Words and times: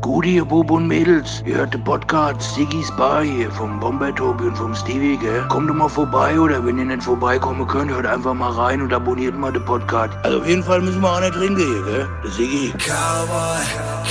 Gute, 0.00 0.28
ihr 0.28 0.44
Bub 0.44 0.70
und 0.70 0.86
Mädels. 0.86 1.42
Ihr 1.44 1.56
hört 1.56 1.74
den 1.74 1.82
Podcast 1.82 2.54
Siggy's 2.54 2.90
Bar 2.96 3.22
hier 3.22 3.50
vom 3.50 3.80
Bomber 3.80 4.14
Tobi 4.14 4.44
und 4.44 4.56
vom 4.56 4.74
Stevie, 4.74 5.16
gell? 5.16 5.44
Kommt 5.48 5.68
doch 5.68 5.74
mal 5.74 5.88
vorbei 5.88 6.38
oder 6.38 6.64
wenn 6.64 6.78
ihr 6.78 6.84
nicht 6.84 7.02
vorbeikommen 7.02 7.66
könnt, 7.66 7.90
hört 7.90 8.06
einfach 8.06 8.34
mal 8.34 8.52
rein 8.52 8.80
und 8.80 8.92
abonniert 8.92 9.36
mal 9.36 9.52
den 9.52 9.64
Podcast. 9.64 10.14
Also 10.22 10.38
auf 10.38 10.46
jeden 10.46 10.62
Fall 10.62 10.80
müssen 10.82 11.00
wir 11.00 11.12
auch 11.12 11.20
nicht 11.20 11.34
trinken 11.34 11.56
hier, 11.56 11.82
gell? 11.82 12.08
Der 12.22 12.30
Siggy. 12.30 12.72
Cowboy, 12.78 13.64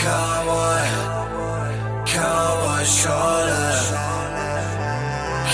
Cowboy, 0.03 0.83
Cowboy 2.05 2.85
Schorle. 2.85 3.73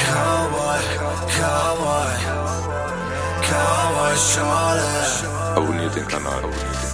Cowboy, 0.04 0.80
Cowboy, 1.38 2.10
Cowboy 3.42 4.16
Schorle. 4.18 4.82
Abonniert 5.56 5.96
den 5.96 6.08
Kanal. 6.08 6.38
Abonniert 6.38 6.74
den 6.74 6.82
Kanal. 6.82 6.93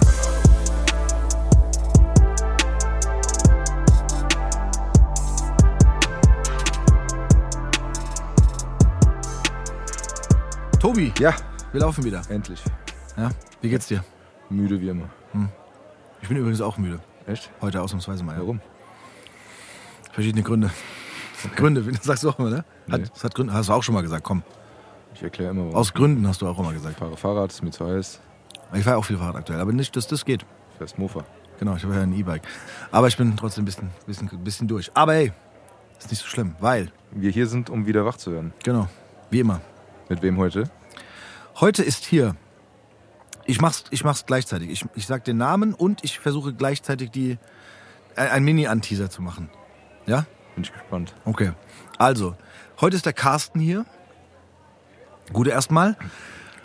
Tobi, 10.80 11.12
Ja, 11.18 11.34
wir 11.72 11.80
laufen 11.80 12.04
wieder. 12.04 12.22
endlich. 12.30 12.62
Ja, 13.16 13.30
wie 13.60 13.68
geht's 13.68 13.86
dir? 13.88 14.02
Müde 14.48 14.80
wie 14.80 14.88
immer. 14.88 15.08
Ich 16.22 16.28
bin 16.28 16.36
übrigens 16.36 16.60
auch 16.60 16.76
müde. 16.78 17.00
Echt? 17.26 17.50
Heute 17.60 17.80
ausnahmsweise 17.80 18.24
mal. 18.24 18.34
Ja. 18.34 18.40
Warum? 18.40 18.60
Verschiedene 20.12 20.42
Gründe. 20.42 20.70
Gründe, 21.56 21.82
das 21.82 22.04
sagst 22.04 22.24
du 22.24 22.30
auch 22.30 22.38
immer, 22.38 22.50
ne? 22.50 22.64
Hat, 22.90 23.00
Nee. 23.00 23.06
das 23.12 23.24
hat 23.24 23.34
Gründe, 23.34 23.52
hast 23.54 23.68
du 23.68 23.72
auch 23.72 23.82
schon 23.82 23.94
mal 23.94 24.02
gesagt, 24.02 24.24
komm. 24.24 24.42
Ich 25.14 25.22
erkläre 25.22 25.50
immer, 25.50 25.62
warum. 25.64 25.76
Aus 25.76 25.92
Gründen 25.94 26.26
hast 26.26 26.42
du 26.42 26.48
auch 26.48 26.58
immer 26.58 26.72
gesagt. 26.72 26.94
Ich 26.94 26.98
fahre 26.98 27.16
Fahrrad, 27.16 27.50
ist 27.52 27.62
mir 27.62 27.70
zu 27.70 27.86
heiß. 27.86 28.20
Ich 28.74 28.84
fahre 28.84 28.96
auch 28.98 29.04
viel 29.04 29.16
Fahrrad 29.18 29.36
aktuell, 29.36 29.60
aber 29.60 29.72
nicht, 29.72 29.94
dass 29.96 30.06
das 30.06 30.24
geht. 30.24 30.44
Fährst 30.78 30.98
Mofa. 30.98 31.24
Genau, 31.58 31.76
ich 31.76 31.84
habe 31.84 31.94
ja 31.94 32.02
ein 32.02 32.12
E-Bike. 32.12 32.42
Aber 32.90 33.08
ich 33.08 33.16
bin 33.16 33.36
trotzdem 33.36 33.62
ein 33.62 33.66
bisschen, 33.66 33.90
bisschen, 34.06 34.28
bisschen 34.44 34.68
durch. 34.68 34.90
Aber 34.94 35.14
hey, 35.14 35.32
ist 35.98 36.10
nicht 36.10 36.20
so 36.20 36.26
schlimm, 36.26 36.54
weil, 36.60 36.90
Wir 37.12 37.30
hier 37.30 37.46
sind, 37.46 37.70
um 37.70 37.86
wieder 37.86 38.04
wach 38.04 38.16
zu 38.16 38.32
werden. 38.32 38.52
genau, 38.62 38.88
wie 39.30 39.40
immer. 39.40 39.60
Mit 40.10 40.22
wem 40.22 40.38
heute? 40.38 40.64
Heute 41.60 41.84
ist 41.84 42.04
hier, 42.04 42.34
ich 43.46 43.60
mach's, 43.60 43.84
ich 43.92 44.02
mach's 44.02 44.26
gleichzeitig. 44.26 44.68
Ich, 44.68 44.84
ich 44.96 45.06
sag 45.06 45.24
den 45.24 45.36
Namen 45.36 45.72
und 45.72 46.02
ich 46.02 46.18
versuche 46.18 46.52
gleichzeitig 46.52 47.12
die, 47.12 47.38
ein, 48.16 48.28
ein 48.28 48.42
Mini-Anteaser 48.42 49.08
zu 49.08 49.22
machen. 49.22 49.50
Ja? 50.06 50.26
Bin 50.56 50.64
ich 50.64 50.72
gespannt. 50.72 51.14
Okay. 51.24 51.52
Also, 51.96 52.34
heute 52.80 52.96
ist 52.96 53.06
der 53.06 53.12
Carsten 53.12 53.60
hier. 53.60 53.86
Gute 55.32 55.50
erstmal. 55.50 55.96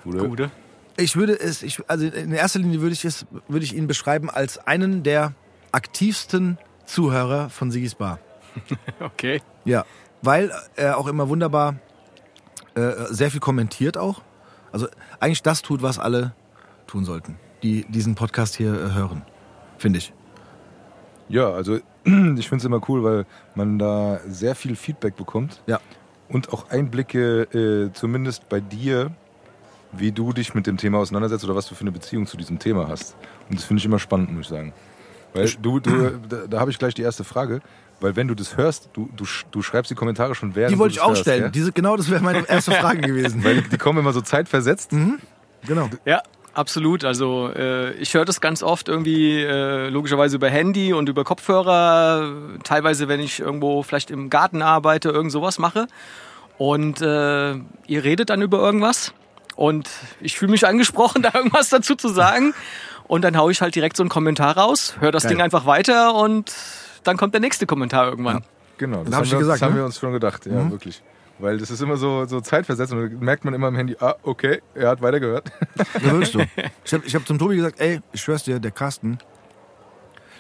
Gute. 0.04 0.28
Gute. 0.28 0.52
Ich 0.98 1.16
würde 1.16 1.40
es, 1.40 1.62
ich, 1.62 1.88
also 1.88 2.08
in 2.08 2.32
erster 2.32 2.58
Linie 2.58 2.82
würde 2.82 2.94
ich 2.94 3.06
es, 3.06 3.28
würde 3.48 3.64
ich 3.64 3.76
ihn 3.76 3.86
beschreiben 3.86 4.32
als 4.32 4.58
einen 4.58 5.04
der 5.04 5.34
aktivsten 5.72 6.58
Zuhörer 6.86 7.52
von 7.52 7.70
Sigis 7.70 7.94
Bar. 7.94 8.18
Okay. 9.00 9.44
Ja, 9.66 9.86
weil 10.24 10.52
er 10.76 10.98
auch 10.98 11.06
immer 11.06 11.30
wunderbar 11.30 11.76
äh, 12.76 13.06
sehr 13.10 13.32
viel 13.32 13.40
kommentiert 13.40 13.98
auch. 13.98 14.22
Also 14.72 14.88
eigentlich 15.20 15.42
das 15.42 15.62
tut, 15.62 15.82
was 15.82 16.00
alle 16.00 16.34
tun 16.88 17.06
sollten, 17.06 17.38
die 17.64 17.86
diesen 17.86 18.16
Podcast 18.16 18.56
hier 18.56 18.74
äh, 18.74 18.94
hören, 18.94 19.22
finde 19.78 20.00
ich. 20.00 20.14
Ja, 21.30 21.52
also 21.52 21.76
ich 22.04 22.50
finde 22.50 22.58
es 22.58 22.66
immer 22.66 22.82
cool, 22.88 23.04
weil 23.04 23.26
man 23.56 23.80
da 23.80 24.20
sehr 24.28 24.56
viel 24.56 24.76
Feedback 24.76 25.16
bekommt. 25.16 25.62
Ja. 25.68 25.80
Und 26.28 26.52
auch 26.52 26.70
Einblicke, 26.70 27.44
äh, 27.44 27.94
zumindest 27.94 28.50
bei 28.50 28.60
dir, 28.60 29.12
wie 29.92 30.12
du 30.12 30.34
dich 30.34 30.54
mit 30.56 30.68
dem 30.68 30.78
Thema 30.78 30.98
auseinandersetzt 30.98 31.46
oder 31.46 31.56
was 31.56 31.68
du 31.68 31.76
für 31.76 31.82
eine 31.82 31.92
Beziehung 31.92 32.26
zu 32.26 32.36
diesem 32.36 32.60
Thema 32.60 32.88
hast. 32.88 33.16
Und 33.50 33.58
das 33.58 33.66
finde 33.66 33.80
ich 33.80 33.86
immer 33.86 34.00
spannend, 34.00 34.32
muss 34.32 34.46
ich 34.46 34.50
sagen. 34.50 34.74
Weil 35.34 35.50
du, 35.62 35.80
du 35.80 36.20
da, 36.30 36.48
da 36.48 36.60
habe 36.60 36.72
ich 36.72 36.80
gleich 36.80 36.94
die 36.94 37.02
erste 37.02 37.24
Frage. 37.24 37.62
Weil 38.02 38.16
wenn 38.16 38.28
du 38.28 38.36
das 38.36 38.58
hörst, 38.58 38.90
du, 38.94 39.10
du, 39.16 39.26
du 39.52 39.62
schreibst 39.62 39.90
die 39.90 39.96
Kommentare 39.96 40.36
schon 40.36 40.56
während 40.56 40.74
Die 40.74 40.80
wollte 40.80 40.96
du 40.96 41.00
ich 41.00 41.02
auch 41.04 41.10
hörst, 41.10 41.22
stellen. 41.22 41.44
gell? 41.44 41.52
Diese, 41.52 41.72
genau, 41.72 41.96
das 41.96 42.10
wäre 42.10 42.22
meine 42.22 42.48
erste 42.48 42.72
Frage 42.82 43.02
gewesen. 43.02 43.44
Weil 43.44 43.62
die 43.62 43.78
kommen 43.78 44.00
immer 44.00 44.14
so 44.14 44.22
zeitversetzt. 44.22 44.92
genau. 45.66 45.90
Ja, 46.04 46.22
absolut. 46.54 47.06
Also 47.06 47.50
äh, 47.56 47.94
ich 47.94 48.14
höre 48.14 48.26
das 48.26 48.42
ganz 48.42 48.64
oft 48.64 48.90
irgendwie 48.90 49.42
äh, 49.42 49.90
logischerweise 49.90 50.36
über 50.36 50.50
Handy 50.50 50.94
und 50.94 51.08
über 51.10 51.24
Kopfhörer. 51.24 52.32
Teilweise, 52.64 53.08
wenn 53.08 53.20
ich 53.22 53.40
irgendwo 53.40 53.82
vielleicht 53.84 54.12
im 54.12 54.30
Garten 54.30 54.62
arbeite, 54.62 55.10
irgend 55.10 55.32
sowas 55.32 55.58
mache. 55.58 55.88
Und 56.58 57.02
äh, 57.02 57.54
ihr 57.88 58.04
redet 58.04 58.30
dann 58.30 58.42
über 58.42 58.60
irgendwas. 58.60 59.14
Und 59.56 59.90
ich 60.20 60.38
fühle 60.38 60.52
mich 60.52 60.68
angesprochen, 60.68 61.22
da 61.24 61.32
irgendwas 61.34 61.70
dazu 61.70 61.96
zu 61.96 62.10
sagen. 62.10 62.54
Und 63.08 63.22
dann 63.22 63.38
haue 63.38 63.52
ich 63.52 63.62
halt 63.62 63.76
direkt 63.76 63.96
so 63.98 64.04
einen 64.04 64.10
Kommentar 64.10 64.58
raus, 64.58 64.96
höre 65.00 65.12
das 65.12 65.24
Geil. 65.24 65.34
Ding 65.34 65.42
einfach 65.42 65.66
weiter 65.66 66.16
und 66.16 66.52
dann 67.08 67.18
kommt 67.18 67.34
der 67.34 67.42
nächste 67.42 67.66
Kommentar 67.66 68.08
irgendwann. 68.10 68.44
Genau, 68.78 69.04
das, 69.04 69.08
hab 69.08 69.14
haben, 69.14 69.24
ich 69.26 69.32
wir, 69.32 69.40
gesagt, 69.40 69.62
das 69.62 69.66
haben 69.66 69.74
ne? 69.74 69.80
wir 69.80 69.86
uns 69.86 70.00
schon 70.00 70.12
gedacht, 70.12 70.46
ja, 70.46 70.70
wirklich. 70.70 71.02
Weil 71.38 71.58
das 71.58 71.70
ist 71.70 71.82
immer 71.82 71.98
so, 71.98 72.26
so 72.26 72.40
zeitversetzt 72.40 72.94
und 72.94 73.00
dann 73.00 73.20
merkt 73.20 73.44
man 73.44 73.54
immer 73.54 73.68
im 73.68 73.76
Handy, 73.76 73.96
ah, 74.00 74.16
okay, 74.24 74.62
er 74.74 74.90
hat 74.90 75.02
weitergehört. 75.02 75.52
Ja, 75.96 76.12
wirklich 76.12 76.32
so. 76.32 76.42
Ich 76.84 76.94
habe 76.94 77.06
ich 77.06 77.16
hab 77.16 77.28
zum 77.28 77.38
Tobi 77.38 77.58
gesagt, 77.58 77.80
ey, 77.80 78.00
ich 78.14 78.22
schwör's 78.22 78.44
dir, 78.44 78.60
der 78.60 78.72
Carsten 78.72 79.18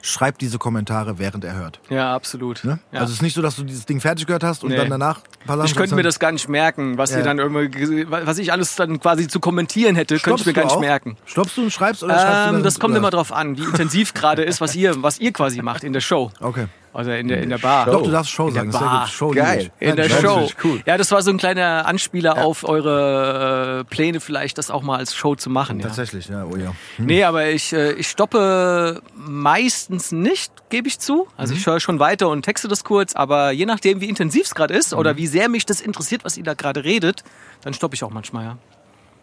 schreibt 0.05 0.41
diese 0.41 0.57
Kommentare, 0.59 1.17
während 1.19 1.43
er 1.43 1.55
hört. 1.55 1.79
Ja, 1.89 2.13
absolut. 2.16 2.63
Ne? 2.63 2.79
Ja. 2.91 2.99
Also 2.99 3.11
es 3.11 3.17
ist 3.17 3.21
nicht 3.21 3.33
so, 3.33 3.41
dass 3.41 3.55
du 3.55 3.63
dieses 3.63 3.85
Ding 3.85 3.99
fertig 3.99 4.25
gehört 4.27 4.43
hast 4.43 4.63
und 4.63 4.69
Nee. 4.69 4.77
dann 4.77 4.89
danach 4.89 5.21
Ich 5.66 5.75
könnte 5.75 5.95
mir 5.95 6.03
das 6.03 6.19
gar 6.19 6.31
nicht 6.31 6.47
merken, 6.47 6.97
was 6.97 7.11
Ja. 7.11 7.17
ihr 7.19 7.23
dann 7.23 7.39
irgendwie, 7.39 8.05
was 8.09 8.38
ich 8.38 8.51
alles 8.51 8.75
dann 8.75 8.99
quasi 8.99 9.27
zu 9.27 9.39
kommentieren 9.39 9.95
hätte, 9.95 10.19
könnte 10.19 10.41
ich 10.41 10.45
mir 10.45 10.53
gar 10.53 10.63
nicht 10.66 10.75
auch? 10.75 10.79
merken. 10.79 11.17
Stoppst 11.25 11.57
du 11.57 11.63
und 11.63 11.71
schreibst 11.71 12.03
oder 12.03 12.13
schreibst 12.13 12.29
du 12.33 12.47
Ähm, 12.49 12.53
dann 12.55 12.63
das 12.63 12.79
kommt 12.79 12.91
über- 12.91 12.99
immer 12.99 13.09
drauf 13.11 13.31
an, 13.31 13.57
wie 13.57 13.63
intensiv 13.63 14.13
gerade 14.13 14.43
ist, 14.43 14.61
was 14.61 14.75
ihr, 14.75 15.01
was 15.03 15.19
ihr 15.19 15.33
quasi 15.33 15.61
macht 15.61 15.83
in 15.83 15.93
der 15.93 16.01
Show. 16.01 16.31
Okay. 16.39 16.66
Also 16.95 17.11
in 17.11 17.28
der, 17.28 17.44
in 17.44 17.50
der 17.50 17.57
Bar. 17.57 17.85
Doch, 17.88 18.03
du 18.03 18.09
darfst 18.09 18.31
Show 18.31 18.50
sagen. 18.50 18.72
der 18.72 18.72
das 18.72 18.75
ist 18.75 18.79
sehr 18.79 18.88
Bar. 18.89 19.07
Show 19.07 19.29
Geil. 19.31 19.72
ich. 19.79 19.88
In 19.89 19.95
der 19.97 20.09
Show. 20.09 20.50
cool. 20.63 20.81
Ja, 20.85 20.97
das 20.97 21.11
war 21.11 21.22
so 21.22 21.29
ein 21.29 21.38
kleiner 21.38 21.85
Anspieler 21.85 22.38
auf 22.44 22.63
eure 22.63 23.81
äh, 23.81 23.83
Pläne, 23.83 24.19
vielleicht 24.22 24.57
das 24.57 24.72
auch 24.72 24.81
mal 24.81 24.97
als 24.97 25.13
Show 25.13 25.35
zu 25.35 25.50
machen. 25.50 25.79
Ja. 25.79 25.88
Tatsächlich, 25.88 26.29
ja, 26.29 26.45
oh 26.45 26.55
ja. 26.55 26.73
Nee, 26.97 27.23
aber 27.25 27.47
ich, 27.50 27.73
äh, 27.73 27.91
ich 27.94 28.07
stoppe 28.09 29.01
meistens 29.16 30.11
nicht, 30.11 30.51
gebe 30.69 30.88
ich 30.88 31.00
zu. 31.00 31.28
Also 31.35 31.53
Mhm. 31.53 31.59
ich 31.59 31.66
höre 31.67 31.79
schon 31.81 32.00
weiter 32.00 32.29
und 32.29 32.44
texte 32.44 32.67
das 32.67 32.84
kurz, 32.84 33.13
aber 33.16 33.51
je 33.51 33.66
nachdem, 33.66 34.00
wie 34.01 34.07
intensiv 34.09 34.44
es 34.45 34.55
gerade 34.55 34.73
ist 34.73 34.94
Mhm. 34.94 35.00
oder 35.00 35.17
wie 35.17 35.28
sehr 35.28 35.50
mich 35.50 35.66
das 35.66 35.81
interessiert, 35.81 36.23
was 36.23 36.38
ihr 36.38 36.44
da 36.44 36.53
gerade 36.53 36.84
redet, 36.85 37.23
dann 37.61 37.73
stoppe 37.73 37.95
ich 37.95 38.03
auch 38.03 38.11
manchmal, 38.11 38.45
ja. 38.45 38.57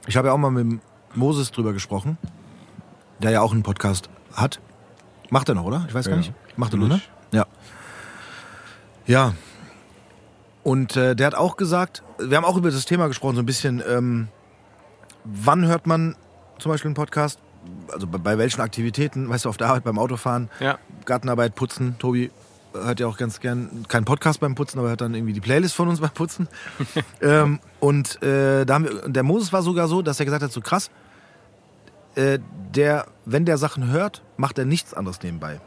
Ich 0.06 0.16
habe 0.16 0.28
ja 0.28 0.34
auch 0.34 0.38
mal 0.38 0.50
mit 0.50 0.81
Moses 1.15 1.50
drüber 1.53 1.72
gesprochen, 1.72 2.19
der 3.21 3.31
ja 3.31 3.41
auch 3.41 3.53
einen 3.53 3.62
Podcast 3.62 4.11
hat. 4.34 4.61
Macht 5.31 5.49
er 5.49 5.55
noch, 5.55 5.65
oder? 5.65 5.87
Ich 5.88 5.94
weiß 5.94 6.05
gar 6.06 6.12
Ja. 6.12 6.19
nicht. 6.19 6.32
Macht 6.56 6.75
er 6.75 6.78
noch, 6.78 6.88
ne? 6.88 7.00
Ja. 7.32 7.47
Ja. 9.06 9.34
Und 10.62 10.96
äh, 10.96 11.16
der 11.16 11.26
hat 11.26 11.34
auch 11.34 11.56
gesagt, 11.56 12.02
wir 12.18 12.36
haben 12.36 12.44
auch 12.44 12.56
über 12.56 12.70
das 12.70 12.84
Thema 12.84 13.08
gesprochen, 13.08 13.34
so 13.36 13.42
ein 13.42 13.46
bisschen, 13.46 13.82
ähm, 13.88 14.28
wann 15.24 15.66
hört 15.66 15.86
man 15.86 16.16
zum 16.58 16.70
Beispiel 16.70 16.88
einen 16.88 16.94
Podcast? 16.94 17.40
Also 17.92 18.06
bei, 18.06 18.18
bei 18.18 18.38
welchen 18.38 18.60
Aktivitäten, 18.60 19.28
weißt 19.28 19.44
du, 19.44 19.48
auf 19.48 19.56
der 19.56 19.68
Arbeit, 19.68 19.84
beim 19.84 19.98
Autofahren, 19.98 20.50
Ja. 20.60 20.78
Gartenarbeit, 21.04 21.54
Putzen. 21.54 21.96
Tobi 21.98 22.30
hört 22.74 23.00
ja 23.00 23.06
auch 23.06 23.16
ganz 23.18 23.40
gern 23.40 23.84
keinen 23.88 24.04
Podcast 24.04 24.40
beim 24.40 24.54
Putzen, 24.54 24.78
aber 24.78 24.88
hört 24.88 25.00
dann 25.00 25.14
irgendwie 25.14 25.32
die 25.32 25.40
Playlist 25.40 25.74
von 25.74 25.88
uns 25.88 26.00
beim 26.00 26.10
Putzen. 26.10 26.48
ähm, 27.20 27.60
und 27.80 28.22
äh, 28.22 28.64
da 28.64 28.74
haben 28.74 28.84
wir, 28.84 29.08
der 29.08 29.22
Moses 29.24 29.52
war 29.52 29.62
sogar 29.62 29.88
so, 29.88 30.00
dass 30.02 30.20
er 30.20 30.26
gesagt 30.26 30.42
hat, 30.42 30.52
so 30.52 30.60
krass, 30.60 30.90
äh, 32.14 32.38
der, 32.74 33.06
wenn 33.24 33.44
der 33.44 33.58
Sachen 33.58 33.88
hört, 33.90 34.22
macht 34.36 34.58
er 34.58 34.64
nichts 34.64 34.94
anderes 34.94 35.22
nebenbei. 35.22 35.60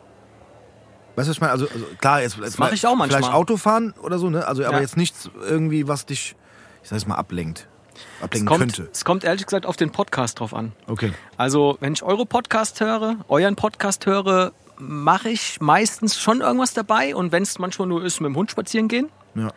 Weißt 1.16 1.28
du, 1.28 1.30
was 1.30 1.38
ich 1.38 1.42
meine? 1.42 1.54
Also, 1.54 1.68
also 1.68 1.86
klar, 2.00 2.22
jetzt 2.22 2.38
das 2.40 2.58
mach 2.58 2.72
ich 2.72 2.86
auch 2.86 2.96
manchmal. 2.96 3.22
Vielleicht 3.22 3.34
Autofahren 3.36 3.94
oder 4.02 4.20
so, 4.20 4.30
ne? 4.30 4.48
Also, 4.48 4.64
aber 4.66 4.76
Ja. 4.76 4.82
jetzt 4.82 4.98
nichts 4.98 5.30
irgendwie, 5.48 5.88
was 5.88 6.06
dich, 6.06 6.36
ich 6.84 6.90
sag 6.90 6.98
jetzt 6.98 7.08
mal, 7.08 7.16
ablenkt. 7.16 7.68
Es 8.18 8.24
Ablenken 8.24 8.48
kommt, 8.48 8.60
könnte. 8.60 8.90
es 8.92 9.06
kommt 9.06 9.24
ehrlich 9.24 9.46
gesagt 9.46 9.66
auf 9.66 9.78
den 9.78 9.92
Podcast 9.92 10.40
drauf 10.40 10.54
an. 10.54 10.74
Okay. 10.88 11.14
Also, 11.38 11.78
wenn 11.80 11.94
ich 11.94 12.04
eure 12.04 12.26
Podcast 12.26 12.82
höre, 12.82 13.18
euren 13.30 13.56
Podcast 13.56 14.06
höre, 14.06 14.52
mache 14.78 15.30
ich 15.30 15.62
meistens 15.62 16.20
schon 16.20 16.42
irgendwas 16.42 16.74
dabei 16.74 17.16
und 17.16 17.32
wenn 17.32 17.44
es 17.44 17.58
manchmal 17.60 17.88
nur 17.88 18.04
ist, 18.04 18.20
mit 18.20 18.28
dem 18.30 18.36
Hund 18.36 18.52
spazieren 18.52 18.90
gehen. 18.90 19.10
Ja. 19.36 19.50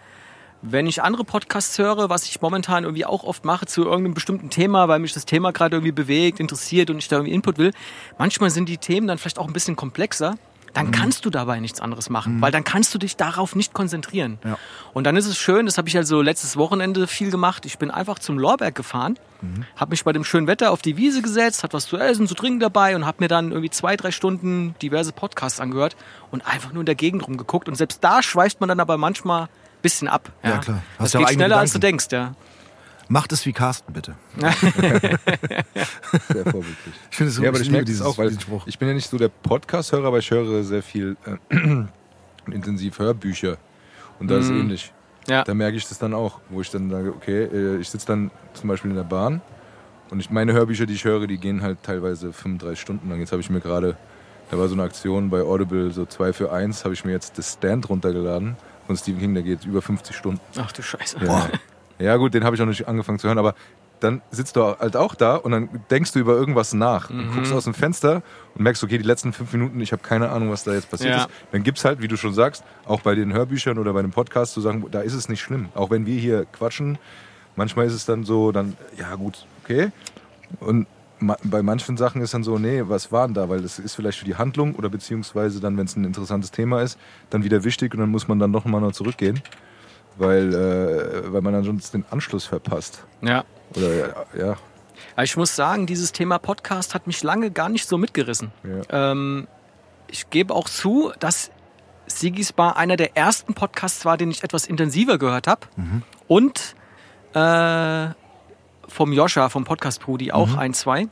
Wenn 0.62 0.87
ich 0.87 1.02
andere 1.02 1.25
Podcasts 1.25 1.78
höre, 1.78 2.08
was 2.10 2.25
ich 2.25 2.40
momentan 2.40 2.84
irgendwie 2.84 3.05
auch 3.05 3.22
oft 3.25 3.44
mache 3.44 3.66
zu 3.66 3.84
irgendeinem 3.84 4.14
bestimmten 4.14 4.50
Thema, 4.50 4.88
weil 4.88 4.99
mich 4.99 5.12
das 5.12 5.25
Thema 5.25 5.52
gerade 5.52 5.76
irgendwie 5.76 5.93
bewegt, 5.93 6.40
interessiert 6.40 6.90
und 6.90 6.99
ich 6.99 7.08
da 7.08 7.16
irgendwie 7.16 7.34
Input 7.34 7.58
will, 7.58 7.72
manchmal 8.19 8.50
sind 8.50 8.69
die 8.69 8.78
Themen 8.78 9.06
dann 9.06 9.19
vielleicht 9.19 9.38
auch 9.38 9.46
ein 9.46 9.52
bisschen 9.52 9.76
komplexer. 9.76 10.34
Dann 10.75 10.91
kannst 10.91 11.25
du 11.25 11.31
dabei 11.31 11.61
nichts 11.61 11.81
anderes 11.81 12.11
machen, 12.11 12.41
weil 12.41 12.53
dann 12.53 12.62
kannst 12.62 12.94
du 12.94 12.99
dich 12.99 13.17
darauf 13.17 13.56
nicht 13.56 13.73
konzentrieren. 13.73 14.38
Ja. 14.44 14.59
Und 14.93 15.05
dann 15.05 15.17
ist 15.17 15.26
es 15.26 15.38
schön, 15.38 15.67
das 15.67 15.79
habe 15.79 15.88
ich 15.88 15.97
also 15.97 16.20
letztes 16.23 16.56
Wochenende 16.56 17.06
viel 17.06 17.31
gemacht. 17.31 17.65
Ich 17.67 17.79
bin 17.79 17.91
einfach 17.91 18.19
zum 18.19 18.38
Lorberg 18.38 18.75
gefahren, 18.75 19.19
habe 19.76 19.91
mich 19.91 20.05
bei 20.05 20.12
dem 20.12 20.25
schönen 20.25 20.47
Wetter 20.47 20.70
auf 20.70 20.82
die 20.82 20.97
Wiese 20.97 21.23
gesetzt, 21.23 21.62
hat 21.65 21.73
was 21.73 21.87
zu 21.87 21.97
essen, 21.97 22.26
zu 22.29 22.35
trinken 22.35 22.61
dabei 22.61 22.94
und 22.97 23.06
habe 23.06 23.19
mir 23.20 23.29
dann 23.29 23.50
irgendwie 23.50 23.70
zwei, 23.70 23.97
drei 23.97 24.11
Stunden 24.11 24.75
diverse 24.82 25.12
Podcasts 25.12 25.59
angehört 25.61 25.97
und 26.31 26.47
einfach 26.47 26.73
nur 26.73 26.82
in 26.82 26.87
der 26.87 26.94
Gegend 26.97 27.26
rumgeguckt. 27.26 27.69
Und 27.69 27.75
selbst 27.76 28.03
da 28.05 28.23
schweift 28.23 28.61
man 28.61 28.69
dann 28.69 28.81
aber 28.81 28.99
manchmal 28.99 29.43
ein 29.44 29.49
bisschen 29.82 30.09
ab. 30.09 30.31
Ja, 30.43 30.59
klar. 30.59 30.82
Hast 30.99 31.06
Das 31.06 31.12
ja 31.15 31.20
geht 31.20 31.31
schneller, 31.35 31.59
als 31.59 31.73
du 31.73 31.79
Gedanken. 31.79 31.99
denkst, 31.99 32.06
ja. 32.12 32.35
Macht 33.08 33.32
es 33.32 33.46
wie 33.46 33.52
Carsten, 33.55 33.93
bitte. 33.93 34.14
Sehr 34.38 34.52
vorbildlich. 36.44 36.94
Ich 37.10 37.16
finde 37.16 37.31
es 37.31 37.37
so, 37.37 37.43
Ja, 37.43 37.49
aber 37.49 37.58
ich 37.58 37.64
liebe 37.64 37.72
merke 37.72 37.87
das 37.87 37.94
dieses, 37.96 38.06
auch, 38.06 38.19
weil 38.19 38.38
Spruch. 38.38 38.66
ich 38.66 38.78
bin 38.78 38.88
ja 38.88 38.94
nicht 38.94 39.08
so 39.08 39.16
der 39.16 39.28
Podcast-Hörer, 39.28 40.06
aber 40.08 40.19
ich 40.19 40.31
höre 40.31 40.62
sehr 40.62 40.82
viel 40.82 41.16
äh, 41.50 41.56
intensiv 42.52 42.99
Hörbücher. 42.99 43.56
Und 44.19 44.31
da 44.31 44.38
ist 44.38 44.50
Mhm. 44.50 44.60
ähnlich. 44.60 44.93
Ja. 45.26 45.44
Da 45.44 45.55
merke 45.55 45.76
ich 45.76 45.87
das 45.88 45.99
dann 45.99 46.14
auch, 46.14 46.40
wo 46.49 46.60
ich 46.60 46.70
dann 46.70 46.90
sage, 46.90 47.10
okay, 47.14 47.44
äh, 47.44 47.76
ich 47.78 47.88
sitze 47.90 48.06
dann 48.06 48.31
zum 48.55 48.69
Beispiel 48.69 48.90
in 48.90 48.96
der 48.96 49.05
Bahn 49.05 49.40
und 50.10 50.20
ich, 50.20 50.31
meine 50.31 50.52
Hörbücher, 50.55 50.87
die 50.87 50.94
ich 50.94 51.05
höre, 51.05 51.26
die 51.26 51.37
gehen 51.38 51.62
halt 51.62 51.82
teilweise 51.82 52.32
35 52.32 52.81
Stunden 52.81 53.08
lang. 53.10 53.20
Jetzt 53.20 53.32
habe 53.32 53.43
ich 53.43 53.50
mir 53.50 53.60
gerade, 53.60 53.96
da 54.50 54.58
war 54.58 54.69
so 54.69 54.75
eine 54.75 54.82
Aktion 54.84 55.28
bei 55.31 55.43
Audible, 55.43 55.90
so 55.93 56.06
2 56.06 56.32
für 56.32 56.50
1, 56.52 56.84
habe 56.84 56.94
ich 56.94 57.05
mir 57.05 57.12
jetzt 57.12 57.37
das 57.38 57.52
Stand 57.55 57.88
runtergeladen 57.90 58.56
von 58.87 58.96
Stephen 58.96 59.20
King, 59.20 59.34
der 59.34 59.43
geht 59.43 59.64
über 59.66 59.82
50 59.82 60.16
Stunden. 60.16 60.40
Ach 60.56 60.72
du 60.72 60.81
Scheiße. 60.82 61.19
Ja, 61.25 61.49
ja 61.98 62.16
gut, 62.16 62.34
den 62.34 62.44
habe 62.44 62.54
ich 62.56 62.60
noch 62.60 62.66
nicht 62.66 62.86
angefangen 62.88 63.18
zu 63.18 63.26
hören, 63.28 63.38
aber 63.38 63.54
dann 64.00 64.22
sitzt 64.30 64.54
du 64.54 64.62
halt 64.62 64.96
auch 64.96 65.16
da 65.16 65.34
und 65.34 65.50
dann 65.50 65.68
denkst 65.90 66.12
du 66.12 66.20
über 66.20 66.34
irgendwas 66.34 66.72
nach 66.72 67.10
und 67.10 67.32
guckst 67.34 67.52
aus 67.52 67.64
dem 67.64 67.74
Fenster 67.74 68.22
und 68.54 68.62
merkst, 68.62 68.84
okay, 68.84 68.96
die 68.96 69.04
letzten 69.04 69.32
fünf 69.32 69.52
Minuten, 69.52 69.80
ich 69.80 69.90
habe 69.90 70.02
keine 70.02 70.30
Ahnung, 70.30 70.50
was 70.52 70.62
da 70.62 70.72
jetzt 70.72 70.88
passiert 70.88 71.10
Ja. 71.16 71.22
ist. 71.24 71.28
Dann 71.50 71.64
gibt's 71.64 71.84
halt, 71.84 72.00
wie 72.00 72.06
du 72.06 72.16
schon 72.16 72.32
sagst, 72.32 72.62
auch 72.86 73.00
bei 73.00 73.16
den 73.16 73.32
Hörbüchern 73.32 73.76
oder 73.76 73.92
bei 73.92 74.02
dem 74.02 74.12
Podcast 74.12 74.52
zu 74.52 74.60
sagen, 74.60 74.84
da 74.92 75.00
ist 75.00 75.14
es 75.14 75.28
nicht 75.28 75.40
schlimm. 75.40 75.68
Auch 75.74 75.90
wenn 75.90 76.06
wir 76.06 76.18
hier 76.18 76.44
quatschen, 76.44 76.96
manchmal 77.56 77.86
ist 77.86 77.92
es 77.94 78.06
dann 78.06 78.22
so, 78.24 78.52
dann, 78.52 78.76
ja 78.96 79.16
gut, 79.16 79.46
okay. 79.64 79.90
Und 80.60 80.86
ma 81.18 81.36
bei 81.42 81.64
manchen 81.64 81.96
Sachen 81.96 82.22
ist 82.22 82.32
dann 82.34 82.44
so, 82.44 82.56
nee, 82.56 82.84
was 82.86 83.10
war 83.10 83.26
denn 83.26 83.34
da? 83.34 83.48
Weil 83.48 83.62
das 83.62 83.80
ist 83.80 83.96
vielleicht 83.96 84.18
für 84.20 84.24
die 84.24 84.36
Handlung 84.36 84.76
oder 84.76 84.88
beziehungsweise 84.88 85.58
dann, 85.58 85.76
wenn 85.76 85.86
es 85.86 85.96
ein 85.96 86.04
interessantes 86.04 86.52
Thema 86.52 86.82
ist, 86.82 86.96
dann 87.30 87.42
wieder 87.42 87.64
wichtig 87.64 87.94
und 87.94 87.98
dann 87.98 88.10
muss 88.10 88.28
man 88.28 88.38
dann 88.38 88.52
noch 88.52 88.64
mal 88.64 88.80
noch 88.80 88.92
zurückgehen, 88.92 89.42
weil, 90.19 90.55
äh, 90.55 91.32
weil 91.32 91.41
man 91.43 91.53
dann 91.53 91.65
sonst 91.65 91.94
den 91.94 92.05
Anschluss 92.11 92.44
verpasst. 92.44 93.05
Ja. 93.23 93.44
Oder 93.76 94.26
ja, 94.37 94.56
Aber 95.15 95.25
ich 95.25 95.37
muss 95.37 95.55
sagen, 95.55 95.87
dieses 95.87 96.12
Thema 96.12 96.38
Podcast 96.38 96.94
hat 96.94 97.06
mich 97.06 97.23
lange 97.23 97.50
gar 97.50 97.69
nicht 97.69 97.88
so 97.88 97.99
mitgerissen. 97.99 98.53
ja. 98.65 99.12
Ähm, 99.12 99.47
ich 100.11 100.31
gebe 100.31 100.55
auch 100.55 100.69
zu, 100.70 101.12
dass 101.20 101.50
Sigis 102.06 102.55
Bar 102.55 102.79
einer 102.79 102.97
der 102.97 103.15
ersten 103.17 103.53
Podcasts 103.53 104.06
war, 104.06 104.17
den 104.17 104.31
ich 104.31 104.43
etwas 104.43 104.67
intensiver 104.67 105.19
gehört 105.19 105.47
habe. 105.47 105.67
Und 106.26 106.75
äh, 107.35 108.15
vom 108.88 109.12
Joscha, 109.12 109.50
vom 109.50 109.65
Podcast 109.65 110.00
Prudi 110.00 110.32
auch 110.32 110.56
ein, 110.56 110.73
zwei. 110.73 111.09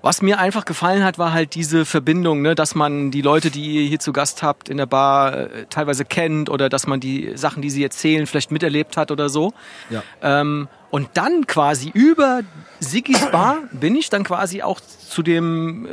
Was 0.00 0.22
mir 0.22 0.38
einfach 0.38 0.64
gefallen 0.64 1.02
hat, 1.02 1.18
war 1.18 1.32
halt 1.32 1.54
diese 1.56 1.84
Verbindung, 1.84 2.40
ne, 2.40 2.54
dass 2.54 2.76
man 2.76 3.10
die 3.10 3.20
Leute, 3.20 3.50
die 3.50 3.82
ihr 3.82 3.88
hier 3.88 3.98
zu 3.98 4.12
Gast 4.12 4.42
habt 4.44 4.68
in 4.68 4.76
der 4.76 4.86
Bar, 4.86 5.36
äh, 5.36 5.66
teilweise 5.68 6.04
kennt 6.04 6.50
oder 6.50 6.68
dass 6.68 6.86
man 6.86 7.00
die 7.00 7.32
Sachen, 7.36 7.62
die 7.62 7.70
sie 7.70 7.82
erzählen, 7.82 8.26
vielleicht 8.26 8.52
miterlebt 8.52 8.96
hat 8.96 9.10
oder 9.10 9.28
so. 9.28 9.52
Ja. 9.90 10.02
Ähm, 10.22 10.68
und 10.90 11.08
dann 11.14 11.46
quasi 11.46 11.90
über 11.92 12.42
Sigis 12.78 13.30
Bar 13.32 13.58
bin 13.72 13.96
ich 13.96 14.08
dann 14.08 14.22
quasi 14.22 14.62
auch 14.62 14.80
zu 14.80 15.22
dem 15.22 15.86
äh, 15.86 15.88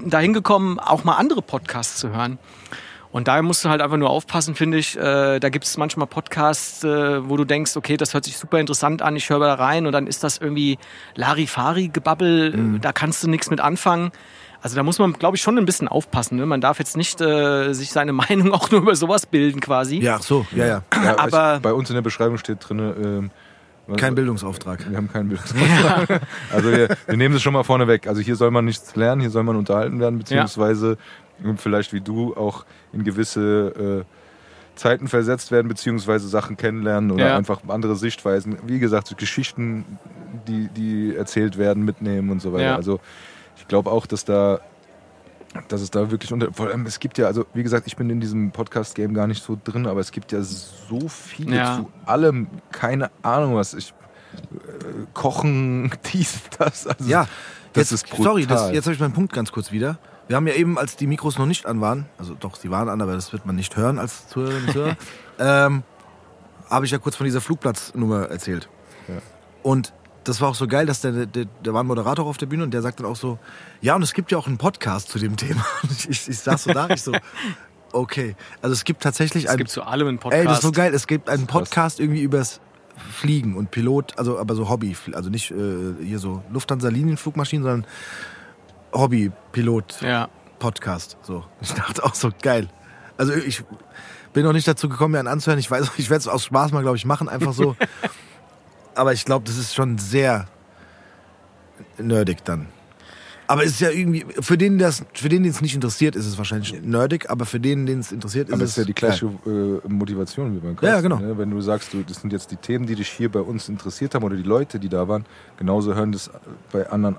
dahin 0.00 0.32
gekommen, 0.32 0.80
auch 0.80 1.04
mal 1.04 1.14
andere 1.14 1.40
Podcasts 1.40 1.98
zu 1.98 2.10
hören. 2.10 2.38
Und 3.16 3.28
daher 3.28 3.40
musst 3.42 3.64
du 3.64 3.70
halt 3.70 3.80
einfach 3.80 3.96
nur 3.96 4.10
aufpassen, 4.10 4.54
finde 4.54 4.76
ich. 4.76 4.94
Äh, 4.94 5.40
da 5.40 5.48
gibt 5.48 5.64
es 5.64 5.78
manchmal 5.78 6.06
Podcasts, 6.06 6.84
äh, 6.84 7.26
wo 7.26 7.38
du 7.38 7.46
denkst, 7.46 7.74
okay, 7.74 7.96
das 7.96 8.12
hört 8.12 8.26
sich 8.26 8.36
super 8.36 8.60
interessant 8.60 9.00
an, 9.00 9.16
ich 9.16 9.30
höre 9.30 9.40
da 9.40 9.54
rein 9.54 9.86
und 9.86 9.92
dann 9.92 10.06
ist 10.06 10.22
das 10.22 10.36
irgendwie 10.36 10.76
Larifari-Gebabbel, 11.14 12.76
äh, 12.76 12.78
da 12.78 12.92
kannst 12.92 13.24
du 13.24 13.30
nichts 13.30 13.48
mit 13.48 13.62
anfangen. 13.62 14.12
Also 14.60 14.76
da 14.76 14.82
muss 14.82 14.98
man, 14.98 15.14
glaube 15.14 15.38
ich, 15.38 15.42
schon 15.42 15.56
ein 15.56 15.64
bisschen 15.64 15.88
aufpassen. 15.88 16.36
Ne? 16.36 16.44
Man 16.44 16.60
darf 16.60 16.78
jetzt 16.78 16.94
nicht 16.94 17.18
äh, 17.22 17.72
sich 17.72 17.90
seine 17.90 18.12
Meinung 18.12 18.52
auch 18.52 18.70
nur 18.70 18.82
über 18.82 18.94
sowas 18.94 19.24
bilden 19.24 19.60
quasi. 19.60 19.96
Ja, 19.96 20.16
ach 20.16 20.22
so, 20.22 20.46
ja, 20.54 20.66
ja. 20.66 20.82
ja 21.02 21.18
aber- 21.18 21.56
ich, 21.56 21.62
bei 21.62 21.72
uns 21.72 21.88
in 21.88 21.94
der 21.94 22.02
Beschreibung 22.02 22.36
steht 22.36 22.58
drin, 22.68 23.30
was- 23.86 23.96
Kein 23.96 24.14
Bildungsauftrag. 24.14 24.90
Wir 24.90 24.96
haben 24.98 25.10
keinen 25.10 25.28
Bildungsauftrag. 25.30 26.20
Also 26.52 26.70
wir, 26.70 26.88
wir 27.06 27.16
nehmen 27.16 27.32
das 27.34 27.42
schon 27.42 27.54
mal 27.54 27.62
vorne 27.62 27.86
weg. 27.88 28.08
Also 28.08 28.20
hier 28.20 28.36
soll 28.36 28.50
man 28.50 28.66
nichts 28.66 28.94
lernen, 28.94 29.22
hier 29.22 29.30
soll 29.30 29.42
man 29.44 29.56
unterhalten 29.56 30.00
werden, 30.00 30.18
beziehungsweise 30.18 30.98
vielleicht 31.56 31.92
wie 31.92 32.00
du 32.00 32.36
auch 32.36 32.64
in 32.92 33.04
gewisse 33.04 34.04
äh, 34.06 34.78
Zeiten 34.78 35.08
versetzt 35.08 35.50
werden, 35.50 35.68
beziehungsweise 35.68 36.28
Sachen 36.28 36.56
kennenlernen 36.56 37.10
oder 37.10 37.28
Ja. 37.28 37.36
einfach 37.36 37.60
andere 37.68 37.96
Sichtweisen. 37.96 38.58
Wie 38.66 38.78
gesagt, 38.78 39.06
so 39.06 39.16
Geschichten, 39.16 39.84
die, 40.46 40.68
die 40.68 41.16
erzählt 41.16 41.56
werden, 41.56 41.84
mitnehmen 41.84 42.30
und 42.30 42.42
so 42.42 42.52
weiter. 42.52 42.64
Ja. 42.64 42.76
Also 42.76 43.00
ich 43.56 43.66
glaube 43.68 43.90
auch, 43.90 44.06
dass 44.06 44.24
da 44.24 44.60
dass 45.68 45.80
es 45.80 45.90
da 45.90 46.10
wirklich 46.10 46.30
unter. 46.34 46.52
Vor 46.52 46.66
allem, 46.66 46.84
es 46.84 47.00
gibt 47.00 47.16
ja, 47.16 47.26
also 47.26 47.46
wie 47.54 47.62
gesagt, 47.62 47.86
ich 47.86 47.96
bin 47.96 48.10
in 48.10 48.20
diesem 48.20 48.50
Podcast-Game 48.50 49.14
gar 49.14 49.26
nicht 49.26 49.42
so 49.42 49.56
drin, 49.64 49.86
aber 49.86 50.00
es 50.00 50.12
gibt 50.12 50.30
ja 50.32 50.42
so 50.42 51.08
viele 51.08 51.56
Ja. 51.56 51.76
zu 51.76 51.90
allem, 52.04 52.48
keine 52.72 53.10
Ahnung 53.22 53.54
was. 53.54 53.72
Ich, 53.72 53.94
äh, 54.34 55.06
kochen, 55.14 55.90
dies, 56.12 56.42
das. 56.58 56.86
Also, 56.86 57.08
Ja, 57.10 57.26
das 57.72 57.90
jetzt, 57.90 57.92
ist 57.92 58.10
brutal. 58.10 58.24
sorry, 58.24 58.46
das, 58.46 58.70
jetzt 58.72 58.84
habe 58.84 58.94
ich 58.94 59.00
meinen 59.00 59.14
Punkt 59.14 59.32
ganz 59.32 59.50
kurz 59.50 59.72
wieder. 59.72 59.98
Wir 60.28 60.36
haben 60.36 60.46
ja 60.46 60.54
eben, 60.54 60.78
als 60.78 60.96
die 60.96 61.06
Mikros 61.06 61.38
noch 61.38 61.46
nicht 61.46 61.66
an 61.66 61.80
waren, 61.80 62.06
also 62.18 62.34
doch, 62.34 62.56
sie 62.56 62.70
waren 62.70 62.88
an, 62.88 63.00
aber 63.00 63.14
das 63.14 63.32
wird 63.32 63.46
man 63.46 63.54
nicht 63.54 63.76
hören 63.76 63.98
als 63.98 64.28
Zuhörerinnen 64.28 64.66
und 64.66 64.72
Zuhörer, 64.72 64.96
ähm, 65.38 65.82
habe 66.68 66.84
ich 66.84 66.90
ja 66.90 66.98
kurz 66.98 67.16
von 67.16 67.24
dieser 67.24 67.40
Flugplatznummer 67.40 68.28
erzählt. 68.28 68.68
Ja. 69.06 69.14
Und 69.62 69.92
das 70.24 70.40
war 70.40 70.48
auch 70.48 70.54
so 70.54 70.66
geil, 70.66 70.86
dass 70.86 71.00
der, 71.00 71.26
der, 71.26 71.46
da 71.62 71.72
war 71.72 71.84
ein 71.84 71.86
Moderator 71.86 72.26
auf 72.26 72.36
der 72.38 72.46
Bühne 72.46 72.64
und 72.64 72.74
der 72.74 72.82
sagt 72.82 72.98
dann 72.98 73.06
auch 73.06 73.16
so, 73.16 73.38
ja, 73.80 73.94
und 73.94 74.02
es 74.02 74.12
gibt 74.12 74.32
ja 74.32 74.38
auch 74.38 74.48
einen 74.48 74.58
Podcast 74.58 75.08
zu 75.08 75.18
dem 75.18 75.36
Thema. 75.36 75.64
Ich, 75.90 76.08
ich, 76.08 76.28
ich 76.28 76.38
saß 76.38 76.64
so 76.64 76.72
da, 76.72 76.88
ich 76.90 77.02
so, 77.02 77.12
okay. 77.92 78.34
Also 78.60 78.72
es 78.72 78.84
gibt 78.84 79.02
tatsächlich 79.02 79.44
Es 79.44 79.50
einen 79.50 79.58
gibt 79.58 79.70
zu 79.70 79.82
allem 79.82 80.08
einen 80.08 80.18
Podcast. 80.18 80.40
Ey, 80.40 80.46
das 80.48 80.58
ist 80.58 80.64
so 80.64 80.72
geil. 80.72 80.92
Es 80.94 81.06
gibt 81.06 81.28
einen 81.28 81.46
Podcast 81.46 82.00
irgendwie 82.00 82.22
übers 82.22 82.60
Fliegen 83.12 83.56
und 83.56 83.70
Pilot, 83.70 84.18
also 84.18 84.38
aber 84.38 84.54
so 84.54 84.68
Hobby, 84.68 84.96
also 85.12 85.30
nicht 85.30 85.50
äh, 85.50 85.94
hier 86.02 86.18
so 86.18 86.42
Lufthansa-Linienflugmaschinen, 86.50 87.62
sondern 87.62 87.86
Hobby-Pilot-Podcast. 88.92 91.16
Ja. 91.20 91.26
So. 91.26 91.44
Ich 91.60 91.74
dachte 91.74 92.04
auch 92.04 92.14
so 92.14 92.30
geil. 92.42 92.68
Also 93.16 93.34
ich 93.34 93.64
bin 94.32 94.44
noch 94.44 94.52
nicht 94.52 94.68
dazu 94.68 94.88
gekommen, 94.88 95.12
mir 95.12 95.18
einen 95.18 95.28
anzuhören. 95.28 95.58
Ich 95.58 95.70
weiß, 95.70 95.92
ich 95.96 96.10
werde 96.10 96.20
es 96.20 96.28
aus 96.28 96.44
Spaß 96.44 96.72
mal, 96.72 96.82
glaube 96.82 96.96
ich, 96.96 97.04
machen, 97.04 97.28
einfach 97.28 97.52
so. 97.52 97.76
aber 98.94 99.12
ich 99.12 99.24
glaube, 99.24 99.44
das 99.46 99.56
ist 99.56 99.74
schon 99.74 99.98
sehr 99.98 100.46
nerdig 101.98 102.44
dann. 102.44 102.68
Aber 103.48 103.62
es 103.62 103.72
ist 103.72 103.80
ja 103.80 103.90
irgendwie, 103.90 104.26
für 104.40 104.58
den, 104.58 104.78
das, 104.78 105.04
für 105.14 105.28
den, 105.28 105.44
den 105.44 105.52
es 105.52 105.60
nicht 105.60 105.74
interessiert, 105.74 106.16
ist 106.16 106.26
es 106.26 106.36
wahrscheinlich 106.36 106.82
nerdig, 106.82 107.30
aber 107.30 107.46
für 107.46 107.60
den, 107.60 107.86
den 107.86 108.00
es 108.00 108.10
interessiert, 108.10 108.48
ist 108.48 108.54
aber 108.54 108.64
es. 108.64 108.70
ist 108.70 108.78
ja 108.78 108.84
die 108.84 108.92
gleiche 108.92 109.26
äh, 109.26 109.88
Motivation 109.88 110.54
wie 110.54 110.58
beim 110.58 110.74
Kosten. 110.74 110.86
Ja, 110.86 111.00
genau. 111.00 111.18
Ne? 111.18 111.38
Wenn 111.38 111.50
du 111.50 111.60
sagst, 111.60 111.94
du, 111.94 112.02
das 112.02 112.20
sind 112.20 112.32
jetzt 112.32 112.50
die 112.50 112.56
Themen, 112.56 112.86
die 112.86 112.96
dich 112.96 113.08
hier 113.08 113.30
bei 113.30 113.40
uns 113.40 113.68
interessiert 113.68 114.14
haben 114.14 114.24
oder 114.24 114.36
die 114.36 114.42
Leute, 114.42 114.80
die 114.80 114.88
da 114.88 115.06
waren, 115.06 115.24
genauso 115.58 115.94
hören 115.94 116.10
das 116.10 116.30
bei 116.72 116.90
anderen 116.90 117.16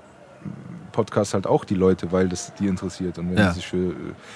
Podcasts 0.92 1.34
halt 1.34 1.46
auch 1.46 1.64
die 1.64 1.74
Leute, 1.74 2.12
weil 2.12 2.28
das 2.28 2.52
die 2.54 2.66
interessiert. 2.66 3.18
Und 3.18 3.30
wenn 3.30 3.38
Ja. 3.38 3.48
die 3.48 3.54
sich 3.54 3.66
für, 3.66 3.76
äh, 3.76 3.92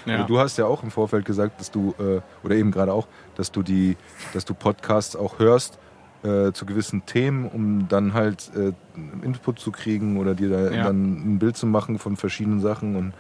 Ja. 0.07 0.15
aber 0.17 0.25
du 0.25 0.39
hast 0.39 0.59
ja 0.59 0.67
auch 0.67 0.83
im 0.83 0.91
Vorfeld 0.91 1.25
gesagt, 1.25 1.59
dass 1.61 1.71
du, 1.71 1.95
äh, 1.99 2.21
oder 2.45 2.55
eben 2.55 2.71
gerade 2.71 2.93
auch, 2.93 3.07
dass 3.37 3.51
du 3.53 3.63
die, 3.63 3.97
dass 4.35 4.45
du 4.45 4.55
Podcasts 4.55 5.17
auch 5.17 5.39
hörst, 5.39 5.79
äh, 6.23 6.53
zu 6.53 6.67
gewissen 6.67 7.05
Themen, 7.05 7.49
um 7.49 7.89
dann 7.89 8.15
halt 8.15 8.51
äh, 8.57 8.73
Input 9.25 9.59
zu 9.59 9.73
kriegen 9.73 10.19
oder 10.19 10.35
dir 10.35 10.51
da 10.51 10.71
Ja. 10.71 10.85
dann 10.85 11.35
ein 11.35 11.39
Bild 11.39 11.57
zu 11.57 11.67
machen 11.67 11.99
von 11.99 12.17
verschiedenen 12.17 12.61
Sachen. 12.61 12.95
Und 12.95 13.13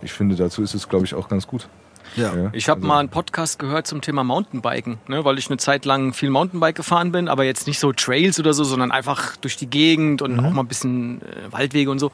ich 0.00 0.12
finde, 0.12 0.34
dazu 0.34 0.62
ist 0.62 0.74
es, 0.74 0.88
glaube 0.88 1.04
ich, 1.04 1.14
auch 1.14 1.28
ganz 1.28 1.46
gut. 1.46 1.68
Ja. 2.16 2.32
Ich 2.52 2.68
habe 2.68 2.78
Also- 2.78 2.88
mal 2.88 2.98
einen 3.00 3.08
Podcast 3.08 3.58
gehört 3.58 3.86
zum 3.86 4.00
Thema 4.00 4.24
Mountainbiken, 4.24 4.98
ne, 5.08 5.24
weil 5.24 5.38
ich 5.38 5.48
eine 5.48 5.56
Zeit 5.58 5.84
lang 5.84 6.12
viel 6.12 6.30
Mountainbike 6.30 6.76
gefahren 6.76 7.12
bin, 7.12 7.28
aber 7.28 7.44
jetzt 7.44 7.66
nicht 7.66 7.78
so 7.78 7.92
Trails 7.92 8.38
oder 8.38 8.52
so, 8.54 8.64
sondern 8.64 8.90
einfach 8.92 9.36
durch 9.36 9.56
die 9.56 9.66
Gegend 9.68 10.22
und 10.22 10.38
auch 10.38 10.50
mal 10.50 10.62
ein 10.62 10.68
bisschen 10.68 11.22
äh, 11.22 11.52
Waldwege 11.52 11.90
und 11.90 11.98
so. 11.98 12.10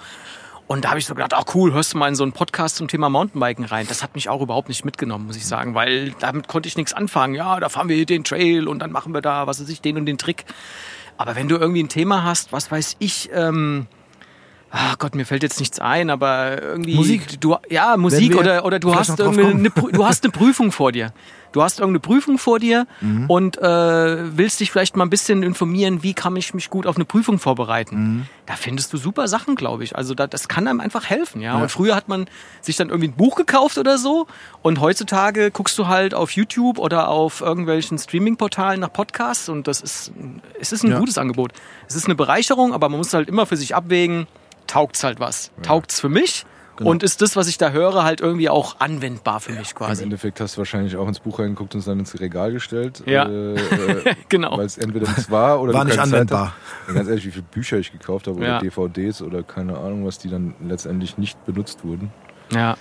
Und 0.66 0.84
da 0.84 0.90
habe 0.90 1.00
ich 1.00 1.06
so 1.06 1.14
gedacht, 1.16 1.34
ach 1.34 1.52
cool, 1.56 1.72
hörst 1.72 1.94
du 1.94 1.98
mal 1.98 2.06
in 2.06 2.14
so 2.14 2.22
einen 2.22 2.30
Podcast 2.32 2.76
zum 2.76 2.86
Thema 2.86 3.08
Mountainbiken 3.10 3.64
rein. 3.64 3.86
Das 3.88 4.04
hat 4.04 4.14
mich 4.14 4.28
auch 4.28 4.40
überhaupt 4.40 4.68
nicht 4.68 4.84
mitgenommen, 4.84 5.26
muss 5.26 5.34
ich 5.36 5.44
sagen, 5.44 5.74
weil 5.74 6.14
damit 6.20 6.46
konnte 6.46 6.68
ich 6.68 6.76
nichts 6.76 6.92
anfangen. 6.92 7.34
Ja, 7.34 7.58
da 7.58 7.68
fahren 7.68 7.88
wir 7.88 7.96
hier 7.96 8.06
den 8.06 8.22
Trail 8.22 8.68
und 8.68 8.78
dann 8.78 8.92
machen 8.92 9.12
wir 9.12 9.20
da, 9.20 9.48
was 9.48 9.60
weiß 9.60 9.68
ich, 9.68 9.80
den 9.80 9.96
und 9.96 10.06
den 10.06 10.16
Trick. 10.16 10.44
Aber 11.16 11.34
wenn 11.34 11.48
du 11.48 11.56
irgendwie 11.56 11.82
ein 11.82 11.88
Thema 11.88 12.22
hast, 12.22 12.52
was 12.52 12.70
weiß 12.70 12.96
ich, 13.00 13.30
ähm, 13.34 13.88
ach 14.70 14.98
Gott, 14.98 15.14
mir 15.14 15.24
fällt 15.26 15.42
jetzt 15.42 15.58
nichts 15.60 15.78
ein, 15.80 16.10
aber 16.10 16.60
irgendwie 16.62 16.94
Musik? 16.94 17.40
Du, 17.40 17.56
ja, 17.68 17.96
Musik 17.96 18.36
oder 18.36 18.64
oder 18.64 18.78
du 18.78 18.94
hast 18.94 19.20
eine, 19.20 19.30
Prü- 19.70 19.92
du 19.92 20.04
hast 20.06 20.24
eine 20.24 20.32
Prüfung 20.32 20.72
vor 20.72 20.92
dir. 20.92 21.12
Du 21.52 21.64
hast 21.64 21.80
irgendeine 21.80 21.98
Prüfung 21.98 22.38
vor 22.38 22.60
dir 22.60 22.86
Mhm. 23.00 23.26
und 23.28 23.58
äh, 23.58 24.36
willst 24.36 24.60
dich 24.60 24.70
vielleicht 24.70 24.96
mal 24.96 25.04
ein 25.04 25.10
bisschen 25.10 25.42
informieren, 25.42 26.04
wie 26.04 26.14
kann 26.14 26.36
ich 26.36 26.54
mich 26.54 26.70
gut 26.70 26.86
auf 26.86 26.94
eine 26.94 27.04
Prüfung 27.04 27.40
vorbereiten. 27.40 27.96
Mhm. 27.96 28.26
Da 28.46 28.54
findest 28.54 28.92
du 28.92 28.98
super 28.98 29.26
Sachen, 29.26 29.56
glaube 29.56 29.82
ich. 29.82 29.96
Also 29.96 30.14
da, 30.14 30.28
das 30.28 30.46
kann 30.46 30.68
einem 30.68 30.78
einfach 30.78 31.06
helfen, 31.10 31.40
ja? 31.40 31.56
Und 31.60 31.68
früher 31.68 31.96
hat 31.96 32.08
man 32.08 32.26
sich 32.60 32.76
dann 32.76 32.88
irgendwie 32.90 33.08
ein 33.08 33.16
Buch 33.16 33.34
gekauft 33.34 33.78
oder 33.78 33.98
so 33.98 34.28
und 34.62 34.80
heutzutage 34.80 35.50
guckst 35.50 35.76
du 35.76 35.88
halt 35.88 36.14
auf 36.14 36.30
YouTube 36.30 36.78
oder 36.78 37.08
auf 37.08 37.40
irgendwelchen 37.40 37.98
Streaming-Portalen 37.98 38.78
nach 38.78 38.92
Podcasts 38.92 39.48
und 39.48 39.66
das 39.66 39.80
ist 39.80 40.12
es 40.60 40.70
ist 40.72 40.84
ein 40.84 40.92
Ja. 40.92 41.00
gutes 41.00 41.18
Angebot. 41.18 41.50
Es 41.88 41.96
ist 41.96 42.04
eine 42.04 42.14
Bereicherung, 42.14 42.72
aber 42.72 42.88
man 42.88 42.98
muss 42.98 43.12
halt 43.12 43.28
immer 43.28 43.44
für 43.46 43.56
sich 43.56 43.74
abwägen, 43.74 44.28
taugt's 44.70 45.04
halt 45.04 45.20
was. 45.20 45.50
Taugt's 45.62 46.00
für 46.00 46.08
mich 46.08 46.44
genau. 46.76 46.90
Und 46.90 47.02
ist 47.02 47.20
das, 47.22 47.36
was 47.36 47.48
ich 47.48 47.58
da 47.58 47.70
höre, 47.70 48.04
halt 48.04 48.20
irgendwie 48.20 48.48
auch 48.48 48.76
anwendbar 48.80 49.40
für 49.40 49.52
mich 49.52 49.70
Im 49.72 49.76
quasi. 49.76 50.02
Endeffekt 50.02 50.40
hast 50.40 50.54
du 50.54 50.58
wahrscheinlich 50.58 50.96
auch 50.96 51.08
ins 51.08 51.20
Buch 51.20 51.38
reingeguckt 51.38 51.74
und 51.74 51.80
es 51.80 51.86
dann 51.86 51.98
ins 51.98 52.18
Regal 52.20 52.52
gestellt. 52.52 53.02
Ja. 53.06 53.28
Äh, 53.28 53.54
äh, 53.54 54.14
Genau. 54.28 54.56
Weil 54.56 54.66
es 54.66 54.78
entweder 54.78 55.06
nichts 55.08 55.30
war 55.30 55.60
oder 55.60 55.74
War 55.74 55.84
nicht 55.84 55.96
Zeit 55.96 56.04
anwendbar. 56.04 56.54
Ja, 56.88 56.94
ganz 56.94 57.08
ehrlich, 57.08 57.26
wie 57.26 57.30
viele 57.32 57.44
Bücher 57.50 57.78
ich 57.78 57.92
gekauft 57.92 58.26
habe 58.28 58.38
oder 58.38 58.46
Ja. 58.46 58.58
DVDs 58.60 59.22
oder 59.22 59.42
keine 59.42 59.76
Ahnung, 59.76 60.06
was 60.06 60.18
die 60.18 60.28
dann 60.30 60.54
letztendlich 60.64 61.18
nicht 61.18 61.44
benutzt 61.44 61.84
wurden. 61.84 62.12
Ja. 62.52 62.76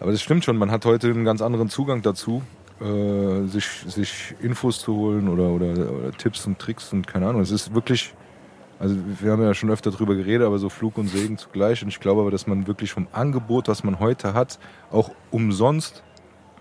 Aber 0.00 0.10
das 0.10 0.20
stimmt 0.22 0.44
schon, 0.44 0.56
man 0.56 0.70
hat 0.70 0.84
heute 0.84 1.08
einen 1.08 1.24
ganz 1.24 1.42
anderen 1.42 1.68
Zugang 1.68 2.02
dazu, 2.02 2.42
äh, 2.80 3.46
sich, 3.46 3.66
sich 3.86 4.34
Infos 4.40 4.80
zu 4.80 4.94
holen 4.96 5.28
oder, 5.28 5.50
oder, 5.50 5.66
oder 5.72 6.10
Tipps 6.18 6.44
und 6.46 6.58
Tricks 6.58 6.92
und 6.92 7.06
keine 7.06 7.28
Ahnung. 7.28 7.40
Es 7.42 7.52
ist 7.52 7.72
wirklich, 7.74 8.12
also 8.82 8.96
wir 9.20 9.30
haben 9.30 9.40
ja 9.40 9.54
schon 9.54 9.70
öfter 9.70 9.92
drüber 9.92 10.16
geredet, 10.16 10.44
aber 10.44 10.58
so 10.58 10.68
Flug 10.68 10.98
und 10.98 11.06
Segen 11.06 11.38
zugleich. 11.38 11.84
Und 11.84 11.88
ich 11.88 12.00
glaube 12.00 12.22
aber, 12.22 12.32
dass 12.32 12.48
man 12.48 12.66
wirklich 12.66 12.92
vom 12.92 13.06
Angebot, 13.12 13.68
was 13.68 13.84
man 13.84 14.00
heute 14.00 14.34
hat, 14.34 14.58
auch 14.90 15.12
umsonst 15.30 16.02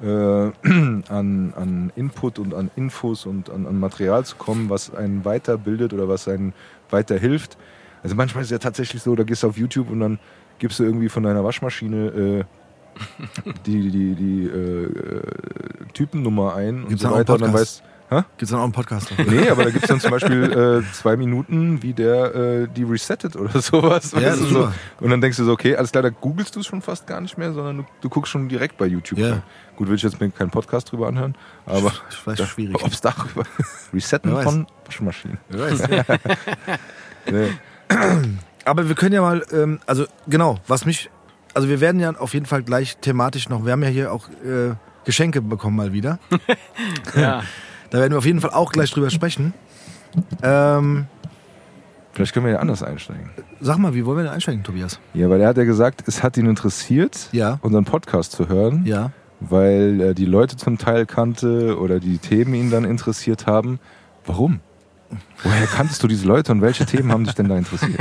äh, 0.04 0.06
an, 0.06 1.04
an 1.10 1.92
Input 1.96 2.38
und 2.38 2.54
an 2.54 2.70
Infos 2.76 3.26
und 3.26 3.50
an, 3.50 3.66
an 3.66 3.80
Material 3.80 4.24
zu 4.24 4.36
kommen, 4.36 4.70
was 4.70 4.94
einen 4.94 5.26
weiterbildet 5.26 5.94
oder 5.94 6.08
was 6.08 6.28
einen 6.28 6.54
weiterhilft. 6.92 7.58
Also 8.04 8.16
manchmal 8.16 8.44
ist 8.44 8.50
es 8.50 8.52
ja 8.52 8.60
tatsächlich 8.60 9.02
so, 9.02 9.16
da 9.16 9.24
gehst 9.24 9.42
du 9.42 9.48
auf 9.48 9.58
YouTube 9.58 9.90
und 9.90 10.02
dann 10.02 10.20
gibst 10.60 10.78
du 10.78 10.84
irgendwie 10.84 11.10
von 11.10 11.24
deiner 11.24 11.44
Waschmaschine 11.44 12.06
äh, 12.06 12.44
die, 13.66 13.90
die, 13.90 14.14
die 14.14 14.46
äh, 14.46 14.84
äh, 14.84 15.22
Typennummer 15.96 16.54
ein 16.54 16.84
und 16.84 16.90
Gibt's 16.90 17.02
so 17.02 17.10
dann 17.10 17.14
auch 17.14 17.18
einen 17.18 17.28
weiter. 17.28 17.34
Und 17.34 17.42
dann 17.42 17.54
weißt, 17.56 17.84
hä? 18.12 18.22
Gibt's 18.38 18.52
dann 18.52 18.60
auch 18.60 18.64
einen 18.66 18.72
Podcast? 18.74 19.12
Nee, 19.26 19.50
aber 19.50 19.64
da 19.64 19.70
gibt 19.72 19.84
es 19.84 19.90
dann 19.90 20.00
zum 20.00 20.12
Beispiel 20.12 20.84
äh, 20.84 20.94
zwei 20.94 21.16
Minuten, 21.18 21.82
wie 21.82 21.94
der 21.94 22.36
äh, 22.36 22.68
die 22.68 22.84
resettet 22.84 23.36
oder 23.36 23.60
sowas. 23.62 24.12
Ja, 24.12 24.36
so. 24.36 24.46
super. 24.46 24.74
Und 25.00 25.10
dann 25.10 25.22
denkst 25.22 25.38
du 25.38 25.46
so, 25.46 25.52
okay, 25.54 25.76
alles 25.76 25.92
klar, 25.92 26.04
da 26.04 26.10
googelst 26.10 26.56
du 26.56 26.60
es 26.60 26.68
schon 26.68 26.82
fast 26.84 27.08
gar 27.08 27.22
nicht 27.22 27.38
mehr, 27.38 27.54
sondern 27.54 27.78
du, 27.78 27.86
du 28.02 28.10
guckst 28.10 28.32
schon 28.32 28.48
direkt 28.50 28.78
bei 28.78 28.86
YouTube. 28.86 29.18
Ja. 29.18 29.30
rein. 29.32 29.44
Gut, 29.78 29.88
will 29.88 29.96
ich 29.96 30.04
jetzt 30.04 30.20
mir 30.20 30.30
keinen 30.30 30.52
Podcast 30.52 30.92
drüber 30.92 31.08
anhören, 31.08 31.36
aber 31.66 31.92
Ich 32.12 32.28
weiß, 32.28 32.40
schwierig. 32.48 32.76
ob 32.84 32.92
es 32.92 33.02
darüber 33.02 33.44
Resetten 33.94 34.30
Wer 34.32 34.38
weiß. 34.38 34.44
von 34.46 34.68
Waschmaschinen. 34.86 35.40
Nee. 37.30 37.52
Aber 38.66 38.88
wir 38.88 38.96
können 38.96 39.14
ja 39.14 39.22
mal, 39.22 39.44
ähm, 39.52 39.80
also 39.86 40.06
genau, 40.28 40.60
was 40.68 40.86
mich, 40.86 41.10
also 41.54 41.68
wir 41.70 41.80
werden 41.82 42.00
ja 42.00 42.12
auf 42.16 42.34
jeden 42.34 42.46
Fall 42.46 42.64
gleich 42.64 42.98
thematisch 42.98 43.50
noch, 43.50 43.66
wir 43.66 43.72
haben 43.74 43.84
ja 43.84 43.90
hier 43.90 44.12
auch 44.12 44.28
äh, 44.30 44.74
Geschenke 45.06 45.42
bekommen 45.42 45.76
mal 45.76 45.94
wieder. 45.94 46.20
ja. 47.16 47.44
Da 47.92 48.00
werden 48.00 48.12
wir 48.14 48.18
auf 48.18 48.26
jeden 48.26 48.42
Fall 48.42 48.50
auch 48.52 48.72
gleich 48.72 48.90
drüber 48.92 49.10
sprechen. 49.12 49.54
Ähm, 50.42 51.06
Vielleicht 52.14 52.34
können 52.34 52.46
wir 52.46 52.54
ja 52.54 52.60
anders 52.60 52.84
einsteigen. 52.84 53.30
sag 53.62 53.78
mal, 53.78 53.94
wie 53.94 54.06
wollen 54.06 54.18
wir 54.18 54.24
denn 54.24 54.34
einsteigen, 54.34 54.64
Tobias? 54.64 55.00
Ja, 55.14 55.30
weil 55.30 55.40
er 55.40 55.48
hat 55.50 55.58
ja 55.58 55.64
gesagt, 55.64 56.04
es 56.08 56.22
hat 56.24 56.36
ihn 56.38 56.46
interessiert, 56.46 57.30
Ja. 57.32 57.60
unseren 57.62 57.86
Podcast 57.86 58.32
zu 58.34 58.50
hören. 58.50 58.86
Ja. 58.86 59.12
weil 59.44 60.00
er 60.02 60.14
die 60.14 60.26
Leute 60.26 60.56
zum 60.56 60.78
Teil 60.78 61.08
kannte 61.08 61.80
oder 61.80 62.00
die 62.00 62.20
Themen 62.20 62.54
ihn 62.54 62.70
dann 62.70 62.84
interessiert 62.86 63.48
haben. 63.48 63.80
Warum? 64.24 64.60
Woher 65.44 65.68
kanntest 65.68 66.02
du 66.04 66.08
diese 66.08 66.26
Leute 66.28 66.52
und 66.52 66.62
welche 66.62 66.86
Themen 66.86 67.12
haben 67.12 67.24
dich 67.24 67.36
denn 67.36 67.50
da 67.50 67.58
interessiert? 67.58 68.00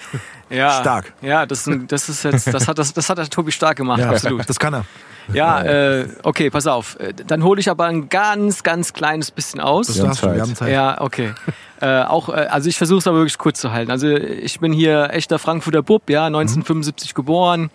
ja. 0.50 0.80
Stark. 0.80 1.12
Ja, 1.22 1.46
das, 1.46 1.68
das 1.88 2.08
ist 2.08 2.24
jetzt, 2.24 2.52
das 2.52 2.68
hat, 2.68 2.78
das, 2.78 2.92
das 2.92 3.08
hat 3.08 3.18
der 3.18 3.28
Tobi 3.28 3.52
stark 3.52 3.76
gemacht, 3.76 4.00
ja, 4.00 4.10
absolut. 4.10 4.48
Das 4.48 4.58
kann 4.58 4.74
er. 4.74 4.84
Ja, 5.32 5.62
äh, 5.62 6.08
okay, 6.22 6.50
pass 6.50 6.66
auf. 6.66 6.98
Äh, 6.98 7.14
Dann 7.26 7.44
hole 7.44 7.60
ich 7.60 7.70
aber 7.70 7.86
ein 7.86 8.08
ganz, 8.08 8.62
ganz 8.62 8.92
kleines 8.92 9.30
bisschen 9.30 9.60
aus. 9.60 9.86
Das 9.86 9.96
Wir 9.96 10.02
haben 10.02 10.08
darfst 10.10 10.22
du, 10.22 10.26
wir 10.26 10.32
Zeit. 10.32 10.40
haben 10.42 10.56
Zeit. 10.56 10.72
Ja, 10.72 11.00
okay. 11.00 11.32
äh, 11.80 12.02
auch, 12.02 12.28
äh, 12.28 12.32
also 12.32 12.68
ich 12.68 12.76
versuche 12.76 12.98
es 12.98 13.06
aber 13.06 13.18
wirklich 13.18 13.38
kurz 13.38 13.60
zu 13.60 13.72
halten. 13.72 13.90
Also 13.90 14.08
ich 14.08 14.60
bin 14.60 14.72
hier 14.72 15.10
echter 15.12 15.38
Frankfurter 15.38 15.82
Bub, 15.82 16.10
ja, 16.10 16.26
1975 16.26 17.14
geboren, 17.14 17.70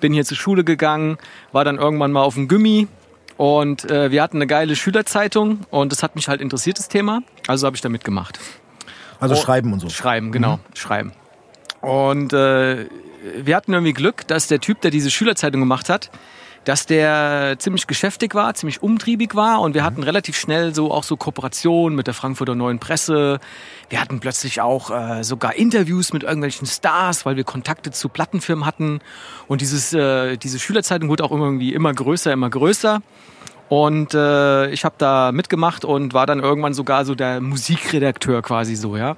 bin 0.00 0.12
hier 0.12 0.24
zur 0.24 0.36
Schule 0.36 0.64
gegangen, 0.64 1.18
war 1.52 1.64
dann 1.64 1.76
irgendwann 1.76 2.12
mal 2.12 2.22
auf 2.22 2.34
dem 2.34 2.48
Gummi 2.48 2.88
und 3.36 3.90
äh, 3.90 4.10
wir 4.10 4.22
hatten 4.22 4.38
eine 4.38 4.46
geile 4.46 4.76
Schülerzeitung 4.76 5.60
und 5.70 5.92
das 5.92 6.02
hat 6.02 6.16
mich 6.16 6.28
halt 6.28 6.40
interessiert, 6.40 6.78
das 6.78 6.88
Thema. 6.88 7.22
Also 7.46 7.66
habe 7.66 7.76
ich 7.76 7.82
da 7.82 7.88
mitgemacht. 7.88 8.38
Also 9.20 9.34
Oh. 9.34 9.38
schreiben 9.38 9.72
und 9.72 9.80
so. 9.80 9.88
Schreiben, 9.88 10.32
genau, 10.32 10.58
schreiben. 10.74 11.12
Und 11.80 12.32
äh, 12.32 12.86
wir 13.38 13.56
hatten 13.56 13.72
irgendwie 13.72 13.92
Glück, 13.92 14.26
dass 14.26 14.46
der 14.46 14.60
Typ, 14.60 14.80
der 14.82 14.90
diese 14.90 15.10
Schülerzeitung 15.10 15.60
gemacht 15.60 15.88
hat, 15.88 16.10
dass 16.66 16.84
der 16.84 17.54
ziemlich 17.60 17.86
geschäftig 17.86 18.34
war, 18.34 18.52
ziemlich 18.54 18.82
umtriebig 18.82 19.36
war 19.36 19.60
und 19.60 19.74
wir 19.74 19.84
hatten 19.84 20.02
relativ 20.02 20.36
schnell 20.36 20.74
so 20.74 20.90
auch 20.90 21.04
so 21.04 21.16
Kooperationen 21.16 21.94
mit 21.94 22.08
der 22.08 22.14
Frankfurter 22.14 22.56
Neuen 22.56 22.80
Presse. 22.80 23.38
Wir 23.88 24.00
hatten 24.00 24.18
plötzlich 24.18 24.60
auch 24.60 24.90
äh, 24.90 25.22
sogar 25.22 25.54
Interviews 25.54 26.12
mit 26.12 26.24
irgendwelchen 26.24 26.66
Stars, 26.66 27.24
weil 27.24 27.36
wir 27.36 27.44
Kontakte 27.44 27.92
zu 27.92 28.08
Plattenfirmen 28.08 28.66
hatten 28.66 28.98
und 29.46 29.60
dieses 29.60 29.92
äh, 29.92 30.36
diese 30.38 30.58
Schülerzeitung 30.58 31.08
wurde 31.08 31.22
auch 31.22 31.30
irgendwie 31.30 31.72
immer 31.72 31.94
größer, 31.94 32.32
immer 32.32 32.50
größer. 32.50 33.00
Und 33.68 34.14
äh, 34.14 34.68
ich 34.70 34.84
habe 34.84 34.96
da 34.98 35.30
mitgemacht 35.30 35.84
und 35.84 36.14
war 36.14 36.26
dann 36.26 36.40
irgendwann 36.40 36.74
sogar 36.74 37.04
so 37.04 37.14
der 37.14 37.40
Musikredakteur 37.40 38.42
quasi 38.42 38.74
so, 38.74 38.96
ja. 38.96 39.16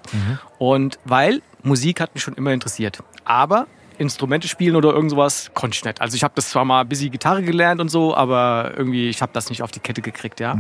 Und 0.58 0.98
weil 1.04 1.40
Musik 1.62 2.00
hat 2.00 2.14
mich 2.14 2.22
schon 2.22 2.34
immer 2.34 2.52
interessiert. 2.52 3.02
Aber 3.24 3.66
Instrumente 3.98 4.48
spielen 4.48 4.76
oder 4.76 4.92
irgend 4.92 5.10
sowas 5.10 5.50
konnte 5.54 5.76
ich 5.76 5.84
nicht. 5.84 6.00
Also 6.00 6.14
ich 6.14 6.22
habe 6.24 6.34
das 6.36 6.50
zwar 6.50 6.64
mal 6.64 6.82
ein 6.82 6.88
bisschen 6.88 7.10
Gitarre 7.10 7.42
gelernt 7.42 7.80
und 7.80 7.88
so, 7.88 8.16
aber 8.16 8.72
irgendwie, 8.76 9.08
ich 9.08 9.20
habe 9.22 9.32
das 9.32 9.50
nicht 9.50 9.62
auf 9.62 9.70
die 9.70 9.80
Kette 9.80 10.02
gekriegt, 10.02 10.40
ja. 10.40 10.56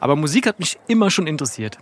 Aber 0.00 0.16
Musik 0.16 0.46
hat 0.46 0.58
mich 0.58 0.78
immer 0.88 1.10
schon 1.10 1.26
interessiert. 1.26 1.78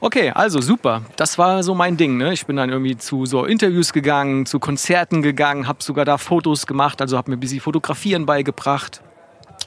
Okay, 0.00 0.30
also 0.30 0.60
super. 0.60 1.02
Das 1.16 1.38
war 1.38 1.64
so 1.64 1.74
mein 1.74 1.96
Ding. 1.96 2.18
Ne? 2.18 2.32
Ich 2.32 2.46
bin 2.46 2.56
dann 2.56 2.70
irgendwie 2.70 2.96
zu 2.96 3.26
so 3.26 3.44
Interviews 3.44 3.92
gegangen, 3.92 4.46
zu 4.46 4.60
Konzerten 4.60 5.22
gegangen, 5.22 5.66
habe 5.66 5.82
sogar 5.82 6.04
da 6.04 6.18
Fotos 6.18 6.68
gemacht, 6.68 7.00
also 7.00 7.16
habe 7.16 7.30
mir 7.30 7.36
ein 7.36 7.40
bisschen 7.40 7.60
Fotografieren 7.60 8.24
beigebracht. 8.24 9.02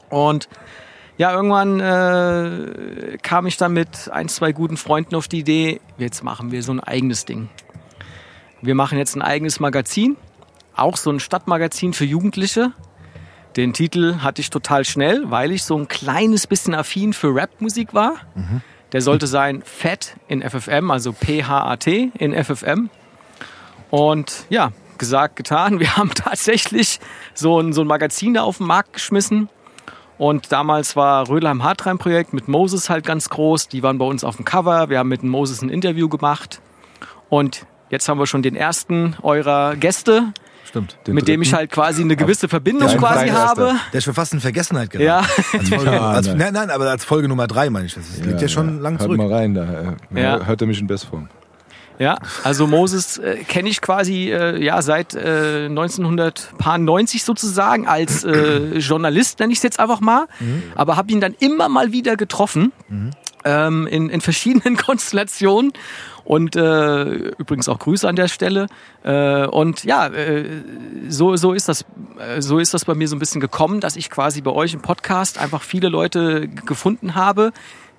Und 0.10 0.48
ja, 1.18 1.34
irgendwann 1.34 1.80
äh, 1.82 3.18
kam 3.22 3.46
ich 3.46 3.58
dann 3.58 3.74
mit 3.74 4.10
ein, 4.12 4.30
zwei 4.30 4.54
guten 4.54 4.78
Freunden 4.78 5.16
auf 5.16 5.28
die 5.28 5.40
Idee, 5.40 5.82
jetzt 5.98 6.24
machen 6.24 6.52
wir 6.52 6.64
so 6.64 6.72
ein 6.72 6.80
eigenes 6.80 7.26
Ding. 7.26 7.50
Wir 8.62 8.76
machen 8.76 8.98
jetzt 8.98 9.16
ein 9.16 9.22
eigenes 9.22 9.60
Magazin, 9.60 10.16
auch 10.82 10.98
so 10.98 11.12
ein 11.12 11.20
Stadtmagazin 11.20 11.94
für 11.94 12.06
Jugendliche. 12.06 12.74
Den 13.56 13.74
Titel 13.74 14.18
hatte 14.20 14.42
ich 14.42 14.50
total 14.50 14.86
schnell, 14.86 15.30
weil 15.30 15.52
ich 15.52 15.64
so 15.64 15.78
ein 15.78 15.88
kleines 15.88 16.48
bisschen 16.48 16.74
affin 16.74 17.14
für 17.14 17.36
Rapmusik 17.36 17.94
war. 17.94 18.16
Der 18.92 19.02
sollte 19.02 19.28
sein 19.28 19.62
Fat 19.64 20.16
in 20.28 20.42
FFM, 20.42 20.92
also 20.92 21.14
P-H-A-T 21.14 22.12
in 22.18 22.44
FFM. 22.44 22.90
Und 23.90 24.46
ja, 24.50 24.72
gesagt, 24.98 25.36
getan. 25.36 25.80
Wir 25.82 25.98
haben 25.98 26.14
tatsächlich 26.14 27.00
so 27.34 27.60
ein, 27.60 27.74
so 27.74 27.82
ein 27.82 27.88
Magazin 27.88 28.34
da 28.34 28.44
auf 28.44 28.58
den 28.58 28.68
Markt 28.68 28.94
geschmissen. 28.94 29.50
Und 30.18 30.52
damals 30.52 30.96
war 30.96 31.28
Rödelheim 31.28 31.64
Hartreim 31.64 31.98
Projekt 31.98 32.32
mit 32.32 32.48
Moses 32.48 32.90
halt 32.90 33.06
ganz 33.06 33.30
groß. 33.30 33.68
Die 33.68 33.82
waren 33.82 33.98
bei 33.98 34.06
uns 34.06 34.24
auf 34.24 34.36
dem 34.36 34.46
Cover. 34.46 34.90
Wir 34.90 35.00
haben 35.00 35.10
mit 35.10 35.24
Moses 35.24 35.62
ein 35.62 35.70
Interview 35.70 36.08
gemacht. 36.08 36.62
Und 37.28 37.66
jetzt 37.90 38.08
haben 38.08 38.20
wir 38.20 38.28
schon 38.28 38.44
den 38.44 38.56
ersten 38.56 39.16
eurer 39.24 39.76
Gäste, 39.76 40.32
Stimmt. 40.64 40.98
Den 41.06 41.16
mit 41.16 41.28
dem 41.28 41.42
ich 41.42 41.54
halt 41.54 41.70
quasi 41.72 42.02
eine 42.02 42.16
gewisse 42.16 42.48
Verbindung 42.48 42.88
Ja, 42.88 42.98
quasi 42.98 43.28
habe. 43.30 43.74
Der 43.92 43.98
ist 43.98 44.04
schon 44.06 44.14
fast 44.14 44.34
in 44.34 44.40
Vergessenheit 44.40 44.90
geraten. 44.90 45.06
Ja. 45.08 45.60
Als 45.60 45.70
Folge, 45.70 45.86
Ja, 45.92 46.10
als, 46.12 46.28
nein. 46.28 46.38
nein, 46.38 46.54
nein, 46.54 46.70
aber 46.70 46.90
als 46.90 47.04
Folge 47.04 47.28
Nummer 47.28 47.48
drei 47.48 47.70
meine 47.70 47.86
ich 47.88 47.94
das. 47.94 48.06
Das 48.18 48.26
liegt 48.26 48.42
ja, 48.42 48.48
schon 48.48 48.80
lang 48.80 48.94
Hört 48.94 49.04
zurück. 49.04 49.18
mal 49.18 49.32
rein, 49.34 49.54
da 49.54 49.96
äh, 50.16 50.22
Ja. 50.22 50.46
hört 50.46 50.62
er 50.62 50.68
mich 50.68 50.80
in 50.80 50.88
Bestform. 50.88 51.28
Ja, 52.00 52.18
also 52.44 52.66
Moses 52.66 53.18
äh, 53.20 53.44
kenne 53.44 53.70
ich 53.70 53.80
quasi 53.82 54.32
äh, 54.32 54.64
ja 54.64 54.82
seit 54.82 55.14
äh, 55.14 55.66
1990 55.68 57.24
sozusagen 57.24 57.88
als 57.88 58.24
äh, 58.24 58.78
Journalist 58.80 59.40
nenne 59.40 59.52
ich 59.54 59.60
es 59.60 59.64
jetzt 59.64 59.80
einfach 59.80 60.00
mal, 60.00 60.26
aber 60.76 60.96
habe 60.96 61.12
ihn 61.12 61.22
dann 61.22 61.36
immer 61.40 61.70
mal 61.70 61.92
wieder 61.92 62.16
getroffen 62.16 62.72
ähm, 63.44 63.88
in, 63.88 64.10
in 64.10 64.22
verschiedenen 64.22 64.78
Konstellationen 64.86 65.74
und 66.24 66.56
äh, 66.56 67.04
übrigens 67.38 67.68
auch 67.70 67.80
Grüße 67.80 68.08
an 68.08 68.16
der 68.16 68.28
Stelle 68.28 68.68
äh, 69.04 69.46
und 69.46 69.84
ja 69.84 70.08
äh, 70.08 70.46
so 71.10 71.36
so 71.36 71.54
ist 71.54 71.68
das 71.70 71.86
äh, 72.18 72.42
so 72.42 72.60
ist 72.60 72.74
das 72.74 72.86
bei 72.86 72.96
mir 72.96 73.08
so 73.08 73.16
ein 73.16 73.20
bisschen 73.20 73.42
gekommen, 73.42 73.80
dass 73.80 73.96
ich 73.96 74.10
quasi 74.10 74.42
bei 74.42 74.52
euch 74.52 74.74
im 74.74 74.82
Podcast 74.82 75.38
einfach 75.38 75.62
viele 75.62 75.90
Leute 75.90 76.48
gefunden 76.48 77.16
habe, 77.16 77.52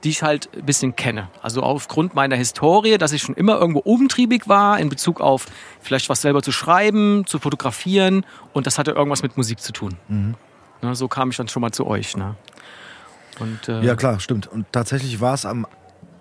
die 0.05 0.11
ich 0.11 0.23
halt 0.23 0.49
ein 0.57 0.67
bisschen 0.67 0.97
kenne. 0.97 1.29
Also 1.43 1.63
aufgrund 1.63 2.15
meiner 2.15 2.37
Historie, 2.37 2.99
dass 2.99 3.13
ich 3.13 3.23
schon 3.23 3.35
immer 3.35 3.59
irgendwo 3.59 3.81
umtriebig 3.81 4.49
war 4.49 4.79
in 4.79 4.89
Bezug 4.89 5.21
auf 5.21 5.47
vielleicht 5.81 6.09
was 6.09 6.23
selber 6.23 6.43
zu 6.43 6.53
schreiben, 6.53 7.25
zu 7.27 7.39
fotografieren 7.39 8.25
und 8.53 8.67
das 8.67 8.79
hatte 8.79 8.93
irgendwas 8.93 9.23
mit 9.23 9.37
Musik 9.37 9.61
zu 9.61 9.73
tun. 9.73 9.97
Ne, 10.83 10.95
so 10.97 11.07
kam 11.07 11.31
ich 11.31 11.37
dann 11.37 11.49
schon 11.49 11.61
mal 11.61 11.71
zu 11.71 11.87
euch. 11.87 12.17
Ne? 12.17 12.35
Und, 13.39 13.69
äh, 13.69 13.83
Ja, 13.83 13.95
klar, 13.95 14.19
stimmt. 14.21 14.47
Und 14.49 14.67
tatsächlich 14.73 15.21
war 15.21 15.35
es 15.35 15.47
am 15.47 15.67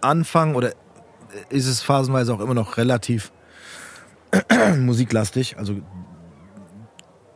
Anfang 0.02 0.56
oder 0.56 0.74
ist 1.50 1.68
es 1.68 1.82
phasenweise 1.82 2.34
auch 2.34 2.40
immer 2.40 2.54
noch 2.54 2.78
relativ 2.78 3.32
musiklastig. 4.78 5.58
Also 5.58 5.74
Sagen 5.74 5.84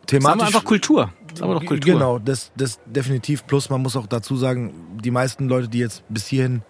thematisch. 0.08 0.42
wir 0.42 0.48
einfach 0.48 0.64
Kultur. 0.64 1.14
Sagen 1.34 1.52
wir 1.52 1.60
doch 1.60 1.66
Kultur. 1.66 1.94
Genau, 1.94 2.20
das, 2.20 2.52
das 2.56 2.80
definitiv. 2.86 3.46
Plus 3.48 3.70
man 3.70 3.82
muss 3.82 3.96
auch 3.96 4.08
dazu 4.08 4.38
sagen, 4.38 5.00
die 5.04 5.12
meisten 5.12 5.48
Leute, 5.48 5.68
die 5.68 5.80
jetzt 5.80 6.04
bis 6.10 6.28
hierhin 6.28 6.62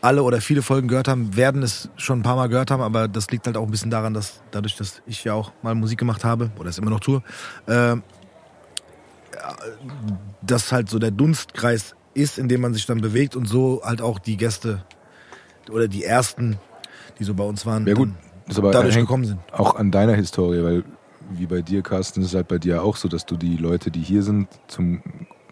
alle 0.00 0.22
oder 0.22 0.40
viele 0.40 0.62
Folgen 0.62 0.88
gehört 0.88 1.08
haben, 1.08 1.36
werden 1.36 1.62
es 1.62 1.90
schon 1.96 2.20
ein 2.20 2.22
paar 2.22 2.36
Mal 2.36 2.48
gehört 2.48 2.70
haben, 2.70 2.82
aber 2.82 3.08
das 3.08 3.30
liegt 3.30 3.46
halt 3.46 3.56
auch 3.56 3.64
ein 3.64 3.70
bisschen 3.70 3.90
daran, 3.90 4.14
dass 4.14 4.42
dadurch, 4.52 4.76
dass 4.76 5.02
ich 5.06 5.24
ja 5.24 5.34
auch 5.34 5.52
mal 5.62 5.74
Musik 5.74 5.98
gemacht 5.98 6.24
habe 6.24 6.50
oder 6.58 6.68
es 6.70 6.78
immer 6.78 6.90
noch 6.90 7.00
tue, 7.00 7.22
äh, 7.66 7.96
dass 10.42 10.70
halt 10.70 10.88
so 10.88 10.98
der 10.98 11.10
Dunstkreis 11.10 11.96
ist, 12.14 12.38
in 12.38 12.48
dem 12.48 12.60
man 12.60 12.72
sich 12.72 12.86
dann 12.86 13.00
bewegt 13.00 13.36
und 13.36 13.46
so 13.46 13.82
halt 13.84 14.00
auch 14.00 14.18
die 14.18 14.36
Gäste 14.36 14.84
oder 15.70 15.88
die 15.88 16.04
ersten, 16.04 16.58
die 17.18 17.24
so 17.24 17.34
bei 17.34 17.44
uns 17.44 17.66
waren, 17.66 17.86
Ja 17.86 17.94
gut, 17.94 18.10
das 18.46 18.58
aber 18.58 18.70
dadurch 18.72 18.96
gekommen 18.96 19.24
sind. 19.24 19.38
auch 19.52 19.76
an 19.76 19.90
deiner 19.90 20.14
Historie, 20.14 20.62
weil 20.62 20.84
wie 21.30 21.46
bei 21.46 21.60
dir, 21.62 21.82
Carsten, 21.82 22.20
ist 22.20 22.28
es 22.28 22.34
halt 22.34 22.46
bei 22.48 22.58
dir 22.58 22.82
auch 22.82 22.96
so, 22.96 23.08
dass 23.08 23.26
du 23.26 23.36
die 23.36 23.56
Leute, 23.56 23.90
die 23.90 24.00
hier 24.00 24.22
sind, 24.22 24.48
zum 24.68 25.02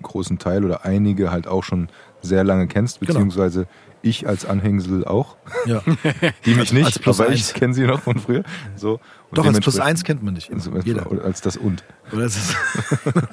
großen 0.02 0.38
Teil 0.38 0.64
oder 0.64 0.85
einige 0.85 1.30
halt 1.33 1.47
auch 1.49 1.64
schon 1.64 1.88
sehr 2.23 2.44
lange 2.44 2.68
kennst, 2.68 3.00
Genau. 3.00 3.12
beziehungsweise 3.14 3.66
ich 4.02 4.28
als 4.28 4.44
Anhängsel 4.44 5.04
auch. 5.06 5.37
Ja. 5.64 5.80
Die 6.44 6.54
mich 6.54 6.75
nicht, 6.75 6.85
als 6.85 6.99
Plus 6.99 7.21
aber 7.21 7.30
eins. 7.30 7.40
ich 7.49 7.54
kenne 7.54 7.73
sie 7.73 7.85
noch 7.85 8.02
von 8.02 8.18
früher. 8.18 8.42
So. 8.76 9.00
Und 9.30 9.38
Doch, 9.38 9.47
als 9.47 9.59
Plus 9.61 9.80
eins 9.80 10.04
kennt 10.04 10.23
man 10.23 10.35
nicht. 10.35 10.52
Also, 10.52 10.71
Jeder. 10.85 11.11
oder 11.11 11.25
als 11.25 11.40
das 11.40 11.56
und. 11.56 11.83
Oder 12.12 12.25
ist, 12.26 12.54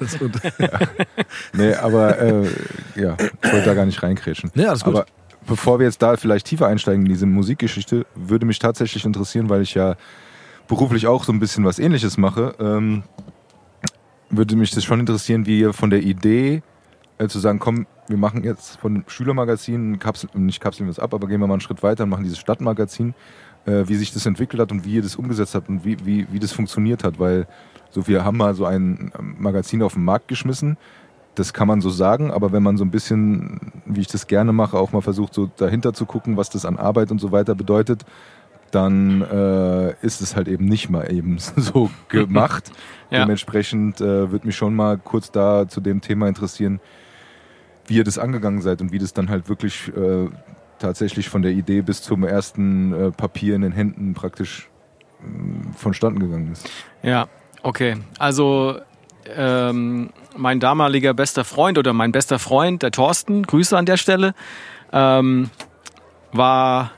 ist 0.14 0.18
gut. 0.18 0.32
Nee, 1.52 1.74
aber 1.74 2.18
äh, 2.18 2.48
ja, 2.96 3.16
ich 3.42 3.52
wollte 3.52 3.66
da 3.66 3.74
gar 3.74 3.84
nicht 3.86 4.02
reinkrätschen. 4.02 4.50
Nee, 4.54 4.64
alles 4.66 4.82
gut. 4.82 4.94
Aber 4.94 5.06
bevor 5.46 5.78
wir 5.78 5.86
jetzt 5.86 6.02
da 6.02 6.16
vielleicht 6.16 6.46
tiefer 6.46 6.66
einsteigen 6.66 7.02
in 7.02 7.08
diese 7.08 7.26
Musikgeschichte, 7.26 8.06
würde 8.14 8.46
mich 8.46 8.58
tatsächlich 8.58 9.04
interessieren, 9.04 9.48
weil 9.48 9.62
ich 9.62 9.74
ja 9.74 9.96
beruflich 10.68 11.06
auch 11.06 11.24
so 11.24 11.32
ein 11.32 11.40
bisschen 11.40 11.64
was 11.64 11.78
ähnliches 11.78 12.16
mache, 12.18 12.54
ähm, 12.58 13.02
würde 14.30 14.56
mich 14.56 14.70
das 14.70 14.84
schon 14.84 15.00
interessieren, 15.00 15.46
wie 15.46 15.60
ihr 15.60 15.72
von 15.72 15.90
der 15.90 16.02
Idee 16.02 16.62
äh, 17.18 17.28
zu 17.28 17.38
sagen, 17.38 17.58
komm, 17.58 17.86
wir 18.08 18.16
machen 18.16 18.44
jetzt 18.44 18.78
von 18.80 19.04
Schülermagazin, 19.06 19.98
Kapsel, 19.98 20.30
nicht 20.34 20.60
kapseln 20.60 20.86
wir 20.86 20.90
es 20.90 20.98
ab, 20.98 21.14
aber 21.14 21.28
gehen 21.28 21.40
wir 21.40 21.46
mal 21.46 21.54
einen 21.54 21.60
Schritt 21.60 21.82
weiter 21.82 22.04
und 22.04 22.10
machen 22.10 22.24
dieses 22.24 22.38
Stadtmagazin, 22.38 23.14
äh, 23.66 23.84
wie 23.86 23.94
sich 23.94 24.12
das 24.12 24.26
entwickelt 24.26 24.60
hat 24.60 24.72
und 24.72 24.84
wie 24.84 24.94
ihr 24.94 25.02
das 25.02 25.16
umgesetzt 25.16 25.54
habt 25.54 25.68
und 25.68 25.84
wie, 25.84 25.96
wie, 26.04 26.26
wie 26.32 26.38
das 26.38 26.52
funktioniert 26.52 27.04
hat, 27.04 27.18
weil 27.18 27.46
so 27.90 28.08
wir 28.08 28.24
haben 28.24 28.38
mal 28.38 28.54
so 28.54 28.64
ein 28.64 29.12
ähm, 29.18 29.36
Magazin 29.38 29.82
auf 29.82 29.94
den 29.94 30.04
Markt 30.04 30.28
geschmissen, 30.28 30.78
das 31.34 31.52
kann 31.52 31.66
man 31.66 31.80
so 31.80 31.90
sagen, 31.90 32.30
aber 32.30 32.52
wenn 32.52 32.62
man 32.62 32.76
so 32.76 32.84
ein 32.84 32.90
bisschen, 32.90 33.72
wie 33.86 34.00
ich 34.00 34.06
das 34.06 34.26
gerne 34.26 34.52
mache, 34.52 34.78
auch 34.78 34.92
mal 34.92 35.00
versucht, 35.00 35.32
so 35.32 35.50
dahinter 35.56 35.94
zu 35.94 36.04
gucken, 36.04 36.36
was 36.36 36.50
das 36.50 36.66
an 36.66 36.76
Arbeit 36.76 37.10
und 37.10 37.20
so 37.20 37.32
weiter 37.32 37.54
bedeutet, 37.54 38.04
dann 38.70 39.22
äh, 39.22 39.94
ist 40.04 40.20
es 40.20 40.34
halt 40.34 40.48
eben 40.48 40.64
nicht 40.64 40.90
mal 40.90 41.12
eben 41.12 41.38
so 41.56 41.90
gemacht. 42.08 42.70
Ja. 43.12 43.24
Dementsprechend 43.24 44.00
äh, 44.00 44.30
würde 44.32 44.46
mich 44.46 44.56
schon 44.56 44.74
mal 44.74 44.96
kurz 44.96 45.30
da 45.30 45.68
zu 45.68 45.82
dem 45.82 46.00
Thema 46.00 46.28
interessieren, 46.28 46.80
wie 47.86 47.96
ihr 47.96 48.04
das 48.04 48.16
angegangen 48.16 48.62
seid 48.62 48.80
und 48.80 48.90
wie 48.90 48.98
das 48.98 49.12
dann 49.12 49.28
halt 49.28 49.50
wirklich 49.50 49.92
äh, 49.94 50.30
tatsächlich 50.78 51.28
von 51.28 51.42
der 51.42 51.50
Idee 51.50 51.82
bis 51.82 52.00
zum 52.00 52.24
ersten 52.24 52.94
äh, 52.94 53.10
Papier 53.10 53.54
in 53.54 53.60
den 53.60 53.72
Händen 53.72 54.14
praktisch 54.14 54.70
mh, 55.20 55.74
vonstatten 55.76 56.20
gegangen 56.20 56.52
ist. 56.52 56.70
Ja, 57.02 57.28
okay. 57.62 57.98
Also 58.18 58.78
ähm, 59.36 60.08
mein 60.36 60.60
damaliger 60.60 61.14
bester 61.14 61.44
Freund 61.44 61.78
oder 61.78 61.92
mein 61.92 62.12
bester 62.12 62.38
Freund, 62.38 62.82
der 62.82 62.90
Thorsten, 62.90 63.42
Grüße 63.44 63.76
an 63.76 63.86
der 63.86 63.96
Stelle, 63.96 64.34
ähm, 64.92 65.50
war 66.32 66.92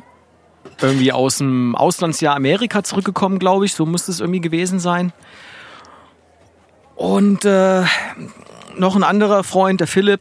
irgendwie 0.81 1.13
aus 1.13 1.39
dem 1.39 1.75
Auslandsjahr 1.77 2.37
Amerika 2.37 2.83
zurückgekommen, 2.83 3.39
glaube 3.39 3.67
ich. 3.67 3.75
So 3.75 3.87
müsste 3.87 4.11
es 4.11 4.21
irgendwie 4.21 4.41
gewesen 4.41 4.79
sein. 4.79 5.13
Und 6.97 7.45
äh, 7.45 7.83
noch 8.77 8.97
ein 8.97 9.05
anderer 9.05 9.45
Freund, 9.45 9.81
der 9.81 9.87
Philipp, 9.87 10.21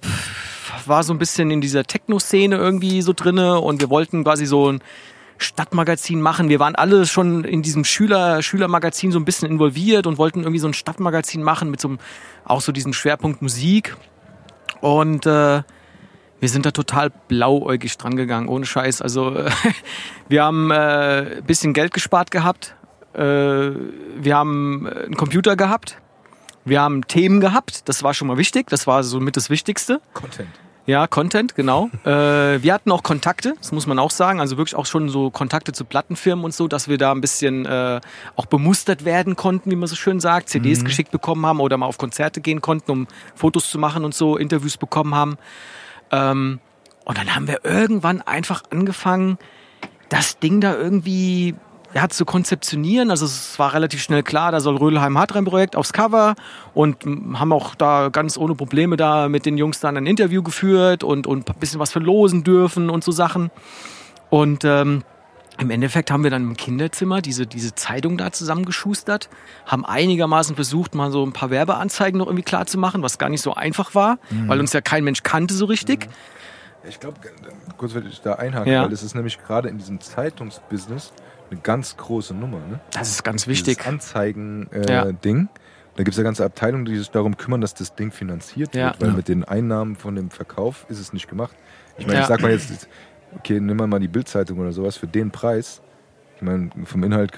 war 0.86 1.03
so 1.03 1.13
ein 1.13 1.20
bisschen 1.20 1.51
in 1.51 1.62
dieser 1.62 1.86
Techno-Szene 1.86 2.55
irgendwie 2.55 3.01
so 3.01 3.13
drinne 3.13 3.60
und 3.60 3.79
wir 3.79 3.89
wollten 3.89 4.24
quasi 4.24 4.46
so 4.46 4.72
ein 4.72 4.82
Stadtmagazin 5.43 6.21
machen. 6.21 6.50
Wir 6.50 6.59
waren 6.59 6.75
alle 6.75 7.05
schon 7.05 7.43
in 7.43 7.62
diesem 7.62 7.83
Schüler, 7.83 8.41
Schülermagazin 8.41 9.12
so 9.12 9.19
ein 9.19 9.25
bisschen 9.25 9.50
involviert 9.50 10.07
und 10.07 10.17
wollten 10.17 10.39
irgendwie 10.39 10.59
so 10.59 10.67
ein 10.67 10.73
Stadtmagazin 10.73 11.43
machen 11.43 11.69
mit 11.69 11.79
so 11.79 11.89
einem, 11.89 12.00
auch 12.45 12.62
so 12.62 12.71
diesem 12.71 12.93
Schwerpunkt 12.93 13.41
Musik. 13.41 13.95
Und 14.81 15.25
äh, 15.25 15.63
wir 16.39 16.50
sind 16.50 16.65
da 16.65 16.71
total 16.71 17.09
blauäugig 17.09 17.97
dran 17.97 18.15
gegangen, 18.15 18.50
ohne 18.50 18.65
Scheiß. 18.65 19.01
Also 19.01 19.45
wir 20.27 20.43
haben 20.43 20.71
äh, 20.71 21.38
ein 21.38 21.43
bisschen 21.45 21.73
Geld 21.73 21.93
gespart 21.93 22.31
gehabt. 22.31 22.75
Äh, 23.13 23.19
wir 23.19 24.35
haben 24.35 24.85
äh, 24.85 25.05
einen 25.05 25.15
Computer 25.15 25.55
gehabt. 25.55 26.00
Wir 26.65 26.81
haben 26.81 27.07
Themen 27.07 27.39
gehabt. 27.39 27.88
Das 27.88 28.03
war 28.03 28.13
schon 28.13 28.27
mal 28.27 28.38
wichtig. 28.38 28.67
Das 28.69 28.88
war 28.88 29.03
so 29.03 29.19
mit 29.19 29.38
das 29.38 29.50
Wichtigste. 29.50 30.01
Content. 30.13 30.50
Ja, 30.85 31.07
Content, 31.07 31.55
genau. 31.55 31.89
äh, 32.05 32.09
wir 32.09 32.73
hatten 32.73 32.91
auch 32.91 33.03
Kontakte, 33.03 33.55
das 33.57 33.71
muss 33.71 33.87
man 33.87 33.99
auch 33.99 34.11
sagen. 34.11 34.39
Also 34.39 34.57
wirklich 34.57 34.75
auch 34.75 34.85
schon 34.85 35.09
so 35.09 35.29
Kontakte 35.29 35.72
zu 35.72 35.85
Plattenfirmen 35.85 36.43
und 36.43 36.53
so, 36.53 36.67
dass 36.67 36.87
wir 36.87 36.98
da 36.98 37.11
ein 37.11 37.22
bisschen 37.22 37.65
äh, 37.65 38.01
auch 38.35 38.46
bemustert 38.46 39.05
werden 39.05 39.35
konnten, 39.35 39.72
wie 39.72 39.75
man 39.75 39.87
so 39.87 39.96
schön 39.96 40.19
sagt. 40.19 40.50
CDs 40.50 40.83
geschickt 40.83 41.11
bekommen 41.11 41.46
haben 41.46 41.59
oder 41.59 41.77
mal 41.77 41.85
auf 41.85 41.98
Konzerte 41.98 42.41
gehen 42.41 42.61
konnten, 42.61 42.91
um 42.91 43.07
Fotos 43.35 43.69
zu 43.69 43.79
machen 43.79 44.03
und 44.03 44.13
so, 44.13 44.35
Interviews 44.37 44.77
bekommen 44.77 45.15
haben. 45.15 45.37
Ähm, 46.11 46.59
und 47.05 47.17
dann 47.17 47.35
haben 47.35 47.48
wir 47.48 47.63
irgendwann 47.63 48.22
einfach 48.22 48.63
angefangen, 48.69 49.37
das 50.09 50.39
Ding 50.39 50.61
da 50.61 50.75
irgendwie 50.75 51.55
ja, 51.94 52.10
zu 52.10 52.25
konzeptionieren. 52.25 53.12
Also 53.12 53.25
es 53.25 53.58
war 53.60 53.74
relativ 53.74 54.01
schnell 54.01 54.24
klar, 54.24 54.51
da 54.51 54.60
soll 54.60 54.77
Rödelheim 54.77 55.18
Hartrein 55.18 55.46
Projekt 55.46 55.75
aufs 55.75 55.94
Cover 55.94 56.36
und 56.74 57.06
m, 57.06 57.40
haben 57.40 57.53
auch 57.53 57.75
da 57.75 58.10
ganz 58.10 58.38
ohne 58.38 58.56
Probleme 58.56 58.98
da 58.98 59.29
mit 59.29 59.46
den 59.46 59.58
Jungs 59.58 59.79
dann 59.79 59.96
ein 59.98 60.06
Interview 60.08 60.42
geführt 60.44 61.03
und, 61.03 61.27
und 61.27 61.50
ein 61.50 61.56
bisschen 61.60 61.79
was 61.79 61.92
verlosen 61.92 62.44
dürfen 62.44 62.90
und 62.90 63.03
so 63.03 63.12
Sachen. 63.12 63.51
Und 64.29 64.64
ähm, 64.66 65.03
im 65.60 65.70
Endeffekt 65.70 66.10
haben 66.10 66.24
wir 66.24 66.32
dann 66.32 66.42
im 66.42 66.58
Kinderzimmer 66.58 67.22
diese, 67.22 67.46
diese 67.46 67.75
Zeitung 67.75 68.18
da 68.18 68.32
zusammengeschustert, 68.32 69.29
haben 69.68 69.86
einigermaßen 69.86 70.56
versucht, 70.56 70.96
mal 70.96 71.12
so 71.12 71.24
ein 71.24 71.32
paar 71.32 71.51
Werbeanzeigen 71.51 72.18
noch 72.18 72.25
irgendwie 72.25 72.42
klar 72.44 72.66
zu 72.66 72.79
machen, 72.79 73.03
was 73.03 73.20
gar 73.20 73.29
nicht 73.29 73.44
so 73.44 73.53
einfach 73.53 73.94
war, 73.94 74.18
weil 74.48 74.60
uns 74.60 74.74
ja 74.74 74.82
kein 74.82 75.03
Mensch 75.03 75.22
kannte 75.22 75.53
so 75.53 75.66
richtig. 75.66 76.10
Ich 76.90 77.00
glaube, 77.00 77.18
kurz 77.77 77.94
würde 77.94 78.10
ich 78.10 78.20
da 78.22 78.34
einhaken, 78.34 78.74
Ja. 78.74 78.84
weil 78.84 78.92
es 78.92 79.03
ist 79.03 79.14
nämlich 79.14 79.38
gerade 79.46 79.70
in 79.70 79.77
diesem 79.77 80.01
Zeitungsbusiness 80.01 81.14
eine 81.53 81.61
ganz 81.61 81.96
große 81.98 82.33
Nummer. 82.33 82.57
Ne? 82.59 82.79
Das 82.92 83.09
ist 83.09 83.24
ganz 83.24 83.48
wichtig. 83.48 83.77
Dieses 83.77 83.87
Anzeigen-Ding. 83.92 84.83
Ja. 84.87 85.05
Äh, 85.07 85.13
Ding. 85.13 85.48
Da 85.96 86.03
gibt 86.03 86.13
es 86.13 86.18
ja 86.18 86.24
ganze 86.24 86.44
Abteilungen, 86.44 86.85
die 86.85 86.98
sich 86.98 87.11
darum 87.11 87.37
kümmern, 87.37 87.61
dass 87.61 87.74
das 87.75 87.94
Ding 87.96 88.11
finanziert 88.11 88.75
Ja. 88.75 88.87
wird, 88.87 89.01
weil 89.01 89.09
Ja. 89.09 89.13
mit 89.16 89.27
den 89.27 89.44
Einnahmen 89.44 89.96
von 89.96 90.16
dem 90.16 90.31
Verkauf 90.31 90.85
ist 90.89 91.00
es 91.00 91.13
nicht 91.13 91.27
gemacht. 91.29 91.55
Ich 91.98 92.05
meine, 92.07 92.18
Ja. 92.20 92.22
ich 92.24 92.27
sag 92.27 92.42
mal 92.42 92.51
jetzt, 92.51 92.87
okay, 93.35 93.59
nimm 93.59 93.77
mal 93.77 94.00
die 94.00 94.07
Bildzeitung 94.07 94.57
oder 94.59 94.72
sowas 94.72 94.98
für 94.98 95.07
den 95.07 95.29
Preis. 95.31 95.81
Ich 96.35 96.42
meine, 96.42 96.72
vom 96.85 97.03
Inhalt, 97.03 97.31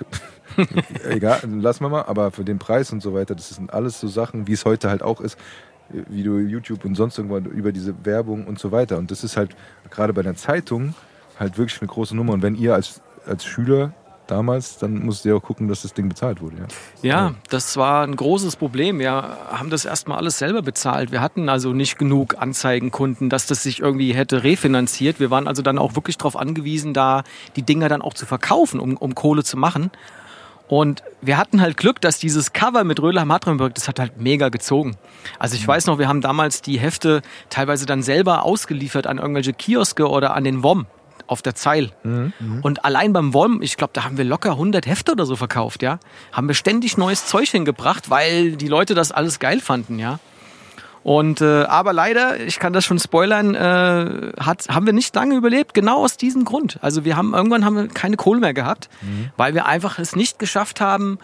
egal, 1.10 1.42
lassen 1.60 1.84
wir 1.84 1.90
mal, 1.90 2.04
aber 2.04 2.32
für 2.32 2.46
den 2.46 2.58
Preis 2.60 2.92
und 2.94 3.02
so 3.02 3.14
weiter, 3.14 3.36
das 3.36 3.50
sind 3.50 3.74
alles 3.74 4.00
so 4.00 4.08
Sachen, 4.08 4.48
wie 4.48 4.54
es 4.54 4.64
heute 4.66 4.90
halt 4.90 5.04
auch 5.04 5.20
ist, 5.22 5.38
wie 5.90 6.24
du 6.24 6.38
YouTube 6.40 6.86
und 6.86 6.96
sonst 6.96 7.18
irgendwann 7.18 7.46
über 7.46 7.72
diese 7.72 7.94
Werbung 8.06 8.48
und 8.48 8.58
so 8.58 8.72
weiter. 8.72 8.98
Und 8.98 9.12
das 9.12 9.24
ist 9.24 9.36
halt 9.38 9.56
gerade 9.92 10.14
bei 10.14 10.24
der 10.24 10.36
Zeitung 10.36 10.96
halt 11.38 11.58
wirklich 11.58 11.80
eine 11.82 11.90
große 11.90 12.16
Nummer. 12.16 12.34
Und 12.34 12.42
wenn 12.42 12.56
ihr 12.56 12.74
als, 12.74 13.02
als 13.28 13.44
Schüler 13.46 13.94
damals, 14.28 14.78
dann 14.78 15.06
musst 15.06 15.26
ihr 15.26 15.36
auch 15.36 15.42
gucken, 15.42 15.68
dass 15.68 15.84
das 15.84 15.94
Ding 15.94 16.10
bezahlt 16.10 16.42
wurde. 16.42 16.58
Ja. 16.58 16.66
Ja, 17.02 17.34
das 17.50 17.78
war 17.78 18.04
ein 18.04 18.16
großes 18.16 18.56
Problem. 18.56 19.00
Wir 19.00 19.12
haben 19.12 19.70
das 19.70 19.86
erstmal 19.86 20.18
alles 20.18 20.38
selber 20.38 20.62
bezahlt. 20.62 21.12
Wir 21.12 21.22
hatten 21.22 21.50
also 21.50 21.74
nicht 21.74 21.98
genug 21.98 22.36
Anzeigenkunden, 22.42 23.30
dass 23.30 23.48
das 23.48 23.64
sich 23.64 23.80
irgendwie 23.80 24.14
hätte 24.14 24.44
refinanziert. 24.44 25.20
Wir 25.20 25.30
waren 25.30 25.48
also 25.48 25.62
dann 25.62 25.78
auch 25.78 25.96
wirklich 25.96 26.18
darauf 26.18 26.36
angewiesen, 26.36 26.94
da 26.94 27.24
die 27.56 27.64
Dinger 27.64 27.90
dann 27.90 28.02
auch 28.02 28.14
zu 28.14 28.26
verkaufen, 28.26 28.80
um, 28.80 28.98
um 28.98 29.16
Kohle 29.16 29.44
zu 29.44 29.58
machen. 29.58 29.92
Und 30.68 31.04
wir 31.22 31.38
hatten 31.38 31.62
halt 31.62 31.78
Glück, 31.78 32.02
dass 32.02 32.18
dieses 32.18 32.54
Cover 32.54 32.84
mit 32.84 33.00
Röhler 33.00 33.26
Matrenberg, 33.26 33.76
das 33.76 33.88
hat 33.88 34.00
halt 34.00 34.20
mega 34.20 34.50
gezogen. 34.50 34.98
Also 35.38 35.56
ich 35.56 35.68
weiß 35.68 35.86
noch, 35.86 36.00
wir 36.00 36.08
haben 36.08 36.22
damals 36.22 36.62
die 36.62 36.80
Hefte 36.80 37.22
teilweise 37.50 37.86
dann 37.86 38.02
selber 38.02 38.44
ausgeliefert 38.44 39.06
an 39.06 39.20
irgendwelche 39.20 39.54
Kioske 39.54 40.10
oder 40.10 40.34
an 40.34 40.44
den 40.44 40.64
WOM 40.64 40.88
auf 41.28 41.42
der 41.42 41.56
Zeil. 41.56 41.92
Und 42.62 42.86
allein 42.86 43.14
beim 43.14 43.34
WOM, 43.34 43.62
ich 43.62 43.78
glaube, 43.78 43.94
da 43.94 44.04
haben 44.04 44.18
wir 44.18 44.26
locker 44.26 44.52
100 44.52 44.86
Hefte 44.86 45.12
oder 45.12 45.26
so 45.26 45.36
verkauft, 45.36 45.82
ja. 45.82 46.00
Haben 46.32 46.48
wir 46.48 46.56
ständig 46.56 46.98
neues 46.98 47.26
Zeug 47.26 47.50
hingebracht, 47.50 48.10
weil 48.10 48.54
die 48.54 48.68
Leute 48.68 48.94
das 48.94 49.12
alles 49.12 49.40
geil 49.40 49.60
fanden, 49.60 50.00
ja. 50.00 50.20
Und 51.04 51.40
äh, 51.40 51.64
aber 51.64 51.94
leider, 51.94 52.40
ich 52.40 52.58
kann 52.58 52.74
das 52.74 52.84
schon 52.84 52.98
spoilern, 52.98 53.54
äh, 53.54 54.32
hat, 54.40 54.68
haben 54.70 54.88
wir 54.88 54.94
nicht 54.94 55.14
lange 55.16 55.36
überlebt, 55.36 55.76
genau 55.76 56.04
aus 56.04 56.18
diesem 56.18 56.46
Grund. 56.46 56.80
Also 56.82 57.06
wir 57.06 57.16
haben 57.16 57.36
irgendwann 57.36 57.64
haben 57.64 57.76
wir 57.76 57.88
keine 57.88 58.18
Kohle 58.18 58.40
mehr 58.40 58.56
gehabt, 58.56 58.90
weil 59.38 59.54
wir 59.54 59.68
einfach 59.68 60.00
es 60.00 60.16
nicht 60.16 60.40
geschafft 60.40 60.82
haben, 60.82 61.20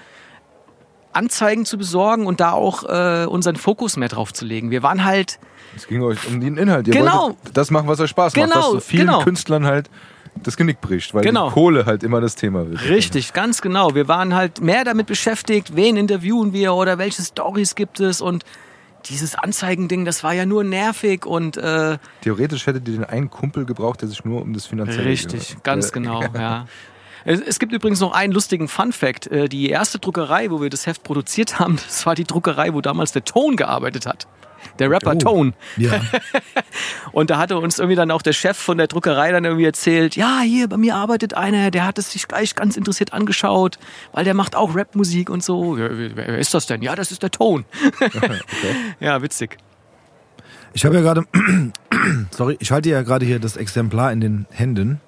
Anzeigen 1.13 1.65
zu 1.65 1.79
besorgen 1.79 2.27
und 2.27 2.39
da 2.39 2.51
auch 2.51 2.83
äh, 2.83 3.25
unseren 3.25 3.55
Fokus 3.55 3.97
mehr 3.97 4.07
drauf 4.07 4.33
zu 4.33 4.45
legen. 4.45 4.69
Wir 4.69 4.83
waren 4.83 5.03
halt 5.03 5.39
Es 5.75 5.87
ging 5.87 6.01
euch 6.03 6.27
um 6.27 6.39
den 6.41 6.57
Inhalt. 6.57 6.87
Ihr 6.87 6.93
Genau. 6.93 7.35
das 7.53 7.71
machen, 7.71 7.87
was 7.87 7.99
euch 7.99 8.09
Spaß 8.09 8.35
macht, 8.35 8.45
Genau, 8.49 8.59
was 8.59 8.71
so 8.71 8.79
vielen 8.79 9.07
genau. 9.07 9.23
Künstlern 9.23 9.65
halt 9.65 9.89
das 10.43 10.55
Genick 10.57 10.79
bricht, 10.81 11.13
weil 11.13 11.23
Genau. 11.23 11.47
die 11.49 11.53
Kohle 11.53 11.85
halt 11.85 12.03
immer 12.03 12.21
das 12.21 12.35
Thema 12.35 12.69
wird. 12.69 12.83
Richtig, 12.87 13.33
ganz 13.33 13.61
genau. 13.61 13.95
Wir 13.95 14.07
waren 14.07 14.33
halt 14.33 14.61
mehr 14.61 14.83
damit 14.83 15.07
beschäftigt, 15.07 15.75
wen 15.75 15.97
interviewen 15.97 16.53
wir 16.53 16.73
oder 16.73 16.97
welche 16.97 17.21
Stories 17.21 17.75
gibt 17.75 17.99
es 17.99 18.21
und 18.21 18.43
dieses 19.07 19.35
Anzeigending, 19.35 20.05
das 20.05 20.23
war 20.23 20.33
ja 20.33 20.45
nur 20.45 20.63
nervig 20.63 21.25
und 21.25 21.57
äh, 21.57 21.97
Theoretisch 22.21 22.67
hättet 22.67 22.87
ihr 22.87 22.93
den 22.95 23.03
einen 23.03 23.29
Kumpel 23.31 23.65
gebraucht, 23.65 24.01
der 24.01 24.09
sich 24.09 24.23
nur 24.23 24.41
um 24.41 24.53
das 24.53 24.67
Finanzielle 24.67 25.05
Richtig, 25.05 25.47
kümmert. 25.49 25.63
ganz 25.63 25.89
Äh, 25.89 25.91
genau, 25.93 26.21
ja. 26.35 26.67
Es, 27.25 27.39
es 27.41 27.59
gibt 27.59 27.71
übrigens 27.73 27.99
noch 27.99 28.13
einen 28.13 28.31
lustigen 28.33 28.67
Fun-Fact. 28.67 29.27
Äh, 29.27 29.47
Die 29.49 29.69
erste 29.69 29.99
Druckerei, 29.99 30.49
wo 30.51 30.61
wir 30.61 30.69
das 30.69 30.85
Heft 30.87 31.03
produziert 31.03 31.59
haben, 31.59 31.75
das 31.87 32.05
war 32.05 32.15
die 32.15 32.23
Druckerei, 32.25 32.73
wo 32.73 32.81
damals 32.81 33.11
der 33.11 33.25
Tone 33.25 33.55
gearbeitet 33.55 34.05
hat. 34.05 34.27
Der 34.79 34.89
Rapper 34.89 35.11
Oh. 35.11 35.19
Tone. 35.19 35.53
Ja. 35.77 35.91
Und 37.11 37.29
da 37.29 37.37
hatte 37.37 37.57
uns 37.57 37.79
irgendwie 37.79 37.95
dann 37.95 38.11
auch 38.11 38.21
der 38.21 38.33
Chef 38.33 38.57
von 38.57 38.77
der 38.77 38.87
Druckerei 38.87 39.31
dann 39.31 39.43
irgendwie 39.45 39.65
erzählt, 39.65 40.15
ja, 40.15 40.39
hier 40.41 40.67
bei 40.69 40.77
mir 40.77 40.95
arbeitet 40.95 41.33
einer, 41.33 41.71
der 41.71 41.85
hat 41.85 41.97
es 41.97 42.11
sich 42.11 42.27
gleich 42.27 42.55
ganz 42.55 42.77
interessiert 42.77 43.13
angeschaut, 43.13 43.77
weil 44.13 44.23
der 44.23 44.33
macht 44.33 44.55
auch 44.55 44.75
Rapmusik 44.75 45.29
und 45.29 45.43
so. 45.43 45.77
Wer, 45.77 46.15
wer 46.15 46.37
ist 46.37 46.53
das 46.53 46.65
denn? 46.67 46.81
Ja, 46.81 46.95
das 46.95 47.11
ist 47.11 47.23
der 47.23 47.31
Tone. 47.31 47.65
Ja, 48.99 49.21
witzig. 49.21 49.57
Ich 50.73 50.85
habe 50.85 50.95
ja 50.95 51.01
gerade, 51.01 51.25
sorry, 52.31 52.55
ich 52.59 52.71
halte 52.71 52.89
ja 52.89 53.01
gerade 53.01 53.25
hier 53.25 53.39
das 53.39 53.57
Exemplar 53.57 54.11
in 54.11 54.21
den 54.21 54.45
Händen. 54.51 55.01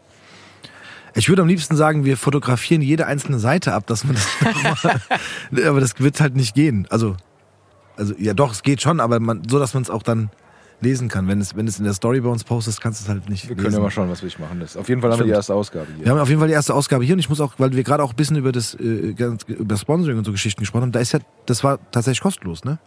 Ich 1.16 1.30
würde 1.30 1.44
am 1.44 1.48
liebsten 1.48 1.76
sagen, 1.76 2.06
wir 2.06 2.18
fotografieren 2.18 2.82
jede 2.82 3.06
einzelne 3.06 3.39
Seite 3.39 3.74
ab, 3.74 3.86
dass 3.88 4.04
man 4.04 4.16
das 4.16 4.28
nochmal, 4.42 5.02
aber 5.68 5.80
das 5.80 6.00
wird 6.00 6.20
halt 6.20 6.36
nicht 6.36 6.56
gehen. 6.56 6.88
Also, 6.89 7.16
also 7.97 8.13
ja 8.17 8.34
doch, 8.34 8.51
es 8.51 8.63
geht 8.63 8.82
schon, 8.82 8.99
aber 8.99 9.19
man, 9.19 9.43
so, 9.47 9.60
dass 9.60 9.73
man 9.73 9.84
es 9.84 9.89
auch 9.89 10.03
dann 10.03 10.29
lesen 10.84 11.08
kann. 11.10 11.28
Wenn 11.28 11.41
es, 11.41 11.56
wenn 11.56 11.67
es 11.67 11.80
in 11.80 11.86
der 11.86 11.93
Story 11.93 12.19
bei 12.22 12.30
uns 12.30 12.43
postest, 12.43 12.82
kannst 12.82 13.02
du 13.02 13.04
es 13.06 13.10
halt 13.10 13.30
nicht 13.30 13.48
Wir 13.50 13.56
können 13.56 13.65
lesen. 13.67 13.78
ja 13.78 13.84
mal 13.84 13.91
schauen, 13.91 14.10
was 14.10 14.22
wir 14.22 14.30
machen 14.39 14.60
lässt. 14.60 14.78
Auf 14.78 14.88
jeden 14.89 15.02
Fall 15.02 15.12
haben 15.12 15.19
wir 15.19 15.26
die 15.26 15.32
erste 15.32 15.54
Ausgabe 15.56 15.88
hier. 15.96 16.06
Wir 16.06 16.12
haben 16.12 16.19
auf 16.19 16.28
jeden 16.30 16.39
Fall 16.39 16.48
die 16.50 16.54
erste 16.54 16.74
Ausgabe 16.74 17.04
hier 17.04 17.13
und 17.13 17.19
ich 17.19 17.30
muss 17.30 17.39
auch, 17.41 17.54
weil 17.58 17.74
wir 17.76 17.84
gerade 17.84 18.04
auch 18.04 18.12
ein 18.12 18.15
bisschen 18.15 18.36
über 18.38 18.52
das 18.52 18.74
äh, 18.76 19.15
über 19.48 19.78
Sponsoring 19.78 20.17
und 20.17 20.26
so 20.26 20.32
Geschichten 20.32 20.62
gesprochen 20.62 20.84
haben, 20.84 20.91
da 20.91 21.00
ist 21.00 21.13
ja, 21.13 21.19
das 21.46 21.63
war 21.63 21.80
tatsächlich 21.91 22.22
kostenlos, 22.22 22.63
ne? 22.63 22.78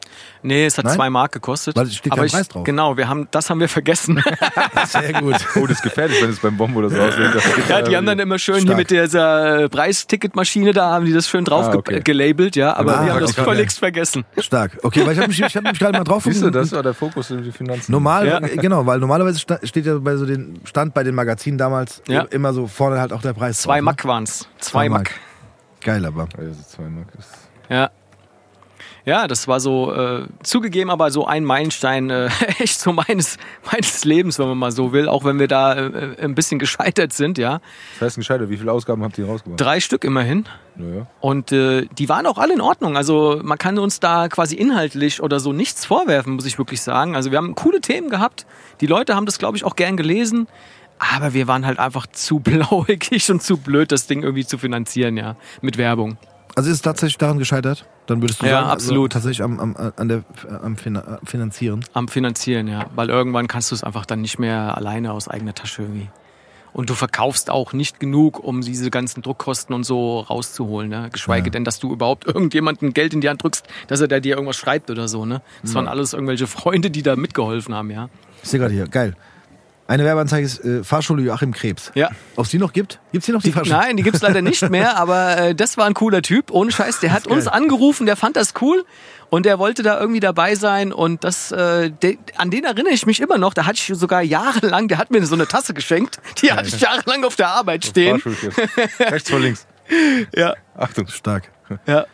Nee, 0.42 0.66
es 0.66 0.78
hat 0.78 0.85
Nein? 0.85 0.94
zwei 0.94 1.11
Mark 1.11 1.32
gekostet. 1.32 1.76
Weil 1.76 1.87
es 1.87 1.96
steht 1.96 2.12
aber 2.12 2.20
kein 2.20 2.26
ich, 2.26 2.32
Preis 2.32 2.48
drauf. 2.48 2.64
Genau, 2.64 2.96
wir 2.96 3.09
haben, 3.09 3.26
das 3.30 3.50
haben 3.50 3.61
wir 3.61 3.68
vergessen. 3.68 4.22
Sehr 4.87 5.12
gut. 5.20 5.37
Oh, 5.56 5.66
das 5.66 5.78
ist 5.78 5.82
gefährlich, 5.82 6.20
wenn 6.22 6.30
es 6.30 6.38
beim 6.38 6.56
Bomben 6.56 6.76
oder 6.76 6.90
so 6.90 7.00
aussieht. 7.00 7.68
ja, 7.68 7.82
die 7.82 7.96
haben 7.96 8.06
dann 8.06 8.18
immer 8.18 8.38
schön 8.38 8.64
hier 8.66 8.76
mit 8.76 8.90
dieser 8.90 9.62
äh, 9.64 9.68
Preisticketmaschine, 9.68 10.72
da 10.72 10.90
haben 10.90 11.04
die 11.06 11.12
das 11.12 11.28
schön 11.28 11.44
drauf 11.44 11.66
Ah, 11.66 11.76
okay. 11.76 12.00
gelabelt, 12.02 12.56
ja, 12.56 12.74
aber 12.76 12.98
Ah, 13.00 13.04
wir 13.06 13.12
haben 13.14 13.20
das 13.20 13.32
völligst 13.32 13.78
vergessen. 13.78 14.24
Stark. 14.38 14.78
Okay, 14.82 15.04
weil 15.06 15.12
ich 15.14 15.18
habe 15.18 15.28
mich, 15.28 15.40
ich 15.40 15.56
hab 15.56 15.64
mich 15.64 15.78
gerade 15.78 15.98
mal 15.98 16.04
drauf 16.04 16.24
Siehst 16.24 16.42
du, 16.42 16.50
das 16.50 16.72
war 16.72 16.82
der 16.82 16.94
Fokus 16.94 17.30
in 17.30 17.42
die 17.42 17.52
Finanzen. 17.52 17.86
Normal, 17.88 18.27
Ja. 18.27 18.38
äh, 18.38 18.57
genau, 18.57 18.85
weil 18.87 18.99
normalerweise 18.99 19.38
sta- 19.38 19.59
steht 19.62 19.87
ja 19.87 19.99
bei 19.99 20.16
so 20.16 20.27
den 20.27 20.61
stand 20.64 20.94
bei 20.94 21.03
den 21.05 21.14
Magazinen 21.14 21.59
damals 21.59 22.03
Ja. 22.09 22.22
immer 22.22 22.53
so 22.53 22.66
vorne 22.66 22.99
halt 23.01 23.12
auch 23.12 23.22
der 23.22 23.33
Preis. 23.33 23.61
Zwei 23.61 23.77
drauf, 23.79 23.85
Mack 23.85 24.05
waren's. 24.05 24.42
Ne? 24.42 24.46
Zwei 24.59 24.88
Mack. 24.88 25.11
Geil, 25.83 26.05
aber. 26.05 26.29
Also 26.37 26.62
zwei 26.68 26.85
Mark 26.88 27.09
ist 27.18 27.29
Ja. 27.68 27.90
Ja, 29.06 29.28
das 29.28 29.46
war 29.46 29.60
so 29.60 29.94
äh, 29.94 30.26
zugegeben, 30.42 30.90
aber 30.90 31.12
so 31.12 31.26
ein 31.26 31.44
Meilenstein 31.44 32.10
äh, 32.10 32.28
echt 32.58 32.80
so 32.80 32.92
meines 32.92 33.38
meines 33.70 34.04
Lebens, 34.04 34.40
wenn 34.40 34.48
man 34.48 34.58
mal 34.58 34.72
so 34.72 34.92
will, 34.92 35.08
auch 35.08 35.24
wenn 35.24 35.38
wir 35.38 35.46
da 35.46 35.74
äh, 35.74 36.16
ein 36.20 36.34
bisschen 36.34 36.58
gescheitert 36.58 37.12
sind, 37.12 37.38
ja. 37.38 37.60
Das 37.94 38.06
heißt, 38.06 38.16
gescheiter, 38.16 38.50
wie 38.50 38.56
viele 38.56 38.72
Ausgaben 38.72 39.04
habt 39.04 39.16
ihr 39.16 39.26
rausgebracht? 39.26 39.60
Drei 39.60 39.78
Stück 39.78 40.02
immerhin. 40.02 40.46
Naja. 40.74 41.06
Und 41.20 41.52
äh, 41.52 41.86
die 41.96 42.08
waren 42.08 42.26
auch 42.26 42.36
alle 42.36 42.54
in 42.54 42.60
Ordnung. 42.60 42.96
Also 42.96 43.40
man 43.44 43.58
kann 43.58 43.78
uns 43.78 44.00
da 44.00 44.26
quasi 44.28 44.56
inhaltlich 44.56 45.22
oder 45.22 45.38
so 45.38 45.52
nichts 45.52 45.84
vorwerfen, 45.84 46.34
muss 46.34 46.44
ich 46.44 46.58
wirklich 46.58 46.82
sagen. 46.82 47.14
Also 47.14 47.30
wir 47.30 47.38
haben 47.38 47.54
coole 47.54 47.80
Themen 47.80 48.10
gehabt. 48.10 48.44
Die 48.80 48.88
Leute 48.88 49.14
haben 49.14 49.24
das, 49.24 49.38
glaube 49.38 49.56
ich, 49.56 49.62
auch 49.62 49.76
gern 49.76 49.96
gelesen. 49.96 50.48
Aber 50.98 51.32
wir 51.32 51.46
waren 51.46 51.64
halt 51.64 51.78
einfach 51.78 52.06
zu 52.12 52.40
blauäugig 52.40 53.30
und 53.30 53.40
zu 53.40 53.56
blöd, 53.56 53.92
das 53.92 54.08
Ding 54.08 54.24
irgendwie 54.24 54.44
zu 54.44 54.58
finanzieren, 54.58 55.16
ja, 55.16 55.36
mit 55.60 55.78
Werbung. 55.78 56.18
Also 56.56 56.70
ist 56.70 56.76
es 56.76 56.82
tatsächlich 56.82 57.18
daran 57.18 57.38
gescheitert? 57.38 57.86
Dann 58.06 58.22
würdest 58.22 58.40
du 58.42 58.46
Ja, 58.46 58.60
sagen, 58.60 58.70
absolut. 58.70 59.14
Also 59.14 59.20
tatsächlich 59.28 59.42
am, 59.44 59.60
am, 59.60 59.76
an 59.96 60.08
der, 60.08 60.24
am 60.62 60.76
Fina- 60.76 61.18
Finanzieren. 61.24 61.84
Am 61.92 62.08
Finanzieren, 62.08 62.66
ja. 62.66 62.86
Weil 62.94 63.10
irgendwann 63.10 63.46
kannst 63.46 63.70
du 63.70 63.74
es 63.74 63.84
einfach 63.84 64.06
dann 64.06 64.22
nicht 64.22 64.38
mehr 64.38 64.76
alleine 64.76 65.12
aus 65.12 65.28
eigener 65.28 65.54
Tasche 65.54 65.82
irgendwie. 65.82 66.08
Und 66.72 66.90
du 66.90 66.94
verkaufst 66.94 67.50
auch 67.50 67.72
nicht 67.72 68.00
genug, 68.00 68.38
um 68.42 68.60
diese 68.62 68.90
ganzen 68.90 69.22
Druckkosten 69.22 69.74
und 69.74 69.84
so 69.84 70.20
rauszuholen. 70.20 70.88
Ne? 70.90 71.08
Geschweige 71.12 71.46
Ja. 71.48 71.50
denn, 71.52 71.64
dass 71.64 71.78
du 71.78 71.92
überhaupt 71.92 72.26
irgendjemandem 72.26 72.92
Geld 72.94 73.12
in 73.14 73.20
die 73.20 73.28
Hand 73.28 73.42
drückst, 73.42 73.66
dass 73.88 74.00
er 74.00 74.08
da 74.08 74.18
dir 74.20 74.34
irgendwas 74.36 74.56
schreibt 74.56 74.90
oder 74.90 75.08
so. 75.08 75.24
Ne? 75.26 75.42
Das 75.62 75.74
waren 75.74 75.88
alles 75.88 76.12
irgendwelche 76.14 76.46
Freunde, 76.46 76.90
die 76.90 77.02
da 77.02 77.16
mitgeholfen 77.16 77.74
haben, 77.74 77.90
ja. 77.90 78.08
Ich 78.42 78.48
sehe 78.50 78.60
gerade 78.60 78.72
hier, 78.72 78.88
geil. 78.88 79.14
Eine 79.88 80.05
Werbeanzeige 80.05 80.44
ist 80.44 80.64
äh, 80.64 80.83
Fahrschule 80.83 81.22
Joachim 81.22 81.53
Krebs. 81.53 81.92
Ja. 81.94 82.11
Ob 82.35 82.46
es 82.46 82.51
die 82.51 82.59
noch 82.59 82.72
gibt? 82.72 82.99
Gibt 83.12 83.22
es 83.22 83.27
die 83.27 83.33
noch, 83.33 83.40
die, 83.40 83.49
Die, 83.49 83.53
Fahrschule? 83.53 83.77
nein, 83.77 83.96
die 83.96 84.03
gibt's 84.03 84.20
leider 84.20 84.42
nicht 84.42 84.68
mehr, 84.70 84.96
aber 84.96 85.37
äh, 85.38 85.55
das 85.55 85.77
war 85.77 85.87
ein 85.87 85.94
cooler 85.94 86.22
Typ, 86.22 86.51
ohne 86.51 86.72
Scheiß. 86.72 86.99
Der 87.01 87.12
hat 87.12 87.27
uns 87.29 87.46
angerufen, 87.46 88.05
der 88.07 88.16
fand 88.16 88.35
das 88.37 88.55
cool 88.61 88.85
und 89.31 89.46
der 89.46 89.59
wollte 89.61 89.83
da 89.85 90.01
irgendwie 90.01 90.18
dabei 90.20 90.57
sein 90.57 90.92
und 90.92 91.22
das, 91.22 91.53
äh, 91.53 91.90
de, 91.90 92.18
an 92.37 92.51
den 92.51 92.64
erinnere 92.64 92.92
ich 92.94 93.07
mich 93.07 93.20
immer 93.20 93.38
noch. 93.38 93.55
Da 93.55 93.64
hatte 93.66 93.77
ich 93.77 93.99
sogar 93.99 94.22
jahrelang, 94.22 94.88
der 94.88 94.99
hat 94.99 95.11
mir 95.12 95.25
so 95.25 95.35
eine 95.37 95.46
Tasse 95.46 95.72
geschenkt, 95.72 96.18
die 96.42 96.51
hatte 96.53 96.68
ich 96.68 96.81
jahrelang 96.81 97.25
auf 97.25 97.37
der 97.37 97.49
Arbeit 97.49 97.85
stehen. 97.85 98.20
Rechts 99.01 99.31
vor 99.31 99.38
links. 99.40 99.66
Ja, 100.35 100.55
Achtung. 100.77 101.07
Stark. 101.07 101.44
ja. 101.87 102.07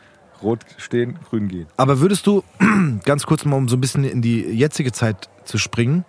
Rot 0.43 0.61
stehen, 0.77 1.19
grün 1.31 1.49
gehen. 1.49 1.67
Aber 1.79 2.01
würdest 2.01 2.27
du, 2.27 2.45
ganz 3.07 3.25
kurz 3.25 3.47
mal, 3.47 3.57
um 3.57 3.67
so 3.69 3.77
ein 3.77 3.81
bisschen 3.81 4.05
in 4.05 4.21
die 4.21 4.41
jetzige 4.43 4.93
Zeit 4.93 5.31
zu 5.45 5.57
springen, 5.57 6.05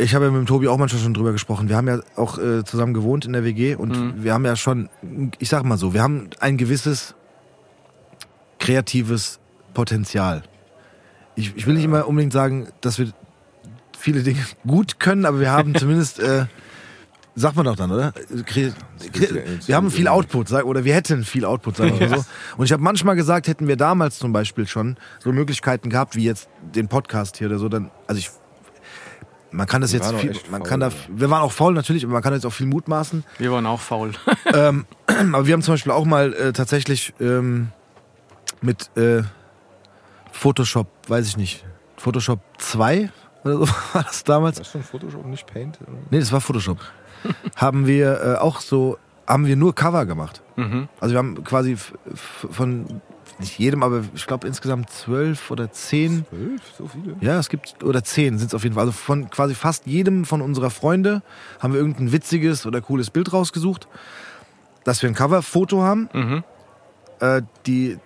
ich 0.00 0.14
habe 0.14 0.24
ja 0.24 0.30
mit 0.30 0.40
dem 0.40 0.46
Tobi 0.46 0.68
auch 0.68 0.78
manchmal 0.78 1.02
schon 1.02 1.14
drüber 1.14 1.32
gesprochen. 1.32 1.68
Wir 1.68 1.76
haben 1.76 1.88
ja 1.88 2.00
auch 2.16 2.38
äh, 2.38 2.64
zusammen 2.64 2.94
gewohnt 2.94 3.24
in 3.24 3.32
der 3.32 3.44
WG 3.44 3.74
und 3.74 4.22
wir 4.22 4.32
haben 4.32 4.44
ja 4.44 4.56
schon, 4.56 4.88
ich 5.38 5.48
sag 5.48 5.64
mal 5.64 5.78
so, 5.78 5.94
wir 5.94 6.02
haben 6.02 6.30
ein 6.40 6.56
gewisses 6.56 7.14
kreatives 8.58 9.40
Potenzial. 9.74 10.42
Ich, 11.34 11.54
ich 11.56 11.66
will 11.66 11.74
nicht 11.74 11.84
immer 11.84 12.06
unbedingt 12.06 12.32
sagen, 12.32 12.68
dass 12.80 12.98
wir 12.98 13.12
viele 13.96 14.22
Dinge 14.22 14.40
gut 14.66 14.98
können, 14.98 15.24
aber 15.24 15.40
wir 15.40 15.50
haben 15.50 15.74
zumindest, 15.74 16.18
äh, 16.20 16.46
sagt 17.34 17.56
man 17.56 17.66
doch 17.66 17.76
dann, 17.76 17.92
oder? 17.92 18.12
Kre 18.44 18.72
wir 19.66 19.76
haben 19.76 19.90
viel 19.90 20.08
Output, 20.08 20.48
sag, 20.48 20.64
oder 20.64 20.84
wir 20.84 20.94
hätten 20.94 21.24
viel 21.24 21.44
Output, 21.44 21.76
sagen 21.76 21.98
wir 21.98 22.08
mal 22.08 22.18
so. 22.18 22.24
Und 22.56 22.64
ich 22.64 22.72
habe 22.72 22.82
manchmal 22.82 23.16
gesagt, 23.16 23.48
hätten 23.48 23.68
wir 23.68 23.76
damals 23.76 24.18
zum 24.18 24.32
Beispiel 24.32 24.66
schon 24.66 24.96
so 25.20 25.32
Möglichkeiten 25.32 25.88
gehabt, 25.90 26.16
wie 26.16 26.24
jetzt 26.24 26.48
den 26.74 26.88
Podcast 26.88 27.36
hier 27.36 27.46
oder 27.48 27.58
so, 27.58 27.68
dann, 27.68 27.90
also 28.06 28.18
ich, 28.18 28.30
man 29.52 29.66
kann 29.66 29.80
das 29.80 29.92
Wir 29.92 30.00
jetzt 30.00 30.14
viel, 30.14 30.32
man 30.50 30.60
faul, 30.60 30.68
kann 30.68 30.80
da, 30.80 30.90
wir 31.08 31.30
waren 31.30 31.42
auch 31.42 31.52
faul 31.52 31.74
natürlich, 31.74 32.04
aber 32.04 32.12
man 32.12 32.22
kann 32.22 32.32
jetzt 32.32 32.46
auch 32.46 32.52
viel 32.52 32.66
mutmaßen. 32.66 33.24
Wir 33.38 33.52
waren 33.52 33.66
auch 33.66 33.80
faul. 33.80 34.12
ähm, 34.54 34.86
aber 35.06 35.46
wir 35.46 35.54
haben 35.54 35.62
zum 35.62 35.74
Beispiel 35.74 35.92
auch 35.92 36.04
mal 36.04 36.32
äh, 36.34 36.52
tatsächlich 36.52 37.12
ähm, 37.20 37.68
mit 38.60 38.96
äh, 38.96 39.22
Photoshop, 40.32 40.86
weiß 41.08 41.26
ich 41.26 41.36
nicht, 41.36 41.64
Photoshop 41.96 42.40
2 42.58 43.10
oder 43.44 43.58
so 43.58 43.68
war 43.92 44.02
das 44.04 44.24
damals. 44.24 44.58
Das 44.58 44.68
ist 44.68 44.72
schon 44.72 44.82
Photoshop, 44.82 45.24
nicht 45.26 45.46
Paint? 45.46 45.78
oder? 45.82 45.98
Nee, 46.10 46.20
das 46.20 46.32
war 46.32 46.40
Photoshop. 46.40 46.78
haben 47.56 47.86
wir 47.86 48.22
äh, 48.22 48.34
auch 48.36 48.60
so, 48.60 48.98
haben 49.26 49.46
wir 49.46 49.56
nur 49.56 49.74
Cover 49.74 50.06
gemacht. 50.06 50.42
Mhm. 50.56 50.88
Also 51.00 51.14
wir 51.14 51.18
haben 51.18 51.42
quasi 51.44 51.76
von 52.14 53.00
nicht 53.38 53.58
jedem, 53.58 53.82
aber 53.82 54.02
ich 54.14 54.26
glaube 54.26 54.46
insgesamt 54.46 54.90
zwölf 54.90 55.50
oder 55.50 55.70
zehn. 55.72 56.24
Zwölf? 56.28 56.60
So 56.76 56.88
viele? 56.88 57.16
Ja, 57.20 57.38
es 57.38 57.48
gibt, 57.48 57.82
oder 57.84 58.02
zehn 58.02 58.38
sind 58.38 58.48
es 58.48 58.54
auf 58.54 58.62
jeden 58.62 58.74
Fall. 58.74 58.82
Also 58.82 58.92
von 58.92 59.30
quasi 59.30 59.54
fast 59.54 59.86
jedem 59.86 60.24
von 60.24 60.42
unserer 60.42 60.70
Freunde 60.70 61.22
haben 61.60 61.72
wir 61.72 61.80
irgendein 61.80 62.12
witziges 62.12 62.66
oder 62.66 62.80
cooles 62.80 63.10
Bild 63.10 63.32
rausgesucht, 63.32 63.88
dass 64.84 65.02
wir 65.02 65.08
ein 65.08 65.14
Coverfoto 65.14 65.82
haben. 65.82 66.08
Mhm. 66.12 66.44
Äh, 67.20 67.42
die, 67.66 67.98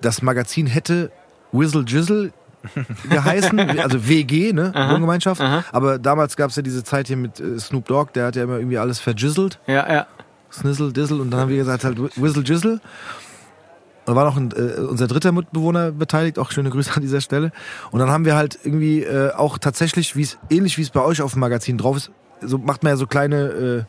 das 0.00 0.22
Magazin 0.22 0.66
hätte 0.66 1.10
Whizzle 1.52 1.84
Jizzle 1.86 2.32
geheißen, 3.10 3.78
also 3.78 4.08
WG, 4.08 4.52
ne, 4.52 4.72
Wohngemeinschaft. 4.74 5.40
aha. 5.40 5.64
Aber 5.72 5.98
damals 5.98 6.36
gab 6.36 6.50
es 6.50 6.56
ja 6.56 6.62
diese 6.62 6.82
Zeit 6.84 7.06
hier 7.06 7.16
mit 7.16 7.40
äh, 7.40 7.58
Snoop 7.58 7.86
Dogg, 7.86 8.12
der 8.14 8.26
hat 8.26 8.36
ja 8.36 8.42
immer 8.42 8.56
irgendwie 8.56 8.78
alles 8.78 8.98
verjizzelt. 8.98 9.60
Ja, 9.66 9.90
ja. 9.90 10.06
Snizzle, 10.50 10.92
Dizzle 10.92 11.20
und 11.20 11.30
dann 11.30 11.40
haben 11.40 11.50
wir 11.50 11.58
gesagt 11.58 11.84
halt 11.84 11.98
Whizzle 12.16 12.42
Jizzle. 12.42 12.80
Da 14.08 14.14
war 14.16 14.24
noch 14.24 14.36
ein, 14.38 14.50
äh, 14.52 14.80
unser 14.80 15.06
dritter 15.06 15.32
Mitbewohner 15.32 15.92
beteiligt, 15.92 16.38
auch 16.38 16.50
schöne 16.50 16.70
Grüße 16.70 16.92
an 16.96 17.02
dieser 17.02 17.20
Stelle. 17.20 17.52
Und 17.90 18.00
dann 18.00 18.10
haben 18.10 18.24
wir 18.24 18.36
halt 18.36 18.58
irgendwie 18.64 19.02
äh, 19.02 19.32
auch 19.34 19.58
tatsächlich, 19.58 20.16
wie 20.16 20.22
es 20.22 20.38
ähnlich 20.48 20.78
wie 20.78 20.82
es 20.82 20.90
bei 20.90 21.02
euch 21.02 21.20
auf 21.20 21.32
dem 21.32 21.40
Magazin 21.40 21.76
drauf 21.76 21.96
ist, 21.98 22.10
so 22.40 22.56
macht 22.56 22.82
man 22.82 22.92
ja 22.92 22.96
so 22.96 23.06
kleine, 23.06 23.36
äh, 23.36 23.84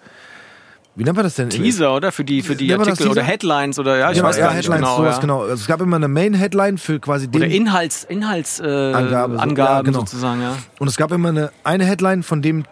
wie 0.95 1.03
nennt 1.05 1.15
man 1.15 1.23
das 1.23 1.36
denn? 1.36 1.49
Teaser, 1.49 1.95
oder? 1.95 2.12
Für 2.12 2.25
die, 2.25 2.41
für 2.41 2.55
die 2.55 2.67
Nennt 2.67 2.82
Artikel 2.82 3.08
oder? 3.08 3.23
Headlines 3.23 3.79
oder 3.79 3.97
ja, 3.97 4.10
ich 4.12 4.17
Genau, 4.17 4.27
weiß 4.27 4.38
ja, 4.38 4.47
gar 4.47 4.53
nicht 4.55 4.63
Headlines, 4.65 4.82
genau. 4.86 4.97
sowas, 4.97 5.15
ja. 5.15 5.21
genau. 5.21 5.41
Also 5.43 5.53
es 5.53 5.67
gab 5.67 5.79
immer 5.79 5.95
eine 5.95 6.08
Main-Headline 6.10 6.77
für 6.77 6.99
quasi 6.99 7.27
Oder 7.27 7.39
den 7.39 7.51
Inhalts, 7.51 8.03
Inhaltsangaben 8.03 8.93
äh, 8.93 8.97
Angabe, 8.97 9.34
so- 9.36 9.39
Angaben 9.39 9.73
ja, 9.75 9.82
genau. 9.84 9.99
sozusagen, 9.99 10.41
ja. 10.41 10.58
Und 10.79 10.88
es 10.89 10.97
gab 10.97 11.12
immer 11.13 11.29
eine, 11.29 11.51
eine 11.63 11.86
Headline 11.86 12.23
von 12.23 12.41
dem 12.41 12.65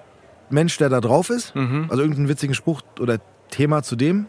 Mensch, 0.50 0.78
der 0.78 0.90
da 0.90 1.00
drauf 1.00 1.30
ist. 1.30 1.56
Mhm. 1.56 1.86
Also 1.88 2.02
irgendeinen 2.02 2.28
witzigen 2.28 2.56
Spruch 2.56 2.82
oder 3.00 3.20
Thema 3.52 3.84
zu 3.84 3.96
dem. 3.96 4.26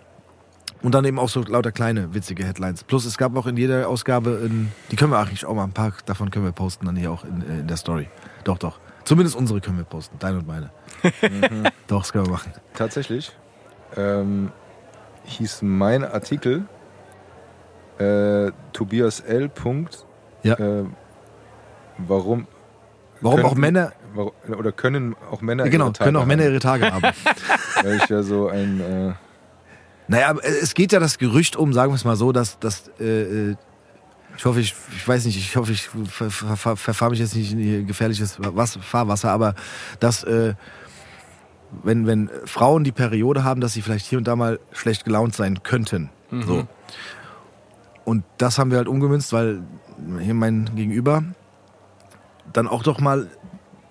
Und 0.83 0.95
dann 0.95 1.05
eben 1.05 1.19
auch 1.19 1.29
so 1.29 1.43
lauter 1.43 1.73
kleine 1.73 2.15
witzige 2.15 2.45
Headlines. 2.45 2.85
Plus 2.85 3.05
es 3.05 3.19
gab 3.19 3.37
auch 3.37 3.47
in 3.47 3.57
jeder 3.57 3.89
Ausgabe, 3.89 4.43
in, 4.45 4.71
die 4.91 4.97
können 4.97 5.11
wir 5.11 5.19
eigentlich 5.19 5.45
auch 5.45 5.55
mal 5.55 5.65
ein 5.65 5.73
paar 5.73 5.93
davon 6.07 6.31
können 6.31 6.45
wir 6.45 6.53
posten 6.53 6.87
dann 6.87 6.97
hier 6.97 7.11
auch 7.11 7.25
in, 7.25 7.43
äh, 7.43 7.61
in 7.61 7.67
der 7.67 7.77
Story. 7.77 8.09
Doch, 8.45 8.59
doch. 8.59 8.79
Zumindest 9.05 9.37
unsere 9.37 9.61
können 9.61 9.79
wir 9.79 9.85
posten, 9.85 10.17
deine 10.19 10.39
und 10.39 10.47
meine. 10.47 10.71
Doch, 11.87 12.01
das 12.01 12.13
können 12.13 12.27
wir 12.27 12.33
machen. 12.33 12.53
Tatsächlich 12.75 13.35
ähm, 13.97 14.53
hieß 15.25 15.63
mein 15.63 16.05
Artikel 16.05 16.67
äh, 17.99 18.53
Tobias 18.75 19.21
L. 19.21 19.49
Punkt 19.49 20.05
Ja. 20.43 20.55
äh, 20.55 20.85
warum, 21.97 22.47
Warum 23.21 23.37
können 23.37 23.49
auch 23.49 23.55
Männer, 23.55 23.93
oder 24.57 24.73
können 24.73 25.17
auch 25.31 25.41
Männer 25.41 25.69
genau, 25.69 25.87
ihre 25.87 25.93
Tage 25.95 26.05
können 26.09 26.17
auch 26.19 26.27
Männer 26.27 26.45
ihre 26.45 26.59
Tage 26.61 26.93
haben. 26.93 27.03
Weil 27.83 27.97
ich 27.97 28.09
ja 28.09 28.23
so 28.23 28.49
ein, 28.49 28.81
äh, 28.81 29.13
Naja, 30.09 30.35
es 30.43 30.75
geht 30.75 30.93
ja 30.93 31.01
das 31.01 31.19
Gerücht 31.19 31.57
um, 31.57 31.73
sagen 31.73 31.93
wir 31.93 31.97
es 31.97 32.05
mal 32.05 32.17
so, 32.17 32.33
dass, 32.33 32.59
dass 32.59 32.91
äh, 32.99 33.51
äh, 33.51 33.57
ich 34.37 34.45
hoffe, 34.45 34.61
ich, 34.61 34.75
ich 34.97 35.07
weiß 35.07 35.25
nicht, 35.27 35.37
ich 35.37 35.57
hoffe, 35.57 35.73
ich 35.73 35.83
ver, 35.83 36.31
ver, 36.31 36.57
ver, 36.57 36.77
verfahre 36.77 37.11
mich 37.11 37.21
jetzt 37.21 37.35
nicht 37.35 37.53
in 37.53 37.87
gefährliches 37.87 38.37
Was, 38.39 38.77
Fahrwasser, 38.77 39.31
aber 39.31 39.55
dass, 40.01 40.25
äh, 40.25 40.55
wenn, 41.83 42.07
wenn 42.07 42.31
Frauen 42.45 42.85
die 42.85 42.93
Periode 42.93 43.45
haben, 43.45 43.61
dass 43.61 43.75
sie 43.75 43.83
vielleicht 43.83 44.07
hier 44.07 44.19
und 44.19 44.27
da 44.27 44.37
mal 44.37 44.59
schlecht 44.73 45.05
gelaunt 45.05 45.35
sein 45.35 45.63
könnten. 45.63 46.11
So. 46.31 46.67
Und 48.05 48.25
das 48.39 48.59
haben 48.59 48.71
wir 48.71 48.79
halt 48.79 48.89
umgemünzt, 48.89 49.33
weil 49.33 49.63
hier 50.21 50.35
mein 50.35 50.71
Gegenüber 50.75 51.25
dann 52.53 52.69
auch 52.69 52.83
doch 52.83 53.01
mal 53.01 53.29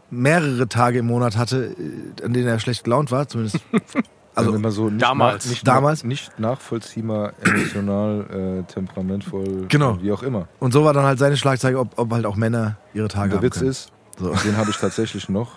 mehrere 0.10 0.68
Tage 0.68 1.00
im 1.00 1.08
Monat 1.08 1.38
hatte, 1.38 1.76
äh, 1.78 2.24
an 2.24 2.34
denen 2.34 2.48
er 2.48 2.60
schlecht 2.60 2.84
gelaunt 2.84 3.12
war, 3.12 3.28
zumindest. 3.28 3.60
also 4.38 4.54
immer 4.56 4.72
so 4.72 4.90
nicht 4.90 5.02
damals. 5.02 5.46
nach- 5.46 5.50
nicht 5.52 5.68
Damals. 5.68 6.04
Nach, 6.04 6.08
nicht 6.10 6.40
nachvollziehbar, 6.40 7.34
emotional, 7.44 8.62
äh, 8.68 8.72
temperamentvoll, 8.72 9.66
Genau. 9.70 9.98
wie 10.02 10.12
auch 10.12 10.24
immer. 10.24 10.48
Und 10.60 10.72
so 10.74 10.84
war 10.86 10.94
dann 10.94 11.06
halt 11.06 11.20
seine 11.20 11.38
Schlagzeile, 11.38 11.80
ob, 11.80 11.98
ob 11.98 12.12
halt 12.12 12.26
auch 12.26 12.36
Männer 12.36 12.78
ihre 12.94 13.08
Tage 13.08 13.30
der 13.30 13.38
haben 13.38 13.44
Witz 13.46 13.58
können. 13.60 13.70
ist, 13.72 13.92
So. 14.20 14.32
den 14.34 14.58
habe 14.58 14.70
ich 14.70 14.78
tatsächlich 14.78 15.30
noch. 15.30 15.52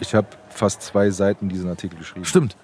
Ich 0.00 0.14
habe 0.14 0.28
fast 0.58 0.82
zwei 0.82 1.10
Seiten 1.10 1.48
diesen 1.48 1.68
Artikel 1.68 1.98
geschrieben. 1.98 2.24
Stimmt. 2.24 2.56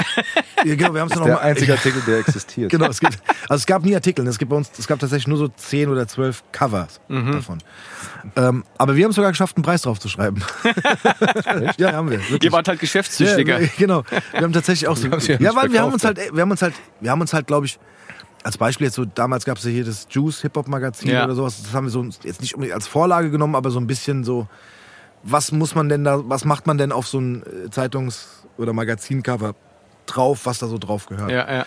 Ja, 0.64 0.74
genau, 0.74 0.92
wir 0.94 1.00
haben 1.00 1.10
es 1.10 1.16
noch 1.16 1.24
Der 1.24 1.34
mal. 1.36 1.40
einzige 1.42 1.72
Artikel, 1.74 2.02
der 2.06 2.18
existiert. 2.18 2.70
Genau, 2.70 2.86
es 2.86 3.00
gibt, 3.00 3.18
also 3.48 3.54
es 3.60 3.66
gab 3.66 3.82
nie 3.84 3.94
Artikel. 3.94 4.26
Es 4.26 4.38
gibt 4.38 4.50
bei 4.50 4.56
uns, 4.56 4.70
es 4.78 4.86
gab 4.86 4.98
tatsächlich 4.98 5.26
nur 5.28 5.38
so 5.38 5.48
zehn 5.48 5.88
oder 5.88 6.06
zwölf 6.08 6.42
Covers 6.52 7.00
Mhm. 7.08 7.32
davon. 7.32 7.58
Ähm, 8.36 8.64
aber 8.78 8.96
wir 8.96 9.04
haben 9.04 9.10
es 9.10 9.16
sogar 9.16 9.30
geschafft, 9.30 9.56
einen 9.56 9.64
Preis 9.64 9.82
drauf 9.82 9.98
zu 10.00 10.08
schreiben. 10.08 10.42
Ja, 11.78 11.92
haben 11.92 12.10
wir. 12.10 12.18
Wirklich. 12.20 12.44
Ihr 12.44 12.52
wart 12.52 12.68
halt 12.68 12.80
geschäftstüchtiger. 12.80 13.60
Ja, 13.60 13.68
genau. 13.76 14.02
Wir 14.32 14.42
haben 14.42 14.52
tatsächlich 14.52 14.88
auch 14.88 14.96
so. 14.96 15.08
sie 15.18 15.32
ja 15.34 15.54
weil 15.54 15.72
wir 15.72 15.80
haben 15.82 15.92
uns 15.92 16.04
halt, 16.04 16.18
wir 16.32 16.40
haben 16.42 16.50
uns 16.50 16.62
halt, 16.62 16.74
wir 17.00 17.10
haben 17.10 17.20
uns 17.20 17.32
halt, 17.32 17.46
glaube 17.46 17.66
ich, 17.66 17.78
als 18.42 18.58
Beispiel 18.58 18.86
jetzt 18.86 18.94
so, 18.96 19.04
damals 19.04 19.44
gab 19.44 19.58
es 19.58 19.64
ja 19.64 19.70
hier 19.70 19.84
das 19.84 20.06
Juice 20.10 20.42
Hip 20.42 20.56
Hop 20.56 20.68
Magazin 20.68 21.10
Ja. 21.10 21.24
oder 21.24 21.34
sowas. 21.34 21.62
Das 21.62 21.72
haben 21.72 21.84
wir 21.86 21.90
so 21.90 22.04
jetzt 22.22 22.40
nicht 22.40 22.54
unbedingt 22.54 22.74
als 22.74 22.86
Vorlage 22.86 23.30
genommen, 23.30 23.54
aber 23.54 23.70
so 23.70 23.78
ein 23.80 23.86
bisschen 23.86 24.24
so, 24.24 24.46
was 25.24 25.52
muss 25.52 25.74
man 25.74 25.88
denn 25.88 26.04
da, 26.04 26.20
was 26.28 26.44
macht 26.44 26.66
man 26.66 26.78
denn 26.78 26.92
auf 26.92 27.06
so 27.06 27.18
ein 27.18 27.42
äh, 27.42 27.70
Zeitungs- 27.70 28.44
oder 28.58 28.72
Magazincover 28.72 29.54
drauf, 30.06 30.46
was 30.46 30.58
da 30.58 30.66
so 30.66 30.78
drauf 30.78 31.06
gehört? 31.06 31.30
Ja, 31.30 31.50
ja. 31.52 31.66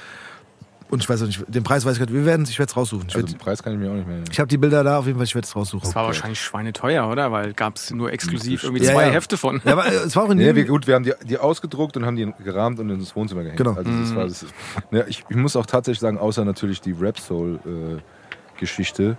Und 0.89 1.03
ich 1.03 1.09
weiß 1.09 1.21
auch 1.21 1.25
nicht, 1.27 1.43
den 1.49 1.63
Preis 1.63 1.83
weiß 1.83 1.93
ich 1.93 1.99
gerade, 1.99 2.13
wir 2.13 2.23
werden 2.23 2.43
es, 2.43 2.49
ich 2.49 2.59
werde 2.59 2.69
es 2.69 2.77
raussuchen. 2.77 3.07
Ich, 3.09 3.15
Also 3.15 3.27
werd- 3.27 3.33
den 3.35 3.39
Preis 3.43 3.61
kann 3.61 3.73
ich 3.73 3.79
mir 3.79 3.89
auch 3.91 3.95
nicht 3.95 4.07
mehr. 4.07 4.19
ich 4.31 4.39
habe 4.39 4.47
die 4.47 4.57
Bilder 4.57 4.85
da, 4.85 4.99
auf 4.99 5.05
jeden 5.05 5.17
Fall, 5.17 5.25
ich 5.25 5.35
werde 5.35 5.45
es 5.45 5.53
raussuchen. 5.53 5.83
Das 5.83 5.93
war 5.95 6.05
wahrscheinlich 6.05 6.39
schweineteuer, 6.39 7.09
oder? 7.09 7.29
Weil 7.33 7.53
gab 7.53 7.75
es 7.75 7.91
nur 7.91 8.13
exklusiv 8.13 8.63
irgendwie 8.63 8.85
Ja, 8.85 8.93
zwei 8.93 9.07
ja. 9.07 9.11
Hefte 9.11 9.35
von. 9.35 9.59
Ja, 9.65 9.73
aber 9.73 9.85
äh, 9.87 9.95
es 9.95 10.15
war 10.15 10.23
auch 10.23 10.29
in 10.29 10.39
jedem, 10.39 10.55
wir, 10.55 10.63
gut, 10.65 10.87
wir 10.87 10.95
haben 10.95 11.03
die, 11.03 11.11
die 11.25 11.37
ausgedruckt 11.37 11.97
und 11.97 12.05
haben 12.05 12.15
die 12.15 12.31
gerahmt 12.41 12.79
und 12.79 12.89
ins 12.89 13.13
Wohnzimmer 13.17 13.41
gehängt. 13.43 13.57
Genau. 13.57 13.73
Also 13.73 13.91
das 13.91 14.15
war 14.15 14.23
das, 14.27 14.45
ja, 14.91 15.03
ich, 15.07 15.25
ich 15.27 15.35
muss 15.35 15.57
auch 15.57 15.65
tatsächlich 15.65 15.99
sagen, 15.99 16.17
außer 16.19 16.45
natürlich 16.45 16.79
die 16.79 16.93
Rap 16.93 17.19
Soul 17.19 17.59
äh, 17.65 18.57
Geschichte, 18.57 19.17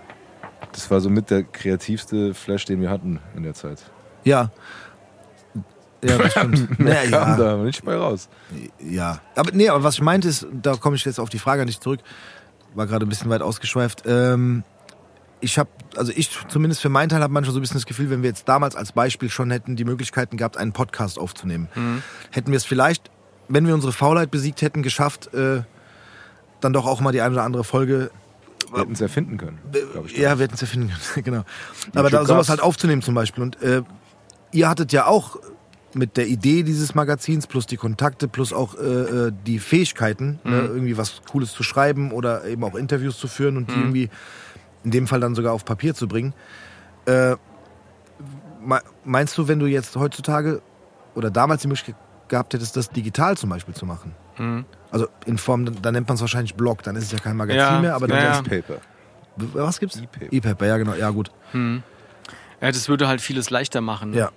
das 0.71 0.89
war 0.89 1.01
so 1.01 1.11
mit 1.11 1.29
der 1.29 1.43
kreativste 1.43 2.33
Flash, 2.33 2.65
den 2.65 2.81
wir 2.81 2.89
hatten 2.89 3.19
in 3.35 3.43
der 3.43 3.53
Zeit. 3.53 3.79
Ja. 4.23 4.51
Ja, 6.03 6.17
das 6.17 6.31
stimmt. 6.31 6.79
Mehr 6.79 7.03
Naja, 7.03 7.19
kam 7.19 7.29
ja. 7.29 7.37
da 7.37 7.57
nicht 7.57 7.83
bei 7.83 7.95
raus. 7.95 8.29
Ja, 8.79 9.19
aber 9.35 9.51
nee, 9.51 9.67
aber 9.67 9.83
was 9.83 9.95
ich 9.95 10.01
meinte 10.01 10.29
ist, 10.29 10.47
da 10.51 10.75
komme 10.75 10.95
ich 10.95 11.03
jetzt 11.03 11.19
auf 11.19 11.29
die 11.29 11.39
Frage 11.39 11.65
nicht 11.65 11.83
zurück, 11.83 11.99
war 12.73 12.87
gerade 12.87 13.05
ein 13.05 13.09
bisschen 13.09 13.29
weit 13.29 13.41
ausgeschweift. 13.41 14.03
Ähm, 14.05 14.63
ich 15.41 15.57
habe, 15.57 15.69
also 15.95 16.11
ich 16.15 16.29
zumindest 16.47 16.81
für 16.81 16.89
meinen 16.89 17.09
Teil 17.09 17.21
habe 17.21 17.33
manchmal 17.33 17.53
so 17.53 17.59
ein 17.59 17.61
bisschen 17.61 17.77
das 17.77 17.85
Gefühl, 17.85 18.09
wenn 18.09 18.21
wir 18.23 18.29
jetzt 18.29 18.47
damals 18.47 18.75
als 18.75 18.91
Beispiel 18.91 19.29
schon 19.29 19.51
hätten 19.51 19.75
die 19.75 19.85
Möglichkeiten 19.85 20.37
gehabt, 20.37 20.57
einen 20.57 20.73
Podcast 20.73 21.19
aufzunehmen, 21.19 21.69
hätten 22.31 22.51
wir 22.51 22.57
es 22.57 22.65
vielleicht, 22.65 23.09
wenn 23.47 23.65
wir 23.65 23.73
unsere 23.73 23.93
Faulheit 23.93 24.31
besiegt 24.31 24.61
hätten, 24.61 24.83
geschafft, 24.83 25.33
äh, 25.33 25.63
dann 26.61 26.73
doch 26.73 26.85
auch 26.85 26.99
mal 27.01 27.11
die 27.11 27.21
eine 27.21 27.33
oder 27.33 27.43
andere 27.43 27.63
Folge 27.63 28.11
Wir 28.71 28.81
hätten 28.81 28.93
es 28.93 29.01
erfinden 29.01 29.37
können, 29.37 29.59
glaube 29.93 30.07
ich. 30.07 30.17
ja, 30.17 30.37
wir 30.37 30.43
hätten 30.43 30.55
es 30.55 30.61
ja 30.61 30.67
finden 30.67 30.89
können, 30.89 31.23
genau. 31.23 31.43
Aber 31.95 32.09
da, 32.09 32.25
sowas 32.25 32.49
halt 32.49 32.61
aufzunehmen 32.61 33.01
zum 33.01 33.15
Beispiel. 33.15 33.43
Und 33.43 33.61
äh, 33.61 33.83
ihr 34.51 34.69
hattet 34.69 34.91
ja 34.93 35.05
auch 35.05 35.37
mit 35.93 36.17
der 36.17 36.27
Idee 36.27 36.61
dieses 36.63 36.93
Magazins 36.93 37.47
plus 37.47 37.65
die 37.65 37.77
Kontakte 37.77 38.27
plus 38.27 38.53
auch 38.53 38.75
äh, 38.75 38.79
äh, 39.27 39.31
die 39.47 39.57
Fähigkeiten, 39.59 40.39
ne, 40.43 40.57
irgendwie 40.67 40.97
was 40.97 41.21
Cooles 41.31 41.51
zu 41.51 41.63
schreiben 41.63 42.11
oder 42.11 42.45
eben 42.45 42.63
auch 42.63 42.75
Interviews 42.75 43.17
zu 43.17 43.27
führen 43.27 43.57
und 43.57 43.69
die 43.69 43.75
irgendwie 43.75 44.09
in 44.83 44.91
dem 44.91 45.07
Fall 45.07 45.19
dann 45.19 45.33
sogar 45.35 45.53
auf 45.53 45.65
Papier 45.65 45.95
zu 45.95 46.07
bringen. 46.07 46.33
Äh, 47.05 47.35
me- 48.61 48.81
meinst 49.03 49.37
du, 49.37 49.47
wenn 49.47 49.59
du 49.59 49.65
jetzt 49.65 49.95
heutzutage 49.95 50.61
oder 51.15 51.31
damals 51.31 51.63
die 51.63 51.67
Möglichkeit 51.67 51.95
gehabt 52.27 52.53
hättest, 52.53 52.77
das 52.77 52.89
digital 52.91 53.35
zum 53.35 53.49
Beispiel 53.49 53.73
zu 53.73 53.85
machen? 53.87 54.13
Also 54.91 55.07
in 55.25 55.37
Form, 55.37 55.65
dann, 55.81 55.93
nennt 55.93 56.07
man 56.07 56.15
es 56.15 56.21
wahrscheinlich 56.21 56.53
Blog, 56.55 56.83
dann 56.83 56.95
ist 56.95 57.05
es 57.05 57.11
ja 57.11 57.17
kein 57.19 57.35
Magazin 57.35 57.59
Ja, 57.75 57.79
mehr, 57.81 57.95
aber 57.95 58.07
dann 58.07 58.19
ja, 58.21 58.35
ja. 58.35 58.41
Paper. 58.41 58.75
was 59.35 59.79
gibt's? 59.79 59.97
E-Paper. 59.97 60.31
E-Paper, 60.31 60.65
ja 60.67 60.77
genau, 60.77 60.93
ja 60.93 61.09
gut. 61.09 61.31
Ja, 62.61 62.67
das 62.71 62.89
würde 62.89 63.07
halt 63.07 63.21
vieles 63.21 63.49
leichter 63.49 63.81
machen. 63.81 64.13
Ja, 64.13 64.29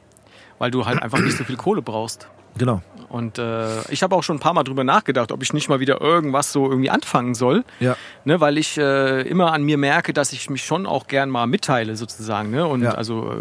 Weil 0.58 0.70
du 0.70 0.86
halt 0.86 1.02
einfach 1.02 1.18
nicht 1.20 1.36
so 1.36 1.44
viel 1.44 1.56
Kohle 1.56 1.82
brauchst. 1.82 2.28
genau. 2.56 2.82
Und 3.08 3.36
äh, 3.38 3.82
ich 3.90 4.02
habe 4.02 4.16
auch 4.16 4.22
schon 4.22 4.36
ein 4.36 4.40
paar 4.40 4.54
Mal 4.54 4.62
drüber 4.62 4.84
nachgedacht, 4.84 5.32
ob 5.32 5.42
ich 5.42 5.52
nicht 5.52 5.68
mal 5.68 5.80
wieder 5.80 6.00
irgendwas 6.00 6.50
so 6.50 6.70
irgendwie 6.70 6.88
anfangen 6.88 7.34
soll. 7.34 7.62
Ja. 7.78 7.94
Ne, 8.24 8.40
weil 8.40 8.56
ich 8.56 8.78
äh, 8.78 9.20
immer 9.28 9.52
an 9.52 9.64
mir 9.64 9.76
merke, 9.76 10.14
dass 10.14 10.32
ich 10.32 10.48
mich 10.48 10.64
schon 10.64 10.86
auch 10.86 11.08
gern 11.08 11.28
mal 11.28 11.46
mitteile, 11.46 11.94
sozusagen. 11.94 12.50
Ne? 12.50 12.66
Und 12.66 12.80
Ja. 12.82 12.92
also 12.92 13.30
äh, 13.30 13.36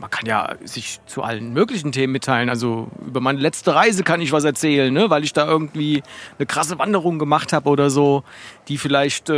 man 0.00 0.10
kann 0.10 0.26
ja 0.26 0.54
sich 0.64 1.00
zu 1.06 1.22
allen 1.22 1.52
möglichen 1.52 1.92
Themen 1.92 2.12
mitteilen. 2.12 2.48
Also 2.48 2.88
über 3.04 3.20
meine 3.20 3.38
letzte 3.38 3.74
Reise 3.74 4.02
kann 4.02 4.20
ich 4.20 4.32
was 4.32 4.44
erzählen, 4.44 4.92
ne? 4.92 5.10
weil 5.10 5.24
ich 5.24 5.32
da 5.32 5.46
irgendwie 5.46 6.02
eine 6.38 6.46
krasse 6.46 6.78
Wanderung 6.78 7.18
gemacht 7.18 7.52
habe 7.52 7.68
oder 7.68 7.90
so, 7.90 8.22
die 8.68 8.78
vielleicht 8.78 9.30
äh, 9.30 9.32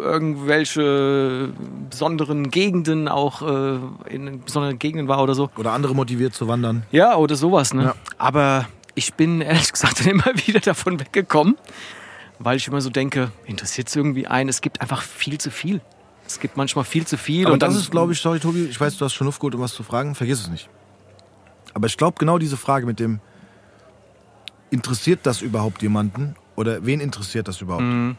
irgendwelche 0.00 1.50
besonderen 1.90 2.50
Gegenden 2.50 3.08
auch 3.08 3.42
äh, 3.42 3.78
in 4.08 4.42
besonderen 4.42 4.78
Gegenden 4.78 5.08
war 5.08 5.22
oder 5.22 5.34
so. 5.34 5.50
Oder 5.56 5.72
andere 5.72 5.94
motiviert 5.94 6.34
zu 6.34 6.48
wandern. 6.48 6.84
Ja, 6.90 7.16
oder 7.16 7.36
sowas, 7.36 7.74
ne? 7.74 7.82
Ja. 7.84 7.94
Aber 8.18 8.66
ich 8.94 9.14
bin 9.14 9.40
ehrlich 9.42 9.72
gesagt 9.72 10.00
dann 10.00 10.08
immer 10.08 10.32
wieder 10.46 10.60
davon 10.60 11.00
weggekommen, 11.00 11.56
weil 12.38 12.56
ich 12.56 12.68
immer 12.68 12.80
so 12.80 12.90
denke, 12.90 13.30
interessiert 13.44 13.88
es 13.88 13.96
irgendwie 13.96 14.26
einen? 14.26 14.48
Es 14.48 14.60
gibt 14.60 14.80
einfach 14.80 15.02
viel 15.02 15.38
zu 15.38 15.50
viel. 15.50 15.80
Es 16.26 16.40
gibt 16.40 16.56
manchmal 16.56 16.84
viel 16.84 17.06
zu 17.06 17.16
viel. 17.16 17.46
Aber 17.46 17.54
und 17.54 17.62
das 17.62 17.76
ist, 17.76 17.90
glaube 17.90 18.12
ich, 18.12 18.20
sorry 18.20 18.40
Tobi, 18.40 18.64
ich 18.64 18.80
weiß, 18.80 18.96
du 18.98 19.04
hast 19.04 19.14
schon 19.14 19.26
Luft 19.26 19.40
geholt, 19.40 19.54
um 19.54 19.60
was 19.60 19.72
zu 19.72 19.82
fragen, 19.82 20.14
vergiss 20.14 20.40
es 20.40 20.48
nicht. 20.48 20.68
Aber 21.74 21.86
ich 21.86 21.96
glaube, 21.96 22.16
genau 22.18 22.38
diese 22.38 22.56
Frage 22.56 22.86
mit 22.86 23.00
dem, 23.00 23.20
interessiert 24.70 25.20
das 25.24 25.42
überhaupt 25.42 25.82
jemanden? 25.82 26.36
Oder 26.56 26.84
wen 26.84 27.00
interessiert 27.00 27.48
das 27.48 27.60
überhaupt? 27.60 27.84
Mhm. 27.84 28.16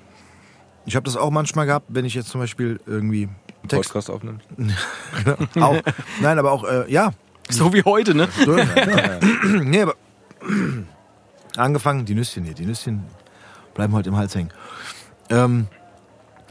Ich 0.85 0.95
habe 0.95 1.03
das 1.03 1.17
auch 1.17 1.31
manchmal 1.31 1.65
gehabt, 1.65 1.87
wenn 1.89 2.05
ich 2.05 2.13
jetzt 2.13 2.29
zum 2.29 2.39
Beispiel 2.39 2.79
irgendwie 2.85 3.29
Text... 3.67 3.91
Podcast 3.91 4.09
aufnimmt. 4.09 4.43
auch, 5.59 5.81
nein, 6.21 6.39
aber 6.39 6.51
auch, 6.51 6.63
äh, 6.63 6.89
ja, 6.91 7.11
so 7.49 7.73
wie 7.73 7.83
heute, 7.83 8.15
ne? 8.15 8.27
So, 8.45 8.55
nee, 9.63 9.81
aber 9.81 9.95
angefangen, 11.57 12.05
die 12.05 12.15
Nüsschen 12.15 12.43
hier, 12.43 12.53
die 12.53 12.65
Nüsschen 12.65 13.03
bleiben 13.73 13.93
heute 13.93 14.09
im 14.09 14.17
Hals 14.17 14.35
hängen. 14.35 14.51
Ähm, 15.29 15.67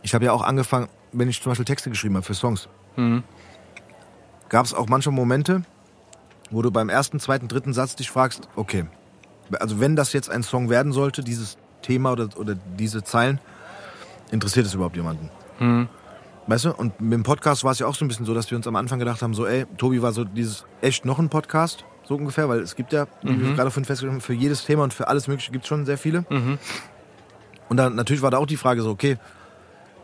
ich 0.03 0.15
habe 0.15 0.25
ja 0.25 0.33
auch 0.33 0.43
angefangen, 0.43 0.89
wenn 1.19 1.29
ich 1.29 1.43
zum 1.43 1.51
Beispiel 1.51 1.65
Texte 1.65 1.91
geschrieben 1.91 2.15
habe 2.17 2.25
für 2.25 2.35
Songs, 2.35 2.69
gab 4.49 4.65
es 4.67 4.75
auch 4.75 4.87
manchmal 4.89 5.15
Momente, 5.15 5.63
wo 6.51 6.63
du 6.63 6.71
beim 6.71 6.89
ersten, 6.89 7.19
zweiten, 7.19 7.49
dritten 7.49 7.73
Satz 7.73 7.97
dich 7.97 8.11
fragst, 8.11 8.49
okay, 8.55 8.87
also 9.61 9.81
wenn 9.81 9.97
das 9.97 10.13
jetzt 10.13 10.31
ein 10.31 10.43
Song 10.43 10.71
werden 10.71 10.93
sollte, 10.93 11.23
dieses 11.23 11.59
Thema 11.83 12.13
oder, 12.13 12.29
oder 12.37 12.55
diese 12.79 13.03
Zeilen, 13.03 13.41
interessiert 14.31 14.67
es 14.67 14.75
überhaupt 14.75 14.97
jemanden? 14.97 15.31
Weißt 16.49 16.65
du? 16.65 16.73
Und 16.73 17.01
mit 17.01 17.13
dem 17.15 17.23
Podcast 17.25 17.65
war 17.65 17.73
es 17.73 17.81
ja 17.81 17.87
auch 17.87 17.95
so 17.95 18.05
ein 18.05 18.09
bisschen 18.09 18.27
so, 18.27 18.35
dass 18.35 18.51
wir 18.51 18.57
uns 18.57 18.67
am 18.69 18.77
Anfang 18.77 18.99
gedacht 19.01 19.23
haben, 19.23 19.35
so, 19.35 19.47
ey, 19.47 19.67
Tobi 19.79 20.01
war 20.03 20.13
so 20.13 20.25
dieses 20.25 20.65
echt 20.81 21.05
noch 21.05 21.19
ein 21.19 21.29
Podcast, 21.29 21.85
so 22.05 22.15
ungefähr, 22.15 22.49
weil 22.49 22.61
es 22.61 22.77
gibt 22.77 22.93
ja, 22.93 23.07
wie 23.23 23.31
wir 23.41 23.55
gerade 23.55 23.71
vorhin 23.71 23.85
festgestellt 23.85 24.13
haben, 24.13 24.21
für 24.21 24.33
jedes 24.33 24.65
Thema 24.65 24.85
und 24.85 24.95
für 24.95 25.09
alles 25.09 25.27
Mögliche 25.27 25.51
gibt 25.51 25.65
es 25.65 25.69
schon 25.69 25.87
sehr 25.87 25.99
viele. 25.99 26.25
Und 27.69 27.77
dann 27.79 27.97
natürlich 27.97 28.23
war 28.23 28.31
da 28.31 28.39
auch 28.39 28.47
die 28.47 28.57
Frage 28.57 28.83
so, 28.83 28.91
okay, 28.91 29.19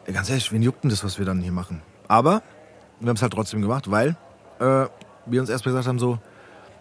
ganz 0.06 0.28
ehrlich, 0.28 0.52
wen 0.52 0.62
juckt 0.62 0.84
denn 0.84 0.90
das, 0.90 1.04
was 1.04 1.18
wir 1.18 1.26
dann 1.26 1.40
hier 1.40 1.52
machen? 1.52 1.82
Aber 2.08 2.42
wir 3.00 3.08
haben 3.08 3.16
es 3.16 3.22
halt 3.22 3.32
trotzdem 3.32 3.62
gemacht, 3.62 3.90
weil 3.90 4.16
äh, 4.58 4.86
wir 5.26 5.40
uns 5.40 5.50
erstmal 5.50 5.72
gesagt 5.72 5.88
haben, 5.88 5.98
so, 5.98 6.18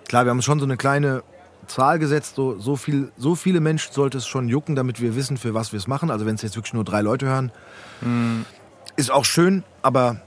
klar, 0.08 0.26
wir 0.26 0.32
haben 0.32 0.42
schon 0.42 0.60
so 0.60 0.66
eine 0.66 0.78
kleine 0.78 1.24
Zahl 1.68 2.00
gesetzt, 2.00 2.36
so, 2.36 2.60
so, 2.60 2.76
viel, 2.76 3.12
so 3.18 3.36
viele 3.36 3.60
Menschen 3.60 3.94
sollte 3.94 4.18
es 4.18 4.28
schon 4.28 4.48
jucken, 4.48 4.76
damit 4.76 5.02
wir 5.02 5.16
wissen, 5.16 5.38
für 5.38 5.54
was 5.54 5.72
wir 5.72 5.78
es 5.78 5.88
machen. 5.88 6.12
Also 6.12 6.26
wenn 6.26 6.36
es 6.36 6.42
jetzt 6.42 6.56
wirklich 6.56 6.74
nur 6.74 6.84
drei 6.84 7.02
Leute 7.02 7.28
hören, 7.28 7.52
ist 8.96 9.12
auch 9.12 9.26
schön, 9.26 9.64
aber 9.82 10.22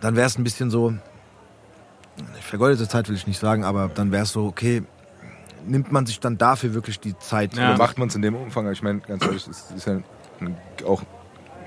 dann 0.00 0.16
wäre 0.16 0.26
es 0.26 0.36
ein 0.36 0.44
bisschen 0.44 0.70
so, 0.70 0.94
vergeudete 2.40 2.88
Zeit 2.88 3.08
will 3.08 3.16
ich 3.16 3.26
nicht 3.26 3.38
sagen, 3.38 3.64
aber 3.64 3.88
dann 3.88 4.10
wäre 4.10 4.24
es 4.24 4.32
so, 4.32 4.46
okay, 4.46 4.82
nimmt 5.66 5.92
man 5.92 6.06
sich 6.06 6.20
dann 6.20 6.38
dafür 6.38 6.74
wirklich 6.74 6.98
die 7.00 7.16
Zeit? 7.18 7.54
Ja. 7.54 7.70
Oder 7.70 7.78
macht 7.78 7.98
man 7.98 8.08
es 8.08 8.14
in 8.14 8.22
dem 8.22 8.34
Umfang? 8.34 8.70
Ich 8.72 8.82
meine, 8.82 9.00
ganz 9.00 9.24
ehrlich, 9.24 9.46
es 9.46 9.70
ist 9.70 9.86
ja 9.86 10.00
auch 10.86 11.02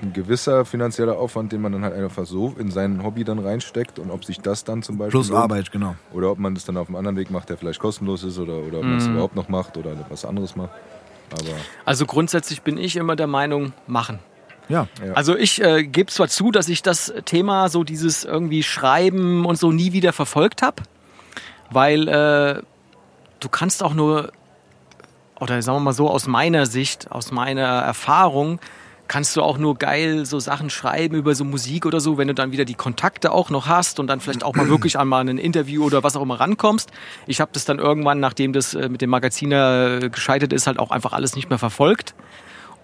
ein 0.02 0.12
gewisser 0.12 0.64
finanzieller 0.64 1.16
Aufwand, 1.16 1.52
den 1.52 1.60
man 1.60 1.72
dann 1.72 1.84
halt 1.84 1.94
einfach 1.94 2.26
so 2.26 2.54
in 2.58 2.70
sein 2.70 3.02
Hobby 3.02 3.24
dann 3.24 3.38
reinsteckt 3.38 3.98
und 3.98 4.10
ob 4.10 4.24
sich 4.24 4.40
das 4.40 4.64
dann 4.64 4.82
zum 4.82 4.98
Beispiel 4.98 5.12
Plus 5.12 5.28
lohnt. 5.28 5.42
Arbeit, 5.42 5.72
genau. 5.72 5.94
Oder 6.12 6.30
ob 6.30 6.38
man 6.38 6.54
das 6.54 6.64
dann 6.64 6.76
auf 6.76 6.88
einem 6.88 6.96
anderen 6.96 7.16
Weg 7.16 7.30
macht, 7.30 7.48
der 7.48 7.56
vielleicht 7.56 7.78
kostenlos 7.78 8.24
ist 8.24 8.38
oder, 8.38 8.54
oder 8.58 8.78
ob 8.78 8.84
man 8.84 8.96
es 8.96 9.06
überhaupt 9.06 9.36
noch 9.36 9.48
macht 9.48 9.76
oder 9.76 9.92
was 10.08 10.24
anderes 10.24 10.56
macht. 10.56 10.70
Aber 11.32 11.50
Also 11.84 12.04
grundsätzlich 12.04 12.62
bin 12.62 12.76
ich 12.76 12.96
immer 12.96 13.16
der 13.16 13.26
Meinung, 13.26 13.72
machen. 13.86 14.18
Ja. 14.68 14.88
Ja. 15.04 15.12
Also 15.14 15.36
ich 15.36 15.62
äh, 15.62 15.84
gebe 15.84 16.10
zwar 16.10 16.28
zu, 16.28 16.50
dass 16.50 16.68
ich 16.68 16.82
das 16.82 17.12
Thema, 17.24 17.68
so 17.68 17.84
dieses 17.84 18.24
irgendwie 18.24 18.62
Schreiben 18.62 19.44
und 19.44 19.56
so 19.56 19.72
nie 19.72 19.92
wieder 19.92 20.12
verfolgt 20.12 20.62
habe, 20.62 20.82
weil 21.70 22.08
äh, 22.08 22.62
du 23.40 23.48
kannst 23.48 23.82
auch 23.82 23.94
nur, 23.94 24.32
oder 25.40 25.60
sagen 25.62 25.76
wir 25.78 25.80
mal 25.80 25.92
so, 25.92 26.08
aus 26.08 26.26
meiner 26.26 26.66
Sicht, 26.66 27.10
aus 27.10 27.32
meiner 27.32 27.62
Erfahrung, 27.62 28.60
kannst 29.12 29.36
du 29.36 29.42
auch 29.42 29.58
nur 29.58 29.76
geil 29.76 30.24
so 30.24 30.40
Sachen 30.40 30.70
schreiben 30.70 31.16
über 31.16 31.34
so 31.34 31.44
Musik 31.44 31.84
oder 31.84 32.00
so, 32.00 32.16
wenn 32.16 32.28
du 32.28 32.34
dann 32.34 32.50
wieder 32.50 32.64
die 32.64 32.72
Kontakte 32.72 33.30
auch 33.30 33.50
noch 33.50 33.66
hast 33.66 34.00
und 34.00 34.06
dann 34.06 34.20
vielleicht 34.20 34.42
auch 34.42 34.54
mal 34.54 34.68
wirklich 34.70 34.98
an 34.98 35.06
mal 35.06 35.20
ein 35.20 35.36
Interview 35.36 35.84
oder 35.84 36.02
was 36.02 36.16
auch 36.16 36.22
immer 36.22 36.40
rankommst. 36.40 36.90
Ich 37.26 37.38
habe 37.38 37.50
das 37.52 37.66
dann 37.66 37.78
irgendwann, 37.78 38.20
nachdem 38.20 38.54
das 38.54 38.72
äh, 38.72 38.88
mit 38.88 39.02
dem 39.02 39.10
Magaziner 39.10 40.00
äh, 40.02 40.08
gescheitert 40.08 40.54
ist, 40.54 40.66
halt 40.66 40.78
auch 40.78 40.90
einfach 40.90 41.12
alles 41.12 41.36
nicht 41.36 41.50
mehr 41.50 41.58
verfolgt 41.58 42.14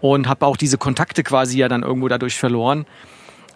und 0.02 0.28
habe 0.28 0.44
auch 0.44 0.58
diese 0.58 0.76
Kontakte 0.76 1.22
quasi 1.22 1.56
ja 1.56 1.68
dann 1.68 1.82
irgendwo 1.82 2.08
dadurch 2.08 2.38
verloren. 2.38 2.84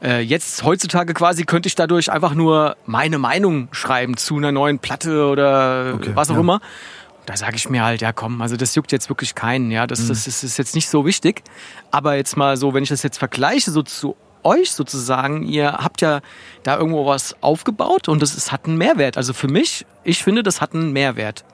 Äh, 0.02 0.20
jetzt 0.20 0.64
heutzutage 0.64 1.12
quasi 1.12 1.44
könnte 1.44 1.66
ich 1.66 1.74
dadurch 1.74 2.10
einfach 2.10 2.32
nur 2.32 2.78
meine 2.86 3.18
Meinung 3.18 3.68
schreiben 3.72 4.16
zu 4.16 4.38
einer 4.38 4.50
neuen 4.50 4.78
Platte 4.78 5.26
oder 5.26 5.92
Okay, 5.96 6.12
was 6.14 6.30
auch 6.30 6.36
ja. 6.36 6.40
immer. 6.40 6.60
Da 7.26 7.36
sage 7.36 7.56
ich 7.56 7.68
mir 7.68 7.84
halt, 7.84 8.00
ja 8.00 8.12
komm, 8.12 8.42
also 8.42 8.56
das 8.56 8.74
juckt 8.74 8.90
jetzt 8.90 9.08
wirklich 9.08 9.34
keinen, 9.34 9.70
ja, 9.70 9.86
das, 9.86 10.08
das, 10.08 10.24
das 10.24 10.42
ist 10.42 10.56
jetzt 10.58 10.74
nicht 10.74 10.88
so 10.88 11.06
wichtig. 11.06 11.42
Aber 11.90 12.16
jetzt 12.16 12.36
mal 12.36 12.56
so, 12.56 12.74
wenn 12.74 12.82
ich 12.82 12.88
das 12.88 13.02
jetzt 13.02 13.18
vergleiche 13.18 13.70
so 13.70 13.82
zu 13.82 14.16
euch 14.42 14.72
sozusagen, 14.72 15.44
ihr 15.44 15.72
habt 15.72 16.00
ja 16.00 16.20
da 16.62 16.76
irgendwo 16.76 17.06
was 17.06 17.40
aufgebaut 17.42 18.08
und 18.08 18.20
das 18.20 18.34
ist, 18.34 18.50
hat 18.52 18.66
einen 18.66 18.76
Mehrwert. 18.76 19.16
Also 19.16 19.32
für 19.32 19.48
mich, 19.48 19.86
ich 20.04 20.22
finde, 20.24 20.42
das 20.42 20.60
hat 20.60 20.74
einen 20.74 20.92
Mehrwert. 20.92 21.44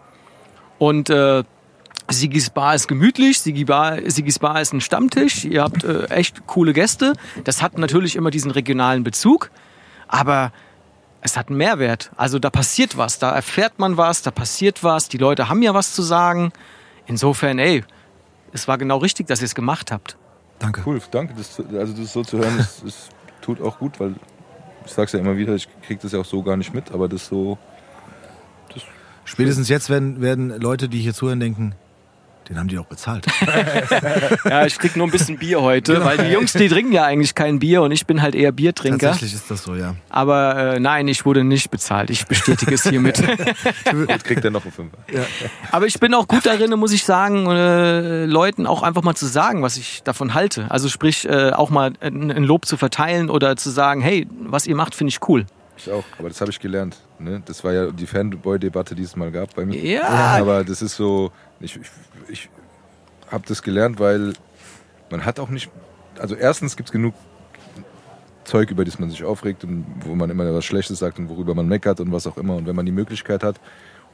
Und 0.78 1.10
äh, 1.10 1.44
Sigis 2.10 2.50
Bar 2.50 2.74
ist 2.74 2.88
gemütlich, 2.88 3.40
Sigi 3.40 3.64
Bar, 3.64 3.98
Sigis 4.06 4.38
Bar 4.38 4.60
ist 4.60 4.72
ein 4.72 4.80
Stammtisch, 4.80 5.44
ihr 5.44 5.62
habt 5.62 5.84
äh, 5.84 6.06
echt 6.06 6.46
coole 6.46 6.72
Gäste. 6.72 7.12
Das 7.44 7.62
hat 7.62 7.76
natürlich 7.76 8.16
immer 8.16 8.30
diesen 8.30 8.50
regionalen 8.50 9.04
Bezug, 9.04 9.50
aber 10.06 10.52
es 11.20 11.36
hat 11.36 11.48
einen 11.48 11.58
Mehrwert. 11.58 12.10
Also 12.16 12.38
da 12.38 12.50
passiert 12.50 12.96
was, 12.96 13.18
da 13.18 13.32
erfährt 13.32 13.78
man 13.78 13.96
was, 13.96 14.22
da 14.22 14.30
passiert 14.30 14.84
was, 14.84 15.08
die 15.08 15.18
Leute 15.18 15.48
haben 15.48 15.62
ja 15.62 15.74
was 15.74 15.94
zu 15.94 16.02
sagen. 16.02 16.52
Insofern, 17.06 17.58
ey, 17.58 17.84
es 18.52 18.68
war 18.68 18.78
genau 18.78 18.98
richtig, 18.98 19.26
dass 19.26 19.40
ihr 19.40 19.46
es 19.46 19.54
gemacht 19.54 19.90
habt. 19.90 20.16
Danke. 20.58 20.82
cool, 20.86 21.00
danke. 21.10 21.34
Das, 21.34 21.60
also 21.74 21.92
das 21.92 22.12
so 22.12 22.22
zu 22.22 22.38
hören, 22.38 22.56
das, 22.58 22.82
das 22.84 23.08
tut 23.40 23.60
auch 23.60 23.78
gut, 23.78 24.00
weil 24.00 24.14
ich 24.84 24.92
sag's 24.92 25.12
ja 25.12 25.18
immer 25.18 25.36
wieder, 25.36 25.54
ich 25.54 25.68
krieg 25.82 26.00
das 26.00 26.12
ja 26.12 26.20
auch 26.20 26.24
so 26.24 26.42
gar 26.42 26.56
nicht 26.56 26.74
mit, 26.74 26.92
aber 26.92 27.08
das 27.08 27.26
so. 27.26 27.58
Spätestens 29.24 29.68
jetzt 29.68 29.90
werden, 29.90 30.22
werden 30.22 30.58
Leute, 30.58 30.88
die 30.88 31.00
hier 31.00 31.12
zuhören, 31.12 31.38
denken, 31.38 31.74
den 32.48 32.58
haben 32.58 32.68
die 32.68 32.76
doch 32.76 32.86
bezahlt. 32.86 33.26
Ja, 34.44 34.64
ich 34.66 34.78
krieg 34.78 34.96
nur 34.96 35.06
ein 35.06 35.10
bisschen 35.10 35.38
Bier 35.38 35.60
heute, 35.60 36.04
weil 36.04 36.18
die 36.18 36.32
Jungs, 36.32 36.52
die 36.52 36.68
trinken 36.68 36.92
ja 36.92 37.04
eigentlich 37.04 37.34
kein 37.34 37.58
Bier 37.58 37.82
und 37.82 37.92
ich 37.92 38.06
bin 38.06 38.22
halt 38.22 38.34
eher 38.34 38.52
Biertrinker. 38.52 39.08
Tatsächlich 39.08 39.34
ist 39.34 39.50
das 39.50 39.62
so, 39.62 39.74
ja. 39.74 39.94
Aber 40.08 40.74
äh, 40.74 40.80
nein, 40.80 41.08
ich 41.08 41.24
wurde 41.26 41.44
nicht 41.44 41.70
bezahlt. 41.70 42.10
Ich 42.10 42.26
bestätige 42.26 42.74
es 42.74 42.84
hiermit. 42.84 43.18
Jetzt 44.08 44.24
kriegt 44.24 44.44
er 44.44 44.50
noch 44.50 44.62
einen 44.62 44.72
Fünfer. 44.72 44.98
Aber 45.70 45.86
ich 45.86 45.98
bin 46.00 46.14
auch 46.14 46.26
gut 46.26 46.46
darin, 46.46 46.70
muss 46.78 46.92
ich 46.92 47.04
sagen, 47.04 47.46
äh, 47.46 48.24
Leuten 48.24 48.66
auch 48.66 48.82
einfach 48.82 49.02
mal 49.02 49.14
zu 49.14 49.26
sagen, 49.26 49.62
was 49.62 49.76
ich 49.76 50.02
davon 50.02 50.34
halte. 50.34 50.70
Also 50.70 50.88
sprich, 50.88 51.28
äh, 51.28 51.50
auch 51.50 51.70
mal 51.70 51.92
ein 52.00 52.44
Lob 52.44 52.64
zu 52.66 52.76
verteilen 52.76 53.30
oder 53.30 53.56
zu 53.56 53.70
sagen, 53.70 54.00
hey, 54.00 54.26
was 54.40 54.66
ihr 54.66 54.76
macht, 54.76 54.94
finde 54.94 55.10
ich 55.10 55.28
cool. 55.28 55.46
Ich 55.78 55.90
auch, 55.90 56.04
aber 56.18 56.28
das 56.28 56.40
habe 56.40 56.50
ich 56.50 56.58
gelernt. 56.58 56.96
Ne? 57.18 57.40
Das 57.44 57.62
war 57.62 57.72
ja 57.72 57.90
die 57.90 58.06
Fanboy-Debatte, 58.06 58.94
die 58.94 59.04
es 59.04 59.14
mal 59.14 59.30
gab 59.30 59.54
bei 59.54 59.64
mir. 59.64 59.80
Ja. 59.80 60.08
Aber 60.38 60.64
das 60.64 60.82
ist 60.82 60.96
so, 60.96 61.30
ich, 61.60 61.76
ich, 61.76 61.88
ich 62.28 62.48
habe 63.30 63.44
das 63.46 63.62
gelernt, 63.62 64.00
weil 64.00 64.32
man 65.10 65.24
hat 65.24 65.38
auch 65.38 65.48
nicht, 65.48 65.70
also 66.18 66.34
erstens 66.34 66.76
gibt 66.76 66.88
es 66.88 66.92
genug 66.92 67.14
Zeug, 68.44 68.70
über 68.70 68.84
das 68.84 68.98
man 68.98 69.10
sich 69.10 69.22
aufregt 69.22 69.62
und 69.62 69.86
wo 70.00 70.14
man 70.14 70.30
immer 70.30 70.52
was 70.52 70.64
Schlechtes 70.64 70.98
sagt 70.98 71.18
und 71.18 71.28
worüber 71.28 71.54
man 71.54 71.68
meckert 71.68 72.00
und 72.00 72.10
was 72.10 72.26
auch 72.26 72.36
immer. 72.38 72.56
Und 72.56 72.66
wenn 72.66 72.74
man 72.74 72.86
die 72.86 72.92
Möglichkeit 72.92 73.44
hat, 73.44 73.60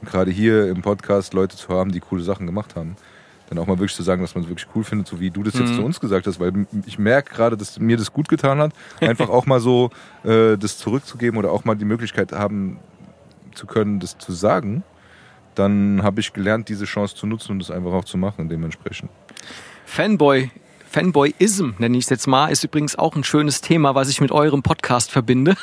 und 0.01 0.09
gerade 0.09 0.29
hier 0.29 0.67
im 0.67 0.81
Podcast 0.81 1.33
Leute 1.33 1.55
zu 1.55 1.69
haben, 1.69 1.91
die 1.91 1.99
coole 1.99 2.21
Sachen 2.21 2.45
gemacht 2.45 2.75
haben, 2.75 2.95
dann 3.49 3.59
auch 3.59 3.67
mal 3.67 3.77
wirklich 3.77 3.95
zu 3.95 4.03
sagen, 4.03 4.21
dass 4.21 4.35
man 4.35 4.43
es 4.43 4.49
wirklich 4.49 4.67
cool 4.75 4.83
findet, 4.83 5.07
so 5.07 5.19
wie 5.19 5.29
du 5.29 5.43
das 5.43 5.53
jetzt 5.53 5.75
zu 5.75 5.83
uns 5.83 5.99
gesagt 5.99 6.25
hast, 6.25 6.39
weil 6.39 6.65
ich 6.85 6.97
merke 6.97 7.33
gerade, 7.33 7.55
dass 7.55 7.79
mir 7.79 7.97
das 7.97 8.11
gut 8.11 8.27
getan 8.27 8.59
hat, 8.59 8.73
einfach 9.01 9.29
auch 9.29 9.45
mal 9.45 9.59
so 9.59 9.91
äh, 10.23 10.57
das 10.57 10.77
zurückzugeben 10.77 11.37
oder 11.37 11.51
auch 11.51 11.63
mal 11.63 11.75
die 11.75 11.85
Möglichkeit 11.85 12.31
haben 12.31 12.79
zu 13.53 13.67
können, 13.67 13.99
das 13.99 14.17
zu 14.17 14.31
sagen, 14.31 14.83
dann 15.53 16.01
habe 16.03 16.19
ich 16.19 16.33
gelernt, 16.33 16.69
diese 16.69 16.85
Chance 16.85 17.15
zu 17.15 17.27
nutzen 17.27 17.53
und 17.53 17.59
das 17.59 17.71
einfach 17.71 17.93
auch 17.93 18.05
zu 18.05 18.17
machen 18.17 18.49
dementsprechend. 18.49 19.09
Fanboy, 19.85 20.51
Fanboyism 20.89 21.71
nenne 21.77 21.97
ich 21.97 22.05
es 22.05 22.09
jetzt 22.09 22.27
mal, 22.27 22.47
ist 22.47 22.63
übrigens 22.63 22.97
auch 22.97 23.15
ein 23.15 23.23
schönes 23.23 23.61
Thema, 23.61 23.95
was 23.95 24.09
ich 24.09 24.21
mit 24.21 24.31
eurem 24.31 24.63
Podcast 24.63 25.11
verbinde. 25.11 25.55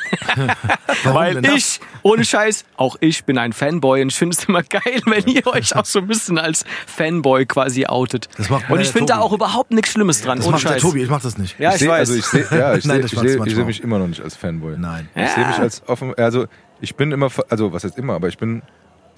Weil 1.05 1.45
ich, 1.47 1.81
ohne 2.03 2.25
Scheiß, 2.25 2.65
auch 2.77 2.97
ich 3.01 3.25
bin 3.25 3.39
ein 3.39 3.53
Fanboy 3.53 4.03
und 4.03 4.09
ich 4.09 4.17
finde 4.17 4.37
es 4.37 4.45
immer 4.45 4.63
geil, 4.63 5.01
wenn 5.07 5.27
ihr 5.27 5.47
euch 5.47 5.75
auch 5.75 5.85
so 5.85 6.01
ein 6.01 6.07
bisschen 6.07 6.39
als 6.39 6.65
Fanboy 6.87 7.47
quasi 7.47 7.87
outet. 7.87 8.29
Das 8.37 8.51
macht 8.51 8.69
und 8.69 8.77
der 8.77 8.81
ich 8.81 8.93
finde 8.93 9.13
da 9.13 9.21
auch 9.21 9.33
überhaupt 9.33 9.71
nichts 9.71 9.93
Schlimmes 9.93 10.23
dran, 10.23 10.39
Das 10.39 10.47
ohne 10.47 10.55
macht 10.55 10.65
der 10.65 10.69
Scheiß. 10.71 10.83
Tobi, 10.83 11.03
ich 11.03 11.11
mach 11.11 11.23
das 11.23 11.39
nicht. 11.39 11.59
Ja, 11.59 11.73
ich, 11.73 11.79
seh, 11.79 11.89
weiß. 11.89 11.99
Also 12.01 12.15
ich 12.15 12.27
sehe 12.27 12.47
ja, 12.51 12.75
ich 12.75 12.85
Nein, 12.85 13.07
seh, 13.07 13.17
ich 13.17 13.21
seh, 13.21 13.41
ich 13.47 13.57
mich 13.65 13.83
immer 13.83 13.99
noch 13.99 14.09
nicht 14.09 14.23
als 14.23 14.37
Fanboy. 14.37 14.77
Nein. 14.79 15.09
Ich 15.15 15.31
sehe 15.31 15.47
mich 15.47 15.59
als 15.59 15.83
offen, 15.89 16.15
also 16.17 16.47
ich 16.81 16.97
bin 16.97 17.13
immer, 17.13 17.31
also 17.49 17.73
was 17.73 17.85
heißt 17.85 17.97
immer, 17.97 18.15
aber 18.15 18.29
ich 18.29 18.39
bin 18.39 18.63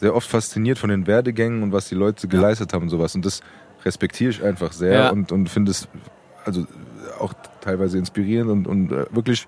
sehr 0.00 0.14
oft 0.14 0.28
fasziniert 0.28 0.78
von 0.78 0.90
den 0.90 1.06
Werdegängen 1.06 1.62
und 1.62 1.72
was 1.72 1.88
die 1.88 1.94
Leute 1.94 2.28
geleistet 2.28 2.72
haben 2.72 2.82
und 2.82 2.88
sowas. 2.90 3.14
Und 3.14 3.24
das 3.24 3.40
respektiere 3.84 4.30
ich 4.30 4.42
einfach 4.42 4.72
sehr 4.72 4.92
Ja. 4.94 5.10
und, 5.10 5.32
und 5.32 5.48
finde 5.48 5.70
es 5.70 5.88
also 6.44 6.66
auch 7.18 7.32
teilweise 7.60 7.98
inspirierend 7.98 8.50
und, 8.50 8.66
und 8.66 8.92
äh, 8.92 9.06
wirklich 9.10 9.46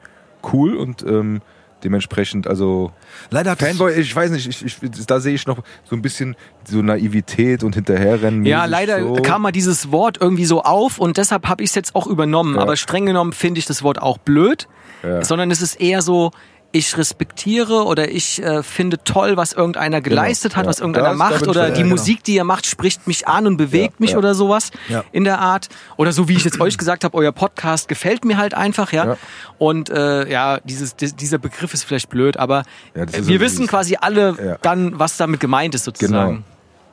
cool 0.52 0.76
und 0.76 1.02
ähm, 1.02 1.40
dementsprechend, 1.84 2.46
also 2.46 2.90
Leider 3.30 3.54
Fanboy, 3.54 3.92
ich 3.94 4.14
weiß 4.14 4.30
nicht, 4.30 4.48
ich, 4.48 4.64
ich, 4.64 5.06
da 5.06 5.20
sehe 5.20 5.34
ich 5.34 5.46
noch 5.46 5.58
so 5.84 5.94
ein 5.94 6.00
bisschen 6.02 6.34
so 6.64 6.80
Naivität 6.80 7.62
und 7.62 7.74
Hinterherrennen. 7.74 8.46
Ja, 8.46 8.64
leider 8.64 9.00
so. 9.02 9.14
kam 9.16 9.42
mal 9.42 9.52
dieses 9.52 9.92
Wort 9.92 10.18
irgendwie 10.20 10.46
so 10.46 10.62
auf 10.62 10.98
und 10.98 11.18
deshalb 11.18 11.46
habe 11.48 11.62
ich 11.62 11.70
es 11.70 11.74
jetzt 11.74 11.94
auch 11.94 12.06
übernommen. 12.06 12.54
Ja. 12.56 12.62
Aber 12.62 12.76
streng 12.76 13.04
genommen 13.06 13.32
finde 13.32 13.58
ich 13.58 13.66
das 13.66 13.82
Wort 13.82 14.00
auch 14.00 14.16
blöd, 14.18 14.68
Ja. 15.02 15.22
sondern 15.22 15.50
es 15.50 15.60
ist 15.60 15.78
eher 15.80 16.00
so, 16.00 16.30
ich 16.76 16.96
respektiere 16.96 17.84
oder 17.84 18.10
ich 18.10 18.42
äh, 18.42 18.62
finde 18.62 18.98
toll, 19.04 19.36
was 19.36 19.52
irgendeiner 19.52 20.00
geleistet 20.00 20.56
hat, 20.56 20.64
ja. 20.64 20.68
was 20.70 20.80
irgendeiner 20.80 21.10
Das- 21.10 21.18
da 21.18 21.24
macht 21.30 21.48
oder 21.48 21.70
die 21.70 21.82
genau. 21.82 21.94
Musik, 21.94 22.22
die 22.24 22.34
ihr 22.34 22.44
macht, 22.44 22.66
spricht 22.66 23.06
mich 23.06 23.26
an 23.28 23.46
und 23.46 23.56
bewegt 23.56 23.94
Ja, 23.94 24.00
mich 24.00 24.10
ja. 24.12 24.18
oder 24.18 24.34
sowas 24.34 24.70
Ja. 24.88 25.04
in 25.12 25.24
der 25.24 25.38
Art. 25.40 25.68
Oder 25.96 26.12
so 26.12 26.28
wie 26.28 26.34
ich 26.34 26.44
jetzt 26.44 26.60
euch 26.60 26.78
gesagt 26.78 27.04
habe, 27.04 27.16
euer 27.16 27.32
Podcast 27.32 27.88
gefällt 27.88 28.24
mir 28.24 28.36
halt 28.36 28.54
einfach, 28.54 28.92
ja. 28.92 29.04
Ja. 29.06 29.16
Und 29.58 29.90
äh, 29.90 30.28
ja, 30.30 30.58
dieses, 30.64 30.96
di- 30.96 31.12
dieser 31.12 31.38
Begriff 31.38 31.72
ist 31.74 31.84
vielleicht 31.84 32.08
blöd, 32.10 32.36
aber 32.36 32.62
Ja, 32.94 33.02
äh, 33.04 33.26
wir 33.26 33.40
wissen 33.40 33.56
dieses- 33.58 33.70
quasi 33.70 33.96
alle 34.00 34.36
Ja. 34.42 34.58
dann, 34.62 34.98
was 34.98 35.16
damit 35.16 35.40
gemeint 35.40 35.74
ist 35.74 35.84
sozusagen. 35.84 36.30
Genau. 36.36 36.42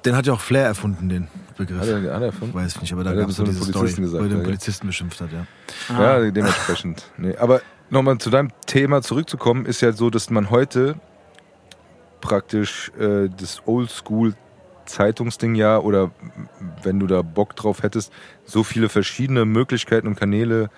Den 0.05 0.15
hat 0.17 0.25
ja 0.25 0.33
auch 0.33 0.41
Flair 0.41 0.65
erfunden, 0.65 1.07
den 1.07 1.27
Begriff. 1.57 1.79
Hat 1.79 1.87
er, 1.87 1.95
hat 2.13 2.21
er 2.21 2.25
erfunden? 2.27 2.53
Weiß 2.53 2.75
ich 2.75 2.81
nicht, 2.81 2.91
aber 2.91 3.03
da 3.05 3.13
gab 3.13 3.29
es 3.29 3.37
so 3.37 3.43
diese 3.43 3.59
den 3.59 3.63
Story, 3.69 3.73
Polizisten 3.79 4.01
gesagt, 4.01 4.19
wo 4.21 4.25
er 4.25 4.29
den 4.29 4.37
ja. 4.39 4.43
Polizisten 4.43 4.87
beschimpft 4.87 5.21
hat, 5.21 5.29
ja. 5.31 5.45
Ja, 5.97 6.29
dementsprechend. 6.31 7.03
Nee, 7.17 7.37
aber 7.37 7.61
nochmal 7.93 8.17
zu 8.17 8.29
deinem 8.29 8.51
Thema 8.65 9.01
zurückzukommen, 9.01 9.65
ist 9.65 9.81
ja 9.81 9.93
so, 9.93 10.09
dass 10.09 10.29
man 10.29 10.49
heute 10.49 10.95
praktisch 12.19 12.91
äh, 12.99 13.29
das 13.29 13.61
Oldschool 13.65 14.33
Zeitungsding 14.85 15.55
ja 15.55 15.77
oder 15.79 16.11
wenn 16.81 16.99
du 16.99 17.07
da 17.07 17.21
Bock 17.21 17.55
drauf 17.55 17.83
hättest, 17.83 18.11
so 18.43 18.63
viele 18.63 18.89
verschiedene 18.89 19.45
Möglichkeiten 19.45 20.07
und 20.07 20.15
Kanäle 20.15 20.69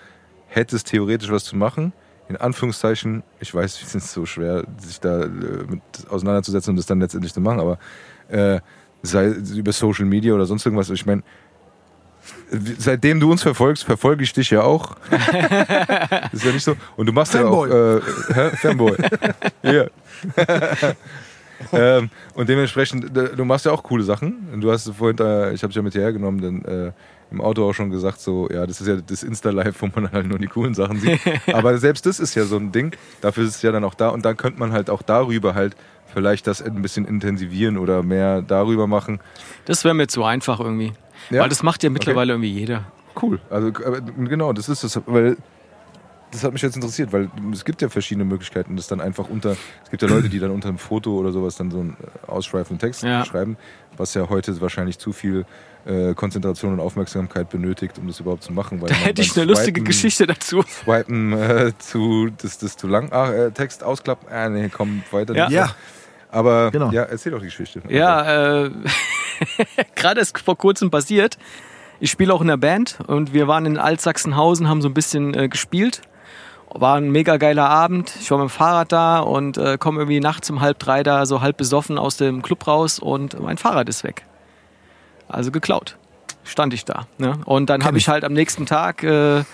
hättest, 0.46 0.88
theoretisch 0.88 1.30
was 1.30 1.44
zu 1.44 1.56
machen. 1.56 1.92
In 2.28 2.36
Anführungszeichen, 2.36 3.24
ich 3.40 3.52
weiß, 3.52 3.82
es 3.86 3.94
ist 3.94 4.12
so 4.12 4.26
schwer, 4.26 4.64
sich 4.78 5.00
da 5.00 5.22
äh, 5.22 5.28
mit 5.28 5.82
auseinanderzusetzen 6.08 6.70
und 6.70 6.76
das 6.76 6.86
dann 6.86 7.00
letztendlich 7.00 7.32
zu 7.32 7.40
machen, 7.40 7.60
aber 7.60 7.78
äh, 8.28 8.60
sei 9.02 9.28
über 9.28 9.72
Social 9.72 10.04
Media 10.04 10.34
oder 10.34 10.46
sonst 10.46 10.66
irgendwas. 10.66 10.90
Ich 10.90 11.06
meine, 11.06 11.22
seitdem 12.78 13.20
du 13.20 13.30
uns 13.30 13.42
verfolgst, 13.42 13.84
verfolge 13.84 14.24
ich 14.24 14.32
dich 14.32 14.50
ja 14.50 14.62
auch. 14.62 14.96
ist 16.32 16.44
ja 16.44 16.52
nicht 16.52 16.64
so. 16.64 16.76
Und 16.96 17.06
du 17.06 17.12
machst 17.12 17.32
Fanboy. 17.32 17.68
ja 17.68 17.74
auch 17.74 18.36
äh? 18.36 18.50
Fanboy. 18.56 18.96
ja. 19.62 19.86
ähm, 21.72 22.10
und 22.34 22.48
dementsprechend, 22.48 23.16
du 23.16 23.44
machst 23.44 23.66
ja 23.66 23.72
auch 23.72 23.82
coole 23.82 24.04
Sachen. 24.04 24.48
Und 24.52 24.60
du 24.60 24.70
hast 24.70 24.88
vorhin, 24.90 25.18
äh, 25.18 25.52
ich 25.52 25.62
habe 25.62 25.68
dich 25.68 25.76
ja 25.76 25.82
mit 25.82 25.92
hierher 25.92 26.12
genommen, 26.12 26.40
denn 26.40 26.64
äh, 26.64 26.92
im 27.30 27.40
Auto 27.40 27.68
auch 27.68 27.72
schon 27.72 27.90
gesagt, 27.90 28.20
so, 28.20 28.48
ja, 28.50 28.66
das 28.66 28.80
ist 28.80 28.86
ja 28.86 28.96
das 28.96 29.24
Insta-Live, 29.24 29.82
wo 29.82 29.88
man 29.94 30.12
halt 30.12 30.26
nur 30.26 30.38
die 30.38 30.46
coolen 30.46 30.74
Sachen 30.74 31.00
sieht. 31.00 31.20
Aber 31.52 31.76
selbst 31.78 32.06
das 32.06 32.20
ist 32.20 32.36
ja 32.36 32.44
so 32.44 32.56
ein 32.56 32.70
Ding. 32.70 32.94
Dafür 33.20 33.44
ist 33.44 33.56
es 33.56 33.62
ja 33.62 33.72
dann 33.72 33.82
auch 33.82 33.94
da. 33.94 34.10
Und 34.10 34.24
dann 34.24 34.36
könnte 34.36 34.60
man 34.60 34.72
halt 34.72 34.90
auch 34.90 35.02
darüber 35.02 35.54
halt 35.54 35.74
vielleicht 36.12 36.46
das 36.46 36.62
ein 36.62 36.82
bisschen 36.82 37.04
intensivieren 37.04 37.78
oder 37.78 38.02
mehr 38.02 38.42
darüber 38.42 38.86
machen. 38.86 39.20
Das 39.64 39.84
wäre 39.84 39.94
mir 39.94 40.06
zu 40.06 40.24
einfach 40.24 40.60
irgendwie. 40.60 40.92
Ja? 41.30 41.42
Weil 41.42 41.48
das 41.48 41.62
macht 41.62 41.82
ja 41.82 41.90
mittlerweile 41.90 42.32
irgendwie 42.32 42.50
jeder. 42.52 42.84
Cool. 43.20 43.40
Also 43.50 43.68
aber 43.84 44.00
genau, 44.00 44.52
das 44.52 44.68
ist 44.68 44.84
es, 44.84 45.00
weil 45.06 45.36
das 46.32 46.42
hat 46.44 46.52
mich 46.52 46.60
jetzt 46.60 46.74
interessiert, 46.74 47.12
weil 47.12 47.30
es 47.52 47.64
gibt 47.64 47.80
ja 47.80 47.88
verschiedene 47.88 48.24
Möglichkeiten, 48.24 48.76
das 48.76 48.88
dann 48.88 49.00
einfach 49.00 49.28
unter, 49.30 49.52
es 49.84 49.90
gibt 49.90 50.02
ja 50.02 50.08
Leute, 50.08 50.28
die 50.28 50.38
dann 50.40 50.50
unter 50.50 50.68
einem 50.68 50.78
Foto 50.78 51.16
oder 51.16 51.30
sowas 51.32 51.56
dann 51.56 51.70
so 51.70 51.78
einen 51.80 51.96
äh, 52.26 52.30
ausschweifenden 52.30 52.78
Text 52.78 53.02
Ja. 53.04 53.24
schreiben, 53.24 53.56
was 53.96 54.12
ja 54.14 54.28
heute 54.28 54.60
wahrscheinlich 54.60 54.98
zu 54.98 55.12
viel 55.12 55.46
äh, 55.86 56.14
Konzentration 56.14 56.72
und 56.72 56.80
Aufmerksamkeit 56.80 57.48
benötigt, 57.48 57.96
um 57.98 58.08
das 58.08 58.18
überhaupt 58.18 58.42
zu 58.42 58.52
machen. 58.52 58.82
Weil 58.82 58.88
Da 58.88 58.96
hätte 58.96 59.22
ich 59.22 59.36
eine 59.36 59.44
lustige 59.46 59.78
Swipen- 59.80 59.84
Geschichte 59.84 60.26
dazu. 60.26 60.62
Swipen 60.62 61.32
äh, 61.32 61.72
zu, 61.78 62.28
das, 62.42 62.58
das 62.58 62.76
zu 62.76 62.88
lang, 62.88 63.12
ah, 63.12 63.30
äh, 63.32 63.50
Text 63.52 63.84
ausklappen, 63.84 64.28
ah, 64.28 64.48
nee, 64.48 64.68
komm, 64.68 65.04
weiter. 65.12 65.34
Ja. 65.34 65.48
Ja, 65.48 65.70
Aber, 66.36 66.70
Genau. 66.70 66.90
ja, 66.90 67.02
erzähl 67.04 67.32
doch 67.32 67.38
die 67.38 67.46
Geschichte. 67.46 67.80
Ja, 67.88 68.64
äh, 68.64 68.70
gerade 69.94 70.20
ist 70.20 70.38
vor 70.38 70.58
kurzem 70.58 70.90
passiert. 70.90 71.38
Ich 71.98 72.10
spiele 72.10 72.34
auch 72.34 72.42
in 72.42 72.48
der 72.48 72.58
Band 72.58 72.98
und 73.06 73.32
wir 73.32 73.48
waren 73.48 73.64
in 73.64 73.78
Altsachsenhausen, 73.78 74.68
haben 74.68 74.82
so 74.82 74.88
ein 74.88 74.92
bisschen 74.94 75.32
äh, 75.32 75.48
gespielt. 75.48 76.02
War 76.68 76.96
ein 76.96 77.10
mega 77.10 77.38
geiler 77.38 77.70
Abend. 77.70 78.12
Ich 78.20 78.30
war 78.30 78.36
mit 78.36 78.48
dem 78.48 78.50
Fahrrad 78.50 78.92
da 78.92 79.20
und 79.20 79.56
äh, 79.56 79.78
komme 79.78 80.00
irgendwie 80.00 80.20
nachts 80.20 80.50
um 80.50 80.60
halb 80.60 80.78
drei 80.78 81.02
da 81.02 81.24
so 81.24 81.40
halb 81.40 81.56
besoffen 81.56 81.96
aus 81.98 82.18
dem 82.18 82.42
Club 82.42 82.66
raus 82.66 82.98
und 82.98 83.40
mein 83.40 83.56
Fahrrad 83.56 83.88
ist 83.88 84.04
weg. 84.04 84.26
Also 85.28 85.50
geklaut. 85.50 85.96
Stand 86.44 86.74
ich 86.74 86.84
da. 86.84 87.06
Ne? 87.16 87.38
Und 87.46 87.70
dann 87.70 87.82
habe 87.82 87.96
ich 87.96 88.10
halt 88.10 88.24
am 88.24 88.34
nächsten 88.34 88.66
Tag 88.66 89.02
äh, 89.02 89.44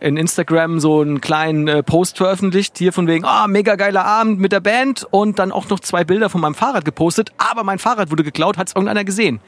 in 0.00 0.16
Instagram 0.16 0.80
so 0.80 1.00
einen 1.00 1.20
kleinen 1.20 1.68
äh, 1.68 1.82
Post 1.82 2.18
veröffentlicht, 2.18 2.78
hier 2.78 2.92
von 2.92 3.06
wegen, 3.06 3.24
ah, 3.24 3.46
mega 3.46 3.76
geiler 3.76 4.04
Abend 4.04 4.38
mit 4.38 4.52
der 4.52 4.60
Band 4.60 5.06
und 5.10 5.38
dann 5.38 5.52
auch 5.52 5.68
noch 5.68 5.80
zwei 5.80 6.04
Bilder 6.04 6.28
von 6.28 6.40
meinem 6.40 6.54
Fahrrad 6.54 6.84
gepostet, 6.84 7.30
aber 7.38 7.64
mein 7.64 7.78
Fahrrad 7.78 8.10
wurde 8.10 8.22
geklaut, 8.22 8.58
hat 8.58 8.68
es 8.68 8.74
irgendeiner 8.74 9.04
gesehen. 9.04 9.40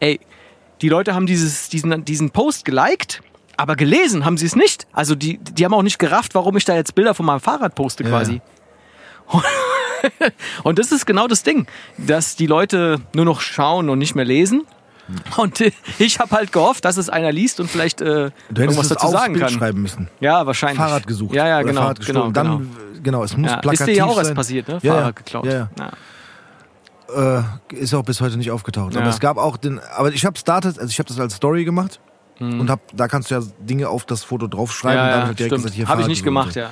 Ey, 0.00 0.20
die 0.80 0.88
Leute 0.88 1.14
haben 1.14 1.26
dieses, 1.26 1.68
diesen, 1.68 2.04
diesen 2.04 2.30
Post 2.30 2.64
geliked, 2.64 3.22
aber 3.56 3.76
gelesen 3.76 4.24
haben 4.24 4.36
sie 4.36 4.46
es 4.46 4.56
nicht. 4.56 4.86
Also 4.92 5.14
die, 5.14 5.38
die 5.38 5.64
haben 5.64 5.74
auch 5.74 5.82
nicht 5.82 5.98
gerafft, 5.98 6.34
warum 6.34 6.56
ich 6.56 6.64
da 6.64 6.74
jetzt 6.74 6.94
Bilder 6.94 7.14
von 7.14 7.26
meinem 7.26 7.40
Fahrrad 7.40 7.74
poste 7.74 8.02
quasi. 8.02 8.40
Und 10.62 10.78
das 10.78 10.90
ist 10.90 11.06
genau 11.06 11.28
das 11.28 11.42
Ding, 11.42 11.66
dass 11.98 12.34
die 12.34 12.46
Leute 12.46 13.00
nur 13.14 13.24
noch 13.24 13.40
schauen 13.40 13.88
und 13.88 13.98
nicht 13.98 14.14
mehr 14.14 14.24
lesen. 14.24 14.66
Und 15.36 15.60
ich 15.98 16.18
habe 16.20 16.30
halt 16.36 16.52
gehofft, 16.52 16.84
dass 16.84 16.96
es 16.96 17.08
einer 17.10 17.32
liest 17.32 17.58
und 17.60 17.68
vielleicht 17.70 18.00
äh, 18.00 18.04
du 18.04 18.22
hättest 18.30 18.58
irgendwas 18.58 18.88
dazu 18.88 19.06
aufs 19.06 19.12
sagen 19.12 19.32
Bild 19.34 19.44
kann. 19.46 19.54
schreiben 19.54 19.82
müssen. 19.82 20.08
Ja, 20.20 20.46
wahrscheinlich. 20.46 20.78
Fahrrad 20.78 21.06
gesucht. 21.06 21.34
Ja, 21.34 21.46
ja, 21.48 21.56
Oder 21.58 21.64
genau. 21.66 21.80
Fahrrad 21.82 22.06
genau, 22.06 22.30
gestohlen. 22.30 22.32
genau. 22.32 22.58
Dann, 22.94 23.02
genau, 23.02 23.24
es 23.24 23.36
muss 23.36 23.50
Ja, 23.50 23.56
plakativ 23.58 23.80
ist 23.80 23.86
dir 23.88 23.94
ja 23.96 24.04
auch 24.06 24.22
sein. 24.22 24.34
passiert, 24.34 24.68
ne? 24.68 24.78
Ja, 24.82 24.92
Fahrrad 24.92 25.04
ja. 25.06 25.10
geklaut. 25.10 25.46
Ja, 25.46 25.68
ja. 25.78 27.38
Äh, 27.70 27.74
ist 27.76 27.92
auch 27.94 28.04
bis 28.04 28.20
heute 28.20 28.36
nicht 28.38 28.50
aufgetaucht. 28.50 28.94
Aber 28.96 29.04
Ja. 29.04 29.10
es 29.10 29.20
gab 29.20 29.36
auch 29.36 29.56
den, 29.56 29.80
aber 29.96 30.12
ich 30.12 30.24
habe 30.24 30.38
startet, 30.38 30.78
also 30.78 30.88
ich 30.90 30.98
habe 30.98 31.08
das 31.08 31.18
als 31.20 31.34
Story 31.34 31.64
gemacht 31.64 32.00
Hm. 32.38 32.60
und 32.60 32.70
hab, 32.70 32.80
da 32.94 33.08
kannst 33.08 33.30
du 33.30 33.34
ja 33.34 33.42
Dinge 33.60 33.88
auf 33.88 34.06
das 34.06 34.24
Foto 34.24 34.46
draufschreiben 34.46 34.98
und 35.00 35.06
Ja, 35.06 35.10
dann 35.10 35.28
ja, 35.28 35.34
direkt 35.34 35.40
stimmt. 35.40 35.62
gesagt, 35.62 35.74
hier 35.74 35.88
Habe 35.88 36.00
ich 36.02 36.06
nicht 36.08 36.24
gemacht, 36.24 36.54
ja. 36.54 36.70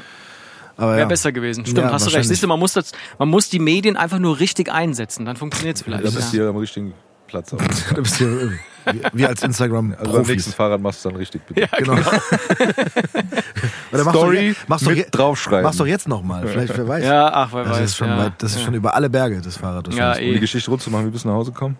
Aber 0.78 0.92
Wäre 0.92 1.00
ja. 1.00 1.06
besser 1.06 1.30
gewesen. 1.32 1.66
Stimmt, 1.66 1.78
Ja, 1.88 1.92
hast 1.92 2.06
du 2.06 2.10
recht. 2.10 2.26
Siehst 2.26 2.42
du, 2.42 2.46
man 2.46 2.58
muss, 2.58 2.72
das, 2.72 2.92
man 3.18 3.28
muss 3.28 3.50
die 3.50 3.58
Medien 3.58 3.98
einfach 3.98 4.18
nur 4.18 4.38
richtig 4.40 4.72
einsetzen. 4.72 5.26
Dann 5.26 5.36
funktioniert 5.36 5.76
es 5.76 5.82
vielleicht. 5.82 6.04
Da 6.06 6.10
bist 6.10 6.32
du 6.32 6.36
ja. 6.38 6.42
hier 6.44 6.48
am 6.50 6.56
richtigen 6.56 6.94
Platz. 7.30 7.54
Auch. 7.54 7.58
Du 7.94 8.02
bist 8.02 8.16
hier, 8.16 8.28
äh, 8.28 8.50
wie, 8.92 9.00
wie 9.12 9.26
als 9.26 9.42
Instagram 9.42 9.94
Also 9.98 10.12
beim 10.12 10.22
nächsten. 10.26 10.52
Fahrrad 10.52 10.80
machst 10.80 11.04
du 11.04 11.08
dann 11.10 11.16
richtig, 11.18 11.42
bitte. 11.46 11.60
Ja, 11.60 11.68
Genau. 11.78 11.94
genau. 11.94 12.10
Story 14.10 14.36
doch, 14.36 14.42
je- 14.42 14.54
mach's 14.68 14.82
doch 14.82 14.90
mit 14.90 14.98
jetzt, 14.98 15.10
draufschreiben. 15.12 15.64
mach's 15.64 15.76
doch 15.76 15.86
jetzt 15.86 16.08
nochmal. 16.08 16.46
Vielleicht, 16.46 16.76
wer 16.76 16.88
weiß. 16.88 17.04
Ja, 17.04 17.30
ach, 17.32 17.50
wer 17.52 17.64
das 17.64 17.72
weiß. 17.78 17.84
ist 17.84 17.96
schon 17.96 18.08
ja. 18.08 18.18
weit, 18.18 18.32
das 18.38 18.52
ist 18.52 18.58
ja. 18.58 18.64
schon 18.64 18.74
über 18.74 18.94
alle 18.94 19.10
Berge, 19.10 19.40
das 19.40 19.56
Fahrrad. 19.56 19.92
Ja, 19.92 20.08
wahrscheinlich. 20.08 20.28
Um 20.28 20.32
die 20.32 20.36
eh. 20.36 20.40
Geschichte 20.40 20.70
rund 20.70 20.82
zu 20.82 20.90
machen, 20.90 21.06
wie 21.06 21.10
bist 21.10 21.24
du 21.24 21.28
nach 21.28 21.36
Hause 21.36 21.52
gekommen? 21.52 21.78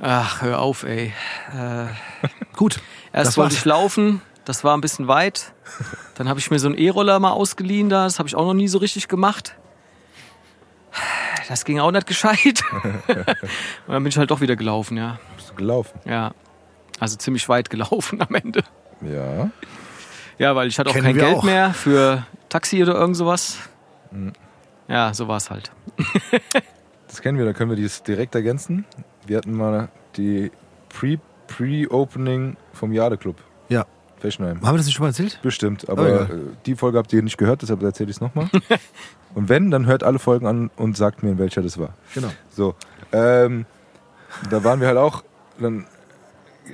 Ach, 0.00 0.42
hör 0.42 0.60
auf, 0.60 0.84
ey. 0.84 1.12
Äh, 1.52 1.86
Gut. 2.56 2.80
erst 3.12 3.28
Das 3.28 3.36
wollte 3.36 3.54
ich 3.54 3.64
laufen, 3.64 4.22
das 4.44 4.64
war 4.64 4.76
ein 4.76 4.80
bisschen 4.80 5.08
weit. 5.08 5.52
Dann 6.14 6.28
habe 6.28 6.38
ich 6.40 6.50
mir 6.50 6.58
so 6.58 6.68
einen 6.68 6.78
E-Roller 6.78 7.18
mal 7.18 7.32
ausgeliehen 7.32 7.88
da, 7.88 8.04
das 8.04 8.18
habe 8.18 8.28
ich 8.28 8.36
auch 8.36 8.44
noch 8.46 8.54
nie 8.54 8.68
so 8.68 8.78
richtig 8.78 9.08
gemacht. 9.08 9.56
Das 11.48 11.64
ging 11.64 11.80
auch 11.80 11.90
nicht 11.90 12.06
gescheit. 12.06 12.62
Und 13.08 13.16
dann 13.88 14.02
bin 14.02 14.06
ich 14.08 14.18
halt 14.18 14.30
doch 14.30 14.40
wieder 14.40 14.56
gelaufen, 14.56 14.96
ja. 14.96 15.18
Bist 15.36 15.50
du 15.50 15.54
gelaufen? 15.54 15.98
Ja. 16.04 16.32
Also 17.00 17.16
ziemlich 17.16 17.48
weit 17.48 17.70
gelaufen 17.70 18.20
am 18.20 18.34
Ende. 18.34 18.62
Ja. 19.00 19.50
Ja, 20.38 20.54
weil 20.56 20.68
ich 20.68 20.78
hatte 20.78 20.90
auch 20.90 20.94
Kennen 20.94 21.06
kein 21.06 21.16
Geld 21.16 21.36
auch. 21.36 21.42
mehr 21.44 21.72
für 21.74 22.26
Taxi 22.48 22.82
oder 22.82 22.94
irgend 22.94 23.16
sowas. 23.16 23.58
Ja, 24.88 25.12
so 25.14 25.28
war 25.28 25.36
es 25.38 25.50
halt. 25.50 25.70
Das 27.08 27.22
kennen 27.22 27.38
wir, 27.38 27.46
da 27.46 27.54
können 27.54 27.70
wir 27.70 27.76
dies 27.76 28.02
direkt 28.02 28.34
ergänzen. 28.34 28.84
Wir 29.26 29.38
hatten 29.38 29.52
mal 29.56 29.88
die 30.18 30.52
Pre- 30.90 31.18
Pre-Opening 31.46 32.58
vom 32.74 32.92
Jade-Club. 32.92 33.36
Ja. 33.70 33.86
Fechenheim. 34.20 34.60
Haben 34.62 34.74
wir 34.74 34.78
das 34.78 34.86
nicht 34.86 34.94
schon 34.96 35.04
mal 35.04 35.08
erzählt? 35.10 35.38
Bestimmt, 35.42 35.84
Oh, 35.88 35.92
aber 35.92 36.08
ja. 36.08 36.22
äh, 36.22 36.28
die 36.66 36.74
Folge 36.74 36.98
habt 36.98 37.12
ihr 37.12 37.22
nicht 37.22 37.38
gehört, 37.38 37.62
deshalb 37.62 37.82
erzähle 37.82 38.10
ich 38.10 38.16
es 38.16 38.20
nochmal. 38.20 38.48
Und 39.34 39.48
wenn, 39.48 39.70
dann 39.70 39.86
hört 39.86 40.02
alle 40.02 40.18
Folgen 40.18 40.46
an 40.46 40.70
und 40.76 40.96
sagt 40.96 41.22
mir, 41.22 41.30
in 41.30 41.38
welcher 41.38 41.60
das 41.62 41.78
war. 41.78 41.90
Genau. 42.14 42.28
So, 42.50 42.74
ähm, 43.12 43.66
da 44.50 44.64
waren 44.64 44.80
wir 44.80 44.88
halt 44.88 44.96
auch, 44.96 45.22
dann 45.60 45.84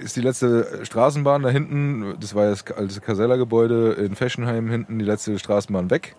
ist 0.01 0.15
die 0.17 0.21
letzte 0.21 0.85
Straßenbahn 0.85 1.43
da 1.43 1.49
hinten, 1.51 2.15
das 2.21 2.35
war 2.35 2.47
das 2.49 2.65
alte 2.69 3.01
Casella-Gebäude 3.01 3.93
in 3.95 4.15
Fechenheim, 4.15 4.71
hinten 4.71 4.99
die 4.99 5.05
letzte 5.05 5.39
Straßenbahn 5.39 5.91
weg. 5.91 6.15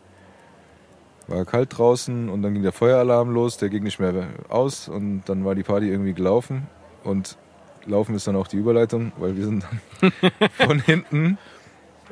War 1.27 1.43
kalt 1.45 1.77
draußen 1.77 2.29
und 2.29 2.41
dann 2.43 2.53
ging 2.53 2.63
der 2.63 2.71
Feueralarm 2.73 3.31
los, 3.33 3.57
der 3.57 3.69
ging 3.69 3.83
nicht 3.83 3.99
mehr 3.99 4.27
aus 4.49 4.87
und 4.89 5.23
dann 5.25 5.43
war 5.45 5.55
die 5.55 5.63
Party 5.63 5.89
irgendwie 5.89 6.13
gelaufen 6.13 6.67
und 7.03 7.37
laufen 7.85 8.15
ist 8.15 8.27
dann 8.27 8.35
auch 8.35 8.47
die 8.47 8.57
Überleitung, 8.57 9.11
weil 9.17 9.35
wir 9.35 9.45
sind 9.45 9.63
dann 10.01 10.11
von 10.67 10.79
hinten, 10.79 11.37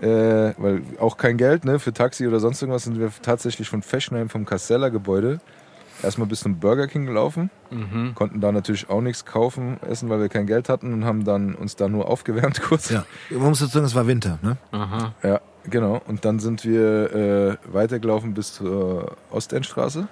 äh, 0.02 0.08
weil 0.58 0.82
auch 1.00 1.18
kein 1.18 1.38
Geld 1.38 1.66
ne, 1.66 1.80
für 1.80 1.94
Taxi 1.94 2.28
oder 2.28 2.40
sonst 2.40 2.62
irgendwas, 2.62 2.84
sind 2.84 3.00
wir 3.00 3.12
tatsächlich 3.22 3.70
von 3.70 3.82
Fechenheim 3.82 4.30
vom 4.30 4.46
Casella-Gebäude 4.46 5.40
erstmal 6.02 6.28
bis 6.28 6.42
zum 6.42 6.60
Burger 6.60 6.88
King 6.88 7.06
gelaufen, 7.06 7.50
Mhm. 7.72 8.14
konnten 8.16 8.42
da 8.42 8.52
natürlich 8.52 8.90
auch 8.90 9.02
nichts 9.02 9.26
kaufen, 9.26 9.78
essen, 9.88 10.10
weil 10.10 10.20
wir 10.20 10.30
kein 10.30 10.48
Geld 10.48 10.68
hatten 10.70 10.92
und 10.94 11.06
haben 11.06 11.24
dann 11.24 11.56
uns 11.56 11.76
da 11.76 11.88
nur 11.88 12.08
aufgewärmt 12.10 12.62
kurz. 12.68 12.90
Ja. 12.90 13.06
Man 13.30 13.50
muss 13.50 13.60
dazu 13.60 13.72
sagen, 13.74 13.86
es 13.86 13.96
war 13.96 14.06
Winter. 14.08 14.38
Ne? 14.42 14.58
Aha. 14.72 15.14
Ja, 15.24 15.40
genau. 15.70 16.02
Und 16.08 16.26
dann 16.26 16.40
sind 16.40 16.66
wir 16.66 17.14
äh, 17.14 17.74
weitergelaufen 17.74 18.34
bis 18.34 18.54
zur 18.54 19.16
Ostendstraße. 19.32 20.08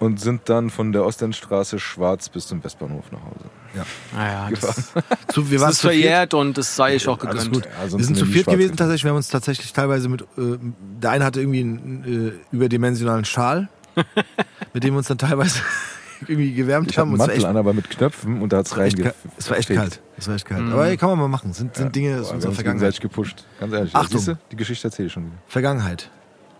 Ja. 0.00 0.06
Und 0.06 0.20
sind 0.20 0.48
dann 0.48 0.70
von 0.70 0.92
der 0.92 1.04
Ostendstraße 1.04 1.78
schwarz 1.78 2.28
bis 2.28 2.46
zum 2.46 2.62
Westbahnhof 2.62 3.10
nach 3.12 3.20
Hause. 3.20 3.84
Naja, 4.14 4.48
das, 4.50 4.60
gefahren. 4.60 5.04
Zu, 5.28 5.50
wir 5.50 5.58
das 5.58 5.62
waren 5.62 5.70
ist 5.72 5.78
zu 5.80 5.88
viert. 5.88 6.02
verjährt 6.02 6.34
und 6.34 6.58
das 6.58 6.74
sei 6.76 6.94
ich 6.96 7.06
auch 7.08 7.18
gegönnt. 7.18 7.52
gut. 7.52 7.64
Ja, 7.66 7.92
wir 7.98 8.04
sind 8.04 8.16
zu 8.16 8.24
viert 8.26 8.46
gewesen 8.46 8.58
gefahren. 8.72 8.76
tatsächlich. 8.76 9.04
Wir 9.04 9.10
haben 9.10 9.16
uns 9.16 9.28
tatsächlich 9.28 9.72
teilweise 9.72 10.08
mit. 10.08 10.22
Äh, 10.22 10.58
der 11.00 11.10
eine 11.10 11.24
hatte 11.24 11.40
irgendwie 11.40 11.60
einen 11.60 12.38
äh, 12.52 12.54
überdimensionalen 12.54 13.24
Schal, 13.24 13.68
mit 14.72 14.84
dem 14.84 14.94
wir 14.94 14.98
uns 14.98 15.08
dann 15.08 15.18
teilweise 15.18 15.60
irgendwie 16.26 16.52
gewärmt 16.54 16.90
Ich 16.90 16.98
habe 16.98 17.10
haben. 17.10 17.18
war 17.18 17.26
Mantel 17.26 17.36
echt, 17.38 17.46
an, 17.46 17.56
aber 17.56 17.72
mit 17.74 17.90
Knöpfen 17.90 18.40
und 18.42 18.52
da 18.52 18.58
hat 18.58 18.66
es 18.66 18.72
es 18.72 18.78
war 18.78 18.84
echt, 18.84 18.96
reingefegt. 18.98 19.22
kalt. 19.22 19.34
es 19.38 19.48
war 19.50 19.56
echt 19.58 19.68
kalt. 19.68 20.00
Es 20.16 20.28
war 20.28 20.34
echt 20.34 20.44
kalt. 20.46 20.72
Aber 20.72 20.86
ey, 20.88 20.96
kann 20.96 21.10
man 21.10 21.18
mal 21.18 21.28
machen. 21.28 21.52
Sind, 21.52 21.76
sind 21.76 21.94
Dinge 21.94 22.20
aus 22.20 22.32
unserer 22.32 22.50
uns 22.50 22.56
Vergangenheit. 22.58 23.00
gepusht. 23.00 23.44
Ganz 23.60 23.72
ehrlich. 23.72 23.94
Achtung. 23.94 24.18
Siehst 24.18 24.28
du, 24.28 24.38
die 24.50 24.56
Geschichte 24.56 24.88
erzähle 24.88 25.06
ich 25.06 25.12
schon 25.12 25.26
wieder. 25.26 25.36
Vergangenheit. 25.46 26.10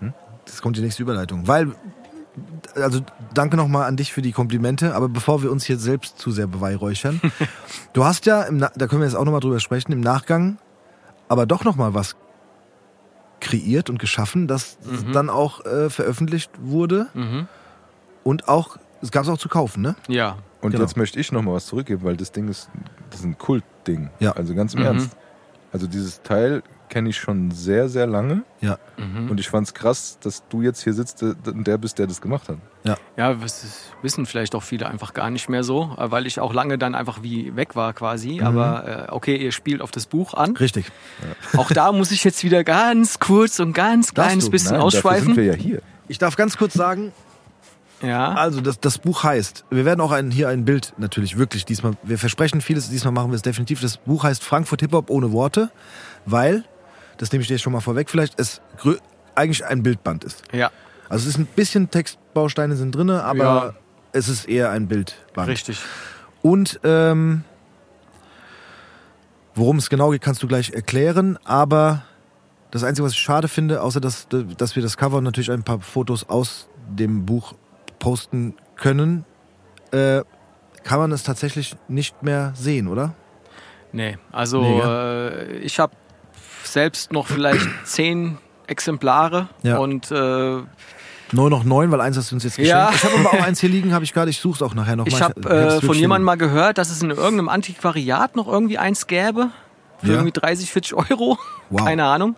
Hm? 0.01 0.13
Das 0.45 0.63
kommt 0.63 0.77
die 0.77 0.83
nächste 0.83 1.03
Überleitung. 1.03 1.47
Weil, 1.49 1.73
also 2.75 3.01
danke 3.35 3.57
nochmal 3.57 3.85
an 3.89 3.97
dich 3.97 4.13
für 4.13 4.23
die 4.23 4.33
Komplimente, 4.33 4.95
aber 4.95 5.09
bevor 5.09 5.43
wir 5.43 5.51
uns 5.51 5.65
hier 5.65 5.79
selbst 5.79 6.19
zu 6.19 6.31
sehr 6.31 6.47
beweihräuchern, 6.47 7.21
du 7.93 8.05
hast 8.05 8.27
ja, 8.27 8.47
da 8.51 8.87
können 8.87 9.01
wir 9.03 9.07
jetzt 9.07 9.17
auch 9.17 9.25
nochmal 9.25 9.41
drüber 9.41 9.61
sprechen, 9.61 9.93
im 9.93 10.01
Nachgang 10.01 10.59
aber 11.29 11.45
doch 11.47 11.65
nochmal 11.65 11.93
was 11.95 12.17
kreiert 13.41 13.89
und 13.91 13.99
geschaffen, 13.99 14.49
das 14.49 14.79
dann 15.13 15.31
auch 15.31 15.65
äh, 15.65 15.91
veröffentlicht 15.91 16.51
wurde 16.61 17.07
Mhm. 17.15 17.47
und 18.25 18.49
auch, 18.49 18.79
es 19.01 19.11
gab 19.13 19.23
es 19.25 19.29
auch 19.29 19.39
zu 19.39 19.49
kaufen, 19.49 19.83
ne? 19.83 19.95
Ja. 20.09 20.37
Und 20.61 20.73
Genau. 20.73 20.83
jetzt 20.83 20.97
möchte 20.97 21.21
ich 21.21 21.31
noch 21.31 21.43
mal 21.43 21.53
was 21.55 21.67
zurückgeben, 21.67 22.03
weil 22.03 22.17
das 22.17 22.33
Ding 22.33 22.49
ist, 22.49 22.69
das 23.11 23.21
ist 23.21 23.27
ein 23.27 23.39
Kultding. 23.39 24.11
Ja. 24.19 24.33
Also 24.33 24.55
ganz 24.57 24.75
im 24.75 24.81
Mhm. 24.81 24.87
Ernst. 24.87 25.17
Also 25.73 25.87
dieses 25.87 26.21
Teil 26.23 26.63
kenne 26.89 27.09
ich 27.11 27.17
schon 27.19 27.51
sehr, 27.51 27.89
sehr 27.89 28.07
lange. 28.07 28.43
Ja. 28.61 28.79
Mhm. 28.97 29.31
Und 29.31 29.39
ich 29.41 29.49
fand's 29.49 29.75
krass, 29.75 30.19
dass 30.23 30.43
du 30.49 30.63
jetzt 30.63 30.83
hier 30.83 30.93
sitzt 30.95 31.23
äh, 31.23 31.35
und 31.47 31.67
der 31.67 31.79
bist, 31.79 31.99
der 31.99 32.07
das 32.07 32.21
gemacht 32.21 32.49
hat. 32.49 32.57
Ja, 33.17 33.35
das 33.35 33.65
ist- 33.65 33.93
wissen 34.01 34.25
vielleicht 34.27 34.55
auch 34.55 34.63
viele 34.63 34.87
einfach 34.89 35.13
gar 35.13 35.29
nicht 35.31 35.49
mehr 35.49 35.63
so, 35.63 35.95
äh, 35.99 36.11
weil 36.11 36.27
ich 36.27 36.41
auch 36.41 36.55
lange 36.55 36.79
dann 36.79 36.95
einfach 36.95 37.23
wie 37.23 37.55
weg 37.57 37.77
war 37.77 37.93
quasi. 37.93 38.41
Aber 38.41 39.07
äh, 39.09 39.13
okay, 39.13 39.37
ihr 39.37 39.53
spielt 39.53 39.83
auf 39.83 39.91
das 39.91 40.07
Buch 40.07 40.35
an. 40.35 40.57
Richtig. 40.57 40.87
Auch 41.57 41.71
da 41.71 41.93
muss 41.93 42.11
ich 42.13 42.25
jetzt 42.25 42.43
wieder 42.45 42.65
ganz 42.65 43.19
kurz 43.19 43.61
und 43.61 43.73
ganz 43.75 44.15
kleines 44.15 44.47
du? 44.47 44.51
bisschen 44.51 44.71
Nein, 44.73 44.81
dafür 44.81 44.87
ausschweifen. 44.87 45.27
sind 45.27 45.37
wir 45.37 45.45
ja 45.45 45.55
hier. 45.55 45.83
Ich 46.09 46.19
darf 46.19 46.37
ganz 46.37 46.57
kurz 46.57 46.73
sagen, 46.75 47.13
Ja. 48.01 48.33
Also 48.35 48.61
das, 48.61 48.79
das 48.79 48.99
Buch 48.99 49.25
heißt, 49.25 49.65
wir 49.71 49.85
werden 49.85 50.01
auch 50.01 50.13
ein, 50.13 50.31
hier 50.31 50.49
ein 50.49 50.65
Bild 50.65 50.95
natürlich 50.99 51.37
wirklich 51.37 51.65
diesmal, 51.65 51.95
wir 52.05 52.17
versprechen 52.17 52.61
vieles, 52.61 52.89
diesmal 52.91 53.13
machen 53.13 53.33
wir 53.33 53.37
es 53.37 53.43
definitiv. 53.43 53.81
Das 53.81 53.97
Buch 53.97 54.23
heißt 54.23 54.45
Frankfurt 54.45 54.81
Hip-Hop 54.83 55.11
ohne 55.11 55.33
Worte, 55.33 55.71
weil, 56.25 56.65
das 57.19 57.31
nehme 57.33 57.43
ich 57.43 57.49
dir 57.49 57.55
jetzt 57.55 57.63
schon 57.63 57.73
mal 57.73 57.81
vorweg 57.81 58.09
vielleicht, 58.11 58.39
es 58.41 58.61
eigentlich 59.35 59.65
ein 59.65 59.83
Bildband 59.83 60.25
ist. 60.25 60.43
Ja, 60.53 60.71
Also 61.09 61.23
es 61.29 61.35
ist 61.35 61.39
ein 61.39 61.47
bisschen 61.47 61.91
Textbausteine 61.91 62.75
sind 62.77 62.95
drin, 62.95 63.11
aber 63.11 63.39
Ja. 63.45 63.75
es 64.13 64.29
ist 64.29 64.47
eher 64.49 64.71
ein 64.71 64.89
Bildband. 64.89 65.49
richtig. 65.49 65.79
Und 66.43 66.81
ähm, 66.85 67.45
worum 69.55 69.77
es 69.79 69.91
genau 69.91 70.11
geht, 70.11 70.23
kannst 70.23 70.43
du 70.43 70.47
gleich 70.49 70.71
erklären, 70.73 71.39
aber 71.45 72.03
Das 72.71 72.85
Einzige, 72.85 73.07
was 73.07 73.13
ich 73.13 73.19
schade 73.21 73.49
finde, 73.49 73.81
außer 73.83 73.99
dass, 73.99 74.29
dass 74.29 74.77
wir 74.77 74.83
das 74.83 74.99
Cover 74.99 75.17
und 75.19 75.25
natürlich 75.25 75.51
ein 75.51 75.63
paar 75.63 75.81
Fotos 75.81 76.29
aus 76.29 76.69
dem 76.87 77.25
Buch 77.25 77.55
posten 77.99 78.55
können, 78.77 79.25
äh, 79.91 80.21
kann 80.85 80.99
man 80.99 81.11
es 81.13 81.23
tatsächlich 81.23 81.77
nicht 81.89 82.23
mehr 82.23 82.53
sehen, 82.55 82.87
oder? 82.89 83.15
Nee, 83.93 84.19
also 84.33 84.61
Nee, 84.61 84.81
äh, 84.83 85.57
ich 85.61 85.81
habe 85.81 85.95
selbst 86.73 87.13
noch 87.13 87.27
vielleicht 87.27 87.67
zehn 87.85 88.39
Exemplare 88.67 89.49
Ja. 89.63 89.79
und 89.79 90.11
äh, 90.11 90.15
Nur 91.33 91.51
noch 91.51 91.65
neun, 91.65 91.91
weil 91.91 92.01
eins 92.01 92.17
hast 92.17 92.31
du 92.31 92.37
uns 92.37 92.45
jetzt 92.45 92.57
geschenkt. 92.57 92.71
Ja. 92.71 92.91
Ich 92.95 93.03
habe 93.05 93.15
aber 93.19 93.29
auch 93.39 93.45
eins 93.47 93.61
hier 93.61 93.69
liegen, 93.71 93.93
habe 93.93 94.05
ich 94.05 94.13
gerade. 94.13 94.31
Ich 94.31 94.39
suche 94.41 94.57
es 94.57 94.63
auch 94.63 94.75
nachher 94.75 94.97
noch 94.97 95.07
ich 95.07 95.21
habe 95.23 95.41
äh, 95.49 95.81
von 95.81 95.97
jemandem 95.97 96.25
mal 96.27 96.37
gehört, 96.37 96.79
dass 96.79 96.91
es 96.91 97.03
in 97.03 97.11
irgendeinem 97.11 97.49
Antiquariat 97.49 98.37
noch 98.37 98.47
irgendwie 98.49 98.79
eins 98.79 99.07
gäbe. 99.07 99.51
Für 100.01 100.07
Ja. 100.07 100.13
irgendwie 100.15 100.31
30, 100.33 100.71
40 100.71 100.95
Euro. 100.95 101.39
Wow. 101.71 101.85
Keine 101.85 102.05
Ahnung. 102.05 102.37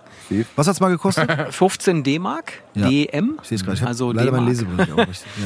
Was 0.56 0.66
hat's 0.66 0.80
mal 0.80 0.88
gekostet? 0.88 1.28
15 1.54 2.02
D-Mark. 2.04 2.54
Ja. 2.74 2.88
DM. 2.88 3.38
Ich 3.42 3.48
sehe 3.48 3.56
es 3.56 3.64
gerade. 3.64 3.76
Ich 3.76 3.86
Also 3.86 4.12
leider 4.12 4.30
D-Mark. 4.30 4.48
Lesebrille 4.48 4.82
nicht 4.82 4.92
auch 4.92 4.98
richtig. 5.08 5.26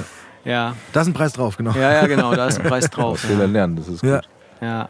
Ja. 0.44 0.50
Ja. 0.52 0.76
Da 0.92 1.00
ist 1.00 1.06
ein 1.08 1.14
Preis 1.14 1.32
drauf, 1.32 1.56
genau. 1.56 1.72
ja, 1.72 1.90
ja, 1.94 2.06
genau. 2.06 2.34
Da 2.34 2.46
ist 2.46 2.60
ein 2.60 2.66
Preis 2.66 2.90
drauf. 2.90 3.20
Fehlern 3.20 3.52
lernen, 3.52 3.76
das 3.76 3.88
ist 3.88 4.02
gut. 4.02 4.20
Ja. 4.60 4.88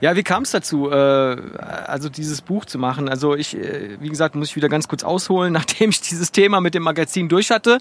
Ja. 0.00 0.16
Wie 0.16 0.22
kam 0.22 0.42
es 0.42 0.50
dazu, 0.50 0.90
äh, 0.90 0.94
also 0.94 2.08
dieses 2.08 2.40
Buch 2.42 2.64
zu 2.64 2.78
machen? 2.78 3.08
Also 3.08 3.34
ich, 3.34 3.56
äh, 3.56 3.96
wie 4.00 4.08
gesagt, 4.08 4.34
muss 4.34 4.48
ich 4.50 4.56
wieder 4.56 4.68
ganz 4.68 4.88
kurz 4.88 5.02
ausholen. 5.04 5.52
Nachdem 5.60 5.90
ich 5.90 6.00
dieses 6.00 6.32
Thema 6.32 6.60
mit 6.60 6.74
dem 6.74 6.82
Magazin 6.82 7.28
durch 7.28 7.50
hatte, 7.50 7.78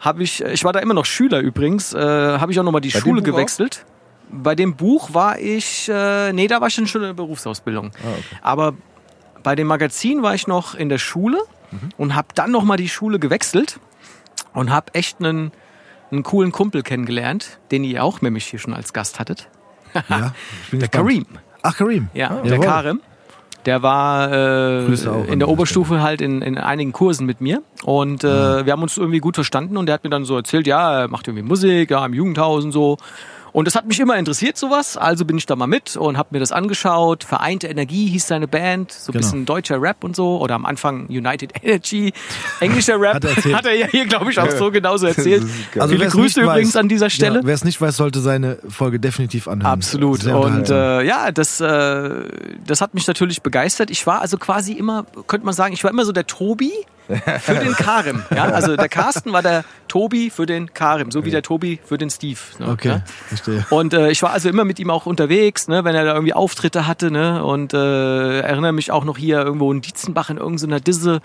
habe 0.00 0.22
ich, 0.22 0.42
ich 0.42 0.64
war 0.64 0.72
da 0.72 0.80
immer 0.80 0.94
noch 0.94 1.06
Schüler 1.06 1.40
übrigens, 1.40 1.94
äh, 1.94 1.98
habe 1.98 2.52
ich 2.52 2.60
auch 2.60 2.64
nochmal 2.64 2.80
die 2.82 2.90
Bei 2.90 3.00
Schule 3.00 3.20
auch? 3.20 3.24
gewechselt. 3.24 3.84
Bei 4.28 4.54
dem 4.54 4.74
Buch 4.76 5.14
war 5.14 5.38
ich, 5.38 5.88
äh, 5.88 6.32
nee, 6.32 6.48
da 6.48 6.60
war 6.60 6.68
ich 6.68 6.74
schon 6.74 6.86
schon 6.86 7.02
in 7.02 7.08
der 7.08 7.14
Berufsausbildung. 7.14 7.92
Ah, 7.94 8.08
okay. 8.10 8.38
Aber 8.42 8.74
bei 9.42 9.54
dem 9.54 9.68
Magazin 9.68 10.22
war 10.22 10.34
ich 10.34 10.46
noch 10.48 10.74
in 10.74 10.88
der 10.88 10.98
Schule 10.98 11.38
Mhm. 11.70 11.88
und 11.96 12.14
habe 12.14 12.28
dann 12.36 12.50
nochmal 12.52 12.76
die 12.76 12.88
Schule 12.88 13.18
gewechselt 13.18 13.80
und 14.52 14.70
habe 14.70 14.94
echt 14.94 15.18
einen, 15.20 15.50
einen 16.12 16.22
coolen 16.22 16.52
Kumpel 16.52 16.82
kennengelernt, 16.82 17.58
den 17.72 17.82
ihr 17.82 18.04
auch 18.04 18.20
nämlich 18.20 18.46
hier 18.46 18.58
schon 18.60 18.72
als 18.74 18.92
Gast 18.92 19.18
hattet. 19.18 19.48
Ja, 20.08 20.32
ich 20.64 20.70
bin 20.70 20.80
Der. 20.80 20.88
Karim. 20.88 21.26
Ach, 21.62 21.76
Karim. 21.76 22.08
Ja, 22.14 22.30
Ah, 22.30 22.42
der 22.42 22.52
jawohl. 22.52 22.64
Karim. 22.66 23.00
Der 23.64 23.82
war 23.82 24.30
äh, 24.32 24.84
in 25.32 25.40
der 25.40 25.48
Oberstufe 25.48 26.00
halt 26.00 26.20
in, 26.20 26.40
in 26.40 26.56
einigen 26.56 26.92
Kursen 26.92 27.26
mit 27.26 27.40
mir. 27.40 27.62
Und 27.82 28.22
äh, 28.22 28.64
wir 28.64 28.72
haben 28.72 28.82
uns 28.82 28.96
irgendwie 28.96 29.18
gut 29.18 29.34
verstanden 29.34 29.76
und 29.76 29.86
der 29.86 29.94
hat 29.94 30.04
mir 30.04 30.10
dann 30.10 30.24
so 30.24 30.36
erzählt, 30.36 30.68
ja, 30.68 31.00
er 31.00 31.08
macht 31.08 31.26
irgendwie 31.26 31.42
Musik, 31.42 31.90
ja, 31.90 32.06
im 32.06 32.14
Jugendhaus 32.14 32.64
und 32.64 32.70
so. 32.70 32.96
Und 33.56 33.64
das 33.66 33.74
hat 33.74 33.86
mich 33.88 33.98
immer 34.00 34.16
interessiert, 34.18 34.58
sowas. 34.58 34.98
Also 34.98 35.24
bin 35.24 35.38
ich 35.38 35.46
da 35.46 35.56
mal 35.56 35.66
mit 35.66 35.96
und 35.96 36.18
habe 36.18 36.28
mir 36.32 36.40
das 36.40 36.52
angeschaut. 36.52 37.24
Vereinte 37.24 37.68
Energie 37.68 38.06
hieß 38.10 38.26
seine 38.26 38.46
Band, 38.46 38.92
so 38.92 39.08
ein 39.10 39.14
Genau. 39.14 39.24
bisschen 39.24 39.46
deutscher 39.46 39.80
Rap 39.80 40.04
und 40.04 40.14
so. 40.14 40.38
Oder 40.42 40.56
am 40.56 40.66
Anfang 40.66 41.06
United 41.06 41.52
Energy, 41.62 42.12
englischer 42.60 43.00
Rap. 43.00 43.14
Hat 43.14 43.24
er 43.24 43.34
hat 43.56 43.64
er 43.64 43.72
ja 43.74 43.86
hier, 43.86 44.04
glaube 44.04 44.30
ich, 44.30 44.38
auch 44.38 44.50
so 44.50 44.70
genauso 44.70 45.06
erzählt. 45.06 45.42
Also, 45.74 45.94
Viele 45.94 46.06
Grüße 46.08 46.42
übrigens 46.42 46.74
weiß- 46.76 46.80
an 46.80 46.88
dieser 46.90 47.08
Stelle. 47.08 47.36
Ja, 47.38 47.46
Wer 47.46 47.54
es 47.54 47.64
nicht 47.64 47.80
weiß, 47.80 47.96
sollte 47.96 48.20
seine 48.20 48.58
Folge 48.68 49.00
definitiv 49.00 49.48
anhören. 49.48 49.72
Absolut. 49.72 50.22
Und 50.26 50.68
äh, 50.68 51.02
ja, 51.04 51.32
das, 51.32 51.58
äh, 51.58 52.10
das 52.66 52.82
hat 52.82 52.92
mich 52.92 53.06
natürlich 53.06 53.40
begeistert. 53.40 53.90
Ich 53.90 54.06
war 54.06 54.20
also 54.20 54.36
quasi 54.36 54.72
immer, 54.74 55.06
könnte 55.28 55.46
man 55.46 55.54
sagen, 55.54 55.72
ich 55.72 55.82
war 55.82 55.90
immer 55.90 56.04
so 56.04 56.12
der 56.12 56.26
Tobi 56.26 56.72
für 57.40 57.54
den 57.54 57.72
Karim. 57.74 58.22
Ja? 58.34 58.44
Also 58.44 58.76
der 58.76 58.88
Carsten 58.88 59.32
war 59.32 59.42
der 59.42 59.64
Tobi 59.88 60.30
für 60.30 60.46
den 60.46 60.72
Karim, 60.74 61.10
so 61.10 61.24
wie 61.24 61.30
der 61.30 61.42
Tobi 61.42 61.78
für 61.84 61.98
den 61.98 62.10
Steve. 62.10 62.38
Ne? 62.58 62.68
okay, 62.68 62.88
Ja? 62.88 63.02
verstehe. 63.28 63.66
Und 63.70 63.94
äh, 63.94 64.10
ich 64.10 64.22
war 64.22 64.30
also 64.30 64.48
immer 64.48 64.64
mit 64.64 64.78
ihm 64.78 64.90
auch 64.90 65.06
unterwegs, 65.06 65.68
ne, 65.68 65.84
wenn 65.84 65.94
er 65.94 66.04
da 66.04 66.14
irgendwie 66.14 66.34
Auftritte 66.34 66.86
hatte, 66.86 67.10
ne? 67.10 67.44
Und 67.44 67.74
äh, 67.74 68.40
erinnere 68.40 68.72
mich 68.72 68.90
auch 68.90 69.04
noch 69.04 69.18
hier 69.18 69.40
irgendwo 69.40 69.72
in 69.72 69.80
Dietzenbach 69.80 70.30
in 70.30 70.38
irgendeiner 70.38 70.80
Disse 70.80 71.20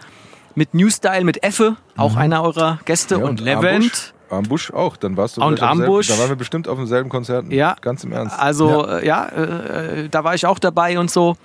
mit 0.55 0.73
New 0.73 0.89
Style, 0.89 1.23
mit 1.23 1.43
Effe, 1.43 1.77
auch 1.97 2.15
einer 2.15 2.43
eurer 2.43 2.79
Gäste, 2.85 3.15
Ja, 3.15 3.25
und, 3.25 3.39
Levent. 3.39 4.13
Armbusch, 4.29 4.69
Armbusch 4.69 4.71
auch, 4.71 4.97
dann 4.97 5.17
warst 5.17 5.37
du 5.37 5.41
Und 5.41 5.59
vielleicht 5.59 5.71
am 5.71 5.77
selben-. 5.79 6.07
Da 6.07 6.17
waren 6.17 6.29
wir 6.29 6.35
bestimmt 6.35 6.67
auf 6.67 6.77
demselben 6.77 7.09
Konzert. 7.09 7.51
Ja. 7.51 7.75
Ganz 7.81 8.03
im 8.03 8.11
Ernst. 8.11 8.37
Also 8.39 8.85
ja, 8.87 8.97
äh, 8.97 9.07
ja 9.07 9.25
äh, 9.27 10.09
da 10.09 10.23
war 10.23 10.35
ich 10.35 10.45
auch 10.45 10.59
dabei 10.59 10.99
und 10.99 11.09
so. 11.09 11.37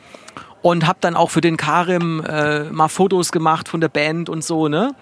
Und 0.67 0.85
habe 0.85 0.99
dann 1.01 1.15
auch 1.15 1.31
für 1.31 1.41
den 1.41 1.57
Karim 1.57 2.25
äh, 2.25 2.65
mal 2.65 2.89
Fotos 2.89 3.31
gemacht 3.31 3.69
von 3.69 3.81
der 3.81 3.89
Band 3.89 4.29
und 4.29 4.43
so, 4.43 4.67
ne? 4.67 4.97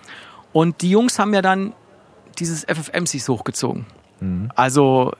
Und 0.52 0.82
die 0.82 0.90
Jungs 0.90 1.18
haben 1.18 1.32
ja 1.32 1.40
dann 1.40 1.72
dieses 2.38 2.64
FFMCs 2.64 3.30
hochgezogen. 3.30 3.86
Also 4.56 5.12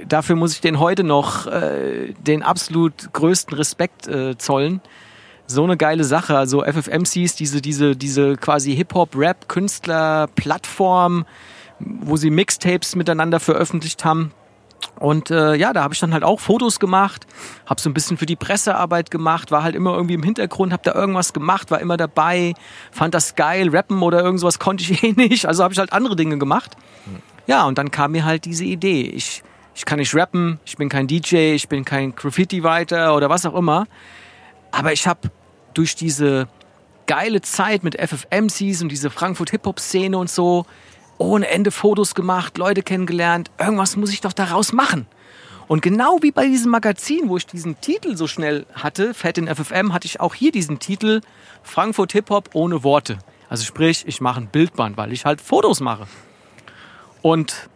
äh, 0.00 0.06
dafür 0.06 0.34
muss 0.34 0.54
ich 0.54 0.60
denen 0.60 0.80
heute 0.80 1.04
noch 1.04 1.46
äh, 1.46 2.14
den 2.18 2.42
absolut 2.42 3.12
größten 3.12 3.56
Respekt 3.56 4.08
äh, 4.08 4.36
zollen. 4.36 4.80
So 5.46 5.62
eine 5.62 5.76
geile 5.76 6.02
Sache. 6.02 6.36
Also 6.36 6.64
FFMCs, 6.64 7.36
diese, 7.36 7.62
diese, 7.62 7.94
diese 7.94 8.36
quasi 8.36 8.74
Hip-Hop-Rap-Künstler-Plattform, 8.74 11.26
wo 11.78 12.16
sie 12.16 12.30
Mixtapes 12.30 12.96
miteinander 12.96 13.38
veröffentlicht 13.38 14.04
haben. 14.04 14.32
Und 14.98 15.30
äh, 15.30 15.54
ja, 15.54 15.72
da 15.72 15.82
habe 15.82 15.94
ich 15.94 16.00
dann 16.00 16.12
halt 16.12 16.24
auch 16.24 16.40
Fotos 16.40 16.78
gemacht, 16.78 17.26
habe 17.66 17.80
so 17.80 17.90
ein 17.90 17.94
bisschen 17.94 18.16
für 18.16 18.26
die 18.26 18.36
Pressearbeit 18.36 19.10
gemacht, 19.10 19.50
war 19.50 19.62
halt 19.62 19.74
immer 19.74 19.94
irgendwie 19.94 20.14
im 20.14 20.22
Hintergrund, 20.22 20.72
habe 20.72 20.82
da 20.84 20.94
irgendwas 20.94 21.32
gemacht, 21.32 21.70
war 21.70 21.80
immer 21.80 21.96
dabei, 21.96 22.54
fand 22.90 23.14
das 23.14 23.34
geil, 23.34 23.70
rappen 23.70 24.02
oder 24.02 24.22
irgend 24.22 24.40
sowas 24.40 24.58
konnte 24.58 24.84
ich 24.84 25.02
eh 25.04 25.12
nicht, 25.12 25.46
also 25.46 25.64
habe 25.64 25.72
ich 25.72 25.78
halt 25.78 25.92
andere 25.92 26.16
Dinge 26.16 26.38
gemacht. 26.38 26.76
Ja, 27.46 27.64
und 27.66 27.78
dann 27.78 27.90
kam 27.90 28.12
mir 28.12 28.24
halt 28.24 28.44
diese 28.44 28.64
Idee, 28.64 29.02
ich, 29.02 29.42
ich 29.74 29.84
kann 29.84 29.98
nicht 29.98 30.14
rappen, 30.14 30.60
ich 30.64 30.76
bin 30.76 30.88
kein 30.88 31.06
DJ, 31.06 31.54
ich 31.54 31.68
bin 31.68 31.84
kein 31.84 32.14
Graffiti-Writer 32.14 33.16
oder 33.16 33.28
was 33.28 33.44
auch 33.46 33.54
immer, 33.54 33.86
aber 34.70 34.92
ich 34.92 35.06
habe 35.06 35.30
durch 35.74 35.96
diese 35.96 36.48
geile 37.06 37.40
Zeit 37.40 37.82
mit 37.82 38.00
FFMCs 38.00 38.82
und 38.82 38.88
diese 38.88 39.10
Frankfurt 39.10 39.50
Hip-Hop-Szene 39.50 40.16
und 40.16 40.30
so 40.30 40.66
ohne 41.22 41.48
Ende 41.48 41.70
Fotos 41.70 42.14
gemacht, 42.14 42.58
Leute 42.58 42.82
kennengelernt. 42.82 43.50
Irgendwas 43.58 43.96
muss 43.96 44.12
ich 44.12 44.20
doch 44.20 44.32
daraus 44.32 44.72
machen. 44.72 45.06
Und 45.68 45.80
genau 45.80 46.18
wie 46.20 46.32
bei 46.32 46.46
diesem 46.46 46.70
Magazin, 46.70 47.28
wo 47.28 47.36
ich 47.36 47.46
diesen 47.46 47.80
Titel 47.80 48.16
so 48.16 48.26
schnell 48.26 48.66
hatte, 48.74 49.14
Fett 49.14 49.38
in 49.38 49.46
FFM, 49.46 49.92
hatte 49.92 50.06
ich 50.06 50.20
auch 50.20 50.34
hier 50.34 50.52
diesen 50.52 50.78
Titel 50.78 51.20
Frankfurt 51.62 52.12
Hip-Hop 52.12 52.50
ohne 52.52 52.84
Worte. 52.84 53.18
Also 53.48 53.64
sprich, 53.64 54.04
ich 54.06 54.20
mache 54.20 54.40
ein 54.40 54.48
Bildband, 54.48 54.96
weil 54.96 55.12
ich 55.12 55.24
halt 55.24 55.40
Fotos 55.40 55.80
mache. 55.80 56.06
Und 57.22 57.68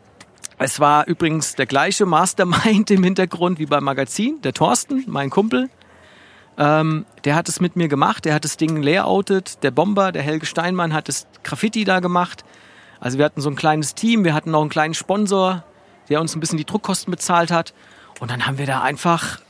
es 0.59 0.81
war 0.81 1.07
übrigens 1.07 1.55
der 1.55 1.67
gleiche 1.67 2.07
Mastermind 2.07 2.91
im 2.91 3.05
Hintergrund 3.05 3.59
wie 3.59 3.67
beim 3.67 3.85
Magazin, 3.85 4.41
der 4.43 4.53
Thorsten, 4.53 5.05
mein 5.07 5.31
Kumpel. 5.31 5.71
Ähm, 6.59 7.05
der 7.25 7.35
hat 7.35 7.49
es 7.49 7.61
mit 7.61 7.77
mir 7.77 7.89
gemacht, 7.89 8.25
der 8.25 8.35
hat 8.35 8.45
das 8.45 8.57
Ding 8.57 8.83
layoutet, 8.83 9.63
der 9.63 9.71
Bomber, 9.71 10.13
der 10.13 10.23
Helge 10.23 10.47
Steinmann 10.47 10.95
hat 10.95 11.09
das 11.09 11.27
Graffiti 11.43 11.85
da 11.85 12.01
gemacht. 12.01 12.45
Also 13.01 13.19
wir 13.19 13.25
hatten 13.25 13.41
so 13.41 13.51
ein 13.51 13.57
kleines 13.57 13.95
Team, 13.95 14.25
wir 14.25 14.35
hatten 14.35 14.51
noch 14.51 14.61
einen 14.61 14.71
kleinen 14.71 14.95
Sponsor, 14.95 15.65
der 16.09 16.21
uns 16.21 16.35
ein 16.35 16.41
bisschen 16.41 16.59
die 16.59 16.65
Druckkosten 16.65 17.11
bezahlt 17.11 17.51
hat. 17.51 17.75
Und 18.21 18.31
dann 18.31 18.47
haben 18.47 18.59
wir 18.59 18.67
da 18.67 18.81
einfach, 18.83 19.41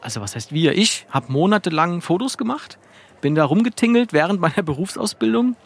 also 0.00 0.20
was 0.20 0.34
heißt 0.34 0.52
wir, 0.52 0.76
ich 0.76 1.06
habe 1.10 1.32
monatelang 1.32 2.00
Fotos 2.00 2.38
gemacht, 2.38 2.78
bin 3.20 3.34
da 3.34 3.44
rumgetingelt 3.44 4.12
während 4.12 4.40
meiner 4.40 4.62
Berufsausbildung 4.64 5.56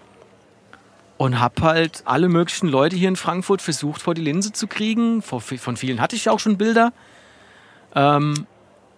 und 1.17 1.39
habe 1.39 1.63
halt 1.63 2.03
alle 2.07 2.29
möglichen 2.29 2.69
Leute 2.69 2.97
hier 2.97 3.09
in 3.09 3.17
Frankfurt 3.17 3.63
versucht, 3.63 4.01
vor 4.01 4.15
die 4.15 4.23
Linse 4.23 4.53
zu 4.53 4.67
kriegen. 4.67 5.23
Von 5.23 5.77
vielen 5.77 6.01
hatte 6.01 6.17
ich 6.17 6.31
auch 6.31 6.41
schon 6.41 6.57
Bilder. 6.57 6.93
Ähm, 7.95 8.47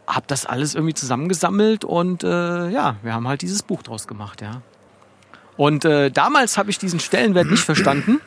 habe 0.07 0.27
das 0.27 0.47
alles 0.47 0.75
irgendwie 0.75 0.95
zusammengesammelt 0.95 1.85
und 1.85 2.25
äh, 2.25 2.69
ja, 2.69 2.97
wir 3.03 3.15
haben 3.15 3.27
halt 3.29 3.43
dieses 3.43 3.63
Buch 3.63 3.83
draus 3.83 4.07
gemacht, 4.07 4.41
ja. 4.41 4.63
Und 5.57 5.85
äh, 5.85 6.11
damals 6.11 6.59
habe 6.59 6.71
ich 6.71 6.79
diesen 6.79 7.01
Stellenwert 7.01 7.49
nicht 7.49 7.63
verstanden. 7.63 8.21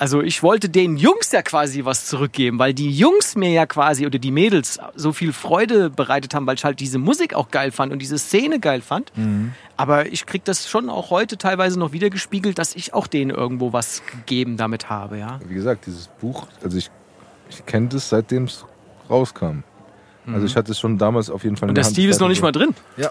Also 0.00 0.22
ich 0.22 0.42
wollte 0.42 0.70
den 0.70 0.96
Jungs 0.96 1.30
ja 1.30 1.42
quasi 1.42 1.84
was 1.84 2.06
zurückgeben, 2.06 2.58
weil 2.58 2.72
die 2.72 2.90
Jungs 2.90 3.36
mir 3.36 3.50
ja 3.50 3.66
quasi 3.66 4.06
oder 4.06 4.18
die 4.18 4.30
Mädels 4.30 4.80
so 4.94 5.12
viel 5.12 5.34
Freude 5.34 5.90
bereitet 5.90 6.32
haben, 6.32 6.46
weil 6.46 6.54
ich 6.54 6.64
halt 6.64 6.80
diese 6.80 6.96
Musik 6.98 7.34
auch 7.34 7.50
geil 7.50 7.70
fand 7.70 7.92
und 7.92 7.98
diese 7.98 8.16
Szene 8.16 8.60
geil 8.60 8.80
fand. 8.80 9.12
Aber 9.76 10.06
ich 10.06 10.24
krieg 10.24 10.42
das 10.46 10.70
schon 10.70 10.88
auch 10.88 11.10
heute 11.10 11.36
teilweise 11.36 11.78
noch 11.78 11.92
wieder 11.92 12.08
gespiegelt, 12.08 12.58
dass 12.58 12.74
ich 12.74 12.94
auch 12.94 13.06
denen 13.08 13.30
irgendwo 13.30 13.74
was 13.74 14.02
gegeben 14.10 14.56
damit 14.56 14.88
habe, 14.88 15.18
ja. 15.18 15.38
Wie 15.46 15.52
gesagt, 15.52 15.84
dieses 15.84 16.08
Buch, 16.08 16.46
also 16.64 16.78
ich, 16.78 16.90
ich 17.50 17.66
kenne 17.66 17.88
das 17.88 18.08
seitdem 18.08 18.44
es 18.44 18.64
rauskam. 19.10 19.64
Also 20.26 20.46
ich 20.46 20.56
hatte 20.56 20.72
es 20.72 20.78
schon 20.78 20.96
damals 20.96 21.28
auf 21.28 21.44
jeden 21.44 21.58
Fall 21.58 21.68
in 21.68 21.70
Und 21.72 21.76
der. 21.76 21.84
Steve 21.84 22.08
ist 22.08 22.20
noch 22.20 22.28
nicht 22.28 22.40
mal 22.40 22.52
drin. 22.52 22.74
Ja 22.96 23.10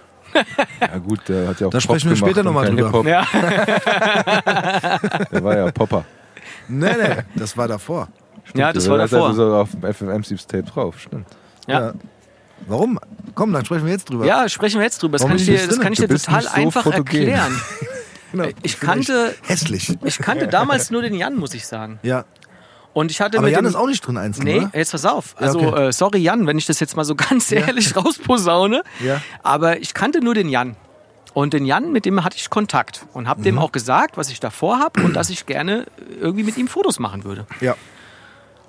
gut, 1.06 1.20
der 1.28 1.50
hat 1.50 1.60
ja 1.60 1.68
auch 1.68 1.72
Da 1.72 1.78
Pop 1.78 1.82
sprechen 1.82 2.10
wir 2.10 2.16
gemacht 2.16 2.32
später 2.32 2.40
und 2.40 2.46
noch 2.48 2.54
mal 2.54 2.66
kein 2.66 2.78
drüber. 2.78 3.08
Ja, 3.08 3.28
Der 5.32 5.44
war 5.44 5.56
ja 5.56 5.72
Popper. 5.72 6.04
Nee, 6.70 6.92
nee, 7.02 7.16
das 7.36 7.58
war 7.58 7.68
davor. 7.68 8.08
ja 8.56 8.72
das 8.72 8.88
war 8.90 8.98
davor. 8.98 9.28
Also 9.28 9.50
so 9.50 9.56
auf 9.56 9.70
dem 9.72 9.84
FMCs 9.94 10.48
Tape 10.48 10.64
drauf, 10.64 11.00
stimmt. 11.00 11.28
Ja. 11.68 11.94
Warum? 12.68 13.00
Komm, 13.36 13.54
dann 13.54 13.64
sprechen 13.66 13.86
wir 13.86 13.94
jetzt 13.94 14.10
drüber. 14.10 14.26
Ja, 14.26 14.48
sprechen 14.50 14.78
wir 14.80 14.84
jetzt 14.86 15.02
drüber. 15.02 15.14
Das 15.14 15.22
Warum 15.22 15.32
kann 15.32 15.40
ich 15.40 15.46
dir, 15.46 15.68
das 15.68 15.80
kann 15.80 15.94
ich 15.94 16.00
dir 16.00 16.08
total 16.08 16.42
so 16.44 16.50
einfach 16.50 16.84
fotogen. 16.84 17.06
erklären. 17.06 17.62
Genau. 18.32 18.48
Ich 18.62 18.80
kannte, 18.80 19.34
Hässlich. 19.42 19.98
ich 20.04 20.20
kannte 20.20 20.48
damals 20.52 20.92
nur 20.92 21.02
den 21.02 21.16
Jan, 21.16 21.36
muss 21.36 21.56
ich 21.56 21.66
sagen. 21.66 21.98
Ja. 22.04 22.26
Und 22.94 23.10
ich 23.10 23.22
hatte 23.22 23.40
Aber 23.40 23.48
mit 23.48 23.56
Jan 23.56 23.64
dem, 23.64 23.70
ist 23.70 23.76
auch 23.76 23.88
nicht 23.88 24.06
drin 24.06 24.18
einzeln, 24.18 24.44
Nee, 24.44 24.58
oder? 24.60 24.70
jetzt 24.74 24.92
pass 24.92 25.04
auf. 25.06 25.34
Ja, 25.40 25.48
Also, 25.48 25.60
okay. 25.62 25.88
äh, 25.88 25.92
sorry 25.92 26.20
Jan, 26.20 26.46
wenn 26.46 26.56
ich 26.60 26.68
das 26.68 26.80
jetzt 26.80 26.96
mal 26.96 27.06
so 27.06 27.16
ganz 27.30 27.52
ehrlich 27.52 27.96
rausposaune. 27.96 28.84
Ja. 29.04 29.20
Aber 29.42 29.80
ich 29.80 29.96
kannte 29.96 30.24
nur 30.24 30.36
den 30.36 30.48
Jan. 30.48 30.76
Und 31.40 31.54
den 31.54 31.64
Jan, 31.64 31.94
mit 31.94 32.04
dem 32.04 32.22
hatte 32.26 32.36
ich 32.36 32.50
Kontakt 32.50 33.06
und 33.14 33.30
habe 33.30 33.42
dem 33.42 33.60
auch 33.60 33.72
gesagt, 33.72 34.18
was 34.18 34.30
ich 34.30 34.42
da 34.42 34.50
vorhab 34.50 35.02
und 35.02 35.14
dass 35.14 35.30
ich 35.30 35.46
gerne 35.46 35.86
irgendwie 36.20 36.44
mit 36.44 36.58
ihm 36.58 36.68
Fotos 36.68 37.00
machen 37.00 37.24
würde. 37.24 37.48
Ja. 37.62 37.76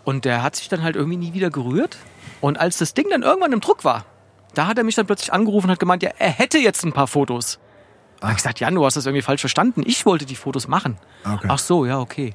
Und 0.05 0.25
der 0.25 0.45
hat 0.45 0.55
sich 0.55 0.69
dann 0.69 0.85
halt 0.85 0.95
irgendwie 0.95 1.17
nie 1.17 1.33
wieder 1.33 1.51
gerührt. 1.51 1.97
Und 2.41 2.61
als 2.61 2.79
das 2.79 2.95
Ding 2.95 3.07
dann 3.11 3.23
irgendwann 3.23 3.53
im 3.53 3.59
Druck 3.59 3.85
war, 3.85 4.05
da 4.55 4.69
hat 4.69 4.79
er 4.79 4.85
mich 4.85 4.95
dann 4.95 5.05
plötzlich 5.05 5.33
angerufen 5.33 5.67
und 5.67 5.73
hat 5.73 5.81
gemeint, 5.81 6.05
ja, 6.05 6.11
er 6.17 6.31
hätte 6.31 6.59
jetzt 6.59 6.85
ein 6.85 6.93
paar 6.93 7.09
Fotos. 7.09 7.59
Da 8.21 8.29
hab 8.29 8.35
ich 8.35 8.37
gesagt, 8.37 8.61
Jan, 8.61 8.77
du 8.77 8.85
hast 8.85 8.97
das 8.97 9.05
irgendwie 9.05 9.23
falsch 9.23 9.41
verstanden. 9.41 9.83
Ich 9.85 10.07
wollte 10.07 10.25
die 10.25 10.37
Fotos 10.37 10.69
machen. 10.69 10.97
Okay. 11.25 11.49
Ach 11.49 11.59
so, 11.59 11.85
ja, 11.85 11.99
okay. 11.99 12.35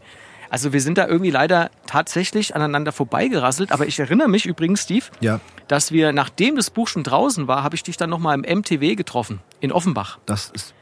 Also 0.56 0.72
wir 0.72 0.80
sind 0.80 0.98
da 0.98 1.06
irgendwie 1.06 1.32
leider 1.32 1.70
tatsächlich 1.86 2.56
aneinander 2.56 2.94
vorbeigerasselt. 2.94 3.74
Aber 3.74 3.88
ich 3.88 4.00
erinnere 4.00 4.30
mich 4.30 4.46
übrigens, 4.46 4.84
Steve, 4.84 5.04
Ja. 5.20 5.42
dass 5.68 5.92
wir, 5.92 6.14
nachdem 6.14 6.56
das 6.56 6.70
Buch 6.70 6.88
schon 6.88 7.04
draußen 7.04 7.50
war, 7.50 7.62
habe 7.62 7.76
ich 7.76 7.84
dich 7.84 7.98
dann 7.98 8.10
nochmal 8.10 8.36
im 8.42 8.60
MTW 8.60 8.96
getroffen, 8.96 9.42
in 9.60 9.74
Offenbach. 9.74 10.18
Das 10.26 10.50
ist 10.54 10.74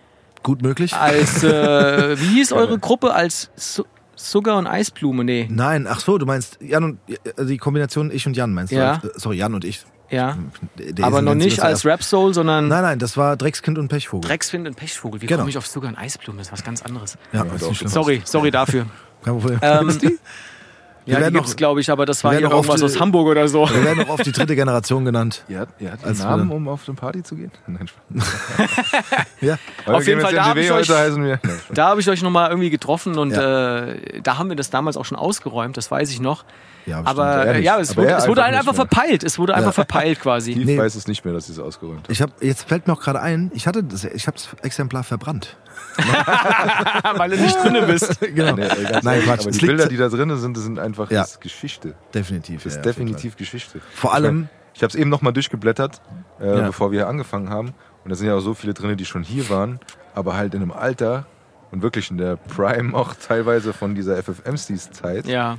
gut 0.44 0.62
möglich. 0.62 0.94
Als, 0.94 1.44
äh, 1.44 1.50
wie 2.20 2.36
hieß 2.36 2.52
eure 2.54 2.78
Gruppe? 2.78 3.16
Als 3.16 3.50
Su 3.56 3.84
Sugar 4.16 4.58
und 4.58 4.68
Eisblume? 4.68 5.24
Nee. 5.24 5.48
Nein, 5.50 5.88
ach 5.90 6.02
so, 6.02 6.20
du 6.20 6.28
meinst 6.28 6.60
Jan 6.62 6.84
und 6.84 7.00
also 7.36 7.50
die 7.50 7.58
Kombination 7.58 8.12
ich 8.12 8.28
und 8.28 8.38
Jan 8.38 8.54
meinst 8.54 8.72
Ja. 8.72 8.98
du? 8.98 9.08
Äh, 9.08 9.12
Sorry, 9.16 9.38
Jan 9.38 9.56
und 9.56 9.66
ich. 9.66 9.84
Ja. 10.12 10.38
Der 10.78 11.04
Aber 11.04 11.18
ist 11.18 11.26
noch 11.26 11.34
nicht 11.34 11.62
als 11.64 11.84
Rap 11.84 12.04
Soul, 12.04 12.32
sondern 12.36 12.68
Nein, 12.68 12.84
nein, 12.84 13.00
das 13.00 13.18
war 13.18 13.38
Dreckskind 13.38 13.80
und 13.80 13.88
Pechvogel. 13.88 14.28
Drecksfind 14.30 14.68
und 14.68 14.76
Pechvogel. 14.76 15.20
Wie 15.24 15.26
Genau. 15.26 15.40
komme 15.40 15.50
ich 15.50 15.58
auf 15.58 15.66
Sugar 15.66 15.90
und 15.90 15.98
Eisblume? 15.98 16.38
Das 16.38 16.50
ist 16.50 16.54
was 16.54 16.64
ganz 16.64 16.84
anderes. 16.84 17.18
ja, 17.32 17.44
Ja, 17.44 17.52
ist 17.56 17.64
doch. 17.64 17.70
nicht 17.70 17.78
schlimm. 17.80 17.90
Sorry, 17.90 18.22
sorry 18.24 18.52
dafür. 18.52 18.86
Kein 19.24 19.34
Problem. 19.40 19.60
Ähm, 19.62 19.90
ja, 21.06 21.20
werden 21.20 21.34
die 21.34 21.34
gibt's, 21.40 21.50
noch- 21.52 21.58
glaube 21.58 21.82
ich, 21.82 21.90
aber 21.92 22.06
das 22.06 22.24
war 22.24 22.32
wir 22.32 22.38
hier 22.40 22.48
noch 22.48 22.56
irgendwas 22.56 22.82
oft, 22.82 22.94
aus 22.96 23.00
Hamburg 23.02 23.28
oder 23.28 23.46
so. 23.50 23.68
Wir 23.70 23.84
werden 23.84 24.06
auch 24.06 24.10
oft 24.14 24.26
die 24.26 24.32
dritte 24.32 24.56
Generation 24.56 25.04
genannt. 25.04 25.44
Ihr 25.50 25.60
hat, 25.60 25.70
ihr 25.80 25.92
hat 25.92 26.02
Als 26.06 26.22
einen 26.22 26.30
Namen, 26.30 26.50
wir- 26.50 26.56
um 26.56 26.68
auf 26.70 26.88
eine 26.88 26.96
Party 26.96 27.24
zu 27.24 27.36
gehen? 27.36 27.52
Nein. 27.68 27.90
Ja. 29.42 29.58
Heute 29.86 29.98
Auf 29.98 30.08
jeden 30.08 30.20
wir 30.20 30.26
Fall, 30.26 30.34
da 30.36 30.46
hab 30.46 30.56
NGW, 30.56 30.66
ich 30.66 30.72
euch- 30.92 31.16
wir. 31.18 31.40
Nein. 31.44 31.60
Da 31.74 31.88
habe 31.90 32.00
ich 32.00 32.10
euch 32.10 32.22
nochmal 32.22 32.50
irgendwie 32.50 32.70
getroffen 32.70 33.18
und 33.18 33.32
Ja. 33.32 33.86
äh, 33.88 34.22
da 34.22 34.38
haben 34.38 34.48
wir 34.50 34.56
das 34.56 34.70
damals 34.70 34.96
auch 34.96 35.04
schon 35.06 35.18
ausgeräumt, 35.18 35.76
das 35.76 35.92
weiß 35.92 36.10
ich 36.12 36.22
noch. 36.22 36.46
Ja. 36.86 37.02
Aber 37.06 37.26
er 37.26 37.56
äh, 37.56 37.62
ja, 37.62 37.80
es 37.80 37.92
Aber 37.92 38.04
wurde, 38.04 38.14
es 38.16 38.28
wurde 38.28 38.44
einfach 38.44 38.60
einfach, 38.60 38.76
verpeilt. 38.76 39.24
Es 39.24 39.40
wurde 39.40 39.54
einfach 39.56 39.68
Ja. 39.70 39.72
verpeilt 39.74 40.20
quasi. 40.20 40.52
Steve 40.54 40.66
Nee. 40.66 40.78
weiß 40.78 40.96
es 40.96 41.08
nicht 41.08 41.24
mehr, 41.24 41.34
dass 41.34 41.46
sie 41.48 41.54
es 41.54 41.60
ausgeräumt 41.60 42.02
hat. 42.04 42.10
Ich 42.10 42.22
habe 42.22 42.34
jetzt 42.42 42.68
fällt 42.68 42.88
mir 42.88 42.94
auch 42.94 43.02
gerade 43.02 43.22
ein, 43.22 43.52
ich 43.54 43.68
hatte 43.68 43.84
das, 43.84 44.04
ich 44.04 44.28
habe 44.28 44.36
das 44.38 44.50
Exemplar 44.64 45.04
verbrannt. 45.04 45.58
Weil 47.18 47.30
du 47.32 47.38
nicht 47.38 47.56
drinne 47.64 47.84
bist. 47.84 48.20
genau. 48.36 48.56
Nee, 48.56 48.68
Nein, 48.68 49.06
ehrlich, 49.06 49.26
Quatsch. 49.26 49.42
aber 49.42 49.52
die 49.52 49.66
Bilder, 49.66 49.88
die 49.88 49.98
da 49.98 50.10
drin 50.10 50.36
sind, 50.38 50.58
sind 50.58 50.80
einfach 50.80 51.10
Ja. 51.12 51.26
Geschichte. 51.40 51.96
Definitiv. 52.14 52.64
Das 52.64 52.74
ist 52.74 52.78
ja, 52.78 52.82
definitiv 52.84 53.38
Geschichte. 53.38 53.80
Vor 53.94 54.12
Ich 54.12 54.16
allem- 54.16 54.36
mein, 54.42 54.50
Ich 54.76 54.82
habe 54.82 54.90
es 54.90 54.96
eben 54.96 55.10
noch 55.10 55.22
mal 55.22 55.32
durchgeblättert, 55.32 56.02
äh, 56.40 56.48
Ja. 56.48 56.66
bevor 56.68 56.92
wir 56.92 57.00
hier 57.00 57.08
angefangen 57.08 57.50
haben. 57.50 57.74
Und 58.04 58.10
da 58.10 58.16
sind 58.16 58.28
ja 58.28 58.36
auch 58.36 58.40
so 58.42 58.54
viele 58.54 58.74
drin, 58.74 58.98
die 58.98 59.06
schon 59.06 59.24
hier 59.24 59.50
waren, 59.50 59.80
aber 60.16 60.36
halt 60.36 60.54
in 60.56 60.62
einem 60.62 60.72
Alter 60.72 61.26
und 61.72 61.82
wirklich 61.84 62.10
in 62.12 62.18
der 62.18 62.36
Prime 62.38 62.94
auch 62.96 63.14
teilweise 63.16 63.72
von 63.74 63.96
dieser 63.96 64.18
FFMCs-Zeit, 64.18 65.26
Ja, 65.28 65.58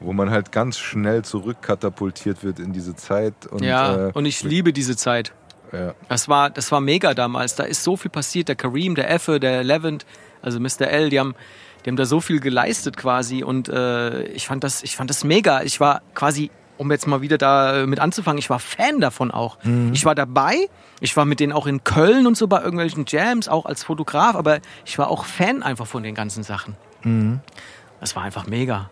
wo 0.00 0.12
man 0.12 0.30
halt 0.30 0.52
ganz 0.52 0.78
schnell 0.78 1.24
zurückkatapultiert 1.24 2.44
wird 2.44 2.58
in 2.58 2.72
diese 2.72 2.94
Zeit. 2.96 3.46
Und, 3.46 3.62
ja. 3.62 4.08
äh, 4.08 4.12
Und 4.12 4.26
ich 4.26 4.42
liebe 4.42 4.72
diese 4.72 4.96
Zeit. 4.96 5.32
ja. 5.72 5.94
Das 6.08 6.28
war, 6.28 6.50
das 6.50 6.70
war 6.72 6.80
mega 6.80 7.14
damals. 7.14 7.54
Da 7.54 7.64
ist 7.64 7.82
so 7.82 7.96
viel 7.96 8.10
passiert. 8.10 8.48
Der 8.48 8.56
Kareem, 8.56 8.94
der 8.94 9.10
Effe, 9.10 9.40
der 9.40 9.64
Levent, 9.64 10.06
also 10.42 10.60
Mr. 10.60 10.82
L, 10.88 11.10
die 11.10 11.18
haben, 11.18 11.34
die 11.84 11.90
haben 11.90 11.96
da 11.96 12.04
so 12.04 12.20
viel 12.20 12.40
geleistet 12.40 12.96
quasi. 12.96 13.42
Und 13.42 13.68
äh, 13.68 14.24
ich, 14.24 14.46
fand 14.46 14.64
das, 14.64 14.82
ich 14.82 14.96
fand 14.96 15.08
das 15.10 15.24
mega. 15.24 15.62
Ich 15.62 15.80
war 15.80 16.02
quasi, 16.14 16.50
um 16.76 16.90
jetzt 16.90 17.06
mal 17.06 17.22
wieder 17.22 17.38
da 17.38 17.86
mit 17.86 17.98
anzufangen, 18.00 18.38
ich 18.38 18.50
war 18.50 18.58
Fan 18.58 19.00
davon 19.00 19.30
auch. 19.30 19.56
Ich 19.92 20.04
war 20.04 20.14
dabei. 20.14 20.68
Ich 21.00 21.16
war 21.16 21.24
mit 21.24 21.40
denen 21.40 21.52
auch 21.52 21.66
in 21.66 21.84
Köln 21.84 22.26
und 22.26 22.36
so 22.36 22.46
bei 22.48 22.60
irgendwelchen 22.60 23.04
Jams, 23.08 23.48
auch 23.48 23.64
als 23.66 23.82
Fotograf. 23.84 24.34
Aber 24.36 24.58
ich 24.84 24.98
war 24.98 25.08
auch 25.10 25.24
Fan 25.24 25.62
einfach 25.62 25.86
von 25.86 26.02
den 26.02 26.14
ganzen 26.14 26.42
Sachen. 26.42 26.76
Das 28.00 28.14
war 28.16 28.22
einfach 28.24 28.46
mega. 28.46 28.90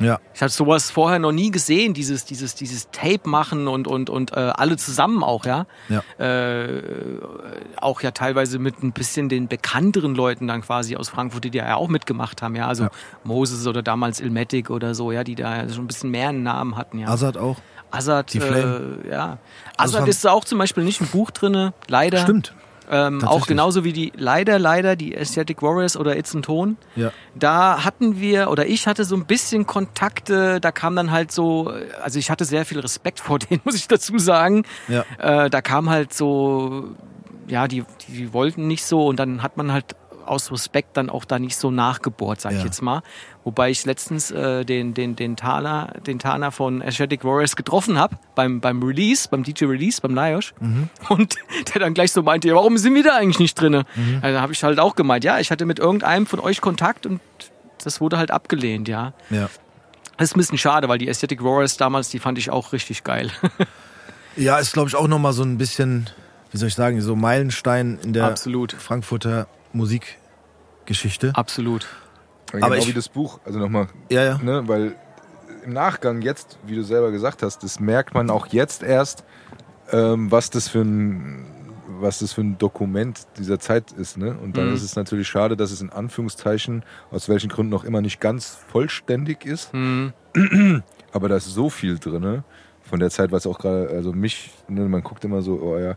Ja. 0.00 0.18
Ich 0.34 0.42
hatte 0.42 0.52
sowas 0.52 0.90
vorher 0.90 1.18
noch 1.18 1.32
nie 1.32 1.50
gesehen, 1.50 1.94
dieses, 1.94 2.24
dieses, 2.24 2.54
dieses 2.54 2.90
Tape 2.90 3.28
machen 3.28 3.68
und, 3.68 3.86
und, 3.88 4.10
und 4.10 4.32
äh, 4.32 4.36
alle 4.54 4.76
zusammen 4.76 5.22
auch, 5.24 5.46
ja. 5.46 5.66
Ja. 5.88 6.02
Äh, 6.24 6.82
auch 7.80 8.02
ja 8.02 8.10
teilweise 8.10 8.58
mit 8.58 8.82
ein 8.82 8.92
bisschen 8.92 9.28
den 9.28 9.48
bekannteren 9.48 10.14
Leuten 10.14 10.46
dann 10.46 10.62
quasi 10.62 10.96
aus 10.96 11.08
Frankfurt, 11.08 11.44
die 11.44 11.50
da 11.50 11.66
ja 11.66 11.76
auch 11.76 11.88
mitgemacht 11.88 12.42
haben, 12.42 12.56
ja. 12.56 12.66
Also 12.66 12.84
Ja. 12.84 12.90
Moses 13.24 13.66
oder 13.66 13.82
damals 13.82 14.20
Ilmatic 14.20 14.70
oder 14.70 14.94
so, 14.94 15.12
ja, 15.12 15.24
die 15.24 15.34
da 15.34 15.68
schon 15.68 15.84
ein 15.84 15.86
bisschen 15.88 16.10
mehr 16.10 16.28
einen 16.30 16.42
Namen 16.42 16.76
hatten, 16.76 16.98
ja. 16.98 17.08
Azad 17.08 17.36
auch. 17.36 17.56
Azad, 17.90 18.34
äh, 18.34 18.38
ja. 19.10 19.38
Also 19.76 19.92
Azad 19.96 20.00
haben- 20.02 20.08
ist 20.10 20.26
auch 20.26 20.44
zum 20.44 20.58
Beispiel 20.58 20.84
nicht 20.84 21.00
im 21.00 21.06
Buch 21.06 21.30
drinne, 21.30 21.72
leider. 21.88 22.18
Stimmt. 22.18 22.54
Ähm, 22.90 23.24
auch 23.24 23.46
genauso 23.46 23.84
wie 23.84 23.92
die, 23.92 24.12
leider, 24.16 24.58
leider, 24.58 24.96
die 24.96 25.16
Aesthetic 25.16 25.62
Warriors 25.62 25.96
oder 25.96 26.16
It's 26.16 26.34
a 26.34 26.40
Ton. 26.40 26.76
Ja. 26.94 27.12
Da 27.34 27.84
hatten 27.84 28.20
wir, 28.20 28.50
oder 28.50 28.66
ich 28.66 28.86
hatte 28.86 29.04
so 29.04 29.16
ein 29.16 29.26
bisschen 29.26 29.66
Kontakte, 29.66 30.60
da 30.60 30.72
kam 30.72 30.96
dann 30.96 31.10
halt 31.10 31.32
so, 31.32 31.72
also 32.02 32.18
ich 32.18 32.30
hatte 32.30 32.44
sehr 32.44 32.64
viel 32.64 32.80
Respekt 32.80 33.20
vor 33.20 33.38
denen, 33.40 33.60
muss 33.64 33.74
ich 33.74 33.88
dazu 33.88 34.18
sagen. 34.18 34.64
Ja. 34.88 35.04
Äh, 35.18 35.50
da 35.50 35.60
kam 35.60 35.90
halt 35.90 36.12
so, 36.12 36.94
ja, 37.48 37.68
die, 37.68 37.84
die 38.08 38.32
wollten 38.32 38.66
nicht 38.66 38.84
so 38.84 39.06
und 39.06 39.18
dann 39.18 39.42
hat 39.42 39.56
man 39.56 39.72
halt 39.72 39.96
aus 40.26 40.50
Respekt 40.52 40.96
dann 40.96 41.08
auch 41.10 41.24
da 41.24 41.38
nicht 41.38 41.56
so 41.56 41.70
nachgebohrt, 41.70 42.40
sag 42.40 42.52
ich 42.52 42.58
Ja. 42.58 42.64
jetzt 42.64 42.82
mal. 42.82 43.02
Wobei 43.44 43.70
ich 43.70 43.84
letztens 43.84 44.30
äh, 44.30 44.64
den, 44.64 44.92
den, 44.94 45.14
den 45.16 45.36
Tana, 45.36 45.92
den 46.06 46.18
Tana 46.18 46.50
von 46.50 46.82
Aesthetic 46.82 47.24
Warriors 47.24 47.54
getroffen 47.56 47.98
habe 47.98 48.16
beim, 48.34 48.60
beim 48.60 48.82
Release, 48.82 49.28
beim 49.28 49.42
DJ 49.44 49.66
Release, 49.66 50.00
beim 50.00 50.14
Lajosh. 50.14 50.52
Mhm. 50.60 50.88
Und 51.08 51.36
der 51.74 51.80
dann 51.80 51.94
gleich 51.94 52.12
so 52.12 52.22
meinte, 52.22 52.52
warum 52.54 52.76
sind 52.78 52.94
wir 52.94 53.04
da 53.04 53.16
eigentlich 53.16 53.38
nicht 53.38 53.60
drinne? 53.60 53.84
Also 54.22 54.40
habe 54.40 54.52
ich 54.52 54.62
halt 54.64 54.78
auch 54.80 54.96
gemeint, 54.96 55.24
ja, 55.24 55.38
ich 55.38 55.50
hatte 55.50 55.64
mit 55.64 55.78
irgendeinem 55.78 56.26
von 56.26 56.40
euch 56.40 56.60
Kontakt 56.60 57.06
und 57.06 57.20
das 57.84 58.00
wurde 58.00 58.18
halt 58.18 58.30
abgelehnt, 58.32 58.88
ja. 58.88 59.12
Ja. 59.30 59.48
Das 60.16 60.30
ist 60.30 60.36
ein 60.36 60.38
bisschen 60.38 60.58
schade, 60.58 60.88
weil 60.88 60.98
die 60.98 61.08
Aesthetic 61.08 61.44
Warriors 61.44 61.76
damals, 61.76 62.08
die 62.08 62.18
fand 62.18 62.38
ich 62.38 62.50
auch 62.50 62.72
richtig 62.72 63.04
geil. 63.04 63.30
Ja, 64.38 64.58
ist 64.58 64.74
glaube 64.74 64.88
ich 64.90 64.94
auch 64.96 65.08
noch 65.08 65.18
mal 65.18 65.32
so 65.32 65.42
ein 65.42 65.56
bisschen, 65.56 66.10
wie 66.52 66.58
soll 66.58 66.68
ich 66.68 66.74
sagen, 66.74 67.00
so 67.00 67.16
Meilenstein 67.16 67.98
in 68.02 68.12
der 68.12 68.24
Absolut. 68.24 68.72
Frankfurter 68.72 69.46
Musikgeschichte. 69.76 71.32
Absolut. 71.34 71.86
genau 72.52 72.66
Aber 72.66 72.76
ich- 72.78 72.86
wie 72.88 72.92
das 72.92 73.08
Buch, 73.08 73.40
also 73.44 73.58
nochmal, 73.58 73.88
Ja, 74.10 74.24
ja. 74.24 74.38
ne, 74.38 74.66
weil 74.68 74.94
im 75.64 75.72
Nachgang 75.72 76.22
jetzt, 76.22 76.58
wie 76.66 76.76
du 76.76 76.82
selber 76.84 77.10
gesagt 77.10 77.42
hast, 77.42 77.62
das 77.64 77.80
merkt 77.80 78.14
man 78.14 78.30
auch 78.30 78.46
jetzt 78.48 78.82
erst, 78.82 79.24
ähm, 79.90 80.30
was 80.30 80.50
das 80.50 80.68
für 80.68 80.80
ein 80.82 81.52
was 81.98 82.18
das 82.18 82.34
für 82.34 82.42
ein 82.42 82.58
Dokument 82.58 83.26
dieser 83.38 83.58
Zeit 83.58 83.90
ist. 83.92 84.18
Ne? 84.18 84.36
Und 84.42 84.58
dann 84.58 84.68
Mhm. 84.68 84.74
ist 84.74 84.82
es 84.82 84.96
natürlich 84.96 85.28
schade, 85.28 85.56
dass 85.56 85.70
es 85.70 85.80
in 85.80 85.88
Anführungszeichen, 85.88 86.84
aus 87.10 87.28
welchen 87.30 87.48
Gründen 87.48 87.72
auch 87.72 87.84
immer, 87.84 88.02
nicht 88.02 88.20
ganz 88.20 88.58
vollständig 88.68 89.46
ist. 89.46 89.72
Mhm. 89.72 90.12
Aber 91.12 91.28
da 91.30 91.36
ist 91.36 91.46
so 91.46 91.70
viel 91.70 91.98
drin 91.98 92.42
von 92.82 93.00
der 93.00 93.08
Zeit, 93.08 93.32
was 93.32 93.46
auch 93.46 93.58
gerade, 93.58 93.88
also 93.88 94.12
mich, 94.12 94.50
ne, 94.68 94.82
man 94.88 95.02
guckt 95.02 95.24
immer 95.24 95.40
so, 95.40 95.58
oh 95.62 95.78
ja, 95.78 95.94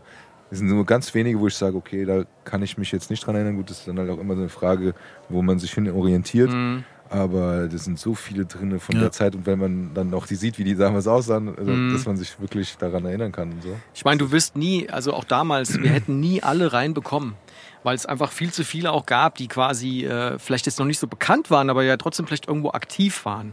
es 0.50 0.58
sind 0.58 0.68
nur 0.68 0.84
ganz 0.84 1.14
wenige, 1.14 1.38
wo 1.38 1.46
ich 1.46 1.54
sage, 1.54 1.76
okay, 1.76 2.04
da 2.04 2.24
kann 2.44 2.62
ich 2.62 2.76
mich 2.78 2.90
jetzt 2.92 3.10
nicht 3.10 3.24
dran 3.24 3.34
erinnern. 3.36 3.56
Gut, 3.56 3.70
das 3.70 3.78
ist 3.80 3.88
dann 3.88 3.98
halt 3.98 4.10
auch 4.10 4.18
immer 4.18 4.34
so 4.34 4.40
eine 4.40 4.48
Frage, 4.48 4.94
wo 5.28 5.42
man 5.42 5.58
sich 5.58 5.72
hin 5.72 5.90
orientiert. 5.90 6.50
Mhm. 6.50 6.84
Aber 7.08 7.66
das 7.66 7.84
sind 7.86 7.98
so 7.98 8.14
viele 8.14 8.46
drin 8.46 8.78
von 8.78 8.94
Ja. 8.94 9.00
der 9.02 9.10
Zeit 9.12 9.34
und 9.34 9.44
wenn 9.44 9.58
man 9.58 9.90
dann 9.94 10.14
auch 10.14 10.26
die 10.28 10.36
sieht, 10.36 10.58
wie 10.58 10.64
die 10.64 10.76
damals 10.76 11.08
aussahen, 11.08 11.48
also, 11.58 11.70
Mhm. 11.72 11.92
dass 11.92 12.06
man 12.06 12.16
sich 12.16 12.40
wirklich 12.40 12.76
daran 12.78 13.04
erinnern 13.04 13.32
kann 13.32 13.50
und 13.50 13.62
so. 13.64 13.76
Ich 13.94 14.04
meine, 14.04 14.18
du 14.18 14.30
wirst 14.30 14.54
nie, 14.56 14.88
also 14.88 15.12
auch 15.12 15.24
damals, 15.24 15.76
wir 15.82 15.90
hätten 15.90 16.20
nie 16.20 16.40
alle 16.42 16.72
reinbekommen, 16.72 17.34
weil 17.82 17.94
es 17.94 18.06
einfach 18.06 18.30
viel 18.30 18.52
zu 18.52 18.64
viele 18.64 18.92
auch 18.92 19.06
gab, 19.06 19.36
die 19.36 19.48
quasi 19.48 20.04
äh, 20.04 20.38
vielleicht 20.38 20.66
jetzt 20.66 20.78
noch 20.78 20.86
nicht 20.86 20.98
so 20.98 21.06
bekannt 21.06 21.50
waren, 21.50 21.70
aber 21.70 21.82
ja 21.82 21.96
trotzdem 21.96 22.26
vielleicht 22.26 22.48
irgendwo 22.48 22.70
aktiv 22.70 23.24
waren. 23.24 23.52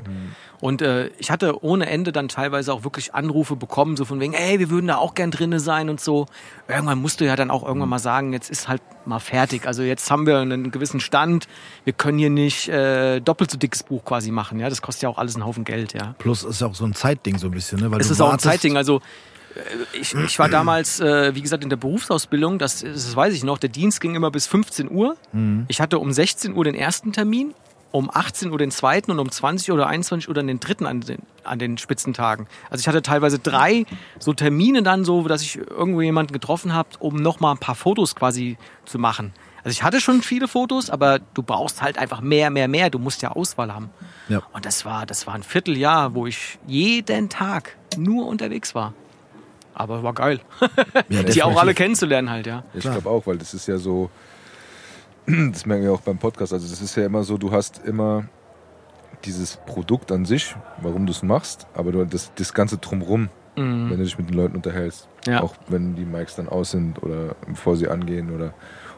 Und 0.59 0.82
äh, 0.82 1.07
ich 1.19 1.30
hatte 1.32 1.63
ohne 1.63 1.88
Ende 1.88 2.11
dann 2.11 2.28
teilweise 2.28 2.73
auch 2.73 2.84
wirklich 2.84 3.13
Anrufe 3.13 3.55
bekommen, 3.55 3.95
so 3.95 4.05
von 4.05 4.19
wegen, 4.19 4.34
ey, 4.34 4.59
wir 4.59 4.69
würden 4.69 4.88
da 4.88 4.97
auch 4.97 5.13
gern 5.13 5.32
drinne 5.32 5.59
sein 5.59 5.89
und 5.89 6.01
so. 6.01 6.25
Irgendwann 6.67 6.99
musst 6.99 7.21
du 7.21 7.25
ja 7.25 7.36
dann 7.36 7.51
auch 7.51 7.63
irgendwann 7.63 7.89
mal 7.89 7.99
sagen, 7.99 8.34
jetzt 8.34 8.49
ist 8.49 8.67
halt 8.67 8.82
mal 9.05 9.19
fertig. 9.19 9.67
Also 9.67 9.84
jetzt 9.84 10.09
haben 10.11 10.25
wir 10.25 10.39
einen 10.39 10.71
gewissen 10.71 10.99
Stand, 10.99 11.47
wir 11.84 11.93
können 11.93 12.17
hier 12.17 12.30
nicht 12.30 12.67
äh, 12.69 13.19
doppelt 13.21 13.51
so 13.51 13.57
dickes 13.57 13.84
Buch 13.84 14.03
quasi 14.03 14.32
machen. 14.32 14.59
Ja, 14.59 14.69
das 14.69 14.82
kostet 14.82 15.03
ja 15.03 15.09
auch 15.09 15.17
alles 15.17 15.36
einen 15.36 15.45
Haufen 15.45 15.63
Geld, 15.63 15.93
ja. 15.93 16.15
Plus 16.17 16.43
ist 16.43 16.61
ja 16.61 16.67
auch 16.67 16.75
so 16.75 16.86
ein 16.86 16.93
Zeitding 16.93 17.38
so 17.38 17.47
ein 17.47 17.51
bisschen, 17.51 17.80
ne? 17.80 17.91
Weil 17.91 18.01
Es 18.01 18.09
ist 18.09 18.21
auch 18.21 18.34
ein 18.34 18.39
Zeitding. 18.39 18.78
Also 18.78 19.01
ich, 19.93 20.14
ich 20.14 20.39
war 20.39 20.50
damals, 20.50 21.00
äh, 21.00 21.34
wie 21.36 21.41
gesagt, 21.41 21.64
in 21.64 21.70
der 21.70 21.78
Berufsausbildung, 21.78 22.60
das, 22.60 22.82
das 22.82 23.16
weiß 23.16 23.34
ich 23.34 23.43
noch, 23.43 23.58
der 23.58 23.70
Dienst 23.70 24.02
ging 24.02 24.16
immer 24.16 24.32
bis 24.32 24.48
15 24.48 24.89
Uhr. 24.91 25.18
Ich 25.68 25.82
hatte 25.82 26.00
um 26.00 26.12
16 26.12 26.56
Uhr 26.56 26.64
den 26.64 26.76
ersten 26.76 27.12
Termin, 27.14 27.54
um 27.91 28.10
18 28.14 28.52
Uhr 28.52 28.58
den 28.58 28.72
zweiten 28.72 29.12
und 29.12 29.20
um 29.20 29.32
20 29.32 29.72
oder 29.72 29.88
21 29.88 30.28
Uhr 30.28 30.36
dann 30.36 30.48
den 30.48 30.60
dritten 30.60 30.86
an 30.86 31.02
den, 31.02 31.20
an 31.43 31.60
den 31.60 31.78
Spitzentagen. 31.78 32.48
Also 32.70 32.82
ich 32.82 32.88
hatte 32.88 33.02
teilweise 33.02 33.39
drei 33.39 33.86
so 34.20 34.34
Termine 34.34 34.84
dann 34.84 35.06
so, 35.06 35.28
dass 35.28 35.41
ich 35.41 35.58
irgendwo 35.58 36.02
jemanden 36.02 36.34
getroffen 36.34 36.74
habe, 36.74 36.89
um 37.00 37.16
nochmal 37.16 37.54
ein 37.54 37.60
paar 37.60 37.76
Fotos 37.76 38.16
quasi 38.16 38.58
zu 38.86 39.00
machen. 39.00 39.34
Also 39.64 39.72
ich 39.72 39.84
hatte 39.84 40.00
schon 40.00 40.22
viele 40.22 40.48
Fotos, 40.48 40.89
aber 40.89 41.20
du 41.20 41.43
brauchst 41.43 41.82
halt 41.82 41.98
einfach 41.98 42.22
mehr, 42.22 42.50
mehr, 42.50 42.68
mehr. 42.68 42.89
Du 42.89 43.00
musst 43.00 43.22
ja 43.22 43.32
Auswahl 43.32 43.74
haben. 43.74 43.89
Ja. 44.30 44.41
Und 44.54 44.66
das 44.66 44.86
war, 44.86 45.06
das 45.06 45.28
war 45.28 45.34
ein 45.34 45.43
Vierteljahr, 45.43 46.14
wo 46.14 46.26
ich 46.26 46.60
jeden 46.68 47.30
Tag 47.30 47.76
nur 47.98 48.28
unterwegs 48.28 48.76
war. 48.76 48.93
Aber 49.80 50.01
war 50.01 50.13
geil. 50.13 50.39
Ja, 51.09 51.21
Die 51.23 51.43
auch 51.43 51.55
alle 51.59 51.73
kennenzulernen 51.75 52.30
halt, 52.32 52.47
ja. 52.47 52.63
Ich 52.73 52.82
glaube 52.82 53.07
auch, 53.09 53.28
weil 53.28 53.38
das 53.38 53.53
ist 53.53 53.67
ja 53.67 53.78
so, 53.78 54.09
das 55.28 55.65
merken 55.67 55.84
wir 55.84 55.93
auch 55.93 56.01
beim 56.01 56.17
Podcast. 56.17 56.51
Also 56.51 56.67
das 56.67 56.82
ist 56.82 56.95
ja 56.95 57.05
immer 57.05 57.23
so, 57.23 57.38
du 57.38 57.51
hast 57.51 57.86
immer 57.86 58.25
dieses 59.23 59.57
Produkt 59.67 60.11
an 60.11 60.25
sich, 60.25 60.55
warum 60.82 61.05
du 61.05 61.11
es 61.11 61.21
machst, 61.23 61.67
aber 61.75 61.91
du, 61.91 62.05
das, 62.05 62.32
das 62.36 62.53
Ganze 62.53 62.78
drumrum, 62.78 63.30
wenn 63.55 63.89
du 63.89 63.97
dich 64.03 64.17
mit 64.19 64.30
den 64.30 64.36
Leuten 64.36 64.55
unterhältst. 64.55 65.07
Mhm. 65.25 65.32
Ja. 65.34 65.41
Auch 65.43 65.55
wenn 65.67 65.95
die 65.95 66.05
Mics 66.05 66.36
dann 66.36 66.47
aus 66.47 66.71
sind 66.71 67.01
oder 67.01 67.36
bevor 67.47 67.75
sie 67.75 67.88
angehen 67.88 68.34
oder 68.36 68.53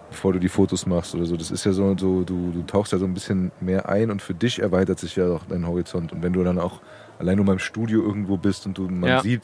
bevor 0.09 0.33
du 0.33 0.39
die 0.39 0.49
Fotos 0.49 0.85
machst 0.85 1.15
oder 1.15 1.25
so. 1.25 1.37
Das 1.37 1.49
ist 1.51 1.63
ja 1.65 1.71
so, 1.71 1.95
so 1.97 2.23
du, 2.23 2.51
du 2.51 2.63
tauchst 2.63 2.91
ja 2.91 2.97
so 2.97 3.05
ein 3.05 3.13
bisschen 3.13 3.51
mehr 3.61 3.87
ein 3.87 4.11
und 4.11 4.21
für 4.21 4.33
dich 4.33 4.59
erweitert 4.61 4.99
sich 4.99 5.15
ja 5.15 5.27
auch 5.29 5.43
dein 5.47 5.65
Horizont. 5.65 6.11
Und 6.11 6.23
wenn 6.23 6.33
du 6.33 6.43
dann 6.43 6.59
auch 6.59 6.81
allein 7.19 7.37
nur 7.37 7.45
mal 7.45 7.53
im 7.53 7.59
Studio 7.59 8.01
irgendwo 8.03 8.35
bist 8.37 8.65
und 8.65 8.77
du, 8.77 8.89
man 8.89 9.09
Ja. 9.09 9.21
sieht, 9.21 9.41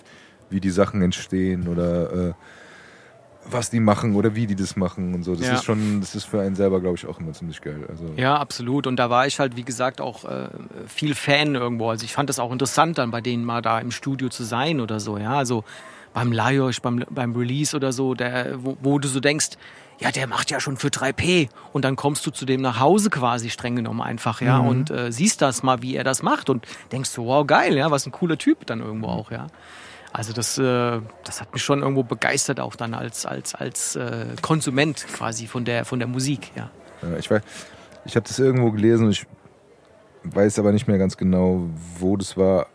wie 0.50 0.60
die 0.60 0.70
Sachen 0.70 1.02
entstehen 1.02 1.68
oder 1.68 2.30
äh, 2.30 2.34
was 3.48 3.70
die 3.70 3.80
machen 3.80 4.16
oder 4.16 4.36
wie 4.36 4.48
die 4.48 4.56
das 4.56 4.76
machen 4.76 5.14
und 5.14 5.24
so. 5.24 5.36
Das 5.36 5.48
Ja. 5.48 5.54
ist 5.56 5.64
schon, 5.64 6.00
das 6.02 6.16
ist 6.16 6.26
für 6.26 6.42
einen 6.42 6.56
selber, 6.56 6.82
glaube 6.82 6.98
ich, 6.98 7.06
auch 7.06 7.20
immer 7.20 7.32
ziemlich 7.34 7.62
geil. 7.62 7.86
Also, 7.88 8.06
Ja, 8.16 8.38
absolut. 8.38 8.88
Und 8.88 8.96
da 8.98 9.10
war 9.10 9.28
ich 9.28 9.40
halt, 9.40 9.56
wie 9.56 9.64
gesagt, 9.64 10.02
auch 10.02 10.26
äh, 10.26 10.48
viel 10.88 11.14
Fan 11.14 11.54
irgendwo. 11.56 11.90
Also 11.90 12.06
ich 12.06 12.14
fand 12.14 12.30
das 12.30 12.40
auch 12.40 12.52
interessant, 12.52 12.98
dann 12.98 13.12
bei 13.12 13.22
denen 13.22 13.46
mal 13.46 13.62
da 13.62 13.80
im 13.80 13.92
Studio 13.92 14.30
zu 14.30 14.44
sein 14.44 14.80
oder 14.82 15.00
so. 15.00 15.18
Ja, 15.18 15.34
also 15.38 15.64
beim 16.14 16.32
Liosh, 16.32 16.82
beim, 16.82 17.04
beim 17.10 17.36
Release 17.36 17.76
oder 17.76 17.92
so, 17.92 18.14
der, 18.16 18.64
wo, 18.64 18.78
wo 18.82 18.98
du 19.00 19.08
so 19.08 19.20
denkst, 19.20 19.50
ja, 20.00 20.12
der 20.12 20.28
macht 20.28 20.50
ja 20.50 20.60
schon 20.60 20.78
für 20.78 20.88
3P. 20.88 21.50
Und 21.72 21.86
dann 21.86 21.96
kommst 21.96 22.26
du 22.26 22.32
zu 22.32 22.46
dem 22.46 22.62
nach 22.62 22.80
Hause 22.80 23.10
quasi 23.10 23.50
streng 23.50 23.76
genommen 23.76 24.02
einfach, 24.02 24.42
ja, 24.42 24.58
und 24.58 24.90
äh, 24.92 25.12
siehst 25.12 25.42
das 25.42 25.62
mal, 25.62 25.82
wie 25.82 25.96
er 25.96 26.04
das 26.04 26.24
macht 26.24 26.50
und 26.50 26.66
denkst 26.92 27.12
so, 27.12 27.26
wow, 27.28 27.46
geil, 27.46 27.78
ja, 27.78 27.92
was 27.92 28.06
ein 28.06 28.12
cooler 28.12 28.38
Typ 28.38 28.66
dann 28.66 28.80
irgendwo 28.82 29.08
auch, 29.08 29.32
ja. 29.32 29.48
Also 30.16 30.32
das, 30.32 30.58
äh, 30.58 31.02
das 31.26 31.42
hat 31.42 31.52
mich 31.52 31.62
schon 31.62 31.82
irgendwo 31.82 32.04
begeistert, 32.04 32.62
auch 32.62 32.78
dann 32.78 32.94
als, 32.94 33.26
als, 33.26 33.54
als 33.54 33.98
äh, 33.98 34.28
Konsument 34.42 35.06
quasi 35.08 35.46
von 35.46 35.66
der, 35.66 35.84
von 35.84 36.00
der 36.00 36.08
Musik, 36.08 36.52
ja. 36.56 36.70
Ja, 37.02 37.18
ich 37.18 37.30
weiß, 37.30 37.42
ich 38.06 38.16
habe 38.16 38.26
das 38.26 38.40
irgendwo 38.40 38.72
gelesen 38.72 39.12
ich 39.12 39.28
weiß 40.24 40.58
aber 40.60 40.72
nicht 40.72 40.88
mehr 40.88 40.98
ganz 40.98 41.18
genau, 41.18 41.70
wo 42.00 42.16
das 42.16 42.38
war. 42.38 42.68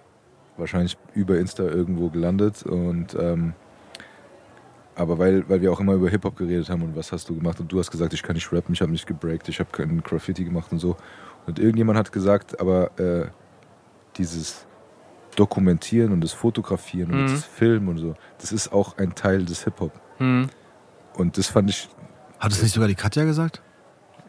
Wahrscheinlich 0.58 0.98
über 1.14 1.38
Insta 1.38 1.62
irgendwo 1.62 2.10
gelandet 2.10 2.62
und 2.64 3.14
ähm, 3.14 3.54
aber 4.94 5.18
weil, 5.18 5.48
weil 5.48 5.62
wir 5.62 5.72
auch 5.72 5.80
immer 5.80 5.94
über 5.94 6.10
Hip-Hop 6.10 6.36
geredet 6.36 6.68
haben 6.68 6.82
und 6.82 6.94
was 6.94 7.10
hast 7.12 7.30
du 7.30 7.34
gemacht 7.34 7.58
und 7.60 7.72
du 7.72 7.78
hast 7.78 7.90
gesagt, 7.90 8.12
ich 8.12 8.22
kann 8.22 8.34
nicht 8.34 8.52
rappen, 8.52 8.74
ich 8.74 8.82
habe 8.82 8.92
nicht 8.92 9.06
gebreakt, 9.06 9.48
ich 9.48 9.58
habe 9.60 9.70
keinen 9.72 10.02
Graffiti 10.02 10.44
gemacht 10.44 10.70
und 10.72 10.78
so. 10.78 10.96
Und 11.46 11.58
irgendjemand 11.58 11.98
hat 11.98 12.12
gesagt, 12.12 12.60
aber 12.60 12.90
äh, 13.00 13.28
dieses 14.18 14.66
Dokumentieren 15.36 16.12
und 16.12 16.20
das 16.22 16.32
Fotografieren 16.32 17.12
und 17.12 17.22
Mhm. 17.24 17.32
das 17.32 17.44
Filmen 17.44 17.88
und 17.88 17.98
so, 17.98 18.14
das 18.38 18.52
ist 18.52 18.72
auch 18.72 18.98
ein 18.98 19.14
Teil 19.14 19.44
des 19.44 19.64
Hip-Hop. 19.64 19.92
Hm. 20.18 20.48
Und 21.16 21.38
das 21.38 21.46
fand 21.48 21.70
ich 21.70 21.88
Hat 22.38 22.52
es 22.52 22.62
nicht 22.62 22.72
sogar 22.72 22.88
die 22.88 22.94
Katja 22.94 23.24
gesagt? 23.24 23.60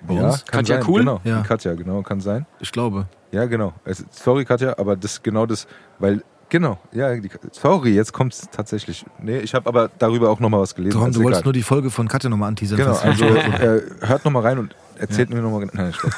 Bei 0.08 0.16
ja, 0.16 0.26
uns? 0.30 0.46
kann 0.46 0.60
Katja 0.62 0.78
sein, 0.82 0.86
Cool? 0.90 1.00
Genau, 1.02 1.22
Ja. 1.24 1.42
die 1.42 1.48
Katja, 1.48 1.74
genau, 1.76 2.02
kann 2.02 2.20
sein. 2.22 2.46
Ich 2.60 2.72
glaube. 2.72 3.08
Ja, 3.32 3.46
genau. 3.46 3.74
Sorry, 4.12 4.44
Katja, 4.46 4.78
aber 4.78 4.96
das 4.96 5.22
genau 5.24 5.46
das, 5.46 5.68
weil 6.00 6.24
genau, 6.50 6.78
ja, 6.92 7.16
die, 7.16 7.30
sorry, 7.54 7.94
jetzt 7.96 8.12
kommt 8.12 8.34
es 8.34 8.50
tatsächlich. 8.52 9.06
Nee, 9.20 9.38
ich 9.40 9.54
habe 9.54 9.68
aber 9.70 9.90
darüber 10.00 10.30
auch 10.30 10.40
nochmal 10.42 10.60
was 10.60 10.76
gelesen. 10.76 11.00
Tom, 11.00 11.12
du 11.12 11.20
wolltest 11.24 11.42
egal. 11.42 11.44
nur 11.46 11.54
die 11.54 11.62
Folge 11.64 11.90
von 11.92 12.08
Katja 12.10 12.30
nochmal 12.30 12.50
anteasern. 12.50 12.78
Genau, 12.78 12.96
also 12.96 13.26
äh, 13.26 13.82
hört 14.02 14.26
nochmal 14.26 14.42
rein 14.44 14.58
und 14.60 14.76
erzählt 14.98 15.30
mir 15.30 15.42
nochmal. 15.42 15.68
Nein, 15.72 15.94
Spaß. 15.94 16.14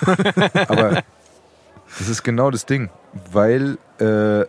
Aber 0.69 1.03
das 1.99 2.09
ist 2.09 2.23
genau 2.23 2.49
das 2.49 2.65
Ding, 2.65 2.89
weil 3.31 3.77
äh, 3.99 4.45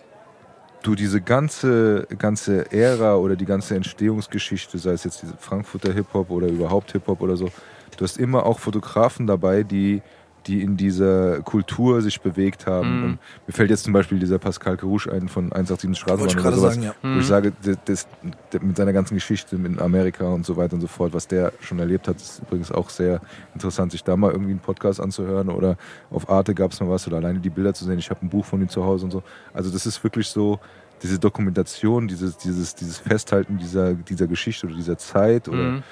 du 0.86 0.94
diese 0.94 1.20
ganze, 1.20 2.06
ganze 2.18 2.70
Ära 2.70 3.16
oder 3.16 3.36
die 3.36 3.46
ganze 3.46 3.74
Entstehungsgeschichte, 3.74 4.78
sei 4.78 4.92
es 4.92 5.04
jetzt 5.04 5.22
diese 5.22 5.34
Frankfurter 5.38 5.92
Hip-Hop 5.92 6.30
oder 6.30 6.46
überhaupt 6.46 6.92
Hip-Hop 6.92 7.20
oder 7.20 7.36
so, 7.36 7.50
du 7.96 8.04
hast 8.04 8.18
immer 8.18 8.44
auch 8.44 8.58
Fotografen 8.58 9.26
dabei, 9.26 9.62
die 9.62 10.02
die 10.46 10.62
in 10.62 10.76
dieser 10.76 11.40
Kultur 11.42 12.02
sich 12.02 12.20
bewegt 12.20 12.66
haben. 12.66 12.98
Mhm. 12.98 13.04
Und 13.04 13.18
mir 13.46 13.52
fällt 13.52 13.70
jetzt 13.70 13.84
zum 13.84 13.92
Beispiel 13.92 14.18
dieser 14.18 14.38
Pascal 14.38 14.76
Carouche 14.76 15.10
ein 15.12 15.28
von 15.28 15.52
187 15.52 15.98
Straßenbahn 15.98 16.20
Wollte 16.20 16.32
ich 16.32 16.36
oder 16.38 16.42
gerade 16.42 16.56
sowas, 16.60 16.74
sagen, 16.74 16.86
ja. 16.86 17.14
wo 17.14 17.18
ich 17.20 17.26
sage, 17.26 17.52
das, 17.62 17.76
das, 17.84 18.08
der- 18.52 18.62
mit 18.62 18.76
seiner 18.76 18.92
ganzen 18.92 19.14
Geschichte 19.14 19.56
in 19.56 19.78
Amerika 19.80 20.26
und 20.28 20.44
so 20.46 20.56
weiter 20.56 20.74
und 20.74 20.80
so 20.80 20.86
fort, 20.86 21.12
was 21.14 21.26
der 21.26 21.52
schon 21.60 21.78
erlebt 21.78 22.08
hat, 22.08 22.16
ist 22.16 22.40
übrigens 22.42 22.70
auch 22.72 22.90
sehr 22.90 23.20
interessant, 23.54 23.92
sich 23.92 24.04
da 24.04 24.16
mal 24.16 24.30
irgendwie 24.32 24.50
einen 24.52 24.60
Podcast 24.60 25.00
anzuhören 25.00 25.48
oder 25.48 25.76
auf 26.10 26.28
Arte 26.28 26.54
gab 26.54 26.72
es 26.72 26.80
mal 26.80 26.88
was 26.90 27.06
oder 27.06 27.16
alleine 27.16 27.38
die 27.40 27.50
Bilder 27.50 27.74
zu 27.74 27.84
sehen. 27.84 27.98
Ich 27.98 28.10
habe 28.10 28.24
ein 28.24 28.28
Buch 28.28 28.44
von 28.44 28.60
ihm 28.60 28.68
zu 28.68 28.84
Hause 28.84 29.04
und 29.06 29.10
so. 29.10 29.22
Also 29.52 29.70
das 29.70 29.86
ist 29.86 30.02
wirklich 30.04 30.28
so 30.28 30.60
diese 31.02 31.18
Dokumentation, 31.18 32.06
dieses, 32.08 32.36
dieses, 32.38 32.74
dieses 32.74 32.98
Festhalten 32.98 33.58
dieser, 33.58 33.94
dieser 33.94 34.26
Geschichte 34.26 34.66
oder 34.66 34.76
dieser 34.76 34.96
Zeit 34.96 35.48
oder 35.48 35.58
Mhm. 35.72 35.82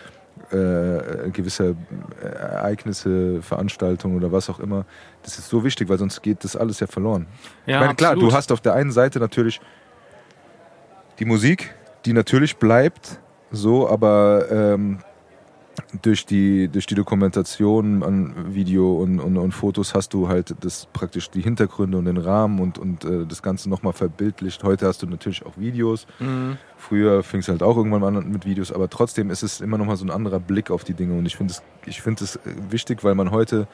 Äh, 0.50 1.30
gewisse 1.30 1.76
Ereignisse, 2.22 3.42
Veranstaltungen 3.42 4.16
oder 4.16 4.32
was 4.32 4.50
auch 4.50 4.60
immer. 4.60 4.84
Das 5.22 5.38
ist 5.38 5.48
so 5.48 5.64
wichtig, 5.64 5.88
weil 5.88 5.98
sonst 5.98 6.22
geht 6.22 6.44
das 6.44 6.56
alles 6.56 6.80
ja 6.80 6.86
verloren. 6.86 7.26
Ja, 7.66 7.76
ich 7.76 7.80
meine, 7.80 7.94
klar, 7.94 8.12
absolut. 8.12 8.32
du 8.32 8.36
hast 8.36 8.52
auf 8.52 8.60
der 8.60 8.74
einen 8.74 8.92
Seite 8.92 9.18
natürlich 9.18 9.60
die 11.18 11.24
Musik, 11.24 11.74
die 12.04 12.12
natürlich 12.12 12.56
bleibt, 12.56 13.18
so, 13.50 13.88
aber 13.88 14.46
ähm, 14.50 14.98
durch 16.02 16.26
die, 16.26 16.68
durch 16.68 16.86
die 16.86 16.94
Dokumentation 16.94 18.02
an 18.02 18.54
Video 18.54 18.96
und, 19.00 19.20
und, 19.20 19.36
und 19.38 19.52
Fotos 19.52 19.94
hast 19.94 20.12
du 20.12 20.28
halt 20.28 20.54
das 20.60 20.86
praktisch 20.92 21.30
die 21.30 21.40
Hintergründe 21.40 21.96
und 21.98 22.04
den 22.04 22.18
Rahmen 22.18 22.60
und, 22.60 22.78
und 22.78 23.04
äh, 23.04 23.24
das 23.26 23.42
Ganze 23.42 23.70
nochmal 23.70 23.92
verbildlicht. 23.92 24.62
Heute 24.64 24.86
hast 24.86 25.02
du 25.02 25.06
natürlich 25.06 25.46
auch 25.46 25.56
Videos. 25.56 26.06
Mhm. 26.18 26.58
Früher 26.76 27.22
fing 27.22 27.40
es 27.40 27.48
halt 27.48 27.62
auch 27.62 27.76
irgendwann 27.76 28.04
an 28.04 28.30
mit 28.30 28.44
Videos, 28.44 28.72
aber 28.72 28.90
trotzdem 28.90 29.30
ist 29.30 29.42
es 29.42 29.60
immer 29.60 29.78
nochmal 29.78 29.96
so 29.96 30.04
ein 30.04 30.10
anderer 30.10 30.40
Blick 30.40 30.70
auf 30.70 30.84
die 30.84 30.94
Dinge 30.94 31.16
und 31.16 31.26
ich 31.26 31.36
finde 31.36 31.52
es 31.52 31.62
ich 31.86 32.02
find 32.02 32.20
äh, 32.20 32.26
wichtig, 32.70 33.02
weil 33.02 33.14
man 33.14 33.30
heute 33.30 33.66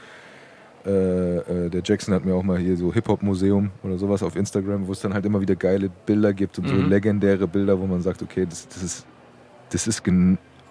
äh, 0.87 1.39
äh, 1.67 1.71
der 1.71 1.83
Jackson 1.85 2.15
hat 2.15 2.25
mir 2.25 2.35
auch 2.35 2.45
mal 2.45 2.59
hier 2.59 2.77
so 2.77 2.93
Hip-Hop-Museum 2.93 3.71
oder 3.83 3.99
sowas 3.99 4.23
auf 4.23 4.37
Instagram, 4.37 4.87
wo 4.87 4.93
es 4.93 5.01
dann 5.01 5.15
halt 5.15 5.27
immer 5.27 5.41
wieder 5.41 5.57
geile 5.57 5.91
Bilder 6.07 6.33
gibt 6.33 6.59
und 6.59 6.69
so 6.69 6.75
Mhm. 6.75 6.89
legendäre 6.89 7.49
Bilder, 7.49 7.79
wo 7.81 7.87
man 7.87 8.01
sagt, 8.01 8.23
okay, 8.23 8.47
das, 8.49 8.69
das 8.69 8.83
ist, 8.83 9.07
das 9.71 9.87
ist 9.87 10.05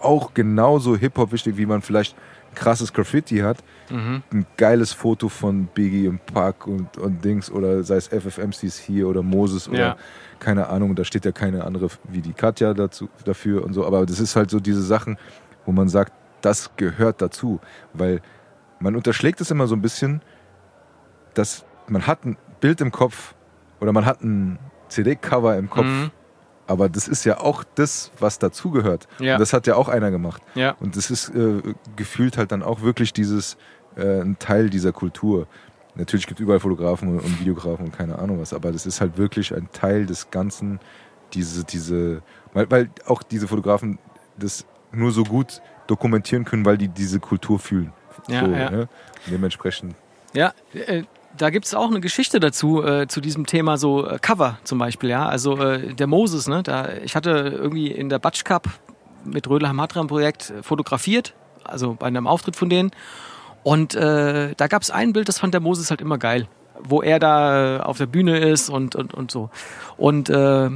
auch 0.02 0.34
genauso 0.34 0.96
Hip-Hop 0.96 1.32
wichtig, 1.32 1.58
wie 1.58 1.66
man 1.66 1.82
vielleicht 1.82 2.16
krasses 2.56 2.92
Graffiti 2.92 3.38
hat. 3.40 3.58
Mhm. 3.90 4.24
Ein 4.34 4.46
geiles 4.58 4.92
Foto 4.94 5.30
von 5.30 5.66
Biggie 5.68 6.06
im 6.08 6.18
Park 6.20 6.66
und, 6.66 6.98
und 6.98 7.24
Dings 7.24 7.52
oder 7.52 7.84
sei 7.84 7.98
es 7.98 8.08
FFMCs 8.08 8.78
hier 8.80 9.08
oder 9.08 9.22
Moses 9.22 9.70
oder 9.70 9.78
Ja. 9.80 9.98
keine 10.40 10.68
Ahnung, 10.70 10.96
da 10.96 11.04
steht 11.04 11.26
ja 11.26 11.32
keine 11.32 11.64
andere 11.66 11.90
wie 12.06 12.22
die 12.22 12.34
Katja 12.34 12.74
dazu, 12.74 13.10
dafür 13.26 13.64
und 13.64 13.74
so, 13.74 13.86
aber 13.86 14.06
das 14.06 14.20
ist 14.20 14.36
halt 14.36 14.50
so 14.50 14.60
diese 14.60 14.82
Sachen, 14.82 15.18
wo 15.66 15.72
man 15.72 15.88
sagt, 15.88 16.14
das 16.42 16.72
gehört 16.78 17.22
dazu, 17.22 17.60
weil 17.94 18.22
man 18.80 18.96
unterschlägt 18.96 19.40
es 19.42 19.52
immer 19.52 19.68
so 19.68 19.76
ein 19.76 19.82
bisschen, 19.82 20.22
dass 21.34 21.64
man 21.88 22.08
hat 22.08 22.26
ein 22.26 22.38
Bild 22.60 22.82
im 22.82 22.92
Kopf 22.92 23.36
oder 23.80 23.92
man 23.94 24.06
hat 24.06 24.22
ein 24.24 24.58
CD-Cover 24.90 25.58
im 25.58 25.70
Kopf, 25.70 25.86
Mhm. 25.86 26.12
Aber 26.68 26.90
das 26.90 27.08
ist 27.08 27.24
ja 27.24 27.40
auch 27.40 27.64
das, 27.76 28.12
was 28.20 28.40
dazugehört. 28.40 29.08
Ja. 29.20 29.34
Und 29.36 29.40
das 29.40 29.54
hat 29.54 29.68
ja 29.68 29.76
auch 29.76 29.88
einer 29.88 30.12
gemacht. 30.12 30.42
Ja. 30.56 30.76
Und 30.80 30.96
das 30.96 31.10
ist 31.10 31.30
äh, 31.30 31.62
gefühlt 31.96 32.38
halt 32.38 32.52
dann 32.52 32.62
auch 32.62 32.82
wirklich 32.82 33.14
dieses, 33.14 33.58
äh, 33.96 34.22
ein 34.22 34.38
Teil 34.40 34.70
dieser 34.70 34.92
Kultur. 34.92 35.48
Natürlich 35.96 36.28
gibt 36.28 36.40
es 36.40 36.44
überall 36.44 36.60
Fotografen 36.60 37.10
und, 37.10 37.20
und 37.20 37.40
Videografen 37.40 37.86
und 37.86 37.98
keine 37.98 38.20
Ahnung 38.20 38.40
was, 38.40 38.54
aber 38.54 38.72
das 38.72 38.86
ist 38.86 39.02
halt 39.02 39.18
wirklich 39.18 39.56
ein 39.56 39.70
Teil 39.72 40.06
des 40.06 40.30
Ganzen, 40.30 40.80
diese, 41.34 41.64
diese, 41.64 42.22
weil, 42.54 42.70
weil 42.70 42.90
auch 43.08 43.24
diese 43.24 43.48
Fotografen 43.48 43.98
das 44.38 44.66
nur 44.92 45.12
so 45.12 45.24
gut 45.24 45.62
dokumentieren 45.88 46.46
können, 46.46 46.66
weil 46.66 46.78
die 46.78 46.88
diese 46.88 47.20
Kultur 47.20 47.60
fühlen. 47.60 47.94
Ja, 48.28 48.46
so, 48.46 48.52
ja. 48.52 48.70
Ne? 48.70 48.90
Dementsprechend. 49.28 49.96
Ja, 50.34 50.54
äh, 50.74 51.04
da 51.38 51.50
gibt's 51.50 51.74
auch 51.74 51.90
eine 51.90 52.00
Geschichte 52.00 52.40
dazu, 52.40 52.84
äh, 52.84 53.08
zu 53.08 53.22
diesem 53.22 53.46
Thema 53.46 53.78
so 53.78 54.08
äh, 54.08 54.20
Cover 54.20 54.60
zum 54.64 54.80
Beispiel, 54.80 55.10
ja. 55.10 55.28
Also 55.28 55.58
äh, 55.58 55.94
der 55.94 56.08
Moses, 56.08 56.48
ne, 56.48 56.64
da, 56.64 56.90
ich 57.04 57.16
hatte 57.16 57.30
irgendwie 57.30 57.88
in 57.88 58.10
der 58.10 58.20
Batsch 58.20 58.44
Cup 58.44 58.68
mit 59.24 59.48
Rödelheim 59.48 59.80
Hatram 59.82 60.08
Projekt 60.08 60.50
äh, 60.50 60.64
fotografiert, 60.64 61.34
also 61.64 61.96
bei 61.98 62.08
einem 62.08 62.28
Auftritt 62.28 62.56
von 62.56 62.70
denen. 62.70 62.92
Und 63.64 63.96
äh, 63.96 64.54
da 64.56 64.68
gab's 64.68 64.90
ein 64.92 65.14
Bild, 65.14 65.28
das 65.28 65.40
fand 65.40 65.54
der 65.54 65.62
Moses 65.62 65.90
halt 65.90 66.02
immer 66.02 66.18
geil, 66.18 66.48
wo 66.84 67.02
er 67.02 67.20
da 67.20 67.78
äh, 67.78 67.80
auf 67.82 67.98
der 67.98 68.06
Bühne 68.06 68.40
ist 68.40 68.70
und, 68.70 68.96
und, 68.96 69.14
und 69.14 69.32
so. 69.32 69.50
Und 69.98 70.30
äh, 70.30 70.70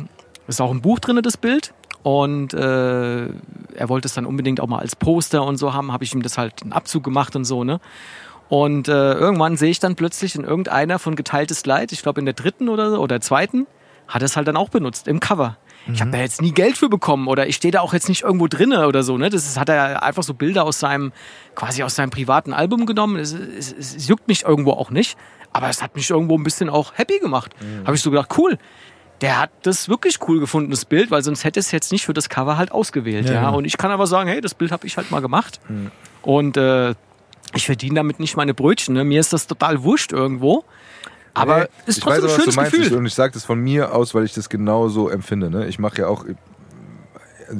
ist 0.47 0.61
auch 0.61 0.71
im 0.71 0.81
Buch 0.81 0.99
drinne 0.99 1.21
das 1.21 1.37
Bild. 1.37 1.73
Und 2.03 2.53
äh, 2.53 3.25
er 3.27 3.89
wollte 3.89 4.07
es 4.07 4.15
dann 4.15 4.25
unbedingt 4.25 4.59
auch 4.59 4.67
mal 4.67 4.79
als 4.79 4.95
Poster 4.95 5.43
und 5.43 5.57
so 5.57 5.73
haben, 5.73 5.91
habe 5.91 6.03
ich 6.03 6.13
ihm 6.13 6.23
das 6.23 6.37
halt 6.37 6.63
einen 6.63 6.73
Abzug 6.73 7.03
gemacht 7.03 7.35
und 7.35 7.45
so, 7.45 7.63
ne? 7.63 7.79
Und 8.51 8.89
äh, 8.89 9.13
irgendwann 9.13 9.55
sehe 9.55 9.69
ich 9.69 9.79
dann 9.79 9.95
plötzlich 9.95 10.35
in 10.35 10.43
irgendeiner 10.43 10.99
von 10.99 11.15
geteiltes 11.15 11.65
Leid, 11.65 11.93
ich 11.93 12.01
glaube 12.01 12.19
in 12.19 12.25
der 12.25 12.33
dritten 12.33 12.67
oder, 12.67 12.99
oder 12.99 13.21
zweiten, 13.21 13.65
hat 14.09 14.21
er 14.21 14.25
es 14.25 14.35
halt 14.35 14.45
dann 14.45 14.57
auch 14.57 14.67
benutzt 14.67 15.07
im 15.07 15.21
Cover. 15.21 15.55
Ich 15.93 16.01
habe 16.01 16.11
da 16.11 16.17
jetzt 16.17 16.41
nie 16.41 16.51
Geld 16.51 16.77
für 16.77 16.89
bekommen 16.89 17.29
oder 17.29 17.47
ich 17.47 17.55
stehe 17.55 17.71
da 17.71 17.79
auch 17.79 17.93
jetzt 17.93 18.09
nicht 18.09 18.23
irgendwo 18.23 18.49
drinne 18.49 18.89
oder 18.89 19.03
so. 19.03 19.17
Ne? 19.17 19.29
Das 19.29 19.45
ist, 19.45 19.57
hat 19.57 19.69
er 19.69 20.03
einfach 20.03 20.23
so 20.23 20.33
Bilder 20.33 20.65
aus 20.65 20.81
seinem, 20.81 21.13
quasi 21.55 21.81
aus 21.81 21.95
seinem 21.95 22.09
privaten 22.09 22.51
Album 22.51 22.85
genommen. 22.85 23.15
Es, 23.15 23.31
es, 23.31 23.71
es, 23.71 24.09
juckt 24.09 24.27
mich 24.27 24.43
irgendwo 24.43 24.71
auch 24.71 24.91
nicht, 24.91 25.17
aber 25.53 25.69
es 25.69 25.81
hat 25.81 25.95
mich 25.95 26.09
irgendwo 26.09 26.37
ein 26.37 26.43
bisschen 26.43 26.69
auch 26.69 26.91
happy 26.95 27.19
gemacht. 27.19 27.53
Habe 27.85 27.95
ich 27.95 28.01
so 28.01 28.11
gedacht, 28.11 28.37
cool. 28.37 28.57
Der 29.21 29.39
hat 29.39 29.51
das 29.61 29.87
wirklich 29.87 30.19
cool 30.27 30.41
gefunden, 30.41 30.71
das 30.71 30.83
Bild, 30.83 31.09
weil 31.09 31.23
sonst 31.23 31.45
hätte 31.45 31.61
es 31.61 31.71
jetzt 31.71 31.93
nicht 31.93 32.05
für 32.05 32.13
das 32.13 32.27
Cover 32.27 32.57
halt 32.57 32.73
ausgewählt. 32.73 33.27
Ja, 33.27 33.33
Ja, 33.35 33.39
genau. 33.45 33.57
Und 33.59 33.65
ich 33.65 33.77
kann 33.77 33.91
aber 33.91 34.07
sagen, 34.07 34.27
hey, 34.27 34.41
das 34.41 34.55
Bild 34.55 34.73
habe 34.73 34.85
ich 34.85 34.97
halt 34.97 35.09
mal 35.09 35.21
gemacht. 35.21 35.61
Und 36.21 36.57
äh, 36.57 36.95
ich 37.53 37.65
verdiene 37.65 37.95
damit 37.95 38.19
nicht 38.19 38.35
meine 38.37 38.53
Brötchen. 38.53 38.95
Ne? 38.95 39.03
Mir 39.03 39.19
ist 39.19 39.33
das 39.33 39.47
total 39.47 39.83
wurscht 39.83 40.11
irgendwo. 40.11 40.63
Aber 41.33 41.59
Nee, 41.59 41.65
ist 41.85 41.97
ich 41.97 42.03
trotzdem 42.03 42.05
weiß 42.05 42.17
ein 42.17 42.23
aber, 42.23 42.25
was 42.25 42.35
schönes 42.35 42.55
du 42.55 42.61
meinst. 42.61 42.77
Gefühl. 42.77 42.97
Und 42.97 43.05
ich 43.05 43.13
sage 43.13 43.33
das 43.33 43.45
von 43.45 43.59
mir 43.59 43.93
aus, 43.93 44.13
weil 44.13 44.25
ich 44.25 44.33
das 44.33 44.49
genau 44.49 44.89
so 44.89 45.09
empfinde. 45.09 45.49
Ne? 45.49 45.67
Ich 45.67 45.79
mache 45.79 45.99
ja 45.99 46.07
auch 46.07 46.25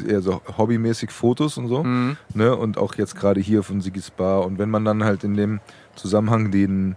eher 0.07 0.21
so 0.21 0.41
hobbymäßig 0.57 1.11
Fotos 1.11 1.57
und 1.57 1.67
so. 1.67 1.83
Mhm. 1.83 2.17
Ne? 2.33 2.55
Und 2.55 2.77
auch 2.77 2.95
jetzt 2.95 3.15
gerade 3.15 3.39
hier 3.39 3.63
von 3.63 3.81
Sigis 3.81 4.11
Bar. 4.11 4.45
Und 4.45 4.59
wenn 4.59 4.69
man 4.69 4.85
dann 4.85 5.03
halt 5.03 5.23
in 5.23 5.35
dem 5.35 5.59
Zusammenhang 5.95 6.51
den, 6.51 6.95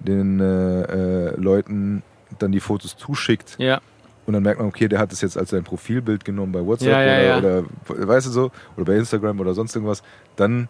den 0.00 0.40
äh, 0.40 0.82
äh, 0.82 1.36
Leuten 1.36 2.02
dann 2.38 2.52
die 2.52 2.60
Fotos 2.60 2.96
zuschickt 2.96 3.54
Ja, 3.58 3.80
und 4.26 4.32
dann 4.32 4.42
merkt 4.42 4.58
man, 4.58 4.68
okay, 4.68 4.88
der 4.88 4.98
hat 4.98 5.12
es 5.12 5.20
jetzt 5.20 5.38
als 5.38 5.50
sein 5.50 5.62
Profilbild 5.62 6.24
genommen 6.24 6.52
bei 6.52 6.64
WhatsApp 6.64 6.88
Ja, 6.88 7.02
ja, 7.22 7.38
oder, 7.38 7.64
oder 7.88 8.08
weißt 8.08 8.26
du 8.26 8.30
so, 8.30 8.50
oder 8.76 8.84
bei 8.84 8.96
Instagram 8.96 9.38
oder 9.40 9.54
sonst 9.54 9.74
irgendwas, 9.76 10.02
dann 10.34 10.68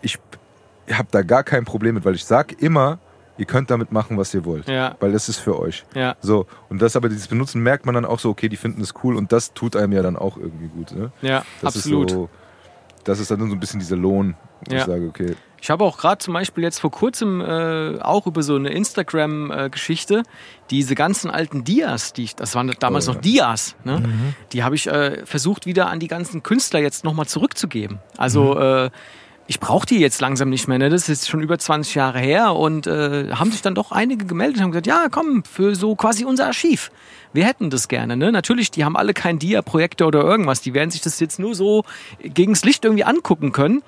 ich 0.00 0.18
habe 0.92 1.08
da 1.10 1.22
gar 1.22 1.42
kein 1.44 1.64
Problem 1.64 1.94
mit, 1.94 2.04
weil 2.04 2.14
ich 2.14 2.24
sag 2.24 2.60
immer, 2.62 2.98
ihr 3.38 3.46
könnt 3.46 3.70
damit 3.70 3.90
machen, 3.92 4.16
was 4.18 4.32
ihr 4.34 4.44
wollt, 4.44 4.68
Ja. 4.68 4.94
weil 5.00 5.12
das 5.12 5.28
ist 5.28 5.38
für 5.38 5.58
euch. 5.58 5.84
ja, 5.94 6.14
So, 6.20 6.46
und 6.68 6.80
das 6.82 6.94
aber 6.96 7.08
dieses 7.08 7.26
Benutzen 7.28 7.62
merkt 7.62 7.84
man 7.86 7.94
dann 7.94 8.04
auch 8.04 8.18
so, 8.20 8.30
okay, 8.30 8.48
die 8.48 8.56
finden 8.56 8.80
es 8.82 8.94
cool 9.02 9.16
und 9.16 9.32
das 9.32 9.54
tut 9.54 9.74
einem 9.76 9.92
ja 9.92 10.02
dann 10.02 10.16
auch 10.16 10.36
irgendwie 10.36 10.68
gut. 10.68 10.92
Ne? 10.92 11.10
ja, 11.22 11.44
Das 11.62 11.76
absolut. 11.76 12.10
Ist 12.10 12.14
so, 12.14 12.28
das 13.04 13.18
ist 13.20 13.30
dann 13.30 13.40
so 13.40 13.46
ein 13.56 13.60
bisschen 13.60 13.80
dieser 13.80 13.96
Lohn, 13.96 14.34
wo 14.66 14.72
Ja. 14.74 14.80
ich 14.80 14.86
sage, 14.86 15.06
okay, 15.08 15.34
Ich 15.60 15.70
habe 15.70 15.82
auch 15.84 15.96
gerade 15.98 16.18
zum 16.18 16.34
Beispiel 16.34 16.62
jetzt 16.62 16.78
vor 16.78 16.90
kurzem 16.90 17.40
äh, 17.40 17.98
auch 18.00 18.26
über 18.26 18.42
so 18.42 18.54
eine 18.56 18.68
Instagram-Geschichte 18.68 20.22
diese 20.70 20.94
ganzen 20.94 21.30
alten 21.30 21.64
Dias, 21.64 22.12
die 22.12 22.24
ich, 22.24 22.36
das 22.36 22.54
waren 22.54 22.70
damals 22.80 23.08
Oh, 23.08 23.12
noch 23.12 23.20
Dias, 23.20 23.74
ne? 23.84 24.02
die 24.52 24.62
habe 24.62 24.74
ich 24.74 24.86
äh, 24.88 25.24
versucht 25.26 25.66
wieder 25.66 25.88
an 25.88 26.00
die 26.00 26.08
ganzen 26.08 26.42
Künstler 26.42 26.80
jetzt 26.80 27.04
nochmal 27.04 27.26
zurückzugeben. 27.26 27.98
Also 28.16 28.58
äh, 28.58 28.90
ich 29.46 29.60
brauche 29.60 29.86
die 29.86 29.98
jetzt 29.98 30.20
langsam 30.20 30.48
nicht 30.48 30.68
mehr. 30.68 30.78
Ne? 30.78 30.88
Das 30.88 31.02
ist 31.02 31.08
jetzt 31.08 31.28
schon 31.28 31.42
über 31.42 31.58
20 31.58 31.94
Jahre 31.94 32.18
her 32.18 32.54
und 32.54 32.86
äh, 32.86 33.30
haben 33.32 33.50
sich 33.50 33.62
dann 33.62 33.74
doch 33.74 33.92
einige 33.92 34.24
gemeldet 34.24 34.56
und 34.58 34.62
haben 34.64 34.70
gesagt, 34.70 34.86
ja 34.86 35.08
komm, 35.10 35.44
für 35.44 35.74
so 35.74 35.94
quasi 35.94 36.24
unser 36.24 36.46
Archiv. 36.46 36.90
Wir 37.32 37.44
hätten 37.44 37.68
das 37.68 37.88
gerne. 37.88 38.16
Ne? 38.16 38.32
Natürlich, 38.32 38.70
die 38.70 38.84
haben 38.84 38.96
alle 38.96 39.12
kein 39.12 39.38
Dia-Projekte 39.38 40.06
oder 40.06 40.22
irgendwas. 40.22 40.60
Die 40.60 40.72
werden 40.72 40.90
sich 40.90 41.02
das 41.02 41.20
jetzt 41.20 41.38
nur 41.38 41.54
so 41.54 41.84
gegens 42.22 42.64
Licht 42.64 42.84
irgendwie 42.84 43.04
angucken 43.04 43.52
können. 43.52 43.82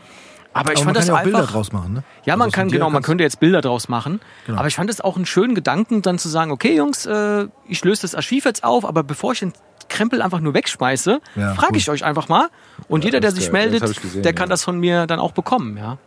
Aber 0.52 0.72
ich 0.72 0.78
Aber 0.78 0.86
man 0.86 0.94
fand 0.94 0.94
kann 0.94 0.94
das 0.94 1.08
ja 1.08 1.14
auch 1.14 1.18
einfach. 1.18 1.38
Bilder 1.40 1.52
draus 1.52 1.72
machen, 1.72 1.92
ne? 1.94 2.04
Ja, 2.24 2.32
Also 2.32 2.38
man 2.38 2.48
aus 2.48 2.52
kann, 2.54 2.68
genau, 2.68 2.90
man 2.90 3.02
könnte 3.02 3.24
jetzt 3.24 3.40
Bilder 3.40 3.60
draus 3.60 3.88
machen. 3.88 4.20
Genau. 4.46 4.58
Aber 4.58 4.68
ich 4.68 4.74
fand 4.74 4.88
es 4.88 5.00
auch 5.00 5.16
einen 5.16 5.26
schönen 5.26 5.54
Gedanken, 5.54 6.02
dann 6.02 6.18
zu 6.18 6.28
sagen, 6.28 6.50
okay, 6.50 6.74
Jungs, 6.74 7.04
äh, 7.06 7.46
ich 7.68 7.84
löse 7.84 8.02
das 8.02 8.14
Archiv 8.14 8.46
jetzt 8.46 8.64
auf, 8.64 8.84
aber 8.86 9.02
bevor 9.02 9.32
ich 9.32 9.40
den 9.40 9.52
Krempel 9.88 10.22
einfach 10.22 10.40
nur 10.40 10.54
wegschmeiße, 10.54 11.20
Ja, 11.36 11.54
frage 11.54 11.76
ich 11.76 11.88
euch 11.90 12.04
einfach 12.04 12.28
mal. 12.28 12.48
Und 12.88 13.04
jeder, 13.04 13.20
der 13.20 13.32
sich 13.32 13.50
geil. 13.50 13.68
Meldet, 13.68 14.00
gesehen, 14.00 14.22
der 14.22 14.32
kann 14.32 14.48
ja. 14.48 14.50
das 14.50 14.64
von 14.64 14.78
mir 14.78 15.06
dann 15.06 15.18
auch 15.18 15.32
bekommen, 15.32 15.76
ja. 15.76 15.98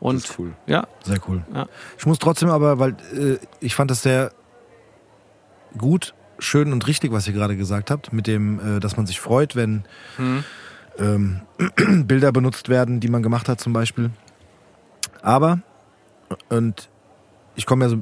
Und 0.00 0.22
das 0.22 0.30
ist 0.30 0.38
cool. 0.38 0.52
ja, 0.66 0.86
Sehr 1.02 1.18
cool. 1.26 1.42
Ja. 1.54 1.66
Ich 1.98 2.06
muss 2.06 2.18
trotzdem 2.18 2.50
aber, 2.50 2.78
weil 2.78 2.96
äh, 3.14 3.38
ich 3.60 3.74
fand 3.74 3.90
das 3.90 4.02
sehr 4.02 4.30
gut, 5.78 6.14
schön 6.38 6.72
und 6.72 6.86
richtig, 6.86 7.12
was 7.12 7.26
ihr 7.26 7.32
gerade 7.32 7.56
gesagt 7.56 7.90
habt, 7.90 8.12
mit 8.12 8.26
dem, 8.26 8.76
äh, 8.76 8.80
dass 8.80 8.96
man 8.96 9.06
sich 9.06 9.20
freut, 9.20 9.56
wenn 9.56 9.84
ähm, 10.98 11.40
Bilder 12.06 12.32
benutzt 12.32 12.68
werden, 12.68 13.00
die 13.00 13.08
man 13.08 13.22
gemacht 13.22 13.48
hat 13.48 13.60
zum 13.60 13.72
Beispiel. 13.72 14.10
Aber, 15.22 15.60
und 16.48 16.88
ich 17.54 17.66
komme 17.66 17.84
ja 17.86 17.88
so 17.88 17.98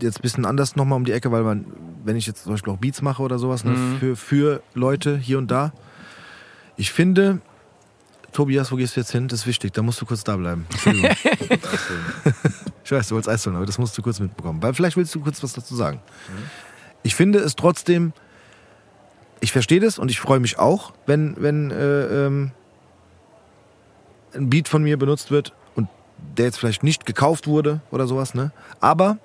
jetzt 0.00 0.18
ein 0.18 0.22
bisschen 0.22 0.44
anders 0.44 0.76
nochmal 0.76 0.96
um 0.96 1.04
die 1.04 1.12
Ecke, 1.12 1.30
weil 1.32 1.42
man, 1.42 1.66
wenn 2.04 2.16
ich 2.16 2.26
jetzt 2.26 2.44
zum 2.44 2.52
Beispiel 2.52 2.72
auch 2.72 2.78
Beats 2.78 3.02
mache 3.02 3.22
oder 3.22 3.38
sowas, 3.38 3.64
ne, 3.64 3.76
für, 3.98 4.16
für 4.16 4.62
Leute 4.74 5.16
hier 5.16 5.38
und 5.38 5.50
da, 5.50 5.72
ich 6.76 6.92
finde, 6.92 7.40
Tobias, 8.32 8.72
wo 8.72 8.76
gehst 8.76 8.96
du 8.96 9.00
jetzt 9.00 9.12
hin? 9.12 9.28
Das 9.28 9.40
ist 9.40 9.46
wichtig, 9.46 9.72
da 9.72 9.82
musst 9.82 10.00
du 10.00 10.06
kurz 10.06 10.24
da 10.24 10.36
bleiben. 10.36 10.66
Ich 12.84 12.92
weiß, 12.92 13.08
du 13.08 13.14
wolltest 13.14 13.30
Eis 13.30 13.46
holen, 13.46 13.56
aber 13.56 13.64
das 13.64 13.78
musst 13.78 13.96
du 13.96 14.02
kurz 14.02 14.20
mitbekommen. 14.20 14.62
Weil 14.62 14.74
vielleicht 14.74 14.96
willst 14.96 15.14
du 15.14 15.20
kurz 15.20 15.42
was 15.42 15.54
dazu 15.54 15.74
sagen. 15.74 16.00
Ich 17.02 17.14
finde 17.14 17.38
es 17.38 17.56
trotzdem, 17.56 18.12
ich 19.40 19.52
verstehe 19.52 19.80
das 19.80 19.98
und 19.98 20.10
ich 20.10 20.20
freue 20.20 20.38
mich 20.38 20.58
auch, 20.58 20.92
wenn, 21.06 21.34
wenn 21.38 21.70
äh, 21.70 22.26
ähm, 22.26 22.50
ein 24.34 24.50
Beat 24.50 24.68
von 24.68 24.82
mir 24.82 24.98
benutzt 24.98 25.30
wird 25.30 25.54
und 25.76 25.88
der 26.36 26.46
jetzt 26.46 26.58
vielleicht 26.58 26.82
nicht 26.82 27.06
gekauft 27.06 27.46
wurde 27.46 27.80
oder 27.90 28.06
sowas, 28.06 28.34
ne? 28.34 28.52
Aber, 28.80 29.18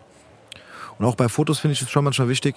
und 0.99 1.05
auch 1.05 1.15
bei 1.15 1.29
Fotos 1.29 1.59
finde 1.59 1.73
ich 1.73 1.81
es 1.81 1.89
schon 1.89 2.03
manchmal 2.03 2.29
wichtig, 2.29 2.55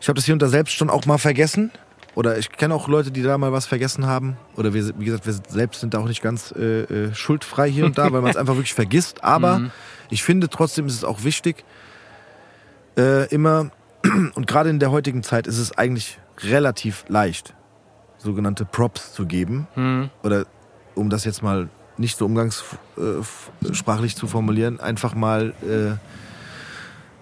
ich 0.00 0.08
habe 0.08 0.16
das 0.16 0.26
hier 0.26 0.34
und 0.34 0.42
da 0.42 0.48
selbst 0.48 0.74
schon 0.74 0.90
auch 0.90 1.06
mal 1.06 1.18
vergessen. 1.18 1.72
Oder 2.14 2.38
ich 2.38 2.50
kenne 2.50 2.74
auch 2.74 2.88
Leute, 2.88 3.10
die 3.10 3.22
da 3.22 3.36
mal 3.36 3.52
was 3.52 3.66
vergessen 3.66 4.06
haben. 4.06 4.38
Oder 4.56 4.72
wir, 4.72 4.98
wie 4.98 5.04
gesagt, 5.04 5.26
wir 5.26 5.34
selbst 5.48 5.80
sind 5.80 5.92
da 5.92 5.98
auch 5.98 6.06
nicht 6.06 6.22
ganz 6.22 6.52
äh, 6.56 6.82
äh, 6.82 7.14
schuldfrei 7.14 7.70
hier 7.70 7.84
und 7.84 7.98
da, 7.98 8.10
weil 8.12 8.22
man 8.22 8.30
es 8.30 8.36
einfach 8.38 8.54
wirklich 8.54 8.72
vergisst. 8.72 9.22
Aber 9.22 9.70
ich 10.08 10.22
finde 10.22 10.48
trotzdem 10.48 10.86
ist 10.86 10.94
es 10.94 11.04
auch 11.04 11.24
wichtig, 11.24 11.64
äh, 12.96 13.26
immer, 13.28 13.70
und 14.34 14.46
gerade 14.46 14.70
in 14.70 14.78
der 14.78 14.90
heutigen 14.90 15.22
Zeit 15.22 15.46
ist 15.46 15.58
es 15.58 15.76
eigentlich 15.76 16.18
relativ 16.38 17.04
leicht, 17.08 17.54
sogenannte 18.16 18.64
Props 18.64 19.12
zu 19.12 19.26
geben. 19.26 19.66
Oder 20.22 20.46
um 20.94 21.10
das 21.10 21.24
jetzt 21.24 21.42
mal 21.42 21.68
nicht 21.98 22.16
so 22.16 22.24
umgangssprachlich 22.24 24.16
zu 24.16 24.26
formulieren, 24.26 24.80
einfach 24.80 25.14
mal 25.14 25.52
äh, 25.62 25.96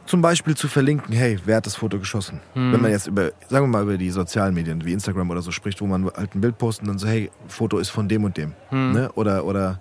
zum 0.07 0.21
Beispiel 0.21 0.57
zu 0.57 0.69
verlinken, 0.69 1.15
hey, 1.15 1.39
wer 1.45 1.57
hat 1.57 1.67
das 1.67 1.77
Foto 1.77 1.99
geschossen? 1.99 2.41
Wenn 2.73 2.83
man 2.83 2.91
jetzt 2.91 3.07
über, 3.07 3.33
sagen 3.49 3.65
wir 3.65 3.69
mal, 3.69 3.83
über 3.83 3.97
die 3.97 4.11
sozialen 4.11 4.55
Medien 4.55 4.85
wie 4.85 4.93
Instagram 4.93 5.31
oder 5.31 5.43
so 5.43 5.51
spricht, 5.51 5.81
wo 5.81 5.87
man 5.87 6.05
halt 6.05 6.35
ein 6.35 6.41
Bild 6.41 6.59
postet 6.59 6.83
und 6.83 6.89
dann 6.89 6.99
so, 6.99 7.07
hey, 7.07 7.31
Foto 7.49 7.79
ist 7.79 7.89
von 7.89 8.09
dem 8.09 8.25
und 8.25 8.37
dem. 8.37 8.53
Ne? 8.93 9.11
Oder, 9.15 9.45
oder 9.45 9.81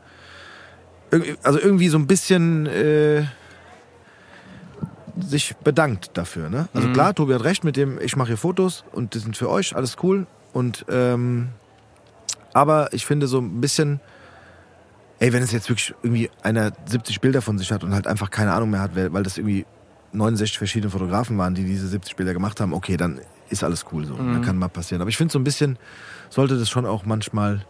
also 1.43 1.59
irgendwie 1.59 1.89
so 1.89 1.97
ein 1.97 2.07
bisschen 2.07 2.65
äh, 2.67 3.25
sich 5.19 5.55
bedankt 5.57 6.11
dafür. 6.13 6.49
Ne? 6.49 6.67
Also 6.73 6.89
klar, 6.89 7.13
Tobi 7.13 7.33
hat 7.33 7.43
recht 7.43 7.63
mit 7.63 7.75
dem, 7.75 7.99
ich 8.01 8.15
mache 8.15 8.29
hier 8.29 8.37
Fotos 8.37 8.83
und 8.91 9.13
die 9.13 9.19
sind 9.19 9.37
für 9.37 9.49
euch, 9.49 9.75
alles 9.75 9.97
cool. 10.03 10.25
Und 10.53 10.85
ähm, 10.89 11.49
aber 12.53 12.93
ich 12.93 13.05
finde 13.05 13.27
so 13.27 13.39
ein 13.39 13.59
bisschen, 13.61 13.99
ey, 15.19 15.33
wenn 15.33 15.43
es 15.43 15.51
jetzt 15.51 15.69
wirklich 15.69 15.93
irgendwie 16.03 16.29
einer 16.41 16.71
70 16.85 17.21
Bilder 17.21 17.41
von 17.41 17.57
sich 17.57 17.71
hat 17.71 17.83
und 17.83 17.93
halt 17.93 18.07
einfach 18.07 18.29
keine 18.29 18.53
Ahnung 18.53 18.69
mehr 18.69 18.81
hat, 18.81 18.95
weil 18.95 19.23
das 19.23 19.37
irgendwie 19.37 19.65
69 20.13 20.57
verschiedene 20.57 20.91
Fotografen 20.91 21.37
waren, 21.37 21.55
die 21.55 21.65
diese 21.65 21.87
70 21.87 22.15
Bilder 22.15 22.33
gemacht 22.33 22.59
haben, 22.61 22.73
okay, 22.73 22.97
dann 22.97 23.19
ist 23.49 23.63
alles 23.63 23.85
cool 23.91 24.05
so. 24.05 24.15
Dann 24.15 24.41
kann 24.41 24.57
mal 24.57 24.67
passieren. 24.69 25.01
Aber 25.01 25.09
ich 25.09 25.17
finde 25.17 25.31
so 25.31 25.39
ein 25.39 25.43
bisschen, 25.43 25.77
sollte 26.29 26.57
das 26.57 26.69
schon 26.69 26.85
auch 26.85 27.05
manchmal 27.05 27.65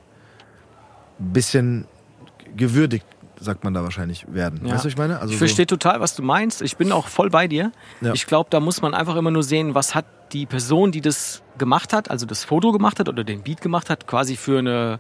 ein 1.20 1.34
bisschen 1.34 1.86
gewürdigt, 2.56 3.06
sagt 3.40 3.64
man 3.64 3.74
da 3.74 3.84
wahrscheinlich, 3.84 4.26
werden. 4.32 4.60
Ja. 4.64 4.74
Weißt 4.74 4.84
du, 4.84 4.88
was 4.88 4.94
ich 4.94 4.98
meine? 4.98 5.20
Also 5.20 5.34
ich 5.34 5.40
so- 5.40 5.46
verstehe 5.46 5.68
total, 5.68 6.00
was 6.00 6.16
du 6.16 6.22
meinst. 6.24 6.62
Ich 6.62 6.78
bin 6.78 6.92
auch 6.92 7.08
voll 7.08 7.30
bei 7.30 7.48
dir. 7.48 7.72
Ja. 8.02 8.14
Ich 8.14 8.26
glaube, 8.28 8.50
da 8.50 8.60
muss 8.60 8.82
man 8.82 8.94
einfach 8.94 9.16
immer 9.16 9.32
nur 9.32 9.44
sehen, 9.44 9.76
was 9.76 9.96
hat 9.96 10.06
die 10.34 10.46
Person, 10.46 10.92
die 10.92 11.02
das 11.02 11.42
gemacht 11.58 11.94
hat, 11.94 12.10
also 12.10 12.26
das 12.26 12.44
Foto 12.44 12.72
gemacht 12.72 13.00
hat 13.00 13.08
oder 13.10 13.24
den 13.24 13.42
Beat 13.44 13.62
gemacht 13.62 13.90
hat, 13.90 14.08
quasi 14.08 14.36
für 14.36 14.60
eine, 14.60 15.00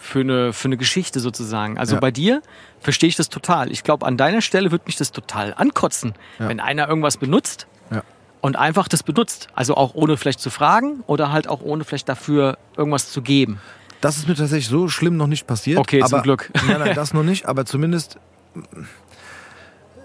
für 0.00 0.20
eine, 0.20 0.52
für 0.52 0.68
eine 0.68 0.76
Geschichte 0.76 1.20
sozusagen. 1.20 1.78
Also 1.78 1.94
Ja. 1.96 2.00
bei 2.00 2.10
dir 2.10 2.42
verstehe 2.80 3.08
ich 3.08 3.16
das 3.16 3.28
total. 3.28 3.70
Ich 3.70 3.84
glaube, 3.84 4.06
an 4.06 4.16
deiner 4.16 4.40
Stelle 4.40 4.70
würde 4.70 4.84
mich 4.86 4.96
das 4.96 5.12
total 5.12 5.54
ankotzen, 5.54 6.14
Ja. 6.38 6.48
wenn 6.48 6.58
einer 6.60 6.88
irgendwas 6.88 7.16
benutzt 7.18 7.66
Ja. 7.90 8.02
und 8.40 8.56
einfach 8.56 8.88
das 8.88 9.02
benutzt. 9.02 9.48
Also 9.54 9.76
auch 9.76 9.94
ohne 9.94 10.16
vielleicht 10.16 10.40
zu 10.40 10.50
fragen 10.50 11.04
oder 11.06 11.30
halt 11.32 11.48
auch 11.48 11.60
ohne 11.60 11.84
vielleicht 11.84 12.08
dafür 12.08 12.56
irgendwas 12.76 13.10
zu 13.12 13.20
geben. 13.22 13.60
Das 14.00 14.16
ist 14.16 14.26
mir 14.26 14.34
tatsächlich 14.34 14.68
so 14.68 14.88
schlimm 14.88 15.16
noch 15.18 15.26
nicht 15.26 15.46
passiert. 15.46 15.78
Okay, 15.78 16.00
zum 16.00 16.14
aber, 16.14 16.22
Glück. 16.22 16.50
Nein, 16.66 16.78
nein, 16.80 16.94
das 16.94 17.12
noch 17.12 17.22
nicht, 17.22 17.44
aber 17.46 17.66
zumindest 17.66 18.18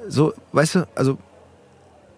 so, 0.07 0.33
weißt 0.51 0.75
du, 0.75 0.87
also 0.95 1.17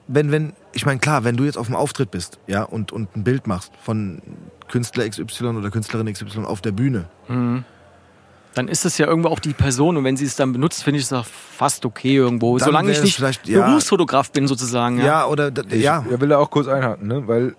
wenn, 0.08 0.32
wenn, 0.32 0.54
ich 0.74 0.86
meine, 0.86 1.00
klar, 1.00 1.24
wenn 1.24 1.38
du 1.38 1.44
jetzt 1.44 1.58
auf 1.58 1.68
dem 1.68 1.76
Auftritt 1.76 2.12
bist, 2.12 2.40
ja, 2.48 2.64
und, 2.64 2.92
und 2.92 3.16
ein 3.16 3.24
Bild 3.24 3.46
machst 3.48 3.72
von 3.84 4.22
Künstler 4.70 5.07
XY 5.09 5.45
oder 5.47 5.70
Künstlerin 5.70 6.11
XY 6.11 6.45
auf 6.45 6.61
der 6.61 6.72
Bühne, 6.72 7.05
Dann 7.28 8.68
ist 8.68 8.86
es 8.86 8.97
ja 8.97 9.05
irgendwo 9.07 9.30
auch 9.30 9.39
die 9.39 9.53
Person 9.53 9.97
und 9.97 10.03
wenn 10.03 10.18
sie 10.18 10.26
es 10.26 10.36
dann 10.36 10.51
benutzt, 10.51 10.84
finde 10.84 10.99
ich 10.99 11.05
es 11.05 11.13
auch 11.13 11.26
fast 11.26 11.86
okay 11.86 12.15
irgendwo. 12.15 12.57
Dann 12.57 12.65
Solange 12.65 12.91
ich 12.91 13.01
nicht 13.01 13.20
ja. 13.47 13.65
Berufsfotograf 13.68 14.32
bin 14.32 14.47
sozusagen. 14.47 14.97
ja, 14.99 15.05
Ja. 15.05 15.26
oder, 15.28 15.51
Ich 15.70 15.84
ja, 15.84 16.03
will 16.20 16.30
da 16.30 16.38
auch 16.39 16.49
kurz 16.49 16.68
einhaken, 16.68 17.07
ne? 17.07 17.28
weil 17.28 17.55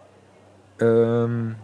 ähm, 0.81 1.55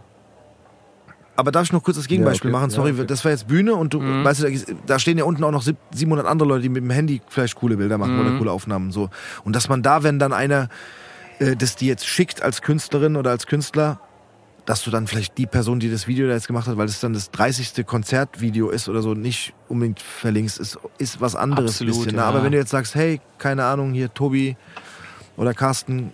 aber 1.37 1.51
darf 1.51 1.65
ich 1.65 1.73
noch 1.73 1.83
kurz 1.83 1.97
das 1.97 2.07
Gegenbeispiel 2.07 2.51
Ja, 2.51 2.57
okay. 2.57 2.61
machen? 2.63 2.71
Sorry, 2.71 2.91
Ja, 2.91 2.95
okay. 2.99 3.07
das 3.09 3.25
war 3.25 3.33
jetzt 3.33 3.49
Bühne 3.49 3.75
und 3.75 3.93
du, 3.93 4.01
Mhm. 4.01 4.25
weißt 4.25 4.43
du, 4.45 4.77
da- 4.87 4.99
stehen 5.01 5.19
ja 5.19 5.25
unten 5.25 5.43
auch 5.43 5.51
noch 5.51 5.63
sieb- 5.63 5.77
700 5.93 6.27
andere 6.27 6.49
Leute, 6.49 6.63
die 6.63 6.69
mit 6.69 6.85
dem 6.85 6.91
Handy 6.91 7.21
vielleicht 7.29 7.57
coole 7.57 7.77
Bilder 7.77 7.99
machen 7.99 8.15
Mhm. 8.15 8.21
oder 8.27 8.39
coole 8.39 8.53
Aufnahmen 8.53 8.93
so. 8.93 9.11
Und 9.45 9.57
dass 9.57 9.69
man 9.69 9.83
da, 9.83 10.03
wenn 10.05 10.19
dann 10.21 10.33
einer 10.33 10.69
äh, 11.41 11.57
das 11.57 11.75
die 11.75 11.89
jetzt 11.89 12.07
schickt 12.07 12.41
als 12.43 12.63
Künstlerin 12.63 13.17
oder 13.17 13.31
als 13.33 13.49
Künstler, 13.49 13.99
dass 14.67 14.83
du 14.83 14.91
dann 14.91 15.07
vielleicht 15.07 15.37
die 15.37 15.47
Person, 15.47 15.79
die 15.79 15.91
das 15.91 16.07
Video 16.07 16.27
da 16.27 16.33
jetzt 16.35 16.47
gemacht 16.47 16.67
hat, 16.67 16.77
weil 16.79 16.87
es 16.87 16.99
dann 17.01 17.13
das 17.13 17.31
30. 17.31 17.85
Konzertvideo 17.87 18.71
ist 18.71 18.89
oder 18.89 19.03
so, 19.03 19.13
nicht 19.15 19.53
unbedingt 19.69 20.01
verlinkst, 20.01 20.59
ist, 20.59 20.79
ist 20.99 21.21
was 21.21 21.37
anderes. 21.37 21.73
Absolut, 21.73 21.95
bisschen, 21.97 22.13
ne? 22.17 22.23
ja. 22.23 22.29
Aber 22.29 22.43
wenn 22.43 22.53
du 22.53 22.59
jetzt 22.59 22.71
sagst, 22.71 22.95
hey, 22.95 23.21
keine 23.39 23.65
Ahnung, 23.65 23.93
hier 23.93 24.13
Tobi 24.15 24.57
oder 25.37 25.53
Carsten, 25.53 26.13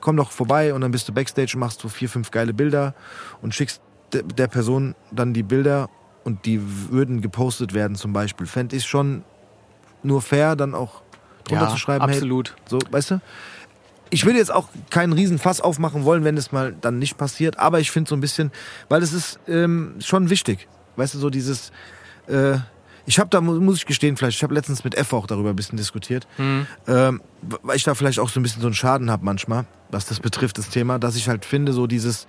komm 0.00 0.16
doch 0.16 0.30
vorbei 0.30 0.72
und 0.72 0.80
dann 0.80 0.92
bist 0.92 1.08
du 1.08 1.12
Backstage 1.12 1.52
und 1.54 1.60
machst 1.60 1.80
so 1.80 1.88
vier, 1.88 2.08
fünf 2.08 2.30
geile 2.30 2.54
Bilder 2.54 2.94
und 3.42 3.54
schickst 3.54 3.80
de- 4.14 4.22
der 4.22 4.48
Person 4.48 4.94
dann 5.12 5.34
die 5.34 5.42
Bilder 5.42 5.88
und 6.24 6.46
die 6.46 6.60
würden 6.90 7.20
gepostet 7.20 7.74
werden 7.74 7.96
zum 7.96 8.12
Beispiel, 8.12 8.46
fände 8.46 8.76
ich 8.76 8.86
schon 8.86 9.24
nur 10.02 10.22
fair, 10.22 10.56
dann 10.56 10.74
auch 10.74 11.02
drunter 11.44 11.64
Ja, 11.64 11.70
zu 11.70 11.76
schreiben, 11.78 12.04
absolut. 12.04 12.50
hey, 12.50 12.56
so, 12.68 12.78
weißt 12.90 13.10
du? 13.12 13.20
Ich 14.10 14.24
will 14.26 14.34
jetzt 14.36 14.52
auch 14.52 14.68
keinen 14.90 15.12
riesen 15.12 15.38
Fass 15.38 15.60
aufmachen 15.60 16.04
wollen, 16.04 16.24
wenn 16.24 16.36
es 16.36 16.50
mal 16.52 16.74
dann 16.80 16.98
nicht 16.98 17.16
passiert, 17.16 17.58
aber 17.58 17.78
ich 17.80 17.90
finde 17.90 18.08
so 18.08 18.16
ein 18.16 18.20
bisschen, 18.20 18.50
weil 18.88 19.02
es 19.02 19.12
ist 19.12 19.38
ähm, 19.46 19.94
schon 20.00 20.30
wichtig, 20.30 20.66
weißt 20.96 21.14
du, 21.14 21.18
so 21.18 21.30
dieses, 21.30 21.70
äh, 22.26 22.56
ich 23.06 23.18
habe 23.20 23.30
da, 23.30 23.40
mu- 23.40 23.60
muss 23.60 23.76
ich 23.78 23.86
gestehen, 23.86 24.16
vielleicht, 24.16 24.36
ich 24.36 24.42
habe 24.42 24.52
letztens 24.54 24.82
mit 24.84 24.96
F 24.96 25.12
auch 25.12 25.26
darüber 25.26 25.50
ein 25.50 25.56
bisschen 25.56 25.76
diskutiert, 25.76 26.26
Mhm. 26.38 26.66
ähm, 26.88 27.22
weil 27.62 27.76
ich 27.76 27.84
da 27.84 27.94
vielleicht 27.94 28.18
auch 28.18 28.28
so 28.28 28.40
ein 28.40 28.42
bisschen 28.42 28.60
so 28.62 28.66
einen 28.68 28.74
Schaden 28.74 29.10
habe 29.10 29.24
manchmal, 29.24 29.64
was 29.90 30.06
das 30.06 30.18
betrifft, 30.20 30.58
das 30.58 30.68
Thema, 30.70 30.98
dass 30.98 31.14
ich 31.16 31.28
halt 31.28 31.44
finde, 31.44 31.72
so 31.72 31.86
dieses, 31.86 32.26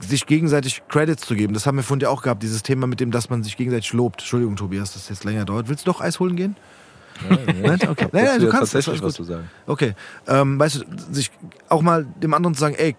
sich 0.00 0.26
gegenseitig 0.26 0.82
Credits 0.88 1.24
zu 1.26 1.34
geben, 1.34 1.52
das 1.54 1.66
haben 1.66 1.76
wir 1.76 1.82
vorhin 1.82 2.00
ja 2.00 2.08
auch 2.10 2.22
gehabt, 2.22 2.42
dieses 2.42 2.62
Thema 2.62 2.86
mit 2.86 3.00
dem, 3.00 3.10
dass 3.10 3.28
man 3.30 3.42
sich 3.42 3.56
gegenseitig 3.56 3.92
lobt. 3.92 4.20
Entschuldigung, 4.20 4.56
Tobias, 4.56 4.92
dass 4.92 5.02
das 5.02 5.08
jetzt 5.18 5.24
länger 5.24 5.44
dauert. 5.44 5.68
Willst 5.68 5.86
du 5.86 5.92
doch 5.92 6.00
Eis 6.00 6.18
holen 6.20 6.34
gehen? 6.36 6.56
Nein? 7.62 7.78
Okay. 7.88 8.08
Nein, 8.12 8.24
nein, 8.24 8.40
du 8.40 8.48
kannst. 8.48 8.72
tatsächlich 8.72 9.02
was 9.02 9.14
zu 9.14 9.24
sagen. 9.24 9.48
Okay. 9.66 9.94
Ähm, 10.26 10.58
weißt 10.58 10.76
du, 10.76 11.12
sich 11.12 11.30
auch 11.68 11.82
mal 11.82 12.04
dem 12.22 12.34
anderen 12.34 12.54
zu 12.54 12.60
sagen, 12.60 12.74
ey, 12.76 12.96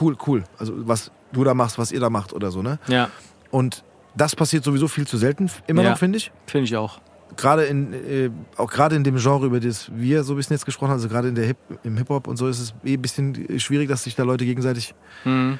cool, 0.00 0.16
cool. 0.26 0.44
Also 0.58 0.72
was 0.88 1.10
du 1.32 1.42
da 1.44 1.54
machst, 1.54 1.78
was 1.78 1.92
ihr 1.92 2.00
da 2.00 2.10
macht 2.10 2.32
oder 2.32 2.50
so, 2.50 2.62
ne? 2.62 2.78
Ja, 2.86 3.10
Und 3.50 3.82
das 4.16 4.34
passiert 4.36 4.64
sowieso 4.64 4.88
viel 4.88 5.06
zu 5.06 5.16
selten, 5.18 5.50
immer 5.66 5.82
Ja. 5.82 5.90
noch, 5.90 5.98
finde 5.98 6.18
ich. 6.18 6.30
finde 6.46 6.64
ich 6.64 6.76
auch. 6.76 7.00
Gerade 7.36 7.64
in, 7.64 7.92
äh, 7.92 8.30
auch 8.56 8.70
gerade 8.70 8.94
in 8.96 9.02
dem 9.04 9.16
Genre, 9.16 9.44
über 9.46 9.60
das 9.60 9.90
wir 9.94 10.22
so 10.24 10.32
ein 10.34 10.36
bisschen 10.36 10.54
jetzt 10.54 10.64
gesprochen 10.64 10.90
haben, 10.90 10.96
also 10.96 11.08
gerade 11.08 11.28
in 11.28 11.34
der 11.34 11.44
Hip, 11.44 11.56
im 11.82 11.96
Hip-Hop 11.98 12.28
und 12.28 12.36
so, 12.36 12.46
ist 12.48 12.60
es 12.60 12.74
eh 12.84 12.94
ein 12.94 13.02
bisschen 13.02 13.58
schwierig, 13.58 13.88
dass 13.88 14.04
sich 14.04 14.14
da 14.14 14.22
Leute 14.22 14.44
gegenseitig 14.46 14.94
Mhm. 15.24 15.58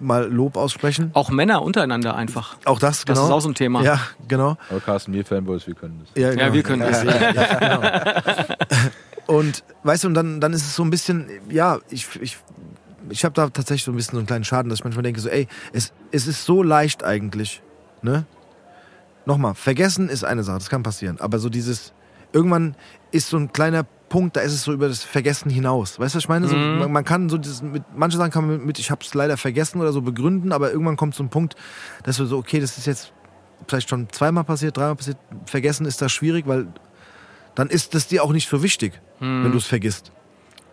Mal 0.00 0.30
Lob 0.30 0.56
aussprechen. 0.56 1.10
Auch 1.14 1.30
Männer 1.30 1.62
untereinander 1.62 2.14
einfach. 2.14 2.56
Auch 2.64 2.78
das, 2.78 3.04
Das 3.04 3.16
genau. 3.16 3.26
ist 3.26 3.32
auch 3.32 3.40
so 3.40 3.48
ein 3.48 3.54
Thema. 3.54 3.82
Ja, 3.82 4.00
genau. 4.28 4.56
Aber 4.70 4.80
Carsten, 4.80 5.12
wir 5.12 5.24
Fanboys, 5.24 5.66
wir 5.66 5.74
können 5.74 6.00
das. 6.00 6.22
Ja, 6.22 6.32
Ja, 6.32 6.52
wir 6.52 6.62
können 6.62 6.82
das. 6.82 7.02
Ja, 7.04 7.30
ja, 7.32 7.54
genau. 7.58 7.82
Und 9.26 9.62
weißt 9.84 10.04
du, 10.04 10.08
und 10.08 10.14
dann, 10.14 10.40
dann 10.40 10.52
ist 10.52 10.62
es 10.62 10.74
so 10.74 10.82
ein 10.82 10.90
bisschen, 10.90 11.28
ja, 11.48 11.78
ich, 11.90 12.08
ich, 12.20 12.38
ich 13.08 13.24
habe 13.24 13.34
da 13.34 13.48
tatsächlich 13.48 13.84
so 13.84 13.92
ein 13.92 13.96
bisschen 13.96 14.12
so 14.14 14.18
einen 14.18 14.26
kleinen 14.26 14.44
Schaden, 14.44 14.68
dass 14.68 14.80
ich 14.80 14.84
manchmal 14.84 15.04
denke, 15.04 15.20
so, 15.20 15.28
ey, 15.28 15.46
es, 15.72 15.92
es 16.10 16.26
ist 16.26 16.44
so 16.44 16.62
leicht 16.62 17.04
eigentlich, 17.04 17.62
ne? 18.02 18.24
Nochmal, 19.24 19.54
vergessen 19.54 20.08
ist 20.08 20.24
eine 20.24 20.42
Sache, 20.42 20.58
das 20.58 20.68
kann 20.68 20.82
passieren, 20.82 21.20
aber 21.20 21.38
so 21.38 21.48
dieses, 21.48 21.92
irgendwann 22.32 22.74
ist 23.12 23.28
so 23.28 23.36
ein 23.36 23.52
kleiner 23.52 23.86
Punkt, 24.12 24.36
da 24.36 24.42
ist 24.42 24.52
es 24.52 24.62
so 24.62 24.72
über 24.74 24.88
das 24.88 25.02
Vergessen 25.02 25.48
hinaus. 25.50 25.98
Weißt 25.98 26.14
du, 26.14 26.16
was 26.18 26.24
ich 26.24 26.28
meine? 26.28 26.46
So, 26.46 26.56
Mhm. 26.56 26.78
man, 26.78 26.92
man 26.92 27.04
kann 27.04 27.28
so, 27.30 27.38
dieses, 27.38 27.62
mit, 27.62 27.82
manche 27.96 28.18
Sachen 28.18 28.30
kann 28.30 28.46
man 28.46 28.64
mit, 28.64 28.78
ich 28.78 28.90
habe 28.90 29.02
es 29.02 29.14
leider 29.14 29.36
vergessen 29.38 29.80
oder 29.80 29.90
so 29.92 30.02
begründen, 30.02 30.52
aber 30.52 30.70
irgendwann 30.70 30.96
kommt 30.96 31.14
so 31.14 31.22
ein 31.22 31.30
Punkt, 31.30 31.56
dass 32.04 32.18
du 32.18 32.26
so, 32.26 32.36
okay, 32.36 32.60
das 32.60 32.76
ist 32.76 32.86
jetzt 32.86 33.12
vielleicht 33.66 33.88
schon 33.88 34.08
zweimal 34.12 34.44
passiert, 34.44 34.76
dreimal 34.76 34.96
passiert, 34.96 35.16
vergessen 35.46 35.86
ist 35.86 36.02
das 36.02 36.12
schwierig, 36.12 36.46
weil 36.46 36.66
dann 37.54 37.68
ist 37.70 37.94
das 37.94 38.06
dir 38.06 38.22
auch 38.22 38.32
nicht 38.32 38.48
so 38.50 38.62
wichtig, 38.62 39.00
Mhm. 39.20 39.44
wenn 39.44 39.52
du 39.52 39.58
es 39.58 39.66
vergisst. 39.66 40.12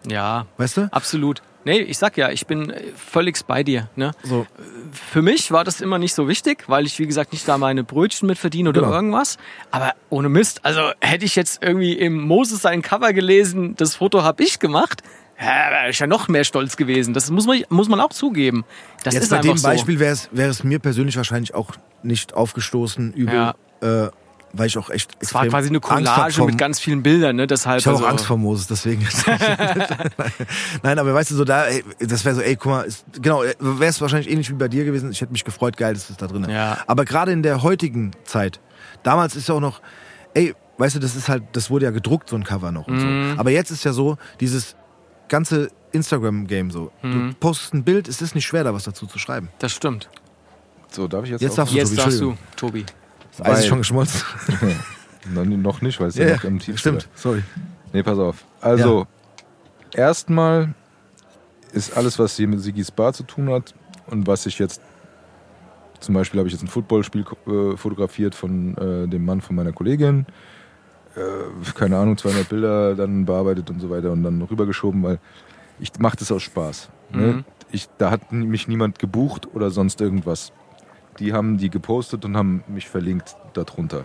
Ja, 0.07 0.45
Weißt 0.57 0.77
du? 0.77 0.89
absolut. 0.91 1.41
Nee, 1.69 1.81
ich 1.81 1.97
sag 1.99 2.17
ja, 2.17 2.29
ich 2.31 2.47
bin 2.47 2.71
äh, 2.71 2.81
völlig 2.95 3.39
bei 3.45 3.63
dir. 3.63 3.89
Ne? 3.95 4.11
So. 4.23 4.47
Für 4.91 5.21
mich 5.21 5.51
war 5.51 5.63
das 5.63 5.81
immer 5.81 5.99
nicht 5.99 6.15
so 6.15 6.27
wichtig, 6.27 6.63
weil 6.67 6.85
ich, 6.87 6.97
wie 6.97 7.05
gesagt, 7.05 7.31
nicht 7.31 7.47
da 7.47 7.59
meine 7.59 7.83
Brötchen 7.83 8.27
mit 8.27 8.37
verdiene 8.39 8.69
oder 8.69 8.81
Genau. 8.81 8.93
irgendwas. 8.93 9.37
Aber 9.69 9.93
ohne 10.09 10.29
Mist, 10.29 10.61
also 10.65 10.81
hätte 10.99 11.25
ich 11.25 11.35
jetzt 11.35 11.61
irgendwie 11.61 11.93
im 11.93 12.19
Moses 12.21 12.61
sein 12.63 12.81
Cover 12.81 13.13
gelesen, 13.13 13.75
das 13.75 13.95
Foto 13.95 14.23
habe 14.23 14.41
ich 14.43 14.57
gemacht, 14.59 15.03
ja, 15.39 15.45
wäre 15.71 15.89
ich 15.91 15.99
ja 15.99 16.07
noch 16.07 16.27
mehr 16.27 16.43
stolz 16.43 16.75
gewesen. 16.75 17.13
Das 17.13 17.29
muss 17.29 17.45
man, 17.45 17.63
muss 17.69 17.87
man 17.87 17.99
auch 17.99 18.09
zugeben. 18.09 18.65
Das 19.03 19.13
Jetzt 19.13 19.23
ist 19.25 19.29
bei 19.29 19.37
dem 19.39 19.55
so. 19.57 19.67
Beispiel 19.67 19.99
wäre 19.99 20.13
es, 20.13 20.27
wäre 20.31 20.49
es 20.49 20.63
mir 20.63 20.79
persönlich 20.79 21.17
wahrscheinlich 21.17 21.53
auch 21.53 21.71
nicht 22.03 22.33
aufgestoßen, 22.33 23.13
übel, 23.13 23.35
Ja. 23.35 23.55
äh, 23.81 24.09
weil 24.53 24.67
ich 24.67 24.77
auch 24.77 24.89
echt. 24.89 25.11
Es 25.19 25.33
war 25.33 25.45
quasi 25.47 25.69
eine 25.69 25.79
Collage 25.79 26.43
mit 26.43 26.57
ganz 26.57 26.79
vielen 26.79 27.03
Bildern, 27.03 27.35
ne? 27.35 27.47
Deshalb, 27.47 27.79
Ich 27.79 27.85
habe 27.87 27.95
also, 27.97 28.05
auch 28.07 28.11
Angst 28.11 28.25
vor 28.25 28.37
Moses, 28.37 28.67
deswegen. 28.67 29.07
Nein, 30.83 30.99
aber 30.99 31.13
weißt 31.13 31.31
du, 31.31 31.35
so 31.35 31.43
da, 31.45 31.65
ey, 31.65 31.83
das 31.99 32.25
wäre 32.25 32.35
so, 32.35 32.41
ey, 32.41 32.55
guck 32.55 32.71
mal, 32.71 32.81
ist, 32.83 33.05
genau, 33.21 33.41
wäre 33.59 33.85
es 33.89 34.01
wahrscheinlich 34.01 34.29
ähnlich 34.29 34.49
wie 34.49 34.53
bei 34.55 34.67
dir 34.67 34.85
gewesen. 34.85 35.11
Ich 35.11 35.21
hätte 35.21 35.31
mich 35.31 35.43
gefreut, 35.45 35.77
geil, 35.77 35.93
das 35.93 36.09
ist 36.09 36.21
da 36.21 36.27
drin. 36.27 36.47
Ja. 36.49 36.77
Aber 36.87 37.05
gerade 37.05 37.31
in 37.31 37.43
der 37.43 37.61
heutigen 37.63 38.11
Zeit, 38.23 38.59
damals 39.03 39.35
ist 39.35 39.47
ja 39.49 39.55
auch 39.55 39.59
noch, 39.59 39.81
ey, 40.33 40.53
weißt 40.77 40.95
du, 40.95 40.99
das 40.99 41.15
ist 41.15 41.29
halt, 41.29 41.43
das 41.53 41.69
wurde 41.69 41.85
ja 41.85 41.91
gedruckt, 41.91 42.29
so 42.29 42.35
ein 42.35 42.43
Cover 42.43 42.71
noch 42.71 42.87
und 42.87 42.95
Mhm. 42.95 43.33
so. 43.35 43.39
Aber 43.39 43.51
jetzt 43.51 43.71
ist 43.71 43.83
ja 43.83 43.93
so, 43.93 44.17
dieses 44.39 44.75
ganze 45.27 45.69
Instagram-Game 45.91 46.71
so. 46.71 46.91
Mhm. 47.01 47.29
Du 47.31 47.33
postest 47.39 47.73
ein 47.73 47.83
Bild, 47.83 48.07
es 48.07 48.21
ist 48.21 48.35
nicht 48.35 48.45
schwer, 48.45 48.63
da 48.63 48.73
was 48.73 48.83
dazu 48.83 49.05
zu 49.07 49.19
schreiben. 49.19 49.49
Das 49.59 49.71
stimmt. 49.71 50.09
So, 50.91 51.07
darf 51.07 51.25
ich 51.25 51.31
jetzt, 51.31 51.41
Jetzt 51.41 51.51
auch? 51.53 51.57
darfst 51.57 51.73
du, 51.73 51.77
Jetzt 51.77 51.89
Tobi, 51.89 52.01
darfst 52.01 52.19
du. 52.21 52.37
Tobi. 52.55 52.85
Das 53.39 53.47
Eis 53.47 53.53
ist 53.57 53.63
Weil- 53.63 53.69
schon 53.69 53.77
geschmolzen. 53.79 54.21
Noch- 55.33 55.45
Noch 55.45 55.81
nicht, 55.81 55.99
weil 55.99 56.07
es 56.07 56.15
ja, 56.15 56.35
noch 56.35 56.43
im 56.43 56.59
Tief 56.59 56.79
stimmt, 56.79 57.07
sorry. 57.13 57.43
Nee, 57.93 58.03
pass 58.03 58.17
auf. 58.17 58.45
Also, 58.61 59.05
erstmal 59.93 60.73
ist 61.73 61.95
alles, 61.95 62.17
was 62.17 62.35
hier 62.35 62.47
mit 62.47 62.61
Sigis 62.61 62.89
Bar 62.91 63.13
zu 63.13 63.23
tun 63.23 63.49
hat 63.51 63.73
und 64.07 64.25
was 64.27 64.45
ich 64.45 64.57
jetzt, 64.59 64.81
zum 65.99 66.15
Beispiel 66.15 66.39
habe 66.39 66.47
ich 66.47 66.53
jetzt 66.53 66.63
ein 66.63 66.67
Footballspiel 66.67 67.25
äh, 67.47 67.77
fotografiert 67.77 68.33
von 68.33 68.75
äh, 68.77 69.07
dem 69.07 69.25
Mann 69.25 69.41
von 69.41 69.55
meiner 69.55 69.71
Kollegin. 69.73 70.25
Äh, 71.15 71.71
keine 71.75 71.97
Ahnung, 71.97 72.17
200 72.17 72.47
Bilder 72.49 72.95
dann 72.95 73.25
bearbeitet 73.25 73.69
und 73.69 73.79
so 73.81 73.89
weiter 73.89 74.11
und 74.11 74.23
dann 74.23 74.41
rübergeschoben, 74.41 75.03
weil 75.03 75.19
ich 75.79 75.91
mache 75.99 76.17
das 76.17 76.31
aus 76.31 76.43
Spaß. 76.43 76.89
Ne? 77.11 77.27
Mhm. 77.27 77.45
Ich, 77.71 77.87
da 77.97 78.09
hat 78.09 78.31
mich 78.31 78.67
niemand 78.67 78.97
gebucht 78.99 79.47
oder 79.53 79.69
sonst 79.69 80.01
irgendwas. 80.01 80.51
Die 81.19 81.33
haben 81.33 81.57
die 81.57 81.69
gepostet 81.69 82.25
und 82.25 82.35
haben 82.37 82.63
mich 82.67 82.87
verlinkt 82.89 83.35
darunter. 83.53 84.03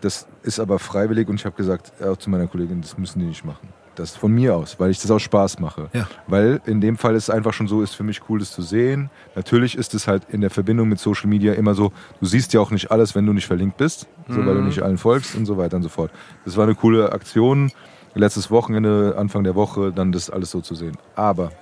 Das 0.00 0.26
ist 0.42 0.58
aber 0.58 0.78
freiwillig 0.78 1.28
und 1.28 1.36
ich 1.36 1.44
habe 1.44 1.56
gesagt, 1.56 1.92
auch 2.02 2.16
zu 2.16 2.30
meiner 2.30 2.46
Kollegin, 2.46 2.80
das 2.80 2.96
müssen 2.96 3.18
die 3.18 3.26
nicht 3.26 3.44
machen. 3.44 3.68
Das 3.94 4.16
von 4.16 4.32
mir 4.32 4.56
aus, 4.56 4.80
weil 4.80 4.90
ich 4.90 5.00
das 5.00 5.10
aus 5.10 5.22
Spaß 5.22 5.60
mache. 5.60 5.88
Ja. 5.92 6.08
Weil 6.26 6.60
in 6.66 6.80
dem 6.80 6.96
Fall 6.96 7.14
ist 7.14 7.24
es 7.24 7.30
einfach 7.30 7.52
schon 7.52 7.68
so, 7.68 7.80
ist 7.80 7.94
für 7.94 8.02
mich 8.02 8.22
cool, 8.28 8.40
das 8.40 8.50
zu 8.50 8.62
sehen. 8.62 9.08
Natürlich 9.36 9.76
ist 9.76 9.94
es 9.94 10.08
halt 10.08 10.24
in 10.30 10.40
der 10.40 10.50
Verbindung 10.50 10.88
mit 10.88 10.98
Social 10.98 11.28
Media 11.28 11.52
immer 11.54 11.74
so, 11.74 11.92
du 12.20 12.26
siehst 12.26 12.52
ja 12.54 12.60
auch 12.60 12.70
nicht 12.72 12.90
alles, 12.90 13.14
wenn 13.14 13.24
du 13.24 13.32
nicht 13.32 13.46
verlinkt 13.46 13.76
bist, 13.76 14.08
so, 14.28 14.38
weil 14.44 14.54
du 14.54 14.60
Mhm. 14.62 14.66
nicht 14.66 14.82
allen 14.82 14.98
folgst 14.98 15.36
und 15.36 15.46
so 15.46 15.58
weiter 15.58 15.76
und 15.76 15.84
so 15.84 15.88
fort. 15.88 16.10
Das 16.44 16.56
war 16.56 16.64
eine 16.64 16.74
coole 16.74 17.12
Aktion. 17.12 17.70
Letztes 18.14 18.50
Wochenende, 18.50 19.14
Anfang 19.16 19.44
der 19.44 19.54
Woche, 19.54 19.92
dann 19.92 20.10
das 20.10 20.30
alles 20.30 20.50
so 20.50 20.60
zu 20.60 20.74
sehen. 20.74 20.96
Aber 21.14 21.52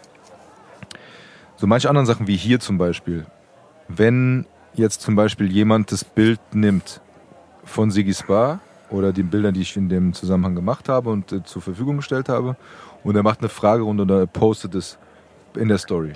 so 1.62 1.68
manche 1.68 1.88
anderen 1.88 2.06
Sachen 2.06 2.26
wie 2.26 2.34
hier 2.34 2.58
zum 2.58 2.76
Beispiel, 2.76 3.24
wenn 3.86 4.46
jetzt 4.74 5.00
zum 5.00 5.14
Beispiel 5.14 5.48
jemand 5.48 5.92
das 5.92 6.02
Bild 6.02 6.40
nimmt 6.52 7.00
von 7.62 7.92
Siggy 7.92 8.12
Spa 8.12 8.58
oder 8.90 9.12
den 9.12 9.30
Bildern, 9.30 9.54
die 9.54 9.60
ich 9.60 9.76
in 9.76 9.88
dem 9.88 10.12
Zusammenhang 10.12 10.56
gemacht 10.56 10.88
habe 10.88 11.10
und 11.10 11.30
äh, 11.30 11.44
zur 11.44 11.62
Verfügung 11.62 11.98
gestellt 11.98 12.28
habe 12.28 12.56
und 13.04 13.14
er 13.14 13.22
macht 13.22 13.38
eine 13.38 13.48
Fragerunde 13.48 14.02
und 14.02 14.10
er 14.10 14.26
postet 14.26 14.74
es 14.74 14.98
in 15.54 15.68
der 15.68 15.78
Story. 15.78 16.14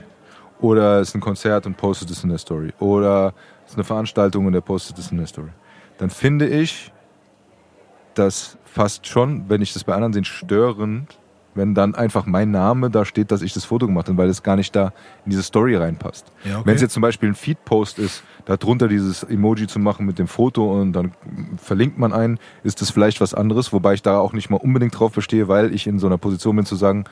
Oder 0.61 0.99
es 0.99 1.11
ist 1.11 1.15
ein 1.15 1.21
Konzert 1.21 1.65
und 1.65 1.77
postet 1.77 2.11
es 2.11 2.25
in 2.25 2.31
der 2.31 2.39
Story. 2.39 2.73
Oder 2.81 3.33
es 3.65 3.71
ist 3.71 3.77
eine 3.77 3.85
Veranstaltung 3.85 4.47
und 4.47 4.55
er 4.55 4.63
postet 4.63 4.99
es 4.99 5.13
in 5.13 5.19
der 5.19 5.29
Story. 5.29 5.51
Dann 5.99 6.11
finde 6.11 6.49
ich 6.49 6.93
das 8.15 8.59
fast 8.65 9.07
schon, 9.07 9.49
wenn 9.49 9.63
ich 9.63 9.73
das 9.73 9.85
bei 9.85 9.95
anderen 9.95 10.13
sehe, 10.13 10.25
störend, 10.25 11.17
wenn 11.57 11.75
dann 11.75 11.95
einfach 11.95 12.27
mein 12.27 12.51
Name 12.51 12.91
da 12.91 13.05
steht, 13.05 13.31
dass 13.33 13.43
ich 13.43 13.53
das 13.55 13.65
Foto 13.65 13.87
gemacht 13.87 14.09
habe, 14.09 14.19
weil 14.19 14.29
es 14.29 14.43
gar 14.43 14.57
nicht 14.57 14.75
da 14.77 14.93
in 15.25 15.31
diese 15.31 15.43
Story 15.43 15.75
reinpasst. 15.77 16.27
Ja, 16.45 16.59
okay. 16.59 16.67
Wenn 16.67 16.75
es 16.77 16.83
jetzt 16.83 16.93
zum 16.93 17.01
Beispiel 17.01 17.29
ein 17.31 17.35
Feed-Post 17.35 17.99
ist, 17.99 18.23
darunter 18.45 18.89
dieses 18.89 19.23
Emoji 19.23 19.67
zu 19.67 19.79
machen 19.79 20.07
mit 20.07 20.19
dem 20.19 20.29
Foto 20.29 20.81
und 20.81 20.93
dann 20.93 21.13
verlinkt 21.57 21.99
man 21.99 22.13
einen, 22.13 22.39
ist 22.63 22.81
das 22.81 22.91
vielleicht 22.91 23.21
was 23.21 23.35
anderes, 23.35 23.73
wobei 23.73 23.95
ich 23.95 24.03
da 24.03 24.19
auch 24.19 24.33
nicht 24.33 24.51
mal 24.51 24.57
unbedingt 24.59 24.99
drauf 24.99 25.13
bestehe, 25.13 25.49
weil 25.49 25.75
ich 25.75 25.87
in 25.87 25.99
so 25.99 26.07
einer 26.07 26.19
Position 26.19 26.57
bin 26.57 26.65
zu 26.67 26.77
sagen, 26.77 27.05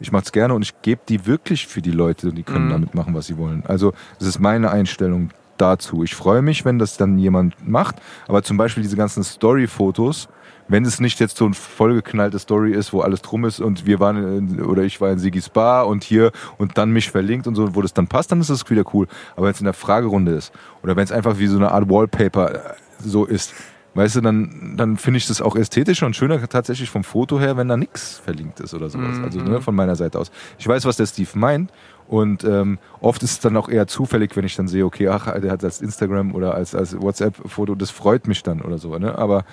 ich 0.00 0.10
mache 0.10 0.24
es 0.24 0.32
gerne 0.32 0.54
und 0.54 0.62
ich 0.62 0.80
gebe 0.82 1.02
die 1.08 1.26
wirklich 1.26 1.66
für 1.66 1.82
die 1.82 1.90
Leute 1.92 2.28
und 2.30 2.34
die 2.36 2.42
können 2.42 2.66
Mhm. 2.66 2.70
damit 2.70 2.94
machen, 2.94 3.14
was 3.14 3.26
sie 3.26 3.36
wollen. 3.36 3.62
Also 3.66 3.92
das 4.18 4.28
ist 4.28 4.38
meine 4.40 4.70
Einstellung 4.70 5.30
dazu. 5.58 6.02
Ich 6.02 6.14
freue 6.16 6.42
mich, 6.42 6.64
wenn 6.64 6.78
das 6.80 6.96
dann 6.96 7.18
jemand 7.18 7.54
macht, 7.68 7.96
aber 8.26 8.42
zum 8.42 8.56
Beispiel 8.56 8.82
diese 8.82 8.96
ganzen 8.96 9.22
Story-Fotos, 9.22 10.28
wenn 10.72 10.86
es 10.86 11.00
nicht 11.00 11.20
jetzt 11.20 11.36
so 11.36 11.44
eine 11.44 11.54
vollgeknallte 11.54 12.38
Story 12.38 12.72
ist, 12.72 12.94
wo 12.94 13.02
alles 13.02 13.20
drum 13.20 13.44
ist 13.44 13.60
und 13.60 13.84
wir 13.84 14.00
waren 14.00 14.38
in, 14.38 14.62
oder 14.62 14.82
ich 14.82 15.02
war 15.02 15.10
in 15.10 15.18
Sigis 15.18 15.50
Bar 15.50 15.86
und 15.86 16.02
hier 16.02 16.32
und 16.56 16.78
dann 16.78 16.90
mich 16.90 17.10
verlinkt 17.10 17.46
und 17.46 17.54
so, 17.54 17.74
wo 17.74 17.82
das 17.82 17.92
dann 17.92 18.08
passt, 18.08 18.32
dann 18.32 18.40
ist 18.40 18.48
das 18.48 18.68
wieder 18.70 18.84
cool. 18.94 19.06
Aber 19.36 19.46
wenn 19.46 19.52
es 19.52 19.60
in 19.60 19.66
der 19.66 19.74
Fragerunde 19.74 20.32
ist 20.32 20.50
oder 20.82 20.96
wenn 20.96 21.04
es 21.04 21.12
einfach 21.12 21.38
wie 21.38 21.46
so 21.46 21.56
eine 21.56 21.72
Art 21.72 21.90
Wallpaper 21.90 22.54
äh, 22.54 22.58
so 22.98 23.26
ist, 23.26 23.52
weißt 23.94 24.16
du, 24.16 24.20
dann, 24.22 24.74
dann 24.78 24.96
finde 24.96 25.18
ich 25.18 25.26
das 25.26 25.42
auch 25.42 25.56
ästhetischer 25.56 26.06
und 26.06 26.16
schöner 26.16 26.48
tatsächlich 26.48 26.88
vom 26.88 27.04
Foto 27.04 27.38
her, 27.38 27.58
wenn 27.58 27.68
da 27.68 27.76
nichts 27.76 28.18
verlinkt 28.18 28.60
ist 28.60 28.72
oder 28.72 28.88
sowas. 28.88 29.18
Also 29.22 29.40
ne, 29.40 29.60
von 29.60 29.74
meiner 29.74 29.96
Seite 29.96 30.18
aus. 30.18 30.30
Ich 30.58 30.66
weiß, 30.66 30.86
was 30.86 30.96
der 30.96 31.04
Steve 31.04 31.28
meint. 31.34 31.70
Und 32.08 32.44
ähm, 32.44 32.78
oft 33.00 33.22
ist 33.22 33.30
es 33.30 33.40
dann 33.40 33.56
auch 33.58 33.68
eher 33.68 33.86
zufällig, 33.86 34.36
wenn 34.36 34.44
ich 34.44 34.56
dann 34.56 34.68
sehe, 34.68 34.84
okay, 34.86 35.08
ach, 35.08 35.38
der 35.38 35.50
hat 35.50 35.62
als 35.64 35.82
Instagram 35.82 36.34
oder 36.34 36.54
als, 36.54 36.74
als 36.74 36.98
WhatsApp-Foto, 36.98 37.74
das 37.74 37.90
freut 37.90 38.26
mich 38.26 38.42
dann 38.42 38.62
oder 38.62 38.78
so. 38.78 38.98
Ne? 38.98 39.16
Aber 39.16 39.44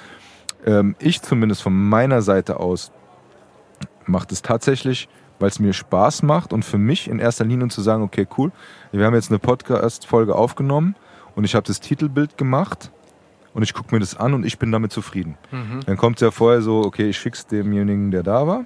ähm, 0.65 0.95
ich 0.99 1.21
zumindest 1.21 1.61
von 1.61 1.73
meiner 1.73 2.21
Seite 2.21 2.59
aus 2.59 2.91
macht 4.05 4.31
es 4.31 4.41
tatsächlich, 4.41 5.07
weil 5.39 5.49
es 5.49 5.59
mir 5.59 5.73
Spaß 5.73 6.23
macht 6.23 6.51
und 6.51 6.65
für 6.65 6.77
mich 6.77 7.09
in 7.09 7.19
erster 7.19 7.45
Linie 7.45 7.69
zu 7.69 7.81
sagen, 7.81 8.03
okay, 8.03 8.27
cool, 8.37 8.51
wir 8.91 9.05
haben 9.05 9.13
jetzt 9.13 9.29
eine 9.29 9.39
Podcast-Folge 9.39 10.35
aufgenommen 10.35 10.95
und 11.35 11.43
ich 11.43 11.55
habe 11.55 11.65
das 11.65 11.79
Titelbild 11.79 12.37
gemacht 12.37 12.91
und 13.53 13.63
ich 13.63 13.73
gucke 13.73 13.93
mir 13.93 13.99
das 13.99 14.15
an 14.15 14.33
und 14.33 14.45
ich 14.45 14.59
bin 14.59 14.71
damit 14.71 14.91
zufrieden. 14.91 15.37
Dann 15.85 15.97
kommt 15.97 16.19
ja 16.21 16.31
vorher 16.31 16.61
so, 16.61 16.81
okay, 16.81 17.09
ich 17.09 17.17
schick's 17.17 17.45
demjenigen, 17.47 18.11
der 18.11 18.23
da 18.23 18.45
war 18.47 18.65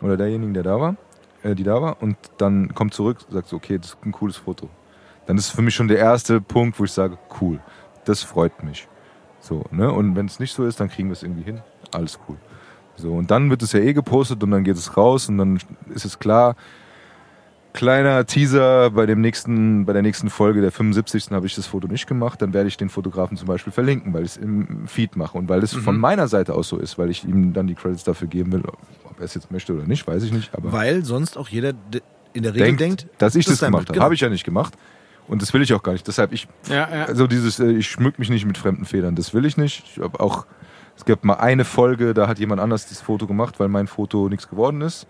oder 0.00 0.16
derjenigen, 0.16 0.54
der 0.54 0.62
da 0.62 0.80
war, 0.80 0.96
äh, 1.42 1.54
die 1.54 1.64
da 1.64 1.82
war 1.82 2.00
und 2.00 2.16
dann 2.38 2.74
kommt 2.74 2.94
zurück, 2.94 3.18
sagt 3.28 3.48
so, 3.48 3.56
okay, 3.56 3.78
das 3.78 3.88
ist 3.88 3.98
ein 4.04 4.12
cooles 4.12 4.36
Foto. 4.36 4.70
Dann 5.26 5.36
ist 5.36 5.46
es 5.46 5.50
für 5.50 5.62
mich 5.62 5.74
schon 5.74 5.88
der 5.88 5.98
erste 5.98 6.40
Punkt, 6.40 6.78
wo 6.80 6.84
ich 6.84 6.92
sage, 6.92 7.18
cool, 7.40 7.60
das 8.04 8.22
freut 8.22 8.62
mich. 8.64 8.88
So, 9.42 9.64
ne? 9.70 9.92
Und 9.92 10.16
wenn 10.16 10.26
es 10.26 10.40
nicht 10.40 10.54
so 10.54 10.64
ist, 10.64 10.80
dann 10.80 10.88
kriegen 10.88 11.08
wir 11.08 11.12
es 11.12 11.22
irgendwie 11.22 11.42
hin. 11.42 11.60
Alles 11.92 12.18
cool. 12.28 12.36
So, 12.96 13.12
und 13.12 13.30
dann 13.30 13.50
wird 13.50 13.60
es 13.62 13.72
ja 13.72 13.80
eh 13.80 13.92
gepostet 13.92 14.42
und 14.42 14.50
dann 14.52 14.64
geht 14.64 14.76
es 14.76 14.96
raus 14.96 15.28
und 15.28 15.36
dann 15.38 15.58
ist 15.94 16.04
es 16.06 16.18
klar. 16.18 16.56
Kleiner 17.74 18.26
Teaser 18.26 18.90
bei 18.90 19.06
dem 19.06 19.22
nächsten, 19.22 19.86
bei 19.86 19.94
der 19.94 20.02
nächsten 20.02 20.28
Folge, 20.28 20.60
der 20.60 20.70
75. 20.70 21.30
habe 21.30 21.46
ich 21.46 21.54
das 21.54 21.66
Foto 21.66 21.88
nicht 21.88 22.06
gemacht. 22.06 22.42
Dann 22.42 22.52
werde 22.52 22.68
ich 22.68 22.76
den 22.76 22.90
Fotografen 22.90 23.38
zum 23.38 23.48
Beispiel 23.48 23.72
verlinken, 23.72 24.12
weil 24.12 24.24
ich 24.24 24.32
es 24.32 24.36
im 24.36 24.86
Feed 24.86 25.16
mache 25.16 25.38
und 25.38 25.48
weil 25.48 25.62
es 25.62 25.72
von 25.72 25.96
meiner 25.98 26.28
Seite 26.28 26.52
aus 26.52 26.68
so 26.68 26.76
ist, 26.76 26.98
weil 26.98 27.08
ich 27.10 27.24
ihm 27.24 27.54
dann 27.54 27.66
die 27.66 27.74
Credits 27.74 28.04
dafür 28.04 28.28
geben 28.28 28.52
will. 28.52 28.62
Ob 29.04 29.18
er 29.18 29.24
es 29.24 29.32
jetzt 29.34 29.50
möchte 29.50 29.72
oder 29.72 29.86
nicht, 29.86 30.06
weiß 30.06 30.22
ich 30.22 30.32
nicht. 30.34 30.54
Aber 30.54 30.70
Weil 30.70 31.02
sonst 31.06 31.38
auch 31.38 31.48
jeder 31.48 31.72
de- 31.72 32.02
in 32.34 32.42
der 32.42 32.54
Regel 32.54 32.76
denkt, 32.76 33.06
dass 33.16 33.34
ich 33.36 33.46
das, 33.46 33.58
dein 33.60 33.68
gemacht 33.70 33.88
habe. 33.88 33.94
genau. 33.94 34.04
Habe 34.04 34.14
ich 34.14 34.20
ja 34.20 34.28
nicht 34.28 34.44
gemacht. 34.44 34.74
Und 35.28 35.42
das 35.42 35.54
will 35.54 35.62
ich 35.62 35.72
auch 35.72 35.82
gar 35.82 35.92
nicht. 35.92 36.06
Deshalb, 36.06 36.32
ich, 36.32 36.48
Ja, 36.68 36.88
ja. 36.88 37.04
also 37.04 37.26
dieses, 37.26 37.60
äh, 37.60 37.70
ich 37.70 37.88
schmück 37.88 38.18
mich 38.18 38.28
nicht 38.28 38.44
mit 38.44 38.58
fremden 38.58 38.84
Federn. 38.84 39.14
Das 39.14 39.34
will 39.34 39.44
ich 39.44 39.56
nicht. 39.56 39.84
Ich 39.86 40.02
habe 40.02 40.20
auch, 40.20 40.46
es 40.96 41.04
gab 41.04 41.24
mal 41.24 41.34
eine 41.34 41.64
Folge, 41.64 42.14
da 42.14 42.28
hat 42.28 42.38
jemand 42.38 42.60
anders 42.60 42.88
das 42.88 43.00
Foto 43.00 43.26
gemacht, 43.26 43.60
weil 43.60 43.68
mein 43.68 43.86
Foto 43.86 44.28
nichts 44.28 44.48
geworden 44.48 44.80
ist. 44.80 45.06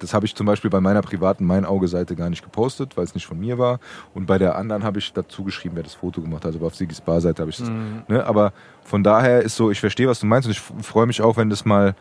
Das 0.00 0.12
habe 0.12 0.26
ich 0.26 0.34
zum 0.34 0.46
Beispiel 0.46 0.70
bei 0.70 0.80
meiner 0.80 1.00
privaten 1.00 1.46
Mein-Auge-Seite 1.46 2.14
gar 2.14 2.28
nicht 2.28 2.42
gepostet, 2.42 2.96
weil 2.96 3.04
es 3.04 3.14
nicht 3.14 3.26
von 3.26 3.38
mir 3.38 3.58
war. 3.58 3.80
Und 4.14 4.26
bei 4.26 4.36
der 4.36 4.56
anderen 4.56 4.84
habe 4.84 4.98
ich 4.98 5.12
dazu 5.12 5.44
geschrieben, 5.44 5.76
wer 5.76 5.82
das 5.82 5.94
Foto 5.94 6.20
gemacht 6.20 6.44
hat. 6.44 6.52
Also 6.52 6.64
auf 6.66 6.74
Sigis 6.74 7.00
Bar-Seite 7.00 7.40
habe 7.40 7.50
ich 7.50 7.56
das. 7.56 7.70
Ne? 8.06 8.24
Aber 8.24 8.52
von 8.84 9.02
daher 9.02 9.42
ist 9.42 9.56
so, 9.56 9.70
ich 9.70 9.80
verstehe, 9.80 10.06
was 10.06 10.20
du 10.20 10.26
meinst 10.26 10.46
und 10.46 10.52
ich 10.52 10.60
freue 10.60 11.06
mich 11.06 11.22
auch, 11.22 11.38
wenn 11.38 11.48
das 11.48 11.64
mal, 11.64 11.94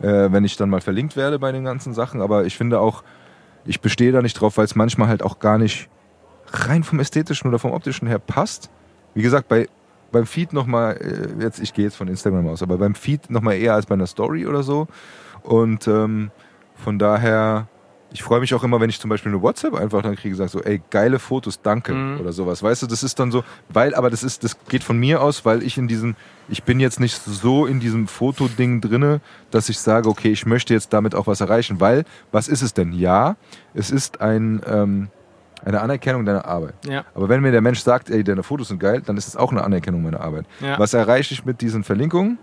äh, 0.00 0.30
wenn 0.30 0.44
ich 0.44 0.56
dann 0.58 0.68
mal 0.68 0.82
verlinkt 0.82 1.16
werde 1.16 1.38
bei 1.38 1.50
den 1.50 1.64
ganzen 1.64 1.94
Sachen. 1.94 2.20
Aber 2.20 2.44
ich 2.44 2.56
finde 2.58 2.78
auch, 2.78 3.02
ich 3.64 3.80
bestehe 3.80 4.12
da 4.12 4.20
nicht 4.20 4.34
drauf, 4.34 4.58
weil 4.58 4.66
es 4.66 4.74
manchmal 4.74 5.08
halt 5.08 5.22
auch 5.22 5.38
gar 5.38 5.56
nicht 5.56 5.88
rein 6.52 6.82
vom 6.82 7.00
ästhetischen 7.00 7.48
oder 7.48 7.58
vom 7.58 7.72
optischen 7.72 8.08
her 8.08 8.18
passt. 8.18 8.70
Wie 9.14 9.22
gesagt, 9.22 9.48
bei 9.48 9.68
beim 10.12 10.26
Feed 10.26 10.52
nochmal, 10.52 10.96
äh, 10.96 11.42
jetzt, 11.42 11.60
ich 11.60 11.72
gehe 11.72 11.84
jetzt 11.84 11.96
von 11.96 12.08
Instagram 12.08 12.48
aus, 12.48 12.62
aber 12.62 12.78
beim 12.78 12.94
Feed 12.94 13.30
nochmal 13.30 13.56
eher 13.56 13.74
als 13.74 13.86
bei 13.86 13.94
einer 13.94 14.06
Story 14.06 14.46
oder 14.46 14.62
so. 14.62 14.88
Und 15.42 15.86
ähm, 15.88 16.30
von 16.74 16.98
daher, 16.98 17.68
ich 18.12 18.22
freue 18.22 18.40
mich 18.40 18.52
auch 18.54 18.64
immer, 18.64 18.80
wenn 18.80 18.90
ich 18.90 18.98
zum 18.98 19.08
Beispiel 19.08 19.30
eine 19.30 19.40
WhatsApp 19.40 19.74
einfach 19.74 20.02
dann 20.02 20.16
kriege, 20.16 20.34
sage 20.34 20.50
so, 20.50 20.60
ey, 20.62 20.82
geile 20.90 21.18
Fotos, 21.18 21.62
danke 21.62 22.18
oder 22.20 22.32
sowas. 22.32 22.62
Weißt 22.62 22.82
du, 22.82 22.86
das 22.86 23.02
ist 23.02 23.18
dann 23.20 23.30
so, 23.30 23.44
weil, 23.68 23.94
aber 23.94 24.10
das 24.10 24.22
ist, 24.22 24.42
das 24.42 24.56
geht 24.64 24.82
von 24.82 24.98
mir 24.98 25.22
aus, 25.22 25.44
weil 25.44 25.62
ich 25.62 25.78
in 25.78 25.86
diesem, 25.86 26.16
ich 26.48 26.64
bin 26.64 26.80
jetzt 26.80 26.98
nicht 26.98 27.22
so 27.22 27.66
in 27.66 27.78
diesem 27.78 28.08
Fotoding 28.08 28.80
drinne, 28.80 29.20
dass 29.50 29.68
ich 29.68 29.78
sage, 29.78 30.08
okay, 30.08 30.32
ich 30.32 30.44
möchte 30.44 30.74
jetzt 30.74 30.92
damit 30.92 31.14
auch 31.14 31.28
was 31.28 31.40
erreichen, 31.40 31.78
weil, 31.78 32.04
was 32.32 32.48
ist 32.48 32.62
es 32.62 32.74
denn? 32.74 32.92
Ja, 32.92 33.36
es 33.74 33.90
ist 33.90 34.20
ein, 34.20 34.60
ähm, 34.66 35.08
eine 35.64 35.80
Anerkennung 35.80 36.24
deiner 36.24 36.44
Arbeit. 36.44 36.74
Ja. 36.88 37.04
Aber 37.14 37.28
wenn 37.28 37.40
mir 37.40 37.52
der 37.52 37.60
Mensch 37.60 37.80
sagt, 37.80 38.10
ey, 38.10 38.24
deine 38.24 38.42
Fotos 38.42 38.68
sind 38.68 38.78
geil, 38.80 39.02
dann 39.04 39.16
ist 39.16 39.28
es 39.28 39.36
auch 39.36 39.50
eine 39.52 39.62
Anerkennung 39.64 40.02
meiner 40.02 40.20
Arbeit. 40.20 40.46
Ja. 40.60 40.78
Was 40.78 40.94
erreiche 40.94 41.34
ich 41.34 41.44
mit 41.44 41.60
diesen 41.60 41.84
Verlinkungen? 41.84 42.38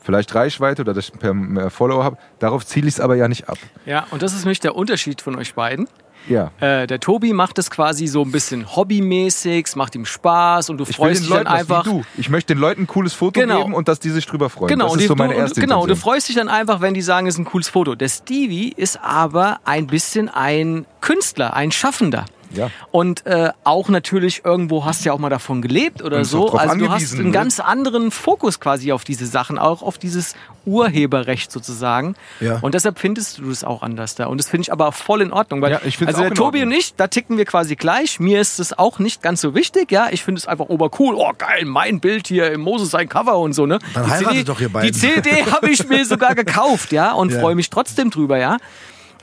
Vielleicht 0.00 0.34
Reichweite 0.34 0.82
oder 0.82 0.94
dass 0.94 1.08
ich 1.08 1.12
per 1.18 1.34
mehr 1.34 1.70
Follower 1.70 2.04
habe. 2.04 2.16
Darauf 2.38 2.64
ziele 2.64 2.86
ich 2.88 2.94
es 2.94 3.00
aber 3.00 3.16
ja 3.16 3.28
nicht 3.28 3.48
ab. 3.48 3.58
Ja, 3.84 4.06
und 4.10 4.22
das 4.22 4.32
ist 4.32 4.44
nämlich 4.44 4.60
der 4.60 4.76
Unterschied 4.76 5.20
von 5.20 5.36
euch 5.36 5.54
beiden. 5.54 5.88
Ja. 6.28 6.50
Äh, 6.60 6.86
der 6.86 7.00
Tobi 7.00 7.32
macht 7.32 7.58
es 7.58 7.70
quasi 7.70 8.06
so 8.06 8.22
ein 8.22 8.30
bisschen 8.32 8.74
hobbymäßig, 8.76 9.66
es 9.66 9.76
macht 9.76 9.94
ihm 9.94 10.04
Spaß 10.04 10.68
und 10.70 10.78
du 10.78 10.84
Ich 10.88 10.96
freust 10.96 11.22
dich 11.22 11.28
dann 11.28 11.38
Leuten 11.44 11.50
was 11.50 11.60
einfach. 11.60 11.86
wie 11.86 11.90
du. 11.90 12.02
Ich 12.16 12.28
möchte 12.28 12.54
den 12.54 12.60
Leuten 12.60 12.82
ein 12.82 12.86
cooles 12.86 13.14
Foto 13.14 13.40
Genau. 13.40 13.58
geben 13.62 13.74
und 13.74 13.88
dass 13.88 13.98
die 14.00 14.10
sich 14.10 14.26
drüber 14.26 14.50
freuen. 14.50 14.68
Genau, 14.68 14.84
das 14.86 14.92
und 14.94 15.00
ist 15.00 15.08
so 15.08 15.14
meine 15.14 15.34
du, 15.34 15.38
erste 15.38 15.60
und, 15.60 15.66
genau, 15.66 15.86
du 15.86 15.96
freust 15.96 16.28
dich 16.28 16.36
dann 16.36 16.48
einfach, 16.48 16.80
wenn 16.80 16.94
die 16.94 17.02
sagen, 17.02 17.26
es 17.26 17.34
ist 17.34 17.38
ein 17.40 17.44
cooles 17.44 17.68
Foto. 17.68 17.94
Der 17.94 18.08
Stevie 18.08 18.72
ist 18.76 19.00
aber 19.02 19.60
ein 19.64 19.86
bisschen 19.86 20.28
ein 20.28 20.86
Künstler, 21.00 21.54
ein 21.54 21.70
Schaffender. 21.72 22.24
Ja. 22.52 22.70
Und 22.90 23.26
äh, 23.26 23.50
auch 23.64 23.88
natürlich 23.88 24.44
irgendwo 24.44 24.84
hast 24.84 25.04
du 25.04 25.08
ja 25.08 25.12
auch 25.12 25.18
mal 25.18 25.28
davon 25.30 25.62
gelebt 25.62 26.02
oder 26.02 26.24
so. 26.24 26.52
Also 26.52 26.76
du 26.76 26.90
hast 26.90 27.14
einen 27.14 27.26
ne? 27.26 27.30
ganz 27.30 27.60
anderen 27.60 28.10
Fokus 28.10 28.60
quasi 28.60 28.92
auf 28.92 29.04
diese 29.04 29.26
Sachen, 29.26 29.58
auch 29.58 29.82
auf 29.82 29.98
dieses 29.98 30.34
Urheberrecht 30.64 31.50
sozusagen. 31.50 32.14
Ja. 32.40 32.58
Und 32.60 32.74
deshalb 32.74 32.98
findest 32.98 33.38
du 33.38 33.48
das 33.48 33.64
auch 33.64 33.82
anders 33.82 34.14
da. 34.14 34.26
Und 34.26 34.38
das 34.38 34.48
finde 34.48 34.62
ich 34.62 34.72
aber 34.72 34.92
voll 34.92 35.22
in 35.22 35.32
Ordnung. 35.32 35.62
Weil, 35.62 35.72
Ja, 35.72 35.80
ich 35.84 36.00
also 36.06 36.20
der 36.22 36.32
Tobi 36.34 36.62
und 36.62 36.72
ich, 36.72 36.94
da 36.94 37.06
ticken 37.08 37.36
wir 37.38 37.44
quasi 37.44 37.74
gleich. 37.76 38.20
Mir 38.20 38.40
ist 38.40 38.60
es 38.60 38.78
auch 38.78 38.98
nicht 38.98 39.22
ganz 39.22 39.40
so 39.40 39.54
wichtig. 39.54 39.90
Ja, 39.90 40.08
ich 40.10 40.22
finde 40.22 40.38
es 40.38 40.46
einfach 40.46 40.66
obercool. 40.68 41.14
Oh 41.16 41.32
geil, 41.36 41.64
mein 41.64 42.00
Bild 42.00 42.28
hier 42.28 42.52
im 42.52 42.60
Moses 42.60 42.90
sein 42.90 43.08
Cover 43.08 43.38
und 43.38 43.52
so. 43.54 43.66
Ne? 43.66 43.78
Dann 43.94 44.04
Die 44.04 44.10
heiratet 44.10 44.30
CD, 44.32 44.44
doch 44.44 44.60
ihr 44.60 44.68
Die 44.68 44.72
beiden. 44.72 44.94
CD 44.94 45.30
habe 45.50 45.70
ich 45.70 45.88
mir 45.88 46.04
sogar 46.04 46.34
gekauft, 46.34 46.92
ja, 46.92 47.12
und 47.12 47.32
Ja. 47.32 47.40
freue 47.40 47.54
mich 47.54 47.70
trotzdem 47.70 48.10
drüber, 48.10 48.38
ja. 48.38 48.58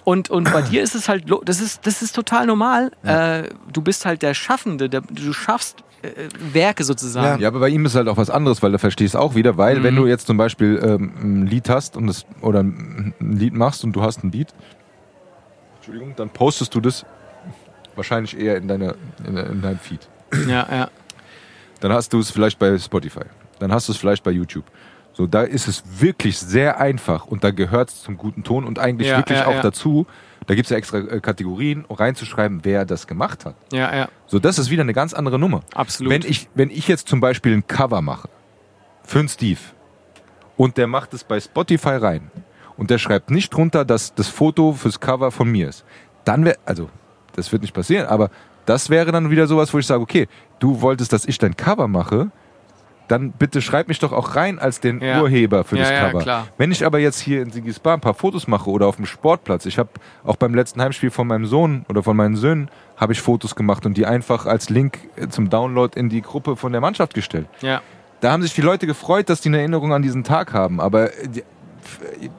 Und, 0.06 0.30
und 0.30 0.52
bei 0.54 0.62
dir 0.62 0.82
ist 0.84 0.96
es 0.96 1.10
halt, 1.10 1.26
das 1.44 1.60
ist, 1.60 1.86
das 1.86 2.02
ist 2.02 2.16
total 2.16 2.46
normal. 2.46 2.92
Äh, 3.04 3.50
du 3.74 3.82
bist 3.82 4.06
halt 4.06 4.22
der 4.22 4.34
Schaffende, 4.34 4.88
der, 4.88 5.02
du 5.02 5.34
schaffst 5.34 5.84
äh, 6.04 6.30
Werke 6.54 6.84
sozusagen. 6.84 7.42
Ja, 7.42 7.48
aber 7.50 7.60
bei 7.60 7.70
ihm 7.70 7.86
ist 7.86 7.96
halt 7.96 8.08
auch 8.08 8.16
was 8.18 8.30
anderes, 8.30 8.62
weil 8.64 8.72
da 8.72 8.78
verstehst 8.78 9.16
auch 9.18 9.34
wieder, 9.36 9.58
weil 9.58 9.80
Mhm. 9.80 9.84
wenn 9.84 9.96
du 9.96 10.06
jetzt 10.06 10.28
zum 10.28 10.38
Beispiel 10.38 10.80
ähm, 10.82 11.12
ein 11.20 11.48
Lied 11.48 11.68
hast 11.70 11.98
und 11.98 12.06
das, 12.08 12.26
oder 12.42 12.62
ein 12.62 13.14
Lied 13.20 13.54
machst 13.56 13.84
und 13.84 13.94
du 13.94 14.04
hast 14.04 14.24
ein 14.24 14.30
Beat, 14.32 14.54
Entschuldigung, 15.78 16.14
dann 16.16 16.30
postest 16.30 16.74
du 16.76 16.82
das 16.82 17.06
wahrscheinlich 17.96 18.38
eher 18.40 18.58
in, 18.58 18.68
deine, 18.68 18.96
in, 19.28 19.38
in 19.38 19.62
deinem 19.62 19.80
Feed. 19.80 20.08
Ja, 20.48 20.68
ja. 20.72 20.90
Dann 21.80 21.92
hast 21.94 22.14
du 22.14 22.20
es 22.20 22.30
vielleicht 22.32 22.60
bei 22.60 22.78
Spotify. 22.78 23.26
Dann 23.60 23.72
hast 23.72 23.88
du 23.88 23.92
es 23.92 23.98
vielleicht 23.98 24.24
bei 24.24 24.32
YouTube. 24.32 24.66
So, 25.16 25.28
da 25.28 25.44
ist 25.44 25.70
es 25.70 25.82
wirklich 26.02 26.38
sehr 26.38 26.82
einfach 26.82 27.26
und 27.26 27.46
da 27.46 27.52
gehört 27.52 27.90
es 27.90 28.04
zum 28.04 28.18
guten 28.18 28.44
Ton 28.44 28.66
und 28.66 28.80
eigentlich 28.80 29.08
Ja, 29.08 29.18
wirklich 29.18 29.40
ja, 29.40 29.48
auch 29.48 29.54
ja. 29.56 29.62
dazu, 29.62 30.06
da 30.46 30.56
gibt 30.56 30.66
es 30.66 30.72
ja 30.72 30.78
extra 30.78 30.98
äh, 30.98 31.22
Kategorien, 31.22 31.86
um 31.86 31.96
reinzuschreiben, 31.96 32.60
wer 32.64 32.84
das 32.84 33.08
gemacht 33.08 33.46
hat. 33.46 33.56
Ja, 33.72 33.96
ja. 33.96 34.10
So, 34.28 34.40
das 34.40 34.60
ist 34.60 34.70
wieder 34.70 34.82
eine 34.82 34.94
ganz 34.94 35.14
andere 35.14 35.40
Nummer. 35.40 35.62
Absolut. 35.74 36.12
Wenn 36.12 36.22
ich, 36.24 36.50
wenn 36.54 36.70
ich 36.70 36.90
jetzt 36.90 37.08
zum 37.08 37.22
Beispiel 37.22 37.54
ein 37.54 37.66
Cover 37.66 38.02
mache 38.02 38.28
für 39.04 39.20
einen 39.20 39.30
Steve 39.30 39.60
und 40.58 40.76
der 40.76 40.88
macht 40.88 41.14
es 41.14 41.24
bei 41.24 41.40
Spotify 41.40 41.96
rein 41.96 42.30
und 42.76 42.90
der 42.90 42.98
schreibt 42.98 43.32
nicht 43.32 43.54
drunter, 43.54 43.86
dass 43.86 44.16
das 44.16 44.28
Foto 44.28 44.74
fürs 44.74 45.00
Cover 45.00 45.32
von 45.32 45.50
mir 45.50 45.70
ist, 45.70 45.86
dann 46.26 46.44
wäre, 46.44 46.58
also 46.66 46.90
das 47.38 47.54
wird 47.54 47.62
nicht 47.62 47.74
passieren, 47.74 48.08
aber 48.08 48.32
das 48.66 48.90
wäre 48.90 49.14
dann 49.14 49.30
wieder 49.30 49.48
sowas, 49.48 49.74
wo 49.74 49.80
ich 49.80 49.88
sage, 49.88 50.02
okay, 50.02 50.28
du 50.60 50.82
wolltest, 50.82 51.14
dass 51.14 51.26
ich 51.26 51.38
dein 51.38 51.56
Cover 51.56 51.88
mache, 51.88 52.32
dann 53.08 53.32
bitte 53.32 53.62
schreib 53.62 53.88
mich 53.88 54.00
doch 54.00 54.12
auch 54.12 54.36
rein 54.36 54.58
als 54.60 54.80
den 54.80 55.02
Ja. 55.02 55.22
Urheber 55.22 55.64
für 55.64 55.76
Ja, 55.78 55.82
das 55.84 55.92
ja, 55.92 56.06
Cover. 56.10 56.20
klar. 56.24 56.48
Wenn 56.58 56.72
ich 56.72 56.86
aber 56.86 57.00
jetzt 57.00 57.20
hier 57.20 57.42
in 57.42 57.52
Sigis 57.52 57.80
Bar 57.80 57.94
ein 57.96 58.02
paar 58.02 58.14
Fotos 58.14 58.48
mache 58.48 58.70
oder 58.70 58.88
auf 58.88 58.96
dem 58.98 59.06
Sportplatz, 59.06 59.66
ich 59.66 59.78
habe 59.78 59.90
auch 60.24 60.36
beim 60.38 60.56
letzten 60.56 60.82
Heimspiel 60.82 61.12
von 61.12 61.28
meinem 61.28 61.46
Sohn 61.46 61.86
oder 61.90 62.02
von 62.04 62.16
meinen 62.18 62.36
Söhnen 62.36 62.70
habe 62.98 63.14
ich 63.14 63.22
Fotos 63.22 63.56
gemacht 63.56 63.86
und 63.86 63.96
die 63.98 64.06
einfach 64.06 64.46
als 64.46 64.70
Link 64.70 65.00
äh, 65.18 65.28
zum 65.28 65.50
Download 65.50 66.00
in 66.00 66.10
die 66.10 66.22
Gruppe 66.22 66.56
von 66.56 66.72
der 66.72 66.82
Mannschaft 66.82 67.14
gestellt. 67.14 67.48
ja. 67.62 67.82
Da 68.22 68.32
haben 68.32 68.42
sich 68.42 68.54
die 68.54 68.62
Leute 68.62 68.88
gefreut, 68.88 69.30
dass 69.30 69.42
die 69.42 69.50
eine 69.50 69.60
Erinnerung 69.60 69.94
an 69.94 70.02
diesen 70.02 70.24
Tag 70.24 70.54
haben, 70.54 70.80
aber 70.80 71.14
äh, 71.14 71.26
äh, 72.22 72.30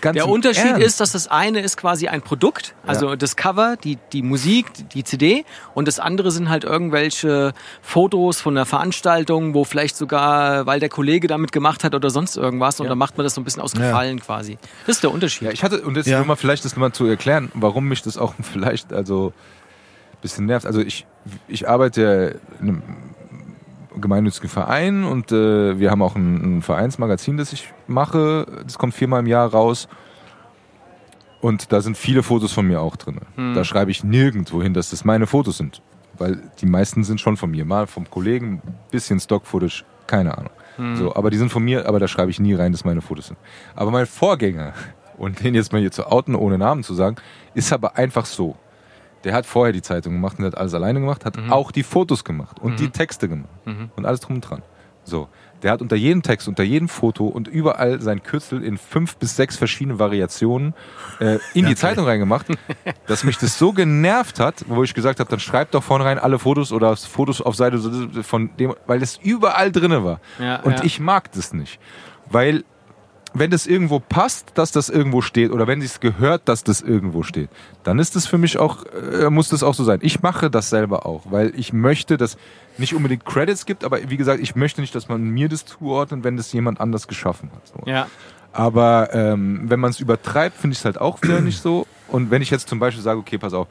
ganz 0.00 0.14
Der 0.16 0.28
Unterschied 0.28 0.64
Ernst. 0.64 0.86
ist, 0.86 1.00
dass 1.00 1.12
das 1.12 1.28
eine 1.28 1.60
ist 1.60 1.76
quasi 1.76 2.08
ein 2.08 2.22
Produkt, 2.22 2.74
also 2.86 3.16
das 3.16 3.36
Cover, 3.36 3.76
die, 3.82 3.98
die 4.12 4.22
Musik, 4.22 4.66
die 4.90 5.04
CD 5.04 5.44
und 5.74 5.86
das 5.88 5.98
andere 5.98 6.30
sind 6.30 6.48
halt 6.48 6.64
irgendwelche 6.64 7.52
Fotos 7.82 8.40
von 8.40 8.56
einer 8.56 8.66
Veranstaltung, 8.66 9.54
wo 9.54 9.64
vielleicht 9.64 9.96
sogar, 9.96 10.66
weil 10.66 10.80
der 10.80 10.88
Kollege 10.88 11.28
damit 11.28 11.52
gemacht 11.52 11.84
hat 11.84 11.94
oder 11.94 12.10
sonst 12.10 12.36
irgendwas 12.36 12.80
und 12.80 12.88
dann 12.88 12.98
macht 12.98 13.16
man 13.16 13.24
das 13.24 13.34
so 13.34 13.40
ein 13.40 13.44
bisschen 13.44 13.62
aus 13.62 13.72
Gefallen 13.72 14.20
quasi. 14.20 14.58
Das 14.86 14.96
ist 14.96 15.02
der 15.02 15.12
Unterschied. 15.12 15.42
Ja, 15.48 15.52
ich 15.52 15.62
hatte, 15.62 15.82
und 15.82 15.96
jetzt 15.96 16.06
Ja. 16.06 16.18
nur 16.18 16.26
mal 16.26 16.36
vielleicht 16.36 16.64
das 16.64 16.76
mal 16.76 16.92
zu 16.92 17.06
erklären, 17.06 17.50
warum 17.54 17.86
mich 17.88 18.02
das 18.02 18.18
auch 18.18 18.34
vielleicht 18.42 18.92
also 18.92 19.32
ein 20.12 20.18
bisschen 20.22 20.46
nervt. 20.46 20.66
Also 20.66 20.80
ich, 20.80 21.06
ich 21.48 21.68
arbeite 21.68 22.40
in 22.60 22.68
einem 22.68 22.82
gemeinnützigen 23.96 24.48
Verein 24.48 25.04
und 25.04 25.32
äh, 25.32 25.78
wir 25.78 25.90
haben 25.90 26.02
auch 26.02 26.16
ein, 26.16 26.58
ein 26.58 26.62
Vereinsmagazin, 26.62 27.36
das 27.36 27.52
ich 27.52 27.72
mache. 27.86 28.46
Das 28.64 28.78
kommt 28.78 28.94
viermal 28.94 29.20
im 29.20 29.26
Jahr 29.26 29.50
raus. 29.50 29.88
Und 31.40 31.72
da 31.72 31.80
sind 31.80 31.96
viele 31.96 32.22
Fotos 32.22 32.52
von 32.52 32.66
mir 32.66 32.80
auch 32.80 32.96
drin. 32.96 33.20
Da 33.54 33.64
schreibe 33.64 33.90
ich 33.90 34.04
nirgendwo 34.04 34.62
hin, 34.62 34.74
dass 34.74 34.90
das 34.90 35.04
meine 35.04 35.26
Fotos 35.26 35.56
sind. 35.56 35.80
Weil 36.18 36.42
die 36.60 36.66
meisten 36.66 37.02
sind 37.02 37.18
schon 37.18 37.38
von 37.38 37.50
mir. 37.50 37.64
Mal 37.64 37.86
vom 37.86 38.10
Kollegen, 38.10 38.60
bisschen 38.90 39.18
Stock-Footage, 39.20 39.84
keine 40.06 40.36
Ahnung. 40.36 40.50
So, 40.96 41.14
aber 41.14 41.30
die 41.30 41.38
sind 41.38 41.50
von 41.50 41.62
mir, 41.62 41.86
aber 41.86 41.98
da 41.98 42.08
schreibe 42.08 42.30
ich 42.30 42.40
nie 42.40 42.54
rein, 42.54 42.72
dass 42.72 42.84
meine 42.84 43.00
Fotos 43.00 43.28
sind. 43.28 43.38
Aber 43.74 43.90
mein 43.90 44.06
Vorgänger, 44.06 44.74
und 45.18 45.42
den 45.42 45.54
jetzt 45.54 45.72
mal 45.72 45.80
hier 45.80 45.90
zu 45.90 46.06
outen, 46.06 46.34
ohne 46.34 46.58
Namen 46.58 46.82
zu 46.82 46.94
sagen, 46.94 47.16
ist 47.54 47.72
aber 47.72 47.96
einfach 47.96 48.26
so. 48.26 48.56
Der 49.24 49.34
hat 49.34 49.46
vorher 49.46 49.72
die 49.72 49.82
Zeitung 49.82 50.14
gemacht 50.14 50.38
und 50.38 50.44
hat 50.46 50.56
alles 50.56 50.74
alleine 50.74 51.00
gemacht, 51.00 51.24
hat 51.24 51.38
auch 51.50 51.72
die 51.72 51.82
Fotos 51.82 52.24
gemacht 52.24 52.58
und 52.60 52.80
die 52.80 52.90
Texte 52.90 53.28
gemacht 53.28 53.50
und 53.96 54.06
alles 54.06 54.20
drum 54.20 54.36
und 54.36 54.42
dran. 54.42 54.62
So. 55.04 55.28
Der 55.62 55.72
hat 55.72 55.82
unter 55.82 55.96
jedem 55.96 56.22
Text, 56.22 56.48
unter 56.48 56.62
jedem 56.62 56.88
Foto 56.88 57.26
und 57.26 57.46
überall 57.46 58.00
sein 58.00 58.22
Kürzel 58.22 58.64
in 58.64 58.78
fünf 58.78 59.16
bis 59.16 59.36
sechs 59.36 59.58
verschiedene 59.58 59.98
Variationen 59.98 60.72
äh, 61.18 61.38
in 61.52 61.66
die 61.66 61.74
Zeitung 61.74 62.06
reingemacht, 62.06 62.46
dass 63.06 63.24
mich 63.24 63.36
das 63.36 63.58
so 63.58 63.72
genervt 63.72 64.40
hat, 64.40 64.64
wo 64.68 64.82
ich 64.82 64.94
gesagt 64.94 65.20
habe, 65.20 65.28
dann 65.28 65.40
schreibt 65.40 65.74
doch 65.74 65.82
vornherein 65.82 66.18
alle 66.18 66.38
Fotos 66.38 66.72
oder 66.72 66.96
Fotos 66.96 67.42
auf 67.42 67.56
Seite 67.56 67.78
von 68.22 68.56
dem, 68.56 68.74
weil 68.86 69.00
das 69.00 69.18
überall 69.22 69.70
drinne 69.70 70.02
war. 70.02 70.20
Ja, 70.38 70.60
und 70.62 70.78
ja. 70.78 70.84
ich 70.84 70.98
mag 70.98 71.30
das 71.32 71.52
nicht. 71.52 71.78
Weil 72.30 72.64
wenn 73.32 73.50
das 73.50 73.66
irgendwo 73.66 74.00
passt, 74.00 74.52
dass 74.54 74.72
das 74.72 74.88
irgendwo 74.88 75.20
steht, 75.20 75.52
oder 75.52 75.66
wenn 75.66 75.80
es 75.80 76.00
gehört, 76.00 76.48
dass 76.48 76.64
das 76.64 76.80
irgendwo 76.80 77.22
steht, 77.22 77.48
dann 77.84 77.98
ist 77.98 78.16
das 78.16 78.26
für 78.26 78.38
mich 78.38 78.58
auch, 78.58 78.84
äh, 78.86 79.30
muss 79.30 79.48
das 79.48 79.62
auch 79.62 79.74
so 79.74 79.84
sein. 79.84 80.00
Ich 80.02 80.22
mache 80.22 80.50
das 80.50 80.70
selber 80.70 81.06
auch, 81.06 81.22
weil 81.30 81.52
ich 81.56 81.72
möchte, 81.72 82.16
dass 82.16 82.36
nicht 82.76 82.94
unbedingt 82.94 83.24
Credits 83.24 83.66
gibt, 83.66 83.84
aber 83.84 83.98
wie 84.10 84.16
gesagt, 84.16 84.42
ich 84.42 84.56
möchte 84.56 84.80
nicht, 84.80 84.94
dass 84.94 85.08
man 85.08 85.22
mir 85.22 85.48
das 85.48 85.64
zuordnet, 85.64 86.24
wenn 86.24 86.36
das 86.36 86.52
jemand 86.52 86.80
anders 86.80 87.06
geschaffen 87.06 87.50
hat. 87.54 87.66
So. 87.68 87.90
Ja. 87.90 88.08
Aber 88.52 89.10
ähm, 89.12 89.62
wenn 89.64 89.78
man 89.78 89.90
es 89.90 90.00
übertreibt, 90.00 90.56
finde 90.56 90.72
ich 90.72 90.80
es 90.80 90.84
halt 90.84 91.00
auch 91.00 91.22
wieder 91.22 91.40
nicht 91.40 91.60
so. 91.62 91.86
Und 92.08 92.30
wenn 92.32 92.42
ich 92.42 92.50
jetzt 92.50 92.68
zum 92.68 92.80
Beispiel 92.80 93.02
sage, 93.02 93.20
okay, 93.20 93.38
pass 93.38 93.54
auf, 93.54 93.68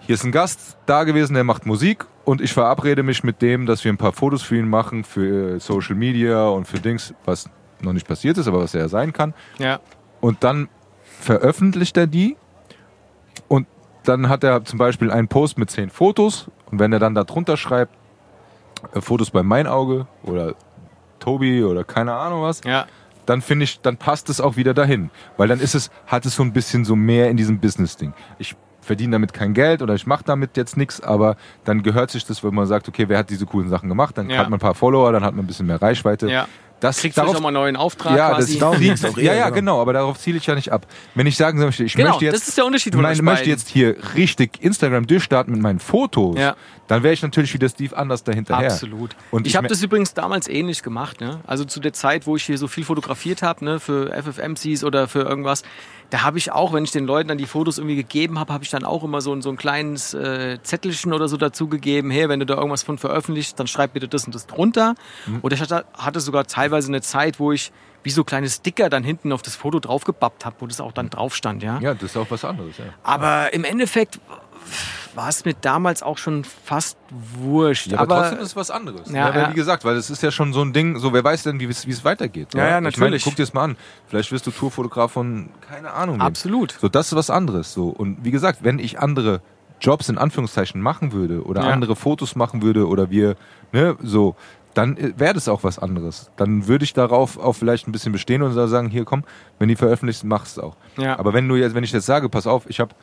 hier 0.00 0.14
ist 0.14 0.24
ein 0.24 0.32
Gast 0.32 0.78
da 0.86 1.04
gewesen, 1.04 1.34
der 1.34 1.44
macht 1.44 1.66
Musik 1.66 2.06
und 2.24 2.40
ich 2.40 2.52
verabrede 2.52 3.02
mich 3.02 3.22
mit 3.22 3.42
dem, 3.42 3.66
dass 3.66 3.84
wir 3.84 3.92
ein 3.92 3.98
paar 3.98 4.12
Fotos 4.12 4.42
für 4.42 4.56
ihn 4.56 4.68
machen, 4.68 5.04
für 5.04 5.60
Social 5.60 5.94
Media 5.94 6.48
und 6.48 6.66
für 6.66 6.80
Dings, 6.80 7.12
was 7.26 7.50
noch 7.82 7.92
nicht 7.92 8.06
passiert 8.08 8.38
ist, 8.38 8.46
aber 8.48 8.60
was 8.62 8.74
er 8.74 8.88
sein 8.88 9.12
kann. 9.12 9.34
Ja. 9.58 9.80
Und 10.20 10.44
dann 10.44 10.68
veröffentlicht 11.20 11.96
er 11.96 12.06
die 12.06 12.36
und 13.48 13.66
dann 14.04 14.28
hat 14.28 14.44
er 14.44 14.64
zum 14.64 14.78
Beispiel 14.78 15.10
einen 15.10 15.28
Post 15.28 15.58
mit 15.58 15.70
zehn 15.70 15.90
Fotos 15.90 16.48
und 16.70 16.78
wenn 16.78 16.92
er 16.92 16.98
dann 16.98 17.14
da 17.14 17.24
drunter 17.24 17.56
schreibt, 17.56 17.94
äh, 18.94 19.00
Fotos 19.00 19.30
bei 19.30 19.42
Mein 19.42 19.66
Auge 19.66 20.06
oder 20.22 20.54
Tobi 21.18 21.62
oder 21.64 21.84
keine 21.84 22.14
Ahnung 22.14 22.42
was, 22.42 22.62
Ja. 22.64 22.86
dann 23.26 23.42
finde 23.42 23.64
ich, 23.64 23.80
dann 23.80 23.96
passt 23.98 24.30
es 24.30 24.40
auch 24.40 24.56
wieder 24.56 24.72
dahin. 24.72 25.10
Weil 25.36 25.48
dann 25.48 25.60
ist 25.60 25.74
es, 25.74 25.90
hat 26.06 26.24
es 26.24 26.34
so 26.36 26.42
ein 26.42 26.52
bisschen 26.52 26.84
so 26.86 26.96
mehr 26.96 27.28
in 27.30 27.36
diesem 27.36 27.60
Business-Ding. 27.60 28.14
Ich 28.38 28.56
verdiene 28.80 29.12
damit 29.12 29.34
kein 29.34 29.52
Geld 29.52 29.82
oder 29.82 29.94
ich 29.94 30.06
mache 30.06 30.24
damit 30.24 30.56
jetzt 30.56 30.78
nichts, 30.78 31.02
aber 31.02 31.36
dann 31.64 31.82
gehört 31.82 32.10
sich 32.10 32.24
das, 32.24 32.42
wenn 32.42 32.54
man 32.54 32.66
sagt, 32.66 32.88
okay, 32.88 33.04
wer 33.08 33.18
hat 33.18 33.28
diese 33.28 33.44
coolen 33.44 33.68
Sachen 33.68 33.90
gemacht, 33.90 34.16
dann 34.16 34.30
Ja. 34.30 34.38
hat 34.38 34.48
man 34.48 34.56
ein 34.56 34.60
paar 34.60 34.74
Follower, 34.74 35.12
dann 35.12 35.22
hat 35.22 35.34
man 35.34 35.44
ein 35.44 35.46
bisschen 35.46 35.66
mehr 35.66 35.80
Reichweite. 35.82 36.30
Ja. 36.30 36.46
Das, 36.80 36.98
Kriegst 36.98 37.18
du 37.18 37.22
schon 37.26 37.34
mal 37.42 37.48
einen 37.48 37.54
neuen 37.54 37.76
Auftrag 37.76 38.16
ja, 38.16 38.30
quasi. 38.30 38.58
das 38.58 38.78
ging's 38.78 39.02
doch 39.02 39.16
eher, 39.18 39.24
ja, 39.24 39.34
ja, 39.34 39.44
genau. 39.50 39.54
genau, 39.76 39.80
aber 39.82 39.92
darauf 39.92 40.18
ziele 40.18 40.38
ich 40.38 40.46
ja 40.46 40.54
nicht 40.54 40.72
ab. 40.72 40.86
Wenn 41.14 41.26
ich 41.26 41.36
sagen 41.36 41.58
möchte, 41.58 41.84
ich 41.84 41.94
Genau, 41.94 42.10
möchte 42.10 42.24
jetzt, 42.24 42.34
das 42.40 42.48
ist 42.48 42.56
der 42.58 42.64
Unterschied 42.66 42.94
mein, 42.94 43.16
möchte 43.22 43.48
jetzt 43.50 43.68
hier 43.68 43.96
richtig 44.14 44.62
Instagram 44.62 45.06
durchstarten 45.06 45.52
mit 45.52 45.62
meinen 45.62 45.78
Fotos, 45.80 46.38
Ja. 46.38 46.56
dann 46.88 47.02
wäre 47.02 47.12
ich 47.12 47.22
natürlich 47.22 47.52
wieder 47.52 47.68
Steve 47.68 47.96
anders 47.96 48.24
dahinterher. 48.24 48.72
Absolut. 48.72 49.10
Und 49.30 49.46
ich 49.46 49.52
ich 49.52 49.56
habe 49.56 49.68
das 49.68 49.82
übrigens 49.82 50.14
damals 50.14 50.48
ähnlich 50.48 50.82
gemacht. 50.82 51.20
Ne? 51.20 51.40
Also 51.46 51.64
zu 51.64 51.80
der 51.80 51.92
Zeit, 51.92 52.26
wo 52.26 52.36
ich 52.36 52.44
hier 52.44 52.56
so 52.56 52.66
viel 52.66 52.84
fotografiert 52.84 53.42
habe, 53.42 53.64
ne, 53.64 53.78
für 53.80 54.10
FFMCs 54.12 54.82
oder 54.84 55.06
für 55.06 55.20
irgendwas, 55.20 55.62
da 56.08 56.22
habe 56.22 56.38
ich 56.38 56.50
auch, 56.50 56.72
wenn 56.72 56.82
ich 56.82 56.90
den 56.92 57.04
Leuten 57.06 57.28
dann 57.28 57.38
die 57.38 57.46
Fotos 57.46 57.78
irgendwie 57.78 57.94
gegeben 57.96 58.38
habe, 58.40 58.52
habe 58.52 58.64
ich 58.64 58.70
dann 58.70 58.84
auch 58.84 59.04
immer 59.04 59.20
so, 59.20 59.32
ein- 59.32 59.42
so 59.42 59.50
ein 59.50 59.56
kleines 59.56 60.12
äh, 60.14 60.58
Zettelchen 60.62 61.12
oder 61.12 61.28
so 61.28 61.36
dazu 61.36 61.68
gegeben. 61.68 62.10
Hey, 62.10 62.28
wenn 62.28 62.40
du 62.40 62.46
da 62.46 62.54
irgendwas 62.56 62.82
von 62.82 62.98
veröffentlicht, 62.98 63.60
dann 63.60 63.66
schreib 63.68 63.92
bitte 63.92 64.08
das 64.08 64.24
und 64.24 64.34
das 64.34 64.46
drunter. 64.48 64.94
Mhm. 65.26 65.38
Oder 65.42 65.54
ich 65.54 65.60
hatte, 65.60 65.84
hatte 65.96 66.18
sogar 66.20 66.46
teilweise 66.46 66.69
eine 66.72 67.00
Zeit, 67.02 67.38
wo 67.40 67.52
ich 67.52 67.72
wie 68.02 68.10
so 68.10 68.24
kleine 68.24 68.48
Sticker 68.48 68.88
dann 68.88 69.04
hinten 69.04 69.32
auf 69.32 69.42
das 69.42 69.56
Foto 69.56 69.78
draufgebappt 69.78 70.44
habe, 70.44 70.56
wo 70.60 70.66
das 70.66 70.80
auch 70.80 70.92
dann 70.92 71.10
drauf 71.10 71.34
stand. 71.34 71.62
Ja? 71.62 71.78
Ja, 71.80 71.94
das 71.94 72.04
ist 72.10 72.16
auch 72.16 72.30
was 72.30 72.44
anderes. 72.44 72.78
Ja. 72.78 72.84
Aber 73.02 73.52
im 73.52 73.64
Endeffekt 73.64 74.18
war 75.14 75.28
es 75.28 75.44
mir 75.44 75.54
damals 75.54 76.02
auch 76.02 76.18
schon 76.18 76.44
fast 76.44 76.96
wurscht. 77.10 77.88
Ja, 77.88 77.98
aber, 77.98 78.14
aber 78.14 78.22
trotzdem 78.22 78.38
ist 78.40 78.48
es 78.48 78.56
was 78.56 78.70
anderes. 78.70 79.10
Ja, 79.10 79.34
Ja. 79.34 79.50
Wie 79.50 79.54
gesagt, 79.54 79.84
weil 79.84 79.96
es 79.96 80.08
ist 80.08 80.22
ja 80.22 80.30
schon 80.30 80.52
so 80.52 80.62
ein 80.62 80.72
Ding, 80.72 80.98
so 80.98 81.12
wer 81.12 81.24
weiß 81.24 81.42
denn, 81.42 81.60
wie 81.60 81.66
es 81.66 82.04
weitergeht. 82.04 82.54
Ja, 82.54 82.60
ja, 82.60 82.66
Ich 82.66 82.72
meine, 82.72 82.84
natürlich. 82.90 83.24
guck 83.24 83.36
dir 83.36 83.42
das 83.42 83.52
mal 83.52 83.64
an. 83.64 83.76
Vielleicht 84.06 84.30
wirst 84.32 84.46
du 84.46 84.50
Tourfotograf 84.50 85.12
von, 85.12 85.50
keine 85.68 85.92
Ahnung. 85.92 86.20
Absolut. 86.20 86.76
So, 86.80 86.88
das 86.88 87.08
ist 87.08 87.16
was 87.16 87.30
anderes. 87.30 87.72
So. 87.72 87.88
Und 87.88 88.24
wie 88.24 88.30
gesagt, 88.30 88.62
wenn 88.62 88.78
ich 88.78 88.98
andere 88.98 89.42
Jobs 89.80 90.08
in 90.08 90.18
Anführungszeichen 90.18 90.80
machen 90.80 91.12
würde 91.12 91.42
oder 91.44 91.64
andere 91.64 91.96
Fotos 91.96 92.36
machen 92.36 92.62
würde 92.62 92.86
oder 92.86 93.10
wir, 93.10 93.36
ne, 93.72 93.96
so, 94.02 94.36
dann 94.74 94.96
äh, 94.96 95.12
wäre 95.16 95.34
das 95.34 95.48
auch 95.48 95.64
was 95.64 95.78
anderes. 95.78 96.30
Dann 96.36 96.66
würde 96.66 96.84
ich 96.84 96.92
darauf 96.92 97.38
auch 97.38 97.54
vielleicht 97.54 97.88
ein 97.88 97.92
bisschen 97.92 98.12
bestehen 98.12 98.42
und 98.42 98.52
sagen, 98.52 98.88
hier 98.88 99.04
komm, 99.04 99.24
wenn 99.58 99.68
die 99.68 99.76
veröffentlicht, 99.76 100.24
machst 100.24 100.56
du 100.56 100.62
auch. 100.62 100.76
Ja. 100.96 101.18
Aber 101.18 101.32
wenn 101.32 101.48
du 101.48 101.56
jetzt, 101.56 101.74
wenn 101.74 101.84
ich 101.84 101.92
jetzt 101.92 102.06
sage, 102.06 102.28
pass 102.28 102.46
auf, 102.46 102.68
ich 102.68 102.80
habe 102.80 102.94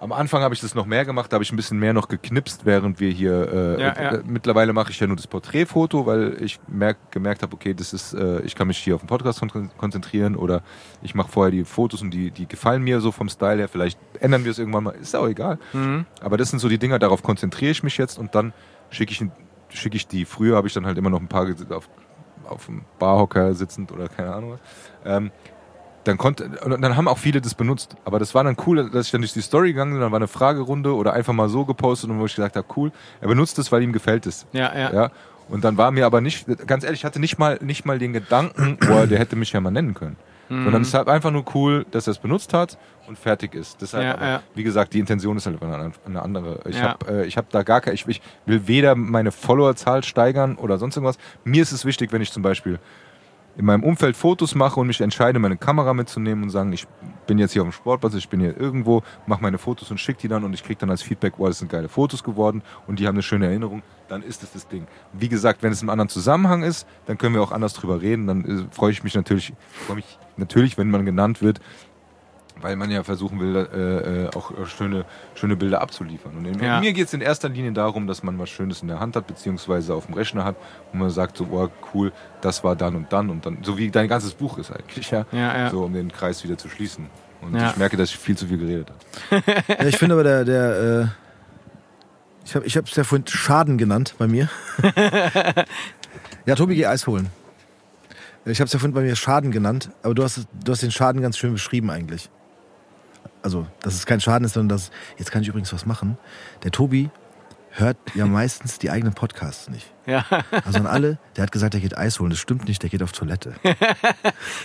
am 0.00 0.12
Anfang 0.12 0.42
habe 0.42 0.54
ich 0.54 0.60
das 0.60 0.74
noch 0.74 0.86
mehr 0.86 1.04
gemacht, 1.04 1.30
da 1.30 1.34
habe 1.34 1.44
ich 1.44 1.52
ein 1.52 1.56
bisschen 1.56 1.78
mehr 1.78 1.92
noch 1.92 2.08
geknipst, 2.08 2.64
während 2.64 3.00
wir 3.00 3.10
hier. 3.10 3.76
Äh, 3.78 3.82
Ja, 3.82 3.88
äh, 3.90 4.14
ja. 4.16 4.22
Mittlerweile 4.24 4.72
mache 4.72 4.90
ich 4.90 4.98
ja 4.98 5.06
nur 5.06 5.16
das 5.16 5.26
Porträtfoto, 5.26 6.06
weil 6.06 6.38
ich 6.40 6.58
merk, 6.68 6.96
gemerkt 7.10 7.42
habe, 7.42 7.52
okay, 7.54 7.74
das 7.74 7.92
ist, 7.92 8.14
äh, 8.14 8.40
ich 8.40 8.54
kann 8.54 8.66
mich 8.66 8.78
hier 8.78 8.94
auf 8.94 9.02
den 9.02 9.08
Podcast 9.08 9.40
kon 9.40 9.70
konzentrieren 9.76 10.36
oder 10.36 10.62
ich 11.02 11.14
mache 11.14 11.30
vorher 11.30 11.50
die 11.50 11.64
Fotos 11.64 12.00
und 12.00 12.12
die, 12.12 12.30
die 12.30 12.48
gefallen 12.48 12.82
mir 12.82 13.00
so 13.00 13.12
vom 13.12 13.28
Style 13.28 13.58
her. 13.58 13.68
Vielleicht 13.68 13.98
ändern 14.20 14.44
wir 14.44 14.52
es 14.52 14.58
irgendwann 14.58 14.84
mal, 14.84 14.94
ist 14.94 15.14
auch 15.14 15.28
egal. 15.28 15.58
Mhm. 15.74 16.06
Aber 16.22 16.38
das 16.38 16.48
sind 16.48 16.60
so 16.60 16.68
die 16.70 16.78
Dinger, 16.78 16.98
darauf 16.98 17.22
konzentriere 17.22 17.70
ich 17.70 17.82
mich 17.82 17.98
jetzt 17.98 18.18
und 18.18 18.34
dann 18.34 18.54
schicke 18.88 19.12
ich, 19.12 19.22
schicke 19.72 19.96
ich 19.96 20.06
die. 20.06 20.24
Früher 20.24 20.56
habe 20.56 20.68
ich 20.68 20.74
dann 20.74 20.86
halt 20.86 20.98
immer 20.98 21.10
noch 21.10 21.20
ein 21.20 21.28
paar 21.28 21.46
auf, 21.70 21.88
auf 22.48 22.66
dem 22.66 22.82
Barhocker 22.98 23.54
sitzend 23.54 23.92
oder 23.92 24.08
keine 24.08 24.34
Ahnung 24.34 24.52
was. 24.52 24.60
Ähm, 25.04 25.30
dann 26.04 26.16
konnte 26.16 26.50
und 26.64 26.80
dann 26.80 26.96
haben 26.96 27.08
auch 27.08 27.18
viele 27.18 27.40
das 27.40 27.54
benutzt. 27.54 27.96
Aber 28.04 28.18
das 28.18 28.34
war 28.34 28.44
dann 28.44 28.56
cool, 28.66 28.88
dass 28.90 29.06
ich 29.06 29.12
dann 29.12 29.20
durch 29.20 29.32
die 29.32 29.42
Story 29.42 29.72
gegangen 29.72 29.92
bin, 29.92 30.00
dann 30.00 30.12
war 30.12 30.18
eine 30.18 30.28
Fragerunde 30.28 30.94
oder 30.94 31.12
einfach 31.12 31.32
mal 31.32 31.48
so 31.48 31.64
gepostet 31.64 32.10
und 32.10 32.18
wo 32.20 32.26
ich 32.26 32.34
gesagt 32.34 32.56
habe, 32.56 32.66
cool, 32.76 32.92
er 33.20 33.28
benutzt 33.28 33.58
es, 33.58 33.70
weil 33.70 33.82
ihm 33.82 33.92
gefällt 33.92 34.26
es. 34.26 34.46
Ja, 34.52 34.76
ja. 34.76 34.92
Ja. 34.92 35.10
Und 35.48 35.64
dann 35.64 35.76
war 35.76 35.90
mir 35.90 36.06
aber 36.06 36.20
nicht, 36.20 36.46
ganz 36.66 36.84
ehrlich, 36.84 37.00
ich 37.00 37.04
hatte 37.04 37.20
nicht 37.20 37.38
mal, 37.38 37.58
nicht 37.60 37.84
mal 37.84 37.98
den 37.98 38.12
Gedanken, 38.12 38.78
boah, 38.86 39.06
der 39.06 39.18
hätte 39.18 39.36
mich 39.36 39.52
ja 39.52 39.60
mal 39.60 39.70
nennen 39.70 39.94
können. 39.94 40.16
Mhm. 40.50 40.64
Sondern 40.64 40.82
es 40.82 40.88
ist 40.88 40.94
halt 40.94 41.08
einfach 41.08 41.30
nur 41.30 41.44
cool, 41.54 41.86
dass 41.92 42.06
er 42.06 42.10
es 42.10 42.18
benutzt 42.18 42.52
hat 42.52 42.76
und 43.06 43.16
fertig 43.18 43.54
ist. 43.54 43.80
Deshalb 43.80 44.04
Ja, 44.04 44.14
aber, 44.14 44.26
ja. 44.26 44.42
wie 44.54 44.62
gesagt, 44.64 44.92
die 44.92 44.98
Intention 44.98 45.36
ist 45.36 45.46
halt 45.46 45.62
eine, 45.62 46.22
andere. 46.22 46.60
Ich 46.68 46.76
Ja. 46.76 46.82
habe 46.90 47.22
äh, 47.22 47.26
ich 47.26 47.36
hab 47.36 47.48
da 47.50 47.62
gar 47.62 47.80
kein, 47.80 47.94
ich, 47.94 48.06
ich 48.08 48.20
will 48.46 48.66
weder 48.66 48.94
meine 48.96 49.30
Followerzahl 49.32 50.02
steigern 50.02 50.56
oder 50.56 50.76
sonst 50.78 50.96
irgendwas. 50.96 51.18
Mir 51.44 51.62
ist 51.62 51.72
es 51.72 51.84
wichtig, 51.84 52.12
wenn 52.12 52.20
ich 52.20 52.32
zum 52.32 52.42
Beispiel 52.42 52.78
in 53.56 53.64
meinem 53.64 53.82
Umfeld 53.82 54.16
Fotos 54.16 54.54
mache 54.54 54.80
und 54.80 54.86
mich 54.86 55.00
entscheide, 55.00 55.38
meine 55.38 55.56
Kamera 55.56 55.94
mitzunehmen 55.94 56.44
und 56.44 56.50
sagen, 56.50 56.72
ich 56.72 56.86
bin 57.26 57.38
jetzt 57.38 57.52
hier 57.52 57.62
auf 57.62 57.68
dem 57.68 57.72
Sportplatz, 57.72 58.14
ich 58.14 58.28
bin 58.28 58.40
hier 58.40 58.58
irgendwo, 58.58 59.02
mache 59.26 59.42
meine 59.42 59.58
Fotos 59.58 59.90
und 59.90 59.98
schicke 59.98 60.20
die 60.22 60.28
dann 60.28 60.44
und 60.44 60.54
ich 60.54 60.64
kriege 60.64 60.78
dann 60.78 60.90
als 60.90 61.02
Feedback, 61.02 61.34
wow, 61.36 61.48
das 61.48 61.58
sind 61.58 61.70
geile 61.70 61.88
Fotos 61.88 62.24
geworden 62.24 62.62
und 62.86 62.98
die 62.98 63.06
haben 63.06 63.14
eine 63.14 63.22
schöne 63.22 63.46
Erinnerung, 63.46 63.82
dann 64.08 64.22
ist 64.22 64.42
es 64.42 64.52
das 64.52 64.68
Ding. 64.68 64.86
Wie 65.12 65.28
gesagt, 65.28 65.62
wenn 65.62 65.72
es 65.72 65.82
im 65.82 65.90
anderen 65.90 66.08
Zusammenhang 66.08 66.62
ist, 66.62 66.86
dann 67.06 67.18
können 67.18 67.34
wir 67.34 67.42
auch 67.42 67.52
anders 67.52 67.74
drüber 67.74 68.00
reden, 68.00 68.26
dann 68.26 68.44
äh, 68.44 68.74
freue 68.74 68.92
ich 68.92 69.04
mich 69.04 69.14
natürlich, 69.14 69.52
freue 69.86 69.96
mich 69.96 70.18
natürlich, 70.36 70.78
wenn 70.78 70.90
man 70.90 71.04
genannt 71.04 71.42
wird, 71.42 71.60
weil 72.62 72.76
man 72.76 72.90
ja 72.90 73.02
versuchen 73.02 73.40
will, 73.40 73.56
äh, 73.56 74.24
äh, 74.24 74.28
auch 74.34 74.50
äh, 74.52 74.66
schöne, 74.66 75.04
schöne 75.34 75.56
Bilder 75.56 75.80
abzuliefern. 75.80 76.36
Und 76.36 76.44
in, 76.46 76.58
Ja. 76.62 76.80
mir 76.80 76.92
geht 76.92 77.06
es 77.06 77.14
in 77.14 77.20
erster 77.20 77.48
Linie 77.48 77.72
darum, 77.72 78.06
dass 78.06 78.22
man 78.22 78.38
was 78.38 78.50
Schönes 78.50 78.82
in 78.82 78.88
der 78.88 79.00
Hand 79.00 79.16
hat, 79.16 79.26
beziehungsweise 79.26 79.94
auf 79.94 80.06
dem 80.06 80.14
Rechner 80.14 80.44
hat, 80.44 80.56
und 80.92 80.98
man 80.98 81.10
sagt 81.10 81.36
so, 81.36 81.46
oh 81.50 81.68
cool, 81.94 82.12
das 82.40 82.62
war 82.64 82.76
dann 82.76 82.96
und 82.96 83.12
dann 83.12 83.30
und 83.30 83.46
dann, 83.46 83.58
so 83.62 83.76
wie 83.78 83.90
dein 83.90 84.08
ganzes 84.08 84.32
Buch 84.34 84.58
ist 84.58 84.70
eigentlich, 84.70 85.10
ja. 85.10 85.26
Ja, 85.32 85.56
ja. 85.58 85.70
So, 85.70 85.82
um 85.84 85.92
den 85.92 86.10
Kreis 86.12 86.42
wieder 86.44 86.58
zu 86.58 86.68
schließen. 86.68 87.06
Und 87.42 87.54
Ja. 87.54 87.70
ich 87.70 87.76
merke, 87.76 87.96
dass 87.96 88.10
ich 88.10 88.18
viel 88.18 88.36
zu 88.36 88.46
viel 88.46 88.58
geredet 88.58 88.90
habe. 89.30 89.42
Ja, 89.68 89.86
ich 89.86 89.96
finde 89.96 90.14
aber 90.14 90.24
der, 90.24 90.44
der 90.44 91.00
äh, 91.02 91.06
ich 92.44 92.54
habe 92.56 92.66
ich 92.66 92.74
es 92.76 92.96
ja 92.96 93.04
vorhin 93.04 93.26
Schaden 93.26 93.78
genannt 93.78 94.14
bei 94.18 94.26
mir. 94.26 94.48
ja, 96.46 96.54
Tobi, 96.54 96.74
geh 96.74 96.86
Eis 96.86 97.06
holen. 97.06 97.28
Ich 98.46 98.58
habe 98.60 98.66
es 98.66 98.72
ja 98.72 98.78
vorhin 98.78 98.94
bei 98.94 99.02
mir 99.02 99.14
Schaden 99.16 99.50
genannt, 99.50 99.90
aber 100.02 100.14
du 100.14 100.22
hast, 100.22 100.46
du 100.64 100.72
hast 100.72 100.82
den 100.82 100.90
Schaden 100.90 101.20
ganz 101.22 101.36
schön 101.36 101.52
beschrieben 101.52 101.90
eigentlich. 101.90 102.30
Also, 103.42 103.66
dass 103.82 103.94
es 103.94 104.06
kein 104.06 104.20
Schaden 104.20 104.44
ist, 104.44 104.54
sondern 104.54 104.76
dass, 104.76 104.90
jetzt 105.18 105.30
kann 105.30 105.42
ich 105.42 105.48
übrigens 105.48 105.72
was 105.72 105.86
machen. 105.86 106.18
Der 106.62 106.70
Tobi 106.70 107.10
hört 107.72 107.96
ja 108.14 108.26
meistens 108.26 108.78
die 108.78 108.90
eigenen 108.90 109.14
Podcasts 109.14 109.68
nicht. 109.70 109.86
Ja. 110.06 110.24
Also 110.64 110.80
an 110.80 110.86
alle, 110.86 111.18
der 111.36 111.44
hat 111.44 111.52
gesagt, 111.52 111.72
er 111.74 111.80
geht 111.80 111.96
Eis 111.96 112.18
holen. 112.18 112.30
Das 112.30 112.40
stimmt 112.40 112.66
nicht, 112.66 112.82
der 112.82 112.90
geht 112.90 113.02
auf 113.02 113.12
Toilette. 113.12 113.54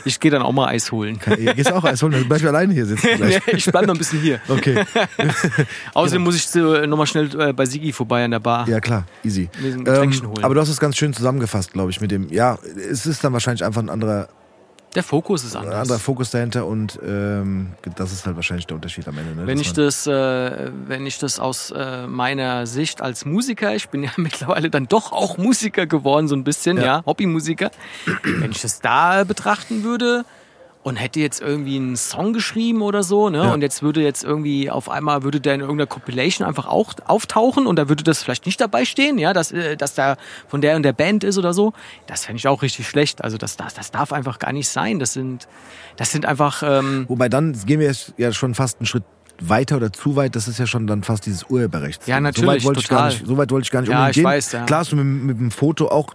Ich 0.06 0.20
gehe 0.20 0.32
dann 0.32 0.42
auch 0.42 0.52
mal 0.52 0.68
Eis 0.68 0.92
holen. 0.92 1.20
Ihr 1.38 1.54
gehst 1.54 1.72
auch 1.72 1.84
Eis 1.84 2.02
holen, 2.02 2.14
dann 2.14 2.28
bleib 2.28 2.40
ich 2.40 2.48
alleine 2.48 2.74
hier 2.74 2.86
sitzen 2.86 3.10
gleich. 3.16 3.42
ich 3.48 3.66
bleib 3.66 3.86
noch 3.86 3.96
ein 3.96 3.98
bisschen 3.98 4.22
hier. 4.22 4.40
Okay, 4.48 4.84
Außerdem 5.94 6.24
muss 6.24 6.36
ich 6.36 6.56
äh, 6.56 6.88
nochmal 6.88 7.08
schnell 7.08 7.30
äh, 7.40 7.54
bei 7.54 7.66
Sigi 7.66 7.92
vorbei 7.92 8.24
an 8.24 8.32
der 8.32 8.40
Bar. 8.40 8.68
ja 8.68 8.80
klar, 8.80 9.06
easy. 9.24 9.50
Holen. 9.62 10.44
aber 10.44 10.54
du 10.56 10.62
hast 10.62 10.70
es 10.70 10.80
ganz 10.80 10.98
schön 10.98 11.14
zusammengefasst, 11.14 11.74
glaube 11.74 11.92
ich, 11.92 12.02
mit 12.02 12.12
dem, 12.12 12.32
ja, 12.32 12.58
es 12.90 13.06
ist 13.06 13.24
dann 13.24 13.34
wahrscheinlich 13.34 13.64
einfach 13.64 13.82
ein 13.82 13.90
anderer, 13.90 14.30
Der 14.96 15.04
Fokus 15.04 15.44
ist 15.44 15.56
ein 15.56 15.64
anders. 15.64 15.82
anderer 15.82 16.00
Fokus 16.00 16.32
dahinter 16.32 16.66
und 16.66 17.00
ähm, 17.06 17.74
das 17.96 18.12
ist 18.14 18.26
halt 18.26 18.36
wahrscheinlich 18.36 18.66
der 18.66 18.76
Unterschied 18.76 19.08
am 19.08 19.18
Ende. 19.18 19.36
Ne? 19.36 19.46
Wenn 19.48 19.60
ich 19.60 19.74
das, 19.74 20.08
äh, 20.08 20.72
wenn 20.88 21.06
ich 21.06 21.20
das 21.20 21.40
aus 21.40 21.72
äh, 21.72 22.08
meiner 22.08 22.66
Sicht 22.66 23.02
als 23.02 23.26
Musiker, 23.26 23.76
ich 23.76 23.90
bin 23.90 24.04
ja 24.04 24.12
mittlerweile 24.18 24.70
dann 24.70 24.88
doch 24.88 25.12
auch 25.12 25.38
Musiker 25.38 25.86
geworden, 25.86 26.28
so 26.28 26.36
ein 26.36 26.44
bisschen, 26.44 26.78
ja, 26.78 26.84
Ja. 26.84 27.04
Hobbymusiker. 27.06 27.72
wenn 28.24 28.52
ich 28.52 28.62
das 28.62 28.80
da 28.80 29.24
betrachten 29.26 29.84
würde 29.84 30.24
und 30.86 30.98
hätte 30.98 31.20
jetzt 31.20 31.42
irgendwie 31.42 31.78
einen 31.78 31.96
Song 31.96 32.32
geschrieben 32.32 32.84
oder 32.84 33.02
so, 33.02 33.32
ne? 33.32 33.40
Ja. 33.40 33.54
Und 33.54 33.62
jetzt 33.64 33.82
würde 33.82 34.04
jetzt 34.04 34.24
irgendwie 34.24 34.70
auf 34.70 34.88
einmal 34.88 35.24
würde 35.24 35.42
der 35.42 35.56
in 35.56 35.62
irgendeiner 35.62 35.88
Compilation 35.88 36.48
einfach 36.48 36.68
auch 36.68 36.94
auftauchen 37.08 37.66
und 37.66 37.78
da 37.78 37.90
würde 37.90 38.04
das 38.04 38.22
vielleicht 38.22 38.46
nicht 38.46 38.62
dabei 38.62 38.86
stehen, 38.86 39.18
ja, 39.18 39.34
dass, 39.34 39.52
äh, 39.52 39.78
dass 39.78 39.96
da 39.96 40.16
von 40.48 40.62
der 40.62 40.76
und 40.76 40.84
der 40.84 40.94
Band 40.94 41.24
ist 41.24 41.40
oder 41.40 41.54
so. 41.56 41.74
Das 42.06 42.26
fände 42.26 42.38
ich 42.38 42.48
auch 42.48 42.62
richtig 42.62 42.88
schlecht. 42.88 43.24
Also 43.24 43.40
das, 43.40 43.58
das, 43.58 43.74
das 43.74 43.90
darf 43.90 44.14
einfach 44.14 44.38
gar 44.38 44.54
nicht 44.54 44.70
sein. 44.70 45.00
Das 45.00 45.14
sind, 45.14 45.48
das 45.98 46.12
sind 46.12 46.28
einfach, 46.28 46.62
ähm, 46.64 47.06
Wobei 47.08 47.30
dann 47.30 47.54
gehen 47.66 47.80
wir 47.80 47.88
jetzt 47.88 48.14
ja 48.18 48.32
schon 48.32 48.54
fast 48.54 48.80
einen 48.80 48.86
Schritt 48.86 49.04
weiter 49.42 49.78
oder 49.78 49.92
zu 49.92 50.16
weit, 50.16 50.36
das 50.36 50.48
ist 50.48 50.60
ja 50.60 50.68
schon 50.68 50.86
dann 50.86 51.02
fast 51.02 51.26
dieses 51.26 51.46
Urheberrecht. 51.50 52.08
Ja, 52.08 52.18
So 52.18 52.22
natürlich, 52.22 52.48
weit 52.48 52.64
wollte 52.64 52.80
ich 52.82 52.88
gar 52.90 53.00
total. 53.10 53.12
nicht, 53.12 53.26
so 53.28 53.38
weit 53.38 53.50
wollte 53.50 53.66
ich 53.66 53.72
gar 53.72 53.82
nicht 53.82 53.90
Ja, 53.90 53.96
unbedingt 53.98 54.18
ich 54.18 54.22
gehen. 54.22 54.26
weiß, 54.32 54.52
ja. 54.52 54.64
Klar 54.66 54.80
hast 54.82 54.92
du 54.92 54.98
mit, 54.98 55.06
mit 55.24 55.40
dem 55.40 55.50
Foto 55.50 55.88
auch 55.88 56.14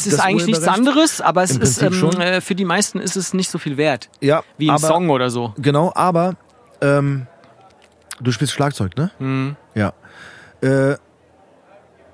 es 0.00 0.06
ist 0.06 0.20
eigentlich 0.20 0.46
nichts 0.46 0.68
anderes, 0.68 1.20
aber 1.20 1.42
es 1.42 1.52
Im 1.56 1.62
ist 1.62 1.82
ähm, 1.82 2.20
äh, 2.20 2.40
für 2.40 2.54
die 2.54 2.64
meisten 2.64 2.98
ist 3.00 3.16
es 3.16 3.32
nicht 3.34 3.50
so 3.50 3.58
viel 3.58 3.76
wert. 3.76 4.10
ja, 4.20 4.42
Wie 4.58 4.68
ein 4.68 4.76
aber, 4.76 4.88
Song 4.88 5.10
oder 5.10 5.30
so. 5.30 5.54
Genau, 5.58 5.92
aber 5.94 6.36
ähm, 6.80 7.26
du 8.20 8.30
spielst 8.32 8.52
Schlagzeug, 8.52 8.96
ne? 8.96 9.10
Mhm. 9.18 9.56
Ja. 9.74 9.92
Äh, 10.62 10.96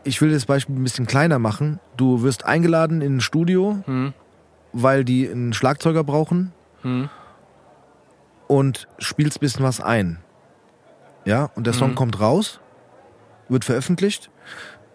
ich 0.04 0.20
will 0.20 0.30
das 0.32 0.46
Beispiel 0.46 0.74
ein 0.76 0.82
bisschen 0.82 1.06
kleiner 1.06 1.38
machen. 1.38 1.78
Du 1.96 2.22
wirst 2.22 2.44
eingeladen 2.44 3.02
in 3.02 3.16
ein 3.16 3.20
Studio, 3.20 3.82
Mhm. 3.86 4.12
weil 4.72 5.04
die 5.04 5.28
einen 5.28 5.52
Schlagzeuger 5.52 6.02
brauchen 6.04 6.52
Mhm. 6.82 7.09
und 8.48 8.88
spielst 8.98 9.38
ein 9.38 9.40
bisschen 9.40 9.64
was 9.64 9.80
ein. 9.80 10.18
Ja, 11.24 11.50
und 11.54 11.66
der 11.66 11.74
Song 11.74 11.90
Mhm. 11.90 11.94
kommt 11.94 12.20
raus, 12.20 12.60
wird 13.48 13.64
veröffentlicht. 13.64 14.30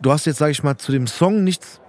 Du 0.02 0.12
hast 0.12 0.26
jetzt, 0.26 0.38
sage 0.38 0.52
ich 0.52 0.62
mal, 0.62 0.78
zu 0.78 0.92
dem 0.92 1.08
Song 1.08 1.44
nichts. 1.44 1.80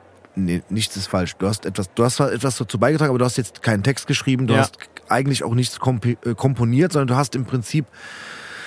Nee, 0.45 0.63
nichts 0.69 0.97
ist 0.97 1.09
falsch. 1.09 1.35
Du 1.37 1.47
hast 1.49 1.67
etwas, 1.67 1.91
du 1.95 2.05
hast 2.05 2.21
etwas 2.21 2.57
dazu 2.59 2.79
beigetragen, 2.79 3.11
aber 3.11 3.19
du 3.19 3.25
hast 3.25 3.37
jetzt 3.37 3.63
keinen 3.63 3.83
Text 3.83 4.07
geschrieben, 4.07 4.47
du 4.47 4.55
Ja. 4.55 4.61
hast 4.61 4.79
eigentlich 5.09 5.43
auch 5.43 5.55
nichts 5.55 5.79
äh, 5.79 6.35
komponiert, 6.35 6.93
sondern 6.93 7.09
du 7.09 7.17
hast 7.17 7.35
im 7.35 7.45
Prinzip 7.45 7.87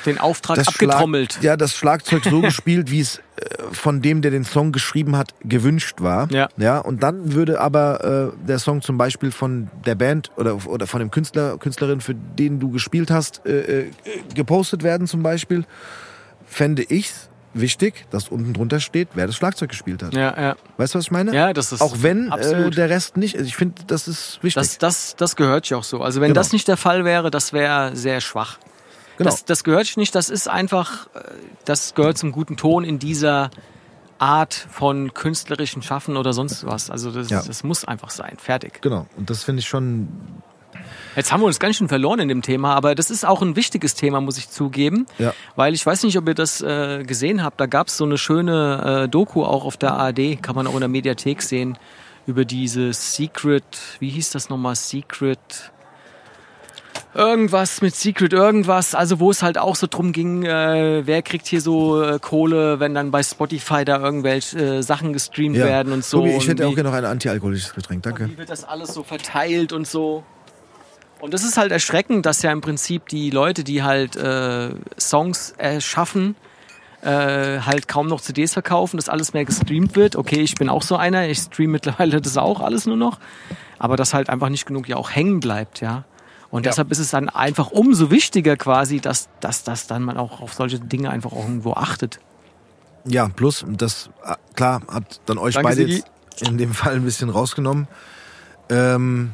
Den 0.06 0.18
Auftrag 0.18 0.57
das 0.57 0.68
abgetrommelt. 0.68 1.34
Schlag, 1.34 1.43
ja, 1.43 1.57
das 1.57 1.76
Schlagzeug 1.76 2.23
so 2.26 2.41
gespielt, 2.41 2.91
wie 2.91 2.99
es 2.99 3.18
äh, 3.18 3.22
von 3.72 4.02
dem, 4.02 4.22
der 4.22 4.31
den 4.31 4.43
Song 4.43 4.72
geschrieben 4.72 5.15
hat, 5.15 5.34
gewünscht 5.43 6.02
war. 6.02 6.30
Ja. 6.31 6.49
ja 6.57 6.80
und 6.80 7.03
dann 7.03 7.34
würde 7.34 7.61
aber 7.61 8.34
äh, 8.34 8.45
der 8.48 8.60
Song 8.60 8.81
zum 8.81 8.98
Beispiel 8.98 9.31
von 9.31 9.69
der 9.85 9.95
Band 9.95 10.31
oder, 10.38 10.65
oder 10.68 10.88
von 10.88 10.99
dem 10.99 11.11
Künstler, 11.11 11.57
Künstlerin, 11.57 12.02
für 12.02 12.15
den 12.15 12.60
du 12.60 12.69
gespielt 12.72 13.11
hast, 13.11 13.45
äh, 13.45 13.84
äh, 13.84 13.91
gepostet 14.35 14.84
werden 14.84 15.07
zum 15.07 15.23
Beispiel. 15.23 15.64
Fände 16.45 16.84
ich's 16.84 17.30
wichtig, 17.53 18.06
dass 18.11 18.30
unten 18.30 18.53
drunter 18.53 18.80
steht, 18.80 19.10
wer 19.14 19.28
das 19.28 19.36
Schlagzeug 19.36 19.69
gespielt 19.69 20.03
hat. 20.03 20.14
Ja, 20.14 20.40
ja. 20.40 20.56
Weißt 20.78 20.94
du, 20.94 20.99
was 20.99 21.06
ich 21.06 21.11
meine? 21.11 21.34
Ja, 21.36 21.53
das 21.53 21.72
ist 21.72 21.82
Auch 21.82 21.95
wenn 22.02 22.32
äh, 22.32 22.69
der 22.72 22.90
Rest 22.90 23.18
nicht. 23.18 23.36
Also 23.36 23.45
ich 23.48 23.56
finde, 23.56 23.84
das 23.88 24.07
ist 24.07 24.40
wichtig. 24.41 24.61
Das, 24.61 24.78
das, 24.78 25.15
das 25.15 25.36
gehört 25.36 25.65
sich 25.65 25.76
auch 25.76 25.84
so. 25.84 26.02
Also 26.02 26.22
wenn 26.22 26.30
Genau. 26.30 26.40
das 26.40 26.53
nicht 26.53 26.68
der 26.68 26.78
Fall 26.78 27.03
wäre, 27.06 27.30
das 27.32 27.52
wäre 27.53 27.95
sehr 27.95 28.22
schwach. 28.22 28.57
Genau. 29.18 29.30
Das, 29.30 29.45
das 29.45 29.64
gehört 29.64 29.86
sich 29.86 29.98
nicht. 29.98 30.15
Das 30.15 30.30
ist 30.30 30.48
einfach, 30.49 31.07
äh, 31.14 31.19
das 31.65 31.94
gehört 31.94 32.18
zum 32.18 32.32
guten 32.32 32.57
Ton 32.57 32.84
in 32.84 32.98
dieser 32.99 33.52
Art 34.18 34.53
von 34.53 35.14
künstlerischen 35.14 35.82
Schaffen 35.82 36.15
oder 36.15 36.32
sonst 36.34 36.65
was. 36.65 36.90
Also 36.90 37.11
das, 37.11 37.30
Ja. 37.30 37.41
das 37.45 37.64
muss 37.64 37.86
einfach 37.86 38.11
sein. 38.11 38.38
Fertig. 38.38 38.82
genau. 38.82 39.07
Und 39.18 39.30
das 39.30 39.44
finde 39.44 39.60
ich 39.61 39.68
schon. 39.68 40.07
Jetzt 41.16 41.32
haben 41.32 41.42
wir 41.42 41.46
uns 41.48 41.60
ganz 41.60 41.76
schön 41.76 41.88
verloren 41.90 42.20
in 42.20 42.28
dem 42.30 42.42
Thema, 42.42 42.74
aber 42.76 42.96
das 42.96 43.12
ist 43.12 43.26
auch 43.26 43.42
ein 43.42 43.56
wichtiges 43.56 43.96
Thema, 43.96 44.22
muss 44.22 44.38
ich 44.38 44.50
zugeben. 44.50 45.06
Ja. 45.18 45.34
Weil 45.56 45.74
ich 45.74 45.86
weiß 45.86 46.04
nicht, 46.04 46.18
ob 46.18 46.28
ihr 46.28 46.36
das 46.36 46.62
äh, 46.62 47.04
gesehen 47.04 47.44
habt. 47.44 47.60
Da 47.60 47.66
gab 47.66 47.88
es 47.88 47.98
so 47.98 48.06
eine 48.06 48.18
schöne 48.18 49.04
äh, 49.06 49.10
Doku 49.10 49.44
auch 49.44 49.66
auf 49.66 49.78
der 49.78 49.94
ARD, 49.94 50.42
kann 50.42 50.56
man 50.56 50.68
auch 50.68 50.74
in 50.74 50.80
der 50.80 50.90
Mediathek 50.90 51.42
sehen, 51.42 51.78
über 52.28 52.46
diese 52.46 52.94
Secret, 52.94 53.64
wie 54.00 54.10
hieß 54.10 54.32
das 54.32 54.50
nochmal? 54.50 54.76
Secret. 54.76 55.40
Irgendwas 57.14 57.82
mit 57.82 57.94
Secret 57.94 58.32
irgendwas, 58.32 58.96
also 58.96 59.20
wo 59.20 59.32
es 59.32 59.44
halt 59.44 59.58
auch 59.58 59.76
so 59.76 59.86
drum 59.90 60.14
ging, 60.14 60.44
äh, 60.44 61.02
wer 61.06 61.22
kriegt 61.22 61.46
hier 61.48 61.60
so 61.60 62.02
äh, 62.02 62.20
Kohle, 62.20 62.80
wenn 62.80 62.94
dann 62.94 63.12
bei 63.12 63.22
Spotify 63.22 63.84
da 63.84 64.00
irgendwelche 64.00 64.78
äh, 64.78 64.82
Sachen 64.82 65.12
gestreamt 65.12 65.58
Ja. 65.58 65.66
werden 65.66 65.92
und 65.92 66.06
so. 66.06 66.20
Tobi, 66.20 66.30
ich 66.30 66.44
und 66.44 66.48
hätte 66.52 66.68
auch 66.68 66.74
gerne 66.76 66.90
noch 66.90 66.96
ein 66.96 67.04
antialkoholisches 67.04 67.74
Getränk. 67.74 68.04
Danke. 68.04 68.30
wie 68.30 68.38
wird 68.38 68.50
das 68.50 68.64
alles 68.64 68.94
so 68.94 69.04
verteilt 69.04 69.74
und 69.74 69.88
so. 69.88 70.24
Und 71.22 71.35
das 71.35 71.43
ist 71.43 71.57
halt 71.57 71.72
erschreckend, 71.72 72.26
dass 72.26 72.41
ja 72.41 72.52
im 72.52 72.61
Prinzip 72.61 73.07
die 73.07 73.30
Leute, 73.30 73.64
die 73.64 73.84
halt 73.84 74.15
äh, 74.15 74.72
Songs 74.99 75.53
erschaffen, 75.56 76.35
äh, 77.03 77.60
halt 77.60 77.88
kaum 77.88 78.07
noch 78.07 78.22
CDs 78.22 78.53
verkaufen, 78.53 78.98
dass 78.98 79.07
alles 79.07 79.34
mehr 79.34 79.45
gestreamt 79.45 79.95
wird. 79.95 80.15
Okay, 80.15 80.41
ich 80.41 80.56
bin 80.56 80.68
auch 80.68 80.81
so 80.81 80.95
einer, 80.95 81.27
ich 81.30 81.38
stream 81.38 81.72
mittlerweile 81.73 82.22
das 82.22 82.38
auch 82.38 82.60
alles 82.60 82.88
nur 82.88 82.98
noch. 82.98 83.19
Aber 83.77 83.98
dass 83.98 84.15
halt 84.15 84.30
einfach 84.30 84.49
nicht 84.49 84.65
genug 84.65 84.89
ja 84.89 84.98
auch 84.98 85.11
hängen 85.11 85.39
bleibt, 85.39 85.80
ja. 85.80 86.06
Und 86.49 86.65
deshalb 86.65 86.91
ist 86.91 86.99
es 86.99 87.11
dann 87.11 87.30
einfach 87.30 87.72
umso 87.72 88.11
wichtiger 88.11 88.57
quasi, 88.57 88.99
dass, 88.99 89.30
dass, 89.39 89.64
dass 89.64 89.88
dann 89.88 90.03
man 90.03 90.18
auch 90.18 90.41
auf 90.41 90.53
solche 90.53 90.80
Dinge 90.80 91.10
einfach 91.10 91.31
auch 91.31 91.43
irgendwo 91.43 91.73
achtet. 91.73 92.19
Ja, 93.06 93.30
plus, 93.30 93.64
das, 93.69 94.10
ah, 94.22 94.35
klar, 94.53 94.81
hat 94.91 95.22
dann 95.27 95.38
euch 95.38 95.53
Danke, 95.53 95.69
beide 95.69 96.03
in 96.41 96.57
dem 96.57 96.73
Fall 96.73 96.95
ein 96.95 97.06
bisschen 97.06 97.30
rausgenommen. 97.30 97.88
Ähm, 98.69 99.31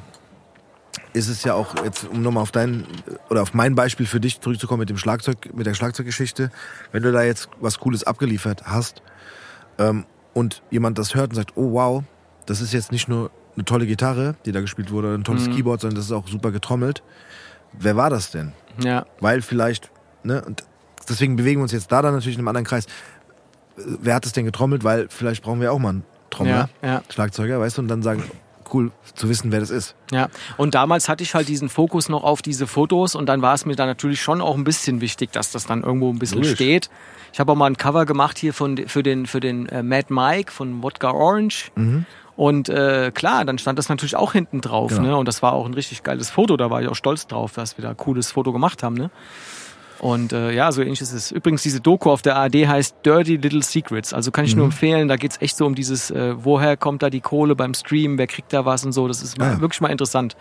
ist 1.17 1.27
es 1.29 1.43
ja 1.43 1.53
auch 1.53 1.75
jetzt, 1.83 2.07
um 2.07 2.21
nochmal 2.21 2.43
auf 2.43 2.51
dein, 2.51 2.85
oder 3.29 3.41
auf 3.41 3.53
mein 3.53 3.75
Beispiel 3.75 4.05
für 4.05 4.19
dich 4.19 4.39
zurückzukommen 4.39 4.79
mit 4.81 4.89
dem 4.89 4.97
Schlagzeug, 4.97 5.53
mit 5.53 5.65
der 5.65 5.73
Schlagzeuggeschichte. 5.73 6.51
Wenn 6.91 7.03
du 7.03 7.11
da 7.11 7.23
jetzt 7.23 7.49
was 7.59 7.79
Cooles 7.79 8.03
abgeliefert 8.03 8.63
hast, 8.65 9.01
ähm, 9.77 10.05
und 10.33 10.61
jemand 10.69 10.99
das 10.99 11.15
hört 11.15 11.31
und 11.31 11.35
sagt, 11.35 11.53
oh 11.55 11.73
wow, 11.73 12.03
das 12.45 12.61
ist 12.61 12.71
jetzt 12.71 12.91
nicht 12.91 13.07
nur 13.07 13.31
eine 13.55 13.65
tolle 13.65 13.87
Gitarre, 13.87 14.35
die 14.45 14.51
da 14.51 14.61
gespielt 14.61 14.91
wurde, 14.91 15.07
oder 15.07 15.17
ein 15.17 15.23
tolles 15.23 15.49
Keyboard, 15.49 15.81
sondern 15.81 15.95
das 15.95 16.05
ist 16.05 16.11
auch 16.11 16.27
super 16.27 16.51
getrommelt. 16.51 17.01
Wer 17.73 17.95
war 17.95 18.11
das 18.11 18.29
denn? 18.29 18.53
Ja. 18.79 19.05
Weil 19.19 19.41
vielleicht, 19.41 19.91
ne, 20.23 20.43
und 20.45 20.63
deswegen 21.09 21.37
bewegen 21.37 21.59
wir 21.59 21.63
uns 21.63 21.71
jetzt 21.71 21.91
da 21.91 22.03
dann 22.03 22.13
natürlich 22.13 22.35
in 22.35 22.41
einem 22.41 22.49
anderen 22.49 22.67
Kreis. 22.67 22.85
Wer 23.77 24.13
hat 24.13 24.27
es 24.27 24.31
denn 24.31 24.45
getrommelt? 24.45 24.83
Weil 24.83 25.07
vielleicht 25.09 25.43
brauchen 25.43 25.59
wir 25.59 25.73
auch 25.73 25.79
mal 25.79 25.89
einen 25.89 26.03
Trommler, 26.29 26.69
Ja, 26.83 26.87
ja. 26.87 27.03
Schlagzeuger, 27.09 27.59
weißt 27.59 27.77
du, 27.77 27.81
und 27.81 27.87
dann 27.87 28.03
sagen, 28.03 28.23
cool 28.73 28.91
zu 29.15 29.29
wissen, 29.29 29.51
wer 29.51 29.59
das 29.59 29.69
ist. 29.69 29.95
Ja, 30.11 30.29
und 30.57 30.75
damals 30.75 31.09
hatte 31.09 31.23
ich 31.23 31.35
halt 31.35 31.47
diesen 31.47 31.69
Fokus 31.69 32.09
noch 32.09 32.23
auf 32.23 32.41
diese 32.41 32.67
Fotos 32.67 33.15
und 33.15 33.27
dann 33.27 33.41
war 33.41 33.53
es 33.53 33.65
mir 33.65 33.75
dann 33.75 33.87
natürlich 33.87 34.21
schon 34.21 34.41
auch 34.41 34.55
ein 34.55 34.63
bisschen 34.63 35.01
wichtig, 35.01 35.31
dass 35.31 35.51
das 35.51 35.65
dann 35.65 35.83
irgendwo 35.83 36.11
ein 36.11 36.19
bisschen 36.19 36.39
Logisch. 36.39 36.55
steht. 36.55 36.89
Ich 37.33 37.39
habe 37.39 37.51
auch 37.51 37.55
mal 37.55 37.67
ein 37.67 37.77
Cover 37.77 38.05
gemacht 38.05 38.37
hier 38.37 38.53
von, 38.53 38.77
für 38.87 39.03
den, 39.03 39.25
für 39.25 39.39
den 39.39 39.67
äh, 39.69 39.83
Mad 39.83 40.07
Mike 40.13 40.51
von 40.51 40.81
Wodka 40.81 41.11
Orange. 41.11 41.71
Und 42.37 42.69
äh, 42.69 43.11
klar, 43.13 43.45
dann 43.45 43.57
stand 43.57 43.79
das 43.79 43.89
natürlich 43.89 44.15
auch 44.15 44.31
hinten 44.33 44.61
drauf. 44.61 44.91
Genau. 44.91 45.01
Ne? 45.01 45.17
Und 45.17 45.27
das 45.27 45.41
war 45.41 45.53
auch 45.53 45.65
ein 45.65 45.73
richtig 45.73 46.03
geiles 46.03 46.29
Foto. 46.29 46.55
Da 46.55 46.69
war 46.69 46.81
ich 46.81 46.87
auch 46.87 46.95
stolz 46.95 47.25
drauf, 47.25 47.53
dass 47.53 47.77
wir 47.77 47.81
da 47.81 47.89
ein 47.89 47.97
cooles 47.97 48.31
Foto 48.31 48.53
gemacht 48.53 48.83
haben. 48.83 48.95
Ne? 48.95 49.09
Und 49.99 50.31
äh, 50.31 50.51
ja, 50.51 50.71
so 50.71 50.81
ähnlich 50.81 51.01
ist 51.01 51.11
es. 51.11 51.31
Übrigens, 51.31 51.63
diese 51.63 51.81
Doku 51.81 52.11
auf 52.11 52.21
der 52.21 52.35
ARD 52.35 52.67
heißt 52.67 52.97
Dirty 53.05 53.37
Little 53.37 53.63
Secrets. 53.63 54.13
Also 54.13 54.31
kann 54.31 54.45
ich 54.45 54.53
Mhm. 54.53 54.57
nur 54.59 54.65
empfehlen, 54.67 55.07
da 55.07 55.15
geht's 55.15 55.41
echt 55.41 55.57
so 55.57 55.65
um 55.65 55.73
dieses, 55.75 56.11
äh, 56.11 56.35
woher 56.37 56.77
kommt 56.77 57.01
da 57.01 57.09
die 57.09 57.21
Kohle 57.21 57.55
beim 57.55 57.73
Stream, 57.73 58.17
wer 58.17 58.27
kriegt 58.27 58.53
da 58.53 58.63
was 58.65 58.85
und 58.85 58.91
so. 58.91 59.07
Das 59.07 59.21
ist 59.23 59.37
mal, 59.39 59.49
Ah 59.49 59.51
ja. 59.53 59.61
wirklich 59.61 59.81
mal 59.81 59.89
interessant. 59.89 60.37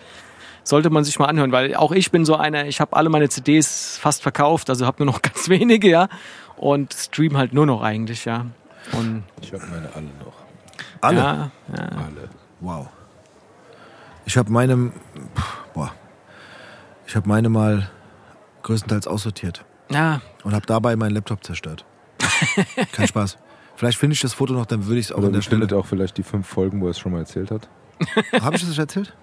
Sollte 0.63 0.91
man 0.91 1.05
sich 1.05 1.19
mal 1.19 1.27
anhören, 1.27 1.53
weil 1.53 1.75
auch 1.77 1.93
ich 1.93 2.11
bin 2.11 2.25
so 2.25 2.35
einer, 2.37 2.67
ich 2.67 2.81
habe 2.81 2.97
alle 2.97 3.09
meine 3.09 3.29
CDs 3.29 3.97
fast 3.99 4.21
verkauft, 4.23 4.69
also 4.69 4.85
habe 4.85 5.05
nur 5.05 5.13
noch 5.15 5.23
ganz 5.23 5.49
wenige, 5.49 5.89
ja. 5.89 6.09
Und 6.57 6.93
stream 6.93 7.37
halt 7.37 7.53
nur 7.55 7.67
noch 7.67 7.83
eigentlich, 7.83 8.25
ja. 8.25 8.47
Und 8.93 9.23
Ich 9.41 9.53
habe 9.53 9.65
meine 9.71 9.89
alle 9.95 10.07
noch. 10.25 10.35
Alle? 11.01 11.17
ja, 11.19 11.51
ja. 11.75 11.83
Alle. 11.85 12.29
Wow. 12.61 12.89
Ich 14.27 14.37
habe 14.37 14.51
meine, 14.51 14.93
boah, 15.73 15.93
ich 17.07 17.15
habe 17.15 17.29
meine 17.29 17.49
mal 17.49 17.89
größtenteils 18.67 19.07
aussortiert 19.07 19.65
ja, 19.91 20.21
und 20.43 20.53
habe 20.55 20.67
dabei 20.67 20.97
meinen 20.97 21.15
Laptop 21.15 21.45
zerstört. 21.45 21.85
Kein 22.93 23.07
Spaß. 23.07 23.39
Vielleicht 23.77 23.99
finde 23.99 24.15
ich 24.15 24.21
das 24.21 24.33
Foto 24.35 24.55
noch, 24.55 24.67
dann 24.67 24.87
würde 24.87 24.99
ich 24.99 25.07
es 25.07 25.13
auch 25.13 25.19
Oder 25.19 25.29
an 25.29 25.33
der 25.35 25.43
Stelle. 25.43 25.77
auch 25.77 25.87
vielleicht 25.87 26.19
die 26.19 26.23
fünf 26.25 26.47
Folgen, 26.49 26.81
wo 26.81 26.87
er 26.87 26.91
es 26.91 26.99
schon 26.99 27.13
mal 27.13 27.21
erzählt 27.21 27.51
hat. 27.51 27.69
Habe 28.41 28.57
ich 28.57 28.67
das 28.67 28.77
erzählt? 28.77 29.15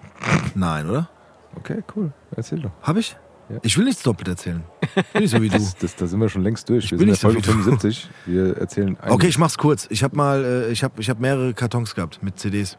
Nein, 0.54 0.88
oder? 0.88 1.10
Okay, 1.56 1.82
cool. 1.94 2.12
Erzähl 2.34 2.60
doch. 2.60 2.70
Habe 2.82 3.00
ich? 3.00 3.16
Ja. 3.50 3.56
Ich 3.62 3.76
will 3.76 3.84
nichts 3.84 4.02
doppelt 4.02 4.28
erzählen. 4.28 4.64
Bin 5.12 5.22
nicht 5.22 5.30
so 5.30 5.42
wie 5.42 5.48
du. 5.50 5.58
Das, 5.58 5.76
das, 5.76 5.94
da 5.96 6.06
sind 6.06 6.18
wir 6.20 6.28
schon 6.30 6.42
längst 6.42 6.68
durch. 6.70 6.90
Wir 6.90 6.98
bin 6.98 6.98
sind 6.98 7.08
in 7.08 7.08
der 7.08 7.16
so 7.16 7.28
Folge 7.28 7.42
wie 7.42 7.70
du. 7.70 7.78
75. 7.78 8.08
Wir 8.24 8.56
erzählen 8.56 8.96
Okay, 9.06 9.26
ich 9.26 9.38
mach's 9.38 9.58
kurz. 9.58 9.86
Ich 9.90 10.02
habe 10.02 10.16
mal, 10.16 10.42
äh, 10.42 10.72
ich 10.72 10.82
habe, 10.82 11.00
ich 11.00 11.10
habe 11.10 11.20
mehrere 11.20 11.52
Kartons 11.52 11.94
gehabt 11.94 12.22
mit 12.22 12.38
CDs 12.38 12.78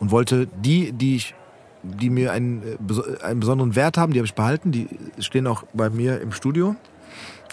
und 0.00 0.10
wollte 0.10 0.46
die, 0.46 0.92
die 0.92 1.16
ich, 1.16 1.34
die 1.82 2.10
mir 2.10 2.32
einen, 2.32 2.62
äh, 2.62 3.24
einen 3.24 3.40
besonderen 3.40 3.76
Wert 3.76 3.98
haben, 3.98 4.12
die 4.12 4.18
habe 4.18 4.26
ich 4.26 4.34
behalten. 4.34 4.72
Die 4.72 4.88
stehen 5.18 5.46
auch 5.46 5.64
bei 5.72 5.90
mir 5.90 6.20
im 6.20 6.32
Studio, 6.32 6.76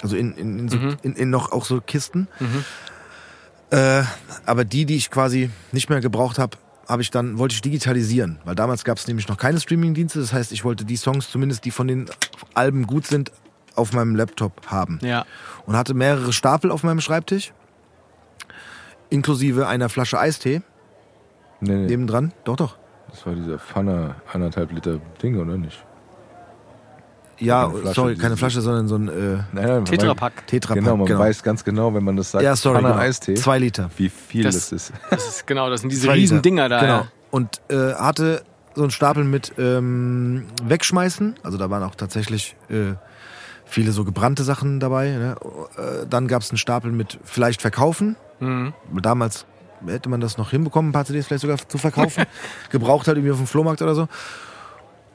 also 0.02 0.16
in, 0.16 0.34
in, 0.36 0.60
in, 0.60 0.70
so, 0.70 0.78
in, 1.02 1.14
in 1.14 1.30
noch 1.30 1.52
auch 1.52 1.66
so 1.66 1.82
Kisten. 1.82 2.28
Äh, 3.72 4.04
aber 4.46 4.64
die, 4.64 4.86
die 4.86 4.96
ich 4.96 5.10
quasi 5.10 5.50
nicht 5.72 5.90
mehr 5.90 6.02
gebraucht 6.02 6.40
habe, 6.40 6.58
habe 6.88 7.02
ich 7.02 7.10
dann 7.10 7.40
wollte 7.40 7.56
ich 7.56 7.62
digitalisieren, 7.62 8.38
weil 8.46 8.54
damals 8.54 8.84
gab 8.84 9.00
es 9.00 9.08
nämlich 9.08 9.28
noch 9.28 9.38
keine 9.38 9.60
Streamingdienste. 9.60 10.20
Das 10.20 10.34
heißt, 10.34 10.52
ich 10.52 10.64
wollte 10.64 10.86
die 10.86 10.98
Songs, 10.98 11.30
zumindest 11.30 11.66
die 11.66 11.72
von 11.72 11.88
den 11.88 12.06
Alben 12.54 12.86
gut 12.86 13.08
sind, 13.08 13.32
auf 13.76 13.92
meinem 13.92 14.16
Laptop 14.16 14.68
haben 14.68 15.00
ja. 15.02 15.26
und 15.66 15.76
hatte 15.76 15.94
mehrere 15.94 16.32
Stapel 16.32 16.72
auf 16.72 16.84
meinem 16.84 17.02
Schreibtisch, 17.02 17.52
inklusive 19.10 19.68
einer 19.68 19.90
Flasche 19.90 20.18
Eistee 20.18 20.62
Nee, 21.62 21.76
nee, 21.76 21.88
nebendran. 21.88 22.34
Doch, 22.44 22.56
doch. 22.56 22.78
Das 23.16 23.26
war 23.26 23.34
dieser 23.34 23.58
Pfanne 23.60 24.16
anderthalb 24.34 24.72
Liter 24.74 25.00
Ding, 25.24 25.40
oder 25.40 25.58
nicht? 25.58 25.84
Ja, 27.38 27.64
Keine 27.68 27.80
Flasche, 27.80 27.96
sorry, 27.96 28.16
keine 28.16 28.38
Flasche, 28.38 28.62
sondern 28.62 28.88
so 28.88 28.96
ein 28.96 29.08
äh, 29.10 29.12
Nein, 29.12 29.46
nein, 29.54 29.86
Tetrapack. 29.86 30.48
Tetrapack. 30.48 30.84
Genau, 30.84 30.96
man 30.98 31.18
weiß 31.20 31.44
ganz 31.44 31.64
genau, 31.66 31.94
wenn 31.94 32.04
man 32.04 32.16
das 32.16 32.32
sagt, 32.32 32.44
Ja, 32.44 32.56
sorry, 32.56 32.78
Kanne 32.78 32.90
genau. 32.90 33.00
Eistee, 33.02 33.34
Zwei 33.36 33.60
Liter. 33.60 33.90
wie 33.98 34.10
viel 34.10 34.44
Das- 34.44 34.56
das, 34.56 34.72
ist. 34.72 34.94
Das 35.10 35.28
ist, 35.28 35.48
genau, 35.48 35.70
das 35.70 35.82
sind 35.82 35.92
diese 35.92 36.08
Zwei 36.08 36.14
riesen 36.14 36.36
Liter. 36.38 36.42
Dinger 36.44 36.70
da. 36.70 36.80
Genau. 36.82 37.08
Und 37.32 37.62
äh, 37.70 37.94
hatte 37.96 38.44
so 38.74 38.84
einen 38.84 38.92
Stapel 38.92 39.24
mit 39.26 39.54
ähm, 39.58 40.46
Wegschmeißen. 40.64 41.36
Also 41.44 41.58
da 41.58 41.70
waren 41.70 41.84
auch 41.84 41.96
tatsächlich 41.96 42.56
äh, 42.70 42.94
viele 43.66 43.92
so 43.92 44.04
gebrannte 44.06 44.44
Sachen 44.44 44.80
dabei. 44.80 45.10
Ne? 45.12 45.36
Äh, 45.78 46.06
dann 46.10 46.28
gab 46.30 46.42
es 46.42 46.52
einen 46.52 46.58
Stapel 46.58 46.92
mit 46.92 47.20
vielleicht 47.24 47.62
verkaufen. 47.62 48.16
Mhm. 48.40 48.74
Damals 49.02 49.46
hätte 49.88 50.10
man 50.10 50.22
das 50.22 50.38
noch 50.38 50.52
hinbekommen, 50.52 50.90
ein 50.90 50.94
paar 50.94 51.06
CDs 51.06 51.28
vielleicht 51.28 51.42
sogar 51.42 51.58
zu 51.58 51.78
verkaufen. 51.78 52.26
Gebraucht 52.72 53.08
halt 53.08 53.18
irgendwie 53.18 53.32
auf 53.32 53.38
dem 53.38 53.48
Flohmarkt 53.48 53.82
oder 53.82 53.96
so. 53.96 54.08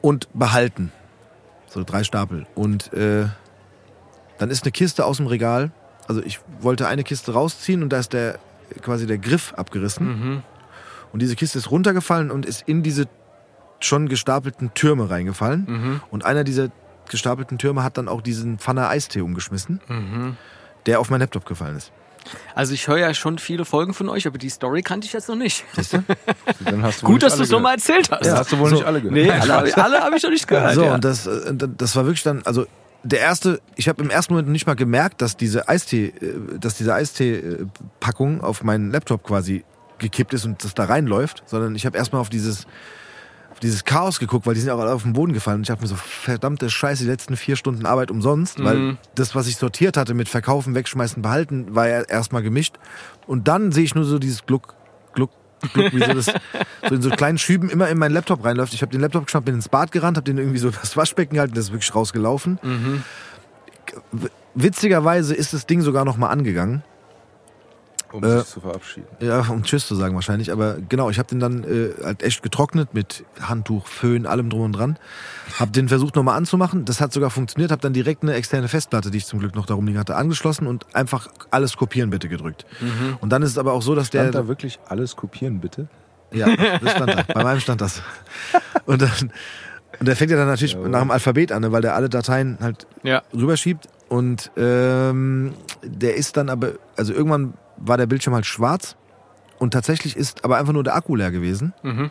Und 0.01 0.29
behalten. 0.33 0.93
So 1.67 1.85
drei 1.85 2.05
Stapel. 2.05 2.47
Und 2.55 2.93
äh, 2.93 3.27
dann 4.39 4.51
ist 4.51 4.65
eine 4.65 4.73
Kiste 4.73 5.05
aus 5.05 5.19
dem 5.19 5.27
Regal. 5.27 5.71
Also 6.09 6.23
ich 6.23 6.41
wollte 6.61 6.89
eine 6.89 7.05
Kiste 7.05 7.33
rausziehen 7.33 7.83
und 7.83 7.91
da 7.93 7.99
ist 7.99 8.13
der 8.13 8.39
quasi 8.83 9.07
der 9.07 9.19
Griff 9.19 9.53
abgerissen. 9.57 10.07
Mhm. 10.07 10.43
Und 11.13 11.21
diese 11.23 11.37
Kiste 11.37 11.59
ist 11.59 11.71
runtergefallen 11.71 12.31
und 12.31 12.47
ist 12.47 12.63
in 12.67 12.83
diese 12.83 13.07
schon 13.81 14.09
gestapelten 14.09 14.75
Türme 14.75 15.11
reingefallen. 15.11 15.67
Mhm. 15.69 16.01
Und 16.11 16.25
einer 16.25 16.45
dieser 16.45 16.69
gestapelten 17.09 17.59
Türme 17.59 17.83
hat 17.83 17.99
dann 17.99 18.09
auch 18.09 18.21
diesen 18.21 18.59
Pfanner 18.59 18.89
Eistee 18.89 19.21
umgeschmissen, 19.21 19.81
Mhm. 19.89 20.37
der 20.87 21.01
auf 21.01 21.11
mein 21.11 21.21
Laptop 21.21 21.45
gefallen 21.45 21.77
ist. 21.77 21.93
Also 22.55 22.75
ich 22.75 22.87
höre 22.89 22.99
ja 22.99 23.15
schon 23.15 23.39
viele 23.39 23.65
Folgen 23.65 23.95
von 23.95 24.09
euch, 24.09 24.27
aber 24.27 24.39
die 24.39 24.51
Story 24.51 24.83
kannte 24.83 25.07
ich 25.07 25.13
jetzt 25.13 25.29
noch 25.29 25.37
nicht. 25.37 25.65
Dann 26.65 26.83
hast 26.83 27.03
du 27.03 27.07
wohl 27.07 27.13
Gut, 27.13 27.23
dass 27.23 27.37
du 27.37 27.43
es 27.43 27.51
nochmal 27.51 27.75
erzählt 27.75 28.11
hast. 28.11 28.25
Das 28.25 28.39
hast 28.39 28.53
du 28.53 28.59
wohl 28.59 28.71
So. 28.71 28.77
nicht 28.77 28.87
alle 28.87 29.01
gehört. 29.01 29.15
Nee, 29.15 29.31
alle, 29.31 29.77
alle 29.77 30.01
habe 30.01 30.17
ich 30.17 30.23
noch 30.23 30.31
nicht 30.31 30.47
gehört. 30.47 30.75
so, 30.75 30.85
ja. 30.85 30.95
und 30.95 31.05
das, 31.05 31.27
äh, 31.27 31.55
das 31.55 31.97
war 31.97 32.05
wirklich 32.05 32.23
dann, 32.23 32.43
also 32.45 32.67
der 33.03 33.21
erste, 33.21 33.61
ich 33.77 33.89
habe 33.89 34.03
im 34.03 34.11
ersten 34.11 34.35
Moment 34.35 34.51
nicht 34.51 34.67
mal 34.67 34.75
gemerkt, 34.77 35.23
dass 35.23 35.37
diese 35.37 35.69
Eistee, 35.69 36.07
äh, 36.21 36.59
dass 36.59 36.75
diese 36.75 36.95
Eistee-Packung 36.95 38.43
auf 38.43 38.63
meinen 38.63 38.91
Laptop 38.91 39.25
quasi 39.25 39.65
gekippt 39.99 40.35
ist 40.35 40.45
und 40.45 40.63
das 40.65 40.75
da 40.75 40.85
reinläuft, 40.85 41.43
sondern 41.47 41.75
ich 41.75 41.87
habe 41.87 41.97
erstmal 41.97 42.21
auf 42.21 42.31
dieses 42.31 42.67
dieses 43.63 43.85
Chaos 43.85 44.19
geguckt, 44.19 44.47
weil 44.47 44.55
die 44.55 44.61
sind 44.61 44.71
auch 44.71 44.79
alle 44.79 44.93
auf 44.93 45.03
den 45.03 45.13
Boden 45.13 45.33
gefallen. 45.33 45.57
Und 45.59 45.63
ich 45.63 45.69
dachte 45.69 45.83
mir 45.83 45.89
so, 45.89 45.95
verdammte 45.97 46.71
Scheiße, 46.71 47.05
die 47.05 47.11
letzten 47.11 47.37
vier 47.37 47.57
Stunden 47.57 47.85
Arbeit 47.87 48.11
umsonst, 48.11 48.63
weil 48.65 48.97
das, 49.15 49.35
was 49.35 49.47
ich 49.47 49.57
sortiert 49.57 49.97
hatte 49.97 50.15
mit 50.15 50.29
Verkaufen, 50.29 50.75
Wegschmeißen, 50.75 51.23
Behalten, 51.23 51.75
war 51.75 51.89
ja 51.89 52.01
erstmal 52.03 52.43
gemischt. 52.43 52.77
Und 53.27 53.49
dann 53.49 53.71
sehe 53.73 53.85
ich 53.85 53.95
nur 53.95 54.05
so 54.05 54.19
dieses 54.19 54.47
Gluck, 54.47 54.75
Gluck, 55.15 55.31
Gluck, 55.75 55.93
wie 55.93 55.99
so 56.03 56.15
das 56.15 56.27
so 56.89 56.95
in 56.95 57.03
so 57.03 57.11
kleinen 57.11 57.37
Schüben 57.39 57.69
immer 57.69 57.89
in 57.89 57.99
meinen 57.99 58.13
Laptop 58.13 58.45
reinläuft. 58.45 58.73
Ich 58.73 58.81
habe 58.83 58.93
den 58.93 59.01
Laptop 59.03 59.27
geschnappt, 59.27 59.45
bin 59.45 59.55
ins 59.57 59.69
Bad 59.69 59.93
gerannt, 59.93 60.17
habe 60.17 60.25
den 60.25 60.39
irgendwie 60.39 60.59
so 60.59 60.71
das 60.83 60.97
Waschbecken 60.97 61.35
gehalten, 61.35 61.55
das 61.55 61.67
ist 61.67 61.73
wirklich 61.73 61.95
rausgelaufen. 61.95 62.59
W- 64.13 64.29
Witzigerweise 64.55 65.35
ist 65.35 65.53
das 65.53 65.67
Ding 65.67 65.81
sogar 65.81 66.05
noch 66.05 66.17
mal 66.17 66.29
angegangen. 66.29 66.83
Um 68.13 68.25
Äh, 68.25 68.39
sich 68.39 68.49
zu 68.49 68.61
verabschieden. 68.61 69.07
Ja, 69.21 69.41
um 69.49 69.63
Tschüss 69.63 69.87
zu 69.87 69.95
sagen 69.95 70.15
wahrscheinlich. 70.15 70.53
Aber 70.53 70.77
genau, 70.89 71.11
ich 71.11 71.19
habe 71.19 71.29
den 71.29 71.41
dann 71.41 71.65
äh, 71.65 71.91
halt 72.05 72.23
echt 72.23 72.43
getrocknet 72.43 72.95
mit 72.95 73.25
Handtuch, 73.41 73.87
Föhn, 73.87 74.27
allem 74.27 74.51
drum 74.51 74.63
und 74.63 74.73
dran. 74.73 74.99
Hab 75.59 75.73
den 75.73 75.89
versucht 75.89 76.17
nochmal 76.17 76.37
anzumachen. 76.37 76.85
Das 76.85 77.01
hat 77.01 77.13
sogar 77.13 77.31
funktioniert. 77.31 77.71
Hab 77.71 77.81
dann 77.81 77.93
direkt 77.93 78.23
eine 78.23 78.35
externe 78.35 78.69
Festplatte, 78.69 79.11
die 79.11 79.19
ich 79.19 79.27
zum 79.27 79.39
Glück 79.39 79.55
noch 79.55 79.67
darum 79.67 79.87
liegen 79.87 79.99
hatte, 79.99 80.17
angeschlossen 80.17 80.67
und 80.67 80.95
einfach 80.95 81.29
alles 81.51 81.77
kopieren 81.77 82.11
bitte 82.11 82.29
gedrückt. 82.29 82.67
Und 83.21 83.31
dann 83.31 83.43
ist 83.43 83.51
es 83.51 83.59
aber 83.59 83.73
auch 83.73 83.83
so, 83.83 83.95
dass 83.95 84.11
der... 84.11 84.23
Stand 84.23 84.35
da 84.35 84.49
wirklich 84.49 84.79
alles 84.89 85.17
kopieren, 85.17 85.61
bitte? 85.61 85.89
Ja, 86.33 86.47
das 86.55 86.93
stand 86.93 87.11
da. 87.11 87.23
Bei 87.33 87.45
meinem 87.45 87.61
stand 87.61 87.81
das. 87.81 88.03
Und 88.87 89.03
dann... 89.03 89.33
Und 89.99 90.07
der 90.07 90.17
fängt 90.17 90.31
ja 90.31 90.37
dann 90.37 90.47
natürlich 90.47 90.77
nach 90.77 91.01
dem 91.01 91.11
Alphabet 91.11 91.53
an, 91.53 91.63
ne, 91.63 91.73
weil 91.73 91.83
der 91.83 91.95
alle 91.95 92.09
Dateien 92.09 92.59
halt 92.61 92.87
ja. 93.03 93.23
rüberschiebt. 93.35 93.89
Und 94.09 94.51
ähm, 94.57 95.53
der 95.83 96.17
ist 96.17 96.37
dann 96.37 96.49
aber, 96.49 96.75
also 96.97 97.13
irgendwann 97.13 97.55
war 97.81 97.97
der 97.97 98.07
Bildschirm 98.07 98.35
halt 98.35 98.47
schwarz 98.47 98.97
und 99.59 99.73
tatsächlich 99.73 100.17
ist 100.17 100.45
aber 100.45 100.57
einfach 100.59 100.73
nur 100.73 100.85
der 100.85 100.95
Akku 100.95 101.17
leer 101.17 101.31
gewesen. 101.31 101.73
Mhm. 101.83 102.11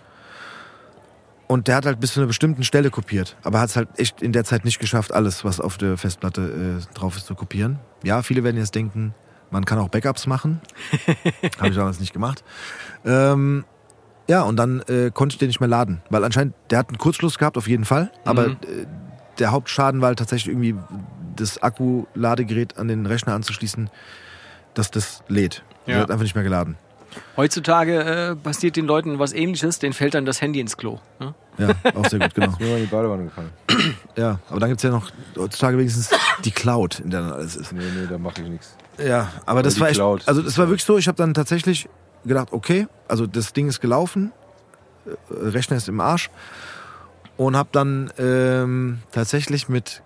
Und 1.48 1.68
der 1.68 1.78
hat 1.78 1.86
halt 1.88 2.00
bis 2.00 2.14
zu 2.14 2.20
einer 2.20 2.28
bestimmten 2.28 2.64
Stelle 2.64 2.92
kopiert. 2.92 3.36
Aber 3.44 3.60
hat 3.60 3.70
es 3.70 3.76
halt 3.76 3.90
echt 3.98 4.22
in 4.22 4.34
der 4.34 4.44
Zeit 4.44 4.66
nicht 4.66 4.80
geschafft, 4.80 5.12
alles, 5.12 5.44
was 5.44 5.60
auf 5.60 5.78
der 5.80 5.98
Festplatte 5.98 6.80
äh, 6.80 6.94
drauf 6.94 7.18
ist, 7.18 7.26
zu 7.26 7.34
kopieren. 7.34 7.80
Ja, 8.04 8.22
viele 8.22 8.44
werden 8.44 8.58
jetzt 8.58 8.76
denken, 8.76 9.16
man 9.50 9.66
kann 9.66 9.80
auch 9.80 9.90
Backups 9.90 10.28
machen. 10.28 10.62
Habe 11.60 11.70
ich 11.70 11.76
damals 11.76 12.00
nicht 12.00 12.14
gemacht. 12.14 12.44
Ähm, 13.04 13.66
ja, 14.28 14.44
und 14.44 14.58
dann 14.58 14.82
äh, 14.82 15.10
konnte 15.12 15.34
ich 15.34 15.40
den 15.40 15.48
nicht 15.48 15.60
mehr 15.60 15.70
laden. 15.70 16.04
Weil 16.12 16.24
anscheinend, 16.24 16.54
der 16.70 16.78
hat 16.78 16.90
einen 16.90 17.00
Kurzschluss 17.00 17.40
gehabt, 17.40 17.58
auf 17.58 17.68
jeden 17.68 17.86
Fall. 17.86 18.12
Aber 18.26 18.50
Mhm. 18.50 18.58
äh, 18.62 18.86
der 19.40 19.52
Hauptschaden 19.52 20.02
war 20.02 20.10
halt 20.10 20.20
tatsächlich 20.20 20.54
irgendwie 20.54 20.76
das 21.36 21.64
Akku-Ladegerät 21.64 22.78
an 22.78 22.90
den 22.90 23.08
Rechner 23.08 23.34
anzuschließen, 23.34 23.90
dass 24.80 24.92
das 24.92 25.24
lädt. 25.28 25.64
Ja. 25.86 26.00
hat 26.00 26.12
einfach 26.12 26.24
nicht 26.24 26.36
mehr 26.36 26.44
geladen. 26.44 26.78
Heutzutage 27.36 28.04
äh, 28.04 28.36
passiert 28.36 28.76
den 28.76 28.86
Leuten 28.86 29.18
was 29.18 29.34
ähnliches, 29.34 29.80
denen 29.80 29.94
fällt 29.94 30.14
dann 30.14 30.26
das 30.26 30.42
Handy 30.42 30.60
ins 30.60 30.78
Klo. 30.78 31.00
Ne? 31.20 31.34
Ja, 31.58 31.70
auch 31.96 32.06
sehr 32.06 32.20
gut, 32.20 32.36
genau. 32.36 32.54
Mir 32.60 32.68
mal 32.68 32.78
in 32.78 32.84
die 32.84 32.90
Badewanne 32.90 33.24
gefallen. 33.26 33.50
Ja, 34.16 34.40
aber 34.50 34.60
dann 34.60 34.70
gibt's 34.70 34.84
ja 34.84 34.92
noch 34.92 35.12
heutzutage 35.38 35.78
wenigstens 35.78 36.12
die 36.46 36.52
Cloud, 36.52 37.00
in 37.00 37.10
der 37.10 37.22
dann 37.22 37.34
alles 37.34 37.56
ist. 37.56 37.72
Nee, 37.74 37.82
nee, 37.96 38.08
da 38.10 38.18
mache 38.18 38.42
ich 38.42 38.50
nichts. 38.50 38.76
Ja, 39.04 39.32
aber 39.46 39.64
das 39.64 39.76
die 39.76 39.82
war 39.82 39.88
echt, 39.90 39.98
Cloud. 39.98 40.28
also 40.28 40.42
das 40.42 40.58
war 40.58 40.68
wirklich 40.68 40.84
so, 40.84 40.98
ich 40.98 41.08
habe 41.08 41.18
dann 41.18 41.34
tatsächlich 41.34 41.90
gedacht, 42.26 42.50
okay, 42.52 42.88
also 43.08 43.26
das 43.26 43.54
Ding 43.54 43.68
ist 43.68 43.82
gelaufen, 43.82 44.32
äh, 45.06 45.12
Rechner 45.34 45.78
ist 45.78 45.90
im 45.90 46.00
Arsch 46.02 46.30
und 47.38 47.56
habe 47.56 47.70
dann 47.72 48.12
ähm, 48.18 49.00
tatsächlich 49.12 49.70
mit 49.70 50.04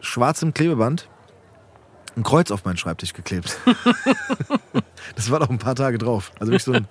schwarzem 0.00 0.54
Klebeband 0.54 1.08
ein 2.16 2.22
Kreuz 2.22 2.50
auf 2.50 2.64
meinen 2.64 2.76
Schreibtisch 2.76 3.12
geklebt. 3.14 3.58
das 5.16 5.30
war 5.30 5.40
noch 5.40 5.50
ein 5.50 5.58
paar 5.58 5.74
Tage 5.74 5.98
drauf, 5.98 6.32
also 6.38 6.52
wirklich 6.52 6.64
so 6.64 6.72
ein 6.72 6.86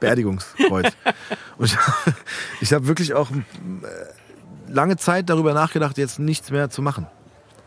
Beerdigungskreuz. 0.00 0.92
Und 1.58 1.66
ich, 1.66 1.76
ich 2.60 2.72
habe 2.72 2.86
wirklich 2.86 3.14
auch 3.14 3.30
äh, 3.30 3.34
lange 4.72 4.96
Zeit 4.96 5.28
darüber 5.30 5.54
nachgedacht, 5.54 5.98
jetzt 5.98 6.18
nichts 6.18 6.50
mehr 6.50 6.70
zu 6.70 6.82
machen, 6.82 7.06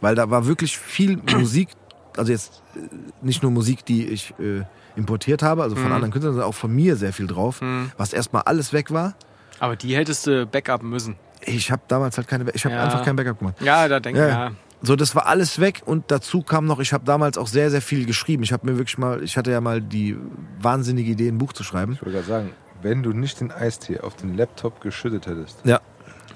weil 0.01 0.15
da 0.15 0.29
war 0.29 0.45
wirklich 0.47 0.77
viel 0.77 1.17
Musik, 1.17 1.69
also 2.17 2.31
jetzt 2.31 2.61
äh, 2.75 2.79
nicht 3.21 3.43
nur 3.43 3.51
Musik, 3.51 3.85
die 3.85 4.07
ich 4.07 4.33
äh, 4.39 4.63
importiert 4.95 5.43
habe, 5.43 5.63
also 5.63 5.75
von 5.75 5.91
anderen 5.91 6.11
Künstlern, 6.11 6.33
sondern 6.33 6.49
auch 6.49 6.55
von 6.55 6.73
mir 6.73 6.95
sehr 6.95 7.11
viel 7.13 7.27
drauf, 7.27 7.59
was 7.97 8.13
erstmal 8.13 8.43
alles 8.43 8.71
weg 8.71 8.91
war. 8.91 9.13
Aber 9.59 9.75
die 9.75 9.95
hättest 9.95 10.25
du 10.25 10.45
backupen 10.45 10.89
müssen. 10.89 11.17
Ich 11.41 11.69
habe 11.69 11.81
damals 11.89 12.17
halt 12.17 12.27
keine, 12.29 12.49
ich 12.51 12.63
habe 12.65 12.75
Ja. 12.75 12.83
einfach 12.85 13.03
kein 13.03 13.15
Backup 13.17 13.39
gemacht. 13.39 13.55
Ja, 13.61 13.87
da 13.89 13.99
denke 13.99 14.21
ich, 14.21 14.27
Ja. 14.29 14.45
ja. 14.47 14.51
So, 14.85 14.95
das 14.95 15.15
war 15.15 15.25
alles 15.25 15.59
weg 15.59 15.81
und 15.85 16.11
dazu 16.11 16.41
kam 16.43 16.65
noch, 16.65 16.79
ich 16.79 16.93
habe 16.93 17.03
damals 17.05 17.37
auch 17.37 17.47
sehr, 17.47 17.71
sehr 17.71 17.81
viel 17.81 18.05
geschrieben. 18.05 18.43
Ich 18.43 18.53
habe 18.53 18.65
mir 18.69 18.77
wirklich 18.77 18.97
mal, 18.97 19.23
ich 19.23 19.35
hatte 19.37 19.51
ja 19.51 19.59
mal 19.61 19.81
die 19.81 20.15
wahnsinnige 20.59 21.11
Idee, 21.11 21.27
ein 21.29 21.37
Buch 21.39 21.53
zu 21.53 21.63
schreiben. 21.63 21.93
Ich 21.93 22.01
wollte 22.01 22.13
gerade 22.17 22.27
sagen, 22.27 22.51
wenn 22.81 23.01
du 23.01 23.11
nicht 23.13 23.39
den 23.39 23.51
Eistee 23.51 23.99
auf 24.01 24.15
den 24.15 24.35
Laptop 24.37 24.81
geschüttet 24.81 25.25
hättest, 25.27 25.59
Ja, 25.63 25.81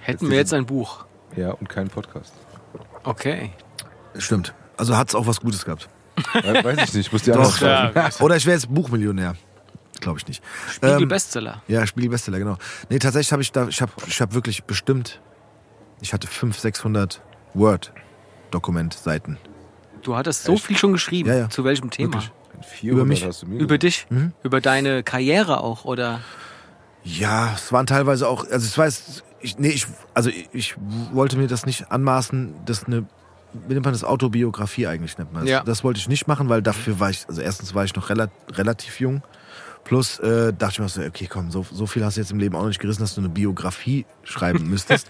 Hätten 0.02 0.30
wir 0.30 0.38
jetzt 0.38 0.54
ein 0.54 0.66
Buch. 0.66 1.06
ja, 1.36 1.52
und 1.52 1.70
keinen 1.70 1.90
Podcast. 1.90 2.34
Okay. 3.04 3.52
stimmt. 4.18 4.54
Also 4.78 4.98
hat's 4.98 5.14
auch 5.14 5.28
was 5.28 5.42
Gutes 5.42 5.66
gehabt. 5.66 5.88
We- 6.34 6.64
Weiß 6.64 6.78
ich 6.78 6.94
nicht, 6.94 7.08
ich 7.08 7.12
muss 7.12 7.24
dir 7.24 7.34
Doch. 7.34 7.60
Ja. 7.62 7.92
Oder 8.20 8.36
ich 8.38 8.46
wäre 8.46 8.56
jetzt 8.56 8.74
Buchmillionär. 8.74 9.36
Glaube 10.00 10.18
ich 10.20 10.28
nicht. 10.28 10.42
Spiegel 10.72 11.04
Ähm, 11.04 11.08
Bestseller. 11.10 11.62
Ja, 11.68 11.86
Spiegel-Bestseller, 11.86 12.40
genau. 12.40 12.58
Nee, 12.90 13.00
tatsächlich 13.00 13.32
habe 13.34 13.42
ich 13.42 13.52
da, 13.52 13.68
ich 13.68 13.82
habe 13.82 13.92
ich 14.08 14.22
hab 14.22 14.34
wirklich 14.34 14.64
bestimmt, 14.64 15.22
ich 16.02 16.14
hatte 16.14 16.28
500, 16.28 16.62
600 16.62 17.22
Word-Dokumentseiten. 18.50 19.38
Du 20.02 20.16
hattest 20.16 20.44
so 20.44 20.58
viel 20.58 20.78
schon 20.78 20.94
geschrieben. 20.94 21.30
Ja, 21.30 21.36
ja. 21.36 21.50
Zu 21.50 21.64
welchem 21.64 21.90
Thema? 21.90 22.14
Wirklich. 22.14 22.32
400 22.62 22.98
Über 22.98 23.06
mich. 23.06 23.26
hast 23.26 23.42
du 23.44 23.48
mir 23.48 23.60
Über 23.60 23.78
dich? 23.78 24.08
Mhm. 24.10 24.34
Über 24.44 24.60
deine 24.60 25.04
Karriere 25.04 25.62
auch, 25.62 25.86
oder? 25.86 26.20
Ja, 27.04 27.54
es 27.56 27.72
waren 27.72 27.86
teilweise 27.86 28.28
auch, 28.28 28.46
also 28.50 28.68
ich 28.68 28.78
weiß, 28.78 29.24
ich, 29.40 29.58
nee, 29.58 29.70
ich, 29.70 29.88
also 30.14 30.30
ich, 30.30 30.50
ich 30.52 30.76
wollte 31.14 31.38
mir 31.38 31.48
das 31.48 31.66
nicht 31.66 31.92
anmaßen, 31.92 32.54
das 32.66 32.84
eine, 32.84 33.06
wie 33.54 33.74
nennt 33.74 33.86
man 33.86 33.94
das, 33.94 34.04
Autobiografie 34.04 34.88
eigentlich 34.88 35.18
nennt 35.18 35.32
man 35.32 35.44
das. 35.44 35.52
Ja. 35.52 35.64
Das 35.64 35.84
wollte 35.84 36.00
ich 36.00 36.10
nicht 36.10 36.28
machen, 36.28 36.50
weil 36.50 36.62
dafür 36.62 37.00
war 37.00 37.10
ich, 37.10 37.26
also 37.30 37.42
erstens 37.42 37.74
war 37.74 37.86
ich 37.86 37.96
noch 37.96 38.10
rela 38.10 38.28
relativ 38.52 39.00
jung, 39.00 39.24
plus 39.90 40.20
äh, 40.20 40.54
dachte 40.54 40.74
ich 40.74 40.80
mir 40.80 40.88
so, 40.90 41.02
okay, 41.02 41.28
komm, 41.28 41.50
so, 41.50 41.66
so 41.72 41.88
viel 41.88 42.06
hast 42.06 42.16
du 42.16 42.22
jetzt 42.22 42.32
im 42.32 42.38
Leben 42.40 42.56
auch 42.56 42.68
nicht 42.68 42.80
gerissen, 42.80 43.02
dass 43.02 43.16
du 43.16 43.22
eine 43.22 43.30
Biografie 43.30 44.06
schreiben 44.24 44.70
müsstest. 44.70 45.08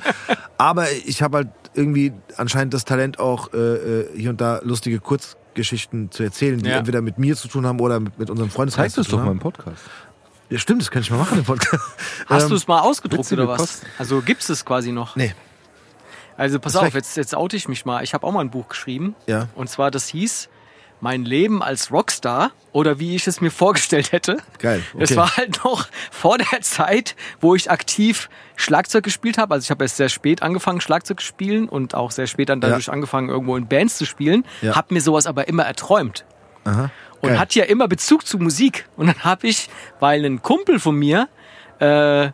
Aber 0.57 0.89
ich 1.05 1.21
habe 1.21 1.35
halt 1.37 1.47
irgendwie 1.73 2.13
anscheinend 2.37 2.73
das 2.73 2.85
Talent 2.85 3.19
auch 3.19 3.51
äh, 3.53 3.57
äh, 3.57 4.17
hier 4.17 4.29
und 4.29 4.39
da 4.39 4.61
lustige 4.63 4.99
Kurzgeschichten 5.01 6.11
zu 6.11 6.23
erzählen, 6.23 6.59
die 6.59 6.69
Ja. 6.69 6.77
entweder 6.77 7.01
mit 7.01 7.17
mir 7.19 7.35
zu 7.35 7.49
tun 7.49 7.65
haben 7.65 7.79
oder 7.81 7.99
mit, 7.99 8.17
mit 8.17 8.29
unserem 8.29 8.49
Freundeskreis 8.49 8.93
Zeig 8.93 8.95
zu 8.95 9.01
das 9.01 9.07
tun 9.09 9.19
doch 9.19 9.25
mal 9.25 9.31
im 9.33 9.39
Podcast. 9.39 9.81
Ja, 10.49 10.57
stimmt, 10.57 10.81
das 10.81 10.89
könnte 10.91 11.07
ich 11.07 11.11
mal 11.11 11.17
machen 11.17 11.39
im 11.39 11.43
Podcast. 11.43 11.83
Hast 12.27 12.43
Ähm, 12.43 12.49
du 12.49 12.55
es 12.55 12.67
mal 12.67 12.79
ausgedruckt 12.79 13.31
oder 13.33 13.47
was? 13.49 13.57
Kosten. 13.59 13.87
Also 13.99 14.21
gibt's 14.21 14.47
es 14.47 14.63
quasi 14.63 14.93
noch? 14.93 15.15
Nee. 15.17 15.35
Also 16.37 16.57
pass 16.57 16.71
Das 16.73 16.83
auf, 16.83 16.93
jetzt, 16.93 17.17
jetzt 17.17 17.35
oute 17.35 17.57
ich 17.57 17.67
mich 17.67 17.83
mal. 17.85 18.01
Ich 18.01 18.13
habe 18.13 18.25
auch 18.25 18.31
mal 18.31 18.39
ein 18.39 18.49
Buch 18.49 18.69
geschrieben. 18.69 19.13
Ja. 19.27 19.49
Und 19.55 19.69
zwar, 19.69 19.91
das 19.91 20.07
hieß 20.07 20.47
mein 21.01 21.25
Leben 21.25 21.63
als 21.63 21.91
Rockstar 21.91 22.51
oder 22.71 22.99
wie 22.99 23.15
ich 23.15 23.27
es 23.27 23.41
mir 23.41 23.51
vorgestellt 23.51 24.11
hätte. 24.11 24.37
Geil, 24.59 24.83
Es 24.97 25.11
okay. 25.11 25.19
war 25.19 25.37
halt 25.37 25.63
noch 25.63 25.87
vor 26.11 26.37
der 26.37 26.61
Zeit, 26.61 27.15
wo 27.41 27.55
ich 27.55 27.71
aktiv 27.71 28.29
Schlagzeug 28.55 29.03
gespielt 29.03 29.37
habe. 29.37 29.53
Also 29.53 29.65
ich 29.65 29.71
habe 29.71 29.83
erst 29.83 29.97
sehr 29.97 30.09
spät 30.09 30.41
angefangen, 30.41 30.81
Schlagzeug 30.81 31.19
zu 31.19 31.25
spielen 31.25 31.69
und 31.69 31.95
auch 31.95 32.11
sehr 32.11 32.27
spät 32.27 32.49
dann 32.49 32.61
dadurch 32.61 32.91
angefangen, 32.91 33.29
irgendwo 33.29 33.55
in 33.55 33.67
Bands 33.67 33.97
zu 33.97 34.05
spielen. 34.05 34.45
Ja. 34.61 34.75
Hab 34.75 34.91
mir 34.91 35.01
sowas 35.01 35.25
aber 35.25 35.47
immer 35.47 35.63
erträumt. 35.63 36.25
Aha. 36.65 36.91
Und 37.21 37.29
Geil. 37.29 37.39
hat 37.39 37.55
ja 37.55 37.65
immer 37.65 37.87
Bezug 37.87 38.25
zu 38.25 38.37
Musik. 38.37 38.87
Und 38.95 39.07
dann 39.07 39.23
habe 39.23 39.47
ich, 39.47 39.69
weil 39.99 40.23
ein 40.25 40.41
Kumpel 40.41 40.79
von 40.79 40.95
mir 40.95 41.27
äh, 41.79 42.29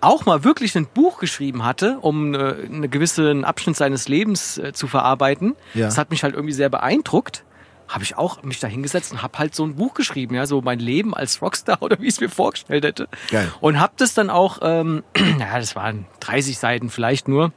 auch 0.00 0.26
mal 0.26 0.44
wirklich 0.44 0.76
ein 0.76 0.86
Buch 0.86 1.18
geschrieben 1.18 1.64
hatte, 1.64 1.98
um 2.00 2.34
äh, 2.34 2.38
einen 2.38 2.90
gewissen 2.90 3.44
Abschnitt 3.44 3.76
seines 3.76 4.08
Lebens 4.08 4.58
äh, 4.58 4.72
zu 4.72 4.86
verarbeiten. 4.86 5.56
Ja. 5.74 5.86
Das 5.86 5.98
hat 5.98 6.10
mich 6.10 6.22
halt 6.22 6.34
irgendwie 6.34 6.54
sehr 6.54 6.68
beeindruckt. 6.68 7.44
Habe 7.88 8.04
ich 8.04 8.16
auch 8.16 8.42
mich 8.42 8.60
da 8.60 8.66
hingesetzt 8.66 9.12
und 9.12 9.22
habe 9.22 9.38
halt 9.38 9.54
so 9.54 9.64
ein 9.64 9.76
Buch 9.76 9.94
geschrieben, 9.94 10.34
ja, 10.34 10.46
so 10.46 10.60
mein 10.60 10.78
Leben 10.78 11.14
als 11.14 11.40
Rockstar 11.40 11.78
oder 11.82 11.98
wie 12.00 12.06
ich 12.06 12.14
es 12.14 12.20
mir 12.20 12.28
vorgestellt 12.28 12.84
hätte. 12.84 13.08
Geil. 13.30 13.50
Und 13.60 13.80
habe 13.80 13.94
das 13.96 14.14
dann 14.14 14.30
auch, 14.30 14.58
ähm, 14.62 15.02
ja, 15.38 15.58
das 15.58 15.74
waren 15.74 16.06
30 16.20 16.58
Seiten 16.58 16.90
vielleicht 16.90 17.28
nur, 17.28 17.52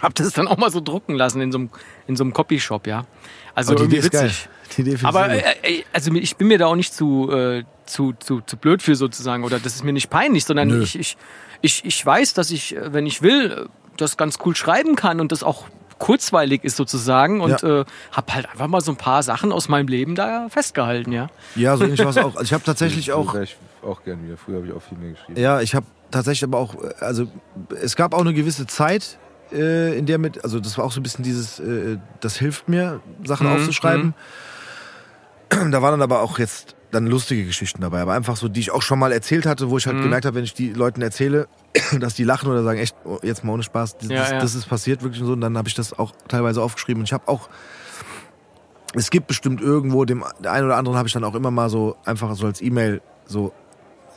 habe 0.00 0.14
das 0.14 0.32
dann 0.32 0.48
auch 0.48 0.56
mal 0.56 0.70
so 0.70 0.80
drucken 0.80 1.14
lassen 1.14 1.40
in 1.40 1.52
so 1.52 1.58
einem, 1.58 1.70
in 2.06 2.16
so 2.16 2.24
einem 2.24 2.32
Copyshop, 2.32 2.86
ja. 2.86 3.04
Also 3.54 3.74
die 3.74 3.82
irgendwie 3.82 3.96
Idee 3.98 4.06
ist 4.06 4.12
geil. 4.12 4.24
witzig. 4.24 4.48
Die 4.76 4.80
Idee 4.82 4.94
ich 4.94 5.04
Aber 5.04 5.28
äh, 5.28 5.42
äh, 5.62 5.84
also 5.92 6.12
ich 6.14 6.36
bin 6.36 6.48
mir 6.48 6.58
da 6.58 6.66
auch 6.66 6.76
nicht 6.76 6.94
zu, 6.94 7.30
äh, 7.30 7.64
zu, 7.86 8.14
zu, 8.18 8.40
zu 8.40 8.56
blöd 8.56 8.82
für 8.82 8.96
sozusagen 8.96 9.44
oder 9.44 9.58
das 9.58 9.74
ist 9.74 9.84
mir 9.84 9.92
nicht 9.92 10.10
peinlich, 10.10 10.44
sondern 10.44 10.68
Nö. 10.68 10.82
ich, 10.82 10.98
ich, 10.98 11.16
ich, 11.60 11.84
ich 11.84 12.04
weiß, 12.04 12.34
dass 12.34 12.50
ich, 12.50 12.76
äh, 12.76 12.92
wenn 12.92 13.06
ich 13.06 13.22
will, 13.22 13.50
äh, 13.50 13.68
das 13.96 14.16
ganz 14.16 14.38
cool 14.44 14.56
schreiben 14.56 14.96
kann 14.96 15.20
und 15.20 15.32
das 15.32 15.42
auch 15.42 15.66
kurzweilig 16.02 16.64
ist 16.64 16.76
sozusagen 16.76 17.40
und 17.40 17.62
Ja. 17.62 17.80
äh, 17.80 17.84
habe 18.10 18.34
halt 18.34 18.50
einfach 18.50 18.66
mal 18.66 18.80
so 18.80 18.90
ein 18.90 18.96
paar 18.96 19.22
Sachen 19.22 19.52
aus 19.52 19.68
meinem 19.68 19.86
Leben 19.86 20.16
da 20.16 20.48
festgehalten, 20.48 21.12
ja. 21.12 21.28
Ja, 21.54 21.76
so 21.76 21.84
ähnlich 21.84 22.02
war 22.02 22.10
es 22.10 22.16
auch. 22.16 22.34
Also 22.34 22.42
ich 22.42 22.52
habe 22.52 22.64
tatsächlich 22.64 23.06
So 23.06 23.14
auch 23.14 23.34
ich 23.36 23.56
auch 23.84 24.02
gern 24.02 24.24
wieder. 24.24 24.36
Früher 24.36 24.56
habe 24.56 24.66
ich 24.66 24.72
auch 24.72 24.82
viel 24.82 24.98
mehr 24.98 25.12
geschrieben. 25.12 25.40
Ja, 25.40 25.60
ich 25.60 25.76
habe 25.76 25.86
tatsächlich 26.10 26.42
aber 26.42 26.58
auch, 26.58 26.74
äh, 26.74 26.92
also 26.98 27.26
es 27.80 27.94
gab 27.94 28.14
auch 28.14 28.20
eine 28.20 28.34
gewisse 28.34 28.66
Zeit, 28.66 29.16
äh, 29.52 29.96
in 29.96 30.06
der 30.06 30.18
mit, 30.18 30.42
also 30.42 30.58
das 30.58 30.76
war 30.76 30.84
auch 30.84 30.92
so 30.92 30.98
ein 30.98 31.04
bisschen 31.04 31.22
dieses, 31.24 31.60
äh, 31.60 31.98
das 32.20 32.36
hilft 32.36 32.68
mir, 32.68 33.00
Sachen 33.24 33.46
Mhm, 33.46 33.52
aufzuschreiben. 33.52 34.14
Da 35.50 35.82
waren 35.82 35.92
dann 35.92 36.02
aber 36.02 36.20
auch 36.22 36.38
jetzt 36.40 36.74
dann 36.92 37.06
lustige 37.06 37.44
Geschichten 37.44 37.80
dabei, 37.80 38.00
aber 38.02 38.12
einfach 38.12 38.36
so, 38.36 38.48
die 38.48 38.60
ich 38.60 38.70
auch 38.70 38.82
schon 38.82 38.98
mal 38.98 39.10
erzählt 39.12 39.46
hatte, 39.46 39.70
wo 39.70 39.78
ich 39.78 39.86
Mhm. 39.86 39.90
halt 39.92 40.02
gemerkt 40.02 40.26
habe, 40.26 40.36
wenn 40.36 40.44
ich 40.44 40.54
die 40.54 40.72
Leuten 40.72 41.02
erzähle, 41.02 41.48
dass 41.98 42.14
die 42.14 42.22
lachen 42.24 42.48
oder 42.50 42.62
sagen, 42.62 42.78
echt, 42.78 42.94
oh, 43.04 43.18
jetzt 43.22 43.42
mal 43.44 43.52
ohne 43.54 43.62
Spaß, 43.64 43.96
das, 43.98 44.08
Ja, 44.08 44.16
das, 44.18 44.30
ja. 44.30 44.38
das 44.38 44.54
ist 44.54 44.66
passiert 44.68 45.02
wirklich 45.02 45.20
und 45.22 45.26
so. 45.26 45.32
Und 45.32 45.40
dann 45.40 45.56
habe 45.58 45.68
ich 45.68 45.74
das 45.74 45.98
auch 45.98 46.12
teilweise 46.28 46.62
aufgeschrieben. 46.62 47.00
Und 47.00 47.06
ich 47.06 47.12
habe 47.12 47.26
auch, 47.28 47.48
es 48.94 49.10
gibt 49.10 49.26
bestimmt 49.26 49.60
irgendwo, 49.60 50.04
dem 50.04 50.22
der 50.40 50.52
einen 50.52 50.66
oder 50.66 50.76
anderen 50.76 50.98
habe 50.98 51.08
ich 51.08 51.14
dann 51.14 51.24
auch 51.24 51.34
immer 51.34 51.50
mal 51.50 51.70
so 51.70 51.96
einfach 52.04 52.34
so 52.36 52.46
als 52.46 52.60
E-Mail 52.60 53.00
so 53.24 53.52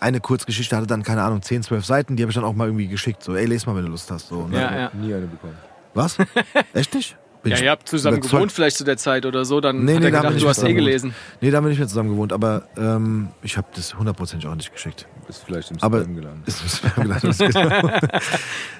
eine 0.02 0.20
Kurzgeschichte 0.20 0.76
hatte 0.76 0.86
dann, 0.88 1.02
keine 1.04 1.24
Ahnung, 1.24 1.42
10, 1.42 1.64
12 1.64 1.86
Seiten, 1.86 2.18
die 2.18 2.24
habe 2.24 2.30
ich 2.32 2.36
dann 2.36 2.44
auch 2.44 2.54
mal 2.54 2.68
irgendwie 2.68 2.88
geschickt. 2.88 3.24
So, 3.24 3.36
ey, 3.36 3.46
les 3.46 3.66
mal, 3.66 3.76
wenn 3.76 3.86
du 3.86 3.92
Lust 3.92 4.12
hast. 4.12 4.28
So, 4.28 4.40
und 4.40 4.54
Ja, 4.54 4.76
ja. 4.78 4.92
Nie 4.94 5.14
eine 5.14 5.28
bekommen. 5.28 5.56
Was? 5.94 6.18
Echt 6.74 6.94
nicht? 6.94 7.18
Bin 7.46 7.52
Ja, 7.52 7.58
ich 7.60 7.64
ihr 7.64 7.70
habt 7.72 7.88
zusammen 7.88 8.18
überzeugt. 8.18 8.34
gewohnt 8.34 8.52
vielleicht 8.52 8.76
zu 8.78 8.84
der 8.84 8.98
Zeit 8.98 9.26
oder 9.26 9.46
so, 9.46 9.62
dann 9.62 9.86
Nee, 9.86 9.94
hat 9.94 10.00
nee, 10.00 10.06
er 10.08 10.12
gedacht, 10.12 10.42
du 10.42 10.50
hast 10.50 10.58
eh 10.58 10.62
gewohnt. 10.64 10.76
gelesen. 10.78 11.16
Nee, 11.42 11.52
da 11.52 11.58
haben 11.58 11.66
wir 11.66 11.70
nicht 11.70 11.78
mehr 11.78 11.88
zusammen 11.88 12.10
gewohnt, 12.10 12.34
aber 12.34 12.64
ähm, 12.76 13.30
ich 13.44 13.56
habe 13.56 13.68
das 13.76 13.96
hundertprozentig 13.96 14.50
auch 14.50 14.56
nicht 14.56 14.74
geschickt. 14.74 15.08
Ist 15.28 15.44
vielleicht 15.46 15.70
im 15.70 15.78
Aber 15.82 16.02
Spam 16.02 16.16
gelandet. 16.16 16.48
ist 16.48 16.66
ist 16.66 16.84
mir 16.84 17.04
gelandet, 17.04 17.38
genau. 17.38 17.60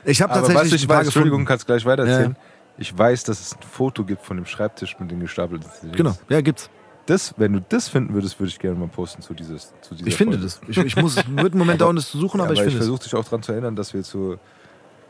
Ich 0.04 0.22
habe 0.22 0.34
Aber 0.34 0.42
tatsächlich 0.48 0.74
was 0.74 0.82
ich 0.82 0.90
weiß, 0.90 1.06
Entschuldigung, 1.06 1.46
kannst 1.46 1.66
gleich 1.68 1.86
weitererzählen. 1.86 2.36
Ich 2.78 2.98
weiß, 2.98 3.24
dass 3.24 3.40
es 3.40 3.54
ein 3.54 3.62
Foto 3.62 4.04
gibt 4.04 4.24
von 4.24 4.36
dem 4.38 4.46
Schreibtisch 4.48 4.98
mit 5.00 5.10
den 5.12 5.20
gestapelten 5.22 5.70
CDs. 5.80 5.96
Genau, 5.96 6.18
ja, 6.28 6.42
gibt's. 6.42 6.70
Das, 7.06 7.36
wenn 7.38 7.54
du 7.54 7.62
das 7.70 7.88
finden 7.88 8.16
würdest, 8.16 8.40
würde 8.40 8.50
ich 8.50 8.58
gerne 8.58 8.80
mal 8.80 8.88
posten 8.88 9.22
zu, 9.22 9.36
dieses, 9.36 9.72
zu 9.82 9.94
dieser 9.94 10.08
Ich 10.08 10.16
finde 10.16 10.40
Folge. 10.40 10.44
das. 10.46 10.60
Ich, 10.68 10.78
ich 10.78 10.96
muss, 10.96 11.16
es 11.18 11.24
wird 11.28 11.54
einen 11.54 11.60
Moment 11.60 11.80
dauern, 11.82 11.96
das 11.96 12.10
zu 12.10 12.18
suchen, 12.18 12.40
Ja, 12.40 12.46
aber 12.46 12.54
ich 12.54 12.60
ich 12.62 12.64
finde 12.64 12.80
es. 12.80 12.86
versuche 12.86 13.04
dich 13.04 13.14
auch 13.14 13.24
daran 13.24 13.44
zu 13.44 13.52
erinnern, 13.52 13.76
dass 13.76 13.94
wir 13.94 14.02
zu 14.02 14.38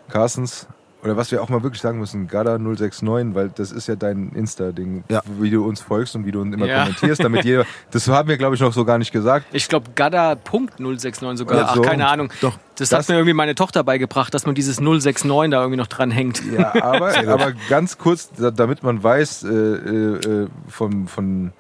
Carstens, 0.10 0.68
oder 1.06 1.16
was 1.16 1.32
wir 1.32 1.42
auch 1.42 1.50
mal 1.50 1.62
wirklich 1.64 1.82
sagen 1.82 2.00
müssen, 2.00 2.28
Gada069, 2.28 3.36
weil 3.36 3.50
das 3.50 3.72
ist 3.72 3.88
ja 3.88 3.96
dein 3.96 4.30
Insta-Ding, 4.34 5.04
Ja. 5.08 5.22
wie 5.40 5.52
du 5.52 5.64
uns 5.64 5.80
folgst 5.80 6.16
und 6.16 6.26
wie 6.26 6.32
du 6.32 6.42
immer 6.42 6.66
Ja. 6.66 6.80
kommentierst, 6.82 7.24
damit 7.24 7.46
jeder, 7.46 7.64
das 7.92 8.08
haben 8.08 8.28
wir 8.28 8.38
glaube 8.38 8.56
ich 8.56 8.62
noch 8.62 8.74
so 8.74 8.84
gar 8.86 8.98
nicht 8.98 9.12
gesagt. 9.12 9.46
Ich 9.54 9.70
glaube, 9.70 9.92
Gada.069 9.96 11.38
sogar. 11.38 11.58
Ja, 11.58 11.66
Ach, 11.70 11.76
so. 11.76 11.82
keine 11.84 12.08
Ahnung. 12.08 12.30
Doch. 12.42 12.58
Das, 12.76 12.90
Das- 12.90 13.00
hat 13.04 13.10
mir 13.10 13.16
irgendwie 13.16 13.34
meine 13.34 13.56
Tochter 13.56 13.84
beigebracht, 13.84 14.34
dass 14.34 14.46
man 14.46 14.56
dieses 14.56 14.82
069 14.82 15.52
da 15.52 15.60
irgendwie 15.62 15.78
noch 15.78 15.88
dran 15.88 16.10
hängt. 16.12 16.42
Ja, 16.52 16.74
aber, 16.84 17.16
aber 17.28 17.54
ganz 17.70 17.98
kurz, 17.98 18.32
da- 18.36 18.52
damit 18.52 18.84
man 18.84 19.02
weiß, 19.02 19.44
äh, 19.44 19.48
äh, 19.48 20.44
äh, 20.44 20.48
von, 20.68 21.08
von, 21.08 21.54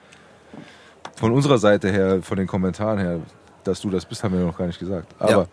von 1.15 1.31
unserer 1.31 1.59
Seite 1.59 1.91
her, 1.91 2.19
von 2.23 2.38
den 2.38 2.47
Kommentaren 2.47 2.97
her, 2.99 3.19
dass 3.63 3.80
du 3.81 3.89
das 3.89 4.05
bist, 4.05 4.23
haben 4.23 4.34
wir 4.38 4.43
noch 4.43 4.57
gar 4.57 4.67
nicht 4.67 4.80
gesagt. 4.80 5.07
Aber 5.19 5.31
Ja. 5.31 5.45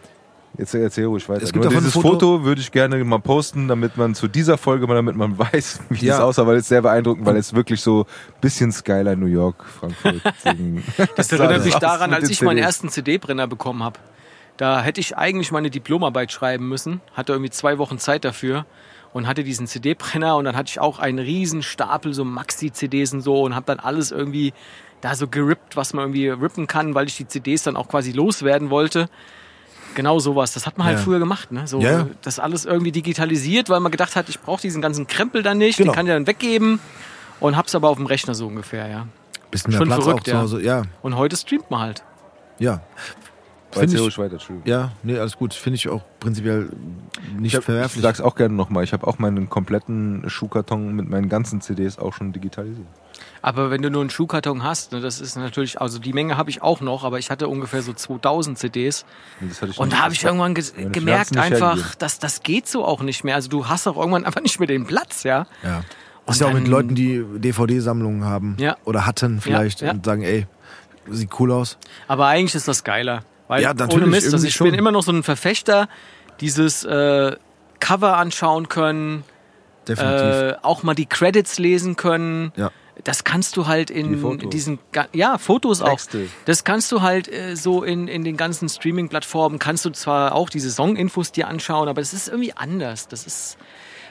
Jetzt 0.58 0.74
erzähl 0.74 1.06
ruhig 1.06 1.28
weiter. 1.28 1.42
Es 1.42 1.52
gibt 1.52 1.64
Nur 1.64 1.72
dieses 1.72 1.92
Foto- 1.92 2.08
Foto, 2.10 2.44
würde 2.44 2.60
ich 2.60 2.70
gerne 2.72 3.02
mal 3.04 3.18
posten, 3.20 3.68
damit 3.68 3.96
man 3.96 4.14
zu 4.14 4.28
dieser 4.28 4.58
Folge 4.58 4.86
mal, 4.86 4.94
damit 4.94 5.16
man 5.16 5.38
weiß, 5.52 5.80
wie 5.90 6.06
Ja. 6.06 6.14
das 6.14 6.22
aussah, 6.22 6.46
weil 6.46 6.56
es 6.56 6.68
sehr 6.68 6.82
beeindruckend, 6.82 7.24
weil 7.26 7.36
es 7.36 7.54
wirklich 7.54 7.80
so 7.80 8.02
ein 8.02 8.40
bisschen 8.40 8.72
Skyline 8.72 9.16
New 9.16 9.26
York, 9.26 9.64
Frankfurt. 9.64 10.20
Das 11.16 11.32
erinnert 11.32 11.64
mich 11.64 11.74
daran, 11.76 12.12
als 12.12 12.28
ich 12.30 12.42
meinen 12.42 12.58
ersten 12.58 12.88
CD-Brenner 12.88 13.46
bekommen 13.46 13.82
habe. 13.82 13.98
Da 14.56 14.82
hätte 14.82 15.00
ich 15.00 15.16
eigentlich 15.16 15.50
meine 15.50 15.70
Diplomarbeit 15.70 16.30
schreiben 16.30 16.68
müssen, 16.68 17.00
hatte 17.14 17.32
irgendwie 17.32 17.50
zwei 17.50 17.78
Wochen 17.78 17.98
Zeit 17.98 18.24
dafür 18.24 18.66
und 19.14 19.26
hatte 19.26 19.44
diesen 19.44 19.66
CD-Brenner 19.66 20.36
und 20.36 20.44
dann 20.44 20.56
hatte 20.56 20.68
ich 20.70 20.78
auch 20.80 20.98
einen 20.98 21.18
riesen 21.18 21.62
Stapel 21.62 22.12
so 22.14 22.24
Maxi-CDs 22.24 23.14
und 23.14 23.22
so 23.22 23.42
und 23.42 23.54
habe 23.54 23.64
dann 23.66 23.80
alles 23.80 24.10
irgendwie 24.12 24.52
da 25.00 25.14
so 25.14 25.26
gerippt, 25.26 25.76
was 25.76 25.94
man 25.94 26.04
irgendwie 26.04 26.28
rippen 26.28 26.66
kann, 26.66 26.94
weil 26.94 27.06
ich 27.08 27.16
die 27.16 27.26
CDs 27.26 27.62
dann 27.64 27.76
auch 27.76 27.88
quasi 27.88 28.12
loswerden 28.12 28.70
wollte. 28.70 29.08
Genau 29.94 30.18
sowas. 30.18 30.52
Das 30.54 30.66
hat 30.66 30.78
man 30.78 30.86
halt 30.86 30.98
Ja. 30.98 31.04
früher 31.04 31.18
gemacht, 31.18 31.52
ne? 31.52 31.66
So, 31.66 31.80
Ja, 31.80 32.06
das 32.22 32.38
alles 32.38 32.64
irgendwie 32.64 32.92
digitalisiert, 32.92 33.68
weil 33.68 33.80
man 33.80 33.92
gedacht 33.92 34.16
hat, 34.16 34.28
ich 34.28 34.40
brauche 34.40 34.60
diesen 34.62 34.80
ganzen 34.82 35.06
Krempel 35.06 35.42
dann 35.42 35.58
nicht, 35.58 35.76
Genau. 35.78 35.92
den 35.92 35.96
kann 35.96 36.06
ich 36.06 36.12
dann 36.12 36.26
weggeben 36.26 36.80
und 37.40 37.56
hab's 37.56 37.74
aber 37.74 37.88
auf 37.88 37.96
dem 37.96 38.06
Rechner 38.06 38.34
so 38.34 38.46
ungefähr, 38.46 38.88
ja. 38.88 39.06
Bisschen 39.50 39.70
mehr 39.70 39.78
Schon 39.78 39.88
Platz 39.88 40.04
verrückt, 40.04 40.20
auch 40.20 40.24
zu 40.24 40.30
ja. 40.30 40.40
Hause. 40.40 40.62
Ja, 40.62 40.82
Und 41.02 41.16
heute 41.16 41.36
streamt 41.36 41.70
man 41.70 41.80
halt. 41.80 42.02
ja. 42.58 42.80
Finde 43.74 44.06
ich, 44.06 44.18
weiter, 44.18 44.36
ja, 44.66 44.92
nee, 45.02 45.18
alles 45.18 45.38
gut. 45.38 45.54
Finde 45.54 45.76
ich 45.76 45.88
auch 45.88 46.02
prinzipiell 46.20 46.68
nicht 47.38 47.46
Ich, 47.46 47.54
hab, 47.54 47.60
ich 47.60 47.64
verwerflich. 47.64 48.02
sag's 48.02 48.20
auch 48.20 48.34
gerne 48.34 48.54
nochmal, 48.54 48.84
ich 48.84 48.92
habe 48.92 49.06
auch 49.06 49.18
meinen 49.18 49.48
kompletten 49.48 50.24
Schuhkarton 50.28 50.94
mit 50.94 51.08
meinen 51.08 51.30
ganzen 51.30 51.62
CDs 51.62 51.98
auch 51.98 52.12
schon 52.12 52.34
digitalisiert. 52.34 52.86
Aber 53.42 53.70
wenn 53.72 53.82
du 53.82 53.90
nur 53.90 54.00
einen 54.02 54.10
Schuhkarton 54.10 54.62
hast, 54.62 54.92
ne, 54.92 55.00
das 55.00 55.20
ist 55.20 55.36
natürlich, 55.36 55.80
also 55.80 55.98
die 55.98 56.12
Menge 56.12 56.36
habe 56.36 56.48
ich 56.48 56.62
auch 56.62 56.80
noch, 56.80 57.02
aber 57.02 57.18
ich 57.18 57.28
hatte 57.30 57.48
ungefähr 57.48 57.82
so 57.82 57.92
2000 57.92 58.56
CDs. 58.56 59.04
Und, 59.40 59.50
das 59.50 59.60
hatte 59.60 59.72
ich 59.72 59.78
Und 59.78 59.92
da 59.92 59.98
habe 59.98 60.14
ich 60.14 60.22
irgendwann 60.24 60.54
ge 60.54 60.64
gemerkt 60.92 61.36
einfach, 61.36 61.94
dass 61.96 62.20
das 62.20 62.42
geht 62.44 62.68
so 62.68 62.84
auch 62.84 63.02
nicht 63.02 63.24
mehr. 63.24 63.34
Also 63.34 63.48
du 63.48 63.66
hast 63.68 63.86
auch 63.88 63.96
irgendwann 63.96 64.24
einfach 64.24 64.40
nicht 64.42 64.60
mehr 64.60 64.68
den 64.68 64.86
Platz, 64.86 65.24
ja. 65.24 65.46
Ja. 65.64 65.78
Und 65.78 65.84
Das 66.26 66.36
ist 66.36 66.40
ja 66.40 66.46
auch 66.46 66.52
mit 66.52 66.68
Leuten, 66.68 66.94
die 66.94 67.24
DVD-Sammlungen 67.38 68.24
haben 68.24 68.56
Ja. 68.60 68.76
oder 68.84 69.06
hatten 69.06 69.40
vielleicht 69.40 69.80
Ja, 69.80 69.88
ja. 69.88 69.92
und 69.94 70.04
sagen, 70.04 70.22
ey, 70.22 70.46
sieht 71.10 71.30
cool 71.40 71.50
aus. 71.50 71.78
Aber 72.06 72.26
eigentlich 72.28 72.54
ist 72.54 72.68
das 72.68 72.84
geiler. 72.84 73.24
Weil 73.48 73.60
Ja, 73.60 73.74
natürlich, 73.74 74.02
ohne 74.04 74.06
Mist, 74.06 74.32
also 74.32 74.46
ich 74.46 74.56
bin 74.56 74.68
schon. 74.68 74.78
immer 74.78 74.92
noch 74.92 75.02
so 75.02 75.10
ein 75.10 75.24
Verfechter, 75.24 75.88
dieses 76.40 76.84
äh, 76.84 77.36
Cover 77.80 78.16
anschauen 78.18 78.68
können, 78.68 79.24
Definitiv. 79.88 80.20
äh, 80.22 80.54
auch 80.62 80.84
mal 80.84 80.94
die 80.94 81.06
Credits 81.06 81.58
lesen 81.58 81.96
können. 81.96 82.52
ja. 82.56 82.70
Das 83.04 83.24
kannst 83.24 83.56
du 83.56 83.66
halt 83.66 83.88
Die 83.88 83.94
in 83.94 84.18
Fotos. 84.20 84.50
diesen, 84.50 84.78
ja, 85.12 85.38
Fotos 85.38 85.80
auch. 85.80 85.90
Texte. 85.90 86.28
Das 86.44 86.64
kannst 86.64 86.92
du 86.92 87.00
halt 87.00 87.26
äh, 87.32 87.56
so 87.56 87.82
in, 87.82 88.06
in 88.06 88.22
den 88.22 88.36
ganzen 88.36 88.68
Streaming-Plattformen, 88.68 89.58
kannst 89.58 89.84
du 89.84 89.90
zwar 89.90 90.34
auch 90.34 90.50
diese 90.50 90.70
Song-Infos 90.70 91.32
dir 91.32 91.48
anschauen, 91.48 91.88
aber 91.88 92.00
es 92.00 92.12
ist 92.12 92.28
irgendwie 92.28 92.52
anders. 92.52 93.08
Das 93.08 93.26
ist, 93.26 93.56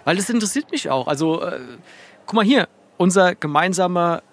weil 0.03 0.15
das 0.15 0.29
interessiert 0.29 0.71
mich 0.71 0.89
auch. 0.89 1.07
Also, 1.07 1.41
äh, 1.41 1.59
guck 2.25 2.35
mal 2.35 2.45
hier, 2.45 2.67
unser 2.97 3.35
gemeinsamer 3.35 4.23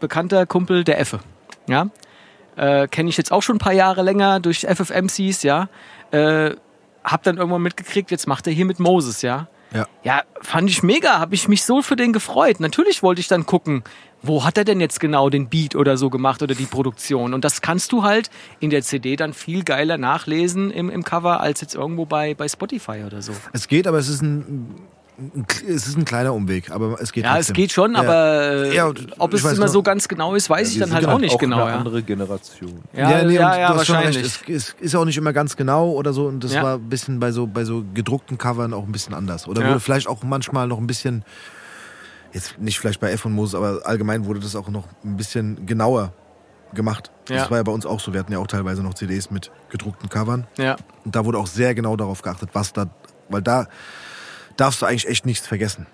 bekannter 0.00 0.46
Kumpel, 0.46 0.84
der 0.84 1.00
Effe, 1.00 1.20
ja, 1.66 1.88
äh, 2.56 2.88
kenne 2.88 3.08
ich 3.08 3.16
jetzt 3.16 3.32
auch 3.32 3.42
schon 3.42 3.56
ein 3.56 3.60
paar 3.60 3.72
Jahre 3.72 4.02
länger 4.02 4.40
durch 4.40 4.66
FFMCs, 4.66 5.42
ja, 5.42 5.68
äh, 6.10 6.54
hab 7.04 7.22
dann 7.22 7.38
irgendwann 7.38 7.62
mitgekriegt, 7.62 8.10
jetzt 8.10 8.26
macht 8.26 8.46
er 8.46 8.52
hier 8.52 8.64
mit 8.64 8.80
Moses, 8.80 9.22
ja. 9.22 9.48
Ja. 9.72 9.86
Ja, 10.02 10.22
fand 10.40 10.70
ich 10.70 10.82
mega, 10.82 11.18
habe 11.18 11.34
ich 11.34 11.48
mich 11.48 11.64
so 11.64 11.82
für 11.82 11.96
den 11.96 12.12
gefreut. 12.12 12.60
Natürlich 12.60 13.02
wollte 13.02 13.20
ich 13.20 13.28
dann 13.28 13.44
gucken, 13.46 13.84
wo 14.22 14.44
hat 14.44 14.58
er 14.58 14.64
denn 14.64 14.80
jetzt 14.80 15.00
genau 15.00 15.30
den 15.30 15.48
Beat 15.48 15.76
oder 15.76 15.96
so 15.96 16.10
gemacht 16.10 16.42
oder 16.42 16.54
die 16.54 16.66
Produktion. 16.66 17.34
Und 17.34 17.44
das 17.44 17.60
kannst 17.60 17.92
du 17.92 18.02
halt 18.02 18.30
in 18.60 18.70
der 18.70 18.82
CD 18.82 19.16
dann 19.16 19.32
viel 19.32 19.64
geiler 19.64 19.98
nachlesen 19.98 20.70
im, 20.70 20.90
im 20.90 21.04
Cover 21.04 21.40
als 21.40 21.60
jetzt 21.60 21.74
irgendwo 21.74 22.06
bei, 22.06 22.34
bei 22.34 22.48
Spotify 22.48 23.04
oder 23.06 23.22
so. 23.22 23.32
Es 23.52 23.68
geht, 23.68 23.86
aber 23.86 23.98
es 23.98 24.08
ist 24.08 24.22
ein, 24.22 24.38
ein, 24.38 24.74
es 25.66 25.88
ist 25.88 25.96
ein 25.96 26.04
kleiner 26.04 26.32
Umweg, 26.32 26.70
aber 26.70 27.00
es 27.00 27.12
geht 27.12 27.24
Ja, 27.24 27.32
es 27.38 27.46
trotzdem. 27.46 27.54
geht 27.54 27.72
schon, 27.72 27.94
Ja. 27.94 28.00
aber 28.00 28.64
äh, 28.66 28.74
Ja, 28.76 28.86
ob 29.18 29.34
ich 29.34 29.42
es 29.44 29.52
immer 29.52 29.66
noch- 29.66 29.72
so 29.72 29.82
ganz 29.82 30.06
genau 30.06 30.34
ist, 30.34 30.48
weiß 30.48 30.68
ich 30.70 30.78
Wir 30.78 30.86
dann 30.86 30.94
halt 30.94 31.06
auch 31.06 31.18
nicht 31.18 31.34
auch 31.34 31.38
genau. 31.38 31.62
eine 31.64 31.70
Ja, 31.72 31.76
andere 31.78 32.02
Generation. 32.02 32.82
ja, 32.92 33.22
nee, 33.24 33.34
ja, 33.34 33.52
und 33.52 33.58
ja, 33.60 33.76
wahrscheinlich. 33.76 34.16
Es, 34.16 34.42
es 34.48 34.76
ist 34.78 34.94
auch 34.94 35.04
nicht 35.04 35.16
immer 35.18 35.32
ganz 35.32 35.56
genau 35.56 35.90
oder 35.90 36.12
so 36.12 36.26
und 36.26 36.44
das 36.44 36.52
Ja. 36.54 36.62
war 36.62 36.74
ein 36.76 36.88
bisschen 36.88 37.18
bei 37.18 37.32
so, 37.32 37.46
bei 37.48 37.64
so 37.64 37.84
gedruckten 37.94 38.38
Covern 38.38 38.72
auch 38.72 38.84
ein 38.84 38.92
bisschen 38.92 39.12
anders. 39.14 39.48
Oder 39.48 39.62
Ja. 39.62 39.68
wurde 39.70 39.80
vielleicht 39.80 40.06
auch 40.06 40.22
manchmal 40.22 40.68
noch 40.68 40.78
ein 40.78 40.86
bisschen, 40.86 41.24
jetzt 42.32 42.58
nicht 42.60 42.78
vielleicht 42.78 43.00
bei 43.00 43.10
F 43.10 43.24
und 43.24 43.32
Moses, 43.32 43.54
aber 43.56 43.80
allgemein 43.84 44.24
wurde 44.26 44.38
das 44.40 44.54
auch 44.54 44.68
noch 44.68 44.84
ein 45.04 45.16
bisschen 45.16 45.66
genauer 45.66 46.12
gemacht. 46.74 47.10
Ja. 47.28 47.38
Das 47.38 47.50
war 47.50 47.56
ja 47.56 47.62
bei 47.64 47.72
uns 47.72 47.86
auch 47.86 47.98
so. 47.98 48.12
Wir 48.12 48.20
hatten 48.20 48.32
ja 48.32 48.38
auch 48.38 48.46
teilweise 48.46 48.82
noch 48.82 48.94
CDs 48.94 49.30
mit 49.30 49.50
gedruckten 49.70 50.08
Covern. 50.08 50.46
Ja. 50.58 50.76
Und 51.04 51.16
da 51.16 51.24
wurde 51.24 51.38
auch 51.38 51.46
sehr 51.46 51.74
genau 51.74 51.96
darauf 51.96 52.22
geachtet, 52.22 52.50
was 52.52 52.72
da, 52.72 52.86
weil 53.30 53.42
da 53.42 53.66
darfst 54.58 54.82
du 54.82 54.86
eigentlich 54.86 55.08
echt 55.08 55.24
nichts 55.24 55.46
vergessen. 55.46 55.86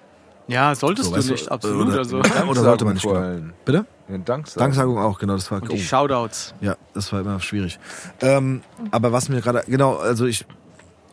Ja, 0.47 0.75
solltest 0.75 1.09
So, 1.11 1.17
du 1.17 1.31
nicht, 1.33 1.51
absolut. 1.51 1.87
oder- 1.89 1.99
also. 1.99 2.19
Oder 2.49 2.61
sollte 2.61 2.85
man 2.85 2.95
nicht 2.95 3.03
genau. 3.07 3.53
Bitte? 3.65 3.87
Ja, 4.09 4.19
Danksagung. 4.19 4.61
Danksagung 4.63 4.99
auch, 4.99 5.19
genau, 5.19 5.35
das 5.35 5.51
war 5.51 5.63
Und 5.63 5.71
oh, 5.71 5.73
die 5.75 5.81
Shoutouts. 5.83 6.55
Ja, 6.61 6.77
das 6.93 7.11
war 7.13 7.21
immer 7.21 7.41
schwierig. 7.41 7.79
Ähm, 8.21 8.61
aber 8.91 9.13
was 9.13 9.31
mir 9.31 9.41
gerade, 9.41 9.63
genau, 9.67 9.97
also 9.97 10.27
ich, 10.27 10.45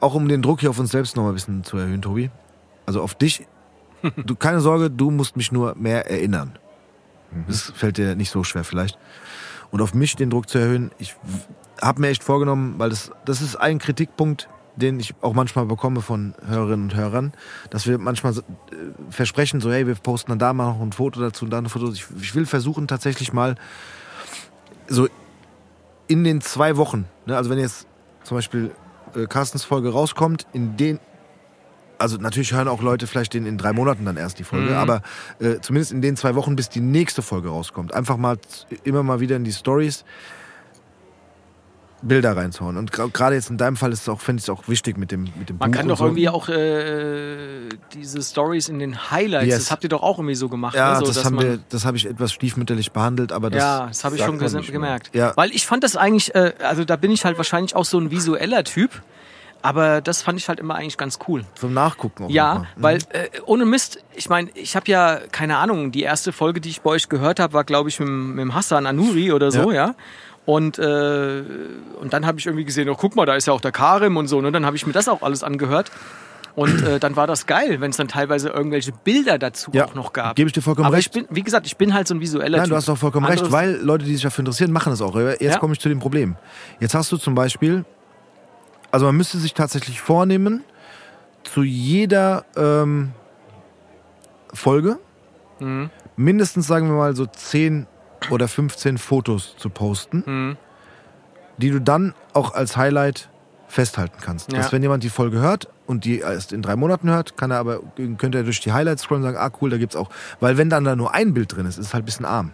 auch 0.01 0.15
um 0.15 0.27
den 0.27 0.41
Druck 0.41 0.59
hier 0.59 0.69
auf 0.69 0.79
uns 0.79 0.91
selbst 0.91 1.15
noch 1.15 1.23
mal 1.23 1.29
ein 1.29 1.35
bisschen 1.35 1.63
zu 1.63 1.77
erhöhen, 1.77 2.01
Tobi. 2.01 2.29
Also 2.85 3.01
auf 3.01 3.15
dich, 3.15 3.47
du, 4.17 4.35
keine 4.35 4.59
Sorge, 4.59 4.89
du 4.89 5.11
musst 5.11 5.37
mich 5.37 5.51
nur 5.53 5.75
mehr 5.75 6.11
erinnern. 6.11 6.57
Das 7.47 7.71
fällt 7.73 7.97
dir 7.97 8.15
nicht 8.15 8.31
so 8.31 8.43
schwer 8.43 8.65
vielleicht. 8.65 8.97
Und 9.71 9.81
auf 9.81 9.93
mich 9.93 10.17
den 10.17 10.29
Druck 10.29 10.49
zu 10.49 10.57
erhöhen, 10.57 10.91
ich 10.99 11.15
habe 11.81 12.01
mir 12.01 12.09
echt 12.09 12.25
vorgenommen, 12.25 12.75
weil 12.79 12.89
das, 12.89 13.11
das 13.23 13.41
ist 13.41 13.55
ein 13.55 13.79
Kritikpunkt, 13.79 14.49
den 14.81 14.99
ich 14.99 15.13
auch 15.21 15.33
manchmal 15.33 15.65
bekomme 15.65 16.01
von 16.01 16.33
Hörerinnen 16.45 16.89
und 16.89 16.95
Hörern, 16.95 17.33
dass 17.69 17.87
wir 17.87 17.97
manchmal 17.97 18.33
so, 18.33 18.41
äh, 18.41 18.43
versprechen, 19.09 19.61
so 19.61 19.71
hey, 19.71 19.87
wir 19.87 19.95
posten 19.95 20.31
dann 20.31 20.39
da 20.39 20.53
mal 20.53 20.73
noch 20.73 20.81
ein 20.81 20.91
Foto 20.91 21.19
dazu 21.19 21.45
und 21.45 21.51
da 21.51 21.59
ein 21.59 21.69
Foto. 21.69 21.91
Ich, 21.91 22.05
ich 22.21 22.35
will 22.35 22.45
versuchen 22.45 22.87
tatsächlich 22.87 23.33
mal 23.33 23.55
so 24.87 25.07
in 26.07 26.23
den 26.23 26.41
zwei 26.41 26.75
Wochen, 26.77 27.05
ne, 27.25 27.37
also 27.37 27.49
wenn 27.49 27.59
jetzt 27.59 27.87
zum 28.23 28.37
Beispiel 28.37 28.71
äh, 29.15 29.27
Carstens 29.27 29.63
Folge 29.63 29.89
rauskommt, 29.93 30.45
in 30.51 30.75
den, 30.75 30.99
also 31.97 32.17
natürlich 32.17 32.53
hören 32.53 32.67
auch 32.67 32.81
Leute 32.81 33.07
vielleicht 33.07 33.33
den 33.33 33.45
in 33.45 33.57
drei 33.57 33.71
Monaten 33.71 34.03
dann 34.05 34.17
erst 34.17 34.39
die 34.39 34.43
Folge, 34.43 34.75
aber 34.75 35.01
äh, 35.39 35.59
zumindest 35.61 35.91
in 35.93 36.01
den 36.01 36.17
zwei 36.17 36.35
Wochen, 36.35 36.55
bis 36.55 36.67
die 36.67 36.81
nächste 36.81 37.21
Folge 37.21 37.49
rauskommt, 37.49 37.93
einfach 37.93 38.17
mal 38.17 38.37
immer 38.83 39.03
mal 39.03 39.19
wieder 39.21 39.37
in 39.37 39.43
die 39.43 39.53
Stories 39.53 40.03
Bilder 42.01 42.35
reinzuhauen. 42.35 42.77
Und 42.77 42.91
gerade 42.91 43.35
jetzt 43.35 43.49
in 43.49 43.57
deinem 43.57 43.75
Fall 43.75 43.91
ist 43.91 44.01
es 44.01 44.09
auch, 44.09 44.19
finde 44.21 44.39
ich 44.39 44.45
es 44.45 44.49
auch 44.49 44.67
wichtig 44.67 44.97
mit 44.97 45.11
dem 45.11 45.25
mit 45.37 45.49
dem 45.49 45.57
Man 45.57 45.71
Buch 45.71 45.77
kann 45.77 45.87
doch 45.87 45.97
so. 45.99 46.05
irgendwie 46.05 46.29
auch 46.29 46.49
äh, 46.49 47.69
diese 47.93 48.21
Stories 48.21 48.69
in 48.69 48.79
den 48.79 49.11
Highlights, 49.11 49.47
Yes. 49.47 49.57
das 49.59 49.71
habt 49.71 49.83
ihr 49.83 49.89
doch 49.89 50.01
auch 50.03 50.17
irgendwie 50.17 50.35
so 50.35 50.49
gemacht. 50.49 50.75
ja, 50.75 50.99
ne? 50.99 51.05
so, 51.05 51.11
das 51.13 51.23
haben 51.25 51.39
wir, 51.39 51.59
das 51.69 51.85
habe 51.85 51.97
ich 51.97 52.05
etwas 52.07 52.33
stiefmütterlich 52.33 52.91
behandelt, 52.91 53.31
aber 53.31 53.49
das 53.49 53.61
ja, 53.61 53.87
das 53.87 54.03
habe 54.03 54.15
ich 54.15 54.23
schon 54.23 54.37
gemerkt. 54.39 55.11
Ja. 55.13 55.33
Weil 55.35 55.51
ich 55.51 55.65
fand 55.65 55.83
das 55.83 55.95
eigentlich, 55.95 56.33
äh, 56.35 56.53
also 56.63 56.85
da 56.85 56.95
bin 56.95 57.11
ich 57.11 57.25
halt 57.25 57.37
wahrscheinlich 57.37 57.75
auch 57.75 57.85
so 57.85 57.99
ein 57.99 58.11
visueller 58.11 58.63
Typ, 58.63 59.01
aber 59.61 60.01
das 60.01 60.23
fand 60.23 60.39
ich 60.39 60.49
halt 60.49 60.59
immer 60.59 60.73
eigentlich 60.75 60.97
ganz 60.97 61.19
cool. 61.27 61.43
zum 61.55 61.73
Nachgucken 61.73 62.23
auch 62.25 62.29
Ja. 62.31 62.55
Mhm. 62.55 62.65
weil 62.77 62.97
äh, 63.09 63.29
ohne 63.45 63.65
Mist, 63.65 64.03
ich 64.15 64.27
meine, 64.27 64.49
ich 64.55 64.75
habe 64.75 64.89
ja 64.89 65.19
keine 65.31 65.57
Ahnung, 65.57 65.91
die 65.91 66.01
erste 66.01 66.31
Folge, 66.31 66.61
die 66.61 66.69
ich 66.69 66.81
bei 66.81 66.89
euch 66.91 67.09
gehört 67.09 67.39
habe, 67.39 67.53
war 67.53 67.63
glaube 67.63 67.89
ich 67.89 67.99
mit, 67.99 68.09
mit 68.09 68.39
dem 68.39 68.55
Hassan 68.55 68.87
Anuri 68.87 69.31
oder 69.31 69.51
so, 69.51 69.71
ja. 69.71 69.93
Und, 70.45 70.79
äh, 70.79 71.43
und 72.01 72.13
dann 72.13 72.25
habe 72.25 72.39
ich 72.39 72.47
irgendwie 72.47 72.65
gesehen, 72.65 72.89
oh 72.89 72.95
guck 72.95 73.15
mal, 73.15 73.25
da 73.25 73.35
ist 73.35 73.45
ja 73.47 73.53
auch 73.53 73.61
der 73.61 73.71
Karim 73.71 74.17
und 74.17 74.27
so, 74.27 74.41
ne? 74.41 74.51
Dann 74.51 74.65
habe 74.65 74.75
ich 74.75 74.85
mir 74.87 74.93
das 74.93 75.07
auch 75.07 75.21
alles 75.21 75.43
angehört. 75.43 75.91
Und 76.55 76.81
äh, 76.83 76.99
dann 76.99 77.15
war 77.15 77.27
das 77.27 77.45
geil, 77.45 77.79
wenn 77.79 77.91
es 77.91 77.97
dann 77.97 78.09
teilweise 78.09 78.49
irgendwelche 78.49 78.91
Bilder 78.91 79.37
dazu 79.37 79.71
Ja, 79.73 79.85
auch 79.85 79.93
noch 79.95 80.11
gab. 80.11 80.35
gebe 80.35 80.47
ich 80.47 80.53
dir 80.53 80.61
vollkommen 80.61 80.87
Aber 80.87 80.97
recht. 80.97 81.07
ich 81.07 81.11
bin, 81.13 81.25
wie 81.33 81.43
gesagt, 81.43 81.65
ich 81.65 81.77
bin 81.77 81.93
halt 81.93 82.07
so 82.09 82.13
ein 82.15 82.19
visueller 82.19 82.57
Nein, 82.57 82.65
Typ. 82.65 82.71
du 82.71 82.75
hast 82.75 82.89
auch 82.89 82.97
vollkommen 82.97 83.25
recht, 83.25 83.43
Anderes- 83.43 83.53
weil 83.53 83.75
Leute, 83.81 84.03
die 84.03 84.13
sich 84.13 84.23
dafür 84.23 84.41
interessieren, 84.41 84.71
machen 84.73 84.89
das 84.91 85.01
auch. 85.01 85.15
Jetzt 85.15 85.41
Ja. 85.41 85.57
komme 85.59 85.73
ich 85.73 85.79
zu 85.79 85.87
dem 85.87 85.99
Problem. 85.99 86.35
Jetzt 86.81 86.93
hast 86.93 87.09
du 87.11 87.17
zum 87.17 87.35
Beispiel, 87.35 87.85
also 88.91 89.05
man 89.05 89.15
müsste 89.15 89.37
sich 89.37 89.53
tatsächlich 89.53 90.01
vornehmen, 90.01 90.63
zu 91.45 91.63
jeder 91.63 92.43
ähm, 92.57 93.11
Folge 94.53 94.97
Mhm. 95.59 95.89
mindestens, 96.17 96.67
sagen 96.67 96.87
wir 96.89 96.95
mal, 96.97 97.15
so 97.15 97.25
10 97.27 97.87
oder 98.29 98.47
15 98.47 98.97
Fotos 98.97 99.55
zu 99.57 99.69
posten, 99.69 100.23
Mhm. 100.25 100.57
die 101.57 101.69
du 101.71 101.79
dann 101.81 102.13
auch 102.33 102.53
als 102.53 102.77
Highlight 102.77 103.29
festhalten 103.67 104.17
kannst. 104.21 104.51
Ja. 104.51 104.59
Dass 104.59 104.71
wenn 104.73 104.81
jemand 104.81 105.03
die 105.03 105.09
Folge 105.09 105.39
hört 105.39 105.69
und 105.87 106.03
die 106.05 106.19
erst 106.19 106.51
in 106.53 106.61
drei 106.61 106.75
Monaten 106.75 107.09
hört, 107.09 107.37
kann 107.37 107.51
er 107.51 107.57
aber, 107.59 107.79
könnte 108.17 108.37
er 108.39 108.43
durch 108.43 108.59
die 108.59 108.73
Highlights 108.73 109.03
scrollen 109.03 109.23
und 109.23 109.33
sagen, 109.33 109.37
ah 109.53 109.55
cool, 109.61 109.69
da 109.69 109.77
gibt's 109.77 109.95
auch. 109.95 110.09
Weil 110.39 110.57
wenn 110.57 110.69
dann 110.69 110.83
da 110.83 110.95
nur 110.95 111.13
ein 111.13 111.33
Bild 111.33 111.55
drin 111.55 111.65
ist, 111.65 111.77
ist 111.77 111.87
es 111.87 111.93
halt 111.93 112.03
ein 112.03 112.05
bisschen 112.05 112.25
arm. 112.25 112.53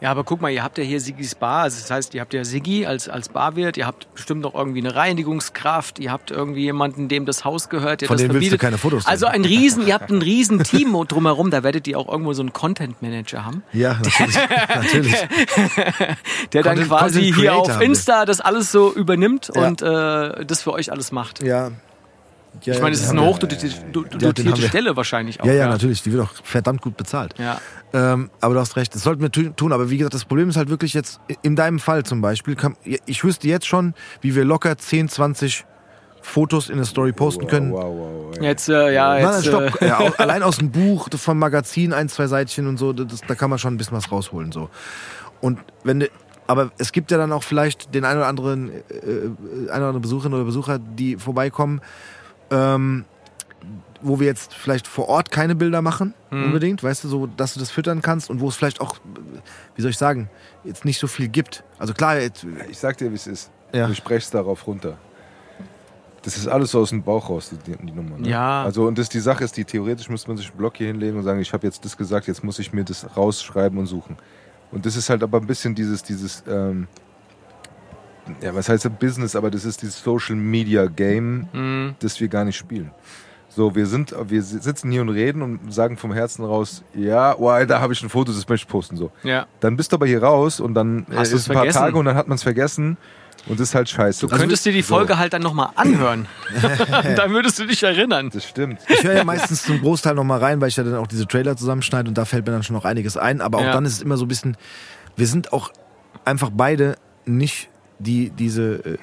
Ja, 0.00 0.10
aber 0.10 0.24
guck 0.24 0.40
mal, 0.40 0.48
ihr 0.50 0.62
habt 0.62 0.78
ja 0.78 0.84
hier 0.84 0.98
Sigis 0.98 1.34
Bar, 1.34 1.64
also 1.64 1.78
das 1.78 1.90
heißt, 1.90 2.14
ihr 2.14 2.22
habt 2.22 2.32
ja 2.32 2.42
Siggi 2.42 2.86
als, 2.86 3.08
als 3.10 3.28
Barwirt, 3.28 3.76
ihr 3.76 3.86
habt 3.86 4.12
bestimmt 4.14 4.40
noch 4.40 4.54
irgendwie 4.54 4.78
eine 4.80 4.94
Reinigungskraft, 4.96 5.98
ihr 5.98 6.10
habt 6.10 6.30
irgendwie 6.30 6.62
jemanden, 6.62 7.08
dem 7.08 7.26
das 7.26 7.44
Haus 7.44 7.68
gehört, 7.68 8.00
der 8.00 8.08
Von 8.08 8.16
das 8.16 8.22
denen 8.26 8.34
willst 8.34 8.50
du 8.50 8.56
keine 8.56 8.78
Fotos 8.78 9.02
sehen. 9.04 9.10
Also 9.10 9.26
ein 9.26 9.44
riesen, 9.44 9.86
ihr 9.86 9.92
habt 9.92 10.10
ein 10.10 10.22
riesen 10.22 10.62
Team 10.64 10.96
drumherum, 11.06 11.50
da 11.50 11.62
werdet 11.62 11.86
ihr 11.86 11.98
auch 11.98 12.08
irgendwo 12.10 12.32
so 12.32 12.40
einen 12.42 12.54
Content 12.54 13.02
Manager 13.02 13.44
haben, 13.44 13.62
Ja, 13.74 13.98
natürlich. 14.02 14.36
natürlich. 14.74 15.14
der 16.52 16.62
dann 16.62 16.76
Content- 16.78 16.88
quasi 16.88 17.20
Content 17.32 17.36
hier 17.36 17.54
auf. 17.54 17.80
Insta 17.82 18.24
das 18.24 18.40
alles 18.40 18.72
so 18.72 18.92
übernimmt 18.92 19.50
Ja. 19.54 19.66
und 19.66 19.82
äh, 19.82 20.44
das 20.46 20.62
für 20.62 20.72
euch 20.72 20.90
alles 20.90 21.12
macht. 21.12 21.42
Ja. 21.42 21.70
Ja 22.62 22.74
Ich 22.74 22.80
meine, 22.82 22.94
es 22.94 23.02
ist 23.02 23.10
eine 23.10 23.22
hochdotierte 23.22 24.44
wir. 24.44 24.56
Stelle 24.68 24.96
wahrscheinlich 24.96 25.40
auch. 25.40 25.46
Ja, 25.46 25.52
ja, 25.52 25.68
natürlich. 25.68 26.02
Die 26.02 26.12
wird 26.12 26.22
auch 26.22 26.32
verdammt 26.44 26.80
gut 26.82 26.96
bezahlt. 26.96 27.34
Ja. 27.38 27.60
Ähm, 27.92 28.30
aber 28.40 28.54
du 28.54 28.60
hast 28.60 28.76
recht, 28.76 28.94
das 28.94 29.02
sollten 29.02 29.22
wir 29.22 29.30
tu- 29.30 29.50
tun. 29.50 29.72
Aber 29.72 29.90
wie 29.90 29.96
gesagt, 29.98 30.14
das 30.14 30.24
Problem 30.24 30.48
ist 30.48 30.56
halt 30.56 30.68
wirklich 30.70 30.94
jetzt, 30.94 31.20
in 31.42 31.56
deinem 31.56 31.78
Fall 31.78 32.04
zum 32.04 32.20
Beispiel, 32.20 32.54
kann, 32.56 32.76
ich 32.84 33.24
wüsste 33.24 33.48
jetzt 33.48 33.66
schon, 33.66 33.94
wie 34.20 34.34
wir 34.34 34.44
locker 34.44 34.76
10, 34.76 35.08
20 35.08 35.64
Fotos 36.22 36.68
in 36.68 36.76
der 36.76 36.84
Story 36.84 37.12
posten 37.12 37.46
können. 37.46 37.72
Wow, 37.72 37.84
wow, 37.84 38.34
wow. 38.36 38.42
Jetzt, 38.42 38.68
äh, 38.68 38.92
ja, 38.92 39.14
Nein, 39.14 39.22
nein, 39.24 39.32
jetzt, 39.34 39.46
stopp. 39.46 39.80
äh, 39.82 39.86
Ja, 39.88 39.98
allein 40.18 40.42
aus 40.42 40.58
dem 40.58 40.70
Buch, 40.70 41.08
vom 41.16 41.38
Magazin, 41.38 41.92
ein, 41.94 42.08
zwei 42.10 42.26
Seitchen 42.26 42.66
und 42.66 42.76
so, 42.76 42.92
das, 42.92 43.22
da 43.26 43.34
kann 43.34 43.48
man 43.48 43.58
schon 43.58 43.72
ein 43.74 43.78
bisschen 43.78 43.96
was 43.96 44.12
rausholen. 44.12 44.52
So. 44.52 44.68
Und 45.40 45.58
wenn 45.82 46.00
du, 46.00 46.08
aber 46.46 46.72
es 46.78 46.92
gibt 46.92 47.10
ja 47.10 47.16
dann 47.16 47.32
auch 47.32 47.42
vielleicht 47.42 47.94
den 47.94 48.04
einen 48.04 48.18
oder 48.18 48.26
anderen, 48.28 48.70
äh, 48.70 48.72
äh, 48.98 49.30
eine 49.70 49.78
oder 49.78 49.86
andere 49.86 50.00
Besucherin 50.00 50.34
oder 50.34 50.44
Besucher, 50.44 50.78
die 50.78 51.16
vorbeikommen, 51.16 51.80
ähm, 52.50 53.04
wo 54.02 54.18
wir 54.18 54.26
jetzt 54.26 54.54
vielleicht 54.54 54.86
vor 54.86 55.08
Ort 55.08 55.30
keine 55.30 55.54
Bilder 55.54 55.82
machen, 55.82 56.14
Mhm. 56.30 56.44
unbedingt, 56.44 56.82
weißt 56.82 57.04
du, 57.04 57.08
so, 57.08 57.26
dass 57.26 57.54
du 57.54 57.60
das 57.60 57.70
füttern 57.70 58.00
kannst 58.02 58.30
und 58.30 58.40
wo 58.40 58.48
es 58.48 58.56
vielleicht 58.56 58.80
auch, 58.80 58.96
wie 59.74 59.82
soll 59.82 59.90
ich 59.90 59.98
sagen, 59.98 60.30
jetzt 60.64 60.84
nicht 60.84 60.98
so 60.98 61.06
viel 61.06 61.28
gibt. 61.28 61.64
Also 61.78 61.92
klar, 61.92 62.18
jetzt, 62.18 62.46
Ich 62.70 62.78
sag 62.78 62.96
dir, 62.98 63.10
wie 63.10 63.16
es 63.16 63.26
ist. 63.26 63.50
Ja. 63.74 63.86
Du 63.86 63.94
sprechst 63.94 64.32
darauf 64.34 64.66
runter. 64.66 64.96
Das 66.22 66.36
ist 66.36 66.46
alles 66.48 66.70
so 66.72 66.80
aus 66.80 66.90
dem 66.90 67.02
Bauch 67.02 67.30
raus, 67.30 67.50
die, 67.50 67.72
die, 67.72 67.78
die 67.86 67.92
Nummer. 67.92 68.18
Ne? 68.18 68.28
Ja. 68.28 68.62
Also, 68.64 68.86
und 68.86 68.98
das, 68.98 69.08
die 69.08 69.20
Sache 69.20 69.42
ist, 69.44 69.56
die 69.56 69.64
theoretisch 69.64 70.08
müsste 70.10 70.28
man 70.28 70.36
sich 70.36 70.48
einen 70.48 70.58
Block 70.58 70.76
hier 70.76 70.88
hinlegen 70.88 71.16
und 71.16 71.22
sagen, 71.24 71.40
ich 71.40 71.52
habe 71.52 71.66
jetzt 71.66 71.82
das 71.84 71.96
gesagt, 71.96 72.26
jetzt 72.26 72.44
muss 72.44 72.58
ich 72.58 72.72
mir 72.74 72.84
das 72.84 73.06
rausschreiben 73.16 73.78
und 73.78 73.86
suchen. 73.86 74.16
Und 74.70 74.84
das 74.86 74.96
ist 74.96 75.08
halt 75.08 75.22
aber 75.22 75.38
ein 75.38 75.46
bisschen 75.46 75.74
dieses, 75.74 76.02
dieses, 76.02 76.42
ähm, 76.46 76.88
ja, 78.42 78.54
was 78.54 78.68
heißt 78.68 78.84
das 78.84 78.92
Business, 78.98 79.36
aber 79.36 79.50
das 79.50 79.64
ist 79.64 79.82
dieses 79.82 80.02
Social 80.02 80.36
Media 80.36 80.86
Game, 80.86 81.48
Mhm. 81.52 81.94
das 82.00 82.20
wir 82.20 82.28
gar 82.28 82.44
nicht 82.44 82.56
spielen. 82.56 82.90
So, 83.52 83.74
wir 83.74 83.86
sind, 83.86 84.14
wir 84.28 84.42
sitzen 84.42 84.92
hier 84.92 85.00
und 85.00 85.08
reden 85.08 85.42
und 85.42 85.72
sagen 85.72 85.96
vom 85.96 86.12
Herzen 86.12 86.44
raus, 86.44 86.84
ja, 86.94 87.34
oh, 87.36 87.50
da 87.66 87.80
habe 87.80 87.92
ich 87.92 88.00
ein 88.02 88.08
Foto, 88.08 88.30
das 88.32 88.48
möchte 88.48 88.64
ich 88.66 88.68
posten. 88.68 88.96
So. 88.96 89.10
ja. 89.24 89.46
Dann 89.58 89.76
bist 89.76 89.90
du 89.90 89.96
aber 89.96 90.06
hier 90.06 90.22
raus 90.22 90.60
und 90.60 90.74
dann 90.74 91.04
äh, 91.10 91.16
Hast 91.16 91.32
ist 91.32 91.48
ein 91.48 91.54
paar 91.54 91.62
vergessen? 91.64 91.78
Tage 91.80 91.98
und 91.98 92.04
dann 92.04 92.14
hat 92.14 92.28
man 92.28 92.36
es 92.36 92.44
vergessen 92.44 92.96
und 93.48 93.58
das 93.58 93.70
ist 93.70 93.74
halt 93.74 93.88
scheiße. 93.88 94.28
Du 94.28 94.36
könntest 94.36 94.64
dir 94.66 94.72
die 94.72 94.82
so. 94.82 94.94
Folge 94.94 95.18
halt 95.18 95.32
dann 95.32 95.42
nochmal 95.42 95.70
anhören. 95.74 96.28
dann 97.16 97.32
würdest 97.32 97.58
du 97.58 97.66
dich 97.66 97.82
erinnern. 97.82 98.30
Das 98.32 98.44
stimmt. 98.44 98.78
Ich 98.88 99.02
höre 99.02 99.14
ja 99.14 99.24
meistens 99.24 99.64
zum 99.64 99.80
Großteil 99.80 100.14
noch 100.14 100.22
mal 100.24 100.38
rein, 100.38 100.60
weil 100.60 100.68
ich 100.68 100.76
ja 100.76 100.84
dann 100.84 100.94
auch 100.94 101.08
diese 101.08 101.26
Trailer 101.26 101.56
zusammenschneide 101.56 102.08
und 102.08 102.16
da 102.16 102.24
fällt 102.26 102.46
mir 102.46 102.52
dann 102.52 102.62
schon 102.62 102.76
noch 102.76 102.84
einiges 102.84 103.16
ein. 103.16 103.40
Aber 103.40 103.58
auch 103.58 103.64
Ja. 103.64 103.72
dann 103.72 103.84
ist 103.84 103.94
es 103.94 104.02
immer 104.02 104.16
so 104.16 104.26
ein 104.26 104.28
bisschen, 104.28 104.56
wir 105.16 105.26
sind 105.26 105.52
auch 105.52 105.72
einfach 106.24 106.50
beide 106.52 106.94
nicht 107.26 107.68
die, 108.00 108.30
diese 108.30 108.84
äh, 108.84 108.98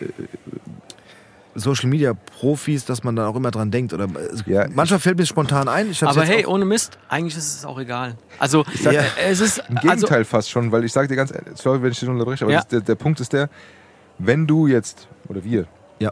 Social 1.55 1.89
Media 1.89 2.13
Profis, 2.13 2.85
dass 2.85 3.03
man 3.03 3.15
dann 3.15 3.25
auch 3.25 3.35
immer 3.35 3.49
dran 3.49 3.71
denkt. 3.71 3.91
Oder 3.93 4.05
äh, 4.05 4.51
Ja, 4.51 4.67
manchmal 4.71 4.99
fällt 4.99 5.17
mir 5.17 5.25
spontan 5.25 5.67
ein. 5.67 5.91
Aber 6.01 6.23
hey, 6.23 6.45
ohne 6.45 6.65
Mist, 6.65 6.99
eigentlich 7.09 7.35
ist 7.35 7.55
es 7.57 7.65
auch 7.65 7.79
egal. 7.79 8.15
Also, 8.37 8.63
sag- 8.79 8.93
äh, 8.93 9.03
es 9.29 9.39
ist. 9.39 9.57
Im 9.69 9.77
Also, 9.77 9.87
Gegenteil 9.89 10.25
fast 10.25 10.49
schon, 10.51 10.71
weil 10.71 10.83
ich 10.83 10.91
sage 10.93 11.07
dir 11.07 11.15
ganz 11.15 11.31
ehrlich, 11.31 11.53
sorry, 11.55 11.81
wenn 11.81 11.91
ich 11.91 11.99
dich 11.99 12.07
unterbreche, 12.09 12.43
aber 12.45 12.51
Ja. 12.53 12.59
das, 12.59 12.67
der, 12.67 12.81
der 12.81 12.95
Punkt 12.95 13.19
ist 13.21 13.33
der, 13.33 13.49
wenn 14.19 14.45
du 14.45 14.67
jetzt, 14.67 15.07
oder 15.29 15.43
wir, 15.43 15.65
Ja. 15.99 16.11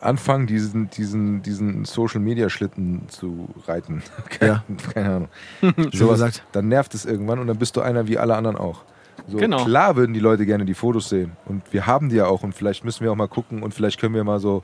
anfangen, 0.00 0.46
diesen, 0.46 0.88
diesen, 0.90 1.42
diesen 1.42 1.84
Social 1.84 2.20
Media 2.20 2.48
Schlitten 2.48 3.08
zu 3.08 3.48
reiten, 3.66 4.02
Ja. 4.40 4.64
keine 4.94 5.08
Ahnung, 5.16 5.28
sowas, 5.92 6.40
dann 6.52 6.68
nervt 6.68 6.94
es 6.94 7.04
irgendwann 7.04 7.38
und 7.40 7.46
dann 7.46 7.58
bist 7.58 7.76
du 7.76 7.82
einer 7.82 8.06
wie 8.08 8.16
alle 8.16 8.36
anderen 8.36 8.56
auch. 8.56 8.84
So, 9.28 9.36
Genau. 9.38 9.64
Klar 9.64 9.96
würden 9.96 10.12
die 10.12 10.20
Leute 10.20 10.46
gerne 10.46 10.64
die 10.64 10.74
Fotos 10.74 11.08
sehen 11.08 11.32
und 11.46 11.62
wir 11.72 11.86
haben 11.86 12.08
die 12.08 12.16
ja 12.16 12.26
auch 12.26 12.42
und 12.42 12.54
vielleicht 12.54 12.84
müssen 12.84 13.04
wir 13.04 13.12
auch 13.12 13.16
mal 13.16 13.28
gucken 13.28 13.62
und 13.62 13.74
vielleicht 13.74 14.00
können 14.00 14.14
wir 14.14 14.24
mal 14.24 14.40
so 14.40 14.62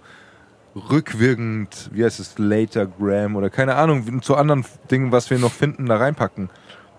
rückwirkend, 0.74 1.90
wie 1.92 2.04
heißt 2.04 2.20
es, 2.20 2.38
Latergram 2.38 3.36
oder 3.36 3.50
keine 3.50 3.76
Ahnung, 3.76 4.22
zu 4.22 4.36
anderen 4.36 4.64
Dingen, 4.90 5.12
was 5.12 5.30
wir 5.30 5.38
noch 5.38 5.52
finden, 5.52 5.86
da 5.86 5.96
reinpacken. 5.96 6.50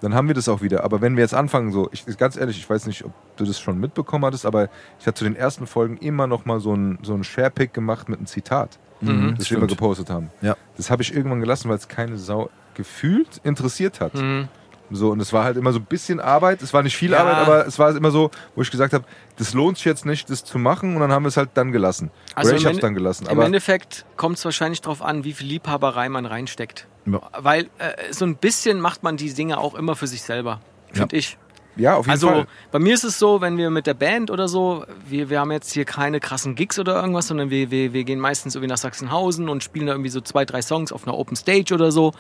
Dann 0.02 0.14
haben 0.14 0.28
wir 0.28 0.36
das 0.36 0.48
auch 0.48 0.62
wieder. 0.62 0.84
Aber 0.84 1.02
wenn 1.02 1.18
wir 1.18 1.24
jetzt 1.24 1.34
anfangen, 1.34 1.72
so, 1.72 1.90
ich, 1.92 2.06
ganz 2.18 2.38
ehrlich, 2.38 2.58
ich 2.58 2.70
weiß 2.70 2.88
nicht, 2.88 3.04
ob 3.04 3.12
du 3.36 3.44
das 3.44 3.60
schon 3.60 3.80
mitbekommen 3.80 4.24
hattest, 4.26 4.46
aber 4.46 4.70
ich 5.00 5.06
hatte 5.06 5.20
zu 5.20 5.24
den 5.26 5.36
ersten 5.36 5.68
Folgen 5.68 5.98
immer 5.98 6.26
noch 6.26 6.46
mal 6.46 6.60
so 6.62 6.74
ein, 6.74 7.00
so 7.02 7.14
ein 7.14 7.24
Sharepick 7.24 7.74
gemacht 7.74 8.08
mit 8.08 8.20
einem 8.20 8.28
Zitat. 8.28 8.80
Mhm. 9.02 9.36
das 9.38 9.50
wir 9.50 9.58
immer 9.58 9.68
gepostet 9.68 10.10
haben. 10.10 10.30
Ja. 10.42 10.56
Das 10.78 10.92
habe 10.92 11.02
ich 11.02 11.14
irgendwann 11.14 11.40
gelassen, 11.40 11.70
weil 11.70 11.78
es 11.78 11.88
keine 11.88 12.18
Sau 12.18 12.50
gefühlt 12.74 13.40
interessiert 13.44 14.02
hat. 14.02 14.14
Mhm. 14.16 14.48
So, 14.92 15.12
und 15.12 15.20
es 15.20 15.32
war 15.34 15.44
halt 15.44 15.58
immer 15.58 15.72
so 15.72 15.80
ein 15.80 15.86
bisschen 15.86 16.20
Arbeit. 16.20 16.62
Es 16.62 16.74
war 16.74 16.82
nicht 16.84 16.98
viel 16.98 17.12
Ja. 17.12 17.20
Arbeit, 17.20 17.36
aber 17.38 17.68
es 17.68 17.78
war 17.78 17.96
immer 17.96 18.12
so, 18.12 18.32
wo 18.56 18.62
ich 18.62 18.72
gesagt 18.72 18.94
habe, 18.94 19.04
das 19.38 19.54
lohnt 19.54 19.78
sich 19.78 19.86
jetzt 19.86 20.06
nicht, 20.06 20.30
das 20.30 20.44
zu 20.44 20.58
machen. 20.58 20.96
Und 20.96 21.02
dann 21.02 21.12
haben 21.12 21.24
wir 21.24 21.28
es 21.30 21.38
halt 21.38 21.52
dann 21.54 21.72
gelassen. 21.72 22.10
Also 22.36 22.50
Oder 22.52 22.58
ich 22.58 22.66
habe 22.66 22.76
es 22.76 22.82
dann 22.82 22.94
gelassen. 22.96 23.28
Im 23.30 23.40
Endeffekt 23.40 24.06
kommt 24.18 24.38
es 24.38 24.46
wahrscheinlich 24.46 24.82
darauf 24.82 25.02
an, 25.02 25.24
wie 25.24 25.34
viel 25.34 25.48
Liebhaberei 25.48 26.10
man 26.10 26.26
reinsteckt. 26.26 26.88
Ja. 27.06 27.22
Weil 27.38 27.66
äh, 27.78 28.12
so 28.12 28.26
ein 28.26 28.36
bisschen 28.36 28.82
macht 28.82 29.04
man 29.04 29.16
die 29.18 29.34
Dinge 29.34 29.58
auch 29.60 29.76
immer 29.76 29.96
für 29.96 30.08
sich 30.08 30.22
selber, 30.24 30.60
finde 30.92 31.16
ich. 31.18 31.38
ja, 31.76 31.96
auf 31.96 32.06
jeden 32.06 32.12
Also 32.12 32.28
Fall. 32.28 32.48
bei 32.72 32.80
mir 32.80 32.94
ist 32.94 33.04
es 33.04 33.18
so, 33.20 33.42
wenn 33.42 33.58
wir 33.58 33.70
mit 33.70 33.88
der 33.88 33.94
Band 33.94 34.32
oder 34.32 34.48
so, 34.48 34.86
wir, 35.08 35.30
wir 35.30 35.40
haben 35.40 35.52
jetzt 35.52 35.72
hier 35.72 35.86
keine 35.86 36.20
krassen 36.20 36.56
Gigs 36.56 36.78
oder 36.80 36.96
irgendwas, 37.00 37.28
sondern 37.28 37.50
wir, 37.52 37.72
wir, 37.72 37.94
wir 37.94 38.04
gehen 38.04 38.20
meistens 38.20 38.56
irgendwie 38.56 38.70
nach 38.72 38.78
Sachsenhausen 38.78 39.50
und 39.50 39.64
spielen 39.64 39.86
da 39.86 39.94
irgendwie 39.94 40.10
so 40.10 40.20
zwei, 40.22 40.46
drei 40.46 40.62
Songs 40.62 40.92
auf 40.92 41.08
einer 41.08 41.18
Open 41.18 41.36
Stage 41.38 41.74
oder 41.74 41.92
so. 41.92 42.12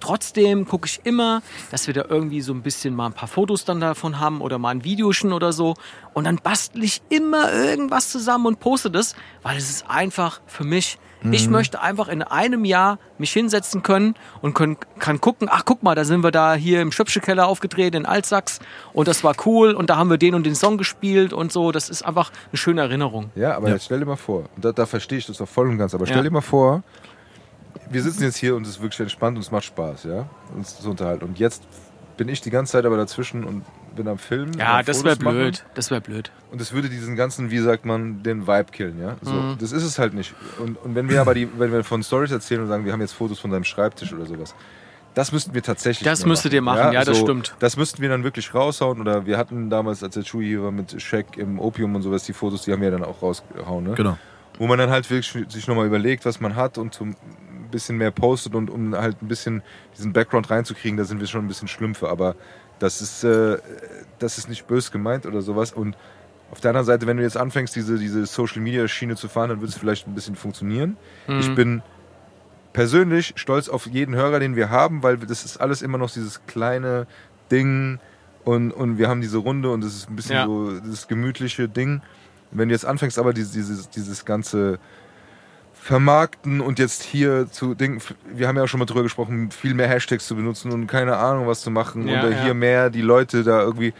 Trotzdem 0.00 0.66
gucke 0.66 0.86
ich 0.86 1.00
immer, 1.04 1.42
dass 1.70 1.86
wir 1.86 1.94
da 1.94 2.04
irgendwie 2.08 2.40
so 2.40 2.52
ein 2.52 2.62
bisschen 2.62 2.94
mal 2.94 3.06
ein 3.06 3.12
paar 3.12 3.28
Fotos 3.28 3.64
dann 3.64 3.80
davon 3.80 4.18
haben 4.18 4.40
oder 4.40 4.58
mal 4.58 4.70
ein 4.70 4.84
Videochen 4.84 5.32
oder 5.32 5.52
so. 5.52 5.74
Und 6.14 6.24
dann 6.24 6.36
bastel 6.36 6.82
ich 6.82 7.02
immer 7.10 7.52
irgendwas 7.52 8.08
zusammen 8.10 8.46
und 8.46 8.60
poste 8.60 8.90
das, 8.90 9.14
weil 9.42 9.56
es 9.56 9.70
ist 9.70 9.88
einfach 9.90 10.40
für 10.46 10.64
mich. 10.64 10.98
Ich 11.32 11.50
möchte 11.50 11.82
einfach 11.82 12.08
in 12.08 12.22
einem 12.22 12.64
Jahr 12.64 12.98
mich 13.18 13.30
hinsetzen 13.34 13.82
können 13.82 14.14
und 14.40 14.54
können, 14.54 14.78
kann 14.98 15.20
gucken, 15.20 15.48
ach 15.52 15.64
guck 15.66 15.82
mal, 15.82 15.94
da 15.94 16.06
sind 16.06 16.24
wir 16.24 16.30
da 16.30 16.54
hier 16.54 16.80
im 16.80 16.92
Schöpfchekeller 16.92 17.46
aufgetreten 17.46 17.94
in 17.98 18.06
Altsachs 18.06 18.58
und 18.94 19.06
das 19.06 19.22
war 19.22 19.34
cool 19.44 19.72
und 19.72 19.90
da 19.90 19.96
haben 19.98 20.08
wir 20.08 20.16
den 20.16 20.34
und 20.34 20.46
den 20.46 20.54
Song 20.54 20.78
gespielt 20.78 21.34
und 21.34 21.52
so. 21.52 21.72
Das 21.72 21.90
ist 21.90 22.06
einfach 22.06 22.30
eine 22.50 22.56
schöne 22.56 22.80
Erinnerung. 22.80 23.28
Ja, 23.34 23.54
aber 23.54 23.68
Ja. 23.68 23.74
jetzt 23.74 23.84
stell 23.84 23.98
dir 23.98 24.06
mal 24.06 24.16
vor, 24.16 24.44
da, 24.56 24.72
da 24.72 24.86
verstehe 24.86 25.18
ich 25.18 25.26
das 25.26 25.36
doch 25.36 25.46
voll 25.48 25.68
und 25.68 25.76
ganz, 25.76 25.94
aber 25.94 26.06
stell 26.06 26.16
Ja. 26.16 26.22
dir 26.22 26.30
mal 26.30 26.40
vor, 26.40 26.82
wir 27.88 28.02
sitzen 28.02 28.22
jetzt 28.22 28.36
hier 28.36 28.54
und 28.56 28.62
es 28.66 28.70
ist 28.76 28.82
wirklich 28.82 29.00
entspannt 29.00 29.36
und 29.36 29.42
es 29.42 29.50
macht 29.50 29.64
Spaß, 29.64 30.04
ja, 30.04 30.28
uns 30.56 30.80
zu 30.80 30.90
unterhalten. 30.90 31.24
Und 31.24 31.38
jetzt 31.38 31.62
bin 32.16 32.28
ich 32.28 32.40
die 32.40 32.50
ganze 32.50 32.72
Zeit 32.72 32.84
aber 32.84 32.96
dazwischen 32.96 33.44
und 33.44 33.64
bin 33.96 34.06
am 34.06 34.18
Filmen. 34.18 34.52
Ja, 34.58 34.78
am 34.78 34.84
das 34.84 35.02
wäre 35.04 35.16
machen. 35.22 35.36
blöd. 35.38 35.64
Das 35.74 35.90
wäre 35.90 36.00
blöd. 36.00 36.30
Und 36.52 36.60
es 36.60 36.72
würde 36.72 36.88
diesen 36.88 37.16
ganzen, 37.16 37.50
wie 37.50 37.58
sagt 37.58 37.84
man, 37.86 38.22
den 38.22 38.46
Vibe 38.46 38.66
killen, 38.72 39.00
ja. 39.00 39.16
So, 39.22 39.30
Mhm. 39.32 39.56
Das 39.58 39.72
ist 39.72 39.82
es 39.82 39.98
halt 39.98 40.14
nicht. 40.14 40.34
Und, 40.58 40.76
und 40.84 40.94
wenn 40.94 41.08
wir 41.08 41.20
aber 41.20 41.34
die, 41.34 41.48
wenn 41.58 41.72
wir 41.72 41.82
von 41.82 42.02
Stories 42.02 42.30
erzählen 42.30 42.60
und 42.62 42.68
sagen, 42.68 42.84
wir 42.84 42.92
haben 42.92 43.00
jetzt 43.00 43.12
Fotos 43.12 43.38
von 43.38 43.50
deinem 43.50 43.64
Schreibtisch 43.64 44.12
oder 44.12 44.26
sowas, 44.26 44.54
das 45.14 45.32
müssten 45.32 45.54
wir 45.54 45.62
tatsächlich. 45.62 46.04
Das 46.04 46.24
müsstet 46.24 46.52
ihr 46.52 46.62
machen, 46.62 46.92
ja, 46.92 47.04
das 47.04 47.18
stimmt. 47.18 47.56
Das 47.58 47.76
müssten 47.76 48.00
wir 48.00 48.08
dann 48.08 48.22
wirklich 48.22 48.54
raushauen. 48.54 49.00
Oder 49.00 49.26
wir 49.26 49.38
hatten 49.38 49.68
damals, 49.68 50.04
als 50.04 50.14
der 50.14 50.22
Chewie 50.22 50.46
hier 50.48 50.62
war 50.62 50.70
mit 50.70 51.00
Shaq 51.02 51.36
im 51.36 51.58
Opium 51.58 51.94
und 51.96 52.02
sowas, 52.02 52.22
die 52.24 52.32
Fotos, 52.32 52.62
die 52.62 52.72
haben 52.72 52.80
wir 52.82 52.90
dann 52.92 53.02
auch 53.04 53.20
rausgehauen, 53.22 53.84
ne? 53.84 53.94
Genau. 53.94 54.18
Wo 54.58 54.66
man 54.68 54.78
dann 54.78 54.90
halt 54.90 55.10
wirklich 55.10 55.50
sich 55.52 55.66
nochmal 55.66 55.86
überlegt, 55.86 56.26
was 56.26 56.38
man 56.40 56.54
hat 56.54 56.78
und 56.78 56.94
so 56.94 57.04
ein 57.06 57.16
bisschen 57.70 57.96
mehr 57.96 58.10
postet 58.10 58.54
und 58.54 58.70
um 58.70 58.94
halt 58.94 59.20
ein 59.22 59.28
bisschen 59.28 59.62
diesen 59.96 60.12
Background 60.12 60.50
reinzukriegen, 60.50 60.96
da 60.96 61.04
sind 61.04 61.20
wir 61.20 61.26
schon 61.26 61.44
ein 61.44 61.48
bisschen 61.48 61.68
Schlümpfe. 61.68 62.08
Aber 62.08 62.34
das 62.78 63.00
ist, 63.00 63.24
äh, 63.24 63.58
das 64.18 64.38
ist 64.38 64.48
nicht 64.48 64.66
bös 64.66 64.90
gemeint 64.90 65.26
oder 65.26 65.42
sowas. 65.42 65.72
Und 65.72 65.96
auf 66.50 66.60
der 66.60 66.70
anderen 66.70 66.86
Seite, 66.86 67.06
wenn 67.06 67.16
du 67.16 67.22
jetzt 67.22 67.36
anfängst, 67.36 67.76
diese, 67.76 67.98
diese 67.98 68.26
Social 68.26 68.60
Media 68.60 68.86
Schiene 68.88 69.16
zu 69.16 69.28
fahren, 69.28 69.50
dann 69.50 69.60
wird 69.60 69.70
es 69.70 69.78
vielleicht 69.78 70.06
ein 70.08 70.14
bisschen 70.14 70.34
funktionieren. 70.34 70.96
Mhm. 71.28 71.38
Ich 71.40 71.54
bin 71.54 71.82
persönlich 72.72 73.32
stolz 73.36 73.68
auf 73.68 73.86
jeden 73.86 74.14
Hörer, 74.14 74.40
den 74.40 74.56
wir 74.56 74.70
haben, 74.70 75.02
weil 75.02 75.16
das 75.18 75.44
ist 75.44 75.58
alles 75.60 75.82
immer 75.82 75.98
noch 75.98 76.10
dieses 76.10 76.46
kleine 76.46 77.06
Ding 77.50 77.98
und, 78.44 78.72
und 78.72 78.98
wir 78.98 79.08
haben 79.08 79.20
diese 79.20 79.38
Runde 79.38 79.70
und 79.70 79.82
das 79.82 79.94
ist 79.94 80.08
ein 80.08 80.16
bisschen 80.16 80.36
Ja. 80.36 80.46
so 80.46 80.78
das 80.80 81.08
gemütliche 81.08 81.68
Ding. 81.68 82.00
Wenn 82.52 82.68
du 82.68 82.74
jetzt 82.74 82.86
anfängst, 82.86 83.18
aber 83.18 83.32
dieses, 83.32 83.52
dieses, 83.52 83.90
dieses 83.90 84.24
ganze 84.24 84.78
Vermarkten 85.82 86.60
und 86.60 86.78
jetzt 86.78 87.02
hier 87.02 87.50
zu 87.50 87.74
Dingen, 87.74 88.02
wir 88.30 88.46
haben 88.46 88.56
ja 88.56 88.64
auch 88.64 88.68
schon 88.68 88.80
mal 88.80 88.86
drüber 88.86 89.02
gesprochen, 89.02 89.50
viel 89.50 89.72
mehr 89.72 89.88
Hashtags 89.88 90.26
zu 90.26 90.36
benutzen 90.36 90.70
und 90.72 90.86
keine 90.86 91.16
Ahnung 91.16 91.46
was 91.46 91.62
zu 91.62 91.70
machen 91.70 92.06
Ja, 92.06 92.20
oder 92.20 92.30
ja. 92.30 92.42
hier 92.44 92.54
mehr 92.54 92.90
die 92.90 93.00
Leute 93.00 93.44
da 93.44 93.62
irgendwie. 93.62 93.94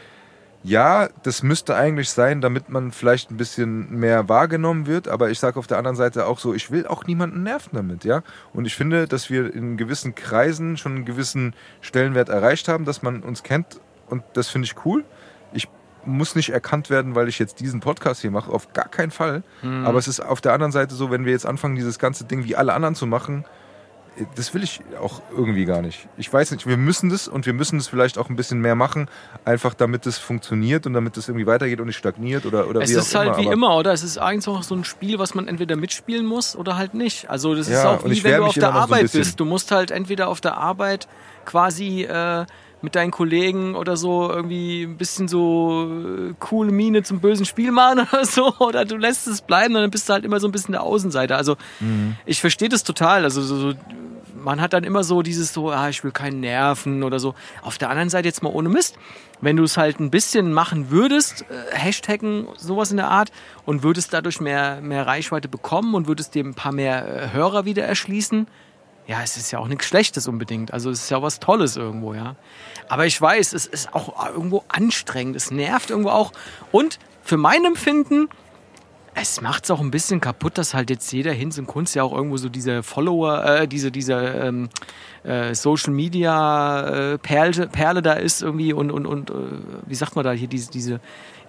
Ja, 0.62 1.08
das 1.22 1.42
müsste 1.42 1.74
eigentlich 1.74 2.10
sein, 2.10 2.42
damit 2.42 2.68
man 2.68 2.92
vielleicht 2.92 3.30
ein 3.30 3.38
bisschen 3.38 3.98
mehr 3.98 4.28
wahrgenommen 4.28 4.86
wird, 4.86 5.08
aber 5.08 5.30
ich 5.30 5.38
sage 5.38 5.58
auf 5.58 5.66
der 5.66 5.78
anderen 5.78 5.96
Seite 5.96 6.26
auch 6.26 6.38
so, 6.38 6.52
ich 6.52 6.70
will 6.70 6.86
auch 6.86 7.06
niemanden 7.06 7.42
nerven 7.44 7.70
damit, 7.72 8.04
ja. 8.04 8.22
Und 8.52 8.66
ich 8.66 8.76
finde, 8.76 9.08
dass 9.08 9.30
wir 9.30 9.54
in 9.54 9.78
gewissen 9.78 10.14
Kreisen 10.14 10.76
schon 10.76 10.96
einen 10.96 11.04
gewissen 11.06 11.54
Stellenwert 11.80 12.28
erreicht 12.28 12.68
haben, 12.68 12.84
dass 12.84 13.00
man 13.00 13.22
uns 13.22 13.42
kennt 13.42 13.80
und 14.10 14.22
das 14.34 14.50
finde 14.50 14.66
ich 14.66 14.74
cool. 14.84 15.02
Muss 16.04 16.34
nicht 16.34 16.50
erkannt 16.50 16.88
werden, 16.90 17.14
weil 17.14 17.28
ich 17.28 17.38
jetzt 17.38 17.60
diesen 17.60 17.80
Podcast 17.80 18.20
hier 18.22 18.30
mache, 18.30 18.50
auf 18.50 18.72
gar 18.72 18.88
keinen 18.88 19.10
Fall. 19.10 19.42
Mhm. 19.62 19.86
Aber 19.86 19.98
es 19.98 20.08
ist 20.08 20.20
auf 20.20 20.40
der 20.40 20.52
anderen 20.54 20.72
Seite 20.72 20.94
so, 20.94 21.10
wenn 21.10 21.24
wir 21.26 21.32
jetzt 21.32 21.46
anfangen, 21.46 21.74
dieses 21.76 21.98
ganze 21.98 22.24
Ding 22.24 22.44
wie 22.44 22.56
alle 22.56 22.72
anderen 22.72 22.94
zu 22.94 23.06
machen, 23.06 23.44
äh, 24.16 24.24
das 24.34 24.54
will 24.54 24.62
ich 24.62 24.80
auch 25.00 25.20
irgendwie 25.36 25.66
gar 25.66 25.82
nicht. 25.82 26.08
Ich 26.16 26.32
weiß 26.32 26.52
nicht, 26.52 26.66
wir 26.66 26.76
müssen 26.78 27.10
das 27.10 27.28
und 27.28 27.44
wir 27.44 27.52
müssen 27.52 27.78
das 27.78 27.86
vielleicht 27.88 28.16
auch 28.16 28.30
ein 28.30 28.36
bisschen 28.36 28.60
mehr 28.60 28.74
machen, 28.74 29.08
einfach 29.44 29.74
damit 29.74 30.06
es 30.06 30.16
funktioniert 30.18 30.86
und 30.86 30.94
damit 30.94 31.16
es 31.18 31.28
irgendwie 31.28 31.46
weitergeht 31.46 31.80
und 31.80 31.86
nicht 31.86 31.98
stagniert 31.98 32.46
oder, 32.46 32.66
oder 32.68 32.80
Es 32.80 32.90
wie 32.90 32.94
ist 32.94 33.14
auch 33.14 33.18
halt 33.20 33.28
immer. 33.28 33.38
wie 33.38 33.44
aber- 33.46 33.52
immer, 33.52 33.76
oder? 33.76 33.92
Es 33.92 34.02
ist 34.02 34.16
eigentlich 34.18 34.48
auch 34.48 34.62
so 34.62 34.74
ein 34.74 34.84
Spiel, 34.84 35.18
was 35.18 35.34
man 35.34 35.48
entweder 35.48 35.76
mitspielen 35.76 36.24
muss 36.24 36.56
oder 36.56 36.76
halt 36.78 36.94
nicht. 36.94 37.28
Also 37.28 37.54
das 37.54 37.68
ist 37.68 37.74
Ja, 37.74 37.90
auch 37.96 38.04
und 38.04 38.10
wie 38.10 38.24
wenn 38.24 38.38
du 38.38 38.44
auf 38.46 38.54
der 38.54 38.62
so 38.72 38.78
Arbeit 38.78 39.02
bisschen. 39.02 39.20
bist. 39.20 39.38
Du 39.38 39.44
musst 39.44 39.70
halt 39.70 39.90
entweder 39.90 40.28
auf 40.28 40.40
der 40.40 40.56
Arbeit 40.56 41.08
quasi 41.44 42.04
äh, 42.04 42.46
mit 42.82 42.94
deinen 42.94 43.10
Kollegen 43.10 43.74
oder 43.74 43.96
so 43.96 44.30
irgendwie 44.30 44.84
ein 44.84 44.96
bisschen 44.96 45.28
so 45.28 45.86
äh, 46.30 46.34
coole 46.38 46.72
Miene 46.72 47.02
zum 47.02 47.20
bösen 47.20 47.44
Spiel 47.46 47.72
machen 47.72 48.06
oder 48.12 48.24
so. 48.24 48.54
Oder 48.58 48.84
du 48.84 48.96
lässt 48.96 49.26
es 49.26 49.42
bleiben 49.42 49.74
und 49.76 49.82
dann 49.82 49.90
bist 49.90 50.08
du 50.08 50.12
halt 50.14 50.24
immer 50.24 50.40
so 50.40 50.48
ein 50.48 50.52
bisschen 50.52 50.72
der 50.72 50.82
Außenseiter. 50.82 51.36
Also 51.36 51.56
Mhm. 51.80 52.16
ich 52.26 52.40
verstehe 52.40 52.68
das 52.68 52.84
total. 52.84 53.24
Also 53.24 53.42
so, 53.42 53.56
so, 53.72 53.72
man 54.42 54.60
hat 54.60 54.72
dann 54.72 54.84
immer 54.84 55.04
so 55.04 55.20
dieses 55.22 55.52
so, 55.52 55.70
ah, 55.70 55.88
ich 55.90 56.02
will 56.04 56.10
keinen 56.12 56.40
nerven 56.40 57.02
oder 57.02 57.18
so. 57.20 57.34
Auf 57.62 57.76
der 57.78 57.90
anderen 57.90 58.08
Seite 58.08 58.28
jetzt 58.28 58.42
mal 58.42 58.50
ohne 58.52 58.68
Mist. 58.70 58.96
Wenn 59.42 59.56
du 59.56 59.64
es 59.64 59.76
halt 59.78 60.00
ein 60.00 60.10
bisschen 60.10 60.52
machen 60.52 60.90
würdest, 60.90 61.42
äh, 61.42 61.76
Hashtaggen, 61.76 62.46
sowas 62.56 62.90
in 62.90 62.96
der 62.98 63.08
Art, 63.08 63.30
und 63.66 63.82
würdest 63.82 64.12
dadurch 64.12 64.40
mehr, 64.40 64.80
mehr 64.82 65.06
Reichweite 65.06 65.48
bekommen 65.48 65.94
und 65.94 66.08
würdest 66.08 66.34
dir 66.34 66.44
ein 66.44 66.54
paar 66.54 66.72
mehr 66.72 67.06
äh, 67.06 67.32
Hörer 67.32 67.64
wieder 67.64 67.84
erschließen, 67.84 68.46
ja, 69.10 69.24
es 69.24 69.36
ist 69.36 69.50
ja 69.50 69.58
auch 69.58 69.66
nichts 69.66 69.86
Schlechtes 69.86 70.28
unbedingt. 70.28 70.72
Also 70.72 70.88
es 70.88 71.02
ist 71.02 71.10
ja 71.10 71.20
was 71.20 71.40
Tolles 71.40 71.76
irgendwo, 71.76 72.14
ja. 72.14 72.36
Aber 72.88 73.06
ich 73.06 73.20
weiß, 73.20 73.54
es 73.54 73.66
ist 73.66 73.92
auch 73.92 74.24
irgendwo 74.32 74.62
anstrengend. 74.68 75.34
Es 75.34 75.50
nervt 75.50 75.90
irgendwo 75.90 76.10
auch. 76.10 76.30
Und 76.70 77.00
für 77.20 77.36
mein 77.36 77.64
Empfinden, 77.64 78.28
es 79.16 79.40
macht 79.40 79.64
es 79.64 79.72
auch 79.72 79.80
ein 79.80 79.90
bisschen 79.90 80.20
kaputt, 80.20 80.58
dass 80.58 80.74
halt 80.74 80.90
jetzt 80.90 81.12
jeder 81.12 81.32
Hinz 81.32 81.58
und 81.58 81.66
Kunst 81.66 81.96
ja 81.96 82.04
auch 82.04 82.12
irgendwo 82.12 82.36
so 82.36 82.48
diese 82.48 82.84
Follower, 82.84 83.44
äh, 83.44 83.66
diese, 83.66 83.90
diese 83.90 84.14
ähm, 84.14 84.68
äh, 85.24 85.56
Social 85.56 85.92
Media 85.92 87.14
äh, 87.14 87.18
Perle, 87.18 87.66
Perle 87.66 88.02
da 88.02 88.12
ist 88.12 88.42
irgendwie 88.42 88.72
und, 88.72 88.92
und, 88.92 89.06
und 89.06 89.30
äh, 89.30 89.34
wie 89.86 89.94
sagt 89.96 90.14
man 90.14 90.24
da 90.24 90.30
hier, 90.30 90.46
diese, 90.46 90.70
diese 90.70 91.00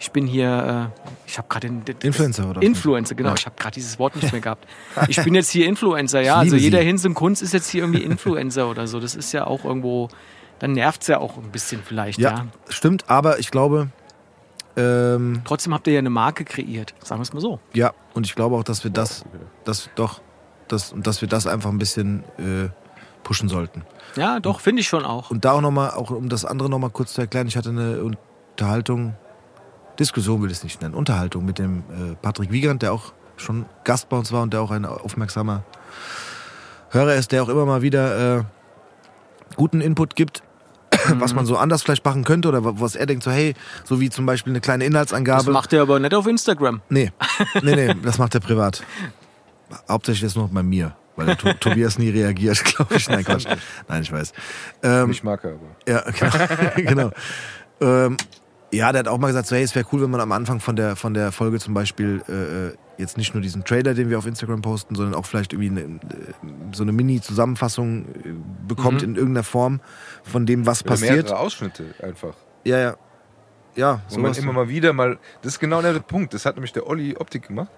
ich 0.02 0.12
bin 0.12 0.26
hier, 0.26 0.92
äh, 0.92 1.02
ich 1.28 1.38
habe 1.38 1.48
gerade 1.48 1.68
den, 1.68 1.86
den 1.86 1.96
Influencer, 2.02 2.50
oder? 2.50 2.62
Influencer, 2.64 3.14
genau. 3.14 3.30
Ja. 3.30 3.36
Ich 3.38 3.46
habe 3.46 3.56
gerade 3.56 3.76
dieses 3.76 4.00
Wort 4.00 4.16
nicht 4.16 4.32
mehr 4.32 4.42
gehabt. 4.42 4.66
Ich 5.08 5.24
bin 5.24 5.36
jetzt 5.36 5.52
hier 5.52 5.68
Influencer, 5.68 6.22
ja. 6.22 6.38
Also 6.38 6.56
jeder. 6.56 6.80
Hinz 6.80 7.06
und 7.06 7.14
Kunst 7.14 7.44
ist 7.44 7.54
jetzt 7.54 7.70
hier 7.70 7.84
irgendwie 7.84 8.02
Influencer 8.02 8.68
oder 8.68 8.88
so. 8.88 9.00
Das 9.00 9.14
ist 9.14 9.32
ja 9.32 9.46
auch 9.46 9.64
irgendwo, 9.64 10.10
dann 10.58 10.72
nervt's 10.72 11.06
ja 11.06 11.20
auch 11.20 11.38
ein 11.38 11.52
bisschen 11.52 11.82
vielleicht, 11.86 12.18
ja. 12.18 12.32
Ja, 12.32 12.48
stimmt, 12.70 13.10
aber 13.12 13.38
ich 13.38 13.52
glaube, 13.52 13.90
ähm, 14.76 15.42
Trotzdem 15.46 15.72
habt 15.74 15.86
ihr 15.86 15.94
ja 15.94 16.00
eine 16.00 16.10
Marke 16.10 16.46
kreiert, 16.46 16.96
sagen 17.04 17.20
wir 17.20 17.24
es 17.24 17.34
mal 17.34 17.40
so. 17.40 17.60
ja, 17.74 17.94
und 18.16 18.26
ich 18.26 18.34
glaube 18.34 18.56
auch, 18.56 18.64
dass 18.64 18.84
wir 18.84 18.90
das, 18.90 19.24
das 19.66 19.92
doch, 19.94 20.20
das, 20.68 20.94
und 20.94 21.06
dass 21.06 21.22
wir 21.22 21.28
das 21.28 21.46
einfach 21.46 21.70
ein 21.70 21.78
bisschen 21.78 22.24
äh, 22.40 22.70
pushen 23.22 23.50
sollten. 23.50 23.84
Ja, 24.16 24.40
doch, 24.40 24.62
finde 24.62 24.82
ich 24.82 24.88
schon 24.88 25.06
auch. 25.06 25.30
Und 25.30 25.46
da 25.46 25.52
auch 25.52 25.62
nochmal, 25.62 25.92
auch 25.92 26.10
um 26.10 26.28
das 26.28 26.44
andere 26.44 26.72
nochmal 26.72 26.90
kurz 26.90 27.14
zu 27.14 27.22
erklären, 27.22 27.48
ich 27.48 27.56
hatte 27.56 27.70
eine 27.70 28.02
Unterhaltung, 28.02 29.16
Diskussion 30.00 30.42
will 30.42 30.52
ich 30.52 30.58
es 30.58 30.64
nicht 30.64 30.82
nennen, 30.82 30.94
Unterhaltung 30.96 31.46
mit 31.46 31.60
dem 31.60 31.80
äh, 31.90 32.16
Patrick 32.22 32.52
Wiegand, 32.52 32.82
der 32.82 32.94
auch 32.94 33.14
schon 33.38 33.66
Gast 33.84 34.10
bei 34.10 34.18
uns 34.18 34.32
war 34.32 34.42
und 34.44 34.54
der 34.54 34.62
auch 34.62 34.72
ein 34.72 34.86
aufmerksamer 34.86 35.64
Hörer 36.92 37.16
ist, 37.16 37.32
der 37.32 37.44
auch 37.44 37.50
immer 37.50 37.66
mal 37.66 37.82
wieder 37.82 38.40
äh, 38.40 38.44
guten 39.56 39.82
Input 39.82 40.16
gibt, 40.16 40.44
was 41.20 41.34
man 41.34 41.46
so 41.46 41.58
anders 41.58 41.84
vielleicht 41.84 42.04
machen 42.06 42.24
könnte 42.24 42.48
oder 42.50 42.64
wa- 42.64 42.74
was 42.76 42.96
er 42.96 43.06
denkt, 43.06 43.24
so 43.24 43.32
hey, 43.32 43.54
so 43.84 44.00
wie 44.00 44.10
zum 44.10 44.26
Beispiel 44.26 44.52
eine 44.52 44.62
kleine 44.62 44.84
Das 44.84 44.90
Inhaltsangabe. 44.92 45.52
macht 45.52 45.72
ihr 45.74 45.82
aber 45.82 46.00
nicht 46.00 46.14
auf 46.14 46.28
Instagram. 46.28 46.82
Nee, 46.90 47.12
nee, 47.62 47.76
nee, 47.76 47.96
das 48.04 48.18
macht 48.18 48.34
er 48.36 48.42
privat. 48.42 48.84
Hauptsächlich 49.90 50.24
jetzt 50.24 50.36
nur 50.36 50.50
bei 50.50 50.64
mir, 50.64 50.96
weil 51.16 51.28
der 51.28 51.38
To- 51.38 51.54
Tobias 51.60 51.98
nie 51.98 52.10
reagiert, 52.10 52.64
glaube 52.66 52.96
ich. 52.96 53.08
Nein, 53.08 53.24
Quatsch. 53.24 53.46
Nein, 53.88 54.02
ich 54.02 54.12
weiß. 54.12 54.34
Ähm, 54.84 55.12
Ich 55.12 55.24
mag 55.24 55.44
er 55.44 55.52
aber. 55.52 55.76
ja, 55.88 56.04
genau. 56.76 57.10
genau. 57.10 57.12
Ähm, 57.80 58.18
ja, 58.72 58.92
der 58.92 59.00
hat 59.00 59.08
auch 59.08 59.18
mal 59.18 59.28
gesagt, 59.28 59.48
so, 59.48 59.56
hey, 59.56 59.64
es 59.64 59.76
wäre 59.76 59.86
cool, 59.92 60.02
wenn 60.02 60.10
man 60.12 60.22
am 60.22 60.32
Anfang 60.32 60.60
von 60.60 60.76
der, 60.76 60.96
von 60.96 61.14
der 61.14 61.32
Folge 61.32 61.60
zum 61.60 61.74
Beispiel 61.74 62.22
äh, 62.30 62.78
jetzt 63.02 63.18
nicht 63.18 63.34
nur 63.34 63.42
diesen 63.42 63.64
Trailer, 63.66 63.94
den 63.94 64.10
wir 64.10 64.18
auf 64.18 64.26
Instagram 64.26 64.62
posten, 64.62 64.96
sondern 64.96 65.14
auch 65.16 65.26
vielleicht 65.26 65.54
irgendwie 65.54 65.70
eine, 65.82 65.82
äh, 65.82 65.98
so 66.72 66.84
eine 66.84 66.92
Mini-Zusammenfassung 66.92 68.06
äh, 68.06 68.34
bekommt 68.68 69.02
Mhm. 69.02 69.10
in 69.10 69.16
irgendeiner 69.16 69.44
Form 69.44 69.80
von 70.24 70.46
dem, 70.46 70.66
was 70.66 70.82
Oder 70.84 70.90
passiert. 70.92 71.12
mehrere 71.26 71.38
Ausschnitte 71.40 71.86
einfach. 72.02 72.34
Ja, 72.64 72.78
ja. 72.80 72.96
Ja, 73.76 74.02
Wo 74.10 74.20
man 74.20 74.34
immer 74.34 74.52
mal 74.52 74.68
wieder 74.68 74.92
mal. 74.92 75.18
Das 75.42 75.54
ist 75.54 75.60
genau 75.60 75.82
der 75.82 75.94
Punkt. 76.00 76.34
Das 76.34 76.46
hat 76.46 76.56
nämlich 76.56 76.74
der 76.74 76.88
Olli 76.88 77.16
Optik 77.18 77.48
gemacht. 77.48 77.70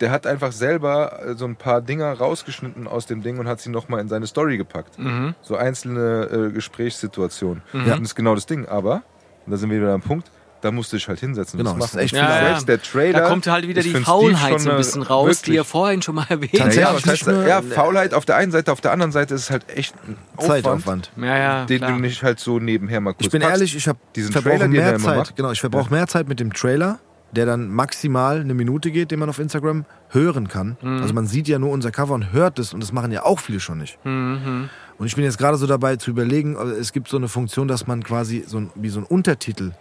der 0.00 0.10
hat 0.10 0.26
einfach 0.26 0.52
selber 0.52 1.20
äh, 1.26 1.34
so 1.34 1.44
ein 1.46 1.56
paar 1.56 1.80
Dinger 1.80 2.12
rausgeschnitten 2.12 2.86
aus 2.86 3.06
dem 3.06 3.22
Ding 3.22 3.38
und 3.38 3.48
hat 3.48 3.60
sie 3.60 3.70
nochmal 3.70 4.00
in 4.00 4.08
seine 4.08 4.26
Story 4.26 4.56
gepackt. 4.58 4.98
Mhm. 4.98 5.34
So 5.42 5.56
einzelne 5.56 6.48
äh, 6.50 6.52
Gesprächssituationen. 6.52 7.62
Mhm. 7.72 7.80
Und 7.80 7.88
das 7.88 8.00
ist 8.00 8.14
genau 8.14 8.34
das 8.34 8.46
Ding. 8.46 8.66
Aber, 8.66 9.02
und 9.48 9.52
da 9.52 9.56
sind 9.56 9.70
wir 9.70 9.80
wieder 9.80 9.94
am 9.94 10.02
Punkt, 10.02 10.30
da 10.60 10.72
musst 10.72 10.92
du 10.92 10.96
dich 10.96 11.06
halt 11.08 11.20
hinsetzen. 11.20 11.56
Genau, 11.56 11.70
das 11.74 11.78
das 11.80 11.92
machen. 11.94 12.02
echt 12.04 12.14
Ja, 12.16 12.40
Selbst 12.40 12.60
ja. 12.68 12.76
der 12.76 12.82
Trailer. 12.82 13.20
Da 13.20 13.28
kommt 13.28 13.46
halt 13.46 13.66
wieder 13.68 13.80
ich 13.80 13.92
die 13.92 14.00
Faulheit 14.00 14.60
so 14.60 14.70
ein 14.70 14.76
bisschen 14.76 15.02
raus, 15.02 15.26
die 15.26 15.30
wirklich- 15.46 15.54
ihr 15.56 15.64
vorhin 15.64 16.02
schon 16.02 16.16
mal 16.16 16.26
erwähnt 16.28 16.52
Ja, 16.52 16.64
Tatsächlich 16.64 16.84
ja, 16.84 16.92
habt. 16.94 17.06
was 17.06 17.28
heißt, 17.28 17.48
ja, 17.48 17.62
Faulheit 17.62 18.12
auf 18.12 18.24
der 18.24 18.36
einen 18.36 18.50
Seite, 18.50 18.72
auf 18.72 18.80
der 18.80 18.90
anderen 18.92 19.12
Seite 19.12 19.34
ist 19.34 19.42
es 19.42 19.50
halt 19.50 19.64
echt 19.74 19.94
ein 20.08 20.16
Aufwand, 20.36 20.50
Zeitaufwand. 20.64 21.12
Ja, 21.16 21.38
ja, 21.38 21.64
den 21.64 21.78
klar. 21.78 21.92
du 21.92 21.98
nicht 21.98 22.22
halt 22.24 22.40
so 22.40 22.58
nebenher 22.58 23.00
mal 23.00 23.12
kurz 23.12 23.26
Ich 23.26 23.30
bin 23.30 23.40
packst. 23.40 23.52
ehrlich, 23.56 23.76
ich 23.76 23.86
habe 23.88 23.98
diesen 24.16 24.32
verbrauche 24.32 24.58
Trailer, 24.58 24.68
den 24.68 24.74
er 24.80 24.82
mehr 24.86 24.94
immer 24.96 25.04
Zeit. 25.04 25.16
macht. 25.18 25.36
Genau, 25.36 25.52
ich 25.52 25.60
verbrauche 25.60 25.94
mehr 25.94 26.06
Zeit 26.08 26.28
mit 26.28 26.40
dem 26.40 26.52
Trailer, 26.52 26.98
der 27.30 27.46
dann 27.46 27.68
maximal 27.68 28.40
eine 28.40 28.54
Minute 28.54 28.90
geht, 28.90 29.10
den 29.12 29.20
man 29.20 29.28
auf 29.28 29.38
Instagram 29.38 29.84
hören 30.08 30.48
kann. 30.48 30.76
Mhm. 30.82 31.02
Also 31.02 31.14
man 31.14 31.26
sieht 31.26 31.46
ja 31.46 31.58
nur 31.60 31.70
unser 31.70 31.90
Cover 31.92 32.14
und 32.14 32.32
hört 32.32 32.58
es 32.58 32.72
und 32.74 32.80
das 32.82 32.90
machen 32.90 33.12
ja 33.12 33.22
auch 33.24 33.38
viele 33.38 33.60
schon 33.60 33.78
nicht. 33.78 33.98
Mhm. 34.04 34.70
Und 34.98 35.06
ich 35.06 35.14
bin 35.14 35.24
jetzt 35.24 35.38
gerade 35.38 35.56
so 35.56 35.66
dabei 35.66 35.96
zu 35.96 36.10
überlegen, 36.10 36.56
also 36.56 36.72
es 36.74 36.92
gibt 36.92 37.08
so 37.08 37.16
eine 37.16 37.28
Funktion, 37.28 37.68
dass 37.68 37.86
man 37.86 38.02
quasi 38.02 38.44
so 38.46 38.58
ein, 38.58 38.70
wie 38.74 38.88
so 38.88 39.00
ein 39.00 39.04
Untertitel, 39.04 39.72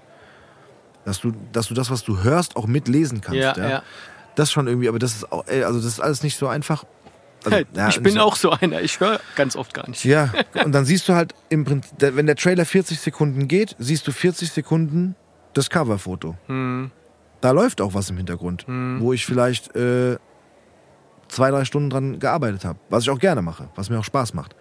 dass 1.06 1.20
du, 1.20 1.32
dass 1.52 1.68
du 1.68 1.74
das, 1.74 1.90
was 1.90 2.04
du 2.04 2.22
hörst, 2.24 2.56
auch 2.56 2.68
mitlesen 2.68 3.22
kannst. 3.22 3.40
Ja, 3.40 3.58
Ja, 3.58 3.70
ja. 3.70 3.84
Das 4.36 4.52
schon 4.52 4.68
irgendwie, 4.68 4.88
aber 4.88 5.00
das 5.00 5.16
ist 5.16 5.32
auch, 5.32 5.46
ey, 5.48 5.64
also 5.64 5.80
das 5.80 5.88
ist 5.88 6.00
alles 6.00 6.22
nicht 6.22 6.38
so 6.38 6.48
einfach. 6.48 6.84
Also, 7.44 7.58
ja, 7.74 7.88
ich 7.90 8.02
bin 8.04 8.14
so- 8.14 8.20
auch 8.22 8.36
so 8.36 8.52
einer. 8.52 8.82
Ich 8.82 9.00
höre 9.00 9.20
ganz 9.36 9.56
oft 9.56 9.74
gar 9.74 9.90
nicht. 9.90 10.04
Ja, 10.06 10.32
und 10.64 10.72
dann 10.74 10.86
siehst 10.86 11.10
du 11.10 11.14
halt 11.16 11.34
im 11.50 11.66
Prinzip, 11.66 11.92
wenn 12.00 12.28
der 12.28 12.36
Trailer 12.36 12.66
40 12.66 13.00
Sekunden 13.00 13.48
geht, 13.48 13.76
siehst 13.80 14.08
du 14.08 14.12
40 14.12 14.52
Sekunden 14.52 15.16
das 15.54 15.70
Coverfoto. 15.72 16.36
Hm. 16.46 16.92
Da 17.42 17.52
läuft 17.52 17.82
auch 17.82 17.94
was 17.96 18.10
im 18.12 18.18
Hintergrund, 18.18 18.66
wo 18.68 19.14
ich 19.14 19.26
vielleicht 19.26 19.76
äh, 19.76 20.18
zwei, 21.30 21.50
drei 21.52 21.66
Stunden 21.66 21.90
dran 21.90 22.20
gearbeitet 22.20 22.66
habe. 22.66 22.78
Was 22.90 23.04
ich 23.04 23.10
auch 23.10 23.20
gerne 23.20 23.42
mache, 23.42 23.70
was 23.76 23.90
mir 23.90 23.98
auch 24.00 24.04
Spaß 24.06 24.34
macht. 24.36 24.56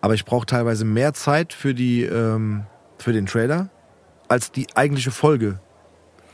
Aber 0.00 0.14
ich 0.14 0.24
brauche 0.24 0.46
teilweise 0.46 0.84
mehr 0.84 1.12
Zeit 1.14 1.52
für, 1.52 1.74
die, 1.74 2.02
ähm, 2.02 2.64
für 2.98 3.12
den 3.12 3.26
Trailer, 3.26 3.68
als 4.28 4.52
die 4.52 4.66
eigentliche 4.76 5.10
Folge 5.10 5.58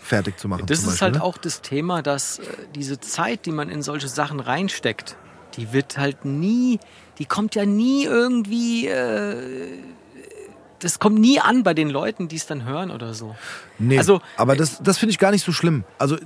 fertig 0.01 0.39
zu 0.39 0.49
machen. 0.49 0.67
Das 0.67 0.81
ist 0.81 0.87
Beispiel, 0.87 1.01
halt 1.03 1.15
ne? 1.15 1.23
auch 1.23 1.39
das 1.39 1.63
Thema, 1.63 2.03
dass 2.03 2.39
äh, 2.39 2.43
diese 2.75 3.01
Zeit, 3.01 3.47
die 3.47 3.53
man 3.53 3.71
in 3.71 3.83
solche 3.83 4.09
Sachen 4.09 4.41
reinsteckt, 4.41 5.17
die 5.57 5.73
wird 5.73 5.97
halt 5.97 6.25
nie, 6.25 6.79
die 7.19 7.25
kommt 7.25 7.55
ja 7.55 7.65
nie 7.65 8.05
irgendwie, 8.05 8.89
äh, 8.89 9.79
das 10.81 10.99
kommt 10.99 11.19
nie 11.19 11.41
an 11.41 11.63
bei 11.63 11.75
den 11.75 11.89
Leuten, 11.91 12.29
die 12.29 12.37
es 12.37 12.47
dann 12.47 12.65
hören 12.65 12.91
oder 12.91 13.15
so. 13.15 13.35
Nee, 13.79 13.99
also- 13.99 14.21
aber 14.37 14.55
das, 14.57 14.81
das 14.83 14.99
finde 14.99 15.11
ich 15.13 15.19
gar 15.19 15.31
nicht 15.31 15.45
so 15.45 15.53
schlimm. 15.53 15.85
Also, 15.99 16.17
äh, 16.17 16.21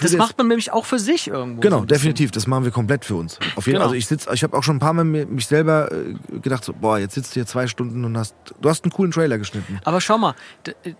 Das 0.00 0.12
macht 0.14 0.38
man 0.38 0.48
nämlich 0.48 0.72
auch 0.72 0.84
für 0.84 0.98
sich 0.98 1.28
irgendwo. 1.28 1.60
Genau, 1.60 1.80
so 1.80 1.84
definitiv. 1.86 2.30
Das 2.30 2.46
machen 2.46 2.64
wir 2.64 2.70
komplett 2.70 3.04
für 3.04 3.16
uns. 3.16 3.38
Auf 3.56 3.66
jeden 3.66 3.76
Genau. 3.78 3.84
Also 3.84 3.94
ich 3.94 4.06
sitz, 4.06 4.26
ich 4.32 4.42
habe 4.42 4.56
auch 4.56 4.62
schon 4.62 4.76
ein 4.76 4.80
paar 4.80 4.92
Mal 4.92 5.04
mir- 5.04 5.26
mich 5.26 5.46
selber 5.46 5.90
äh, 5.92 6.38
gedacht, 6.40 6.64
so, 6.64 6.72
boah, 6.72 6.98
jetzt 6.98 7.14
sitzt 7.14 7.30
du 7.30 7.34
hier 7.34 7.46
zwei 7.46 7.66
Stunden 7.66 8.04
und 8.04 8.16
hast, 8.16 8.34
du 8.60 8.68
hast 8.68 8.84
einen 8.84 8.92
coolen 8.92 9.10
Trailer 9.12 9.38
geschnitten. 9.38 9.78
Aber 9.84 10.00
schau 10.00 10.18
mal, 10.18 10.34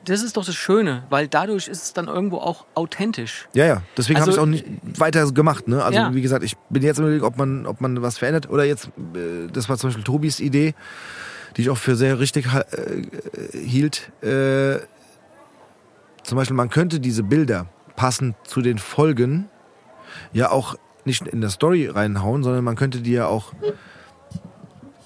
das 0.05 0.23
ist 0.23 0.37
doch 0.37 0.45
das 0.45 0.55
Schöne, 0.55 1.05
weil 1.11 1.29
dadurch 1.29 1.69
ist 1.69 1.83
es 1.83 1.93
dann 1.93 2.09
irgendwo 2.09 2.39
auch 2.39 2.67
authentisch. 2.75 3.49
Ja, 3.55 3.67
ja. 3.67 3.83
Deswegen 3.97 4.19
Also- 4.21 4.41
habe 4.41 4.51
ich 4.55 4.63
es 4.63 4.67
auch 4.67 4.69
nicht 4.71 5.01
weiter 5.01 5.31
gemacht. 5.33 5.69
Ne? 5.69 5.83
Also 5.85 5.99
Ja. 5.99 6.15
wie 6.15 6.23
gesagt, 6.23 6.43
ich 6.45 6.57
bin 6.71 6.83
jetzt 6.83 6.99
überlegen, 6.99 7.25
ob 7.25 7.37
man, 7.37 7.67
ob 7.67 7.81
man 7.81 8.01
was 8.03 8.19
verändert. 8.19 8.49
Oder 8.51 8.65
jetzt, 8.65 8.87
äh, 9.15 9.49
das 9.53 9.69
war 9.69 9.77
zum 9.79 9.89
Beispiel 9.91 10.05
Tobis 10.05 10.41
Idee, 10.41 10.75
die 11.59 11.63
ich 11.63 11.71
auch 11.71 11.77
für 11.77 11.97
sehr 11.97 12.21
richtig 12.21 12.47
äh, 12.47 13.03
hielt. 13.59 14.13
Äh, 14.23 14.79
zum 16.23 16.37
Beispiel, 16.37 16.57
man 16.57 16.71
könnte 16.71 17.01
diese 17.01 17.25
Bilder 17.25 17.67
passend 17.97 18.37
zu 18.45 18.63
den 18.63 18.79
Folgen 18.79 19.49
ja 20.33 20.51
auch 20.53 20.77
nicht 21.05 21.27
in 21.27 21.41
der 21.41 21.51
Story 21.51 21.89
reinhauen, 21.89 22.45
sondern 22.45 22.63
man 22.63 22.77
könnte 22.77 23.01
die 23.01 23.11
ja 23.13 23.27
auch 23.27 23.53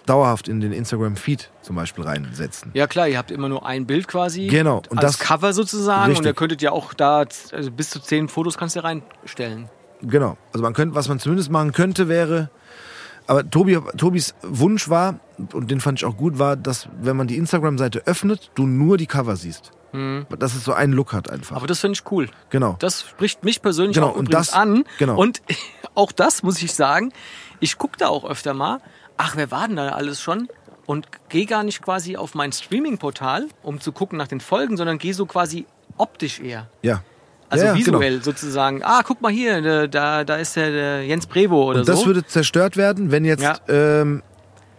dauerhaft 0.05 0.49
in 0.49 0.61
den 0.61 0.73
Instagram-Feed 0.73 1.51
zum 1.63 1.77
Beispiel 1.77 2.05
reinsetzen. 2.05 2.71
Ja 2.75 2.87
klar, 2.87 3.09
ihr 3.09 3.17
habt 3.17 3.31
immer 3.31 3.49
nur 3.49 3.65
ein 3.65 3.87
Bild 3.87 4.07
quasi. 4.09 4.49
Genau, 4.49 4.83
und 4.91 4.99
als 4.99 5.17
das- 5.17 5.19
Cover 5.21 5.55
sozusagen. 5.55 6.07
Richtig. 6.11 6.19
Und 6.19 6.27
ihr 6.27 6.35
könntet 6.35 6.61
ja 6.61 6.73
auch 6.73 6.93
da 6.93 7.25
also 7.53 7.71
bis 7.71 7.89
zu 7.89 8.01
zehn 8.01 8.29
Fotos 8.29 8.59
kannst 8.59 8.77
du 8.77 8.85
reinstellen. 8.85 9.71
Genau. 10.03 10.37
Also 10.53 10.63
man 10.63 10.75
könnte, 10.75 10.95
was 10.97 11.09
man 11.09 11.19
zumindest 11.19 11.51
machen 11.51 11.73
könnte, 11.73 12.09
wäre. 12.09 12.51
Aber 13.27 13.49
Tobi, 13.49 13.79
Tobis 13.97 14.35
Wunsch 14.43 14.89
war, 14.89 15.21
und 15.53 15.71
den 15.71 15.81
fand 15.81 15.99
ich 16.01 16.05
auch 16.05 16.17
gut, 16.17 16.39
war, 16.39 16.57
dass 16.57 16.89
wenn 17.01 17.17
man 17.17 17.27
die 17.29 17.37
Instagram-Seite 17.37 18.03
öffnet, 18.07 18.51
du 18.55 18.67
nur 18.67 18.97
die 18.97 19.07
Cover 19.07 19.37
siehst. 19.37 19.71
Dass 20.39 20.55
es 20.55 20.65
so 20.65 20.73
einen 20.73 20.95
Look 20.95 21.13
hat 21.13 21.29
einfach. 21.29 21.51
Mhm. 21.51 21.57
Aber 21.59 21.67
das 21.67 21.81
finde 21.81 21.99
ich 22.03 22.11
cool. 22.11 22.31
genau. 22.49 22.77
Das 22.79 23.03
spricht 23.03 23.45
mich 23.45 23.61
persönlich 23.61 23.95
Genau, 23.95 24.09
auch 24.09 24.17
und 24.17 24.33
das- 24.33 24.55
an. 24.55 24.85
genau. 24.99 25.17
Und 25.21 25.43
auch 25.95 26.13
das 26.13 26.43
muss 26.43 26.63
ich 26.63 26.73
sagen, 26.73 27.13
ich 27.61 27.77
gucke 27.77 27.99
da 27.99 28.09
auch 28.09 28.25
öfter 28.25 28.55
mal, 28.55 28.81
ach, 29.19 29.37
wer 29.37 29.51
war 29.51 29.67
denn 29.69 29.77
da 29.77 29.91
alles 29.91 30.21
schon? 30.23 30.49
Und 30.87 31.09
gehe 31.29 31.45
gar 31.45 31.63
nicht 31.63 31.83
quasi 31.83 32.17
auf 32.17 32.35
mein 32.35 32.53
Streaming-Portal, 32.53 33.49
um 33.63 33.81
zu 33.81 33.93
gucken 33.93 34.17
nach 34.17 34.29
den 34.29 34.41
Folgen, 34.41 34.79
sondern 34.79 34.97
gehe 34.97 35.13
so 35.13 35.27
quasi 35.27 35.67
optisch 35.99 36.41
eher. 36.41 36.69
ja. 36.83 37.03
Also 37.53 37.65
ja, 37.67 37.73
ja, 37.73 37.79
visuell 37.79 38.13
Genau. 38.15 38.25
sozusagen. 38.25 38.83
Ah, 38.83 39.03
guck 39.07 39.21
mal 39.21 39.31
hier, 39.31 39.89
da- 39.89 40.25
da, 40.25 40.37
ist 40.37 40.57
der, 40.57 40.71
der 40.71 41.07
Jens 41.07 41.27
Brevo 41.27 41.65
oder 41.65 41.81
Und 41.81 41.89
das 41.89 42.01
so. 42.01 42.07
würde 42.07 42.25
zerstört 42.27 42.77
werden, 42.77 43.11
wenn 43.11 43.25
jetzt. 43.25 43.43
Ja. 43.43 43.57
Ähm, 43.69 44.23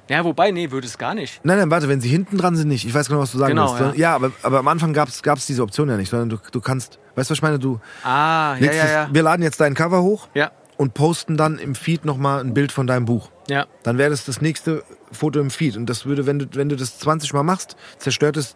ja, 0.09 0.25
wobei, 0.25 0.51
nee, 0.51 0.69
würde 0.71 0.85
es 0.85 0.97
gar 0.97 1.13
nicht. 1.13 1.39
nein, 1.45 1.57
nein, 1.59 1.71
warte, 1.71 1.87
wenn 1.87 2.01
sie 2.01 2.09
hinten 2.09 2.37
dran 2.37 2.55
sind, 2.55 2.67
nicht. 2.67 2.85
Ich 2.85 2.93
weiß 2.93 3.07
genau, 3.07 3.19
was 3.21 3.31
du 3.31 3.37
sagen 3.37 3.51
Genau, 3.51 3.67
willst. 3.67 3.77
Sondern- 3.77 3.97
Ja, 3.97 4.15
aber, 4.15 4.31
aber 4.41 4.59
am 4.59 4.67
Anfang 4.67 4.91
gab 4.93 5.07
es 5.07 5.45
diese 5.45 5.63
Option 5.63 5.87
ja 5.89 5.95
nicht, 5.97 6.09
sondern 6.09 6.29
du, 6.29 6.37
du 6.51 6.59
kannst. 6.61 6.99
Weißt 7.15 7.29
du, 7.29 7.31
was 7.31 7.37
ich 7.37 7.41
meine? 7.41 7.57
Du 7.59 7.79
Ah, 8.03 8.55
ja, 8.59 8.71
ja, 8.73 8.87
ja. 8.89 9.09
Wir 9.11 9.23
laden 9.23 9.43
jetzt 9.43 9.61
dein 9.61 9.75
Cover 9.75 10.01
hoch 10.01 10.27
Ja, 10.33 10.51
und 10.77 10.93
posten 10.93 11.37
dann 11.37 11.57
im 11.59 11.75
Feed 11.75 12.03
nochmal 12.05 12.41
ein 12.41 12.53
Bild 12.53 12.71
von 12.71 12.85
deinem 12.87 13.05
Buch. 13.05 13.29
ja. 13.47 13.65
dann 13.83 13.97
wäre 13.97 14.09
das 14.09 14.25
das 14.25 14.41
nächste 14.41 14.83
Foto 15.11 15.39
im 15.39 15.51
Feed. 15.51 15.77
Und 15.77 15.85
das 15.87 16.05
würde, 16.05 16.25
wenn 16.25 16.39
du, 16.39 16.45
wenn 16.53 16.69
du 16.69 16.75
das 16.75 16.97
20 16.99 17.33
Mal 17.33 17.43
machst, 17.43 17.75
zerstört 17.99 18.35
es 18.37 18.55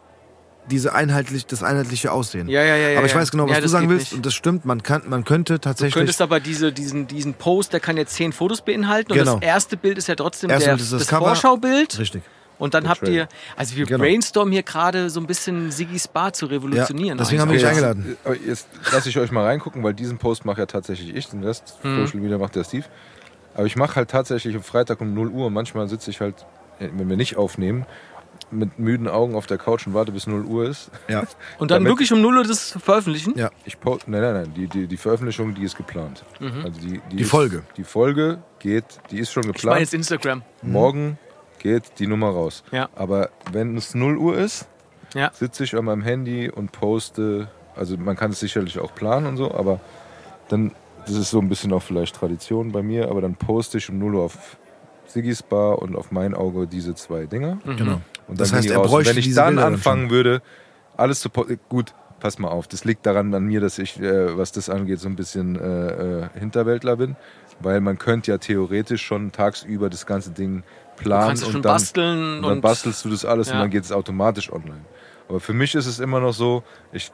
diese 0.70 0.94
einheitlich, 0.94 1.46
das 1.46 1.64
einheitliche 1.64 2.12
Aussehen. 2.12 2.48
Ja, 2.50 2.62
ja, 2.64 2.76
ja, 2.76 2.90
ja, 2.90 2.98
Aber 2.98 3.08
ich 3.08 3.14
ja. 3.14 3.20
weiß 3.20 3.32
genau, 3.32 3.46
was 3.48 3.56
Ja, 3.56 3.62
du 3.62 3.68
sagen 3.70 3.90
willst. 3.90 4.06
nicht. 4.08 4.14
Und 4.14 4.26
das 4.26 4.34
stimmt, 4.34 4.66
man, 4.66 4.84
kann, 4.84 5.04
man 5.08 5.24
könnte 5.24 5.54
Du 5.54 5.60
tatsächlich. 5.60 5.94
könntest 5.94 6.22
aber 6.22 6.40
diese, 6.40 6.72
diesen, 6.72 7.08
diesen 7.08 7.34
Post, 7.34 7.74
der 7.74 7.80
kann 7.80 7.98
jetzt 7.98 8.14
zehn 8.16 8.34
Fotos 8.34 8.62
beinhalten. 8.62 9.12
Und 9.12 9.18
Genau. 9.18 9.36
das 9.36 9.44
erste 9.48 9.78
Bild 9.78 9.98
ist 9.98 10.08
ja 10.08 10.16
trotzdem 10.16 10.50
der, 10.50 10.60
das 10.60 10.90
das, 10.90 11.08
Cover. 11.08 11.28
Vorschaubild. 11.28 11.98
Richtig. 12.00 12.24
Und 12.60 12.74
dann 12.74 12.90
habt 12.90 13.08
ihr, 13.08 13.28
also 13.56 13.76
wir 13.76 13.86
Genau. 13.86 14.00
brainstormen 14.04 14.52
hier 14.52 14.64
gerade 14.64 15.10
so 15.12 15.20
ein 15.20 15.28
bisschen 15.28 15.70
Siggy's 15.72 16.08
Bar 16.08 16.34
zu 16.34 16.48
revolutionieren. 16.48 17.18
Ja, 17.20 17.24
deswegen 17.24 17.40
haben 17.42 17.50
wir 17.50 17.54
dich 17.54 17.62
jetzt, 17.62 17.70
eingeladen. 17.72 18.18
aber 18.26 18.36
jetzt 18.36 18.68
lasse 18.92 19.10
ich 19.10 19.18
euch 19.20 19.32
mal 19.32 19.44
reingucken, 19.46 19.84
weil 19.84 19.94
diesen 19.94 20.18
Post 20.18 20.44
mache 20.44 20.62
ja 20.62 20.66
tatsächlich 20.66 21.16
ich, 21.16 21.28
den 21.30 21.44
Rest 21.44 21.76
Mhm. 21.84 22.06
Social 22.08 22.20
Media 22.20 22.38
macht 22.40 22.56
der 22.56 22.64
Steve. 22.64 22.86
Aber 23.54 23.66
ich 23.68 23.76
mache 23.76 23.96
halt 23.96 24.10
tatsächlich 24.10 24.56
am 24.56 24.64
Freitag 24.64 25.02
um 25.02 25.14
0 25.14 25.30
Uhr 25.30 25.48
und 25.48 25.54
manchmal 25.54 25.88
sitze 25.88 26.10
ich 26.10 26.20
halt, 26.20 26.34
wenn 26.80 27.08
wir 27.10 27.16
nicht 27.18 27.38
aufnehmen, 27.38 27.86
mit 28.52 28.80
müden 28.80 29.08
Augen 29.08 29.36
auf 29.36 29.46
der 29.46 29.58
Couch 29.58 29.86
und 29.88 29.94
warte 29.94 30.12
bis 30.12 30.26
0 30.28 30.46
Uhr 30.46 30.66
ist. 30.70 30.90
Ja. 31.08 31.20
Und 31.58 31.70
dann 31.72 31.84
damit- 31.84 31.92
wirklich 31.92 32.14
um 32.14 32.22
null 32.22 32.38
Uhr 32.38 32.44
das 32.46 32.72
veröffentlichen? 32.82 33.34
Ja. 33.38 33.50
Ich 33.66 33.78
nein, 33.84 34.00
nein, 34.08 34.22
nein, 34.34 34.54
die, 34.56 34.68
die, 34.68 34.88
die 34.88 34.98
Veröffentlichung, 34.98 35.54
die 35.54 35.64
ist 35.64 35.76
geplant. 35.76 36.24
Also 36.64 36.80
die, 36.80 37.02
die, 37.12 37.16
Die 37.18 37.22
ist, 37.24 37.30
Folge. 37.30 37.64
Die 37.76 37.84
Folge 37.84 38.40
geht, 38.60 38.86
die 39.12 39.20
ist 39.20 39.32
schon 39.34 39.42
Ich 39.44 39.48
meine 39.48 39.54
geplant. 39.58 39.80
jetzt 39.82 39.94
Instagram. 39.94 40.42
Morgen 40.62 41.18
geht 41.60 41.84
die 42.00 42.08
Nummer 42.08 42.30
raus. 42.30 42.64
Ja. 42.72 42.88
Aber 42.96 43.30
wenn 43.52 43.76
es 43.76 43.94
0 43.96 44.18
Uhr 44.18 44.38
ist, 44.38 44.68
Ja. 45.14 45.32
sitze 45.34 45.64
ich 45.66 45.76
an 45.76 45.86
meinem 45.86 46.02
Handy 46.04 46.50
und 46.50 46.72
poste. 46.72 47.50
Also 47.76 47.98
man 47.98 48.16
kann 48.16 48.32
es 48.32 48.40
sicherlich 48.40 48.80
auch 48.80 48.96
planen 48.96 49.28
und 49.28 49.38
so, 49.38 49.54
aber 49.54 49.80
dann, 50.50 50.72
das 51.06 51.16
ist 51.16 51.30
so 51.32 51.40
ein 51.40 51.50
bisschen 51.50 51.74
auch 51.74 51.84
vielleicht 51.84 52.16
Tradition 52.16 52.72
bei 52.72 52.82
mir, 52.82 53.10
aber 53.10 53.22
dann 53.22 53.36
poste 53.36 53.78
ich 53.78 53.90
um 53.90 54.00
0 54.00 54.16
Uhr 54.16 54.24
auf 54.24 54.58
Siggy's 55.08 55.42
Bar 55.44 55.80
und 55.82 55.96
auf 55.96 56.12
mein 56.12 56.34
Auge 56.34 56.68
diese 56.68 56.96
zwei 56.96 57.26
Dinger. 57.26 57.58
Genau. 57.66 58.02
Und 58.28 58.40
Das 58.40 58.50
dann 58.50 58.58
heißt, 58.60 58.70
er 58.70 58.78
raus. 58.78 58.86
Und 58.86 58.92
bräuchte 58.92 59.12
wenn 59.12 59.18
ich 59.20 59.26
diese 59.26 59.38
dann 59.38 59.48
Bilder 59.56 59.62
dann 59.64 59.74
anfangen 59.74 60.10
würde, 60.10 60.42
alles 60.98 61.20
zu 61.22 61.30
posten, 61.30 61.60
gut, 61.70 61.94
pass 62.20 62.40
mal 62.40 62.50
auf, 62.50 62.68
das 62.68 62.84
liegt 62.84 63.06
daran 63.06 63.34
an 63.34 63.46
mir, 63.46 63.62
dass 63.62 63.78
ich, 63.80 64.00
äh, 64.02 64.38
was 64.38 64.52
das 64.52 64.70
angeht, 64.70 65.00
so 65.00 65.08
ein 65.08 65.16
bisschen 65.16 65.56
äh, 65.56 66.24
äh, 66.24 66.30
Hinterwäldler 66.38 66.96
bin, 66.98 67.16
weil 67.60 67.80
man 67.82 67.98
könnte 67.98 68.32
ja 68.32 68.38
theoretisch 68.38 69.04
schon 69.06 69.32
tagsüber 69.32 69.90
das 69.90 70.06
ganze 70.06 70.32
Ding 70.32 70.64
planen 70.98 71.22
Du 71.22 71.28
kannst 71.28 71.42
es 71.44 71.48
und 71.48 71.54
schon 71.54 71.62
dann, 71.62 71.74
basteln 71.74 72.36
und 72.38 72.42
dann 72.44 72.52
und- 72.54 72.62
bastelst 72.62 73.06
du 73.06 73.10
das 73.10 73.24
alles 73.24 73.48
und 73.50 73.54
Ja. 73.56 73.62
dann 73.62 73.70
geht 73.70 73.84
es 73.84 73.92
automatisch 73.92 74.52
online. 74.52 74.82
Aber 75.30 75.40
für 75.40 75.54
mich 75.54 75.76
ist 75.76 75.86
es 75.86 76.00
immer 76.00 76.20
noch 76.20 76.34
so, 76.34 76.64
ich 76.92 77.12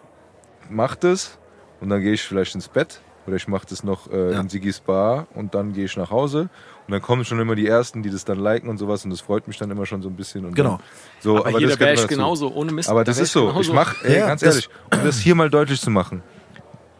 mache 0.69 0.97
das 0.99 1.37
und 1.81 1.89
dann 1.89 2.01
gehe 2.01 2.13
ich 2.13 2.21
vielleicht 2.23 2.55
ins 2.55 2.69
Bett 2.69 3.01
oder 3.27 3.35
ich 3.35 3.47
mache 3.47 3.65
das 3.69 3.83
noch 3.83 4.09
äh, 4.11 4.31
Ja. 4.33 4.39
in 4.39 4.47
Siggy's 4.49 4.79
Bar 4.79 5.27
und 5.35 5.53
dann 5.53 5.73
gehe 5.73 5.85
ich 5.85 5.97
nach 5.97 6.11
Hause 6.11 6.49
und 6.87 6.91
dann 6.91 7.01
kommen 7.01 7.23
schon 7.25 7.39
immer 7.39 7.55
die 7.55 7.67
Ersten, 7.67 8.03
die 8.03 8.09
das 8.09 8.25
dann 8.25 8.39
liken 8.39 8.67
und 8.69 8.77
sowas 8.77 9.03
und 9.05 9.11
das 9.11 9.21
freut 9.21 9.47
mich 9.47 9.57
dann 9.57 9.71
immer 9.71 9.85
schon 9.85 10.01
so 10.01 10.09
ein 10.09 10.15
bisschen. 10.15 10.45
Und 10.45 10.55
Genau. 10.55 10.71
Dann, 10.77 10.79
so, 11.21 11.37
Aber, 11.45 11.57
hier, 11.57 11.67
das 11.69 11.77
da 11.77 11.85
wäre 11.85 11.93
ich 11.95 12.07
genauso, 12.07 12.53
ohne 12.53 12.71
Mist. 12.71 12.89
Aber 12.89 13.03
da 13.03 13.11
das 13.11 13.19
ist 13.19 13.31
so. 13.31 13.47
genauso. 13.47 13.61
Ich 13.61 13.73
mache, 13.73 14.11
Ja, 14.11 14.27
ganz 14.27 14.43
ehrlich, 14.43 14.69
um 14.93 15.03
das 15.03 15.17
hier 15.19 15.35
mal 15.35 15.49
deutlich 15.49 15.79
zu 15.79 15.89
machen. 15.89 16.21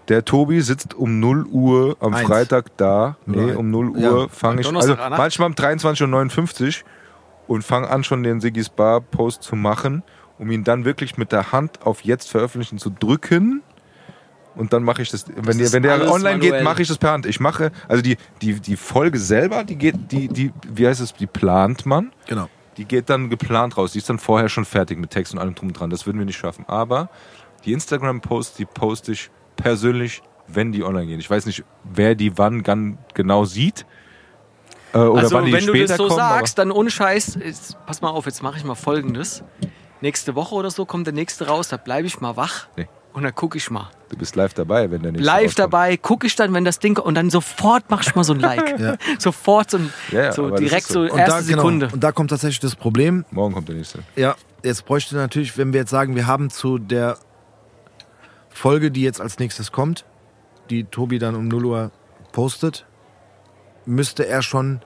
Der 0.10 0.26
Tobi 0.26 0.62
sitzt 0.62 0.94
um 0.94 1.20
0 1.20 1.46
Uhr 1.46 1.98
am 2.00 2.14
Eins. 2.14 2.28
Freitag 2.28 2.76
da. 2.78 3.18
Nee, 3.26 3.54
um 3.54 3.72
0 3.72 3.94
Ja. 4.00 4.12
Uhr 4.12 4.30
fange 4.30 4.62
ich, 4.62 4.68
also 4.74 4.96
manchmal 4.96 5.48
um 5.50 5.56
23.59 5.56 6.84
Uhr 7.48 7.56
und 7.56 7.64
fange 7.64 7.90
an, 7.90 8.04
schon 8.04 8.24
den 8.24 8.42
Siggy's 8.42 8.70
Bar 8.70 9.02
Post 9.02 9.44
zu 9.44 9.56
machen, 9.56 10.04
um 10.40 10.50
ihn 10.52 10.64
dann 10.64 10.86
wirklich 10.86 11.18
mit 11.18 11.32
der 11.32 11.52
Hand 11.52 11.86
auf 11.86 12.02
jetzt 12.02 12.30
veröffentlichen 12.30 12.78
zu 12.78 12.90
drücken 12.90 13.62
und 14.56 14.74
dann 14.74 14.84
mache 14.84 15.02
ich 15.02 15.10
das. 15.10 15.26
Wenn, 15.28 15.58
der, 15.58 15.68
ist 15.68 15.74
wenn 15.74 15.84
der 15.84 16.02
online 16.02 16.38
manuell. 16.38 16.40
geht, 16.40 16.64
mache 16.64 16.82
ich 16.82 16.88
das 16.88 16.98
per 16.98 17.12
Hand. 17.12 17.26
Ich 17.26 17.40
mache, 17.40 17.72
also 17.88 18.02
die, 18.02 18.18
die, 18.42 18.60
die 18.60 18.76
Folge 18.76 19.20
selber, 19.20 19.64
die 19.64 19.76
geht, 19.76 20.12
die, 20.12 20.28
die, 20.28 20.52
wie 20.68 20.88
heißt 20.88 21.02
es, 21.02 21.14
die 21.14 21.28
plant 21.28 21.86
man. 21.86 22.12
Genau. 22.28 22.50
Die 22.78 22.86
geht 22.86 23.10
dann 23.10 23.30
geplant 23.30 23.78
raus. 23.78 23.92
Die 23.92 24.00
ist 24.00 24.10
dann 24.10 24.20
vorher 24.20 24.50
schon 24.50 24.66
fertig 24.66 24.98
mit 24.98 25.12
Text 25.12 25.34
und 25.34 25.40
allem 25.40 25.56
drum 25.56 25.70
und 25.70 25.80
dran. 25.80 25.90
Das 25.90 26.06
würden 26.06 26.18
wir 26.18 26.26
nicht 26.26 26.38
schaffen. 26.38 26.66
Aber 26.68 27.10
die 27.66 27.74
Instagram-Posts, 27.74 28.56
die 28.58 28.66
poste 28.66 29.12
ich 29.12 29.30
persönlich, 29.56 30.22
wenn 30.48 30.72
die 30.72 30.84
online 30.84 31.08
gehen. 31.08 31.20
Ich 31.20 31.30
weiß 31.30 31.46
nicht, 31.46 31.64
wer 31.84 32.16
die 32.16 32.38
wann 32.38 32.64
genau 33.14 33.46
sieht. 33.46 33.86
Äh, 34.94 34.98
oder 34.98 35.22
also 35.22 35.36
wann 35.36 35.46
die 35.46 35.54
wenn 35.54 35.66
du 35.66 35.74
das 35.86 35.98
so 35.98 36.08
kommen. 36.08 36.18
sagst, 36.18 36.58
dann 36.58 36.72
ohne 36.72 36.90
Scheiß, 36.90 37.40
jetzt, 37.44 37.78
pass 37.86 38.02
mal 38.02 38.10
auf, 38.10 38.26
jetzt 38.26 38.44
mache 38.44 38.58
ich 38.58 38.64
mal 38.64 38.76
Folgendes. 38.76 39.44
Nächste 40.02 40.36
Woche 40.36 40.56
oder 40.56 40.70
so 40.70 40.86
kommt 40.86 41.08
der 41.08 41.14
nächste 41.14 41.48
raus, 41.48 41.70
da 41.70 41.78
bleibe 41.78 42.08
ich 42.08 42.20
mal 42.20 42.36
wach 42.36 42.68
Nee. 42.76 42.88
Und 43.14 43.24
dann 43.24 43.34
gucke 43.36 43.58
ich 43.58 43.70
mal. 43.70 43.90
Du 44.10 44.18
bist 44.18 44.36
live 44.36 44.54
dabei, 44.54 44.92
wenn 44.92 45.02
der 45.02 45.12
nächste 45.12 45.26
Live 45.26 45.56
dabei, 45.56 45.98
gucke 45.98 46.28
ich 46.28 46.36
dann, 46.36 46.54
wenn 46.54 46.66
das 46.66 46.80
Ding 46.80 46.98
und 46.98 47.16
dann 47.16 47.30
sofort 47.30 47.86
mach 47.90 48.02
ich 48.02 48.16
mal 48.16 48.24
so 48.24 48.34
ein 48.34 48.40
Like. 48.40 48.80
Ja. 48.80 48.96
Sofort 49.20 49.72
so, 49.72 49.78
ein, 49.78 49.94
Ja, 50.12 50.32
so 50.32 50.50
direkt 50.52 50.88
so. 50.88 51.08
so, 51.08 51.14
Und 51.14 51.20
erste 51.20 51.32
da, 51.32 51.40
genau, 51.42 51.62
Sekunde. 51.62 51.90
und 51.92 52.04
da 52.04 52.12
kommt 52.12 52.30
tatsächlich 52.30 52.60
das 52.60 52.76
Problem. 52.76 53.26
Morgen 53.32 53.54
kommt 53.54 53.70
der 53.70 53.76
nächste. 53.76 54.00
Ja, 54.16 54.36
jetzt 54.64 54.86
bräuchte 54.86 55.16
natürlich, 55.16 55.58
wenn 55.58 55.74
wir 55.74 55.82
jetzt 55.82 55.90
sagen, 55.92 56.16
wir 56.16 56.28
haben 56.28 56.50
zu 56.50 56.78
der 56.78 57.18
Folge, 58.50 58.92
die 58.92 59.02
jetzt 59.02 59.22
als 59.22 59.40
nächstes 59.40 59.72
kommt, 59.72 60.06
die 60.70 60.84
Tobi 60.84 61.20
dann 61.20 61.36
um 61.36 61.48
0 61.48 61.66
Uhr 61.66 61.92
postet, 62.32 62.86
müsste 63.86 64.28
er 64.28 64.42
schon 64.42 64.82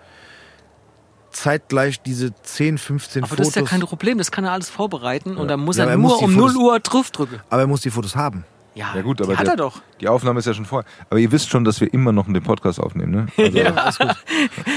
zeitgleich 1.38 2.02
diese 2.02 2.34
10, 2.44 2.78
15 2.78 3.24
Aber 3.24 3.30
Fotos. 3.30 3.48
das 3.48 3.48
ist 3.50 3.56
ja 3.56 3.62
kein 3.64 3.80
Problem, 3.82 4.18
das 4.18 4.32
kann 4.32 4.44
er 4.46 4.52
alles 4.52 4.70
vorbereiten 4.70 5.38
und 5.38 5.48
dann 5.48 5.60
muss 5.60 5.78
Ja, 5.78 5.84
er 5.84 5.88
aber 5.88 5.94
er 5.94 5.98
nur 5.98 6.10
muss 6.12 6.22
um 6.22 6.32
Fotos- 6.34 6.54
0 6.56 6.64
Uhr 6.64 6.80
drauf 6.80 7.12
drücken. 7.12 7.40
aber 7.50 7.62
er 7.62 7.68
muss 7.68 7.82
die 7.82 7.90
Fotos 7.92 8.16
haben. 8.16 8.44
Ja, 8.76 8.92
Ja 8.96 9.02
gut, 9.02 9.20
die 9.20 9.24
aber 9.24 9.38
hat 9.38 9.46
der, 9.48 9.54
er 9.54 9.58
doch. 9.58 9.82
die 10.00 10.08
Aufnahme 10.08 10.38
ist 10.40 10.46
ja 10.46 10.54
schon 10.54 10.66
vorher. 10.66 10.88
Aber 11.10 11.20
ihr 11.20 11.32
wisst 11.32 11.50
schon, 11.50 11.64
dass 11.64 11.82
wir 11.82 11.92
immer 11.94 12.12
noch 12.12 12.26
den 12.28 12.44
Podcast 12.44 12.80
aufnehmen, 12.80 13.12
ne? 13.12 13.26
Also, 13.76 14.04
Ja. 14.04 14.16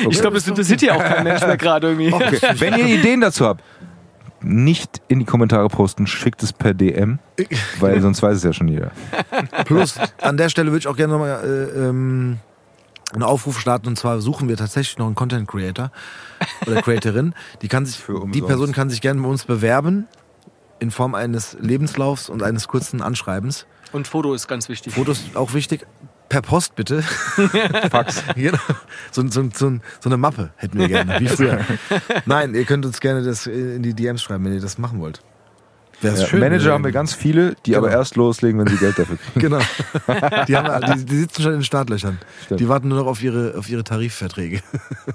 Ich 0.08 0.20
glaube, 0.20 0.36
das 0.36 0.48
interessiert 0.48 0.80
ja 0.82 0.94
auch 0.94 0.98
kein 1.04 1.24
Mensch 1.24 1.42
mehr 1.42 1.56
gerade 1.58 1.88
irgendwie. 1.88 2.12
Okay. 2.14 2.38
Wenn 2.60 2.78
ihr 2.78 2.86
Ideen 2.86 3.20
dazu 3.20 3.44
habt, 3.46 3.62
nicht 4.42 5.02
in 5.08 5.18
die 5.18 5.26
Kommentare 5.26 5.68
posten, 5.68 6.06
schickt 6.06 6.42
es 6.42 6.50
per 6.54 6.72
DM, 6.72 7.18
weil 7.78 8.00
sonst 8.00 8.22
weiß 8.22 8.38
es 8.38 8.42
ja 8.42 8.54
schon 8.54 8.68
jeder. 8.68 8.90
Plus, 9.66 9.96
an 10.22 10.38
der 10.38 10.48
Stelle 10.48 10.68
würde 10.70 10.78
ich 10.78 10.86
auch 10.88 10.96
gerne 10.96 11.12
nochmal 11.12 11.40
äh, 11.44 11.78
ähm, 11.88 12.38
einen 13.12 13.22
Aufruf 13.22 13.58
starten 13.58 13.88
und 13.88 13.98
zwar 13.98 14.20
suchen 14.20 14.48
wir 14.48 14.56
tatsächlich 14.56 14.98
noch 14.98 15.06
einen 15.06 15.14
Content 15.14 15.48
Creator 15.48 15.90
oder 16.66 16.82
Creatorin. 16.82 17.34
Die 17.62 17.68
kann 17.68 17.86
sich, 17.86 17.98
Für 17.98 18.26
die. 18.28 18.40
Person 18.40 18.72
kann 18.72 18.90
sich 18.90 19.00
gerne 19.00 19.20
bei 19.20 19.28
uns 19.28 19.44
bewerben 19.44 20.06
in 20.78 20.90
Form 20.90 21.14
eines 21.14 21.56
Lebenslaufs 21.60 22.28
und 22.28 22.42
eines 22.42 22.68
kurzen 22.68 23.02
Anschreibens. 23.02 23.66
Und 23.92 24.08
Foto 24.08 24.34
ist 24.34 24.48
ganz 24.48 24.68
wichtig. 24.68 24.94
Fotos 24.94 25.22
auch 25.34 25.54
wichtig. 25.54 25.86
Per 26.28 26.42
Post 26.42 26.76
bitte. 26.76 27.02
Fax. 27.90 28.22
Genau. 28.36 28.58
so, 29.10 29.26
so, 29.28 29.48
so, 29.52 29.72
so 29.98 30.08
eine 30.08 30.16
Mappe 30.16 30.52
hätten 30.56 30.78
wir 30.78 30.86
gerne, 30.86 31.18
wie 31.18 31.26
früher. 31.26 31.64
Nein, 32.24 32.54
ihr 32.54 32.64
könnt 32.64 32.86
uns 32.86 33.00
gerne 33.00 33.22
das 33.22 33.48
in 33.48 33.82
die 33.82 33.94
DMs 33.94 34.22
schreiben, 34.22 34.44
wenn 34.44 34.54
ihr 34.54 34.60
das 34.60 34.78
machen 34.78 35.00
wollt. 35.00 35.22
Wäre 36.02 36.16
Ja, 36.18 36.38
Manager 36.38 36.72
haben 36.72 36.84
wir 36.84 36.92
ganz 36.92 37.12
viele, 37.14 37.54
die 37.66 37.76
aber 37.76 37.88
Genau. 37.88 37.98
erst 37.98 38.16
loslegen, 38.16 38.58
wenn 38.60 38.66
sie 38.68 38.76
Geld 38.76 38.98
dafür 38.98 39.16
kriegen. 39.18 39.40
Genau. 39.40 39.58
Die, 40.48 40.56
haben, 40.56 40.98
die, 40.98 41.04
die 41.04 41.18
sitzen 41.18 41.42
schon 41.42 41.52
in 41.52 41.58
den 41.58 41.64
Startlöchern. 41.64 42.18
Stimmt. 42.44 42.60
Die 42.60 42.68
warten 42.68 42.88
nur 42.88 42.98
noch 43.00 43.06
auf 43.06 43.22
ihre, 43.22 43.54
auf 43.58 43.68
ihre 43.68 43.84
Tarifverträge. 43.84 44.62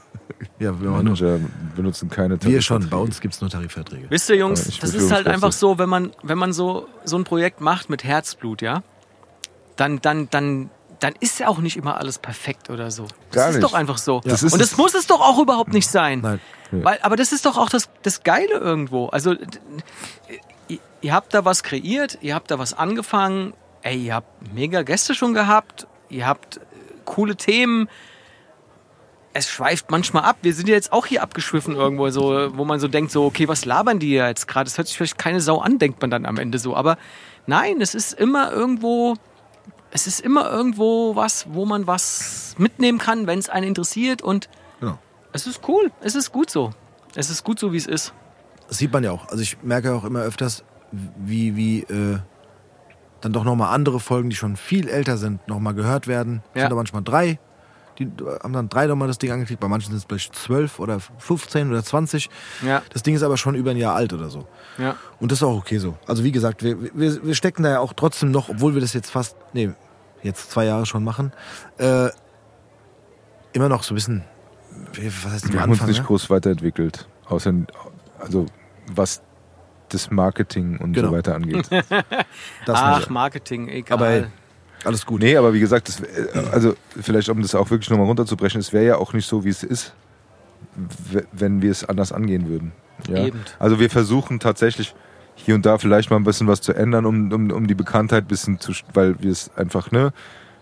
ja. 0.59 0.71
Manager 0.71 1.39
benutzen 1.75 2.09
keine 2.09 2.41
wir 2.41 2.61
schon. 2.61 2.81
Tarifverträge. 2.81 2.89
Bei 2.89 2.97
uns 2.97 3.19
gibt 3.21 3.33
es 3.33 3.41
nur 3.41 3.49
Tarifverträge. 3.49 4.05
Wisst 4.09 4.29
ihr, 4.29 4.35
Jungs, 4.37 4.67
Aber 4.67 4.77
das 4.81 4.93
ist 4.93 5.11
halt 5.11 5.27
einfach 5.27 5.51
so, 5.51 5.77
wenn 5.79 5.89
man, 5.89 6.11
wenn 6.23 6.37
man 6.37 6.53
so, 6.53 6.87
so 7.03 7.17
ein 7.17 7.23
Projekt 7.23 7.61
macht 7.61 7.89
mit 7.89 8.03
Herzblut, 8.03 8.61
ja, 8.61 8.83
dann, 9.77 9.99
dann, 10.01 10.29
dann, 10.29 10.69
dann 10.99 11.13
ist 11.19 11.39
ja 11.39 11.47
auch 11.47 11.59
nicht 11.59 11.77
immer 11.77 11.97
alles 11.97 12.19
perfekt 12.19 12.69
oder 12.69 12.91
so. 12.91 13.03
Das 13.31 13.35
Gar 13.35 13.49
ist 13.49 13.55
nicht. 13.55 13.63
doch 13.63 13.73
einfach 13.73 13.97
so. 13.97 14.21
Das 14.23 14.43
ist 14.43 14.53
Und 14.53 14.59
das 14.61 14.71
es- 14.73 14.77
muss 14.77 14.93
es 14.93 15.07
doch 15.07 15.19
auch 15.21 15.39
überhaupt 15.39 15.73
nicht 15.73 15.89
sein. 15.89 16.19
Nein. 16.21 16.39
Weil, 16.71 16.97
aber 17.03 17.15
das 17.15 17.31
ist 17.31 17.45
doch 17.45 17.57
auch 17.57 17.69
das, 17.69 17.89
das 18.01 18.23
Geile 18.23 18.53
irgendwo. 18.55 19.07
Also, 19.07 19.35
ihr, 21.05 21.13
habt 21.13 21.33
da 21.33 21.45
was 21.45 21.63
kreiert, 21.63 22.17
ihr 22.21 22.35
habt 22.35 22.51
da 22.51 22.59
was 22.59 22.73
angefangen, 22.73 23.53
ey, 23.83 24.05
ihr 24.05 24.15
habt 24.15 24.53
mega 24.53 24.81
Gäste 24.83 25.13
schon 25.13 25.33
gehabt, 25.33 25.87
ihr 26.09 26.25
habt 26.27 26.57
äh, 26.57 26.59
coole 27.05 27.35
Themen. 27.35 27.87
Es 29.33 29.49
schweift 29.49 29.91
manchmal 29.91 30.23
ab. 30.23 30.37
Wir 30.43 30.53
sind 30.53 30.69
ja 30.69 30.75
jetzt 30.75 30.93
auch 30.93 31.05
hier 31.05 31.21
abgeschwiffen 31.21 31.75
irgendwo, 31.75 32.09
so, 32.09 32.57
wo 32.57 32.63
man 32.63 32.79
so 32.79 32.87
denkt, 32.87 33.11
so, 33.11 33.25
okay, 33.25 33.47
was 33.49 33.65
labern 33.65 33.99
die 33.99 34.13
ja 34.13 34.29
jetzt 34.29 34.47
gerade? 34.47 34.63
Das 34.65 34.77
hört 34.77 34.87
sich 34.87 34.95
vielleicht 34.95 35.17
keine 35.17 35.41
Sau 35.41 35.59
an, 35.59 35.77
denkt 35.77 35.99
man 36.01 36.09
dann 36.09 36.25
am 36.25 36.37
Ende 36.37 36.57
so. 36.57 36.73
Aber 36.75 36.97
nein, 37.45 37.81
es 37.81 37.95
ist 37.95 38.13
immer 38.13 38.51
irgendwo, 38.53 39.15
es 39.91 40.07
ist 40.07 40.21
immer 40.21 40.49
irgendwo 40.49 41.17
was, 41.17 41.47
wo 41.49 41.65
man 41.65 41.85
was 41.85 42.55
mitnehmen 42.57 42.97
kann, 42.97 43.27
wenn 43.27 43.39
es 43.39 43.49
einen 43.49 43.67
interessiert 43.67 44.21
und 44.21 44.47
Genau. 44.79 44.97
es 45.33 45.47
ist 45.47 45.61
cool. 45.67 45.91
Es 46.01 46.15
ist 46.15 46.31
gut 46.31 46.49
so. 46.49 46.71
Es 47.13 47.29
ist 47.29 47.43
gut 47.43 47.59
so, 47.59 47.73
wie 47.73 47.77
es 47.77 47.87
ist. 47.87 48.13
Das 48.69 48.77
sieht 48.77 48.91
man 48.93 49.03
ja 49.03 49.11
auch. 49.11 49.27
Also 49.27 49.41
ich 49.41 49.61
merke 49.63 49.93
auch 49.93 50.05
immer 50.05 50.21
öfters, 50.21 50.63
wie, 50.91 51.55
wie 51.55 51.81
äh, 51.83 52.19
dann 53.21 53.33
doch 53.33 53.43
nochmal 53.43 53.73
andere 53.73 53.99
Folgen, 53.99 54.29
die 54.29 54.35
schon 54.35 54.55
viel 54.55 54.87
älter 54.87 55.17
sind, 55.17 55.47
nochmal 55.47 55.73
gehört 55.73 56.07
werden. 56.07 56.43
Es 56.53 56.59
Ja. 56.59 56.61
sind 56.63 56.71
da 56.71 56.75
manchmal 56.75 57.03
drei. 57.03 57.39
Die 57.97 58.11
haben 58.43 58.51
dann 58.51 58.67
drei 58.67 58.87
nochmal 58.87 59.07
das 59.07 59.17
Ding 59.19 59.31
angeklickt. 59.31 59.61
Bei 59.61 59.69
manchen 59.69 59.89
sind 59.91 59.97
es 59.99 60.03
vielleicht 60.03 60.35
zwölf 60.35 60.79
oder 60.79 60.99
15 60.99 61.69
oder 61.69 61.81
20. 61.83 62.29
Ja. 62.61 62.81
Das 62.91 63.03
Ding 63.03 63.15
ist 63.15 63.23
aber 63.23 63.37
schon 63.37 63.55
über 63.55 63.71
ein 63.71 63.77
Jahr 63.77 63.95
alt 63.95 64.11
oder 64.11 64.29
so. 64.29 64.45
Ja. 64.77 64.95
Und 65.21 65.31
das 65.31 65.39
ist 65.39 65.43
auch 65.43 65.57
okay 65.57 65.77
so. 65.77 65.97
Also 66.05 66.23
wie 66.25 66.33
gesagt, 66.33 66.61
wir, 66.61 66.77
wir, 66.93 67.23
wir 67.25 67.35
stecken 67.35 67.63
da 67.63 67.69
ja 67.69 67.79
auch 67.79 67.93
trotzdem 67.93 68.31
noch, 68.31 68.49
obwohl 68.49 68.73
wir 68.73 68.81
das 68.81 68.91
jetzt 68.93 69.09
fast, 69.11 69.37
nee, 69.53 69.71
jetzt 70.23 70.51
zwei 70.51 70.65
Jahre 70.65 70.85
schon 70.85 71.03
machen, 71.05 71.31
äh, 71.77 72.09
immer 73.53 73.69
noch 73.69 73.83
so 73.83 73.93
ein 73.93 73.95
bisschen, 73.95 74.23
was 75.23 75.31
heißt 75.31 75.53
Wir 75.53 75.61
haben 75.61 75.71
uns 75.71 75.85
nicht 75.85 75.99
ne? 75.99 76.05
groß 76.05 76.29
weiterentwickelt, 76.29 77.07
außer 77.27 77.53
also 78.19 78.45
was 78.93 79.21
das 79.89 80.11
Marketing 80.11 80.77
und 80.77 80.93
Genau. 80.93 81.09
so 81.09 81.13
weiter 81.13 81.35
angeht. 81.35 81.69
Das 82.65 82.79
Ach, 82.79 82.97
nicht. 82.99 83.09
Marketing, 83.09 83.67
egal. 83.69 83.97
Aber 83.97 84.27
alles 84.83 85.05
gut. 85.05 85.21
nee, 85.21 85.35
aber 85.37 85.53
wie 85.53 85.59
gesagt, 85.59 85.87
das, 85.87 85.99
äh, 86.01 86.27
also 86.51 86.75
vielleicht 87.01 87.29
um 87.29 87.41
das 87.41 87.55
auch 87.55 87.69
wirklich 87.69 87.89
nochmal 87.89 88.07
runterzubrechen, 88.07 88.59
es 88.59 88.73
wäre 88.73 88.85
ja 88.85 88.97
auch 88.97 89.13
nicht 89.13 89.27
so, 89.27 89.43
wie 89.45 89.49
es 89.49 89.63
ist, 89.63 89.93
wenn 91.31 91.61
wir 91.61 91.71
es 91.71 91.83
anders 91.85 92.11
angehen 92.11 92.47
würden. 92.47 92.71
Ja? 93.07 93.25
Eben. 93.25 93.39
Also 93.59 93.79
wir 93.79 93.89
versuchen 93.89 94.39
tatsächlich 94.39 94.95
hier 95.35 95.55
und 95.55 95.65
da 95.65 95.77
vielleicht 95.77 96.09
mal 96.09 96.17
ein 96.17 96.23
bisschen 96.23 96.47
was 96.47 96.61
zu 96.61 96.73
ändern, 96.73 97.05
um, 97.05 97.31
um, 97.31 97.51
um 97.51 97.67
die 97.67 97.75
Bekanntheit 97.75 98.25
ein 98.25 98.27
bisschen 98.27 98.59
zu, 98.59 98.71
weil 98.93 99.15
wir 99.21 99.31
es 99.31 99.51
einfach, 99.57 99.91
ne, 99.91 100.11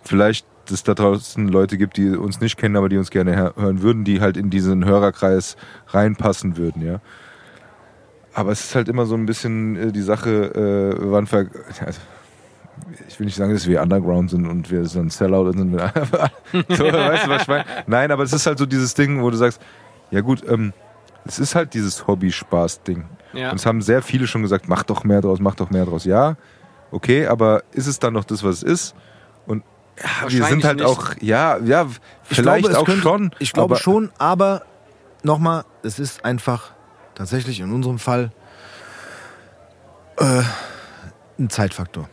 vielleicht 0.03 0.45
es 0.71 0.83
da 0.83 0.93
draußen 0.93 1.47
Leute 1.49 1.77
gibt, 1.77 1.97
die 1.97 2.09
uns 2.11 2.39
nicht 2.39 2.57
kennen, 2.57 2.77
aber 2.77 2.89
die 2.89 2.97
uns 2.97 3.09
gerne 3.11 3.35
hören 3.55 3.81
würden, 3.81 4.03
die 4.05 4.21
halt 4.21 4.37
in 4.37 4.49
diesen 4.49 4.85
Hörerkreis 4.85 5.57
reinpassen 5.87 6.57
würden, 6.57 6.81
ja. 6.85 7.01
Aber 8.33 8.51
es 8.51 8.61
ist 8.65 8.75
halt 8.75 8.87
immer 8.89 9.05
so 9.05 9.15
ein 9.15 9.25
bisschen 9.25 9.75
äh, 9.75 9.91
die 9.91 10.01
Sache, 10.01 10.29
äh, 10.31 11.11
wann 11.11 11.27
ver 11.27 11.45
also, 11.85 11.99
ich 13.07 13.19
will 13.19 13.25
nicht 13.25 13.35
sagen, 13.35 13.53
dass 13.53 13.67
wir 13.67 13.81
Underground 13.81 14.31
sind 14.31 14.47
und 14.47 14.71
wir 14.71 14.85
so 14.85 14.99
ein 14.99 15.09
Sellout 15.09 15.51
sind. 15.51 15.71
so, 16.69 16.85
weißt 16.85 17.25
du, 17.25 17.29
was 17.29 17.41
ich 17.43 17.47
meine? 17.47 17.65
Nein, 17.85 18.11
aber 18.11 18.23
es 18.23 18.33
ist 18.33 18.45
halt 18.47 18.57
so 18.57 18.65
dieses 18.65 18.93
Ding, 18.95 19.21
wo 19.21 19.29
du 19.29 19.37
sagst, 19.37 19.61
ja 20.09 20.21
gut, 20.21 20.43
ähm, 20.49 20.73
es 21.25 21.37
ist 21.39 21.53
halt 21.55 21.73
dieses 21.75 22.07
Hobby-Spaß-Ding. 22.07 23.05
Ja. 23.33 23.51
Und 23.51 23.57
es 23.57 23.65
haben 23.65 23.81
sehr 23.81 24.01
viele 24.01 24.27
schon 24.27 24.41
gesagt, 24.41 24.67
mach 24.67 24.83
doch 24.83 25.03
mehr 25.03 25.21
draus, 25.21 25.39
mach 25.39 25.55
doch 25.55 25.69
mehr 25.69 25.85
draus. 25.85 26.05
Ja, 26.05 26.35
okay, 26.91 27.27
aber 27.27 27.63
ist 27.71 27.87
es 27.87 27.99
dann 27.99 28.13
noch 28.13 28.23
das, 28.25 28.43
was 28.43 28.57
es 28.57 28.63
ist? 28.63 28.95
Und 29.45 29.63
ja, 30.01 30.29
wir 30.29 30.45
sind 30.45 30.63
halt 30.63 30.77
nicht. 30.77 30.85
auch, 30.85 31.13
ja, 31.21 31.57
ja, 31.59 31.87
Ich 32.29 32.35
vielleicht 32.37 32.65
glaube, 32.65 32.79
auch 32.79 32.85
könnte- 32.85 33.01
schon. 33.01 33.31
Ich 33.39 33.53
glaube 33.53 33.75
aber 33.75 33.81
schon, 33.81 34.11
aber 34.17 34.63
nochmal, 35.21 35.63
es 35.83 35.99
ist 35.99 36.25
einfach 36.25 36.72
tatsächlich 37.15 37.59
in 37.59 37.71
unserem 37.71 37.99
Fall 37.99 38.31
äh, 40.17 40.41
ein 41.39 41.49
Zeitfaktor. 41.49 42.09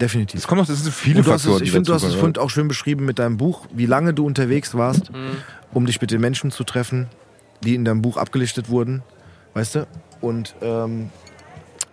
Definitiv. 0.00 0.40
Es 0.40 0.46
kommt 0.46 0.60
noch, 0.60 0.66
das 0.66 0.82
sind 0.82 0.92
viele 0.92 1.18
Und 1.20 1.26
du 1.26 1.32
hast 1.32 1.42
Faktoren. 1.42 1.62
es, 1.62 1.68
ich 1.68 1.72
finde, 1.72 1.86
du 1.86 1.94
hast 1.94 2.02
es 2.02 2.14
vorhin 2.14 2.36
auch 2.36 2.50
schön 2.50 2.66
beschrieben 2.66 3.04
mit 3.04 3.18
deinem 3.18 3.36
Buch, 3.36 3.66
wie 3.72 3.86
lange 3.86 4.12
du 4.12 4.26
unterwegs 4.26 4.74
warst, 4.74 5.10
um 5.72 5.86
dich 5.86 6.00
mit 6.00 6.10
den 6.10 6.20
Menschen 6.20 6.50
zu 6.50 6.64
treffen, 6.64 7.08
die 7.62 7.74
in 7.74 7.84
deinem 7.84 8.02
Buch 8.02 8.16
abgelichtet 8.16 8.68
wurden, 8.68 9.02
weißt 9.54 9.76
du? 9.76 9.86
Und, 10.20 10.54
ähm, 10.62 11.10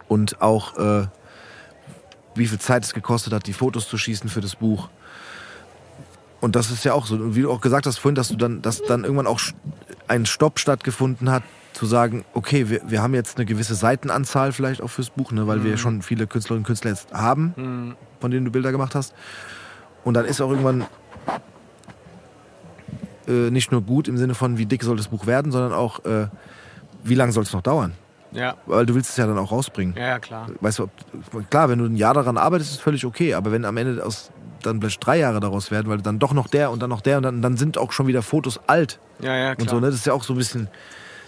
und 0.07 0.41
auch, 0.41 0.77
äh, 0.77 1.07
wie 2.33 2.47
viel 2.47 2.59
Zeit 2.59 2.83
es 2.83 2.93
gekostet 2.93 3.33
hat, 3.33 3.45
die 3.45 3.53
Fotos 3.53 3.87
zu 3.87 3.97
schießen 3.97 4.29
für 4.29 4.41
das 4.41 4.55
Buch. 4.55 4.89
Und 6.39 6.55
das 6.55 6.71
ist 6.71 6.83
ja 6.83 6.93
auch 6.93 7.05
so. 7.05 7.15
Und 7.15 7.35
wie 7.35 7.41
du 7.43 7.51
auch 7.51 7.61
gesagt 7.61 7.85
hast 7.85 7.99
vorhin, 7.99 8.15
dass 8.15 8.29
du 8.29 8.35
dann, 8.35 8.63
dass 8.63 8.81
dann 8.81 9.03
irgendwann 9.03 9.27
auch 9.27 9.39
ein 10.07 10.25
Stopp 10.25 10.59
stattgefunden 10.59 11.29
hat, 11.29 11.43
zu 11.73 11.85
sagen, 11.85 12.25
okay, 12.33 12.69
wir, 12.69 12.81
wir 12.85 13.01
haben 13.01 13.13
jetzt 13.13 13.37
eine 13.37 13.45
gewisse 13.45 13.75
Seitenanzahl 13.75 14.51
vielleicht 14.51 14.81
auch 14.81 14.89
fürs 14.89 15.09
Buch, 15.09 15.31
ne, 15.31 15.47
weil 15.47 15.63
wir 15.63 15.77
schon 15.77 16.01
viele 16.01 16.27
Künstlerinnen 16.27 16.61
und 16.63 16.67
Künstler 16.67 16.91
jetzt 16.91 17.13
haben, 17.13 17.95
von 18.19 18.31
denen 18.31 18.45
du 18.45 18.51
Bilder 18.51 18.71
gemacht 18.71 18.93
hast. 18.95 19.13
Und 20.03 20.15
dann 20.15 20.25
ist 20.25 20.41
auch 20.41 20.49
irgendwann 20.49 20.85
äh, 23.27 23.49
nicht 23.51 23.71
nur 23.71 23.81
gut 23.81 24.07
im 24.07 24.17
Sinne 24.17 24.33
von, 24.35 24.57
wie 24.57 24.65
dick 24.65 24.83
soll 24.83 24.97
das 24.97 25.07
Buch 25.07 25.27
werden, 25.27 25.51
sondern 25.51 25.73
auch, 25.73 26.03
äh, 26.05 26.27
wie 27.03 27.15
lange 27.15 27.31
soll 27.31 27.43
es 27.43 27.53
noch 27.53 27.61
dauern? 27.61 27.93
Ja, 28.33 28.55
Weil 28.65 28.85
du 28.85 28.95
willst 28.95 29.09
es 29.09 29.17
ja 29.17 29.27
dann 29.27 29.37
auch 29.37 29.51
rausbringen. 29.51 29.93
ja, 29.97 30.07
ja, 30.07 30.19
klar. 30.19 30.47
Weißt 30.61 30.79
du, 30.79 30.83
ob, 30.83 31.49
klar, 31.49 31.67
wenn 31.69 31.79
du 31.79 31.85
ein 31.85 31.95
Jahr 31.97 32.13
daran 32.13 32.37
arbeitest, 32.37 32.71
ist 32.71 32.81
völlig 32.81 33.05
okay. 33.05 33.33
Aber 33.33 33.51
wenn 33.51 33.65
am 33.65 33.75
Ende 33.75 34.05
aus, 34.05 34.31
dann 34.63 34.79
vielleicht 34.79 35.05
drei 35.05 35.17
Jahre 35.19 35.41
daraus 35.41 35.69
werden, 35.69 35.89
weil 35.89 35.97
dann 36.01 36.17
doch 36.17 36.31
noch 36.33 36.47
der 36.47 36.71
und 36.71 36.81
dann 36.81 36.89
noch 36.89 37.01
der 37.01 37.17
und 37.17 37.23
dann, 37.23 37.41
dann 37.41 37.57
sind 37.57 37.77
auch 37.77 37.91
schon 37.91 38.07
wieder 38.07 38.21
Fotos 38.21 38.59
alt 38.67 38.99
Ja, 39.19 39.35
ja, 39.35 39.49
und 39.51 39.57
klar. 39.57 39.69
so. 39.69 39.79
Ne? 39.81 39.87
Das 39.87 39.95
ist 39.95 40.05
ja 40.05 40.13
auch 40.13 40.23
so 40.23 40.33
ein 40.33 40.37
bisschen. 40.37 40.69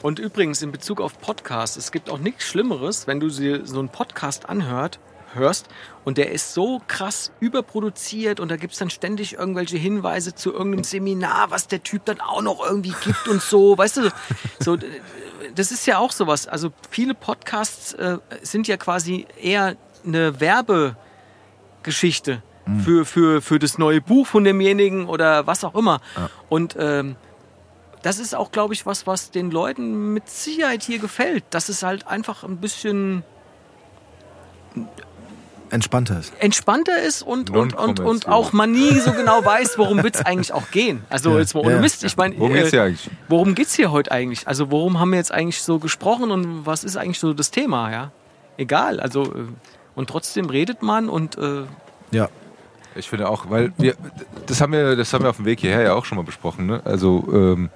Und 0.03 0.19
übrigens, 0.19 0.61
in 0.61 0.71
Bezug 0.73 1.01
auf 1.01 1.19
Podcasts, 1.19 1.77
es 1.77 1.93
gibt 1.93 2.09
auch 2.09 2.17
nichts 2.19 2.43
Schlimmeres, 2.43 3.07
wenn 3.07 3.21
du 3.21 3.29
dir 3.29 3.65
so 3.65 3.79
einen 3.79 3.87
Podcast 3.87 4.49
anhört, 4.49 4.99
hörst 5.33 5.69
und 6.03 6.17
der 6.17 6.31
ist 6.31 6.53
so 6.53 6.81
krass 6.87 7.31
überproduziert 7.39 8.41
und 8.41 8.51
da 8.51 8.57
gibt's 8.57 8.77
dann 8.77 8.89
ständig 8.89 9.33
irgendwelche 9.33 9.77
Hinweise 9.77 10.35
zu 10.35 10.51
irgendeinem 10.51 10.83
Seminar, 10.83 11.51
was 11.51 11.67
der 11.67 11.81
Typ 11.81 12.03
dann 12.05 12.19
auch 12.19 12.41
noch 12.41 12.63
irgendwie 12.63 12.93
gibt 13.03 13.29
und 13.29 13.41
so, 13.41 13.77
weißt 13.77 13.97
du, 13.97 14.11
so, 14.59 14.77
das 15.55 15.71
ist 15.71 15.87
ja 15.87 15.97
auch 15.97 16.11
sowas. 16.11 16.47
Also 16.47 16.73
viele 16.89 17.13
Podcasts 17.13 17.93
äh, 17.93 18.17
sind 18.41 18.67
ja 18.67 18.75
quasi 18.75 19.25
eher 19.41 19.77
eine 20.05 20.41
Werbegeschichte 20.41 22.43
für, 22.83 23.05
für, 23.05 23.41
für 23.41 23.57
das 23.57 23.77
neue 23.77 24.01
Buch 24.01 24.27
von 24.27 24.43
demjenigen 24.43 25.07
oder 25.07 25.47
was 25.47 25.63
auch 25.63 25.75
immer. 25.75 26.01
Und 26.49 26.75
ähm, 26.77 27.15
das 28.03 28.19
ist 28.19 28.35
auch, 28.35 28.51
glaube 28.51 28.73
ich, 28.75 28.85
was, 28.85 29.07
was 29.07 29.31
den 29.31 29.49
Leuten 29.49 30.13
mit 30.13 30.29
Sicherheit 30.29 30.83
hier 30.83 30.99
gefällt. 30.99 31.43
Dass 31.49 31.69
es 31.69 31.81
halt 31.81 32.05
einfach 32.07 32.43
ein 32.43 32.57
bisschen 32.57 33.23
entspannter 35.69 36.19
ist. 36.19 36.33
entspannter 36.39 36.99
ist 37.01 37.23
und, 37.23 37.49
und, 37.49 37.73
und, 37.73 37.99
und 37.99 38.27
auch 38.27 38.53
man 38.53 38.71
nie 38.71 38.99
so 38.99 39.11
genau 39.11 39.43
weiß, 39.43 39.77
worum 39.79 40.03
wird 40.03 40.13
es 40.15 40.23
eigentlich 40.25 40.53
auch 40.53 40.69
gehen. 40.69 41.03
Also 41.09 41.31
Ja. 41.33 41.39
jetzt 41.39 41.55
mal 41.55 41.61
ohne 41.61 41.75
Ja. 41.75 41.79
Mist. 41.81 42.03
Ich 42.03 42.15
meine, 42.15 42.37
Worum 42.37 42.53
geht's 42.53 42.69
hier 42.69 42.83
eigentlich? 42.83 43.09
worum 43.27 43.55
geht's 43.55 43.73
hier 43.73 43.91
heute 43.91 44.11
eigentlich? 44.11 44.47
Also 44.47 44.69
worum 44.69 44.99
haben 44.99 45.09
wir 45.11 45.17
jetzt 45.17 45.31
eigentlich 45.31 45.63
so 45.63 45.79
gesprochen 45.79 46.29
und 46.29 46.65
was 46.67 46.83
ist 46.83 46.95
eigentlich 46.95 47.19
so 47.19 47.33
das 47.33 47.49
Thema? 47.49 47.91
Ja, 47.91 48.11
egal. 48.57 48.99
Also 48.99 49.23
äh, 49.23 49.45
und 49.95 50.09
trotzdem 50.09 50.45
redet 50.49 50.83
man 50.83 51.09
und 51.09 51.37
äh, 51.39 51.63
Ja. 52.11 52.29
Ich 52.95 53.09
finde 53.09 53.27
auch, 53.27 53.49
weil 53.49 53.73
wir, 53.79 53.95
das 54.45 54.61
haben 54.61 54.71
wir, 54.73 54.95
das 54.95 55.11
haben 55.13 55.23
wir 55.23 55.31
auf 55.31 55.37
dem 55.37 55.45
Weg 55.45 55.59
hierher 55.61 55.81
ja 55.81 55.93
auch 55.95 56.05
schon 56.05 56.15
mal 56.17 56.23
besprochen. 56.23 56.67
Ne? 56.67 56.81
Also 56.85 57.27
ähm, 57.33 57.71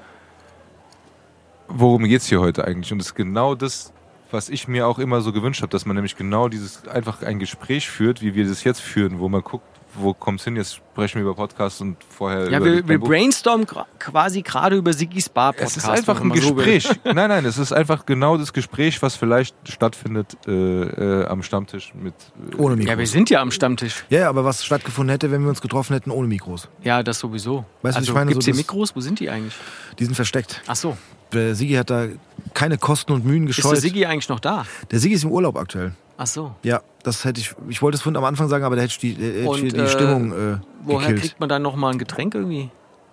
worum 1.67 2.03
geht's 2.05 2.27
hier 2.27 2.39
heute 2.41 2.65
eigentlich? 2.65 2.91
Und 2.91 2.99
es 2.99 3.07
ist 3.07 3.15
genau 3.15 3.55
das, 3.55 3.93
was 4.31 4.49
ich 4.49 4.67
mir 4.67 4.87
auch 4.87 4.99
immer 4.99 5.21
so 5.21 5.31
gewünscht 5.31 5.61
habe, 5.61 5.69
dass 5.71 5.85
man 5.85 5.95
nämlich 5.95 6.15
genau 6.17 6.49
dieses 6.49 6.87
einfach 6.87 7.21
ein 7.23 7.39
Gespräch 7.39 7.89
führt, 7.89 8.21
wie 8.21 8.35
wir 8.35 8.47
das 8.47 8.63
jetzt 8.63 8.81
führen, 8.81 9.19
wo 9.19 9.29
man 9.29 9.41
guckt, 9.41 9.65
wo 9.93 10.13
kommt's 10.13 10.43
hin? 10.43 10.55
Jetzt 10.57 10.75
sprechen 10.75 11.15
wir 11.15 11.21
über 11.23 11.33
Podcasts 11.33 11.81
und 11.81 11.97
vorher 12.09 12.49
ja, 12.51 12.57
über 12.57 12.65
wir, 12.65 12.87
wir 12.87 12.99
brainstormen 12.99 13.65
gra- 13.65 13.85
quasi 13.97 14.41
gerade 14.41 14.75
über 14.75 14.93
Sigis 14.93 15.29
Bar 15.29 15.53
Podcast. 15.53 15.77
Es 15.77 15.83
ist 15.83 15.89
einfach 15.89 16.19
ein 16.21 16.27
man 16.27 16.37
so. 16.39 16.53
Gespräch. 16.53 16.89
nein, 17.05 17.15
nein, 17.15 17.45
es 17.45 17.57
ist 17.57 17.71
einfach 17.71 18.05
genau 18.05 18.37
das 18.37 18.53
Gespräch, 18.53 19.01
was 19.01 19.15
vielleicht 19.15 19.55
stattfindet 19.67 20.37
äh, 20.45 20.51
äh, 20.51 21.25
am 21.27 21.41
Stammtisch 21.41 21.93
mit. 21.95 22.13
Äh, 22.51 22.55
Ohne 22.57 22.75
Mikros. 22.75 22.91
Ja, 22.91 22.97
wir 22.99 23.07
sind 23.07 23.29
ja 23.29 23.41
am 23.41 23.49
Stammtisch. 23.49 24.03
Ja, 24.09 24.19
ja, 24.19 24.29
aber 24.29 24.43
was 24.45 24.63
stattgefunden 24.63 25.11
hätte, 25.11 25.31
wenn 25.31 25.41
wir 25.41 25.49
uns 25.49 25.61
getroffen 25.61 25.93
hätten 25.93 26.11
ohne 26.11 26.27
Mikros. 26.27 26.67
Ja, 26.83 27.01
das 27.01 27.17
sowieso. 27.19 27.65
Weißt 27.81 27.95
du, 27.95 27.99
also 27.99 28.11
ich 28.11 28.15
meine, 28.15 28.29
gibt's 28.31 28.45
so 28.45 28.51
hier 28.51 28.57
Mikros? 28.57 28.95
Wo 28.95 28.99
sind 28.99 29.19
die 29.19 29.29
eigentlich? 29.29 29.55
Die 29.97 30.05
sind 30.05 30.15
versteckt. 30.15 30.61
Ach 30.67 30.75
so. 30.75 30.97
Der 31.33 31.55
Sigi 31.55 31.73
hat 31.73 31.89
da 31.89 32.05
keine 32.53 32.77
Kosten 32.77 33.11
und 33.11 33.25
Mühen 33.25 33.47
Ist 33.47 33.57
gescheut. 33.57 33.73
der 33.73 33.81
Sigi 33.81 34.05
eigentlich 34.05 34.29
noch 34.29 34.39
da? 34.39 34.65
Der 34.91 34.99
Sigi 34.99 35.15
ist 35.15 35.23
im 35.23 35.31
Urlaub 35.31 35.57
aktuell. 35.57 35.93
Ach 36.17 36.25
so. 36.27 36.55
Ja, 36.63 36.81
das 37.03 37.25
hätte 37.25 37.39
ich. 37.39 37.53
Ich 37.69 37.81
wollte 37.81 37.95
es 37.97 38.01
vorhin 38.01 38.17
am 38.17 38.23
Anfang 38.23 38.47
sagen, 38.49 38.63
aber 38.63 38.75
da 38.75 38.81
hätte 38.81 38.91
ich 38.93 38.97
die, 38.99 39.11
äh, 39.13 39.39
hätte 39.41 39.49
Und, 39.49 39.63
ich 39.63 39.73
die 39.73 39.79
äh, 39.79 39.87
Stimmung 39.87 40.31
äh, 40.31 40.57
Woher 40.83 40.99
gekillt. 41.09 41.21
kriegt 41.21 41.39
man 41.39 41.49
dann 41.49 41.61
noch 41.61 41.75
mal 41.75 41.91
ein 41.91 41.99
Getränk 41.99 42.33
irgendwie? 42.33 42.71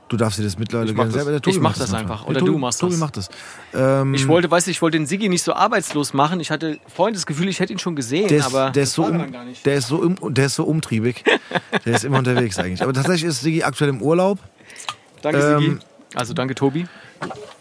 Du 0.08 0.16
darfst 0.18 0.38
dir 0.38 0.42
das 0.44 0.58
mittlerweile 0.58 0.90
Ich 0.90 0.96
mach 0.96 1.04
das. 1.06 1.14
selber. 1.14 1.40
Ich 1.46 1.60
mach 1.60 1.76
das 1.76 1.90
manchmal. 1.90 2.00
einfach. 2.12 2.20
Der 2.24 2.30
Oder 2.30 2.40
Tobi, 2.40 2.52
du 2.52 2.58
machst 2.58 2.80
Tobi 2.80 2.92
das. 2.92 3.00
macht 3.00 3.16
das. 3.16 3.28
Ähm, 3.74 4.14
Ich 4.14 4.28
wollte, 4.28 4.50
weiß 4.50 4.66
ich, 4.68 4.76
ich 4.76 4.82
wollte 4.82 4.98
den 4.98 5.06
Sigi 5.06 5.28
nicht 5.28 5.42
so 5.42 5.54
arbeitslos 5.54 6.12
machen. 6.14 6.40
Ich 6.40 6.50
hatte 6.50 6.78
vorhin 6.86 7.14
das 7.14 7.26
Gefühl, 7.26 7.48
ich 7.48 7.58
hätte 7.58 7.72
ihn 7.72 7.78
schon 7.78 7.96
gesehen, 7.96 8.28
der 8.28 8.38
ist, 8.38 8.46
aber 8.46 8.70
der, 8.70 8.82
ist 8.84 8.92
so 8.92 9.02
das 9.02 9.12
um, 9.12 9.32
der, 9.64 9.74
ist 9.74 9.90
um, 9.92 10.34
der 10.34 10.46
ist 10.46 10.58
umtriebig. 10.58 11.24
der 11.84 11.94
ist 11.94 12.04
immer 12.04 12.18
unterwegs 12.18 12.58
eigentlich. 12.58 12.82
Aber 12.82 12.92
tatsächlich 12.92 13.24
ist 13.24 13.40
Sigi 13.40 13.62
aktuell 13.64 13.90
im 13.90 14.02
Urlaub. 14.02 14.38
Danke, 15.22 15.40
ähm, 15.40 15.60
Sigi. 15.60 15.78
Also 16.14 16.32
danke, 16.34 16.54
Tobi. 16.54 16.86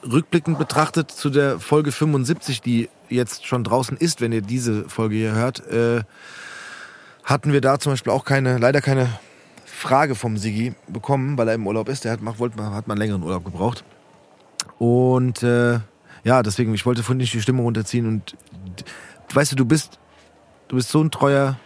Rückblickend 0.10 0.58
betrachtet 0.58 1.12
zu 1.12 1.30
der 1.30 1.60
Folge 1.60 1.92
75, 1.92 2.62
die 2.62 2.90
jetzt 3.10 3.46
schon 3.46 3.64
draußen 3.64 3.98
ist, 3.98 4.22
wenn 4.22 4.32
ihr 4.32 4.42
diese 4.42 4.90
Folge 4.90 5.16
hier 5.16 5.34
hört, 5.34 5.66
äh, 5.68 6.04
hatten 7.24 7.54
wir 7.54 7.62
da 7.62 7.80
zum 7.80 7.94
Beispiel 7.94 8.12
auch 8.12 8.26
keine, 8.26 8.58
leider 8.58 8.82
keine 8.82 9.08
Frage 9.66 10.16
vom 10.16 10.38
Sigi 10.38 10.74
bekommen, 10.88 11.38
weil 11.38 11.48
er 11.48 11.56
im 11.56 11.68
Urlaub 11.68 11.90
ist. 11.90 12.06
Der 12.06 12.12
hat, 12.12 12.22
macht, 12.22 12.40
wollte, 12.40 12.62
hat 12.64 12.88
mal 12.88 12.94
einen 12.94 13.02
längeren 13.02 13.24
Urlaub 13.24 13.46
gebraucht. 13.46 13.84
Und 14.78 15.44
äh, 15.44 15.80
ja, 16.24 16.44
deswegen, 16.44 16.74
ich 16.74 16.86
wollte 16.86 17.04
vorhin 17.04 17.18
nicht 17.18 17.34
die 17.34 17.42
Stimme 17.42 17.62
runterziehen 17.62 18.08
und 18.08 18.36
weißt 19.34 19.52
du, 19.54 19.56
du 19.56 19.66
bist, 19.66 20.00
du 20.68 20.76
bist 20.76 20.90
so 20.90 21.02
ein 21.02 21.12
treuer 21.12 21.58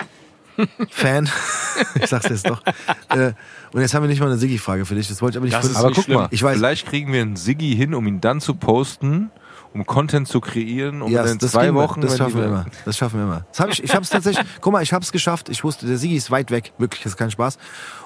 Fan. 0.90 1.30
ich 1.96 2.08
sag's 2.08 2.30
jetzt 2.30 2.50
doch. 2.50 2.62
Äh, 3.10 3.34
und 3.74 3.82
jetzt 3.82 3.94
haben 3.94 4.04
wir 4.04 4.10
nicht 4.10 4.20
mal 4.20 4.28
eine 4.28 4.38
Sigi-Frage 4.38 4.86
für 4.86 4.96
dich. 4.96 5.08
Das 5.08 5.22
wollte 5.22 5.36
ich 5.36 5.38
aber 5.38 5.46
nicht 5.46 5.56
Das 5.58 5.66
ist 5.66 5.76
Aber 5.78 5.88
nicht 5.90 5.96
guck 5.96 6.06
schlimm. 6.06 6.18
mal, 6.20 6.28
Ich 6.32 6.42
weiß- 6.44 6.54
vielleicht 6.54 6.88
kriegen 6.88 7.12
wir 7.14 7.22
einen 7.22 7.36
Siggi 7.36 7.76
hin, 7.76 7.94
um 7.94 8.08
ihn 8.08 8.22
dann 8.22 8.42
zu 8.42 8.56
posten, 8.56 9.32
um 9.74 9.86
Content 9.86 10.28
zu 10.28 10.40
kreieren, 10.42 11.02
um 11.02 11.12
Ja, 11.12 11.24
dann 11.24 11.34
in 11.34 11.38
das 11.40 11.52
zwei 11.52 11.66
kriegen 11.66 11.76
wir. 11.76 11.84
Wochen. 11.84 12.02
Das 12.02 12.18
schaffen 12.18 12.36
wir 12.38 12.46
immer. 12.46 12.66
Das 12.86 12.98
schaffen 12.98 13.20
wir 13.20 13.26
immer. 13.26 13.46
Das 13.52 13.60
hab 13.60 13.70
ich 13.70 13.84
ich 13.84 13.94
habe 13.94 14.04
es 14.04 14.10
tatsächlich. 14.10 14.46
guck 14.62 14.74
mal, 14.74 14.82
ich 14.84 14.94
habe 14.94 15.04
es 15.04 15.12
geschafft. 15.12 15.50
Ich 15.50 15.64
wusste, 15.64 15.86
der 15.86 15.98
Sigi 15.98 16.16
ist 16.16 16.32
weit 16.32 16.50
weg. 16.52 16.74
Wirklich, 16.78 17.04
das 17.04 17.14
ist 17.14 17.18
kein 17.18 17.32
Spaß. 17.32 17.58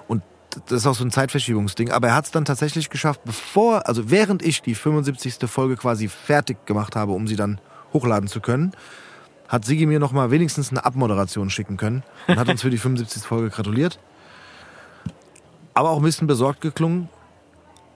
Und 0.08 0.24
das 0.68 0.80
ist 0.80 0.88
auch 0.88 0.96
so 0.96 1.06
ein 1.06 1.12
Zeitverschiebungsding. 1.12 1.92
Aber 1.92 2.10
er 2.10 2.16
hat 2.16 2.26
es 2.26 2.32
dann 2.32 2.44
tatsächlich 2.44 2.90
geschafft, 2.90 3.22
bevor, 3.24 3.88
also 3.88 4.10
während 4.12 4.42
ich 4.44 4.62
die 4.62 4.76
75. 4.76 5.36
Folge 5.50 5.78
quasi 5.78 6.10
fertig 6.10 6.66
gemacht 6.66 6.96
habe, 6.98 7.14
um 7.14 7.28
sie 7.28 7.38
dann 7.38 7.62
hochladen 7.94 8.28
zu 8.28 8.42
können, 8.42 8.72
hat 9.52 9.66
Sigi 9.66 9.86
mir 9.86 10.00
noch 10.00 10.14
mal 10.14 10.32
wenigstens 10.32 10.72
eine 10.72 10.86
Abmoderation 10.86 11.50
schicken 11.50 11.76
können 11.76 12.04
und 12.28 12.40
hat 12.40 12.48
uns 12.48 12.62
für 12.62 12.70
die 12.70 12.78
75. 12.80 13.24
Folge 13.24 13.50
gratuliert. 13.50 14.00
Aber 15.74 15.90
auch 15.90 15.98
ein 15.98 16.04
bisschen 16.04 16.26
besorgt 16.26 16.62
geklungen, 16.62 17.10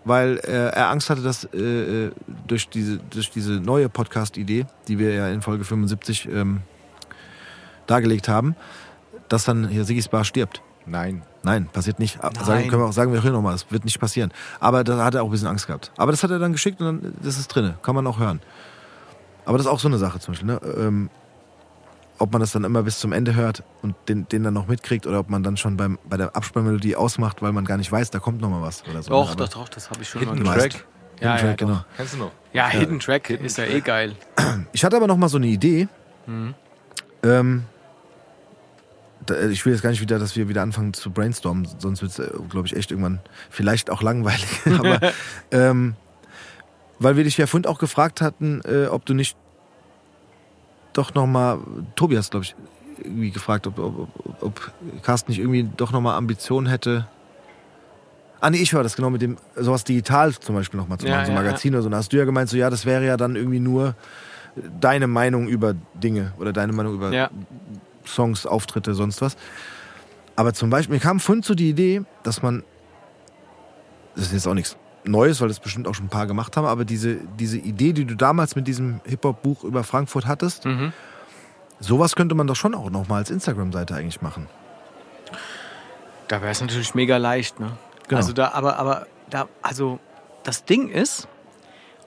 weil 0.03 0.37
äh, 0.43 0.69
er 0.69 0.89
Angst 0.89 1.09
hatte, 1.09 1.21
dass 1.21 1.45
äh, 1.45 2.07
äh, 2.07 2.11
durch, 2.45 2.67
diese, 2.67 2.97
durch 2.97 3.31
diese 3.31 3.53
neue 3.53 3.87
Podcast-Idee, 3.87 4.65
die 4.89 4.99
wir 4.99 5.13
ja 5.13 5.29
in 5.29 5.41
Folge 5.41 5.63
75 5.63 6.27
ähm, 6.27 6.61
dargelegt 7.87 8.27
haben, 8.27 8.57
dass 9.29 9.45
dann 9.45 9.69
hier 9.69 9.85
Sigis 9.85 10.09
Bar 10.09 10.25
stirbt. 10.25 10.61
Nein. 10.85 11.23
Nein, 11.41 11.67
passiert 11.71 11.99
nicht. 11.99 12.21
Nein. 12.21 12.33
Sagen, 12.43 12.67
können 12.67 12.81
wir 12.81 12.87
auch, 12.87 12.93
sagen 12.93 13.13
wir 13.13 13.21
hier 13.21 13.31
nochmal, 13.31 13.53
das 13.53 13.71
wird 13.71 13.85
nicht 13.85 13.99
passieren. 13.99 14.33
Aber 14.59 14.83
da 14.83 15.05
hat 15.05 15.15
er 15.15 15.23
auch 15.23 15.27
ein 15.27 15.31
bisschen 15.31 15.47
Angst 15.47 15.67
gehabt. 15.67 15.91
Aber 15.95 16.11
das 16.11 16.21
hat 16.21 16.31
er 16.31 16.39
dann 16.39 16.51
geschickt 16.51 16.81
und 16.81 17.01
dann, 17.01 17.13
das 17.21 17.37
ist 17.37 17.47
drinne, 17.47 17.77
kann 17.81 17.95
man 17.95 18.05
auch 18.07 18.19
hören. 18.19 18.41
Aber 19.45 19.57
das 19.57 19.67
ist 19.67 19.71
auch 19.71 19.79
so 19.79 19.87
eine 19.87 19.97
Sache 19.97 20.19
zum 20.19 20.33
Beispiel. 20.33 20.47
Ne? 20.47 20.59
Ähm, 20.77 21.09
ob 22.17 22.31
man 22.31 22.39
das 22.39 22.51
dann 22.51 22.63
immer 22.63 22.83
bis 22.83 22.99
zum 22.99 23.11
Ende 23.11 23.35
hört 23.35 23.63
und 23.81 23.95
den, 24.07 24.27
den 24.27 24.43
dann 24.43 24.53
noch 24.53 24.67
mitkriegt 24.67 25.05
oder 25.07 25.19
ob 25.19 25.29
man 25.29 25.43
dann 25.43 25.57
schon 25.57 25.77
beim, 25.77 25.99
bei 26.07 26.17
der 26.17 26.35
Abspannmelodie 26.35 26.95
ausmacht, 26.95 27.41
weil 27.41 27.51
man 27.51 27.65
gar 27.65 27.77
nicht 27.77 27.91
weiß, 27.91 28.11
da 28.11 28.19
kommt 28.19 28.41
noch 28.41 28.49
mal 28.49 28.61
was 28.61 28.83
oder 28.87 29.01
so. 29.03 29.11
Doch, 29.11 29.31
Aber 29.31 29.45
doch, 29.45 29.49
doch, 29.49 29.69
das 29.69 29.89
habe 29.89 30.01
ich 30.01 30.09
schon 30.09 30.21
Hidden 30.21 30.43
mal. 30.43 30.57
Track. 30.57 30.73
Ja, 30.73 30.79
Hidden 30.79 31.21
ja, 31.21 31.37
Track, 31.37 31.57
doch. 31.57 31.67
genau. 31.67 31.85
Kennst 31.97 32.13
du 32.13 32.17
noch? 32.17 32.31
Ja, 32.53 32.67
Hidden 32.67 32.99
Track 32.99 33.29
ist 33.29 33.57
ja 33.57 33.65
eh 33.65 33.81
geil. 33.81 34.15
Ich 34.71 34.83
hatte 34.83 34.95
aber 34.95 35.07
noch 35.07 35.17
mal 35.17 35.29
so 35.29 35.37
eine 35.37 35.47
Idee. 35.47 35.87
Ähm, 37.23 37.63
da, 39.25 39.47
ich 39.47 39.65
will 39.65 39.73
jetzt 39.73 39.81
gar 39.81 39.89
nicht 39.89 40.01
wieder, 40.01 40.19
dass 40.19 40.35
wir 40.35 40.47
wieder 40.47 40.61
anfangen 40.61 40.93
zu 40.93 41.11
brainstormen, 41.11 41.67
sonst 41.79 42.01
wird 42.01 42.17
es, 42.17 42.31
glaube 42.49 42.67
ich, 42.67 42.75
echt 42.75 42.91
irgendwann 42.91 43.19
vielleicht 43.49 43.89
auch 43.89 44.01
langweilig. 44.01 44.45
aber 44.77 44.99
ähm, 45.51 45.95
weil 46.99 47.17
wir 47.17 47.23
dich 47.23 47.37
ja 47.37 47.47
vorhin 47.47 47.67
auch 47.67 47.79
gefragt 47.79 48.21
hatten, 48.21 48.61
äh, 48.65 48.87
ob 48.87 49.05
du 49.05 49.13
nicht 49.13 49.37
doch 50.97 51.13
noch 51.13 51.27
mal, 51.27 51.59
Tobias, 51.95 52.29
glaube 52.29 52.45
ich, 52.45 52.55
irgendwie 52.97 53.31
gefragt, 53.31 53.67
ob, 53.67 53.77
ob, 53.79 54.09
ob, 54.25 54.43
ob 54.43 54.71
Carsten 55.03 55.31
nicht 55.31 55.39
irgendwie 55.39 55.69
doch 55.77 55.91
noch 55.91 56.01
mal 56.01 56.15
Ambitionen 56.17 56.67
hätte. 56.67 57.07
Ah 58.39 58.49
nee, 58.49 58.57
ich 58.57 58.73
war 58.73 58.83
das 58.83 58.95
genau 58.95 59.09
mit 59.09 59.21
dem, 59.21 59.37
sowas 59.55 59.83
digital 59.83 60.33
zum 60.33 60.55
Beispiel 60.55 60.79
noch 60.79 60.87
mal 60.87 60.97
zu 60.97 61.05
Ja, 61.07 61.13
machen, 61.13 61.25
so 61.25 61.31
ein 61.31 61.35
ja, 61.35 61.41
Magazin 61.41 61.73
oder 61.73 61.83
so. 61.83 61.89
Da 61.89 61.97
hast 61.97 62.13
du 62.13 62.17
ja 62.17 62.25
gemeint, 62.25 62.49
so 62.49 62.57
ja, 62.57 62.69
das 62.69 62.85
wäre 62.85 63.05
ja 63.05 63.17
dann 63.17 63.35
irgendwie 63.35 63.59
nur 63.59 63.95
deine 64.79 65.07
Meinung 65.07 65.47
über 65.47 65.73
Dinge 65.93 66.33
oder 66.37 66.53
deine 66.53 66.71
Meinung 66.73 66.93
über 66.95 67.11
Ja. 67.11 67.29
Songs, 68.05 68.45
Auftritte, 68.45 68.93
sonst 68.93 69.21
was. 69.21 69.35
Aber 70.35 70.53
zum 70.53 70.69
Beispiel, 70.69 70.95
mir 70.95 71.01
kam 71.01 71.19
vorhin 71.19 71.43
so 71.43 71.55
die 71.55 71.69
Idee, 71.69 72.01
dass 72.23 72.41
man, 72.41 72.63
das 74.15 74.25
ist 74.27 74.33
jetzt 74.33 74.47
auch 74.47 74.53
nichts 74.53 74.77
Neues, 75.05 75.39
weil 75.41 75.47
das 75.47 75.59
bestimmt 75.59 75.87
auch 75.87 75.93
schon 75.95 76.05
ein 76.07 76.09
paar 76.09 76.27
gemacht 76.27 76.57
haben, 76.57 76.65
aber 76.65 76.83
diese, 76.85 77.17
diese 77.39 77.57
Idee, 77.57 77.93
die 77.93 78.05
du 78.05 78.15
damals 78.15 78.55
mit 78.55 78.67
diesem 78.67 79.01
Hip-Hop-Buch 79.05 79.63
über 79.63 79.83
Frankfurt 79.83 80.25
hattest, 80.25 80.65
Mhm. 80.65 80.93
sowas 81.79 82.15
könnte 82.15 82.35
man 82.35 82.47
doch 82.47 82.55
schon 82.55 82.73
auch 82.75 82.89
noch 82.89 83.07
mal 83.07 83.17
als 83.17 83.29
Instagram-Seite 83.29 83.95
eigentlich 83.95 84.21
machen. 84.21 84.47
Da 86.27 86.41
wäre 86.41 86.51
es 86.51 86.61
natürlich 86.61 86.95
mega 86.95 87.17
leicht, 87.17 87.59
ne? 87.59 87.71
Genau. 88.07 88.17
Also 88.17 88.33
da, 88.33 88.51
aber, 88.53 88.77
aber 88.77 89.07
da, 89.29 89.47
also 89.61 89.99
das 90.43 90.65
Ding 90.65 90.89
ist. 90.89 91.27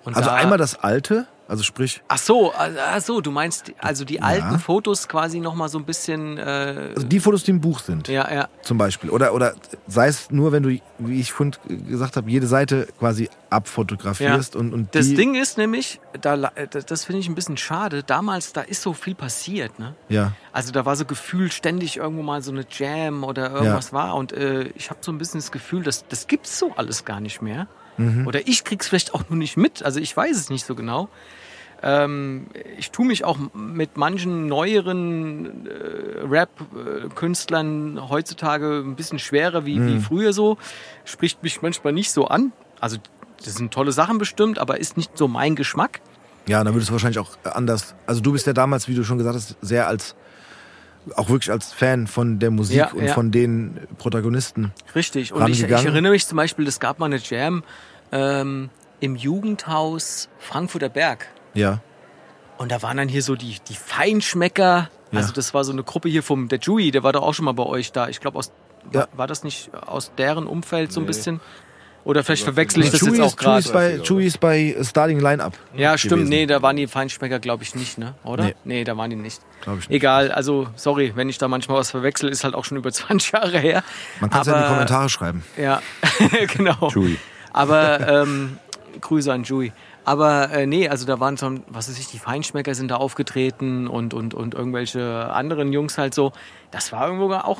Also 0.05 0.21
da, 0.21 0.35
einmal 0.35 0.59
das 0.59 0.77
Alte, 0.83 1.27
Also 1.49 1.63
sprich, 1.63 2.03
Ach 2.09 2.19
so, 2.19 2.53
ach 2.55 3.01
so, 3.01 3.23
du 3.23 3.31
meinst 3.31 3.73
also 3.79 4.05
die 4.05 4.21
alten 4.21 4.59
Fotos 4.59 5.09
quasi 5.09 5.41
noch 5.41 5.55
mal 5.55 5.69
so 5.71 5.79
ein 5.79 5.85
bisschen 5.87 6.37
äh, 6.37 6.93
also 6.95 7.07
die 7.07 7.21
Fotos, 7.21 7.43
die 7.45 7.53
im 7.53 7.61
Buch 7.63 7.81
sind, 7.81 8.07
ja, 8.09 8.31
ja. 8.33 8.49
zum 8.61 8.77
Beispiel. 8.77 9.09
Oder, 9.09 9.33
oder 9.33 9.55
sei 9.87 10.09
es 10.09 10.31
nur, 10.31 10.53
wenn 10.53 10.63
du, 10.63 10.79
wie 10.99 11.19
ich 11.21 11.33
vorhin 11.33 11.55
gesagt 11.89 12.17
habe, 12.19 12.31
jede 12.31 12.47
Seite 12.47 12.87
quasi 12.99 13.31
abfotografierst 13.49 14.57
und, 14.57 14.75
und 14.75 14.95
Das 14.95 15.07
Ding 15.15 15.35
ist 15.35 15.57
nämlich, 15.59 16.01
da, 16.21 16.35
la- 16.35 16.53
das 16.87 17.05
finde 17.05 17.21
ich 17.21 17.29
ein 17.29 17.35
bisschen 17.35 17.57
schade. 17.57 18.03
Damals, 18.03 18.53
da 18.53 18.61
ist 18.61 18.83
so 18.83 18.93
viel 18.93 19.15
passiert, 19.15 19.79
ne? 19.79 19.95
Ja, 20.09 20.33
Also 20.53 20.73
da 20.73 20.85
war 20.85 20.97
so 20.97 21.05
gefühlt 21.05 21.55
ständig 21.55 21.97
irgendwo 21.97 22.23
mal 22.23 22.43
so 22.43 22.51
eine 22.53 22.65
Jam 22.71 23.25
oder 23.25 23.51
irgendwas 23.53 23.93
war. 23.93 24.17
Und 24.17 24.33
äh, 24.33 24.65
ich 24.75 24.91
habe 24.91 25.01
so 25.03 25.13
ein 25.13 25.19
bisschen 25.19 25.41
das 25.41 25.51
Gefühl, 25.53 25.83
dass 25.83 26.07
das 26.09 26.27
gibt's 26.27 26.59
so 26.59 26.73
alles 26.77 27.05
gar 27.05 27.21
nicht 27.21 27.41
mehr. 27.43 27.69
Oder 28.27 28.47
ich 28.47 28.63
krieg's 28.63 28.87
vielleicht 28.87 29.13
auch 29.13 29.25
nur 29.29 29.37
nicht 29.37 29.57
mit. 29.57 29.83
Also 29.83 29.99
ich 29.99 30.17
weiß 30.17 30.37
es 30.37 30.51
nicht 30.51 30.65
so 30.65 30.77
genau. 30.77 31.09
Ähm, 31.83 32.47
ich 32.77 32.91
tue 32.91 33.07
mich 33.07 33.25
auch 33.25 33.39
mit 33.55 33.97
manchen 33.97 34.47
neueren 34.47 35.67
äh, 35.67 36.27
Rap-Künstlern 36.27 38.09
heutzutage 38.09 38.83
ein 38.85 38.97
bisschen 38.97 39.19
schwerer 39.19 39.65
wie, 39.65 39.85
wie 39.87 40.01
früher 40.01 40.33
so. 40.33 40.59
Spricht 41.05 41.43
mich 41.43 41.63
manchmal 41.63 41.93
nicht 41.93 42.11
so 42.11 42.27
an. 42.27 42.53
Also 42.81 42.99
das 43.45 43.55
sind 43.55 43.73
tolle 43.73 43.93
Sachen 43.93 44.19
bestimmt, 44.19 44.59
aber 44.59 44.81
ist 44.81 44.97
nicht 44.97 45.17
so 45.17 45.29
mein 45.29 45.55
Geschmack. 45.57 46.01
ja, 46.47 46.63
dann 46.65 46.75
würdest 46.75 46.89
du 46.89 46.93
wahrscheinlich 46.93 47.19
auch 47.19 47.37
anders. 47.45 47.95
Also 48.07 48.21
du 48.21 48.33
bist 48.33 48.47
ja 48.47 48.53
damals, 48.53 48.89
wie 48.89 48.95
du 48.95 49.05
schon 49.05 49.19
gesagt 49.19 49.37
hast, 49.37 49.57
sehr 49.61 49.87
als 49.87 50.17
auch 51.15 51.29
wirklich 51.31 51.51
als 51.51 51.73
Fan 51.73 52.07
von 52.07 52.39
der 52.39 52.51
Musik 52.51 52.77
Ja, 52.77 52.91
und 52.93 53.05
ja. 53.05 53.15
von 53.15 53.31
den 53.31 53.79
Protagonisten. 53.99 54.73
Richtig. 54.95 55.33
Und 55.33 55.49
ich, 55.49 55.63
ich 55.63 55.71
erinnere 55.71 56.13
mich 56.13 56.27
zum 56.27 56.37
Beispiel, 56.37 56.67
es 56.67 56.81
gab 56.81 56.99
mal 56.99 57.07
eine 57.07 57.17
Jam 57.19 57.63
ähm, 58.13 58.69
im 59.01 59.17
Jugendhaus 59.17 60.29
Frankfurter 60.39 60.89
Berg. 60.91 61.29
Ja, 61.59 61.81
Und 62.59 62.73
da 62.73 62.83
waren 62.83 62.97
dann 62.97 63.09
hier 63.09 63.23
so 63.23 63.35
die, 63.37 63.57
die 63.69 63.75
Feinschmecker. 63.75 64.91
Ja. 65.11 65.19
Also 65.19 65.33
das 65.33 65.55
war 65.55 65.65
so 65.65 65.73
eine 65.73 65.83
Gruppe 65.83 66.09
hier 66.09 66.23
vom, 66.23 66.49
der 66.49 66.59
Dewey, 66.59 66.91
der 66.91 67.03
war 67.03 67.13
doch 67.13 67.23
auch 67.23 67.33
schon 67.35 67.45
mal 67.45 67.53
bei 67.53 67.65
euch 67.65 67.93
da. 67.93 68.09
Ich 68.09 68.21
glaube, 68.21 68.39
aus, 68.39 68.53
Ja. 68.93 69.01
war, 69.01 69.09
war 69.17 69.27
das 69.27 69.45
nicht 69.45 69.71
aus 69.75 70.13
deren 70.19 70.47
Umfeld 70.47 70.93
so 70.93 71.01
ein 71.01 71.07
bisschen? 71.07 71.41
Oder 72.05 72.25
vielleicht 72.25 72.45
verwechsel 72.45 72.83
ich 72.85 72.91
das 72.91 73.01
Chewie 73.01 73.19
jetzt 73.19 73.21
auch 73.21 73.27
ist, 73.27 73.39
Chewie 73.41 73.59
ist 73.59 73.73
gerade. 73.73 73.99
bei, 73.99 74.05
Chewie 74.05 74.25
ist 74.27 74.41
bei 74.41 74.77
Starting 74.83 75.21
Line-Up. 75.21 75.53
Ja, 75.75 75.99
stimmt. 75.99 76.13
gewesen. 76.15 76.29
Nee, 76.31 76.47
da 76.47 76.63
waren 76.63 76.77
die 76.77 76.87
Feinschmecker, 76.87 77.39
glaube 77.39 77.65
ich, 77.65 77.75
nicht, 77.75 77.99
ne? 77.99 78.15
Oder? 78.25 78.45
Nee. 78.45 78.55
Nee. 78.65 78.85
da 78.85 78.97
waren 78.97 79.11
die 79.11 79.17
nicht. 79.17 79.41
Glaub 79.61 79.79
ich 79.81 79.89
nicht. 79.89 79.97
Egal, 79.97 80.31
also 80.33 80.69
sorry, 80.75 81.13
wenn 81.17 81.29
ich 81.29 81.37
da 81.39 81.49
manchmal 81.49 81.77
was 81.79 81.91
verwechsel, 81.91 82.31
ist 82.31 82.45
halt 82.45 82.55
auch 82.55 82.65
schon 82.65 82.79
über 82.79 82.91
20 82.93 83.33
Jahre 83.33 83.59
her. 83.59 83.83
Man 84.21 84.31
kann 84.31 84.41
es 84.43 84.47
ja 84.47 84.57
in 84.57 84.63
die 84.63 84.69
Kommentare 84.69 85.09
schreiben. 85.11 85.45
Ja, 85.59 85.83
genau. 86.57 86.89
Chewie. 86.91 87.19
Aber 87.53 88.09
ähm, 88.09 88.59
Grüße 89.01 89.31
an 89.33 89.43
Jui. 89.45 89.73
Aber 90.09 90.51
äh, 90.53 90.67
nee, 90.67 90.89
also 90.89 91.05
da 91.05 91.21
waren 91.21 91.37
so, 91.37 91.53
was 91.69 91.91
weiß 91.91 91.99
ich, 91.99 92.07
die 92.07 92.19
Feinschmecker 92.19 92.75
sind 92.75 92.91
da 92.91 92.97
aufgetreten 92.97 93.87
und, 93.87 94.15
und, 94.15 94.33
und 94.33 94.55
irgendwelche 94.55 95.31
anderen 95.31 95.71
Jungs 95.71 95.99
halt 95.99 96.15
so. 96.15 96.33
Das 96.71 96.93
war 96.93 97.07
irgendwo 97.07 97.31
auch 97.35 97.59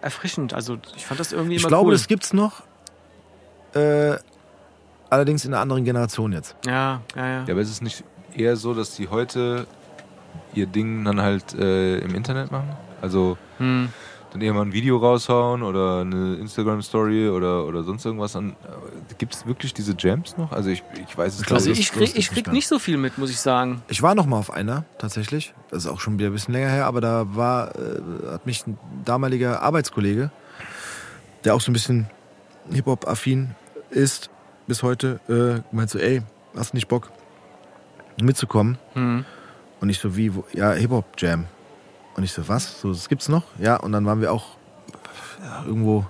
erfrischend. 0.00 0.54
Also 0.54 0.78
ich 0.96 1.04
fand 1.04 1.20
das 1.20 1.32
irgendwie 1.32 1.56
Ich 1.56 1.60
immer 1.62 1.68
glaube, 1.68 1.88
cool. 1.88 1.92
das 1.92 2.08
gibt's 2.08 2.32
noch. 2.32 2.62
Äh, 3.74 4.16
allerdings 5.10 5.44
in 5.44 5.52
einer 5.52 5.60
anderen 5.60 5.84
Generation 5.84 6.32
jetzt. 6.32 6.56
ja, 6.64 7.02
ja, 7.14 7.26
ja. 7.26 7.44
Ja, 7.46 7.52
aber 7.52 7.60
ist 7.60 7.68
es 7.68 7.82
nicht 7.82 8.04
eher 8.34 8.56
so, 8.56 8.72
dass 8.72 8.96
die 8.96 9.08
heute 9.08 9.66
ihr 10.54 10.64
Ding 10.66 11.04
dann 11.04 11.20
halt 11.20 11.52
äh, 11.52 11.98
im 11.98 12.14
Internet 12.14 12.50
machen? 12.50 12.74
Also 13.02 13.36
Hm. 13.58 13.90
Dann 14.32 14.40
eher 14.40 14.54
mal 14.54 14.62
ein 14.62 14.72
Video 14.72 14.96
raushauen 14.96 15.62
oder 15.62 16.00
eine 16.00 16.36
Instagram-Story 16.36 17.28
oder, 17.28 17.66
oder 17.66 17.82
sonst 17.82 18.04
irgendwas. 18.06 18.36
Gibt 19.18 19.34
es 19.34 19.46
wirklich 19.46 19.74
diese 19.74 19.94
Jams 19.98 20.36
noch? 20.38 20.52
Also 20.52 20.70
ich, 20.70 20.82
ich 21.06 21.16
weiß 21.16 21.38
es 21.40 21.52
Also 21.52 21.68
nicht. 21.68 21.80
ich 21.80 21.92
krieg, 21.92 22.16
ich 22.16 22.30
krieg 22.30 22.50
nicht. 22.50 22.66
so 22.66 22.78
viel 22.78 22.96
mit, 22.96 23.18
muss 23.18 23.30
ich 23.30 23.38
sagen. 23.40 23.82
Ich 23.88 24.02
war 24.02 24.14
noch 24.14 24.26
mal 24.26 24.38
auf 24.38 24.50
einer, 24.50 24.84
tatsächlich. 24.98 25.52
Das 25.70 25.84
ist 25.84 25.90
auch 25.90 26.00
schon 26.00 26.18
wieder 26.18 26.30
ein 26.30 26.32
bisschen 26.32 26.54
länger 26.54 26.70
her, 26.70 26.86
aber 26.86 27.00
da 27.00 27.26
war, 27.36 27.74
äh, 27.76 28.00
hat 28.32 28.46
mich 28.46 28.66
ein 28.66 28.78
damaliger 29.04 29.60
Arbeitskollege, 29.62 30.30
der 31.44 31.54
auch 31.54 31.60
so 31.60 31.70
ein 31.70 31.74
bisschen 31.74 32.08
Hip-Hop-affin 32.70 33.54
ist, 33.90 34.30
bis 34.66 34.82
heute, 34.82 35.20
äh, 35.28 35.74
meint 35.74 35.90
so, 35.90 35.98
ey, 35.98 36.22
hast 36.56 36.72
du 36.72 36.76
nicht 36.76 36.88
Bock 36.88 37.10
mitzukommen? 38.20 38.78
Hm. 38.94 39.24
Und 39.80 39.88
ich 39.88 39.98
so, 39.98 40.16
wie, 40.16 40.34
wo? 40.34 40.44
ja, 40.54 40.72
Hip-Hop-Jam. 40.72 41.46
Und 42.16 42.24
ich 42.24 42.32
so, 42.32 42.46
was? 42.48 42.80
So, 42.80 42.90
das 42.92 43.08
gibt's 43.08 43.28
noch? 43.28 43.44
Ja, 43.58 43.76
und 43.76 43.92
dann 43.92 44.04
waren 44.06 44.20
wir 44.20 44.32
auch 44.32 44.56
ja, 45.42 45.64
irgendwo, 45.66 46.04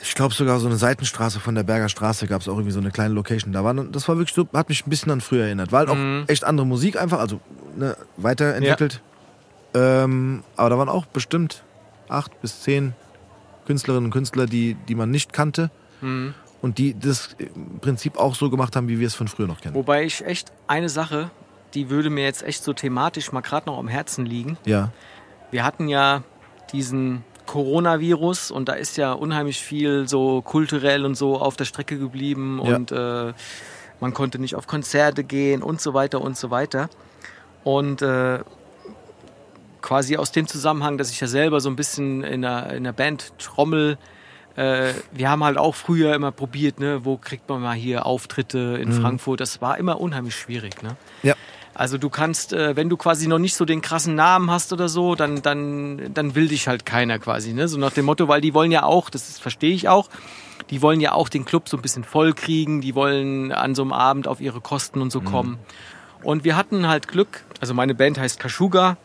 ich 0.00 0.14
glaube 0.14 0.34
sogar 0.34 0.60
so 0.60 0.66
eine 0.66 0.76
Seitenstraße 0.76 1.40
von 1.40 1.54
der 1.54 1.62
Berger 1.64 1.88
Straße 1.88 2.26
gab 2.26 2.40
es 2.42 2.48
auch 2.48 2.52
irgendwie 2.54 2.70
so 2.70 2.78
eine 2.80 2.90
kleine 2.90 3.12
Location. 3.14 3.52
Da 3.52 3.64
waren, 3.64 3.90
das 3.92 4.08
war 4.08 4.16
wirklich 4.18 4.34
so, 4.34 4.46
hat 4.54 4.68
mich 4.68 4.86
ein 4.86 4.90
bisschen 4.90 5.10
an 5.12 5.20
früher 5.20 5.44
erinnert. 5.46 5.72
War 5.72 5.80
halt 5.86 5.88
Mhm. 5.98 6.24
auch 6.24 6.28
echt 6.28 6.44
andere 6.44 6.66
Musik 6.66 7.00
einfach, 7.00 7.18
also 7.18 7.40
ne, 7.76 7.96
weiterentwickelt. 8.16 9.02
Ähm, 9.74 10.42
aber 10.56 10.70
da 10.70 10.78
waren 10.78 10.88
auch 10.88 11.06
bestimmt 11.06 11.64
acht 12.08 12.40
bis 12.40 12.62
zehn 12.62 12.94
Künstlerinnen 13.66 14.06
und 14.06 14.10
Künstler, 14.12 14.46
die, 14.46 14.74
die 14.88 14.94
man 14.94 15.10
nicht 15.10 15.32
kannte 15.32 15.70
Mhm. 16.00 16.34
und 16.62 16.78
die 16.78 16.96
das 16.98 17.30
im 17.38 17.80
Prinzip 17.80 18.16
auch 18.16 18.34
so 18.36 18.48
gemacht 18.48 18.76
haben, 18.76 18.88
wie 18.88 19.00
wir 19.00 19.06
es 19.08 19.14
von 19.14 19.26
früher 19.28 19.48
noch 19.48 19.60
kennen. 19.60 19.74
Wobei 19.74 20.04
ich 20.04 20.24
echt 20.24 20.52
eine 20.68 20.88
Sache, 20.88 21.30
die 21.74 21.90
würde 21.90 22.10
mir 22.10 22.24
jetzt 22.24 22.42
echt 22.42 22.62
so 22.64 22.72
thematisch 22.72 23.32
mal 23.32 23.40
gerade 23.42 23.66
noch 23.66 23.78
am 23.78 23.88
Herzen 23.88 24.24
liegen. 24.26 24.56
Ja, 24.64 24.90
Wir 25.50 25.64
hatten 25.64 25.88
ja 25.88 26.22
diesen 26.72 27.24
Coronavirus 27.46 28.50
und 28.50 28.68
da 28.68 28.72
ist 28.72 28.96
ja 28.96 29.12
unheimlich 29.12 29.60
viel 29.60 30.08
so 30.08 30.42
kulturell 30.42 31.04
und 31.04 31.14
so 31.14 31.38
auf 31.40 31.56
der 31.56 31.64
Strecke 31.64 31.98
geblieben 31.98 32.60
Ja. 32.64 32.76
und 32.76 32.92
äh, 32.92 33.32
man 34.00 34.12
konnte 34.14 34.38
nicht 34.38 34.54
auf 34.56 34.66
Konzerte 34.66 35.24
gehen 35.24 35.62
und 35.62 35.80
so 35.80 35.94
weiter 35.94 36.20
und 36.20 36.36
so 36.36 36.50
weiter. 36.50 36.88
Und 37.64 38.02
äh, 38.02 38.40
quasi 39.82 40.16
aus 40.16 40.32
dem 40.32 40.46
Zusammenhang, 40.46 40.98
dass 40.98 41.10
ich 41.10 41.20
ja 41.20 41.26
selber 41.26 41.60
so 41.60 41.68
ein 41.70 41.76
bisschen 41.76 42.22
in 42.24 42.42
der, 42.42 42.72
in 42.72 42.84
der 42.84 42.92
Band 42.92 43.32
trommel, 43.38 43.98
äh, 44.56 44.92
wir 45.12 45.30
haben 45.30 45.44
halt 45.44 45.58
auch 45.58 45.74
früher 45.74 46.14
immer 46.14 46.32
probiert, 46.32 46.80
ne, 46.80 47.04
wo 47.04 47.16
kriegt 47.16 47.48
man 47.48 47.60
mal 47.62 47.74
hier 47.74 48.06
Auftritte 48.06 48.78
in 48.80 48.92
Frankfurt. 48.92 49.40
Das 49.40 49.60
war 49.60 49.78
immer 49.78 50.00
unheimlich 50.00 50.34
schwierig. 50.34 50.82
Ne? 50.82 50.96
ja. 51.22 51.34
Also 51.78 51.98
du 51.98 52.08
kannst, 52.08 52.54
äh, 52.54 52.74
wenn 52.74 52.88
du 52.88 52.96
quasi 52.96 53.28
noch 53.28 53.38
nicht 53.38 53.54
so 53.54 53.66
den 53.66 53.82
krassen 53.82 54.14
Namen 54.14 54.50
hast 54.50 54.72
oder 54.72 54.88
so, 54.88 55.14
dann, 55.14 55.42
dann, 55.42 56.14
dann 56.14 56.34
will 56.34 56.48
dich 56.48 56.68
halt 56.68 56.86
keiner 56.86 57.18
quasi. 57.18 57.52
Ne? 57.52 57.68
So 57.68 57.78
nach 57.78 57.92
dem 57.92 58.06
Motto, 58.06 58.28
weil 58.28 58.40
die 58.40 58.54
wollen 58.54 58.72
ja 58.72 58.84
auch, 58.84 59.10
das 59.10 59.38
verstehe 59.38 59.74
ich 59.74 59.86
auch, 59.86 60.08
die 60.70 60.80
wollen 60.80 61.02
ja 61.02 61.12
auch 61.12 61.28
den 61.28 61.44
Club 61.44 61.68
so 61.68 61.76
ein 61.76 61.82
bisschen 61.82 62.02
voll 62.02 62.32
kriegen, 62.32 62.80
die 62.80 62.94
wollen 62.94 63.52
an 63.52 63.74
so 63.74 63.82
einem 63.82 63.92
Abend 63.92 64.26
auf 64.26 64.40
ihre 64.40 64.62
Kosten 64.62 65.02
und 65.02 65.12
so 65.12 65.20
kommen. 65.20 65.58
Und 66.22 66.44
wir 66.44 66.56
hatten 66.56 66.88
halt 66.88 67.08
Glück, 67.08 67.44
also 67.60 67.74
meine 67.74 67.94
Band 67.94 68.18
heißt 68.18 68.40
Kashuga, 68.40 68.96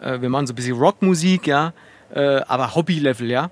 äh, 0.00 0.22
wir 0.22 0.30
machen 0.30 0.46
so 0.46 0.54
ein 0.54 0.56
bisschen 0.56 0.78
Rockmusik, 0.78 1.46
ja, 1.46 1.74
äh, 2.14 2.40
aber 2.48 2.74
Hobby-Level, 2.74 3.30
ja. 3.30 3.50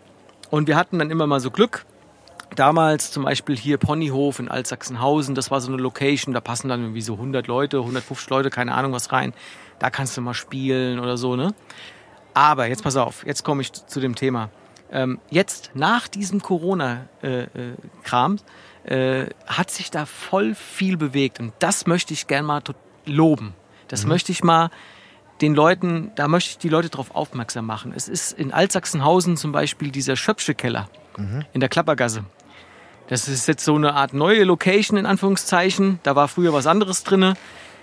Und 0.48 0.66
wir 0.66 0.76
hatten 0.76 0.98
dann 0.98 1.10
immer 1.10 1.26
mal 1.26 1.40
so 1.40 1.50
Glück, 1.50 1.84
damals 2.58 3.10
zum 3.10 3.24
Beispiel 3.24 3.56
hier 3.56 3.78
Ponyhof 3.78 4.38
in 4.38 4.48
Altsachsenhausen, 4.48 5.34
das 5.34 5.50
war 5.50 5.60
so 5.60 5.72
eine 5.72 5.80
Location, 5.80 6.34
da 6.34 6.40
passen 6.40 6.68
dann 6.68 6.80
irgendwie 6.80 7.00
so 7.00 7.14
100 7.14 7.46
Leute, 7.46 7.78
150 7.78 8.28
Leute, 8.30 8.50
keine 8.50 8.74
Ahnung 8.74 8.92
was 8.92 9.12
rein. 9.12 9.32
Da 9.78 9.90
kannst 9.90 10.16
du 10.16 10.20
mal 10.20 10.34
spielen 10.34 10.98
oder 10.98 11.16
so, 11.16 11.36
ne? 11.36 11.54
Aber 12.34 12.66
jetzt 12.66 12.82
pass 12.82 12.96
auf, 12.96 13.24
jetzt 13.26 13.44
komme 13.44 13.62
ich 13.62 13.72
zu 13.72 14.00
dem 14.00 14.14
Thema. 14.14 14.50
Ähm, 14.90 15.18
jetzt 15.30 15.70
nach 15.74 16.08
diesem 16.08 16.42
Corona-Kram 16.42 18.36
äh, 18.84 19.26
hat 19.46 19.70
sich 19.70 19.90
da 19.90 20.06
voll 20.06 20.54
viel 20.54 20.96
bewegt 20.96 21.40
und 21.40 21.52
das 21.58 21.86
möchte 21.86 22.12
ich 22.14 22.26
gern 22.26 22.44
mal 22.44 22.62
loben. 23.04 23.54
Das 23.88 24.04
möchte 24.06 24.32
ich 24.32 24.44
mal 24.44 24.70
den 25.40 25.54
Leuten, 25.54 26.12
da 26.14 26.28
möchte 26.28 26.50
ich 26.50 26.58
die 26.58 26.68
Leute 26.68 26.88
darauf 26.88 27.14
aufmerksam 27.14 27.66
machen. 27.66 27.92
Es 27.94 28.08
ist 28.08 28.32
in 28.32 28.52
Altsachsenhausen 28.52 29.36
zum 29.36 29.52
Beispiel 29.52 29.90
dieser 29.90 30.16
Schöpfsche 30.16 30.54
Keller 30.54 30.88
in 31.52 31.60
der 31.60 31.68
Klappergasse. 31.68 32.24
Das 33.08 33.28
ist 33.28 33.46
jetzt 33.46 33.64
so 33.64 33.76
eine 33.76 33.94
Art 33.94 34.14
neue 34.14 34.42
Location 34.44 34.98
in 34.98 35.06
Anführungszeichen. 35.06 36.00
Da 36.02 36.16
war 36.16 36.26
früher 36.26 36.52
was 36.52 36.66
anderes 36.66 37.04
drinne. 37.04 37.34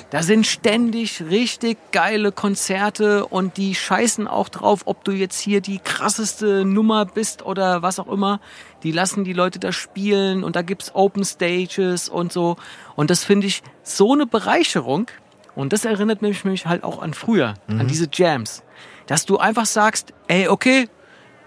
Da 0.10 0.22
sind 0.22 0.46
ständig 0.46 1.24
richtig 1.28 1.78
geile 1.92 2.32
Konzerte 2.32 3.26
und 3.26 3.58
die 3.58 3.74
scheißen 3.74 4.28
auch 4.28 4.50
drauf, 4.50 4.82
ob 4.86 5.04
du 5.04 5.12
jetzt 5.12 5.40
hier 5.40 5.60
die 5.60 5.80
krasseste 5.80 6.66
Nummer 6.66 7.06
bist 7.06 7.44
oder 7.44 7.82
was 7.82 8.00
auch 8.00 8.12
immer. 8.12 8.40
Die 8.84 8.92
lassen 8.92 9.24
die 9.24 9.34
Leute 9.34 9.58
da 9.58 9.72
spielen 9.72 10.44
und 10.44 10.56
da 10.56 10.62
gibt's 10.62 10.94
Open 10.94 11.24
Stages 11.24 12.10
und 12.10 12.32
so. 12.32 12.58
Und 12.96 13.10
das 13.10 13.24
finde 13.24 13.48
ich 13.48 13.64
so 13.82 14.14
eine 14.14 14.28
Bereicherung. 14.28 15.08
Und 15.56 15.74
das 15.74 15.86
erinnert 15.86 16.22
mich, 16.22 16.46
mich 16.46 16.66
halt 16.68 16.84
auch 16.84 17.02
an 17.02 17.14
früher, 17.14 17.56
an 17.68 17.88
diese 17.88 18.08
Jams. 18.12 18.62
Dass 19.08 19.26
du 19.26 19.38
einfach 19.38 19.66
sagst, 19.66 20.14
ey, 20.28 20.48
okay, 20.48 20.90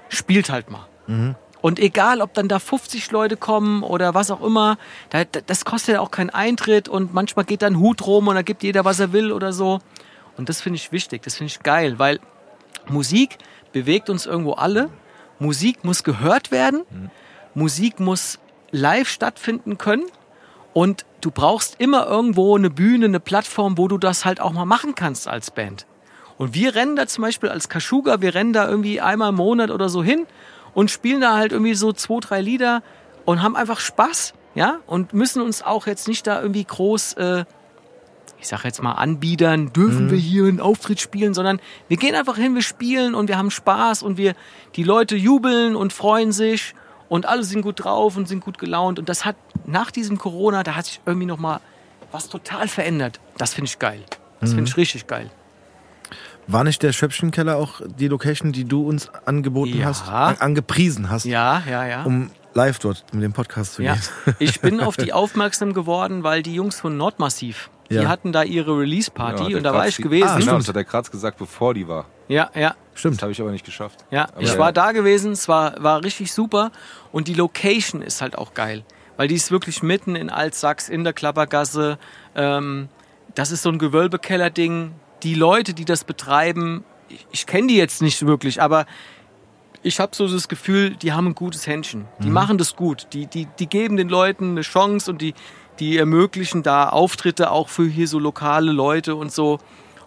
spielt 0.09 0.51
halt 0.51 0.71
mal. 0.71 0.87
Und 1.67 1.81
egal, 1.81 2.21
ob 2.21 2.33
dann 2.33 2.47
da 2.47 2.61
50 2.61 3.11
Leute 3.11 3.37
kommen 3.37 3.83
oder 3.83 4.15
was 4.15 4.31
auch 4.31 4.41
immer, 4.41 4.79
da, 5.11 5.25
da- 5.25 5.41
das 5.45 5.65
kostet 5.65 5.95
ja 5.97 6.01
auch 6.01 6.13
keinen 6.13 6.31
Eintritt 6.31 6.89
und 6.89 7.13
manchmal 7.13 7.45
geht 7.45 7.63
da 7.63 7.67
ein 7.67 7.81
Hut 7.81 8.07
rum 8.07 8.29
und 8.29 8.37
da 8.37 8.43
gibt 8.43 8.63
jeder, 8.63 8.85
was 8.85 9.01
er 9.01 9.13
will 9.13 9.33
oder 9.33 9.53
so. 9.53 9.81
Und 10.37 10.49
das 10.49 10.61
finde 10.61 10.77
ich 10.77 10.93
wichtig, 10.93 11.23
das 11.23 11.35
finde 11.35 11.51
ich 11.51 11.65
geil, 11.65 11.99
weil 11.99 12.21
Musik 12.89 13.39
bewegt 13.73 14.09
uns 14.11 14.27
irgendwo 14.27 14.53
alle. 14.53 14.91
Musik 15.41 15.83
muss 15.83 16.05
gehört 16.05 16.53
werden. 16.53 16.83
Musik 17.55 17.99
muss 17.99 18.39
live 18.71 19.09
stattfinden 19.09 19.77
können. 19.77 20.05
Und 20.73 21.05
du 21.21 21.33
brauchst 21.33 21.81
immer 21.81 22.07
irgendwo 22.07 22.55
eine 22.57 22.71
Bühne, 22.71 23.07
eine 23.07 23.19
Plattform, 23.19 23.77
wo 23.77 23.89
du 23.89 23.99
das 23.99 24.25
halt 24.25 24.41
auch 24.41 24.53
mal 24.53 24.67
machen 24.67 24.95
kannst 24.95 25.27
als 25.27 25.51
Band. 25.51 25.85
Und 26.39 26.55
wir 26.55 26.77
rennen 26.77 26.95
da 26.95 27.09
zum 27.09 27.23
Beispiel 27.23 27.49
als 27.49 27.69
Kaschuga, 27.69 28.21
wir 28.21 28.37
rennen 28.37 28.53
da 28.53 28.69
irgendwie 28.69 29.01
einmal 29.01 29.31
im 29.31 29.35
Monat 29.35 29.73
oder 29.73 29.89
so 29.89 30.05
hin 30.05 30.27
und 30.77 30.91
spielen 30.91 31.23
da 31.23 31.35
halt 31.35 31.53
irgendwie 31.53 31.75
so 31.75 31.91
zwei, 31.95 32.21
drei 32.21 32.43
Lieder 32.43 32.83
und 33.25 33.43
haben 33.43 33.57
einfach 33.57 33.81
Spaß, 33.81 34.35
ja, 34.55 34.81
und 34.87 35.15
müssen 35.15 35.41
uns 35.41 35.63
auch 35.63 35.87
jetzt 35.87 36.07
nicht 36.07 36.27
da 36.27 36.43
irgendwie 36.43 36.65
groß, 36.65 37.15
äh, 37.15 37.45
ich 38.39 38.47
sag 38.47 38.63
jetzt 38.65 38.83
mal, 38.83 38.93
anbiedern, 38.93 39.73
dürfen 39.73 40.11
wir 40.11 40.19
hier 40.19 40.45
einen 40.45 40.61
Auftritt 40.61 41.01
spielen, 41.01 41.33
sondern 41.33 41.61
wir 41.89 41.97
gehen 41.97 42.15
einfach 42.15 42.37
hin, 42.37 42.55
wir 42.55 42.61
spielen 42.61 43.15
und 43.15 43.29
wir 43.29 43.39
haben 43.39 43.51
Spaß 43.51 44.03
und 44.03 44.19
wir, 44.19 44.35
die 44.75 44.83
Leute 44.83 45.17
jubeln 45.17 45.77
und 45.77 45.95
freuen 45.95 46.31
sich 46.31 46.75
und 47.09 47.25
alle 47.25 47.43
sind 47.43 47.63
gut 47.63 47.83
drauf 47.83 48.19
und 48.19 48.29
sind 48.29 48.45
gut 48.45 48.59
gelaunt 48.59 48.99
und 48.99 49.09
das 49.09 49.25
hat 49.25 49.37
nach 49.65 49.91
diesem 49.91 50.19
Corona, 50.19 50.63
da 50.63 50.77
hat 50.77 50.85
sich 50.85 51.01
irgendwie 51.07 51.27
noch 51.27 51.39
mal 51.39 51.61
was 52.13 52.29
total 52.29 52.69
verändert. 52.69 53.19
Das 53.39 53.55
finde 53.55 53.71
ich 53.71 53.79
geil. 53.79 54.05
Das 54.41 54.53
finde 54.53 54.69
ich 54.69 54.77
richtig 54.77 55.07
geil. 55.07 55.31
War 56.49 56.63
nicht 56.65 56.83
der 56.83 56.93
Schöpfchenkeller 56.93 57.57
auch 57.57 57.81
die 57.85 58.09
Location, 58.09 58.53
die 58.53 58.65
du 58.65 58.87
uns 58.87 59.11
angeboten 59.25 59.79
Ja. 59.79 59.87
hast, 59.87 60.09
an, 60.09 60.37
angepriesen 60.39 61.11
hast, 61.11 61.25
Ja, 61.25 61.63
ja, 61.69 61.87
ja. 61.87 62.03
um 62.05 62.31
live 62.55 62.79
dort 62.79 63.05
mit 63.13 63.23
dem 63.25 63.33
Podcast 63.33 63.75
zu 63.75 63.83
Ja, 63.83 63.95
gehen? 63.95 64.35
ich 64.39 64.61
bin 64.61 64.81
auf 64.81 64.97
die 64.97 65.13
aufmerksam 65.13 65.73
geworden, 65.75 66.23
weil 66.23 66.43
die 66.43 66.55
Jungs 66.55 66.79
von 66.81 66.97
Nordmassiv, 66.97 67.69
die 67.91 67.97
Ja. 67.97 68.09
hatten 68.09 68.33
da 68.33 68.43
ihre 68.45 68.73
Ja, 68.73 68.79
Release-Party 68.79 69.49
der 69.49 69.57
und 69.59 69.63
da 69.65 69.73
war 69.73 69.81
Kratz 69.81 69.91
ich 69.91 69.97
die- 69.97 70.03
gewesen. 70.05 70.29
Ah, 70.29 70.39
genau, 70.39 70.57
das 70.59 70.69
hat 70.69 70.77
der 70.77 70.85
Kratz 70.85 71.11
gesagt, 71.11 71.39
bevor 71.39 71.75
die 71.75 71.87
war. 71.89 72.07
Ja, 72.29 72.51
ja, 72.55 72.75
Das 72.93 73.01
Stimmt. 73.01 73.21
habe 73.23 73.33
ich 73.33 73.41
aber 73.41 73.51
nicht 73.51 73.65
geschafft. 73.67 74.05
ja. 74.11 74.25
Aber 74.29 74.41
Ich 74.41 74.53
ja. 74.53 74.59
war 74.59 74.73
da 74.73 74.93
gewesen, 74.93 75.33
es 75.33 75.49
war, 75.49 75.83
war 75.83 76.03
richtig 76.05 76.33
super 76.33 76.71
und 77.13 77.27
die 77.29 77.35
Location 77.35 78.03
ist 78.03 78.23
halt 78.23 78.39
auch 78.39 78.55
geil, 78.55 78.85
weil 79.17 79.27
die 79.29 79.35
ist 79.35 79.51
wirklich 79.51 79.83
mitten 79.83 80.15
in 80.17 80.31
Altsachs, 80.31 80.89
in 80.89 81.03
der 81.05 81.13
Klappergasse. 81.13 81.99
Ähm, 82.37 82.89
das 83.35 83.51
ist 83.51 83.63
so 83.63 83.69
ein 83.69 83.79
Gewölbekeller-Ding. 83.79 84.93
Die 85.23 85.35
Leute, 85.35 85.75
die 85.75 85.85
das 85.85 86.05
betreiben, 86.05 86.85
ich, 87.09 87.27
ich 87.31 87.47
kenne 87.47 87.69
die 87.69 87.77
jetzt 87.77 88.03
nicht 88.03 88.27
wirklich, 88.27 88.61
aber 88.61 88.87
ich 89.83 90.01
habe 90.01 90.17
so 90.17 90.27
das 90.27 90.49
Gefühl, 90.49 90.91
die 90.97 91.13
haben 91.13 91.29
ein 91.29 91.35
gutes 91.35 91.67
Händchen. 91.67 92.07
Die 92.19 92.29
machen 92.29 92.59
das 92.59 92.75
gut. 92.75 93.07
Die, 93.13 93.27
die, 93.27 93.47
die 93.59 93.69
geben 93.69 93.97
den 93.97 94.09
Leuten 94.09 94.51
eine 94.51 94.63
Chance 94.63 95.11
und 95.11 95.23
die, 95.23 95.35
die 95.79 95.97
ermöglichen 95.97 96.65
da 96.65 96.89
Auftritte 96.89 97.53
auch 97.53 97.69
für 97.69 97.87
hier 97.87 98.09
so 98.09 98.19
lokale 98.19 98.73
Leute 98.73 99.15
und 99.15 99.33
so. 99.33 99.59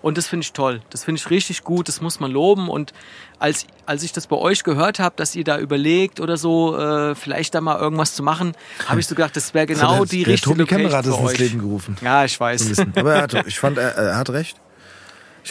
Und 0.02 0.18
das 0.18 0.28
finde 0.28 0.44
ich 0.44 0.54
toll. 0.54 0.82
Das 0.90 1.04
finde 1.04 1.20
ich 1.20 1.30
richtig 1.30 1.64
gut. 1.64 1.88
Das 1.88 2.02
muss 2.02 2.20
man 2.20 2.32
loben. 2.32 2.70
Und 2.70 2.94
als, 3.38 3.68
als 3.86 4.04
ich 4.04 4.12
das 4.12 4.28
bei 4.28 4.36
euch 4.36 4.64
gehört 4.64 5.00
habe, 5.00 5.16
dass 5.16 5.36
ihr 5.36 5.44
da 5.44 5.60
überlegt 5.60 6.20
oder 6.20 6.38
so, 6.38 6.78
äh, 6.78 7.16
vielleicht 7.16 7.56
da 7.56 7.62
mal 7.62 7.80
irgendwas 7.80 8.16
zu 8.16 8.24
machen, 8.24 8.54
habe 8.88 9.00
ich 9.00 9.08
so 9.08 9.16
gedacht, 9.16 9.36
das 9.36 9.54
wäre 9.54 9.66
genau 9.66 9.98
der, 9.98 10.06
die 10.06 10.24
der 10.24 10.34
richtige 10.34 10.58
Tobi 10.58 10.66
Kämmerer 10.66 10.98
hat 10.98 11.06
es 11.06 11.12
Location 11.12 11.32
ins. 11.32 11.40
Leben 11.40 11.60
gerufen. 11.60 11.98
Ja, 12.02 12.24
ich 12.26 12.40
weiß. 12.40 12.80
Aber 12.96 13.14
er 13.14 13.22
hat, 13.24 13.48
ich 13.48 13.60
fand, 13.60 13.78
er, 13.78 13.96
er 13.96 14.18
hat 14.18 14.30
recht. 14.30 14.58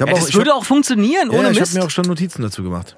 Ich 0.00 0.06
Ja, 0.06 0.12
auch, 0.14 0.18
das 0.18 0.28
ich 0.28 0.34
würde 0.36 0.50
hab, 0.50 0.58
auch 0.58 0.64
funktionieren, 0.64 1.32
ja, 1.32 1.38
ohne 1.38 1.50
ich 1.50 1.60
habe 1.60 1.72
mir 1.72 1.84
auch 1.84 1.90
schon 1.90 2.04
Notizen 2.06 2.42
dazu 2.42 2.62
gemacht. 2.62 2.96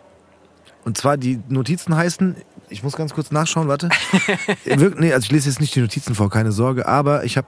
Und 0.85 0.99
zwar 0.99 1.17
die 1.17 1.41
Notizen 1.49 1.97
heißen, 1.97 2.37
ich 2.69 2.83
muss 2.83 2.95
ganz 2.97 3.15
kurz 3.15 3.31
nachschauen, 3.31 3.69
warte. 3.69 3.89
Wirk, 4.65 5.01
nee, 5.01 5.13
also 5.13 5.25
ich 5.25 5.33
lese 5.33 5.49
jetzt 5.49 5.61
nicht 5.61 5.75
die 5.75 5.81
Notizen 5.81 6.15
vor, 6.15 6.29
keine 6.31 6.53
Sorge, 6.53 6.87
aber 6.87 7.25
ich 7.25 7.37
habe 7.37 7.47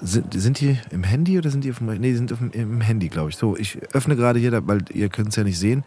sind, 0.00 0.32
sind 0.34 0.60
die 0.60 0.78
im 0.90 1.02
Handy 1.02 1.38
oder 1.38 1.50
sind 1.50 1.64
die 1.64 1.70
auf 1.70 1.78
dem 1.78 1.86
Nee, 1.86 2.10
die 2.10 2.16
sind 2.16 2.32
auf 2.32 2.38
dem, 2.38 2.50
im 2.52 2.80
Handy, 2.80 3.08
glaube 3.08 3.30
ich. 3.30 3.36
So, 3.36 3.56
ich 3.56 3.78
öffne 3.92 4.16
gerade 4.16 4.38
hier, 4.38 4.66
weil 4.66 4.84
ihr 4.92 5.08
könnt 5.08 5.28
es 5.30 5.36
ja 5.36 5.44
nicht 5.44 5.58
sehen, 5.58 5.84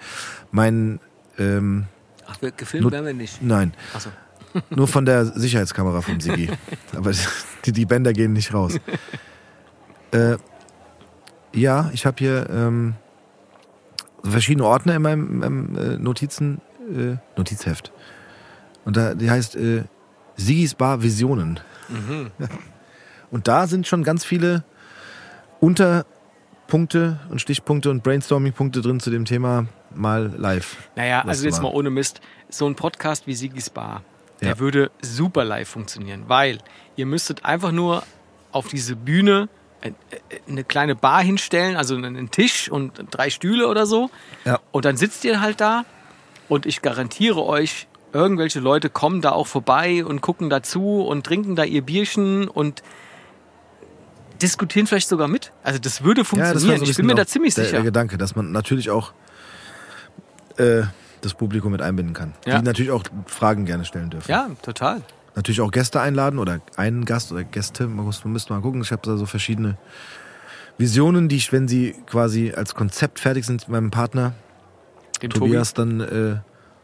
mein 0.52 1.00
ähm, 1.38 1.86
Ach, 2.28 2.42
wir- 2.42 2.52
gefilmt 2.52 2.84
Not- 2.84 2.94
werden 2.94 3.06
wir 3.06 3.14
nicht. 3.14 3.42
nein, 3.42 3.74
Achso. 3.94 4.10
nur 4.70 4.88
von 4.88 5.06
der 5.06 5.26
Sicherheitskamera 5.26 6.02
vom 6.02 6.20
Sigi. 6.20 6.50
Aber 6.96 7.12
die, 7.66 7.72
die 7.72 7.86
Bänder 7.86 8.12
gehen 8.12 8.34
nicht 8.34 8.54
raus. 8.54 8.76
Äh, 10.12 10.36
ja, 11.54 11.90
ich 11.94 12.06
habe 12.06 12.16
hier 12.20 12.50
ähm, 12.50 12.94
verschiedene 14.24 14.66
Ordner 14.66 14.96
in 14.96 15.02
meinem, 15.02 15.30
in 15.30 15.38
meinem 15.40 15.78
äh, 15.78 15.98
Notizen, 15.98 16.62
äh, 16.90 17.18
Notizheft. 17.38 17.92
Und 18.86 18.98
da, 18.98 19.14
die 19.14 19.30
heißt 19.30 19.56
äh, 19.56 19.84
Sigis 20.36 20.74
Bar 20.76 21.04
Visionen. 21.04 21.60
Und 23.32 23.48
da 23.48 23.68
sind 23.68 23.88
schon 23.88 24.04
ganz 24.04 24.26
viele 24.26 24.64
Unterpunkte 25.62 27.20
und 27.30 27.40
Stichpunkte 27.40 27.90
und 27.90 28.04
Brainstorming-Punkte 28.04 28.82
drin 28.82 29.00
zu 29.00 29.10
dem 29.10 29.24
Thema 29.26 29.68
mal 29.96 30.34
live. 30.36 30.76
Naja, 30.96 31.22
also 31.26 31.46
jetzt 31.46 31.62
mal. 31.62 31.70
ohne 31.70 31.90
Mist. 31.90 32.20
So 32.50 32.68
ein 32.68 32.76
Podcast 32.76 33.28
wie 33.28 33.34
Sigis 33.34 33.70
Bar, 33.70 34.04
der 34.42 34.50
Ja. 34.50 34.60
würde 34.60 34.92
super 35.02 35.46
live 35.46 35.70
funktionieren, 35.70 36.24
weil 36.28 36.58
ihr 36.98 37.06
müsstet 37.06 37.46
einfach 37.46 37.72
nur 37.72 38.04
auf 38.52 38.68
diese 38.68 38.96
Bühne 38.98 39.48
eine 40.48 40.64
kleine 40.64 40.96
Bar 40.96 41.24
hinstellen, 41.24 41.76
also 41.76 41.96
einen 41.96 42.32
Tisch 42.32 42.70
und 42.70 42.94
drei 43.12 43.30
Stühle 43.30 43.68
oder 43.68 43.86
so. 43.86 44.10
Ja. 44.46 44.60
Und 44.72 44.86
dann 44.86 44.98
sitzt 44.98 45.24
ihr 45.26 45.42
halt 45.42 45.62
da 45.62 45.86
und 46.48 46.66
ich 46.66 46.82
garantiere 46.82 47.44
euch, 47.44 47.88
irgendwelche 48.14 48.60
Leute 48.60 48.90
kommen 48.90 49.22
da 49.22 49.32
auch 49.32 49.48
vorbei 49.48 50.06
und 50.06 50.22
gucken 50.22 50.50
dazu 50.50 51.02
und 51.02 51.26
trinken 51.26 51.56
da 51.56 51.64
ihr 51.64 51.82
Bierchen 51.82 52.48
und 52.48 52.84
diskutieren 54.42 54.88
vielleicht 54.88 55.08
sogar 55.08 55.28
mit. 55.28 55.52
Also 55.64 55.80
das 55.80 56.04
würde 56.04 56.26
funktionieren. 56.26 56.82
ein 56.82 56.84
ich 56.84 56.96
bin 56.96 57.06
mir 57.06 57.14
bisschen 57.14 57.26
da 57.26 57.28
ziemlich 57.28 57.56
der, 57.56 57.66
sicher. 57.66 57.78
Der 57.78 57.86
Gedanke, 57.86 58.18
dass 58.18 58.36
man 58.36 58.52
natürlich 58.52 58.90
auch 58.90 59.14
äh, 60.58 60.84
das 61.22 61.34
Publikum 61.34 61.72
mit 61.72 61.82
einbinden 61.82 62.14
kann. 62.14 62.34
Ja. 62.46 62.60
Die 62.60 62.66
natürlich 62.66 62.92
auch 62.92 63.04
Fragen 63.28 63.66
gerne 63.66 63.86
stellen 63.86 64.10
dürfen. 64.10 64.30
ja, 64.30 64.50
total. 64.62 65.02
Natürlich 65.36 65.62
auch 65.62 65.72
Gäste 65.72 66.02
einladen 66.02 66.40
oder 66.40 66.60
einen 66.76 67.06
Gast 67.06 67.32
oder 67.32 67.44
Gäste. 67.44 67.88
Man 67.88 68.06
muss, 68.06 68.24
man 68.24 68.34
müsste 68.34 68.54
mal 68.54 68.62
gucken. 68.62 68.82
Ich 68.82 68.92
habe 68.92 69.02
da 69.04 69.16
so 69.18 69.26
verschiedene 69.26 69.78
Visionen, 70.78 71.30
die 71.30 71.38
ich, 71.38 71.52
wenn 71.54 71.68
sie 71.68 71.96
quasi 72.06 72.52
als 72.56 72.76
Konzept 72.76 73.20
fertig 73.20 73.46
sind, 73.46 73.68
meinem 73.70 73.92
Partner 73.92 74.34
Dem 75.22 75.30
Tobias 75.30 75.74
dann 75.74 76.02
äh, 76.02 76.36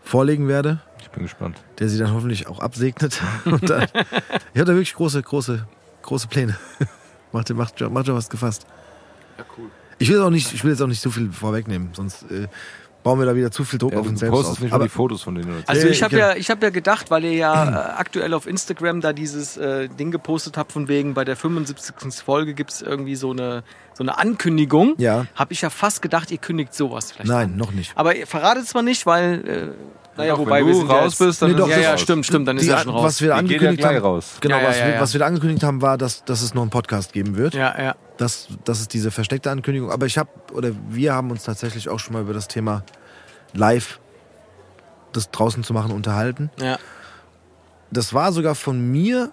vorlegen 0.02 0.48
werde, 0.48 0.80
Ich 1.02 1.10
bin 1.10 1.24
gespannt. 1.24 1.62
der 1.80 1.90
sie 1.90 1.98
dann 1.98 2.14
hoffentlich 2.14 2.48
auch 2.48 2.60
absegnet. 2.60 3.22
Und 3.46 3.70
dann, 3.70 3.84
ich 3.84 4.60
habe 4.60 4.66
da 4.66 4.68
wirklich 4.74 4.94
große, 4.94 5.22
große, 5.22 5.68
große 6.04 6.28
Pläne. 6.28 6.56
macht, 7.34 7.50
macht, 7.54 7.82
macht 7.82 8.06
schon 8.06 8.16
was 8.16 8.30
gefasst. 8.30 8.66
Ja, 9.38 9.44
cool. 9.58 9.70
Ich 10.00 10.10
will 10.10 10.22
auch 10.22 10.30
nicht, 10.30 10.54
ich 10.54 10.64
will 10.64 10.72
jetzt 10.72 10.82
auch 10.82 10.88
nicht 10.88 11.02
zu 11.02 11.10
viel 11.12 11.32
vorwegnehmen, 11.32 11.90
sonst 11.94 12.24
äh, 12.32 12.48
bauen 13.08 13.20
wir 13.20 13.26
da 13.26 13.36
wieder 13.38 13.52
zu 13.52 13.64
viel 13.64 13.80
Druck 13.80 13.94
Ja, 13.94 14.00
auf 14.00 14.08
uns 14.08 14.20
selbst 14.20 14.34
postest 14.34 14.58
auf. 14.58 14.62
nicht 14.62 14.72
mal 14.72 14.76
Aber 14.76 14.84
die 14.86 14.90
Fotos 14.90 15.24
von 15.24 15.36
denen. 15.36 15.50
Oder? 15.50 15.64
Also 15.66 15.88
ich 15.88 16.04
habe 16.04 16.18
ja. 16.18 16.32
ja, 16.32 16.36
ich 16.36 16.50
habe 16.50 16.66
ja 16.66 16.72
gedacht, 16.72 17.10
weil 17.10 17.24
ihr 17.24 17.32
ja 17.34 17.64
äh, 17.70 17.98
aktuell 17.98 18.34
auf 18.34 18.48
Instagram 18.48 19.00
da 19.00 19.14
dieses 19.14 19.56
äh, 19.56 19.88
Ding 19.88 20.12
gepostet 20.12 20.58
habt 20.58 20.74
von 20.74 20.90
wegen 20.90 21.14
bei 21.14 21.24
der 21.24 21.38
75. 21.38 21.96
Folge 22.22 22.54
gibt's 22.54 22.82
irgendwie 22.82 23.16
so 23.16 23.32
eine 23.32 23.64
so 23.94 24.04
eine 24.04 24.18
Ankündigung. 24.18 24.96
Ja. 24.98 25.26
Habe 25.36 25.54
ich 25.54 25.62
ja 25.62 25.70
fast 25.70 26.02
gedacht, 26.02 26.30
ihr 26.32 26.38
kündigt 26.38 26.74
sowas 26.74 27.14
vielleicht. 27.14 27.30
Nein, 27.30 27.52
an. 27.54 27.58
noch 27.58 27.72
nicht. 27.72 27.94
Aber 27.96 28.14
ihr 28.16 28.28
verratet 28.28 28.68
zwar 28.68 28.82
nicht, 28.84 29.06
weil 29.06 29.48
äh, 29.48 30.07
naja, 30.18 30.34
Doch, 30.34 30.40
wobei 30.40 30.60
wenn 30.60 30.68
wir 30.68 30.74
du 30.74 30.82
raus 30.88 31.04
jetzt, 31.14 31.20
bist, 31.20 31.42
dann 31.42 31.50
Nee, 31.52 31.56
ist 31.56 31.62
doch, 31.62 31.70
ja, 31.70 31.78
ja, 31.80 31.92
raus. 31.92 32.02
stimmt, 32.02 32.26
stimmt, 32.26 32.48
dann 32.48 32.58
ist 32.58 32.66
ja 32.66 32.80
schon 32.80 32.92
raus. 32.92 33.04
was 33.04 33.22
wir 33.22 33.30
ja 33.30 33.36
angekündigt 33.36 33.80
gleich 33.80 33.96
haben, 33.96 34.04
raus. 34.04 34.38
genau, 34.42 34.58
Ja, 34.58 34.62
ja, 34.64 34.70
was, 34.70 34.78
wir, 34.78 35.02
was 35.02 35.14
wir 35.14 35.20
da 35.20 35.26
angekündigt 35.28 35.64
haben, 35.64 35.82
war, 35.82 35.98
dass, 35.98 36.26
dass 36.26 36.42
es 36.42 36.54
noch 36.54 36.62
einen 36.64 36.72
Podcast 36.72 37.14
geben 37.14 37.36
wird. 37.38 37.54
ja, 37.54 37.74
ja. 37.82 37.96
Das, 38.18 38.48
das 38.66 38.80
ist 38.82 38.94
diese 38.94 39.12
versteckte 39.12 39.52
Ankündigung. 39.52 39.92
Aber 39.92 40.08
ich 40.08 40.18
habe, 40.18 40.30
oder 40.54 40.72
wir 40.90 41.14
haben 41.14 41.30
uns 41.30 41.44
tatsächlich 41.44 41.88
auch 41.88 42.00
schon 42.00 42.14
mal 42.14 42.24
über 42.24 42.34
das 42.34 42.48
Thema 42.48 42.84
live 43.54 44.00
das 45.14 45.30
draußen 45.32 45.64
zu 45.64 45.74
machen 45.74 45.92
unterhalten. 45.92 46.50
ja. 46.60 46.78
Das 47.90 48.14
war 48.14 48.34
sogar 48.34 48.54
von 48.56 48.92
mir 48.92 49.32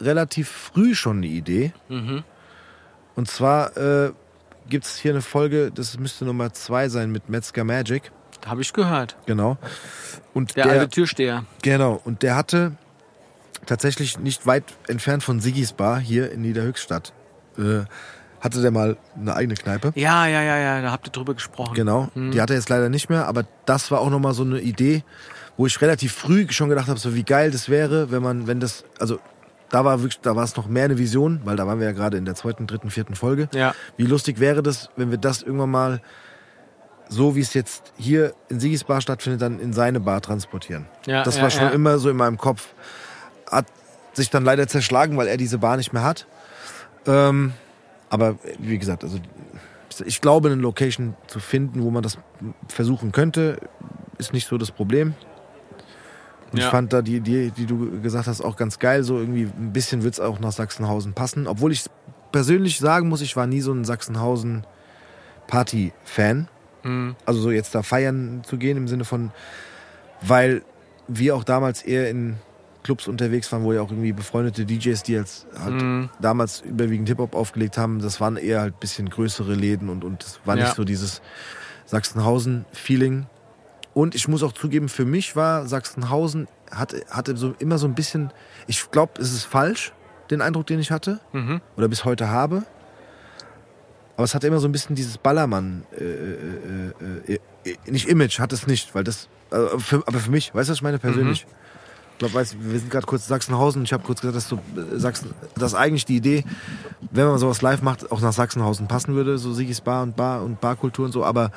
relativ 0.00 0.48
früh 0.48 0.94
schon 0.96 1.18
eine 1.18 1.26
Idee. 1.26 1.72
Mhm. 1.88 2.24
Und 3.14 3.28
zwar 3.30 3.76
äh, 3.76 4.10
gibt 4.68 4.84
es 4.84 4.96
hier 4.96 5.12
eine 5.12 5.22
Folge, 5.22 5.70
das 5.72 5.96
müsste 5.98 6.24
Nummer 6.24 6.52
zwei 6.52 6.88
sein 6.88 7.12
mit 7.12 7.28
Metzger 7.28 7.62
Magic. 7.62 8.10
Habe 8.46 8.62
ich 8.62 8.72
gehört. 8.72 9.16
Genau. 9.26 9.56
Und 10.34 10.56
Der, 10.56 10.64
der, 10.64 10.72
alte 10.72 10.88
Türsteher. 10.88 11.44
Genau, 11.62 12.00
und 12.04 12.22
der 12.22 12.36
hatte 12.36 12.72
tatsächlich 13.66 14.18
nicht 14.18 14.46
weit 14.46 14.64
entfernt 14.88 15.22
von 15.22 15.40
Siggis 15.40 15.72
Bar 15.72 15.98
hier 16.00 16.32
in 16.32 16.42
Niederhöchstadt. 16.42 17.12
Äh, 17.58 17.84
hatte 18.40 18.60
der 18.60 18.72
mal 18.72 18.96
eine 19.14 19.36
eigene 19.36 19.54
Kneipe. 19.54 19.92
Ja, 19.94 20.26
ja, 20.26 20.42
ja, 20.42 20.58
ja, 20.58 20.82
da 20.82 20.90
habt 20.90 21.06
ihr 21.06 21.12
drüber 21.12 21.34
gesprochen. 21.34 21.74
Genau, 21.74 22.08
die 22.16 22.40
hat 22.40 22.50
er 22.50 22.56
jetzt 22.56 22.68
leider 22.68 22.88
nicht 22.88 23.08
mehr, 23.08 23.28
aber 23.28 23.44
das 23.66 23.92
war 23.92 24.00
auch 24.00 24.10
nochmal 24.10 24.34
so 24.34 24.42
eine 24.42 24.60
Idee, 24.60 25.04
wo 25.56 25.66
ich 25.66 25.80
relativ 25.80 26.12
früh 26.12 26.46
schon 26.50 26.68
gedacht 26.68 26.88
habe, 26.88 26.98
so 26.98 27.14
wie 27.14 27.22
geil 27.22 27.52
das 27.52 27.68
wäre, 27.68 28.10
wenn 28.10 28.20
man, 28.20 28.48
wenn 28.48 28.58
das, 28.58 28.84
also 28.98 29.20
da 29.70 29.84
war 29.84 30.00
wirklich, 30.00 30.20
da 30.20 30.34
war 30.34 30.42
es 30.42 30.56
noch 30.56 30.66
mehr 30.66 30.86
eine 30.86 30.98
Vision, 30.98 31.40
weil 31.44 31.56
da 31.56 31.68
waren 31.68 31.78
wir 31.78 31.86
ja 31.86 31.92
gerade 31.92 32.16
in 32.16 32.24
der 32.24 32.34
zweiten, 32.34 32.66
dritten, 32.66 32.90
vierten 32.90 33.14
Folge. 33.14 33.48
Ja. 33.54 33.74
Wie 33.96 34.06
lustig 34.06 34.40
wäre 34.40 34.62
das, 34.62 34.90
wenn 34.96 35.10
wir 35.12 35.18
das 35.18 35.42
irgendwann 35.42 35.70
mal 35.70 36.00
so 37.12 37.36
wie 37.36 37.40
es 37.40 37.54
jetzt 37.54 37.92
hier 37.96 38.34
in 38.48 38.58
Sigis 38.58 38.82
Bar 38.84 39.02
stattfindet, 39.02 39.42
dann 39.42 39.60
in 39.60 39.72
seine 39.72 40.00
Bar 40.00 40.20
transportieren. 40.22 40.86
Ja, 41.06 41.22
das 41.24 41.36
ja, 41.36 41.42
war 41.42 41.50
schon 41.50 41.64
ja. 41.64 41.70
immer 41.70 41.98
so 41.98 42.08
in 42.08 42.16
meinem 42.16 42.38
Kopf. 42.38 42.68
Hat 43.50 43.66
sich 44.14 44.30
dann 44.30 44.44
leider 44.44 44.66
zerschlagen, 44.66 45.16
weil 45.16 45.28
er 45.28 45.36
diese 45.36 45.58
Bar 45.58 45.76
nicht 45.76 45.92
mehr 45.92 46.04
hat. 46.04 46.26
Ähm, 47.06 47.52
aber 48.08 48.36
wie 48.58 48.78
gesagt, 48.78 49.04
also 49.04 49.18
ich 50.06 50.22
glaube, 50.22 50.50
eine 50.50 50.60
Location 50.60 51.14
zu 51.26 51.38
finden, 51.38 51.82
wo 51.82 51.90
man 51.90 52.02
das 52.02 52.16
versuchen 52.68 53.12
könnte, 53.12 53.58
ist 54.18 54.32
nicht 54.32 54.48
so 54.48 54.56
das 54.56 54.70
Problem. 54.70 55.14
Und 56.50 56.58
Ja. 56.58 56.64
ich 56.64 56.70
fand 56.70 56.94
da 56.94 57.02
die 57.02 57.16
Idee, 57.16 57.52
die 57.54 57.66
du 57.66 58.00
gesagt 58.00 58.26
hast, 58.26 58.42
auch 58.42 58.56
ganz 58.56 58.78
geil. 58.78 59.04
So 59.04 59.18
irgendwie 59.18 59.44
ein 59.44 59.72
bisschen 59.72 60.02
wird 60.02 60.14
es 60.14 60.20
auch 60.20 60.40
nach 60.40 60.52
Sachsenhausen 60.52 61.12
passen. 61.12 61.46
Obwohl 61.46 61.72
ich 61.72 61.84
persönlich 62.30 62.78
sagen 62.78 63.08
muss, 63.08 63.20
ich 63.20 63.36
war 63.36 63.46
nie 63.46 63.60
so 63.60 63.72
ein 63.72 63.84
Sachsenhausen-Party-Fan. 63.84 66.48
Mhm. 66.82 67.16
Also 67.26 67.40
so 67.40 67.50
jetzt 67.50 67.74
da 67.74 67.82
feiern 67.82 68.42
zu 68.44 68.56
gehen 68.58 68.76
im 68.76 68.88
Sinne 68.88 69.04
von, 69.04 69.30
weil 70.20 70.62
wir 71.08 71.34
auch 71.36 71.44
damals 71.44 71.82
eher 71.82 72.08
in 72.10 72.36
Clubs 72.84 73.06
unterwegs 73.06 73.50
waren, 73.52 73.62
wo 73.62 73.72
ja 73.72 73.80
auch 73.80 73.90
irgendwie 73.90 74.12
befreundete 74.12 74.64
DJs, 74.66 75.02
die 75.04 75.16
als 75.16 75.46
halt 75.58 75.74
Mhm. 75.82 76.10
damals 76.20 76.60
überwiegend 76.62 77.08
Hip-Hop 77.08 77.34
aufgelegt 77.34 77.78
haben, 77.78 78.00
das 78.00 78.20
waren 78.20 78.36
eher 78.36 78.60
halt 78.60 78.74
ein 78.74 78.80
bisschen 78.80 79.08
größere 79.08 79.54
Läden 79.54 79.88
und, 79.88 80.02
und 80.04 80.22
es 80.24 80.40
war 80.44 80.56
Ja. 80.56 80.64
nicht 80.64 80.74
so 80.74 80.82
dieses 80.84 81.22
Sachsenhausen-Feeling. 81.86 83.26
Und 83.94 84.14
ich 84.14 84.26
muss 84.26 84.42
auch 84.42 84.52
zugeben, 84.52 84.88
für 84.88 85.04
mich 85.04 85.36
war 85.36 85.66
Sachsenhausen, 85.66 86.48
hatte, 86.70 87.04
hatte 87.10 87.36
so 87.36 87.54
immer 87.58 87.78
so 87.78 87.86
ein 87.86 87.94
bisschen, 87.94 88.32
ich 88.66 88.90
glaube, 88.90 89.20
es 89.20 89.32
ist 89.32 89.44
falsch, 89.44 89.92
den 90.30 90.40
Eindruck, 90.40 90.66
den 90.66 90.78
ich 90.80 90.90
hatte 90.90 91.20
Mhm. 91.32 91.60
oder 91.76 91.88
bis 91.88 92.04
heute 92.04 92.28
habe. 92.30 92.62
Aber 94.22 94.26
es 94.26 94.36
hatte 94.36 94.46
immer 94.46 94.60
so 94.60 94.68
ein 94.68 94.72
bisschen 94.72 94.94
dieses 94.94 95.18
Ballermann, 95.18 95.82
äh, 95.98 96.04
äh, 96.04 97.34
äh, 97.34 97.40
äh, 97.64 97.90
nicht 97.90 98.06
Image, 98.06 98.38
hat 98.38 98.52
es 98.52 98.68
nicht, 98.68 98.94
weil 98.94 99.02
das, 99.02 99.28
äh, 99.50 99.80
für, 99.80 99.96
aber 100.06 100.20
für 100.20 100.30
mich, 100.30 100.54
weißt 100.54 100.68
du, 100.68 100.70
was 100.70 100.78
ich 100.78 100.82
meine 100.82 101.00
persönlich? 101.00 101.44
Ich 102.12 102.18
glaube, 102.18 102.34
weißt, 102.34 102.56
wir 102.60 102.78
sind 102.78 102.88
gerade 102.88 103.04
kurz 103.04 103.22
in 103.22 103.30
Sachsenhausen 103.30 103.82
ich 103.82 103.92
habe 103.92 104.04
kurz 104.04 104.20
gesagt, 104.20 104.36
dass 104.36 104.52
äh, 104.52 104.96
Sachsen, 104.96 105.34
dass 105.56 105.74
eigentlich 105.74 106.04
die 106.04 106.14
Idee, 106.14 106.44
wenn 107.10 107.26
man 107.26 107.38
sowas 107.38 107.62
live 107.62 107.82
macht, 107.82 108.12
auch 108.12 108.20
nach 108.20 108.32
Sachsenhausen 108.32 108.86
passen 108.86 109.16
würde, 109.16 109.38
so 109.38 109.52
Sigis 109.52 109.80
Bar 109.80 110.04
und 110.04 110.14
Bar 110.14 110.44
und 110.44 110.60
Barkultur 110.60 111.06
und 111.06 111.10
so, 111.10 111.24
aber 111.24 111.50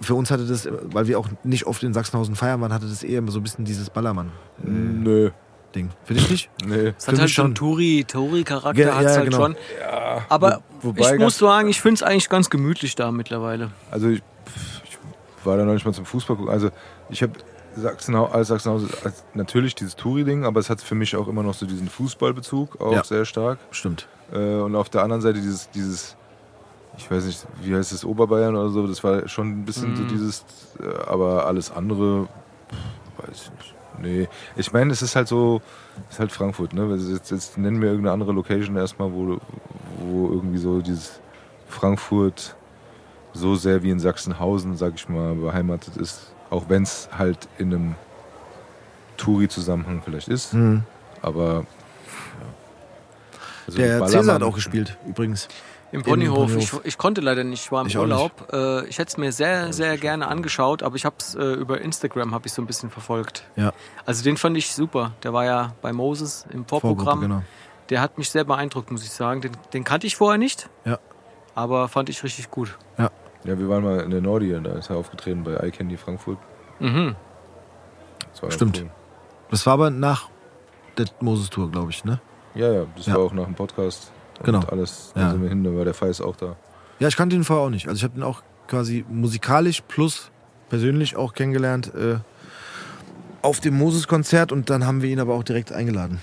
für 0.00 0.14
uns 0.14 0.30
hatte 0.30 0.46
das, 0.46 0.66
weil 0.84 1.08
wir 1.08 1.18
auch 1.18 1.28
nicht 1.44 1.66
oft 1.66 1.82
in 1.82 1.92
Sachsenhausen 1.92 2.36
feiern 2.36 2.62
waren, 2.62 2.72
hatte 2.72 2.86
das 2.86 3.02
eher 3.02 3.18
immer 3.18 3.32
so 3.32 3.40
ein 3.40 3.42
bisschen 3.42 3.66
dieses 3.66 3.90
Ballermann-Ding. 3.90 5.02
Nö. 5.02 5.30
Finde 5.72 6.22
ich 6.22 6.30
nicht? 6.30 6.50
Nee. 6.66 6.92
Es 6.98 7.08
hat 7.08 7.18
halt 7.18 7.30
schon 7.30 7.54
Touri-Charakter 7.54 8.80
Ja, 8.80 8.94
hat's 8.94 9.04
ja, 9.04 9.10
halt 9.16 9.24
genau. 9.30 9.36
schon. 9.38 9.56
Aber 10.28 10.62
Wo- 10.80 10.88
wobei 10.88 11.14
ich 11.14 11.20
muss 11.20 11.38
sagen, 11.38 11.68
ich 11.68 11.80
finde 11.80 11.94
es 11.96 12.02
eigentlich 12.02 12.28
ganz 12.28 12.50
gemütlich 12.50 12.94
da 12.94 13.10
mittlerweile. 13.10 13.70
Also 13.90 14.08
ich, 14.08 14.22
ich 14.84 14.98
war 15.44 15.56
da 15.56 15.64
noch 15.64 15.72
nicht 15.74 15.84
mal 15.86 15.92
zum 15.92 16.04
Fußball 16.06 16.36
gucken. 16.36 16.52
Also 16.52 16.70
ich 17.10 17.22
habe 17.22 17.32
Sachsenhausen, 17.76 18.34
als 18.34 18.48
Sachsenhausen 18.48 18.90
als 19.02 19.24
natürlich 19.34 19.74
dieses 19.74 19.96
Touri-Ding, 19.96 20.44
aber 20.44 20.60
es 20.60 20.68
hat 20.68 20.80
für 20.82 20.94
mich 20.94 21.16
auch 21.16 21.26
immer 21.28 21.42
noch 21.42 21.54
so 21.54 21.64
diesen 21.66 21.88
Fußballbezug, 21.88 22.80
auch 22.80 22.92
Ja. 22.92 23.02
sehr 23.04 23.24
stark. 23.24 23.58
Stimmt. 23.70 24.08
Äh, 24.32 24.36
und 24.56 24.76
auf 24.76 24.90
der 24.90 25.02
anderen 25.02 25.22
Seite 25.22 25.40
dieses, 25.40 25.70
dieses, 25.70 26.16
ich 26.98 27.10
weiß 27.10 27.24
nicht, 27.24 27.46
wie 27.62 27.74
heißt 27.74 27.92
es, 27.92 28.04
Oberbayern 28.04 28.54
oder 28.56 28.68
so, 28.68 28.86
das 28.86 29.02
war 29.02 29.26
schon 29.28 29.48
ein 29.48 29.64
bisschen 29.64 29.96
so 29.96 30.04
dieses, 30.04 30.44
äh, 30.80 30.84
aber 31.08 31.46
alles 31.46 31.70
andere, 31.70 32.28
weiß 33.16 33.42
ich 33.44 33.50
nicht. 33.52 33.74
Nee, 34.00 34.28
ich 34.56 34.72
meine, 34.72 34.92
es 34.92 35.02
ist 35.02 35.16
halt 35.16 35.28
so, 35.28 35.60
es 36.08 36.14
ist 36.14 36.20
halt 36.20 36.32
Frankfurt, 36.32 36.72
ne? 36.72 36.94
Jetzt, 36.96 37.30
jetzt 37.30 37.58
nennen 37.58 37.80
wir 37.80 37.88
irgendeine 37.88 38.12
andere 38.12 38.32
Location 38.32 38.76
erstmal, 38.76 39.12
wo, 39.12 39.38
wo 39.98 40.28
irgendwie 40.28 40.58
so 40.58 40.80
dieses 40.80 41.20
Frankfurt 41.68 42.56
so 43.32 43.54
sehr 43.54 43.82
wie 43.82 43.90
in 43.90 44.00
Sachsenhausen, 44.00 44.76
sag 44.76 44.94
ich 44.94 45.08
mal, 45.08 45.34
beheimatet 45.34 45.96
ist. 45.96 46.32
Auch 46.50 46.64
wenn 46.68 46.82
es 46.82 47.08
halt 47.16 47.48
in 47.58 47.72
einem 47.72 47.94
Touri-Zusammenhang 49.16 50.02
vielleicht 50.04 50.28
ist. 50.28 50.52
Mhm. 50.52 50.82
Aber 51.22 51.54
ja. 51.54 51.64
Also 53.66 53.78
Der 53.78 54.06
Cäsar 54.06 54.34
hat 54.34 54.42
auch 54.42 54.54
gespielt, 54.54 54.98
übrigens. 55.06 55.48
Im 55.92 56.02
Ponyhof. 56.02 56.50
Ponyhof. 56.52 56.80
Ich, 56.80 56.86
ich 56.86 56.98
konnte 56.98 57.20
leider 57.20 57.44
nicht, 57.44 57.64
ich 57.66 57.72
war 57.72 57.82
im 57.82 57.86
Ich 57.86 57.96
Urlaub. 57.98 58.50
Äh, 58.52 58.86
ich 58.86 58.98
hätte 58.98 59.10
es 59.10 59.16
mir 59.18 59.30
sehr, 59.30 59.72
sehr 59.72 59.96
gerne 59.98 60.26
angeschaut, 60.28 60.82
aber 60.82 60.96
ich 60.96 61.04
habe 61.04 61.16
es 61.18 61.34
äh, 61.34 61.42
über 61.52 61.80
Instagram 61.80 62.32
habe 62.34 62.46
ich 62.46 62.52
so 62.52 62.62
ein 62.62 62.66
bisschen 62.66 62.90
verfolgt. 62.90 63.44
Ja. 63.56 63.72
Also 64.06 64.24
den 64.24 64.36
fand 64.38 64.56
ich 64.56 64.72
super. 64.72 65.12
Der 65.22 65.32
war 65.32 65.44
ja 65.44 65.74
bei 65.82 65.92
Moses 65.92 66.46
im 66.50 66.64
Vorprogramm. 66.66 67.04
Vorgruppe, 67.20 67.26
genau. 67.28 67.42
Der 67.90 68.00
hat 68.00 68.16
mich 68.16 68.30
sehr 68.30 68.44
beeindruckt, 68.44 68.90
muss 68.90 69.04
ich 69.04 69.10
sagen. 69.10 69.42
Den, 69.42 69.52
den 69.74 69.84
kannte 69.84 70.06
ich 70.06 70.16
vorher 70.16 70.38
nicht. 70.38 70.68
Ja. 70.84 70.98
Aber 71.54 71.88
fand 71.88 72.08
ich 72.08 72.24
richtig 72.24 72.50
gut. 72.50 72.76
Ja, 72.96 73.10
wir 73.58 73.68
waren 73.68 73.82
mal 73.82 74.00
in 74.00 74.10
der 74.10 74.20
Nordi, 74.20 74.56
da 74.62 74.72
ist 74.74 74.88
er 74.88 74.96
aufgetreten 74.96 75.42
bei 75.42 75.56
iCandy 75.66 75.96
Frankfurt. 75.96 76.38
Mhm. 76.78 77.16
Das 78.30 78.42
war 78.42 78.50
Stimmt. 78.52 78.80
cool. 78.80 78.90
Das 79.50 79.66
war 79.66 79.72
aber 79.74 79.90
nach 79.90 80.28
der 80.96 81.06
Moses-Tour, 81.20 81.70
glaube 81.70 81.90
ich, 81.90 82.04
ne? 82.04 82.20
Ja, 82.54 82.72
ja, 82.72 82.86
das 82.96 83.06
Ja. 83.06 83.14
war 83.14 83.22
auch 83.22 83.32
nach 83.32 83.44
dem 83.44 83.54
Podcast. 83.56 84.12
Und 84.42 84.46
Genau. 84.46 84.60
alles, 84.70 85.12
da 85.14 85.20
Ja. 85.20 85.30
sind 85.30 85.42
wir 85.42 85.48
hin, 85.48 85.64
da 85.64 85.74
war 85.74 85.84
der 85.84 85.94
Feis 85.94 86.20
auch 86.20 86.36
da. 86.36 86.56
Ja, 86.98 87.08
ich 87.08 87.16
kannte 87.16 87.36
ihn 87.36 87.44
vorher 87.44 87.66
auch 87.66 87.70
nicht. 87.70 87.88
Also 87.88 87.98
ich 87.98 88.04
habe 88.04 88.18
ihn 88.18 88.22
auch 88.22 88.42
quasi 88.68 89.04
musikalisch 89.08 89.82
plus 89.86 90.30
persönlich 90.68 91.16
auch 91.16 91.34
kennengelernt 91.34 91.92
äh, 91.94 92.16
auf 93.42 93.60
dem 93.60 93.76
Moses-Konzert 93.76 94.52
und 94.52 94.70
dann 94.70 94.86
haben 94.86 95.02
wir 95.02 95.10
ihn 95.10 95.20
aber 95.20 95.34
auch 95.34 95.42
direkt 95.42 95.72
eingeladen. 95.72 96.20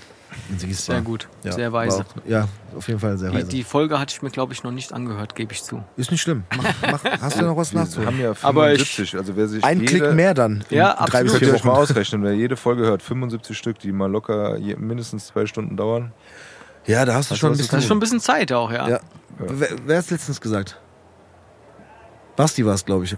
in 0.48 0.58
Sehr 0.58 1.00
gut. 1.02 1.28
Ja, 1.44 1.52
sehr 1.52 1.72
weise. 1.72 2.00
Auch, 2.00 2.04
ja, 2.26 2.48
auf 2.76 2.88
jeden 2.88 2.98
Fall 3.00 3.18
sehr 3.18 3.30
Die, 3.30 3.36
weise. 3.36 3.48
die 3.48 3.62
Folge 3.62 3.98
hatte 3.98 4.14
ich 4.14 4.22
mir, 4.22 4.30
glaube 4.30 4.52
ich, 4.52 4.62
noch 4.62 4.70
nicht 4.70 4.92
angehört, 4.92 5.34
gebe 5.34 5.52
ich 5.52 5.62
zu. 5.62 5.82
Ist 5.96 6.10
nicht 6.10 6.22
schlimm. 6.22 6.44
Mach, 6.56 6.64
mach, 6.90 7.04
hast 7.20 7.38
du 7.40 7.44
noch 7.44 7.56
was 7.56 7.72
Wir 7.72 7.80
nachzuholen? 7.80 8.08
haben 8.08 8.20
ja 8.20 8.32
Aber 8.42 8.72
ich- 8.72 8.78
75, 8.96 9.16
also 9.18 9.36
wer 9.36 9.48
sich 9.48 9.62
Ein 9.64 9.80
jede, 9.80 9.92
Klick 9.98 10.14
mehr 10.14 10.32
dann. 10.34 10.64
in 10.70 10.76
Ja, 10.78 10.94
drei 10.94 11.22
bis 11.24 11.32
absolut. 11.32 11.32
Könnt 11.32 11.42
ihr 11.42 11.54
euch 11.54 11.64
mal 11.64 11.72
ausrechnen, 11.74 12.22
wer 12.22 12.32
jede 12.32 12.56
Folge 12.56 12.84
hört, 12.84 13.02
75 13.02 13.56
Stück, 13.58 13.78
die 13.80 13.92
mal 13.92 14.10
locker 14.10 14.56
je, 14.56 14.76
mindestens 14.76 15.26
zwei 15.26 15.46
Stunden 15.46 15.76
dauern. 15.76 16.12
Ja, 16.90 17.04
da 17.04 17.14
hast 17.14 17.30
du 17.30 17.34
Hast 17.34 17.38
schon 17.38 17.52
ein 17.52 17.56
bisschen. 17.56 17.70
Das 17.70 17.84
ist 17.84 17.88
schon 17.88 17.96
ein 17.98 18.00
bisschen 18.00 18.20
Zeit 18.20 18.50
auch, 18.52 18.72
ja. 18.72 18.88
Ja. 18.88 19.00
Wer, 19.38 19.68
wer 19.86 19.98
hat 19.98 20.04
es 20.04 20.10
letztens 20.10 20.40
gesagt? 20.40 20.76
Basti 22.34 22.66
war 22.66 22.74
es, 22.74 22.84
glaube 22.84 23.04
ich. 23.04 23.16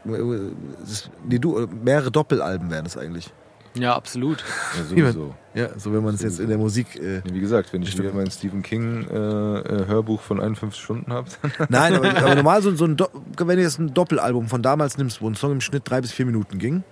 Das, 0.80 1.08
nee, 1.26 1.38
du, 1.38 1.66
mehrere 1.82 2.10
Doppelalben 2.10 2.70
wären 2.70 2.84
es 2.84 2.98
eigentlich. 2.98 3.32
Ja, 3.74 3.94
absolut. 3.96 4.44
Ja, 4.76 4.84
sowieso. 4.84 5.34
Ja, 5.54 5.68
so 5.78 5.94
wenn 5.94 6.04
man 6.04 6.14
es 6.14 6.20
jetzt 6.22 6.38
in 6.38 6.48
der 6.48 6.58
Musik. 6.58 6.96
Äh, 6.96 7.22
Wie 7.24 7.40
gesagt, 7.40 7.72
wenn 7.72 7.80
ich 7.80 7.96
wieder 7.96 8.12
mein 8.12 8.30
Stephen 8.30 8.62
King 8.62 9.06
äh, 9.08 9.16
äh, 9.16 9.86
Hörbuch 9.86 10.20
von 10.20 10.40
51 10.40 10.82
Stunden 10.82 11.10
habe, 11.10 11.28
Nein, 11.70 11.94
aber, 11.94 12.14
aber 12.14 12.34
normal 12.34 12.60
so, 12.60 12.74
so 12.74 12.84
ein, 12.84 12.98
Do 12.98 13.08
wenn 13.38 13.56
du 13.56 13.62
jetzt 13.62 13.78
ein 13.78 13.94
Doppelalbum 13.94 14.48
von 14.48 14.62
damals 14.62 14.98
nimmst, 14.98 15.22
wo 15.22 15.30
ein 15.30 15.34
Song 15.34 15.52
im 15.52 15.60
Schnitt 15.62 15.84
drei 15.86 16.02
bis 16.02 16.12
vier 16.12 16.26
Minuten 16.26 16.58
ging, 16.58 16.84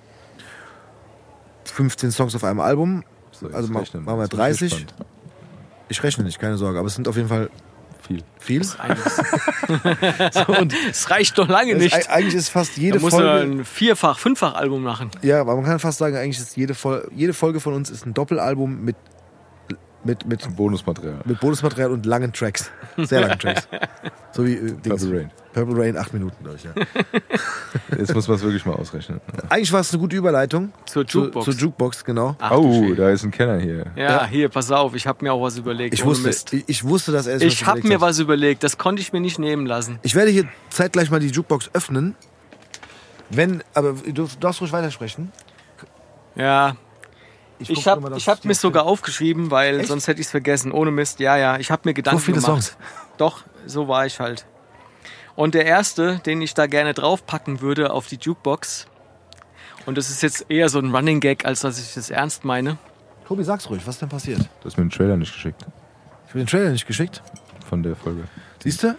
15 1.64 2.12
Songs 2.12 2.34
auf 2.34 2.44
einem 2.44 2.60
Album, 2.60 3.04
so, 3.32 3.48
Also 3.48 3.70
machen 3.70 3.88
wir 3.92 4.22
Jetzt 4.22 4.30
bin 4.30 4.40
ich 4.50 4.58
30. 4.58 4.86
ich 5.90 6.02
rechne 6.02 6.24
nicht, 6.24 6.38
keine 6.38 6.56
Sorge, 6.56 6.78
aber 6.78 6.88
es 6.88 6.94
sind 6.94 7.06
auf 7.08 7.16
jeden 7.16 7.28
Fall 7.28 7.50
Viel. 8.06 8.22
viel. 8.38 8.62
Eigentlich- 8.78 10.32
So, 10.32 10.46
und 10.58 10.74
Es 10.90 11.10
reicht 11.10 11.36
doch 11.38 11.48
lange 11.48 11.74
nicht. 11.76 11.94
ist- 11.96 12.08
eigentlich 12.10 12.34
ist 12.34 12.48
fast 12.48 12.76
Da 12.76 12.80
jede 12.80 12.98
muss 12.98 13.12
er 13.12 13.18
Folge. 13.18 13.40
ein 13.60 13.64
Vierfach-, 13.64 14.18
Fünffach-Album 14.18 14.82
machen. 14.82 15.10
Ja, 15.22 15.40
aber 15.42 15.54
man 15.56 15.64
kann 15.64 15.78
fast 15.78 15.98
sagen, 15.98 16.16
eigentlich 16.16 16.38
ist 16.38 16.56
jede, 16.56 16.74
Fol 16.74 17.06
jede 17.14 17.32
Folge 17.34 17.60
von 17.60 17.74
uns 17.74 17.90
ist 17.90 18.06
ein 18.06 18.14
Doppelalbum 18.14 18.84
mit, 18.84 18.96
mit, 20.04 20.26
mit, 20.26 20.56
Bonusmaterial. 20.56 21.20
mit 21.24 21.40
Bonusmaterial 21.40 21.90
und 21.92 22.06
langen 22.06 22.32
Tracks. 22.32 22.70
Sehr 22.96 23.20
langen 23.20 23.38
Tracks. 23.38 23.68
So 24.32 24.46
wie 24.46 24.52
äh, 24.54 24.70
Dings. 24.74 24.82
Purple 25.02 25.18
Rain. 25.18 25.30
Purple 25.52 25.76
Rain, 25.76 25.96
acht 25.96 26.12
Minuten, 26.14 26.36
glaube 26.44 26.56
ich. 26.56 26.62
Ja. 26.62 26.70
Jetzt 27.98 28.14
muss 28.14 28.28
man 28.28 28.36
es 28.36 28.42
wirklich 28.44 28.64
mal 28.64 28.74
ausrechnen. 28.76 29.20
Eigentlich 29.48 29.72
war 29.72 29.80
es 29.80 29.92
eine 29.92 30.00
gute 30.00 30.14
Überleitung. 30.14 30.72
Zur 30.86 31.04
Zu- 31.04 31.24
Jukebox. 31.24 31.44
Zur 31.46 31.54
Jukebox, 31.54 32.04
genau. 32.04 32.36
Ach, 32.38 32.52
oh, 32.52 32.94
da 32.94 33.10
ist 33.10 33.24
ein 33.24 33.32
Kenner 33.32 33.58
hier. 33.58 33.86
ja, 33.96 34.02
Ja. 34.02 34.26
hier, 34.28 34.48
pass 34.48 34.70
auf, 34.70 34.94
ich 34.94 35.04
habe 35.08 35.24
mir 35.24 35.32
auch 35.32 35.42
was 35.42 35.58
überlegt. 35.58 35.94
Ich 35.94 36.04
wusste, 36.04 36.30
ich, 36.56 36.64
ich 36.68 36.84
wusste, 36.84 37.10
dass 37.10 37.26
er 37.26 37.34
es 37.36 37.42
Ich 37.42 37.66
habe 37.66 37.80
mir 37.88 37.94
hat. 37.94 38.00
was 38.02 38.20
überlegt, 38.20 38.62
das 38.62 38.78
konnte 38.78 39.02
ich 39.02 39.12
mir 39.12 39.20
nicht 39.20 39.40
nehmen 39.40 39.66
lassen. 39.66 39.98
Ich 40.02 40.14
werde 40.14 40.30
hier 40.30 40.44
zeitgleich 40.68 41.10
mal 41.10 41.18
die 41.18 41.26
Jukebox 41.26 41.70
öffnen. 41.72 42.14
Wenn, 43.30 43.64
aber 43.74 43.94
du 43.94 44.28
darfst 44.38 44.60
ruhig 44.60 44.72
weitersprechen. 44.72 45.32
Ja, 46.36 46.76
ich 47.68 47.84
nur 47.84 47.84
habe 47.84 48.16
ich 48.16 48.28
hab 48.28 48.44
mir 48.44 48.54
sogar 48.54 48.84
aufgeschrieben, 48.86 49.50
weil 49.50 49.80
Echt? 49.80 49.88
sonst 49.88 50.08
hätte 50.08 50.20
ich 50.20 50.26
es 50.26 50.30
vergessen. 50.30 50.72
Ohne 50.72 50.90
Mist, 50.90 51.20
ja, 51.20 51.36
ja. 51.36 51.58
Ich 51.58 51.70
habe 51.70 51.82
mir 51.84 51.94
Gedanken 51.94 52.18
So 52.20 52.24
viele 52.24 52.40
gemacht. 52.40 52.62
Songs. 52.62 52.76
Doch, 53.18 53.42
so 53.66 53.88
war 53.88 54.06
ich 54.06 54.18
halt. 54.20 54.46
Und 55.36 55.54
der 55.54 55.64
erste, 55.66 56.18
den 56.26 56.40
ich 56.42 56.54
da 56.54 56.66
gerne 56.66 56.94
draufpacken 56.94 57.60
würde 57.60 57.92
auf 57.92 58.06
die 58.06 58.18
Jukebox, 58.20 58.86
und 59.86 59.96
das 59.96 60.10
ist 60.10 60.22
jetzt 60.22 60.46
eher 60.50 60.68
so 60.68 60.78
ein 60.78 60.94
Running 60.94 61.20
Gag, 61.20 61.44
als 61.46 61.60
dass 61.60 61.78
ich 61.78 61.94
das 61.94 62.10
ernst 62.10 62.44
meine. 62.44 62.76
Tobi, 63.26 63.44
sag's 63.44 63.68
ruhig, 63.70 63.82
was 63.86 63.94
ist 63.96 64.02
denn 64.02 64.08
passiert? 64.08 64.40
Du 64.60 64.66
hast 64.66 64.76
mir 64.76 64.84
den 64.84 64.90
Trailer 64.90 65.16
nicht 65.16 65.32
geschickt 65.32 65.62
Ich 66.24 66.30
habe 66.30 66.38
den 66.40 66.46
Trailer 66.46 66.70
nicht 66.70 66.86
geschickt. 66.86 67.22
von 67.68 67.82
der 67.82 67.96
Folge. 67.96 68.24
Siehst 68.62 68.82
du? 68.82 68.96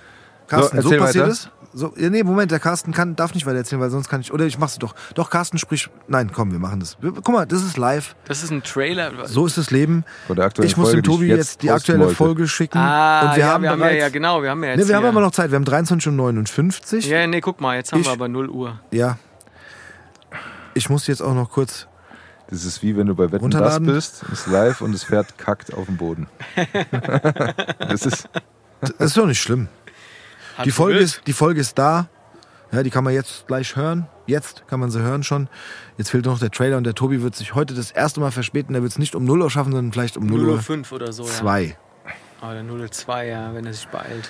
Carsten, 0.48 0.82
so, 0.82 0.88
erzähl 0.90 1.00
passiert 1.00 1.24
weiter. 1.26 1.32
es. 1.34 1.50
So, 1.74 1.94
ja, 1.98 2.10
nee, 2.10 2.24
Moment, 2.24 2.52
der 2.52 2.60
Carsten 2.60 2.92
kann, 2.92 3.16
darf 3.16 3.34
nicht 3.34 3.46
weiter 3.46 3.58
erzählen, 3.58 3.82
weil 3.82 3.90
sonst 3.90 4.10
kann 4.10 4.20
ich. 4.20 4.34
Oder 4.34 4.46
ich 4.46 4.58
mach's 4.60 4.78
doch. 4.78 4.94
Doch, 5.16 5.30
Carsten 5.30 5.58
sprich. 5.58 5.90
Nein, 6.08 6.32
komm, 6.34 6.52
wir 6.52 6.60
machen 6.60 6.82
das. 6.82 6.98
Guck 7.02 7.30
mal, 7.30 7.46
das 7.46 7.64
ist 7.64 7.78
live. 7.78 8.16
Das 8.26 8.44
ist 8.44 8.52
ein 8.52 8.62
Trailer. 8.62 9.26
So 9.28 9.46
ist 9.46 9.58
das 9.58 9.72
Leben. 9.72 10.04
Von 10.28 10.36
der 10.36 10.46
aktuellen 10.46 10.68
Ich 10.70 10.76
muss 10.76 10.92
dem 10.92 11.02
Tobi 11.04 11.26
ich 11.32 11.38
jetzt 11.38 11.62
die 11.64 11.72
aktuelle 11.72 12.02
wollte. 12.02 12.16
Folge 12.16 12.48
schicken. 12.50 12.78
Ah, 12.78 13.30
und 13.30 13.36
wir 13.38 13.40
ja, 13.46 13.54
haben 13.54 13.64
wir 13.64 13.70
haben 13.70 13.80
ja, 13.80 13.86
bereits, 13.86 14.02
ja, 14.02 14.10
genau, 14.10 14.44
wir 14.44 14.50
haben 14.50 14.64
ja 14.64 14.72
jetzt. 14.72 14.80
Nee, 14.82 14.88
wir 14.90 14.96
haben 14.98 15.06
aber 15.06 15.22
noch 15.22 15.32
Zeit. 15.32 15.50
Wir 15.52 15.56
haben 15.56 15.64
23.59 15.64 16.96
Uhr. 16.96 17.02
Ja, 17.04 17.26
nee, 17.28 17.40
guck 17.42 17.62
mal, 17.62 17.78
jetzt 17.78 17.94
haben 17.94 18.02
Ich- 18.02 18.08
wir 18.08 18.12
aber 18.14 18.28
0 18.28 18.50
Uhr. 18.50 18.80
Ja. 18.92 19.18
Ich 20.74 20.90
muss 20.90 21.08
jetzt 21.08 21.22
auch 21.22 21.34
noch 21.34 21.50
kurz. 21.52 21.88
Das 22.50 22.66
ist 22.66 22.84
wie 22.84 22.98
wenn 22.98 23.08
du 23.08 23.16
bei 23.16 23.32
Wetten 23.32 23.50
das 23.50 23.80
bist, 23.80 24.24
ist 24.32 24.48
live 24.48 24.82
und 24.82 24.92
das 24.94 25.06
Pferd 25.06 25.38
kackt 25.38 25.74
auf 25.74 25.86
dem 25.86 25.96
Boden. 25.96 26.28
das 27.80 28.06
ist 28.06 28.28
Das 28.82 28.92
ist 29.00 29.18
doch 29.18 29.26
nicht 29.26 29.40
schlimm. 29.42 29.70
Die 30.64 30.72
Folge, 30.72 31.00
ist, 31.00 31.22
die 31.28 31.34
Folge 31.34 31.60
ist 31.62 31.78
da. 31.78 32.08
Ja, 32.72 32.84
die 32.84 32.90
kann 32.90 33.04
man 33.04 33.14
jetzt 33.14 33.48
gleich 33.48 33.76
hören. 33.76 34.08
Jetzt 34.28 34.64
kann 34.68 34.80
man 34.80 34.90
sie 34.92 35.02
hören 35.02 35.24
schon. 35.24 35.50
Jetzt 35.98 36.10
fehlt 36.10 36.26
noch 36.26 36.40
der 36.40 36.52
Trailer 36.52 36.78
und 36.78 36.86
der 36.86 36.94
Tobi 36.96 37.22
wird 37.22 37.36
sich 37.36 37.54
heute 37.54 37.74
das 37.74 37.92
erste 37.92 38.22
Mal 38.22 38.32
verspäten. 38.32 38.72
Der 38.74 38.82
wird 38.82 38.94
es 38.94 38.98
nicht 39.00 39.14
um 39.14 39.26
0 39.26 39.42
Uhr 39.42 39.52
schaffen, 39.52 39.74
sondern 39.74 39.92
vielleicht 39.92 40.16
um 40.16 40.26
0 40.26 40.46
Uhr 40.48 40.60
0.05 40.60 40.94
oder 40.94 41.12
so, 41.12 41.24
ja. 41.24 41.30
2. 41.30 41.78
Ah, 42.40 42.54
der 42.54 42.64
0.2, 42.64 43.24
ja, 43.26 43.54
wenn 43.54 43.66
er 43.66 43.74
sich 43.74 43.88
beeilt. 43.90 44.30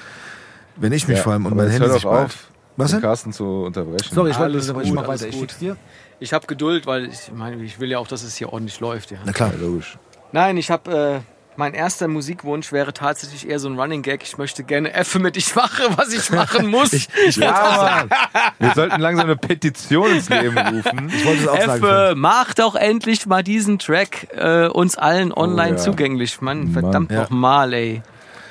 Wenn 0.76 0.92
ich 0.92 1.08
mich 1.08 1.18
Ja, 1.18 1.24
vor 1.24 1.34
allem 1.34 1.46
und 1.46 1.52
aber 1.54 1.64
mein 1.64 1.72
Handy 1.72 1.86
hör 1.88 1.94
sich 1.94 2.04
doch 2.04 2.12
beeilt. 2.12 2.26
auf, 2.26 2.48
Was 2.78 2.90
den 2.92 2.96
denn? 2.98 3.02
Carsten 3.10 3.34
zu 3.34 3.46
unterbrechen. 3.66 4.14
Sorry, 4.14 4.32
ich 4.32 4.40
wollte 4.40 4.74
gut, 4.74 4.94
mach 4.94 5.08
alles 5.08 5.22
weiter. 5.22 5.28
Ich 5.30 5.32
gut. 5.40 5.42
schick's 5.52 5.60
dir. 5.60 5.78
Ich 6.20 6.34
habe 6.34 6.48
Geduld, 6.48 6.88
weil 6.88 7.06
ich 7.10 7.32
meine, 7.34 7.62
ich 7.64 7.80
will 7.80 7.90
ja 7.92 8.00
auch, 8.00 8.08
dass 8.08 8.24
es 8.24 8.36
hier 8.36 8.52
ordentlich 8.52 8.80
läuft. 8.80 9.12
Ja. 9.12 9.20
Na 9.24 9.32
klar. 9.34 9.52
Ja, 9.54 9.66
logisch. 9.66 9.98
Nein, 10.32 10.58
ich 10.58 10.72
habe 10.72 11.22
äh, 11.24 11.41
mein 11.62 11.76
erster 11.76 12.08
Musikwunsch 12.08 12.72
wäre 12.72 12.92
tatsächlich 12.92 13.48
eher 13.48 13.60
so 13.60 13.70
ein 13.70 13.80
Running 13.80 14.02
Gag. 14.02 14.24
Ich 14.24 14.40
möchte 14.40 14.64
gerne 14.64 14.92
F 14.94 15.14
mit 15.20 15.38
ich 15.38 15.54
mache, 15.54 15.84
was 15.96 16.12
ich 16.12 16.32
machen 16.32 16.66
muss. 16.72 16.92
Ich, 16.92 17.08
ich, 17.28 17.36
Ja, 17.36 18.08
Mann. 18.10 18.20
Wir 18.58 18.74
sollten 18.74 19.00
langsam 19.00 19.26
eine 19.28 19.36
Petition 19.36 20.10
ins 20.12 20.28
Leben 20.28 20.58
rufen. 20.58 21.12
ich 21.16 21.24
wollte 21.24 21.42
es 21.44 21.48
auch 21.48 21.58
F, 21.60 21.80
sagen. 21.82 22.20
mach 22.20 22.56
doch 22.56 22.74
endlich 22.74 23.28
mal 23.28 23.44
diesen 23.44 23.78
Track 23.78 24.30
äh, 24.36 24.70
uns 24.70 24.98
allen 24.98 25.32
online 25.32 25.74
ja. 25.74 25.78
zugänglich. 25.78 26.42
Mann, 26.42 26.70
verdammt 26.72 27.12
Ja. 27.12 27.22
noch 27.22 27.30
mal, 27.30 27.72
ey. 27.74 28.02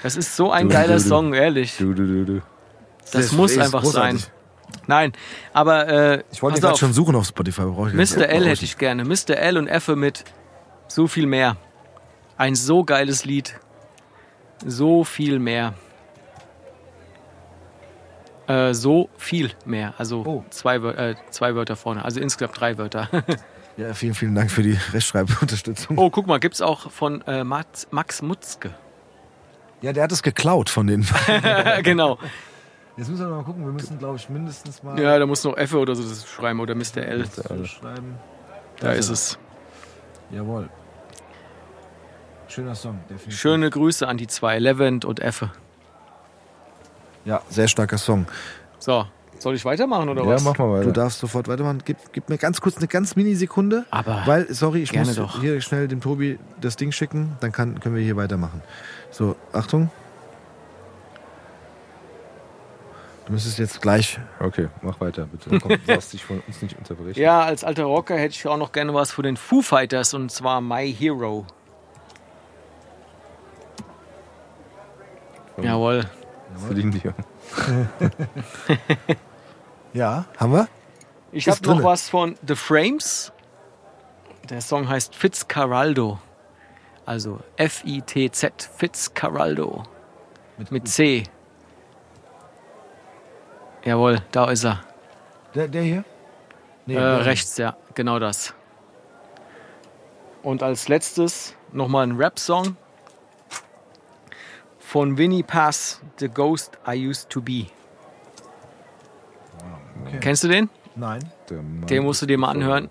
Das 0.05 0.17
ist 0.17 0.37
so 0.37 0.53
ein 0.53 0.69
Du, 0.69 0.75
geiler 0.75 0.99
du, 0.99 1.03
du. 1.03 1.09
Song, 1.09 1.35
ehrlich. 1.35 1.79
Du, 1.79 1.93
du, 1.93 2.07
du, 2.07 2.25
du. 2.25 2.43
Das 3.11 3.25
ist- 3.25 3.33
muss 3.33 3.59
einfach 3.59 3.83
großartig. 3.83 4.21
sein. 4.23 4.31
Nein, 4.87 5.13
aber 5.53 5.89
äh, 5.89 6.23
Ich 6.31 6.43
wollte 6.43 6.61
gerade 6.61 6.79
schon 6.79 6.93
suchen 6.93 7.17
auf 7.17 7.27
Spotify. 7.27 7.63
brauche 7.63 7.89
ich 7.89 7.95
Mr. 8.17 8.29
L 8.29 8.47
hätte 8.47 8.65
ich 8.65 8.79
gerne. 8.79 9.05
Mr. 9.05 9.31
L 9.37 9.59
und 9.59 9.67
F 9.67 9.89
mit 9.89 10.23
so 10.87 11.09
viel 11.09 11.27
mehr. 11.27 11.57
Ein 12.41 12.55
so 12.55 12.85
geiles 12.85 13.27
Lied. 13.27 13.61
So 14.65 15.05
viel 15.05 15.39
mehr. 15.39 15.75
Äh, 18.47 18.73
so 18.73 19.11
viel 19.19 19.51
mehr. 19.67 19.93
Also 19.99 20.25
Oh. 20.27 20.45
zwei, 20.49 20.77
äh, 20.77 21.17
zwei 21.29 21.55
Wörter 21.55 21.77
vorne. 21.77 22.03
Also 22.03 22.19
insgesamt 22.19 22.59
drei 22.59 22.79
Wörter. 22.79 23.09
Ja, 23.77 23.95
vielen, 23.95 24.15
vielen 24.15 24.35
Dank 24.35 24.51
für 24.51 24.63
die 24.63 24.77
Rechtschreibunterstützung. 24.93 25.97
oh, 25.97 26.11
guck 26.11 26.27
mal, 26.27 26.39
gibt's 26.39 26.61
auch 26.61 26.91
von 26.91 27.23
äh, 27.23 27.45
Max, 27.45 27.87
Max 27.91 28.21
Mutzke. 28.21 28.75
Ja, 29.81 29.93
der 29.95 30.03
hat 30.03 30.13
es 30.13 30.23
geklaut 30.23 30.69
von 30.69 30.87
den. 30.87 31.07
genau. 31.83 32.19
Jetzt 32.97 33.09
müssen 33.09 33.27
wir 33.27 33.37
mal 33.37 33.45
gucken. 33.45 33.65
Wir 33.65 33.73
müssen, 33.73 33.99
glaube 33.99 34.17
ich, 34.17 34.29
mindestens 34.29 34.83
mal 34.83 35.01
Ja, 35.01 35.19
da 35.19 35.25
muss 35.25 35.45
noch 35.45 35.57
F 35.57 35.73
oder 35.75 35.95
so 35.95 36.03
das 36.03 36.29
schreiben 36.29 36.61
oder 36.61 36.75
Mr. 36.75 36.99
L. 36.99 37.25
schreiben. 37.65 38.17
Da 38.81 38.93
ist 38.93 39.09
es. 39.09 39.39
Jawohl. 40.31 40.69
Schöner 42.51 42.75
Song, 42.75 42.99
definitiv. 43.09 43.39
Schöne 43.39 43.71
Grüße 43.71 44.07
an 44.09 44.17
die 44.17 44.27
zwei, 44.27 44.59
Levent 44.59 45.05
und 45.05 45.21
F. 45.21 45.47
Ja, 47.25 47.43
sehr 47.49 47.69
starker 47.69 47.97
Song. 47.99 48.27
So, 48.79 49.07
soll 49.39 49.55
ich 49.55 49.65
weitermachen 49.65 50.09
oder 50.09 50.23
Ja, 50.25 50.31
was? 50.31 50.43
mach 50.45 50.59
mal 50.59 50.67
Du 50.81 50.89
weiter. 50.89 50.93
darfst 50.93 51.21
sofort 51.21 51.47
weitermachen. 51.49 51.83
Gib, 51.85 51.99
gib 52.13 52.29
mir 52.29 52.39
ganz 52.39 52.61
kurz 52.61 52.77
eine 52.79 52.89
ganz 52.89 53.15
Minisekunde. 53.15 53.85
Aber 53.91 54.23
Weil, 54.27 54.53
sorry, 54.53 54.83
ich 54.83 54.93
muss 54.95 55.15
doch. 55.15 55.41
hier 55.41 55.61
schnell 55.61 55.87
dem 55.87 56.01
Tobi 56.01 56.39
das 56.61 56.77
Ding 56.77 56.91
schicken. 56.93 57.37
Dann 57.41 57.53
kann, 57.53 57.79
können 57.79 57.95
wir 57.95 58.03
hier 58.03 58.17
weitermachen. 58.17 58.63
So, 59.11 59.37
Achtung. 59.53 59.91
Du 63.27 63.33
müsstest 63.35 63.59
jetzt 63.61 63.81
gleich. 63.81 64.19
Okay, 64.41 64.69
mach 64.83 65.01
weiter, 65.01 65.27
bitte. 65.31 65.57
Komm, 65.61 65.69
du 65.87 65.87
darfst 65.87 66.13
dich 66.13 66.25
von 66.25 66.43
uns 66.49 66.61
nicht 66.63 66.77
unterbrechen. 66.77 67.21
Ja, 67.21 67.43
als 67.43 67.63
alter 67.63 67.85
Rocker 67.85 68.17
hätte 68.17 68.35
ich 68.35 68.45
auch 68.49 68.57
noch 68.57 68.73
gerne 68.73 68.93
was 68.93 69.13
von 69.13 69.23
den 69.23 69.37
Foo 69.37 69.63
Fighters 69.63 70.15
und 70.15 70.33
zwar 70.33 70.61
My 70.61 70.93
Hero. 70.93 71.47
Jawohl. 75.65 76.05
Celine 76.69 76.91
Dion. 76.91 77.15
Ja, 79.93 80.25
haben 80.39 80.53
wir? 80.53 80.69
Ich 81.33 81.49
habe 81.49 81.59
noch 81.67 81.83
was 81.83 82.09
von 82.09 82.37
The 82.47 82.55
Frames. 82.55 83.33
Der 84.49 84.61
Song 84.61 84.89
heißt 84.89 85.15
Fitzcarraldo. 85.17 86.21
Also 87.07 87.41
F-I-T-Z, 87.57 88.71
Fitzcarraldo. 88.77 89.83
Mit 90.71 90.87
C. 90.87 91.25
Jawohl, 93.85 94.21
da 94.31 94.51
ist 94.51 94.65
er. 94.65 94.81
Der, 95.55 95.67
der 95.69 95.83
hier? 95.83 96.05
Nee, 96.87 96.95
Äh, 96.95 96.99
der- 97.01 97.25
rechts, 97.27 97.57
ja, 97.57 97.77
genau 97.95 98.19
das. 98.19 98.55
Und 100.43 100.63
als 100.63 100.89
letztes 100.89 101.55
nochmal 101.73 102.07
ein 102.07 102.17
Rap-Song 102.17 102.77
von 104.91 105.17
Winnie 105.17 105.45
Pass, 105.45 106.01
The 106.19 106.27
Ghost 106.27 106.77
I 106.85 107.07
Used 107.07 107.31
to 107.31 107.41
Be. 107.41 107.67
Kennst 110.21 110.43
du 110.43 110.49
den? 110.49 110.69
Nein. 110.97 111.21
Den 111.49 112.03
musst 112.03 112.23
du 112.23 112.27
dir 112.27 112.37
mal 112.37 112.49
anhören. 112.49 112.89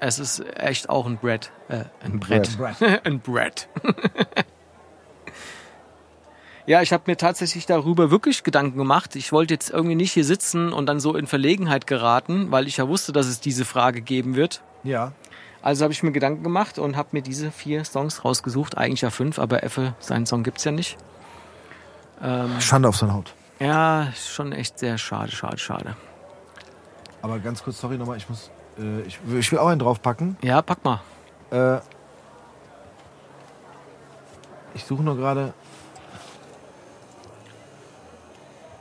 Es 0.00 0.18
ist 0.18 0.42
echt 0.56 0.88
auch 0.88 1.06
ein 1.06 1.18
Brett. 1.18 1.52
Äh, 1.68 1.84
ein 2.02 2.18
Brett. 2.18 2.58
Brett. 2.58 2.76
ein 3.06 3.20
Brett. 3.20 3.68
ja, 6.66 6.82
ich 6.82 6.92
habe 6.92 7.04
mir 7.06 7.16
tatsächlich 7.16 7.64
darüber 7.64 8.10
wirklich 8.10 8.42
Gedanken 8.42 8.76
gemacht. 8.76 9.14
Ich 9.14 9.30
wollte 9.30 9.54
jetzt 9.54 9.70
irgendwie 9.70 9.94
nicht 9.94 10.10
hier 10.10 10.24
sitzen 10.24 10.72
und 10.72 10.86
dann 10.86 10.98
so 10.98 11.14
in 11.14 11.28
Verlegenheit 11.28 11.86
geraten, 11.86 12.50
weil 12.50 12.66
ich 12.66 12.78
ja 12.78 12.88
wusste, 12.88 13.12
dass 13.12 13.26
es 13.26 13.38
diese 13.38 13.64
Frage 13.64 14.00
geben 14.00 14.34
wird. 14.34 14.62
Ja. 14.82 15.12
Also 15.62 15.84
habe 15.84 15.92
ich 15.92 16.02
mir 16.02 16.10
Gedanken 16.10 16.42
gemacht 16.42 16.80
und 16.80 16.96
habe 16.96 17.10
mir 17.12 17.22
diese 17.22 17.52
vier 17.52 17.84
Songs 17.84 18.24
rausgesucht. 18.24 18.76
Eigentlich 18.76 19.02
ja 19.02 19.10
fünf, 19.10 19.38
aber 19.38 19.62
Effe, 19.62 19.94
seinen 20.00 20.26
Song 20.26 20.42
gibt's 20.42 20.64
ja 20.64 20.72
nicht. 20.72 20.98
Ähm, 22.22 22.60
Schande 22.60 22.88
auf 22.88 22.96
seine 22.96 23.12
Haut. 23.14 23.34
ja, 23.58 24.08
schon 24.14 24.52
echt 24.52 24.78
sehr 24.78 24.98
schade, 24.98 25.30
schade, 25.30 25.58
schade. 25.58 25.96
Aber 27.22 27.38
ganz 27.38 27.62
kurz, 27.62 27.80
sorry 27.80 27.98
nochmal, 27.98 28.16
ich 28.16 28.28
muss. 28.28 28.50
Äh, 28.78 29.00
ich, 29.02 29.18
ich 29.38 29.52
will 29.52 29.58
auch 29.58 29.68
einen 29.68 29.78
draufpacken. 29.80 30.36
Ja, 30.42 30.62
pack 30.62 30.84
mal. 30.84 31.00
Äh, 31.50 31.78
ich 34.74 34.84
suche 34.84 35.02
nur 35.02 35.16
gerade. 35.16 35.52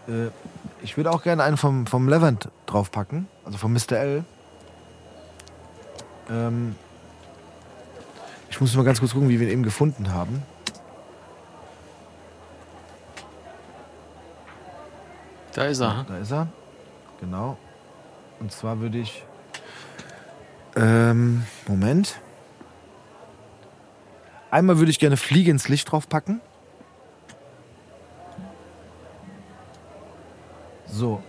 Äh, 0.08 0.28
ich 0.84 0.96
würde 0.98 1.12
auch 1.12 1.24
gerne 1.24 1.44
einen 1.44 1.58
vom, 1.58 1.88
vom 1.88 2.08
Levant 2.08 2.50
draufpacken, 2.68 3.28
also 3.44 3.58
vom 3.58 3.74
Mr. 3.74 3.94
L. 3.94 4.26
Ähm, 6.30 6.76
ich 8.50 8.62
muss 8.62 8.76
mal 8.76 8.84
ganz 8.86 9.00
kurz 9.00 9.14
gucken, 9.14 9.30
wie 9.30 9.40
wir 9.40 9.48
ihn 9.48 9.54
eben 9.54 9.64
gefunden 9.64 10.14
haben. 10.14 10.44
Da 15.56 15.64
ist 15.68 15.80
er. 15.80 16.06
Da 16.08 16.18
ist 16.18 16.32
er. 16.32 16.50
Genau. 17.22 17.58
Und 18.42 18.52
zwar 18.52 18.82
würde 18.82 18.98
ich. 18.98 19.24
Ähm, 20.76 21.46
Moment. 21.66 22.20
Einmal 24.52 24.80
würde 24.80 24.92
ich 24.92 25.00
gerne 25.00 25.16
Fliege 25.16 25.50
ins 25.50 25.70
Licht 25.70 25.90
draufpacken. 25.90 26.42
So. 30.88 31.24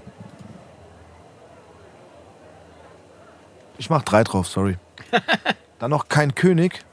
Ich 3.78 3.90
mach 3.90 4.02
drei 4.02 4.24
drauf, 4.24 4.48
sorry. 4.48 4.76
Dann 5.78 5.90
noch 5.90 6.08
kein 6.08 6.34
König, 6.34 6.84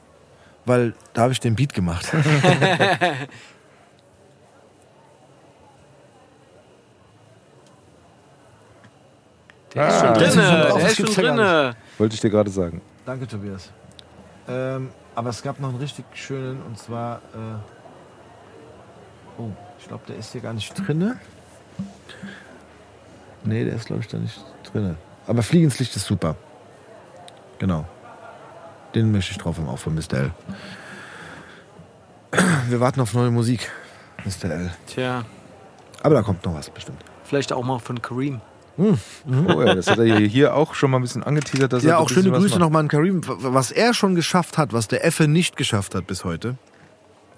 weil 0.65 0.93
da 1.13 1.23
habe 1.23 1.33
ich 1.33 1.39
den 1.39 1.55
Beat 1.55 1.73
gemacht. 1.73 2.11
Der 9.75 9.87
ist 9.87 9.99
schon 9.99 10.07
Ah. 10.09 10.13
drinne. 10.13 10.25
Das 10.25 10.35
ist 10.35 10.35
schon 10.35 10.45
drauf, 10.61 10.77
Der 10.77 10.87
ist 10.87 10.95
schon 10.95 11.05
gar 11.05 11.15
drinne. 11.35 11.75
Wollte 11.97 12.15
ich 12.15 12.21
dir 12.21 12.29
gerade 12.29 12.49
sagen. 12.49 12.81
Danke, 13.05 13.27
Tobias. 13.27 13.71
Ähm, 14.47 14.89
aber 15.15 15.29
es 15.29 15.41
gab 15.41 15.59
noch 15.59 15.69
einen 15.69 15.77
richtig 15.79 16.05
schönen 16.13 16.61
und 16.63 16.77
zwar. 16.77 17.17
Äh 17.33 17.57
oh, 19.41 19.49
ich 19.79 19.87
glaube, 19.87 20.03
der 20.07 20.17
ist 20.17 20.31
hier 20.31 20.41
gar 20.41 20.53
nicht 20.53 20.73
drinne. 20.75 21.17
Nee, 23.43 23.65
der 23.65 23.75
ist, 23.75 23.85
glaube 23.85 24.01
ich, 24.01 24.07
da 24.07 24.17
nicht 24.17 24.39
drinne. 24.71 24.95
Aber 25.27 25.43
Fliegen 25.43 25.65
ins 25.65 25.79
Licht 25.79 25.95
ist 25.95 26.05
super. 26.05 26.35
Genau. 27.59 27.85
Den 28.95 29.11
möchte 29.11 29.31
ich 29.31 29.37
drauf 29.37 29.57
haben, 29.57 29.67
auch 29.67 29.79
von 29.79 29.95
Mr. 29.95 30.13
L. 30.13 30.31
Wir 32.69 32.79
warten 32.79 33.01
auf 33.01 33.13
neue 33.13 33.31
Musik, 33.31 33.69
Mr. 34.25 34.49
L. 34.51 34.71
Tja, 34.87 35.23
Aber 36.01 36.15
da 36.15 36.21
kommt 36.21 36.45
noch 36.45 36.53
was 36.55 36.69
bestimmt. 36.69 37.03
vielleicht 37.23 37.51
auch 37.53 37.63
mal 37.63 37.79
von 37.79 38.01
Kareem. 38.01 38.41
Oh 38.77 39.61
ja, 39.61 39.75
das 39.75 39.87
hat 39.89 39.99
er 39.99 40.17
hier- 40.19 40.55
auch 40.55 40.73
schon 40.73 40.91
mal 40.91 40.97
ein 40.97 41.01
bisschen 41.03 41.23
angeteasert. 41.23 41.71
Dass 41.73 41.83
er 41.83 41.89
Ja, 41.89 41.97
ein 41.97 42.03
auch 42.03 42.09
schöne 42.09 42.31
was 42.31 42.39
Grüße 42.39 42.59
nochmal 42.59 42.81
an 42.81 42.87
Karim. 42.87 43.21
Was 43.25 43.71
er 43.71 43.93
schon 43.93 44.15
geschafft 44.15 44.57
hat, 44.57 44.73
was 44.73 44.87
der 44.87 45.05
Effe 45.05 45.27
nicht 45.27 45.57
geschafft 45.57 45.93
hat 45.95 46.07
bis 46.07 46.23
heute. 46.25 46.55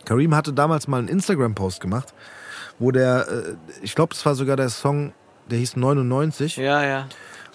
Karim 0.06 0.36
hatte 0.36 0.54
damals 0.54 0.88
mal 0.88 1.00
einen 1.00 1.08
Instagram-Post 1.08 1.82
gemacht, 1.82 2.14
wo 2.80 2.92
der, 2.92 3.28
äh, 3.28 3.56
ich 3.82 3.96
glaube, 3.96 4.14
das 4.14 4.26
war 4.26 4.36
sogar 4.36 4.56
der 4.56 4.70
Song, 4.70 5.14
der 5.50 5.58
hieß 5.58 5.76
99. 5.78 6.58
Ja, 6.58 6.84
ja. 6.84 7.08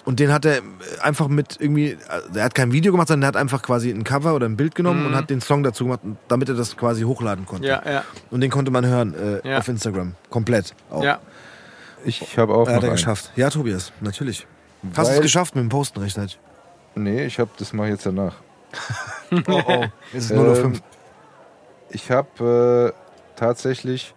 Und 0.04 0.18
den 0.18 0.32
hat 0.32 0.44
er 0.46 0.60
einfach 1.02 1.28
mit 1.28 1.58
irgendwie, 1.60 1.96
also 2.08 2.28
er 2.34 2.44
hat 2.44 2.54
kein 2.54 2.72
Video 2.72 2.90
gemacht, 2.90 3.08
sondern 3.08 3.24
er 3.24 3.28
hat 3.28 3.36
einfach 3.36 3.60
quasi 3.62 3.90
ein 3.90 4.02
Cover 4.02 4.34
oder 4.34 4.46
ein 4.46 4.56
Bild 4.56 4.74
genommen 4.74 5.04
und 5.06 5.14
hat 5.14 5.28
den 5.28 5.42
Song 5.42 5.62
dazu 5.62 5.84
gemacht, 5.84 6.00
damit 6.26 6.48
er 6.48 6.54
das 6.54 6.76
quasi 6.76 7.02
hochladen 7.02 7.44
konnte. 7.44 7.68
Ja, 7.68 7.82
ja. 7.86 8.04
Und 8.30 8.40
den 8.40 8.50
konnte 8.50 8.70
man 8.70 8.86
hören 8.86 9.14
äh, 9.14 9.46
Ja. 9.48 9.58
auf 9.58 9.68
Instagram. 9.68 10.14
Komplett. 10.30 10.74
Auch. 10.90 11.04
Ja. 11.04 11.18
Ich 12.04 12.38
habe 12.38 12.54
auch 12.54 12.68
Er 12.68 12.76
hat 12.76 12.84
er 12.84 12.90
geschafft. 12.90 13.32
Ja, 13.36 13.50
Tobias, 13.50 13.92
natürlich. 14.00 14.46
Hast 14.96 15.10
du 15.10 15.14
es 15.16 15.20
geschafft 15.20 15.54
mit 15.54 15.62
dem 15.62 15.68
Posten 15.68 16.00
rechtzeitig? 16.00 16.38
Nee, 16.94 17.24
ich 17.24 17.38
hab, 17.38 17.56
das 17.58 17.72
mache 17.72 17.88
ich 17.88 17.92
jetzt 17.92 18.06
danach. 18.06 18.36
Oh, 19.46 19.62
oh. 19.64 19.84
Jetzt 20.12 20.24
ist 20.24 20.32
0 20.34 20.48
auf 20.48 20.56
Ähm, 20.58 20.62
5. 20.74 20.82
Ich 21.90 22.10
habe 22.10 22.92
äh, 22.94 23.36
tatsächlich 23.36 24.14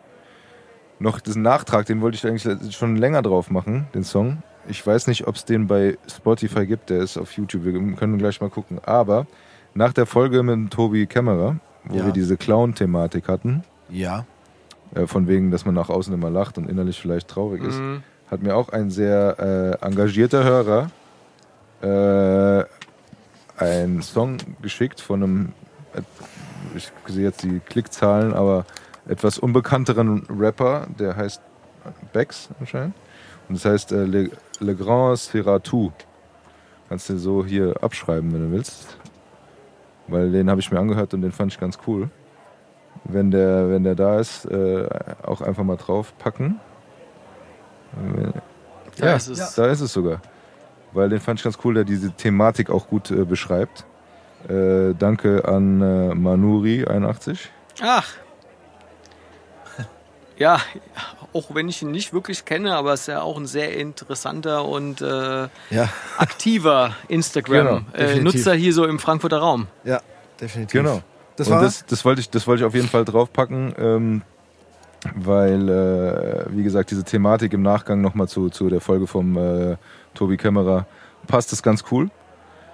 noch 0.99 1.19
diesen 1.19 1.43
Nachtrag, 1.43 1.85
den 1.85 2.01
wollte 2.01 2.15
ich 2.15 2.25
eigentlich 2.25 2.75
schon 2.75 2.95
länger 2.95 3.21
drauf 3.21 3.51
machen, 3.51 3.87
den 3.93 4.03
Song. 4.03 4.41
Ich 4.67 4.85
weiß 4.85 5.05
nicht, 5.07 5.27
ob 5.27 5.35
es 5.35 5.45
den 5.45 5.67
bei 5.67 5.97
Spotify 6.11 6.65
gibt, 6.65 6.89
der 6.89 6.99
ist 7.01 7.17
auf 7.17 7.31
YouTube. 7.33 7.65
Wir 7.65 7.73
können 7.95 8.17
gleich 8.17 8.41
mal 8.41 8.49
gucken. 8.49 8.79
Aber 8.83 9.27
nach 9.75 9.93
der 9.93 10.05
Folge 10.07 10.41
mit 10.41 10.71
Tobi 10.71 11.05
Kämmerer, 11.05 11.57
wo 11.83 11.97
Ja. 11.97 12.05
wir 12.05 12.11
diese 12.11 12.37
Clown-Thematik 12.37 13.27
hatten, 13.27 13.63
Ja. 13.89 14.25
Äh, 14.95 15.07
von 15.07 15.27
wegen, 15.27 15.51
dass 15.51 15.65
man 15.65 15.75
nach 15.75 15.89
außen 15.89 16.13
immer 16.13 16.29
lacht 16.29 16.57
und 16.57 16.69
innerlich 16.69 16.99
vielleicht 16.99 17.27
traurig 17.27 17.63
ist, 17.63 17.79
Mhm. 17.79 18.03
hat 18.29 18.41
mir 18.41 18.55
auch 18.55 18.69
ein 18.69 18.89
sehr 18.91 19.79
äh, 19.81 19.85
engagierter 19.85 20.43
Hörer 20.43 20.91
äh, 21.81 22.65
einen 23.57 24.01
Song 24.01 24.37
geschickt 24.61 25.01
von 25.01 25.23
einem, 25.23 25.53
äh, 25.93 26.01
ich 26.75 26.91
sehe 27.07 27.23
jetzt 27.23 27.43
die 27.43 27.59
Klickzahlen, 27.59 28.33
aber 28.33 28.65
etwas 29.07 29.37
unbekannteren 29.37 30.25
Rapper, 30.29 30.87
der 30.97 31.15
heißt 31.15 31.41
Bex 32.13 32.49
anscheinend. 32.59 32.95
Und 33.49 33.55
das 33.55 33.65
heißt 33.65 33.91
äh, 33.91 34.05
Le, 34.05 34.29
Le 34.59 34.75
Grand 34.75 35.19
Seratou. 35.19 35.91
Kannst 36.87 37.09
du 37.09 37.17
so 37.17 37.43
hier 37.45 37.75
abschreiben, 37.83 38.31
wenn 38.33 38.49
du 38.49 38.55
willst. 38.55 38.97
Weil 40.07 40.31
den 40.31 40.49
habe 40.49 40.61
ich 40.61 40.71
mir 40.71 40.79
angehört 40.79 41.13
und 41.13 41.21
den 41.21 41.31
fand 41.31 41.51
ich 41.51 41.59
ganz 41.59 41.77
cool. 41.87 42.09
Wenn 43.05 43.31
der, 43.31 43.69
wenn 43.69 43.83
der 43.83 43.95
da 43.95 44.19
ist, 44.19 44.45
äh, 44.45 44.87
auch 45.23 45.41
einfach 45.41 45.63
mal 45.63 45.75
draufpacken. 45.77 46.59
Da 48.97 49.05
Ja, 49.07 49.15
ist 49.15 49.27
es. 49.27 49.55
da 49.55 49.65
ist 49.67 49.81
es 49.81 49.91
sogar. 49.93 50.21
Weil 50.93 51.09
den 51.09 51.19
fand 51.19 51.39
ich 51.39 51.43
ganz 51.43 51.57
cool, 51.63 51.73
der 51.73 51.83
diese 51.83 52.11
Thematik 52.11 52.69
auch 52.69 52.87
gut 52.87 53.11
äh, 53.11 53.25
beschreibt. 53.25 53.85
Äh, 54.47 54.93
danke 54.97 55.45
an 55.45 55.81
äh, 55.81 56.11
Manuri81. 56.13 57.39
Ach. 57.81 58.07
Ja, 60.37 60.59
auch 61.33 61.53
wenn 61.53 61.69
ich 61.69 61.81
ihn 61.83 61.91
nicht 61.91 62.11
wirklich 62.11 62.43
kenne, 62.43 62.75
aber 62.75 62.93
ist 62.93 63.07
ja 63.07 63.21
auch 63.21 63.37
ein 63.37 63.45
sehr 63.45 63.77
interessanter 63.77 64.65
und 64.65 64.99
äh, 65.01 65.47
Ja, 65.69 65.89
aktiver 66.17 66.85
Genau, 66.87 66.95
Instagram-Nutzer 67.09 67.91
definitiv. 67.97 68.53
hier 68.53 68.73
so 68.73 68.85
im 68.85 68.97
Frankfurter 68.99 69.37
Raum. 69.37 69.67
ja, 69.83 70.01
definitiv. 70.41 70.81
Genau. 70.81 71.01
Das 71.35 71.47
und 71.47 71.53
war 71.53 71.61
das, 71.61 71.85
das, 71.85 72.05
wollte 72.05 72.21
ich, 72.21 72.29
das 72.29 72.47
wollte 72.47 72.61
ich 72.61 72.65
auf 72.65 72.75
jeden 72.75 72.87
Fall 72.87 73.05
draufpacken, 73.05 73.73
ähm, 73.77 74.21
weil, 75.15 75.69
äh, 75.69 76.45
wie 76.55 76.63
gesagt, 76.63 76.91
diese 76.91 77.03
Thematik 77.03 77.53
im 77.53 77.61
Nachgang 77.61 78.01
nochmal 78.01 78.27
zu, 78.27 78.49
zu 78.49 78.69
der 78.69 78.81
Folge 78.81 79.07
vom 79.07 79.37
äh, 79.37 79.77
Tobi 80.13 80.37
Kämmerer 80.37 80.85
passt 81.27 81.51
das 81.51 81.63
ganz 81.63 81.83
cool, 81.91 82.09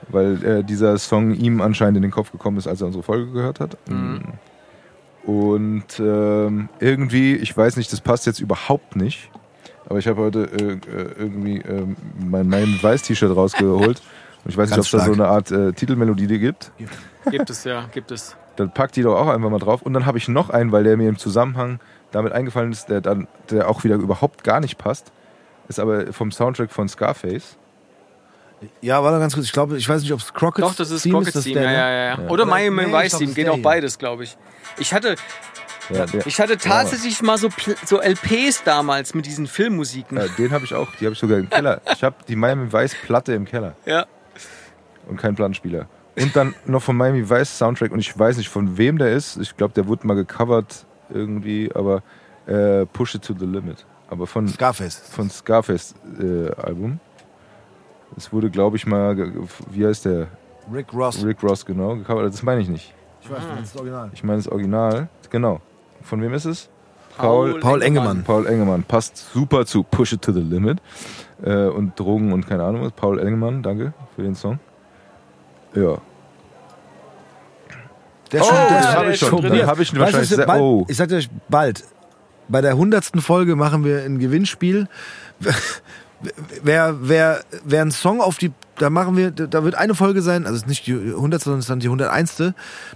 weil 0.09 0.43
äh, 0.43 0.63
dieser 0.63 0.97
Song 0.97 1.33
ihm 1.33 1.61
anscheinend 1.61 1.97
in 1.97 2.03
den 2.03 2.11
Kopf 2.11 2.31
gekommen 2.31 2.57
ist, 2.57 2.67
als 2.67 2.81
er 2.81 2.87
unsere 2.87 3.03
Folge 3.03 3.31
gehört 3.31 3.59
hat. 3.59 3.77
Mhm. 3.89 4.21
Und 5.23 5.99
ähm, 5.99 6.69
irgendwie, 6.79 7.35
ich 7.35 7.55
weiß 7.55 7.77
nicht, 7.77 7.91
das 7.93 8.01
passt 8.01 8.25
jetzt 8.25 8.39
überhaupt 8.39 8.95
nicht, 8.95 9.29
aber 9.87 9.99
ich 9.99 10.07
habe 10.07 10.21
heute 10.21 10.43
äh, 10.43 10.73
äh, 10.73 11.11
irgendwie 11.17 11.57
ähm, 11.57 11.95
mein, 12.19 12.47
mein 12.47 12.77
Weiß-T-Shirt 12.81 13.35
rausgeholt. 13.35 14.01
Und 14.45 14.51
ich 14.51 14.57
weiß 14.57 14.69
nicht, 14.69 14.79
ob 14.79 14.85
Ganz 14.85 14.93
es 14.93 14.99
da 14.99 15.05
so 15.05 15.13
eine 15.13 15.27
Art 15.27 15.51
äh, 15.51 15.73
Titelmelodie 15.73 16.39
gibt 16.39 16.71
Gibt 17.29 17.49
es 17.49 17.63
ja, 17.63 17.85
gibt 17.91 18.11
es. 18.11 18.35
Dann 18.59 18.71
packt 18.73 18.95
die 18.95 19.01
doch 19.03 19.15
auch 19.15 19.27
einfach 19.27 19.49
mal 19.49 19.59
drauf. 19.59 19.81
Und 19.81 19.93
dann 19.93 20.05
habe 20.05 20.17
ich 20.17 20.27
noch 20.27 20.49
einen, 20.49 20.71
weil 20.71 20.83
der 20.83 20.97
mir 20.97 21.09
im 21.09 21.17
Zusammenhang 21.17 21.79
damit 22.11 22.33
eingefallen 22.33 22.71
ist, 22.71 22.89
der 22.89 23.01
dann, 23.01 23.27
der 23.49 23.69
auch 23.69 23.83
wieder 23.83 23.95
überhaupt 23.95 24.43
gar 24.43 24.59
nicht 24.59 24.77
passt. 24.77 25.11
Ist 25.67 25.79
aber 25.79 26.11
vom 26.13 26.31
Soundtrack 26.31 26.71
von 26.71 26.89
Scarface. 26.89 27.55
Ja, 28.81 29.01
war 29.03 29.11
da 29.11 29.19
ganz 29.19 29.33
kurz. 29.35 29.45
Ich 29.45 29.53
glaube, 29.53 29.77
ich 29.77 29.87
weiß 29.87 30.01
nicht, 30.01 30.11
ob 30.11 30.19
es 30.19 30.33
Crockett 30.33 30.65
Doch, 30.65 30.75
das 30.75 30.91
ist 30.91 31.03
Theme 31.03 31.15
Crockett 31.19 31.35
das 31.35 31.43
Team. 31.45 31.53
der, 31.53 31.63
Ja, 31.63 31.69
ne? 31.69 31.75
ja, 31.77 31.89
ja, 31.89 31.95
ja. 31.95 32.07
Ja. 32.09 32.15
Oder 32.25 32.31
Oder- 32.31 32.45
Miami 32.45 32.85
nee, 32.87 32.91
Vice 32.93 33.17
Team. 33.17 33.29
ist 33.29 33.35
Geht 33.35 33.47
auch 33.47 33.53
hier. 33.53 33.63
beides, 33.63 33.97
glaube 33.97 34.23
ich. 34.25 34.35
Ich 34.79 34.93
hatte, 34.93 35.15
Ja, 35.89 36.05
der, 36.05 36.27
ich 36.27 36.39
hatte 36.41 36.57
tatsächlich 36.57 37.21
mal 37.21 37.37
so, 37.37 37.47
so 37.85 38.01
LPs 38.01 38.63
damals 38.63 39.13
mit 39.13 39.25
diesen 39.27 39.47
Filmmusiken. 39.47 40.17
ja, 40.17 40.25
den 40.37 40.51
habe 40.51 40.65
ich 40.65 40.73
auch. 40.73 40.87
Die 40.99 41.05
habe 41.05 41.13
ich 41.13 41.19
sogar 41.19 41.37
im 41.37 41.49
Keller. 41.49 41.79
Ich 41.93 42.03
habe 42.03 42.15
die 42.27 42.35
Miami 42.35 42.71
Vice 42.73 42.95
Platte 43.05 43.33
im 43.33 43.45
Keller 43.45 43.75
Ja. 43.85 44.05
und 45.07 45.15
keinen 45.17 45.35
Plattenspieler. 45.35 45.87
Und 46.17 46.35
dann 46.35 46.55
noch 46.65 46.81
vom 46.81 46.97
Miami 46.97 47.29
Vice 47.29 47.57
Soundtrack 47.57 47.91
und 47.91 47.99
ich 47.99 48.17
weiß 48.17 48.37
nicht 48.37 48.49
von 48.49 48.77
wem 48.77 48.97
der 48.97 49.13
ist. 49.13 49.37
Ich 49.37 49.55
glaube, 49.55 49.73
der 49.73 49.87
wurde 49.87 50.05
mal 50.05 50.15
gecovert 50.15 50.85
irgendwie, 51.09 51.71
aber 51.73 52.03
äh, 52.45 52.85
Push 52.85 53.15
It 53.15 53.23
to 53.23 53.33
the 53.37 53.45
Limit. 53.45 53.85
Aber 54.09 54.27
von, 54.27 54.47
Scarface. 54.47 54.97
von 54.97 55.29
Scarface 55.29 55.93
äh, 56.19 56.51
Album. 56.61 56.99
Es 58.17 58.33
wurde, 58.33 58.49
glaube 58.49 58.75
ich, 58.75 58.87
mal, 58.87 59.15
wie 59.69 59.85
heißt 59.85 60.05
der? 60.05 60.27
Rick 60.73 60.93
Ross. 60.93 61.23
Rick 61.23 61.43
Ross, 61.43 61.65
genau, 61.65 61.95
gecovert. 61.95 62.33
Das 62.33 62.43
meine 62.43 62.61
ich 62.61 62.69
nicht. 62.69 62.93
Ich 63.21 63.29
weiß, 63.29 63.39
das 63.47 63.61
ist 63.61 63.75
das 63.75 63.81
Original. 63.81 64.09
Ich 64.13 64.23
meine 64.23 64.37
das 64.37 64.47
Original. 64.47 65.09
Genau. 65.29 65.61
Von 66.01 66.21
wem 66.21 66.33
ist 66.33 66.45
es? 66.45 66.69
Paul, 67.17 67.59
Paul 67.59 67.81
Engemann. 67.81 68.23
Paul 68.23 68.47
Engemann. 68.47 68.83
Passt 68.83 69.17
super 69.17 69.65
zu 69.65 69.83
Push 69.83 70.13
It 70.13 70.21
to 70.21 70.31
the 70.31 70.41
Limit. 70.41 70.79
Äh, 71.43 71.65
und 71.65 71.99
Drogen 71.99 72.31
und 72.33 72.47
keine 72.47 72.63
Ahnung 72.63 72.81
was. 72.81 72.91
Paul 72.93 73.19
Engemann, 73.19 73.61
danke 73.61 73.93
für 74.15 74.23
den 74.23 74.35
Song. 74.35 74.59
Ja. 75.75 75.97
Der 78.31 78.41
ist 78.41 78.47
schon, 78.47 78.55
der 78.55 78.69
das 78.69 78.85
ist 78.85 78.95
habe 78.95 79.11
ich 79.11 79.19
schon. 79.19 79.41
Dann 79.41 79.67
habe 79.67 79.81
ich 79.81 79.93
ihn 79.93 79.99
Weißt 79.99 80.13
du, 80.13 80.17
wahrscheinlich 80.19 80.47
bald, 80.47 80.61
Oh. 80.61 80.85
Ich 80.87 80.97
sagte 80.97 81.15
euch, 81.15 81.29
bald. 81.49 81.83
Bei 82.47 82.61
der 82.61 82.77
hundertsten 82.77 83.21
Folge 83.21 83.55
machen 83.55 83.83
wir 83.83 84.03
ein 84.03 84.19
Gewinnspiel. 84.19 84.87
Wer, 86.63 86.97
wer, 86.99 87.39
wer 87.63 87.81
einen 87.81 87.91
Song 87.91 88.19
auf 88.19 88.37
die, 88.37 88.51
da 88.77 88.89
machen 88.89 89.15
wir, 89.15 89.31
da 89.31 89.63
wird 89.63 89.75
eine 89.75 89.95
Folge 89.95 90.21
sein, 90.21 90.45
also 90.45 90.57
es 90.57 90.63
ist 90.63 90.67
nicht 90.67 90.85
die 90.85 90.91
100, 90.93 91.41
sondern 91.41 91.59
es 91.59 91.65
ist 91.65 91.69
dann 91.69 91.79
die 91.79 91.87
101. 91.87 92.43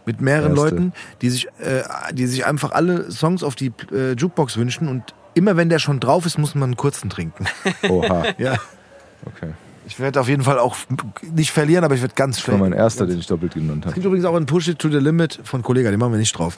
mit 0.06 0.20
mehreren 0.20 0.52
Erste. 0.52 0.62
Leuten, 0.62 0.94
die 1.22 1.30
sich, 1.30 1.48
äh, 1.60 1.84
die 2.12 2.28
sich 2.28 2.46
einfach 2.46 2.74
alle 2.74 3.10
Songs 3.12 3.42
auf 3.44 3.56
die 3.56 3.72
äh, 3.94 4.12
Jukebox 4.18 4.58
wünschen 4.58 4.90
und 4.90 5.14
immer 5.36 5.56
wenn 5.56 5.70
der 5.70 5.80
schon 5.80 6.02
drauf 6.02 6.26
ist, 6.26 6.38
muss 6.38 6.54
man 6.54 6.64
einen 6.64 6.76
kurzen 6.76 7.10
trinken. 7.10 7.46
Oha. 7.88 8.26
ja. 8.38 8.58
Okay. 9.26 9.54
Ich 9.86 10.00
werde 10.00 10.20
auf 10.20 10.30
jeden 10.30 10.44
Fall 10.44 10.60
auch 10.60 10.76
nicht 11.22 11.52
verlieren, 11.52 11.84
aber 11.84 11.96
ich 11.96 12.02
werde 12.02 12.16
ganz 12.16 12.38
Das 12.38 12.48
war 12.48 12.58
mein 12.58 12.74
erster, 12.74 13.06
den 13.06 13.20
ich 13.20 13.28
doppelt 13.28 13.54
genannt 13.54 13.84
Es 13.84 13.88
habe. 13.88 13.94
gibt 13.96 14.06
übrigens 14.06 14.26
auch 14.26 14.36
einen 14.36 14.46
Push 14.46 14.70
It 14.70 14.80
to 14.80 14.90
the 14.90 14.98
Limit 14.98 15.40
von 15.44 15.62
Kollega, 15.62 15.92
den 15.92 16.00
machen 16.00 16.14
wir 16.14 16.20
nicht 16.20 16.38
drauf. 16.38 16.58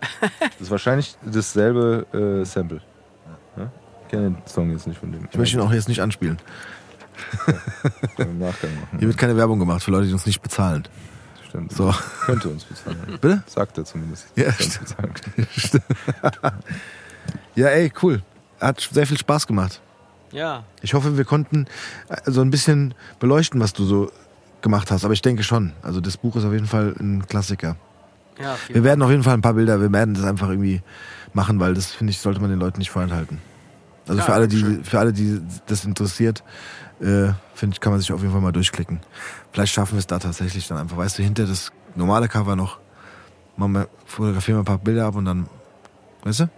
Das 0.40 0.60
ist 0.60 0.70
wahrscheinlich 0.70 1.16
dasselbe 1.24 2.06
äh, 2.12 2.44
Sample. 2.44 2.80
Ja? 3.56 3.70
Ich 4.02 4.08
kenne 4.08 4.22
den 4.30 4.36
Song 4.46 4.70
jetzt 4.70 4.86
nicht 4.86 4.98
von 5.00 5.10
dem. 5.12 5.26
Ich 5.30 5.36
möchte 5.38 5.56
ihn 5.56 5.60
auch 5.62 5.72
jetzt 5.72 5.88
nicht 5.88 6.00
anspielen. 6.00 6.38
im 8.18 8.38
Nachgang 8.38 8.70
machen. 8.80 8.98
Hier 8.98 9.08
wird 9.08 9.18
keine 9.18 9.36
Werbung 9.36 9.58
gemacht 9.58 9.82
für 9.82 9.90
Leute, 9.90 10.06
die 10.06 10.12
uns 10.12 10.26
nicht 10.26 10.40
bezahlen. 10.42 10.86
Stimmt. 11.48 11.72
So. 11.72 11.92
Könnte 12.24 12.48
uns 12.48 12.64
bezahlen. 12.64 12.96
Bitte? 13.20 13.42
Sagt 13.46 13.78
er 13.78 13.84
zumindest. 13.84 14.26
Ja, 14.36 14.52
kann. 14.52 15.10
Ja, 17.54 17.66
ey, 17.68 17.92
cool. 18.02 18.22
Hat 18.60 18.80
sehr 18.92 19.06
viel 19.06 19.18
Spaß 19.18 19.46
gemacht. 19.46 19.80
Ja. 20.32 20.64
Ich 20.82 20.94
hoffe, 20.94 21.16
wir 21.16 21.24
konnten 21.24 21.66
äh, 22.08 22.16
so 22.30 22.40
ein 22.40 22.50
bisschen 22.50 22.94
beleuchten, 23.18 23.60
was 23.60 23.72
du 23.72 23.84
so 23.84 24.10
gemacht 24.62 24.90
hast. 24.90 25.04
Aber 25.04 25.14
ich 25.14 25.22
denke 25.22 25.42
schon. 25.42 25.72
Also 25.82 26.00
das 26.00 26.16
Buch 26.16 26.36
ist 26.36 26.44
auf 26.44 26.52
jeden 26.52 26.66
Fall 26.66 26.94
ein 27.00 27.26
Klassiker. 27.26 27.76
Ja, 28.40 28.56
Wir 28.68 28.84
werden 28.84 29.02
auf 29.02 29.10
jeden 29.10 29.22
Fall 29.22 29.34
ein 29.34 29.42
paar 29.42 29.54
Bilder, 29.54 29.80
wir 29.80 29.92
werden 29.92 30.14
das 30.14 30.24
einfach 30.24 30.48
irgendwie 30.48 30.80
machen, 31.34 31.60
weil 31.60 31.74
das, 31.74 31.90
finde 31.90 32.12
ich, 32.12 32.18
sollte 32.18 32.40
man 32.40 32.48
den 32.48 32.58
Leuten 32.58 32.78
nicht 32.78 32.90
vorenthalten. 32.90 33.38
Also 34.08 34.18
Ja, 34.20 34.24
für 34.24 34.32
alle, 34.32 34.48
die, 34.48 34.80
für 34.82 34.98
alle, 34.98 35.12
die 35.12 35.40
das 35.66 35.84
interessiert, 35.84 36.42
äh, 37.00 37.32
finde 37.54 37.74
ich, 37.74 37.80
kann 37.80 37.92
man 37.92 38.00
sich 38.00 38.10
auf 38.12 38.20
jeden 38.20 38.32
Fall 38.32 38.40
mal 38.40 38.52
durchklicken. 38.52 39.00
Vielleicht 39.52 39.74
schaffen 39.74 39.92
wir 39.92 39.98
es 39.98 40.06
da 40.06 40.18
tatsächlich 40.18 40.66
dann 40.68 40.78
einfach. 40.78 40.96
Weißt 40.96 41.18
du, 41.18 41.22
hinter 41.22 41.46
das 41.46 41.70
normale 41.94 42.28
Cover 42.28 42.56
noch, 42.56 42.78
machen 43.56 43.72
wir, 43.72 43.88
fotografieren 44.06 44.56
wir 44.58 44.62
ein 44.62 44.64
paar 44.64 44.78
Bilder 44.78 45.06
ab 45.06 45.16
und 45.16 45.26
dann, 45.26 45.46
weißt 46.24 46.40
du, 46.40 46.50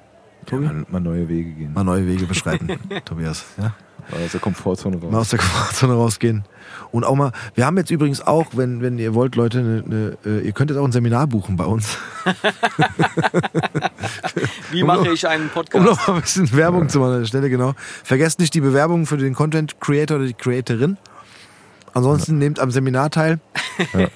Tobi? 0.46 0.64
Mal, 0.66 0.84
mal 0.90 1.00
neue 1.00 1.28
Wege 1.28 1.50
gehen. 1.52 1.72
Mal 1.72 1.84
neue 1.84 2.06
Wege 2.06 2.26
beschreiten, 2.26 2.68
Tobias. 3.04 3.44
Ja? 3.58 3.74
Mal 4.10 4.24
aus 4.24 4.32
der 4.32 4.40
Komfortzone 4.40 4.96
raus. 5.00 5.10
Mal 5.12 5.18
aus 5.18 5.28
der 5.30 5.38
Komfortzone 5.38 5.94
rausgehen. 5.94 6.44
Und 6.90 7.04
auch 7.04 7.14
mal, 7.14 7.32
wir 7.54 7.64
haben 7.66 7.76
jetzt 7.78 7.90
übrigens 7.90 8.20
auch, 8.20 8.46
wenn, 8.54 8.82
wenn 8.82 8.98
ihr 8.98 9.14
wollt, 9.14 9.36
Leute, 9.36 9.60
eine, 9.60 9.84
eine, 9.86 10.18
äh, 10.40 10.40
ihr 10.44 10.52
könnt 10.52 10.70
jetzt 10.70 10.78
auch 10.78 10.84
ein 10.84 10.92
Seminar 10.92 11.26
buchen 11.28 11.56
bei 11.56 11.64
uns. 11.64 11.96
Wie 14.70 14.82
mache 14.82 15.10
ich 15.12 15.26
einen 15.26 15.44
Um 15.44 15.50
Podcast? 15.50 15.84
noch 15.84 16.08
mal 16.08 16.14
ein 16.16 16.20
bisschen 16.22 16.52
Werbung 16.56 16.88
zu 16.88 16.98
machen 16.98 17.12
an 17.14 17.18
der 17.20 17.26
Stelle, 17.26 17.48
genau. 17.50 17.74
Vergesst 18.04 18.40
nicht 18.40 18.54
die 18.54 18.60
Bewerbung 18.60 19.06
für 19.06 19.16
den 19.16 19.34
Content 19.34 19.80
Creator 19.80 20.16
oder 20.18 20.26
die 20.26 20.34
Creatorin. 20.34 20.96
Ansonsten 21.94 22.38
nehmt 22.38 22.58
am 22.58 22.70
Seminar 22.70 23.10
teil. 23.10 23.38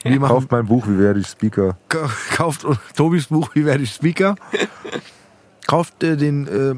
Ja. 0.05 0.18
Kauft 0.18 0.50
mein 0.50 0.66
Buch, 0.66 0.86
wie 0.88 0.98
werde 0.98 1.20
ich 1.20 1.26
Speaker. 1.28 1.76
Ka- 1.88 2.08
Kauft 2.34 2.66
Tobis 2.96 3.26
Buch, 3.26 3.50
wie 3.55 3.64
werde 3.66 3.82
ich 3.84 3.92
Speaker. 3.92 4.36
Kauft 5.67 6.03
äh, 6.03 6.17
den, 6.17 6.47
äh, 6.47 6.75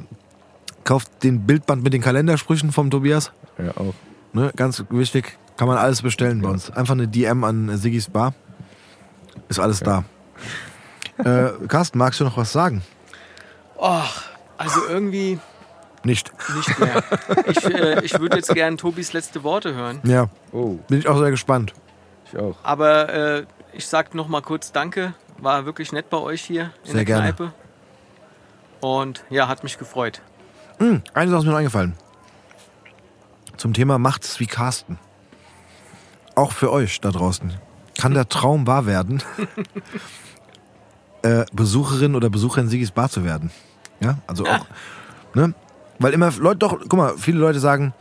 kauft 0.85 1.23
den 1.23 1.47
Bildband 1.47 1.83
mit 1.83 1.93
den 1.93 2.01
Kalendersprüchen 2.03 2.73
vom 2.73 2.91
Tobias. 2.91 3.33
Ja, 3.59 3.73
auch. 3.77 3.95
Ne? 4.33 4.53
Ganz 4.57 4.85
wichtig. 4.91 5.37
Kann 5.57 5.69
man 5.69 5.77
alles 5.77 6.03
bestellen 6.03 6.41
bei 6.43 6.49
uns. 6.51 6.71
Einfach 6.71 6.95
eine 6.95 7.09
DM 7.09 7.43
an 7.45 7.69
äh, 7.69 7.77
Siggis 7.77 8.09
Bar. 8.09 8.35
Ist 9.49 9.59
alles 9.61 9.81
da. 9.81 10.05
Äh, 11.25 11.51
Carsten, 11.67 11.99
magst 11.99 12.21
du 12.21 12.25
noch 12.25 12.37
was 12.37 12.53
sagen? 12.53 12.81
Oh, 13.77 14.03
also 14.57 14.81
irgendwie, 14.89 15.41
Nicht. 16.05 16.31
Nicht 16.55 16.79
mehr. 16.79 17.03
Ich, 17.49 17.65
äh, 17.65 18.05
ich 18.05 18.21
würde 18.21 18.37
jetzt 18.37 18.55
gerne 18.55 18.77
Tobis 18.77 19.13
letzte 19.13 19.43
Worte 19.43 19.75
hören. 19.75 19.99
Ja, 20.05 20.29
Oh, 20.53 20.79
bin 20.87 21.01
ich 21.01 21.09
auch 21.09 21.19
sehr 21.19 21.33
gespannt. 21.33 21.75
ich 22.25 22.39
auch. 22.39 22.55
Aber 22.63 23.09
äh, 23.09 23.47
ich 23.73 23.89
sag 23.89 24.15
noch 24.15 24.29
mal 24.29 24.43
kurz 24.43 24.71
Danke. 24.71 25.13
War 25.39 25.67
wirklich 25.67 25.91
nett 25.91 26.09
bei 26.09 26.19
euch 26.19 26.41
hier 26.43 26.71
in 26.85 26.93
Sehr 26.93 26.95
der 26.95 27.05
gerne. 27.05 27.23
Kneipe. 27.33 27.53
Und 28.81 29.25
ja, 29.31 29.49
hat 29.49 29.63
mich 29.63 29.79
gefreut. 29.79 30.23
Hm, 30.79 31.03
eine 31.15 31.31
Sache 31.31 31.41
ist 31.41 31.47
mir 31.47 31.53
noch 31.53 31.59
eingefallen. 31.59 31.95
Zum 33.57 33.73
Thema 33.73 33.99
Macht's 33.99 34.39
wie 34.39 34.47
Carsten. 34.47 34.99
Auch 36.35 36.53
für 36.53 36.71
euch 36.71 37.01
da 37.01 37.11
draußen. 37.11 37.53
Kann 37.99 38.15
der 38.15 38.29
Traum 38.29 38.69
wahr 38.69 38.87
werden, 38.87 39.23
äh, 41.23 41.45
Besucherin 41.53 42.15
oder 42.15 42.31
Besucher 42.31 42.61
in 42.61 42.69
Sigis 42.69 42.93
Bar 42.93 43.11
zu 43.11 43.25
werden? 43.25 43.51
Ja, 43.99 44.19
also 44.29 44.47
auch. 44.47 44.67
Ne? 45.35 45.53
Weil 45.99 46.13
immer 46.13 46.31
Leute, 46.39 46.59
doch, 46.59 46.79
guck 46.79 46.93
mal, 46.93 47.19
viele 47.19 47.39
Leute 47.39 47.59
sagen, 47.59 47.93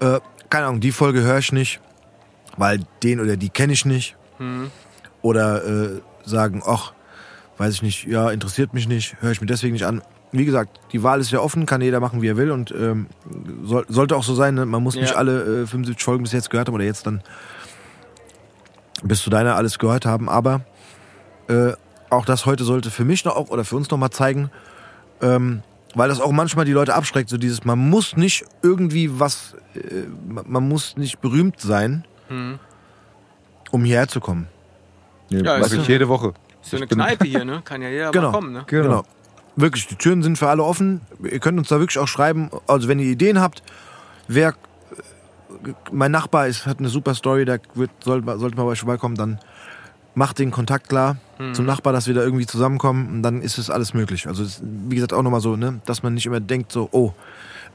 äh, 0.00 0.20
keine 0.50 0.66
Ahnung, 0.66 0.80
die 0.80 0.92
Folge 0.92 1.22
höre 1.22 1.38
ich 1.38 1.52
nicht, 1.52 1.80
weil 2.58 2.80
den 3.02 3.20
oder 3.20 3.38
die 3.38 3.48
kenne 3.48 3.72
ich 3.72 3.86
nicht. 3.86 4.16
Oder 5.22 5.64
äh, 5.64 6.00
sagen, 6.24 6.62
ach, 6.66 6.92
weiß 7.58 7.74
ich 7.74 7.82
nicht, 7.82 8.06
ja, 8.06 8.30
interessiert 8.30 8.74
mich 8.74 8.88
nicht, 8.88 9.16
höre 9.20 9.30
ich 9.32 9.40
mir 9.40 9.46
deswegen 9.46 9.72
nicht 9.74 9.86
an. 9.86 10.02
Wie 10.32 10.44
gesagt, 10.44 10.80
die 10.92 11.02
Wahl 11.04 11.20
ist 11.20 11.30
ja 11.30 11.38
offen, 11.38 11.64
kann 11.66 11.80
jeder 11.80 12.00
machen, 12.00 12.20
wie 12.20 12.28
er 12.28 12.36
will 12.36 12.50
und 12.50 12.72
ähm, 12.72 13.06
soll, 13.64 13.84
sollte 13.88 14.16
auch 14.16 14.24
so 14.24 14.34
sein, 14.34 14.54
ne? 14.54 14.66
man 14.66 14.82
muss 14.82 14.96
nicht 14.96 15.10
Ja. 15.12 15.16
alle 15.16 15.62
äh, 15.62 15.66
75 15.66 16.02
Folgen 16.02 16.24
bis 16.24 16.32
jetzt 16.32 16.50
gehört 16.50 16.66
haben 16.68 16.74
oder 16.74 16.84
jetzt 16.84 17.06
dann 17.06 17.22
bis 19.04 19.22
zu 19.22 19.30
deiner 19.30 19.54
alles 19.54 19.78
gehört 19.78 20.06
haben, 20.06 20.28
aber 20.28 20.62
äh, 21.48 21.72
auch 22.10 22.24
das 22.24 22.46
heute 22.46 22.64
sollte 22.64 22.90
für 22.90 23.04
mich 23.04 23.24
noch 23.24 23.36
auch 23.36 23.50
oder 23.50 23.64
für 23.64 23.76
uns 23.76 23.90
noch 23.90 23.98
mal 23.98 24.10
zeigen, 24.10 24.50
ähm, 25.20 25.62
weil 25.94 26.08
das 26.08 26.20
auch 26.20 26.32
manchmal 26.32 26.64
die 26.64 26.72
Leute 26.72 26.94
abschreckt, 26.94 27.28
so 27.30 27.36
dieses, 27.36 27.64
man 27.64 27.78
muss 27.78 28.16
nicht 28.16 28.44
irgendwie 28.62 29.20
was, 29.20 29.54
äh, 29.74 30.04
man 30.26 30.66
muss 30.68 30.96
nicht 30.96 31.20
berühmt 31.20 31.60
sein, 31.60 32.04
um 33.70 33.84
hierher 33.84 34.08
zu 34.08 34.18
kommen. 34.20 34.48
Ja, 35.28 35.58
mach 35.58 35.66
ist 35.66 35.74
ich 35.74 35.86
jede 35.86 36.08
Woche. 36.08 36.32
Ist 36.64 36.72
ja 36.72 36.78
eine 36.78 36.86
Kneipe 36.86 37.24
hier, 37.26 37.44
ne? 37.44 37.62
Kann 37.64 37.82
ja 37.82 37.88
jeder 37.88 38.10
Genau. 38.10 38.32
kommen, 38.32 38.52
ne? 38.52 38.64
Genau. 38.66 39.04
Wirklich, 39.56 39.86
die 39.86 39.96
Türen 39.96 40.22
sind 40.22 40.36
für 40.36 40.48
alle 40.48 40.64
offen. 40.64 41.02
Ihr 41.22 41.38
könnt 41.38 41.58
uns 41.58 41.68
da 41.68 41.78
wirklich 41.78 41.98
auch 41.98 42.08
schreiben. 42.08 42.50
Also 42.66 42.88
wenn 42.88 42.98
ihr 42.98 43.06
Ideen 43.06 43.40
habt, 43.40 43.62
wer 44.26 44.54
mein 45.92 46.10
Nachbar 46.10 46.48
ist, 46.48 46.66
hat 46.66 46.78
eine 46.80 46.88
super 46.88 47.14
Story, 47.14 47.44
da 47.44 47.58
wird, 47.74 47.90
soll, 48.02 48.22
sollte 48.38 48.56
mal 48.56 48.64
bei 48.64 48.70
euch 48.70 48.80
vorbeikommen, 48.80 49.14
dann 49.14 49.38
macht 50.14 50.38
den 50.38 50.50
Kontakt 50.50 50.88
klar 50.88 51.16
zum 51.52 51.66
Nachbar, 51.66 51.92
dass 51.92 52.06
wir 52.06 52.14
da 52.14 52.22
irgendwie 52.22 52.46
zusammenkommen 52.46 53.08
und 53.08 53.22
dann 53.22 53.42
ist 53.42 53.58
es 53.58 53.68
alles 53.68 53.92
möglich. 53.94 54.28
Also 54.28 54.44
es, 54.44 54.62
wie 54.62 54.94
gesagt 54.94 55.12
auch 55.12 55.22
nochmal 55.22 55.40
so, 55.40 55.56
ne, 55.56 55.80
dass 55.84 56.04
man 56.04 56.14
nicht 56.14 56.26
immer 56.26 56.38
denkt 56.38 56.70
so, 56.70 56.88
oh, 56.92 57.12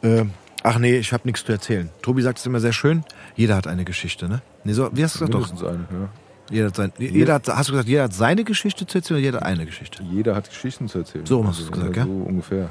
äh, 0.02 0.24
ach 0.64 0.80
nee, 0.80 0.98
ich 0.98 1.12
habe 1.12 1.24
nichts 1.26 1.44
zu 1.44 1.52
erzählen. 1.52 1.90
Tobi 2.02 2.22
sagt 2.22 2.40
es 2.40 2.46
immer 2.46 2.62
sehr 2.62 2.72
schön, 2.72 3.04
jeder 3.36 3.58
hat 3.58 3.68
eine 3.68 3.84
Geschichte, 3.84 4.30
ne? 4.30 4.42
Nee, 4.64 4.72
so, 4.74 4.90
wie 4.94 5.04
hast 5.04 5.16
du 5.20 5.26
gesagt? 5.28 5.34
Doch, 5.34 5.40
Mindestens 5.48 5.68
eine, 5.68 6.02
ja. 6.04 6.10
Jeder 6.50 6.68
hat, 6.68 6.76
sein, 6.76 6.94
jeder 6.98 7.34
hat, 7.36 7.48
hast 7.48 7.70
du 7.70 7.74
gesagt, 7.74 7.90
jeder 7.90 8.04
hat 8.04 8.14
seine 8.14 8.44
Geschichte 8.44 8.86
zu 8.86 8.98
erzählen 8.98 9.18
oder 9.18 9.26
jeder 9.26 9.38
hat 9.40 9.46
eine 9.46 9.66
Geschichte? 9.66 10.04
Jeder 10.04 10.36
hat 10.36 10.50
Geschichten 10.50 10.88
zu 10.88 11.00
erzählen. 11.00 11.26
So 11.26 11.46
hast 11.46 11.60
du 11.60 11.64
es 11.64 11.72
gesagt, 11.72 11.96
ja? 11.96 12.04
ja? 12.04 12.08
So 12.08 12.12
ungefähr. 12.12 12.70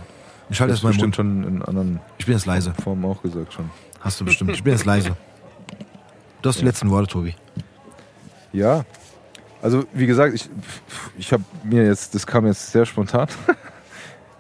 Ich 0.51 0.61
halte 0.61 0.73
das 0.73 0.83
meinen 0.83 0.93
bestimmt 0.93 1.17
schon 1.17 1.45
in 1.45 1.63
anderen 1.63 2.01
Ich 2.17 2.27
bin 2.27 2.35
jetzt 2.35 2.47
leise. 2.47 2.73
Formen 2.83 3.05
auch 3.05 3.23
gesagt 3.23 3.53
schon. 3.53 3.71
Hast 4.01 4.21
du 4.21 4.25
bestimmt. 4.25 4.51
Ich 4.53 4.63
bin 4.63 4.73
jetzt 4.73 4.87
leise. 4.87 5.17
Du 6.43 6.49
hast 6.49 6.61
die 6.61 6.65
letzten 6.65 6.91
Worte, 6.91 7.09
Tobi. 7.09 7.35
Ja, 8.53 8.85
also 9.61 9.85
wie 9.93 10.07
gesagt, 10.07 10.35
ich, 10.35 10.49
ich 11.19 11.33
habe 11.33 11.43
mir 11.65 11.85
jetzt, 11.85 12.15
das 12.15 12.27
kam 12.27 12.47
jetzt 12.47 12.73
sehr 12.73 12.87
spontan. 12.87 13.29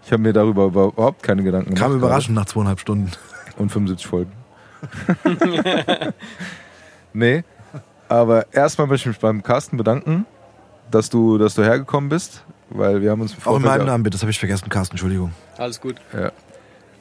Ich 0.05 0.12
habe 0.12 0.23
mir 0.23 0.33
darüber 0.33 0.65
überhaupt 0.65 1.23
keine 1.23 1.42
Gedanken 1.42 1.75
gemacht. 1.75 1.83
Kam 1.83 1.94
überraschend 1.94 2.34
nach 2.34 2.47
zweieinhalb 2.47 2.81
Stunden. 2.81 3.10
Und 3.58 3.70
75 3.70 4.07
Folgen. 4.07 4.33
nee, 7.12 7.44
aber 8.09 8.47
erstmal 8.53 8.87
möchte 8.87 9.09
ich 9.09 9.15
mich 9.15 9.20
beim 9.20 9.43
Carsten 9.43 9.77
bedanken, 9.77 10.27
dass 10.91 11.11
du, 11.11 11.39
dass 11.39 11.55
du 11.55 11.62
hergekommen 11.62 12.09
bist, 12.09 12.45
weil 12.70 13.01
wir 13.03 13.11
haben 13.11 13.20
uns 13.20 13.35
im 13.35 13.39
Auch 13.47 13.57
in 13.57 13.62
meinem 13.62 13.81
ja- 13.81 13.87
Namen 13.87 14.05
bitte, 14.05 14.15
das 14.15 14.23
habe 14.23 14.31
ich 14.31 14.39
vergessen, 14.39 14.69
Carsten, 14.69 14.95
Entschuldigung. 14.95 15.33
Alles 15.57 15.81
gut. 15.81 15.97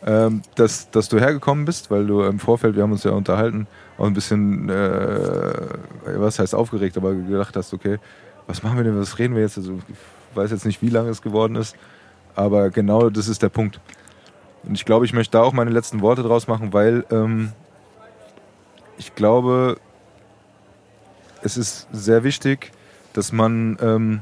ähm, 0.06 0.42
dass, 0.56 0.90
dass 0.92 1.10
du 1.10 1.20
hergekommen 1.20 1.66
bist, 1.66 1.90
weil 1.90 2.06
du 2.06 2.22
im 2.24 2.40
Vorfeld, 2.40 2.76
wir 2.76 2.84
haben 2.84 2.92
uns 2.92 3.04
ja 3.04 3.12
unterhalten, 3.12 3.68
auch 3.98 4.06
ein 4.06 4.14
bisschen, 4.14 4.70
äh, 4.70 5.54
was 6.18 6.40
heißt 6.40 6.54
aufgeregt, 6.54 6.98
aber 6.98 7.14
gedacht 7.14 7.56
hast, 7.56 7.74
okay, 7.74 7.98
was 8.46 8.62
machen 8.64 8.78
wir 8.78 8.84
denn, 8.84 9.00
was 9.00 9.18
reden 9.20 9.36
wir 9.36 9.42
jetzt? 9.42 9.58
Also, 9.58 9.80
ich 9.90 10.36
weiß 10.38 10.52
jetzt 10.52 10.66
nicht, 10.66 10.82
wie 10.82 10.90
lange 10.90 11.10
es 11.10 11.22
geworden 11.22 11.56
ist, 11.56 11.76
aber 12.36 12.70
genau 12.70 13.10
das 13.10 13.28
ist 13.28 13.42
der 13.42 13.50
Punkt. 13.50 13.80
Und 14.64 14.76
ich 14.76 14.86
glaube, 14.86 15.06
ich 15.06 15.14
möchte 15.14 15.32
da 15.38 15.42
auch 15.44 15.54
meine 15.54 15.72
letzten 15.72 16.02
Worte 16.02 16.22
draus 16.24 16.48
machen, 16.48 16.74
weil 16.74 17.06
ähm, 17.10 17.52
ich 18.98 19.16
glaube, 19.16 19.78
es 21.48 21.58
ist 21.58 21.88
sehr 21.94 22.26
wichtig, 22.26 22.74
dass 23.14 23.32
man 23.32 23.78
ähm, 23.82 24.20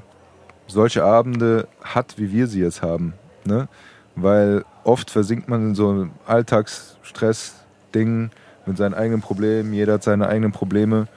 solche 0.67 1.03
Abende 1.03 1.67
hat, 1.83 2.13
wie 2.17 2.31
wir 2.31 2.45
sie 2.45 2.61
jetzt 2.61 2.83
haben. 2.83 3.13
Ne? 3.45 3.67
Weil 4.15 4.63
oft 4.83 5.09
versinkt 5.09 5.49
man 5.49 5.69
in 5.69 5.75
so 5.75 5.89
einem 5.89 6.11
Alltagsstress-Ding 6.27 8.29
mit 8.67 8.77
seinen 8.77 8.93
eigenen 8.93 9.21
Problemen. 9.21 9.73
Jeder 9.73 9.93
hat 9.93 10.03
seine 10.03 10.27
eigenen 10.27 10.51
Probleme. 10.51 11.07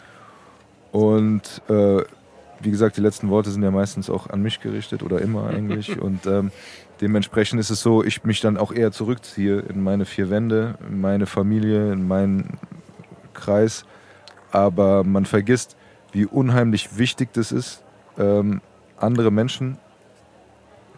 Und 0.93 1.61
äh, 1.69 2.03
wie 2.61 2.71
gesagt, 2.71 2.97
die 2.97 3.03
letzten 3.03 3.29
Worte 3.29 3.51
sind 3.51 3.63
ja 3.63 3.71
meistens 3.71 4.09
auch 4.09 4.31
an 4.31 4.41
mich 4.41 4.61
gerichtet 4.61 5.03
oder 5.03 5.21
immer 5.21 5.49
eigentlich. 5.49 6.01
Und 6.01 6.27
ähm, 6.27 6.53
dementsprechend 7.03 7.61
ist 7.61 7.69
es 7.69 7.83
so, 7.83 8.03
ich 8.03 8.25
mich 8.25 8.41
dann 8.41 8.57
auch 8.57 8.73
eher 8.73 8.93
zurückziehe 8.93 9.59
in 9.59 9.83
meine 9.83 10.07
vier 10.07 10.31
Wände, 10.31 10.79
in 10.89 11.03
meine 11.03 11.27
Familie, 11.27 11.93
in 11.93 12.09
meinen 12.09 12.59
Kreis. 13.35 13.85
Aber 14.51 15.05
man 15.05 15.27
vergisst, 15.27 15.77
wie 16.13 16.27
unheimlich 16.27 16.99
wichtig 16.99 17.33
das 17.33 17.53
ist, 17.53 17.83
ähm, 18.19 18.61
andere 18.97 19.31
Menschen 19.31 19.79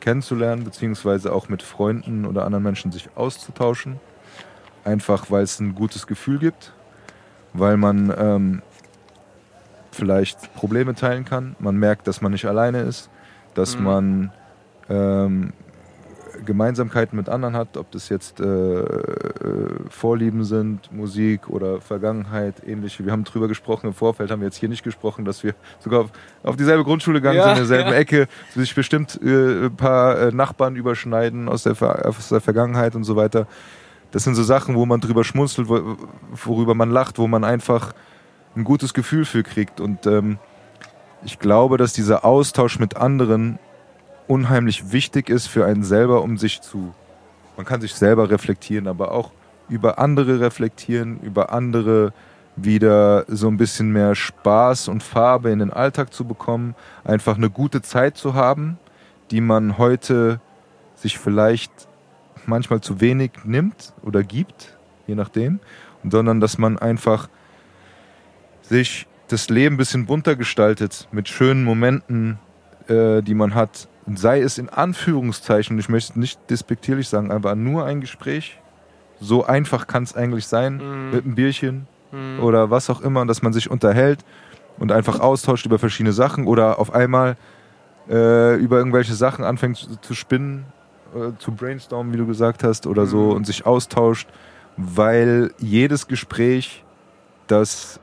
kennenzulernen, 0.01 0.65
beziehungsweise 0.65 1.33
auch 1.33 1.49
mit 1.49 1.63
Freunden 1.63 2.25
oder 2.25 2.45
anderen 2.45 2.65
Menschen 2.65 2.91
sich 2.93 3.09
auszutauschen. 3.17 4.01
Einfach 4.85 5.31
weil 5.31 5.43
es 5.43 5.61
ein 5.61 5.75
gutes 5.75 6.07
Gefühl 6.07 6.39
gibt, 6.39 6.73
weil 7.53 7.77
man 7.77 8.13
ähm, 8.17 8.63
vielleicht 9.93 10.55
Probleme 10.55 10.95
teilen 10.95 11.25
kann. 11.25 11.55
Man 11.59 11.77
merkt, 11.77 12.07
dass 12.07 12.23
man 12.23 12.33
nicht 12.33 12.47
alleine 12.47 12.81
ist, 12.81 13.11
dass 13.55 13.77
Mhm. 13.79 13.85
man 13.85 14.33
ähm, 14.89 15.53
Gemeinsamkeiten 16.45 17.17
mit 17.17 17.29
anderen 17.29 17.55
hat, 17.57 17.77
ob 17.77 17.91
das 17.91 18.09
jetzt 18.09 18.41
äh, 18.41 18.45
äh, 18.45 18.87
Vorlieben 19.89 20.45
sind, 20.45 20.93
Musik 20.93 21.49
oder 21.49 21.81
Vergangenheit, 21.81 22.63
ähnliche. 22.67 23.05
Wir 23.05 23.13
haben 23.13 23.25
drüber 23.25 23.49
gesprochen 23.49 23.89
im 23.89 23.95
Vorfeld, 23.95 24.31
haben 24.31 24.41
wir 24.41 24.47
jetzt 24.47 24.57
hier 24.57 24.69
nicht 24.69 24.83
gesprochen, 24.83 25.25
dass 25.25 25.43
wir 25.43 25.55
sogar 25.79 26.03
auf, 26.03 26.11
auf 26.43 26.57
dieselbe 26.57 26.85
Grundschule 26.85 27.21
gegangen 27.21 27.39
Ja, 27.39 27.45
sind, 27.45 27.53
in 27.53 27.69
derselben 27.69 27.91
ja. 27.91 27.97
Ecke, 27.97 28.29
sich 28.55 28.75
bestimmt 28.75 29.21
äh, 29.23 29.67
ein 29.67 29.77
paar 29.77 30.19
äh, 30.19 30.33
Nachbarn 30.33 30.77
überschneiden 30.77 31.49
aus 31.49 31.63
der, 31.63 31.75
Ver 31.75 32.07
aus 32.07 32.29
der 32.29 32.41
Vergangenheit 32.41 32.95
und 32.95 33.05
so 33.05 33.17
weiter. 33.17 33.47
Das 34.11 34.25
sind 34.25 34.35
so 34.35 34.43
Sachen, 34.43 34.75
wo 34.75 34.87
man 34.87 35.01
drüber 35.01 35.25
schmunzelt, 35.25 35.69
wo, 35.69 35.97
worüber 36.45 36.75
man 36.75 36.91
lacht, 36.91 37.19
wo 37.19 37.29
man 37.29 37.45
einfach 37.45 37.93
ein 38.57 38.65
gutes 38.65 38.95
Gefühl 38.95 39.25
für 39.25 39.43
kriegt. 39.43 39.81
Und 39.81 40.07
ähm, 40.07 40.39
ich 41.25 41.39
glaube, 41.39 41.77
dass 41.77 41.93
dieser 41.93 42.25
Austausch 42.25 42.79
mit 42.79 42.97
anderen 42.97 43.59
unheimlich 44.31 44.93
wichtig 44.93 45.29
ist 45.29 45.49
für 45.49 45.67
einen 45.67 45.83
selber, 45.83 46.23
um 46.23 46.39
sich 46.39 46.61
zu. 46.61 46.95
Man 47.57 47.67
kann 47.67 47.81
sich 47.81 47.95
selber 47.95 48.31
reflektieren, 48.31 48.87
aber 48.87 49.11
auch 49.11 49.33
über 49.69 49.99
andere 49.99 50.41
reflektieren, 50.41 51.19
über 51.21 51.53
andere 51.53 52.13
wieder 52.55 53.25
so 53.27 53.49
ein 53.49 53.57
bisschen 53.57 53.91
mehr 53.91 54.15
Spaß 54.15 54.87
und 54.87 55.03
Farbe 55.03 55.51
in 55.51 55.59
den 55.59 55.73
Alltag 55.73 56.13
zu 56.15 56.25
bekommen, 56.25 56.77
einfach 57.03 57.37
eine 57.37 57.51
gute 57.51 57.83
Zeit 57.83 58.17
zu 58.17 58.35
haben, 58.35 58.79
die 59.33 59.41
man 59.41 59.79
heute 59.79 60.41
sich 60.95 61.19
vielleicht 61.19 61.89
manchmal 62.47 62.81
zu 62.81 63.01
wenig 63.01 63.33
nimmt 63.45 63.95
oder 64.03 64.23
gibt, 64.23 64.77
je 65.09 65.17
nachdem, 65.17 65.59
sondern 66.09 66.41
dass 66.41 66.57
man 66.57 66.79
einfach 66.79 67.29
sich 68.63 69.09
das 69.27 69.49
Leben 69.49 69.75
ein 69.75 69.79
bisschen 69.79 70.07
bunter 70.07 70.37
gestaltet 70.37 71.09
mit 71.11 71.29
schönen 71.29 71.65
Momenten, 71.65 72.39
äh, 72.87 73.23
die 73.23 73.35
man 73.35 73.55
hat. 73.55 73.89
Sei 74.15 74.41
es 74.41 74.59
in 74.59 74.69
Anführungszeichen, 74.69 75.79
ich 75.79 75.89
möchte 75.89 76.19
nicht 76.19 76.39
despektierlich 76.51 77.09
sagen, 77.09 77.31
aber 77.31 77.55
nur 77.55 77.85
ein 77.85 78.01
Gespräch. 78.01 78.59
So 79.21 79.45
einfach 79.45 79.87
kann 79.87 80.03
es 80.05 80.15
eigentlich 80.17 80.47
sein, 80.47 80.77
Mhm. 80.79 81.11
mit 81.11 81.25
einem 81.25 81.35
Bierchen 81.35 81.87
oder 82.41 82.71
was 82.71 82.91
auch 82.91 83.03
immer, 83.03 83.25
dass 83.27 83.41
man 83.43 83.53
sich 83.53 83.71
unterhält 83.71 84.25
und 84.79 84.91
einfach 84.91 85.21
austauscht 85.21 85.65
über 85.67 85.79
verschiedene 85.79 86.13
Sachen 86.13 86.47
oder 86.47 86.79
auf 86.81 86.93
einmal 86.93 87.37
äh, 88.09 88.57
über 88.57 88.79
irgendwelche 88.79 89.15
Sachen 89.15 89.45
anfängt 89.45 89.77
zu, 89.77 89.95
zu 90.01 90.15
spinnen, 90.15 90.65
äh, 91.15 91.39
zu 91.39 91.53
brainstormen, 91.53 92.13
wie 92.13 92.17
du 92.17 92.27
gesagt 92.27 92.65
hast, 92.65 92.89
oder 92.89 93.07
so 93.07 93.19
Mhm. 93.27 93.31
und 93.37 93.47
sich 93.47 93.65
austauscht, 93.67 94.29
weil 94.77 95.53
jedes 95.59 96.09
Gespräch, 96.09 96.83
das 97.47 98.01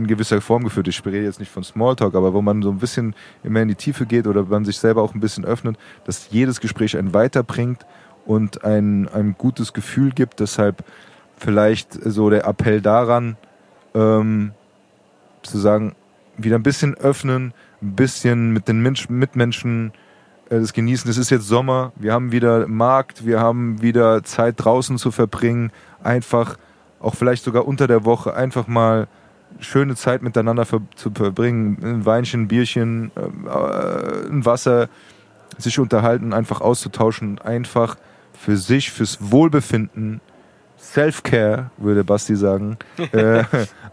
in 0.00 0.06
gewisser 0.06 0.40
Form 0.40 0.64
geführt 0.64 0.88
ich 0.88 1.04
rede 1.04 1.22
jetzt 1.22 1.40
nicht 1.40 1.50
von 1.50 1.64
Smalltalk, 1.64 2.14
aber 2.14 2.32
wo 2.32 2.42
man 2.42 2.62
so 2.62 2.70
ein 2.70 2.78
bisschen 2.78 3.14
immer 3.42 3.60
in 3.60 3.68
die 3.68 3.74
Tiefe 3.74 4.06
geht 4.06 4.26
oder 4.26 4.44
man 4.44 4.64
sich 4.64 4.78
selber 4.78 5.02
auch 5.02 5.14
ein 5.14 5.20
bisschen 5.20 5.44
öffnet, 5.44 5.76
dass 6.04 6.30
jedes 6.30 6.60
Gespräch 6.60 6.96
einen 6.96 7.14
weiterbringt 7.14 7.86
und 8.26 8.64
ein, 8.64 9.08
ein 9.08 9.34
gutes 9.38 9.72
Gefühl 9.72 10.10
gibt. 10.10 10.40
Deshalb 10.40 10.84
vielleicht 11.36 11.92
so 11.92 12.30
der 12.30 12.46
Appell 12.46 12.80
daran, 12.80 13.36
ähm, 13.94 14.52
zu 15.42 15.58
sagen, 15.58 15.94
wieder 16.36 16.56
ein 16.56 16.62
bisschen 16.62 16.94
öffnen, 16.94 17.52
ein 17.82 17.94
bisschen 17.94 18.52
mit 18.52 18.68
den 18.68 18.82
Mensch, 18.82 19.08
Mitmenschen 19.08 19.92
äh, 20.50 20.60
das 20.60 20.72
genießen. 20.72 21.10
Es 21.10 21.16
ist 21.16 21.30
jetzt 21.30 21.48
Sommer, 21.48 21.92
wir 21.96 22.12
haben 22.12 22.32
wieder 22.32 22.66
Markt, 22.68 23.26
wir 23.26 23.40
haben 23.40 23.80
wieder 23.82 24.22
Zeit 24.24 24.54
draußen 24.58 24.98
zu 24.98 25.10
verbringen, 25.10 25.70
einfach 26.02 26.56
auch 27.00 27.14
vielleicht 27.14 27.44
sogar 27.44 27.66
unter 27.66 27.86
der 27.86 28.04
Woche 28.04 28.34
einfach 28.34 28.66
mal 28.66 29.08
schöne 29.60 29.96
Zeit 29.96 30.22
miteinander 30.22 30.64
ver 30.64 30.80
zu 30.94 31.10
verbringen, 31.10 31.78
ein 31.82 32.06
Weinchen, 32.06 32.42
ein 32.42 32.48
Bierchen, 32.48 33.10
äh, 33.16 34.28
ein 34.28 34.44
Wasser, 34.44 34.88
sich 35.56 35.78
unterhalten, 35.78 36.32
einfach 36.32 36.60
auszutauschen, 36.60 37.38
einfach 37.40 37.96
für 38.32 38.56
sich, 38.56 38.92
fürs 38.92 39.18
Wohlbefinden, 39.20 40.20
Self-Care, 40.78 41.70
würde 41.76 42.04
Basti 42.04 42.36
sagen, 42.36 42.78
äh, 43.12 43.44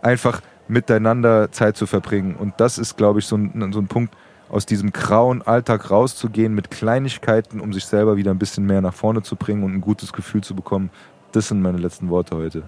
einfach 0.01 0.41
miteinander 0.67 1.51
Zeit 1.51 1.77
zu 1.77 1.87
verbringen. 1.87 2.35
Und 2.35 2.53
das 2.57 2.77
ist, 2.77 2.97
glaube 2.97 3.19
ich, 3.19 3.25
so 3.25 3.37
ein, 3.37 3.71
so 3.73 3.79
ein 3.79 3.87
Punkt, 3.87 4.15
aus 4.47 4.67
diesem 4.67 4.93
grauen 4.93 5.41
Alltag 5.41 5.89
rauszugehen 5.89 6.53
mit 6.53 6.69
Kleinigkeiten, 6.69 7.59
um 7.59 7.73
sich 7.73 7.85
selber 7.85 8.15
wieder 8.15 8.31
ein 8.31 8.37
bisschen 8.37 8.65
mehr 8.65 8.81
nach 8.81 8.93
vorne 8.93 9.23
zu 9.23 9.35
bringen 9.35 9.63
und 9.63 9.73
ein 9.73 9.81
gutes 9.81 10.13
Gefühl 10.13 10.43
zu 10.43 10.55
bekommen. 10.55 10.91
Das 11.31 11.47
sind 11.47 11.61
meine 11.61 11.79
letzten 11.79 12.09
Worte 12.09 12.35
heute. 12.35 12.63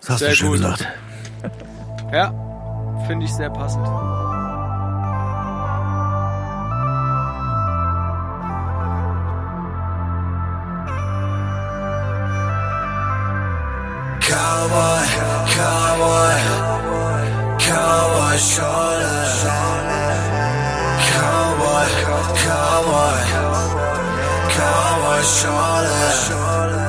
Das 0.00 0.10
hast 0.10 0.18
Sehr 0.20 0.28
du 0.30 0.34
schön 0.36 0.48
gut. 0.48 0.58
gesagt. 0.58 0.88
Ja, 2.12 2.32
finde 3.06 3.24
ich 3.26 3.34
sehr 3.34 3.50
passend. 3.50 3.86
Cowboy, 14.20 15.06
cowboy, 15.54 16.36
cowboy 17.58 18.38
shoulder. 18.38 19.26
Cowboy, 21.12 21.86
cowboy, 22.44 23.18
cowboy 24.56 25.22
shoulder. 25.22 26.79